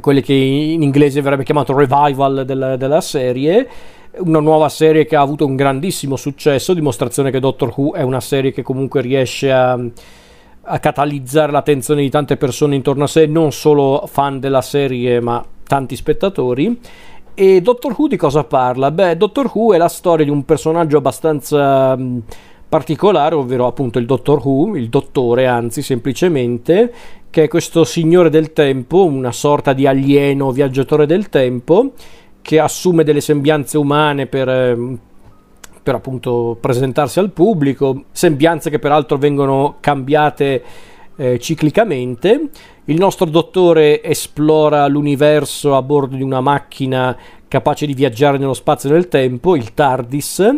quelle 0.00 0.22
che 0.22 0.32
in 0.32 0.82
inglese 0.82 1.20
verrebbe 1.20 1.44
chiamato 1.44 1.76
revival 1.76 2.46
della, 2.46 2.76
della 2.76 3.02
serie 3.02 3.68
una 4.18 4.40
nuova 4.40 4.68
serie 4.68 5.06
che 5.06 5.16
ha 5.16 5.20
avuto 5.20 5.46
un 5.46 5.56
grandissimo 5.56 6.16
successo, 6.16 6.74
dimostrazione 6.74 7.30
che 7.30 7.40
Doctor 7.40 7.72
Who 7.74 7.94
è 7.94 8.02
una 8.02 8.20
serie 8.20 8.52
che 8.52 8.62
comunque 8.62 9.00
riesce 9.00 9.52
a 9.52 9.78
a 10.66 10.78
catalizzare 10.78 11.52
l'attenzione 11.52 12.02
di 12.02 12.10
tante 12.10 12.36
persone 12.36 12.74
intorno 12.74 13.04
a 13.04 13.06
sé, 13.06 13.26
non 13.26 13.52
solo 13.52 14.04
fan 14.06 14.40
della 14.40 14.62
serie, 14.62 15.20
ma 15.20 15.44
tanti 15.66 15.96
spettatori. 15.96 16.78
E 17.34 17.60
Doctor 17.60 17.94
Who 17.96 18.08
di 18.08 18.16
cosa 18.16 18.44
parla? 18.44 18.90
Beh, 18.90 19.16
Doctor 19.16 19.50
Who 19.52 19.74
è 19.74 19.78
la 19.78 19.88
storia 19.88 20.24
di 20.24 20.30
un 20.30 20.44
personaggio 20.44 20.96
abbastanza 20.96 21.94
mh, 21.94 22.22
particolare, 22.68 23.34
ovvero 23.34 23.66
appunto 23.66 23.98
il 23.98 24.06
Doctor 24.06 24.40
Who, 24.44 24.76
il 24.76 24.88
dottore, 24.88 25.46
anzi, 25.46 25.82
semplicemente, 25.82 26.92
che 27.30 27.44
è 27.44 27.48
questo 27.48 27.84
signore 27.84 28.30
del 28.30 28.52
tempo, 28.52 29.04
una 29.04 29.32
sorta 29.32 29.72
di 29.72 29.86
alieno 29.86 30.50
viaggiatore 30.50 31.06
del 31.06 31.28
tempo, 31.28 31.92
che 32.46 32.60
assume 32.60 33.02
delle 33.02 33.20
sembianze 33.20 33.76
umane 33.76 34.28
per 34.28 34.78
per 35.82 35.94
appunto 35.94 36.56
presentarsi 36.60 37.20
al 37.20 37.30
pubblico, 37.30 38.06
sembianze 38.10 38.70
che 38.70 38.80
peraltro 38.80 39.18
vengono 39.18 39.76
cambiate 39.78 40.62
eh, 41.16 41.38
ciclicamente. 41.38 42.50
Il 42.86 42.98
nostro 42.98 43.26
dottore 43.26 44.02
esplora 44.02 44.86
l'universo 44.88 45.76
a 45.76 45.82
bordo 45.82 46.16
di 46.16 46.22
una 46.22 46.40
macchina 46.40 47.16
capace 47.46 47.86
di 47.86 47.94
viaggiare 47.94 48.36
nello 48.36 48.54
spazio 48.54 48.88
e 48.88 48.92
nel 48.92 49.06
tempo, 49.06 49.54
il 49.54 49.74
TARDIS. 49.74 50.56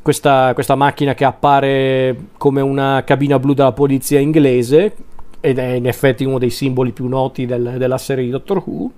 Questa, 0.00 0.54
questa 0.54 0.76
macchina 0.76 1.14
che 1.14 1.24
appare 1.24 2.16
come 2.36 2.60
una 2.60 3.02
cabina 3.04 3.40
blu 3.40 3.52
della 3.52 3.72
polizia 3.72 4.20
inglese 4.20 4.94
ed 5.40 5.58
è 5.58 5.72
in 5.72 5.86
effetti 5.88 6.24
uno 6.24 6.38
dei 6.38 6.50
simboli 6.50 6.92
più 6.92 7.06
noti 7.08 7.46
del, 7.46 7.74
della 7.78 7.98
serie 7.98 8.24
di 8.24 8.30
Doctor 8.30 8.62
Who. 8.64 8.90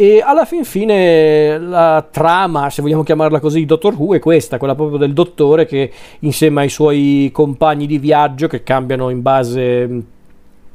E 0.00 0.22
alla 0.24 0.44
fin 0.44 0.62
fine 0.62 1.58
la 1.58 2.06
trama, 2.08 2.70
se 2.70 2.82
vogliamo 2.82 3.02
chiamarla 3.02 3.40
così, 3.40 3.58
di 3.58 3.66
Doctor 3.66 3.94
Who 3.94 4.14
è 4.14 4.20
questa, 4.20 4.56
quella 4.56 4.76
proprio 4.76 4.96
del 4.96 5.12
dottore 5.12 5.66
che 5.66 5.90
insieme 6.20 6.60
ai 6.60 6.68
suoi 6.68 7.30
compagni 7.32 7.84
di 7.84 7.98
viaggio 7.98 8.46
che 8.46 8.62
cambiano 8.62 9.10
in 9.10 9.22
base 9.22 10.02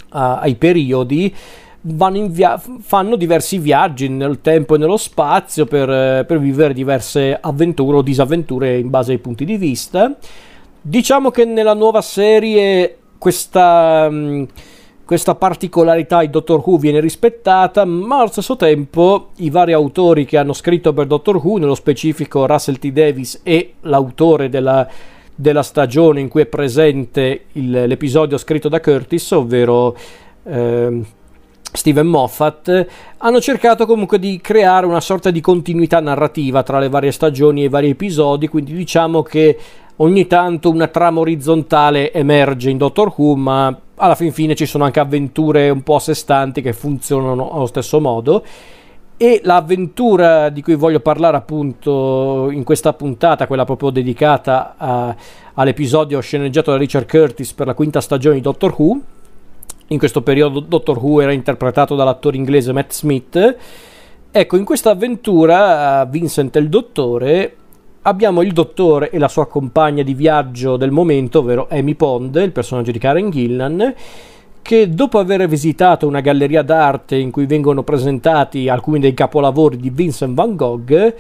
a, 0.09 0.39
ai 0.39 0.55
periodi 0.55 1.33
via- 1.83 2.61
fanno 2.81 3.15
diversi 3.15 3.59
viaggi 3.59 4.09
nel 4.09 4.41
tempo 4.41 4.75
e 4.75 4.77
nello 4.77 4.97
spazio 4.97 5.65
per, 5.67 6.25
per, 6.25 6.37
vivere 6.37 6.73
diverse 6.73 7.37
avventure 7.39 7.95
o 7.95 8.01
disavventure 8.01 8.77
in 8.77 8.89
base 8.89 9.13
ai 9.13 9.19
punti 9.19 9.45
di 9.45 9.55
vista. 9.55 10.17
Diciamo 10.81 11.31
che 11.31 11.45
nella 11.45 11.73
nuova 11.73 12.01
serie 12.01 12.97
questa, 13.17 14.09
mm, 14.11 14.43
questa 15.13 15.35
particolarità 15.35 16.21
di 16.21 16.31
Doctor 16.31 16.63
Who 16.65 16.79
viene 16.79 16.99
rispettata, 16.99 17.85
ma 17.85 18.17
allo 18.17 18.31
stesso 18.31 18.55
tempo 18.55 19.27
i 19.35 19.51
vari 19.51 19.71
autori 19.71 20.25
che 20.25 20.37
hanno 20.37 20.53
scritto 20.53 20.91
per 20.91 21.05
Doctor 21.05 21.35
Who, 21.35 21.59
nello 21.59 21.75
specifico 21.75 22.47
Russell 22.47 22.79
T. 22.79 22.87
Davis 22.87 23.41
e 23.43 23.75
l'autore 23.81 24.49
della, 24.49 24.87
della 25.35 25.61
stagione 25.61 26.19
in 26.19 26.29
cui 26.29 26.41
è 26.41 26.45
presente 26.47 27.45
il, 27.51 27.69
l'episodio 27.85 28.39
scritto 28.39 28.69
da 28.69 28.81
Curtis, 28.81 29.29
ovvero... 29.31 29.95
Eh, 30.45 31.01
Steven 31.75 32.05
Moffat, 32.05 32.87
hanno 33.17 33.41
cercato 33.41 33.87
comunque 33.87 34.19
di 34.19 34.39
creare 34.39 34.85
una 34.85 35.01
sorta 35.01 35.31
di 35.31 35.41
continuità 35.41 35.99
narrativa 35.99 36.61
tra 36.61 36.77
le 36.77 36.87
varie 36.87 37.11
stagioni 37.11 37.61
e 37.61 37.65
i 37.65 37.69
vari 37.69 37.89
episodi, 37.89 38.47
quindi 38.47 38.73
diciamo 38.73 39.23
che 39.23 39.57
ogni 39.95 40.27
tanto 40.27 40.69
una 40.69 40.87
trama 40.87 41.21
orizzontale 41.21 42.13
emerge 42.13 42.69
in 42.69 42.77
Doctor 42.77 43.11
Who, 43.15 43.35
ma 43.35 43.75
alla 43.95 44.15
fin 44.15 44.31
fine 44.31 44.55
ci 44.55 44.65
sono 44.65 44.83
anche 44.83 44.99
avventure 44.99 45.69
un 45.69 45.83
po' 45.83 45.95
a 45.95 45.99
sé 45.99 46.13
stanti 46.13 46.61
che 46.61 46.73
funzionano 46.73 47.51
allo 47.51 47.65
stesso 47.67 47.99
modo. 47.99 48.43
E 49.15 49.41
l'avventura 49.43 50.49
di 50.49 50.61
cui 50.61 50.75
voglio 50.75 50.99
parlare 50.99 51.37
appunto 51.37 52.49
in 52.51 52.63
questa 52.63 52.93
puntata, 52.93 53.47
quella 53.47 53.63
proprio 53.63 53.89
dedicata 53.91 54.73
a, 54.75 55.15
all'episodio 55.53 56.19
sceneggiato 56.19 56.71
da 56.71 56.77
Richard 56.77 57.07
Curtis 57.07 57.53
per 57.53 57.67
la 57.67 57.73
quinta 57.73 58.01
stagione 58.01 58.35
di 58.35 58.41
Doctor 58.41 58.73
Who, 58.75 58.99
in 59.87 59.97
questo 59.97 60.23
periodo 60.23 60.59
Doctor 60.59 60.97
Who 60.97 61.21
era 61.21 61.31
interpretato 61.31 61.95
dall'attore 61.95 62.37
inglese 62.37 62.73
Matt 62.73 62.91
Smith. 62.91 63.57
Ecco, 64.31 64.57
in 64.57 64.65
questa 64.65 64.89
avventura 64.89 66.05
Vincent 66.05 66.55
e 66.55 66.59
il 66.59 66.69
dottore 66.69 67.55
abbiamo 68.03 68.41
il 68.41 68.53
dottore 68.53 69.09
e 69.09 69.17
la 69.17 69.27
sua 69.27 69.47
compagna 69.47 70.03
di 70.03 70.13
viaggio 70.13 70.77
del 70.77 70.91
momento, 70.91 71.39
ovvero 71.39 71.67
Amy 71.69 71.95
Pond, 71.95 72.35
il 72.35 72.51
personaggio 72.51 72.91
di 72.91 72.99
Karen 72.99 73.29
Gillan, 73.29 73.93
che 74.61 74.89
dopo 74.89 75.19
aver 75.19 75.47
visitato 75.47 76.07
una 76.07 76.21
galleria 76.21 76.61
d'arte 76.61 77.17
in 77.17 77.31
cui 77.31 77.45
vengono 77.45 77.83
presentati 77.83 78.69
alcuni 78.69 78.99
dei 78.99 79.13
capolavori 79.13 79.77
di 79.77 79.89
Vincent 79.89 80.33
van 80.33 80.55
Gogh, 80.55 81.15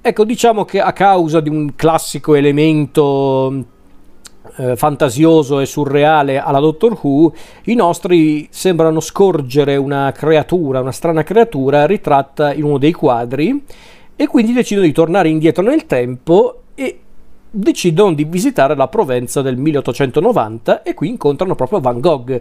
ecco 0.00 0.24
diciamo 0.24 0.64
che 0.64 0.80
a 0.80 0.92
causa 0.92 1.40
di 1.40 1.48
un 1.48 1.74
classico 1.74 2.34
elemento 2.34 3.64
eh, 4.56 4.76
fantasioso 4.76 5.60
e 5.60 5.66
surreale 5.66 6.38
alla 6.38 6.60
Doctor 6.60 6.98
Who, 7.00 7.32
i 7.64 7.74
nostri 7.74 8.46
sembrano 8.50 9.00
scorgere 9.00 9.76
una 9.76 10.12
creatura, 10.12 10.80
una 10.80 10.92
strana 10.92 11.22
creatura 11.22 11.86
ritratta 11.86 12.52
in 12.52 12.64
uno 12.64 12.78
dei 12.78 12.92
quadri 12.92 13.64
e 14.16 14.26
quindi 14.26 14.52
decidono 14.52 14.86
di 14.86 14.92
tornare 14.92 15.28
indietro 15.28 15.62
nel 15.62 15.86
tempo 15.86 16.62
e 16.74 17.00
decidono 17.50 18.14
di 18.14 18.24
visitare 18.24 18.74
la 18.74 18.88
Provenza 18.88 19.42
del 19.42 19.56
1890 19.56 20.82
e 20.82 20.94
qui 20.94 21.08
incontrano 21.08 21.54
proprio 21.54 21.80
Van 21.80 22.00
Gogh. 22.00 22.40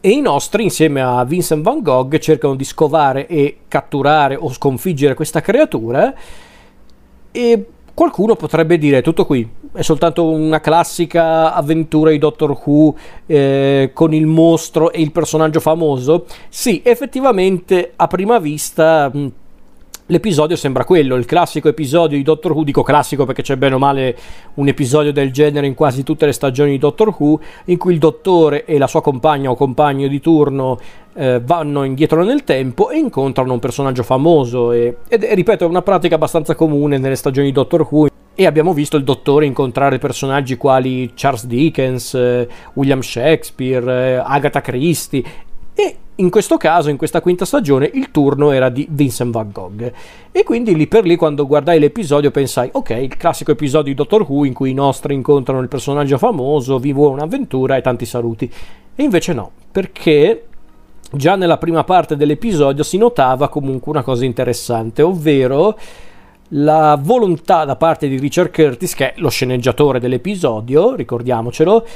E 0.00 0.10
i 0.10 0.20
nostri, 0.20 0.62
insieme 0.62 1.02
a 1.02 1.24
Vincent 1.24 1.62
Van 1.62 1.82
Gogh, 1.82 2.16
cercano 2.18 2.54
di 2.54 2.64
scovare 2.64 3.26
e 3.26 3.58
catturare 3.66 4.36
o 4.36 4.50
sconfiggere 4.50 5.14
questa 5.14 5.40
creatura 5.40 6.14
e 7.32 7.66
Qualcuno 7.98 8.36
potrebbe 8.36 8.78
dire 8.78 9.02
tutto 9.02 9.26
qui, 9.26 9.44
è 9.72 9.82
soltanto 9.82 10.30
una 10.30 10.60
classica 10.60 11.52
avventura 11.52 12.12
di 12.12 12.18
Doctor 12.18 12.56
Who 12.64 12.94
eh, 13.26 13.90
con 13.92 14.14
il 14.14 14.24
mostro 14.24 14.92
e 14.92 15.00
il 15.00 15.10
personaggio 15.10 15.58
famoso. 15.58 16.26
Sì, 16.48 16.80
effettivamente 16.84 17.94
a 17.96 18.06
prima 18.06 18.38
vista 18.38 19.10
mh, 19.12 19.32
L'episodio 20.10 20.56
sembra 20.56 20.86
quello, 20.86 21.16
il 21.16 21.26
classico 21.26 21.68
episodio 21.68 22.16
di 22.16 22.22
Doctor 22.22 22.52
Who, 22.52 22.64
dico 22.64 22.82
classico 22.82 23.26
perché 23.26 23.42
c'è 23.42 23.56
bene 23.56 23.74
o 23.74 23.78
male 23.78 24.16
un 24.54 24.66
episodio 24.66 25.12
del 25.12 25.30
genere 25.30 25.66
in 25.66 25.74
quasi 25.74 26.02
tutte 26.02 26.24
le 26.24 26.32
stagioni 26.32 26.70
di 26.70 26.78
Doctor 26.78 27.14
Who, 27.14 27.38
in 27.66 27.76
cui 27.76 27.92
il 27.92 27.98
dottore 27.98 28.64
e 28.64 28.78
la 28.78 28.86
sua 28.86 29.02
compagna 29.02 29.50
o 29.50 29.54
compagno 29.54 30.08
di 30.08 30.18
turno 30.18 30.78
eh, 31.12 31.42
vanno 31.44 31.82
indietro 31.82 32.24
nel 32.24 32.42
tempo 32.44 32.88
e 32.88 32.96
incontrano 32.96 33.52
un 33.52 33.58
personaggio 33.58 34.02
famoso 34.02 34.72
e, 34.72 34.96
ed 35.08 35.24
è, 35.24 35.34
ripeto, 35.34 35.64
è 35.64 35.68
una 35.68 35.82
pratica 35.82 36.14
abbastanza 36.14 36.54
comune 36.54 36.96
nelle 36.96 37.14
stagioni 37.14 37.48
di 37.48 37.52
Doctor 37.52 37.86
Who 37.90 38.08
e 38.34 38.46
abbiamo 38.46 38.72
visto 38.72 38.96
il 38.96 39.04
dottore 39.04 39.44
incontrare 39.44 39.98
personaggi 39.98 40.56
quali 40.56 41.10
Charles 41.14 41.44
Dickens, 41.44 42.14
eh, 42.14 42.48
William 42.74 43.00
Shakespeare, 43.00 44.14
eh, 44.14 44.22
Agatha 44.24 44.62
Christie 44.62 45.22
in 46.20 46.30
questo 46.30 46.56
caso, 46.56 46.90
in 46.90 46.96
questa 46.96 47.20
quinta 47.20 47.44
stagione, 47.44 47.90
il 47.94 48.10
turno 48.10 48.50
era 48.50 48.68
di 48.68 48.86
Vincent 48.90 49.32
Van 49.32 49.50
Gogh. 49.52 49.92
E 50.32 50.42
quindi 50.42 50.74
lì 50.74 50.86
per 50.86 51.04
lì, 51.04 51.16
quando 51.16 51.46
guardai 51.46 51.78
l'episodio, 51.78 52.30
pensai: 52.30 52.68
ok, 52.72 52.90
il 52.90 53.16
classico 53.16 53.52
episodio 53.52 53.92
di 53.92 53.94
Doctor 53.94 54.24
Who 54.28 54.44
in 54.44 54.52
cui 54.52 54.70
i 54.70 54.74
nostri 54.74 55.14
incontrano 55.14 55.60
il 55.60 55.68
personaggio 55.68 56.18
famoso, 56.18 56.78
vivono 56.78 57.14
un'avventura 57.14 57.76
e 57.76 57.82
tanti 57.82 58.04
saluti. 58.04 58.50
E 58.94 59.02
invece 59.02 59.32
no, 59.32 59.50
perché 59.70 60.46
già 61.12 61.36
nella 61.36 61.56
prima 61.58 61.84
parte 61.84 62.16
dell'episodio 62.16 62.82
si 62.82 62.98
notava 62.98 63.48
comunque 63.48 63.92
una 63.92 64.02
cosa 64.02 64.24
interessante, 64.24 65.02
ovvero 65.02 65.78
la 66.52 66.98
volontà 67.00 67.64
da 67.64 67.76
parte 67.76 68.08
di 68.08 68.18
Richard 68.18 68.50
Curtis, 68.50 68.94
che 68.94 69.12
è 69.12 69.20
lo 69.20 69.28
sceneggiatore 69.28 70.00
dell'episodio, 70.00 70.94
ricordiamocelo, 70.94 71.86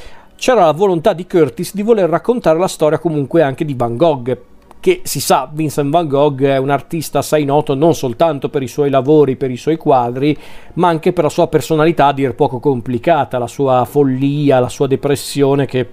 c'era 0.43 0.65
la 0.65 0.73
volontà 0.73 1.13
di 1.13 1.25
Curtis 1.25 1.73
di 1.73 1.83
voler 1.83 2.09
raccontare 2.09 2.59
la 2.59 2.67
storia 2.67 2.99
comunque 2.99 3.43
anche 3.43 3.65
di 3.65 3.75
Van 3.75 3.97
Gogh, 3.97 4.37
che 4.81 5.03
si 5.05 5.21
sa 5.21 5.49
Vincent 5.49 5.89
Van 5.89 6.09
Gogh 6.09 6.43
è 6.43 6.57
un 6.57 6.69
artista 6.69 7.21
assai 7.21 7.45
noto 7.45 7.77
non 7.77 7.95
soltanto 7.95 8.49
per 8.49 8.61
i 8.61 8.67
suoi 8.67 8.91
lavori, 8.91 9.37
per 9.37 9.53
i 9.53 9.57
suoi 9.57 9.77
quadri, 9.77 10.37
ma 10.75 10.89
anche 10.89 11.13
per 11.13 11.23
la 11.23 11.31
sua 11.31 11.47
personalità 11.47 12.07
a 12.07 12.13
dir 12.13 12.35
poco 12.35 12.59
complicata, 12.59 13.39
la 13.39 13.47
sua 13.47 13.85
follia, 13.85 14.59
la 14.59 14.69
sua 14.69 14.89
depressione 14.89 15.65
che 15.65 15.89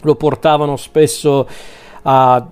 lo 0.00 0.14
portavano 0.14 0.76
spesso 0.76 1.46
a 2.04 2.46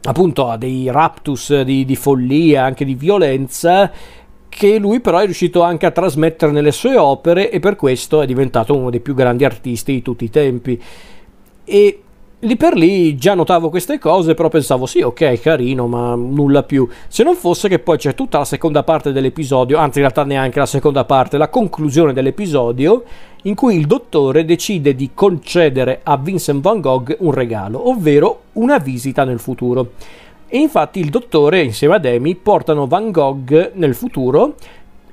appunto 0.00 0.48
a 0.48 0.56
dei 0.56 0.90
raptus 0.90 1.60
di, 1.60 1.84
di 1.84 1.96
follia, 1.96 2.64
anche 2.64 2.86
di 2.86 2.94
violenza 2.94 3.90
che 4.58 4.78
lui 4.78 4.98
però 4.98 5.18
è 5.18 5.24
riuscito 5.24 5.62
anche 5.62 5.86
a 5.86 5.92
trasmettere 5.92 6.50
nelle 6.50 6.72
sue 6.72 6.96
opere 6.96 7.48
e 7.48 7.60
per 7.60 7.76
questo 7.76 8.22
è 8.22 8.26
diventato 8.26 8.76
uno 8.76 8.90
dei 8.90 8.98
più 8.98 9.14
grandi 9.14 9.44
artisti 9.44 9.92
di 9.92 10.02
tutti 10.02 10.24
i 10.24 10.30
tempi. 10.30 10.82
E 11.64 12.02
lì 12.40 12.56
per 12.56 12.74
lì 12.74 13.14
già 13.14 13.34
notavo 13.34 13.70
queste 13.70 14.00
cose, 14.00 14.34
però 14.34 14.48
pensavo 14.48 14.86
sì, 14.86 15.00
ok, 15.00 15.38
carino, 15.40 15.86
ma 15.86 16.16
nulla 16.16 16.64
più. 16.64 16.88
Se 17.06 17.22
non 17.22 17.36
fosse 17.36 17.68
che 17.68 17.78
poi 17.78 17.98
c'è 17.98 18.16
tutta 18.16 18.38
la 18.38 18.44
seconda 18.44 18.82
parte 18.82 19.12
dell'episodio, 19.12 19.78
anzi 19.78 19.98
in 19.98 20.04
realtà 20.04 20.24
neanche 20.24 20.58
la 20.58 20.66
seconda 20.66 21.04
parte, 21.04 21.38
la 21.38 21.50
conclusione 21.50 22.12
dell'episodio, 22.12 23.04
in 23.42 23.54
cui 23.54 23.76
il 23.76 23.86
dottore 23.86 24.44
decide 24.44 24.96
di 24.96 25.10
concedere 25.14 26.00
a 26.02 26.16
Vincent 26.16 26.60
van 26.60 26.80
Gogh 26.80 27.14
un 27.20 27.30
regalo, 27.30 27.90
ovvero 27.90 28.40
una 28.54 28.78
visita 28.78 29.22
nel 29.22 29.38
futuro. 29.38 29.92
E 30.50 30.58
infatti 30.58 30.98
il 30.98 31.10
dottore 31.10 31.62
insieme 31.62 31.96
ad 31.96 32.06
Amy 32.06 32.34
portano 32.34 32.86
Van 32.86 33.10
Gogh 33.10 33.72
nel 33.74 33.94
futuro 33.94 34.54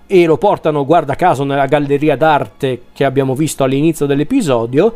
e 0.08 0.26
lo 0.26 0.38
portano, 0.38 0.86
guarda 0.86 1.16
caso, 1.16 1.44
nella 1.44 1.66
galleria 1.66 2.16
d'arte 2.16 2.84
che 2.94 3.04
abbiamo 3.04 3.36
visto 3.36 3.64
all'inizio 3.64 4.06
dell'episodio 4.06 4.94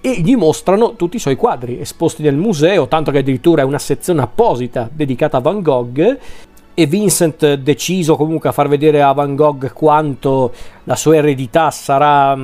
e 0.00 0.20
gli 0.20 0.36
mostrano 0.36 0.94
tutti 0.94 1.16
i 1.16 1.18
suoi 1.18 1.34
quadri 1.34 1.80
esposti 1.80 2.22
nel 2.22 2.36
museo, 2.36 2.86
tanto 2.86 3.10
che 3.10 3.18
addirittura 3.18 3.62
è 3.62 3.64
una 3.64 3.78
sezione 3.78 4.20
apposita 4.20 4.88
dedicata 4.92 5.38
a 5.38 5.40
Van 5.40 5.60
Gogh. 5.60 6.18
E 6.76 6.86
Vincent 6.86 7.54
deciso 7.54 8.16
comunque 8.16 8.48
a 8.48 8.52
far 8.52 8.68
vedere 8.68 9.00
a 9.00 9.12
Van 9.12 9.34
Gogh 9.34 9.72
quanto 9.72 10.52
la 10.84 10.96
sua 10.96 11.16
eredità 11.16 11.70
sarà 11.70 12.36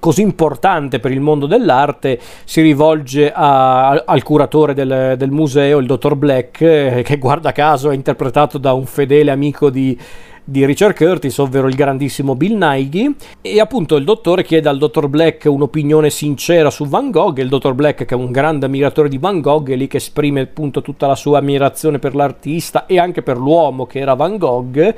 così 0.00 0.22
importante 0.22 0.98
per 0.98 1.12
il 1.12 1.20
mondo 1.20 1.46
dell'arte 1.46 2.18
si 2.44 2.60
rivolge 2.60 3.30
a, 3.32 3.90
al 3.90 4.22
curatore 4.24 4.74
del, 4.74 5.14
del, 5.16 5.30
museo, 5.30 5.78
il 5.78 5.86
dottor 5.86 6.16
Black, 6.16 6.60
eh, 6.62 7.02
che 7.04 7.18
guarda 7.18 7.52
caso 7.52 7.90
è 7.90 7.94
interpretato 7.94 8.58
da 8.58 8.72
un 8.72 8.86
fedele 8.86 9.30
amico 9.30 9.70
di, 9.70 9.96
di 10.42 10.64
Richard 10.64 10.96
Curtis, 10.96 11.38
ovvero 11.38 11.68
il 11.68 11.74
grandissimo 11.74 12.34
Bill 12.34 12.56
Nighy, 12.56 13.14
e 13.40 13.60
appunto 13.60 13.94
il 13.94 14.04
dottore 14.04 14.42
chiede 14.42 14.68
al 14.68 14.78
dottor 14.78 15.06
Black 15.06 15.44
un'opinione 15.44 16.10
sincera 16.10 16.70
su 16.70 16.86
Van 16.86 17.10
Gogh, 17.10 17.38
il 17.38 17.48
dottor 17.48 17.74
Black 17.74 18.04
che 18.04 18.14
è 18.14 18.18
un 18.18 18.32
grande 18.32 18.66
ammiratore 18.66 19.08
di 19.08 19.18
Van 19.18 19.40
Gogh, 19.40 19.70
è 19.70 19.76
lì 19.76 19.86
che 19.86 19.98
esprime 19.98 20.40
appunto 20.40 20.82
tutta 20.82 21.06
la 21.06 21.14
sua 21.14 21.38
ammirazione 21.38 22.00
per 22.00 22.16
l'artista 22.16 22.86
e 22.86 22.98
anche 22.98 23.22
per 23.22 23.36
l'uomo 23.36 23.86
che 23.86 24.00
era 24.00 24.14
Van 24.14 24.38
Gogh, 24.38 24.94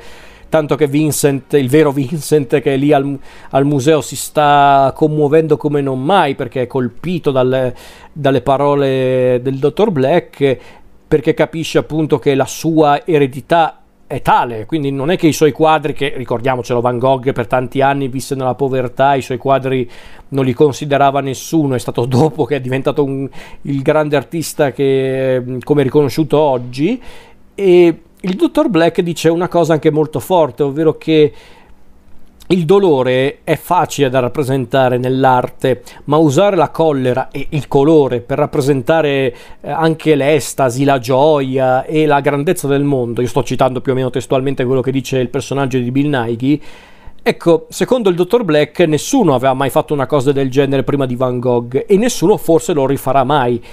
tanto 0.53 0.75
che 0.75 0.85
Vincent, 0.85 1.53
il 1.53 1.67
vero 1.67 1.91
Vincent 1.91 2.61
che 2.61 2.75
è 2.75 2.77
lì 2.77 2.93
al, 2.93 3.17
al 3.49 3.65
museo 3.65 4.01
si 4.01 4.15
sta 4.15 4.93
commuovendo 4.95 5.57
come 5.57 5.81
non 5.81 5.99
mai 5.99 6.35
perché 6.35 6.61
è 6.61 6.67
colpito 6.67 7.31
dalle, 7.31 7.75
dalle 8.13 8.41
parole 8.41 9.39
del 9.41 9.57
dottor 9.57 9.89
Black 9.89 10.57
perché 11.07 11.33
capisce 11.33 11.79
appunto 11.79 12.19
che 12.19 12.35
la 12.35 12.45
sua 12.45 13.03
eredità 13.03 13.79
è 14.05 14.21
tale, 14.21 14.67
quindi 14.67 14.91
non 14.91 15.09
è 15.09 15.17
che 15.17 15.25
i 15.25 15.33
suoi 15.33 15.51
quadri, 15.51 15.93
che 15.93 16.13
ricordiamocelo, 16.15 16.81
Van 16.81 16.99
Gogh 16.99 17.31
per 17.31 17.47
tanti 17.47 17.81
anni 17.81 18.07
visse 18.07 18.35
nella 18.35 18.53
povertà, 18.53 19.15
i 19.15 19.23
suoi 19.23 19.39
quadri 19.39 19.89
non 20.29 20.45
li 20.45 20.53
considerava 20.53 21.19
nessuno, 21.19 21.73
è 21.73 21.79
stato 21.79 22.05
dopo 22.05 22.45
che 22.45 22.57
è 22.57 22.61
diventato 22.61 23.03
un, 23.03 23.27
il 23.61 23.81
grande 23.81 24.15
artista 24.15 24.71
che 24.71 25.57
come 25.63 25.81
è 25.81 25.83
riconosciuto 25.83 26.37
oggi. 26.37 27.01
E 27.55 28.01
il 28.25 28.35
dottor 28.35 28.69
Black 28.69 29.01
dice 29.01 29.27
una 29.27 29.49
cosa 29.49 29.73
anche 29.73 29.91
molto 29.91 30.19
forte, 30.21 30.63
ovvero 30.63 30.97
che 30.97 31.33
il 32.47 32.65
dolore 32.65 33.39
è 33.43 33.55
facile 33.57 34.09
da 34.09 34.19
rappresentare 34.19 34.97
nell'arte, 34.97 35.81
ma 36.05 36.15
usare 36.17 36.55
la 36.55 36.69
collera 36.69 37.29
e 37.31 37.47
il 37.49 37.67
colore 37.67 38.21
per 38.21 38.37
rappresentare 38.37 39.35
eh, 39.59 39.69
anche 39.69 40.15
l'estasi, 40.15 40.85
la 40.85 40.99
gioia 40.99 41.83
e 41.83 42.05
la 42.05 42.21
grandezza 42.21 42.67
del 42.67 42.83
mondo, 42.83 43.21
io 43.21 43.27
sto 43.27 43.43
citando 43.43 43.81
più 43.81 43.91
o 43.91 43.95
meno 43.95 44.09
testualmente 44.09 44.63
quello 44.63 44.81
che 44.81 44.91
dice 44.91 45.19
il 45.19 45.29
personaggio 45.29 45.77
di 45.77 45.91
Bill 45.91 46.09
Nighy, 46.09 46.61
Ecco, 47.25 47.67
secondo 47.69 48.09
il 48.09 48.15
dottor 48.15 48.43
Black, 48.43 48.81
nessuno 48.81 49.33
aveva 49.33 49.53
mai 49.53 49.69
fatto 49.69 49.93
una 49.93 50.05
cosa 50.05 50.33
del 50.33 50.51
genere 50.51 50.83
prima 50.83 51.05
di 51.05 51.15
Van 51.15 51.39
Gogh 51.39 51.85
e 51.87 51.95
nessuno 51.95 52.35
forse 52.35 52.73
lo 52.73 52.85
rifarà 52.85 53.23
mai. 53.23 53.63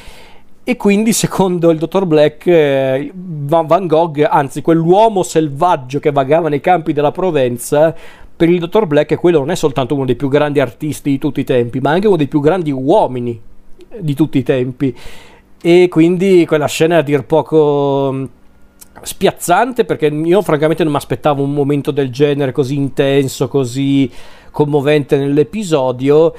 E 0.63 0.77
quindi, 0.77 1.13
secondo 1.13 1.71
il 1.71 1.79
dottor 1.79 2.05
Black, 2.05 2.47
eh, 2.47 3.11
Van 3.15 3.87
Gogh, 3.87 4.27
anzi 4.29 4.63
quell'uomo 4.63 5.23
selvaggio 5.23 5.99
che 5.99 6.13
vagava 6.13 6.49
nei 6.49 6.61
campi 6.61 6.93
della 6.93 7.11
Provenza, 7.11 7.95
per 8.37 8.49
il 8.49 8.59
dottor 8.59 8.87
Black 8.87 9.17
quello 9.17 9.39
non 9.39 9.51
è 9.51 9.55
soltanto 9.55 9.95
uno 9.95 10.05
dei 10.05 10.15
più 10.15 10.29
grandi 10.29 10.61
artisti 10.61 11.11
di 11.11 11.19
tutti 11.19 11.41
i 11.41 11.45
tempi, 11.45 11.81
ma 11.81 11.91
anche 11.91 12.07
uno 12.07 12.17
dei 12.17 12.29
più 12.29 12.41
grandi 12.41 12.71
uomini 12.71 13.41
di 13.99 14.15
tutti 14.15 14.39
i 14.39 14.43
tempi. 14.43 14.97
E 15.63 15.89
quindi 15.91 16.47
quella 16.47 16.67
scena 16.67 16.97
è 16.97 16.99
a 16.99 17.03
dir 17.03 17.25
poco 17.25 18.11
mm, 18.13 18.25
spiazzante 19.03 19.85
perché 19.85 20.07
io 20.07 20.41
francamente 20.43 20.85
non 20.85 20.93
mi 20.93 20.99
aspettavo 20.99 21.43
un 21.43 21.53
momento 21.53 21.91
del 21.91 22.11
genere 22.11 22.53
così 22.53 22.77
intenso, 22.77 23.49
così 23.49 24.11
commovente 24.51 25.17
nell'episodio 25.17 26.35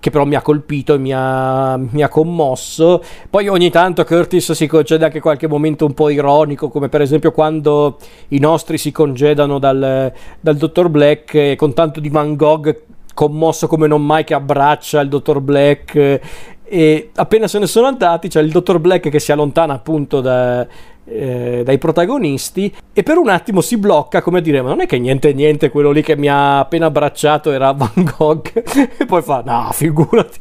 che 0.00 0.10
però 0.10 0.24
mi 0.24 0.34
ha 0.34 0.42
colpito 0.42 0.94
e 0.94 0.98
mi 0.98 1.12
ha, 1.14 1.76
mi 1.76 2.02
ha, 2.02 2.08
commosso. 2.08 3.02
Poi 3.30 3.48
ogni 3.48 3.70
tanto 3.70 4.04
Curtis 4.04 4.52
si 4.52 4.66
concede 4.66 5.04
anche 5.04 5.20
qualche 5.20 5.46
momento 5.46 5.86
un 5.86 5.94
po' 5.94 6.08
ironico, 6.08 6.68
come 6.68 6.88
per 6.88 7.00
esempio 7.00 7.32
quando 7.32 7.98
i 8.28 8.38
nostri 8.38 8.78
si 8.78 8.90
congedano 8.92 9.58
dal, 9.58 10.12
dal 10.40 10.56
dottor 10.56 10.88
Black 10.88 11.54
con 11.56 11.72
tanto 11.74 12.00
di 12.00 12.08
Van 12.08 12.34
Gogh 12.34 12.82
commosso 13.14 13.66
come 13.66 13.86
non 13.86 14.04
mai 14.04 14.24
che 14.24 14.34
abbraccia 14.34 15.00
il 15.00 15.08
dottor 15.08 15.40
Black 15.40 16.20
e 16.68 17.10
appena 17.14 17.46
se 17.48 17.58
ne 17.58 17.66
sono 17.66 17.86
andati 17.86 18.28
c'è 18.28 18.42
il 18.42 18.50
dottor 18.50 18.78
Black 18.78 19.08
che 19.08 19.20
si 19.20 19.32
allontana 19.32 19.72
appunto 19.72 20.20
da, 20.20 20.66
eh, 21.08 21.62
dai 21.64 21.78
protagonisti 21.78 22.74
e 22.92 23.02
per 23.02 23.16
un 23.16 23.28
attimo 23.28 23.60
si 23.60 23.76
blocca 23.76 24.22
come 24.22 24.38
a 24.38 24.40
dire 24.42 24.60
ma 24.60 24.70
non 24.70 24.80
è 24.80 24.86
che 24.86 24.98
niente 24.98 25.32
niente 25.32 25.70
quello 25.70 25.92
lì 25.92 26.02
che 26.02 26.16
mi 26.16 26.28
ha 26.28 26.58
appena 26.58 26.86
abbracciato 26.86 27.52
era 27.52 27.70
Van 27.76 28.12
Gogh 28.16 28.50
e 28.98 29.06
poi 29.06 29.22
fa 29.22 29.42
no 29.44 29.68
figurati 29.72 30.40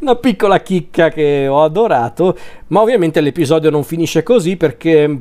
una 0.00 0.16
piccola 0.16 0.60
chicca 0.60 1.10
che 1.10 1.46
ho 1.46 1.62
adorato 1.62 2.36
ma 2.68 2.80
ovviamente 2.80 3.20
l'episodio 3.20 3.70
non 3.70 3.84
finisce 3.84 4.22
così 4.22 4.56
perché 4.56 5.20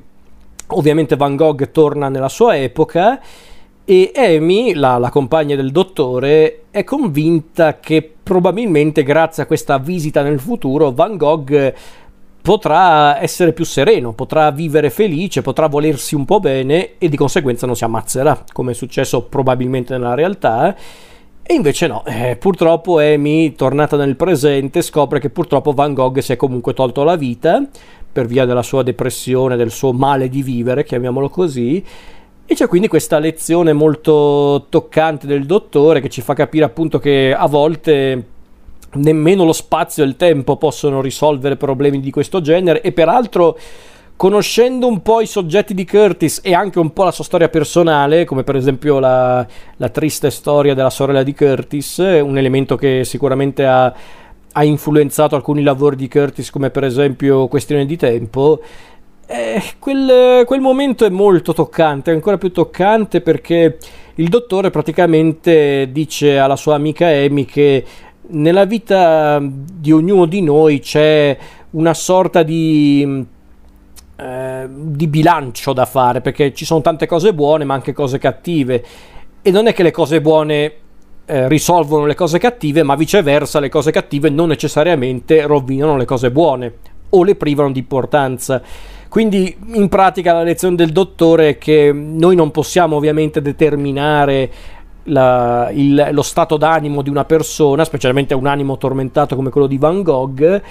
ovviamente 0.67 1.15
Van 1.15 1.35
Gogh 1.35 1.71
torna 1.71 2.09
nella 2.09 2.29
sua 2.29 2.57
epoca 2.57 3.19
e 3.89 4.11
Amy, 4.13 4.73
la, 4.73 4.97
la, 4.97 5.09
compagna 5.09 5.55
del 5.55 5.71
dottore, 5.71 6.63
è 6.71 6.83
convinta 6.83 7.79
che 7.79 8.15
probabilmente 8.21 9.01
grazie 9.01 9.43
a 9.43 9.45
questa 9.45 9.77
visita 9.77 10.21
nel 10.23 10.41
futuro 10.41 10.91
Van 10.91 11.15
Gogh 11.15 11.73
potrà 12.47 13.21
essere 13.21 13.51
più 13.51 13.65
sereno, 13.65 14.13
potrà 14.13 14.51
vivere 14.51 14.89
felice, 14.89 15.41
potrà 15.41 15.67
volersi 15.67 16.15
un 16.15 16.23
po' 16.23 16.39
bene 16.39 16.91
e 16.97 17.09
di 17.09 17.17
conseguenza 17.17 17.65
non 17.65 17.75
si 17.75 17.83
ammazzerà, 17.83 18.45
come 18.53 18.71
è 18.71 18.73
successo 18.73 19.23
probabilmente 19.23 19.97
nella 19.97 20.13
realtà. 20.13 20.73
E 21.43 21.53
invece 21.53 21.87
no, 21.87 22.05
eh, 22.05 22.37
purtroppo 22.37 22.99
Amy, 22.99 23.51
tornata 23.51 23.97
nel 23.97 24.15
presente, 24.15 24.81
scopre 24.81 25.19
che 25.19 25.29
purtroppo 25.29 25.73
Van 25.73 25.93
Gogh 25.93 26.19
si 26.19 26.31
è 26.31 26.37
comunque 26.37 26.73
tolto 26.73 27.03
la 27.03 27.17
vita 27.17 27.61
per 28.09 28.27
via 28.27 28.45
della 28.45 28.63
sua 28.63 28.81
depressione, 28.81 29.57
del 29.57 29.71
suo 29.71 29.91
male 29.91 30.29
di 30.29 30.41
vivere, 30.41 30.85
chiamiamolo 30.85 31.27
così. 31.27 31.83
E 32.45 32.55
c'è 32.55 32.67
quindi 32.69 32.87
questa 32.87 33.19
lezione 33.19 33.73
molto 33.73 34.67
toccante 34.69 35.27
del 35.27 35.45
dottore 35.45 35.99
che 35.99 36.07
ci 36.07 36.21
fa 36.21 36.33
capire 36.33 36.63
appunto 36.63 36.97
che 36.97 37.35
a 37.37 37.45
volte 37.45 38.35
nemmeno 38.93 39.43
lo 39.43 39.53
spazio 39.53 40.03
e 40.03 40.07
il 40.07 40.15
tempo 40.15 40.57
possono 40.57 41.01
risolvere 41.01 41.55
problemi 41.55 41.99
di 41.99 42.11
questo 42.11 42.41
genere 42.41 42.81
e 42.81 42.91
peraltro 42.91 43.57
conoscendo 44.17 44.87
un 44.87 45.03
po' 45.03 45.21
i 45.21 45.27
soggetti 45.27 45.75
di 45.75 45.85
Curtis 45.85 46.41
e 46.43 46.53
anche 46.53 46.79
un 46.79 46.91
po' 46.91 47.03
la 47.03 47.11
sua 47.11 47.23
storia 47.23 47.49
personale, 47.49 48.25
come 48.25 48.43
per 48.43 48.55
esempio 48.55 48.97
la, 48.97 49.45
la 49.77 49.89
triste 49.89 50.31
storia 50.31 50.73
della 50.73 50.89
sorella 50.89 51.21
di 51.21 51.35
Curtis, 51.35 51.97
un 51.99 52.35
elemento 52.35 52.75
che 52.75 53.03
sicuramente 53.05 53.63
ha, 53.63 53.93
ha, 54.51 54.63
influenzato 54.63 55.35
alcuni 55.35 55.61
lavori 55.61 55.95
di 55.95 56.09
Curtis, 56.09 56.49
come 56.49 56.71
per 56.71 56.83
esempio 56.83 57.47
Questione 57.47 57.85
di 57.85 57.95
tempo. 57.95 58.59
Eh, 59.27 59.61
quel, 59.77 60.45
quel 60.45 60.61
momento 60.61 61.05
è 61.05 61.09
molto 61.09 61.53
toccante, 61.53 62.09
è 62.09 62.13
ancora 62.15 62.39
più 62.39 62.51
toccante 62.51 63.21
perché 63.21 63.77
il 64.15 64.29
dottore 64.29 64.71
praticamente 64.71 65.89
dice 65.91 66.39
alla 66.39 66.55
sua 66.55 66.73
amica 66.73 67.05
Amy 67.05 67.45
che 67.45 67.85
nella 68.29 68.65
vita 68.65 69.41
di 69.41 69.91
ognuno 69.91 70.25
di 70.25 70.41
noi 70.41 70.79
c'è 70.79 71.37
una 71.71 71.93
sorta 71.93 72.43
di, 72.43 73.25
eh, 74.15 74.67
di 74.69 75.07
bilancio 75.07 75.73
da 75.73 75.85
fare 75.85 76.21
perché 76.21 76.53
ci 76.53 76.65
sono 76.65 76.81
tante 76.81 77.05
cose 77.05 77.33
buone 77.33 77.65
ma 77.65 77.73
anche 77.73 77.93
cose 77.93 78.17
cattive. 78.17 78.85
E 79.41 79.51
non 79.51 79.67
è 79.67 79.73
che 79.73 79.83
le 79.83 79.91
cose 79.91 80.21
buone 80.21 80.73
eh, 81.25 81.47
risolvono 81.47 82.05
le 82.05 82.15
cose 82.15 82.39
cattive 82.39 82.83
ma 82.83 82.95
viceversa 82.95 83.59
le 83.59 83.69
cose 83.69 83.91
cattive 83.91 84.29
non 84.29 84.47
necessariamente 84.47 85.45
rovinano 85.45 85.97
le 85.97 86.05
cose 86.05 86.31
buone 86.31 86.73
o 87.09 87.23
le 87.23 87.35
privano 87.35 87.71
di 87.71 87.79
importanza. 87.79 88.61
Quindi 89.09 89.55
in 89.73 89.87
pratica 89.87 90.33
la 90.33 90.43
lezione 90.43 90.75
del 90.75 90.91
dottore 90.91 91.49
è 91.49 91.57
che 91.57 91.91
noi 91.93 92.35
non 92.35 92.51
possiamo 92.51 92.97
ovviamente 92.97 93.41
determinare 93.41 94.51
la, 95.07 95.69
il, 95.71 96.09
lo 96.11 96.21
stato 96.21 96.57
d'animo 96.57 97.01
di 97.01 97.09
una 97.09 97.25
persona, 97.25 97.83
specialmente 97.83 98.33
un 98.33 98.47
animo 98.47 98.77
tormentato 98.77 99.35
come 99.35 99.49
quello 99.49 99.67
di 99.67 99.77
Van 99.77 100.01
Gogh, 100.01 100.61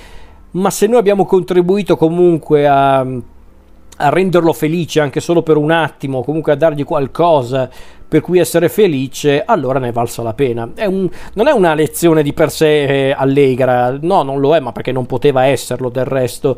ma 0.53 0.71
se 0.71 0.87
noi 0.87 0.99
abbiamo 0.99 1.27
contribuito 1.27 1.97
comunque 1.97 2.67
a, 2.67 3.01
a 3.01 4.09
renderlo 4.09 4.53
felice 4.53 5.01
anche 5.01 5.21
solo 5.21 5.43
per 5.43 5.57
un 5.57 5.71
attimo, 5.71 6.23
comunque 6.23 6.53
a 6.53 6.57
dargli 6.57 6.85
qualcosa 6.85 7.69
per 8.09 8.21
cui 8.21 8.39
essere 8.39 8.69
felice, 8.69 9.43
allora 9.45 9.79
ne 9.79 9.89
è 9.89 9.93
valsa 9.93 10.23
la 10.23 10.33
pena. 10.33 10.71
È 10.75 10.85
un, 10.85 11.09
non 11.35 11.49
è 11.49 11.53
una 11.53 11.75
lezione 11.75 12.23
di 12.23 12.33
per 12.33 12.51
sé 12.51 13.09
eh, 13.09 13.15
allegra, 13.17 13.99
no, 14.01 14.23
non 14.23 14.39
lo 14.39 14.55
è, 14.55 14.61
ma 14.61 14.73
perché 14.73 14.93
non 14.93 15.07
poteva 15.07 15.47
esserlo 15.47 15.89
del 15.89 16.05
resto. 16.05 16.57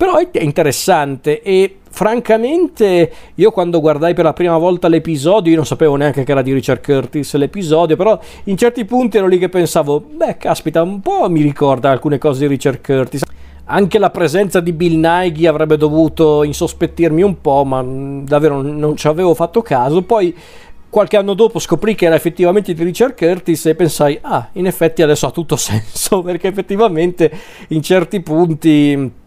Però 0.00 0.16
è 0.16 0.42
interessante 0.42 1.42
e 1.42 1.80
francamente 1.90 3.12
io 3.34 3.50
quando 3.50 3.80
guardai 3.80 4.14
per 4.14 4.24
la 4.24 4.32
prima 4.32 4.56
volta 4.56 4.88
l'episodio 4.88 5.50
io 5.50 5.56
non 5.58 5.66
sapevo 5.66 5.94
neanche 5.96 6.24
che 6.24 6.32
era 6.32 6.40
di 6.40 6.54
Richard 6.54 6.82
Curtis 6.82 7.34
l'episodio 7.34 7.96
però 7.96 8.18
in 8.44 8.56
certi 8.56 8.86
punti 8.86 9.18
ero 9.18 9.26
lì 9.26 9.36
che 9.36 9.50
pensavo 9.50 10.00
beh 10.00 10.38
caspita 10.38 10.80
un 10.80 11.02
po' 11.02 11.28
mi 11.28 11.42
ricorda 11.42 11.90
alcune 11.90 12.16
cose 12.16 12.40
di 12.40 12.46
Richard 12.46 12.80
Curtis. 12.80 13.24
Anche 13.66 13.98
la 13.98 14.08
presenza 14.08 14.60
di 14.60 14.72
Bill 14.72 14.98
Nighy 14.98 15.44
avrebbe 15.44 15.76
dovuto 15.76 16.44
insospettirmi 16.44 17.20
un 17.20 17.38
po' 17.38 17.64
ma 17.66 17.84
davvero 17.84 18.62
non 18.62 18.96
ci 18.96 19.06
avevo 19.06 19.34
fatto 19.34 19.60
caso. 19.60 20.00
Poi 20.00 20.34
qualche 20.88 21.18
anno 21.18 21.34
dopo 21.34 21.58
scoprì 21.58 21.94
che 21.94 22.06
era 22.06 22.14
effettivamente 22.14 22.72
di 22.72 22.82
Richard 22.82 23.14
Curtis 23.14 23.66
e 23.66 23.74
pensai 23.74 24.18
ah 24.22 24.48
in 24.52 24.66
effetti 24.66 25.02
adesso 25.02 25.26
ha 25.26 25.30
tutto 25.30 25.56
senso 25.60 26.22
perché 26.22 26.48
effettivamente 26.48 27.30
in 27.68 27.82
certi 27.82 28.22
punti 28.22 29.18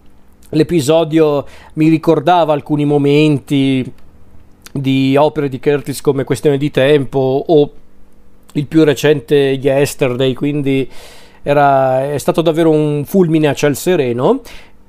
L'episodio 0.54 1.46
mi 1.74 1.90
ricordava 1.90 2.54
alcuni 2.54 2.86
momenti 2.86 3.92
di 4.72 5.16
opere 5.18 5.50
di 5.50 5.60
Curtis 5.60 6.02
come 6.02 6.24
Questione 6.24 6.58
di 6.58 6.72
tempo 6.72 7.44
o 7.48 7.72
il 8.54 8.68
più 8.68 8.84
recente 8.84 9.36
Yesterday, 9.36 10.34
quindi 10.34 10.90
era, 11.42 12.12
è 12.12 12.18
stato 12.18 12.42
davvero 12.42 12.70
un 12.70 13.04
fulmine 13.06 13.48
a 13.48 13.54
ciel 13.54 13.76
sereno 13.76 14.42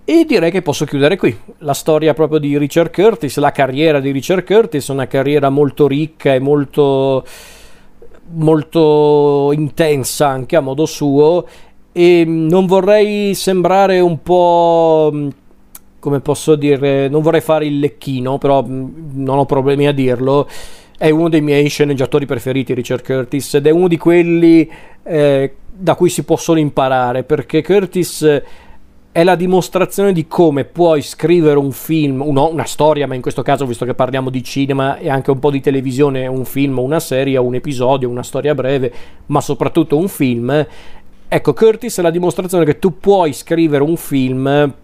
e 0.05 0.27
direi 0.27 0.51
che 0.51 0.61
posso 0.61 0.85
chiudere 0.85 1.17
qui. 1.17 1.35
La 1.59 1.73
storia 1.73 2.13
proprio 2.13 2.39
di 2.39 2.59
Richard 2.59 2.93
Curtis, 2.93 3.39
la 3.39 3.53
carriera 3.53 4.01
di 4.01 4.11
Richard 4.11 4.45
Curtis, 4.45 4.89
una 4.89 5.07
carriera 5.07 5.49
molto 5.49 5.87
ricca 5.87 6.35
e 6.35 6.41
molto, 6.41 7.25
molto 8.35 9.51
intensa 9.53 10.29
anche 10.29 10.57
a 10.57 10.61
modo 10.61 10.85
suo 10.85 11.47
e 11.91 12.25
non 12.27 12.67
vorrei 12.67 13.35
sembrare 13.35 14.01
un 14.01 14.21
po' 14.23 15.31
come 16.05 16.21
posso 16.21 16.55
dire, 16.55 17.09
non 17.09 17.23
vorrei 17.23 17.41
fare 17.41 17.65
il 17.65 17.79
lecchino, 17.79 18.37
però 18.37 18.63
mm, 18.63 19.23
non 19.23 19.39
ho 19.39 19.47
problemi 19.47 19.87
a 19.87 19.93
dirlo. 19.93 20.47
È 20.99 21.09
uno 21.09 21.31
dei 21.31 21.41
miei 21.41 21.67
sceneggiatori 21.71 22.27
preferiti, 22.27 22.75
Richard 22.75 23.03
Curtis, 23.03 23.55
ed 23.55 23.67
è 23.67 23.71
uno 23.71 23.89
di 23.89 23.97
quelli 23.97 24.71
eh, 25.03 25.55
da 25.73 25.95
cui 25.95 26.11
si 26.11 26.23
può 26.25 26.37
solo 26.37 26.61
imparare, 26.61 27.23
perché 27.23 27.63
Curtis 27.63 28.43
è 29.13 29.25
la 29.25 29.35
dimostrazione 29.35 30.13
di 30.13 30.27
come 30.27 30.67
puoi 30.67 31.01
scrivere 31.01 31.57
un 31.57 31.73
film, 31.73 32.21
uno, 32.21 32.51
una 32.51 32.67
storia, 32.67 33.07
ma 33.07 33.15
in 33.15 33.23
questo 33.23 33.41
caso, 33.41 33.65
visto 33.65 33.87
che 33.87 33.95
parliamo 33.95 34.29
di 34.29 34.45
cinema 34.45 34.99
e 34.99 35.09
anche 35.09 35.31
un 35.31 35.39
po' 35.39 35.51
di 35.51 35.63
televisione, 35.63 36.27
un 36.27 36.45
film, 36.45 36.81
una 36.81 37.01
serie, 37.01 37.39
un 37.39 37.55
episodio, 37.55 38.11
una 38.11 38.23
storia 38.23 38.55
breve, 38.55 38.93
ma 39.27 39.41
soprattutto 39.41 39.97
un 39.97 40.09
film. 40.09 40.67
Ecco, 41.29 41.55
Curtis 41.55 41.99
è 41.99 42.03
la 42.03 42.11
dimostrazione 42.11 42.67
che 42.67 42.79
tu 42.79 42.99
puoi 42.99 43.33
scrivere 43.33 43.83
un 43.83 43.97
film 43.97 44.83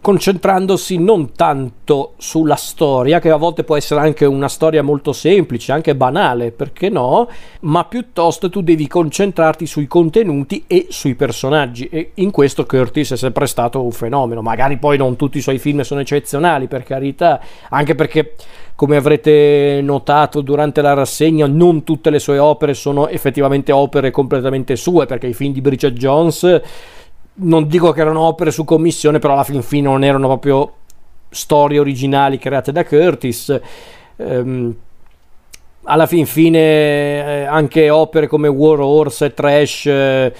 concentrandosi 0.00 0.98
non 0.98 1.32
tanto 1.34 2.14
sulla 2.16 2.56
storia, 2.56 3.18
che 3.18 3.30
a 3.30 3.36
volte 3.36 3.64
può 3.64 3.76
essere 3.76 4.00
anche 4.00 4.24
una 4.24 4.48
storia 4.48 4.82
molto 4.82 5.12
semplice, 5.12 5.72
anche 5.72 5.94
banale, 5.94 6.52
perché 6.52 6.88
no, 6.88 7.28
ma 7.60 7.84
piuttosto 7.84 8.48
tu 8.48 8.62
devi 8.62 8.86
concentrarti 8.86 9.66
sui 9.66 9.86
contenuti 9.86 10.64
e 10.66 10.86
sui 10.88 11.14
personaggi. 11.14 11.88
E 11.88 12.12
in 12.14 12.30
questo 12.30 12.64
Curtis 12.64 13.12
è 13.12 13.16
sempre 13.16 13.46
stato 13.46 13.82
un 13.82 13.92
fenomeno, 13.92 14.40
magari 14.40 14.78
poi 14.78 14.96
non 14.96 15.16
tutti 15.16 15.38
i 15.38 15.42
suoi 15.42 15.58
film 15.58 15.82
sono 15.82 16.00
eccezionali, 16.00 16.66
per 16.66 16.82
carità, 16.82 17.40
anche 17.68 17.94
perché 17.94 18.36
come 18.74 18.96
avrete 18.96 19.80
notato 19.82 20.40
durante 20.40 20.80
la 20.80 20.94
rassegna, 20.94 21.46
non 21.46 21.84
tutte 21.84 22.08
le 22.08 22.18
sue 22.18 22.38
opere 22.38 22.72
sono 22.72 23.08
effettivamente 23.08 23.72
opere 23.72 24.10
completamente 24.10 24.76
sue, 24.76 25.04
perché 25.04 25.26
i 25.26 25.34
film 25.34 25.52
di 25.52 25.60
Bridget 25.60 25.92
Jones 25.92 26.62
non 27.34 27.66
dico 27.68 27.92
che 27.92 28.00
erano 28.00 28.20
opere 28.20 28.50
su 28.50 28.64
commissione, 28.64 29.18
però 29.18 29.34
alla 29.34 29.44
fin 29.44 29.62
fine 29.62 29.88
non 29.88 30.04
erano 30.04 30.26
proprio 30.26 30.74
storie 31.30 31.78
originali 31.78 32.38
create 32.38 32.72
da 32.72 32.84
Curtis. 32.84 33.60
Ehm, 34.16 34.76
alla 35.84 36.06
fin 36.06 36.26
fine 36.26 36.58
eh, 36.58 37.44
anche 37.44 37.88
opere 37.88 38.26
come 38.26 38.48
War 38.48 38.80
Horse 38.80 39.26
e 39.26 39.34
Trash 39.34 39.86
eh, 39.86 40.32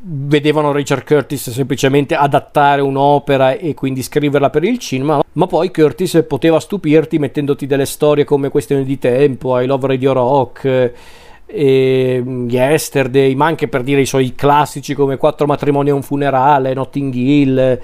vedevano 0.00 0.72
Richard 0.72 1.04
Curtis 1.04 1.50
semplicemente 1.50 2.14
adattare 2.14 2.80
un'opera 2.80 3.52
e 3.52 3.74
quindi 3.74 4.02
scriverla 4.02 4.50
per 4.50 4.64
il 4.64 4.78
cinema, 4.78 5.22
ma 5.32 5.46
poi 5.46 5.70
Curtis 5.70 6.24
poteva 6.26 6.58
stupirti 6.60 7.18
mettendoti 7.18 7.66
delle 7.66 7.86
storie 7.86 8.24
come 8.24 8.48
Questione 8.48 8.84
di 8.84 8.98
tempo, 8.98 9.58
I 9.58 9.66
Love 9.66 9.86
Radio 9.86 10.12
Rock 10.12 10.92
e 11.50 12.22
mm, 12.22 12.50
Yesterday, 12.50 13.34
ma 13.34 13.46
anche 13.46 13.68
per 13.68 13.82
dire 13.82 14.02
i 14.02 14.06
suoi 14.06 14.34
classici 14.34 14.92
come 14.92 15.16
Quattro 15.16 15.46
matrimoni 15.46 15.88
e 15.88 15.92
un 15.92 16.02
funerale, 16.02 16.74
Notting 16.74 17.14
Hill 17.14 17.80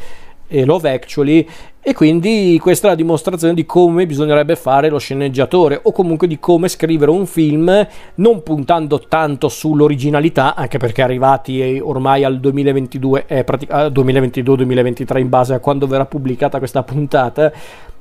e 0.46 0.64
Love 0.66 0.92
Actually. 0.92 1.48
E 1.80 1.92
quindi 1.92 2.58
questa 2.62 2.86
è 2.86 2.90
la 2.90 2.96
dimostrazione 2.96 3.52
di 3.52 3.66
come 3.66 4.06
bisognerebbe 4.06 4.56
fare 4.56 4.88
lo 4.88 4.98
sceneggiatore 4.98 5.80
o 5.82 5.92
comunque 5.92 6.26
di 6.26 6.38
come 6.38 6.68
scrivere 6.68 7.10
un 7.10 7.26
film 7.26 7.86
non 8.16 8.42
puntando 8.42 9.00
tanto 9.00 9.48
sull'originalità 9.48 10.54
anche 10.54 10.78
perché 10.78 11.02
arrivati 11.02 11.78
ormai 11.82 12.24
al 12.24 12.40
2022 12.40 13.26
è 13.26 13.44
pratic- 13.44 13.70
2022-2023 13.70 15.18
in 15.18 15.28
base 15.28 15.52
a 15.52 15.58
quando 15.58 15.86
verrà 15.86 16.06
pubblicata 16.06 16.58
questa 16.58 16.82
puntata. 16.82 17.52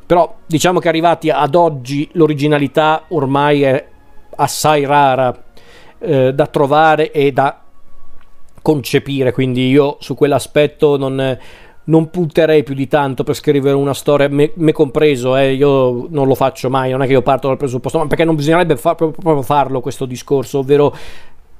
Però 0.05 0.33
diciamo 0.45 0.79
che 0.79 0.87
arrivati 0.89 1.29
ad 1.29 1.55
oggi 1.55 2.07
l'originalità 2.13 3.03
ormai 3.09 3.63
è 3.63 3.85
assai 4.35 4.85
rara 4.85 5.37
eh, 6.03 6.33
da 6.33 6.47
trovare 6.47 7.11
e 7.11 7.31
da 7.31 7.61
concepire, 8.61 9.31
quindi 9.31 9.69
io 9.69 9.97
su 9.99 10.15
quell'aspetto 10.15 10.97
non, 10.97 11.37
non 11.85 12.09
punterei 12.09 12.63
più 12.63 12.75
di 12.75 12.87
tanto 12.87 13.23
per 13.23 13.35
scrivere 13.35 13.75
una 13.75 13.93
storia, 13.93 14.29
me, 14.29 14.51
me 14.55 14.71
compreso, 14.71 15.35
eh, 15.35 15.53
io 15.53 16.07
non 16.09 16.27
lo 16.27 16.35
faccio 16.35 16.69
mai, 16.69 16.91
non 16.91 17.01
è 17.01 17.05
che 17.05 17.11
io 17.13 17.21
parto 17.21 17.47
dal 17.47 17.57
presupposto, 17.57 17.97
ma 17.97 18.07
perché 18.07 18.23
non 18.23 18.35
bisognerebbe 18.35 18.77
fa, 18.77 18.95
proprio 18.95 19.41
farlo 19.41 19.81
questo 19.81 20.05
discorso, 20.05 20.59
ovvero 20.59 20.95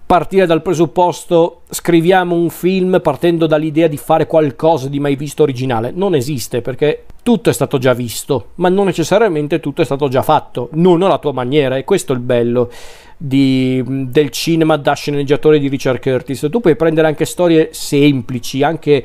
partire 0.05 0.45
dal 0.45 0.61
presupposto 0.61 1.61
scriviamo 1.69 2.35
un 2.35 2.49
film 2.49 2.99
partendo 3.01 3.47
dall'idea 3.47 3.87
di 3.87 3.97
fare 3.97 4.27
qualcosa 4.27 4.87
di 4.87 4.99
mai 4.99 5.15
visto 5.15 5.43
originale. 5.43 5.91
Non 5.91 6.13
esiste 6.13 6.61
perché 6.61 7.05
tutto 7.23 7.49
è 7.49 7.53
stato 7.53 7.77
già 7.77 7.93
visto, 7.93 8.49
ma 8.55 8.69
non 8.69 8.85
necessariamente 8.85 9.59
tutto 9.59 9.81
è 9.81 9.85
stato 9.85 10.07
già 10.09 10.21
fatto, 10.21 10.69
non 10.73 11.01
alla 11.01 11.17
tua 11.17 11.31
maniera 11.31 11.77
e 11.77 11.83
questo 11.83 12.13
è 12.13 12.15
il 12.15 12.21
bello 12.21 12.69
di, 13.25 13.81
del 13.85 14.31
cinema 14.31 14.75
da 14.75 14.93
sceneggiatore 14.93 15.57
di 15.57 15.69
Richard 15.69 16.01
Curtis. 16.01 16.47
Tu 16.51 16.59
puoi 16.59 16.75
prendere 16.75 17.07
anche 17.07 17.23
storie 17.23 17.69
semplici, 17.71 18.63
anche 18.63 19.01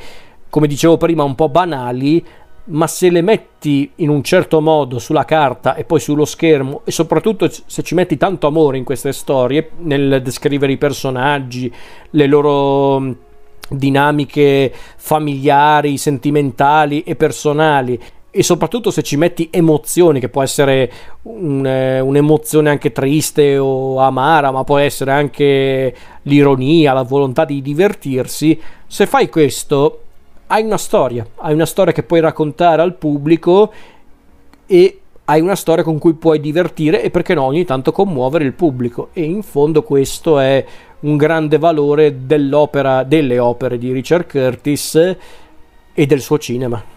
come 0.51 0.67
dicevo 0.67 0.97
prima 0.97 1.23
un 1.23 1.37
po' 1.37 1.49
banali, 1.49 2.25
ma 2.65 2.89
se 2.89 3.11
le 3.11 3.23
metti 3.23 3.93
in 3.97 4.09
un 4.09 4.25
certo 4.25 4.61
modo 4.61 4.99
sulla 4.99 5.25
carta 5.25 5.77
e 5.77 5.85
poi 5.85 6.01
sullo 6.01 6.25
schermo 6.25 6.81
e 6.85 6.91
soprattutto 6.91 7.49
se 7.49 7.83
ci 7.83 7.95
metti 7.95 8.17
tanto 8.17 8.49
amore 8.49 8.77
in 8.77 8.85
queste 8.85 9.13
storie 9.13 9.71
nel 9.79 10.21
descrivere 10.21 10.73
i 10.73 10.79
personaggi, 10.79 11.73
le 12.11 12.27
loro 12.27 12.99
mm, 12.99 13.13
dinamiche 13.71 14.73
familiari, 14.97 15.97
sentimentali 15.97 17.05
e 17.05 17.15
personali 17.15 17.99
e 18.31 18.43
soprattutto 18.43 18.91
se 18.91 19.03
ci 19.03 19.17
metti 19.17 19.49
emozioni 19.51 20.21
che 20.21 20.29
può 20.29 20.43
essere 20.43 20.91
un, 21.23 21.65
eh, 21.67 22.01
un'emozione 22.01 22.69
anche 22.69 22.93
triste 22.93 23.57
o 23.57 23.99
amara 24.01 24.51
ma 24.51 24.65
può 24.65 24.79
essere 24.79 25.13
anche 25.13 25.95
l'ironia, 26.23 26.93
la 26.93 27.03
volontà 27.03 27.45
di 27.45 27.63
divertirsi 27.63 28.61
se 28.87 29.07
fai 29.07 29.29
questo 29.29 30.03
hai 30.49 30.63
una 30.63 30.79
storia, 30.79 31.27
hai 31.37 31.53
una 31.55 31.67
storia 31.67 31.93
che 31.93 32.03
puoi 32.03 32.21
raccontare 32.21 32.83
al 32.83 32.95
pubblico 32.95 33.73
e 34.67 35.01
hai 35.25 35.41
una 35.41 35.57
storia 35.57 35.85
con 35.85 35.99
cui 35.99 36.15
puoi 36.15 36.41
divertire 36.41 37.03
e 37.03 37.11
perché 37.11 37.35
no 37.35 37.45
ogni 37.45 37.65
tanto 37.65 37.93
commuovere 37.93 38.45
il 38.45 38.55
pubblico 38.55 39.09
e 39.13 39.23
in 39.23 39.43
fondo 39.43 39.83
questo 39.83 40.39
è 40.39 40.65
un 41.01 41.17
grande 41.17 41.59
valore 41.59 42.27
dell'opera, 42.27 43.05
delle 43.05 43.39
opere 43.39 43.79
di 43.79 43.93
Richard 43.93 44.27
Curtis 44.27 45.17
e 45.93 46.07
del 46.07 46.21
suo 46.21 46.39
cinema. 46.39 46.97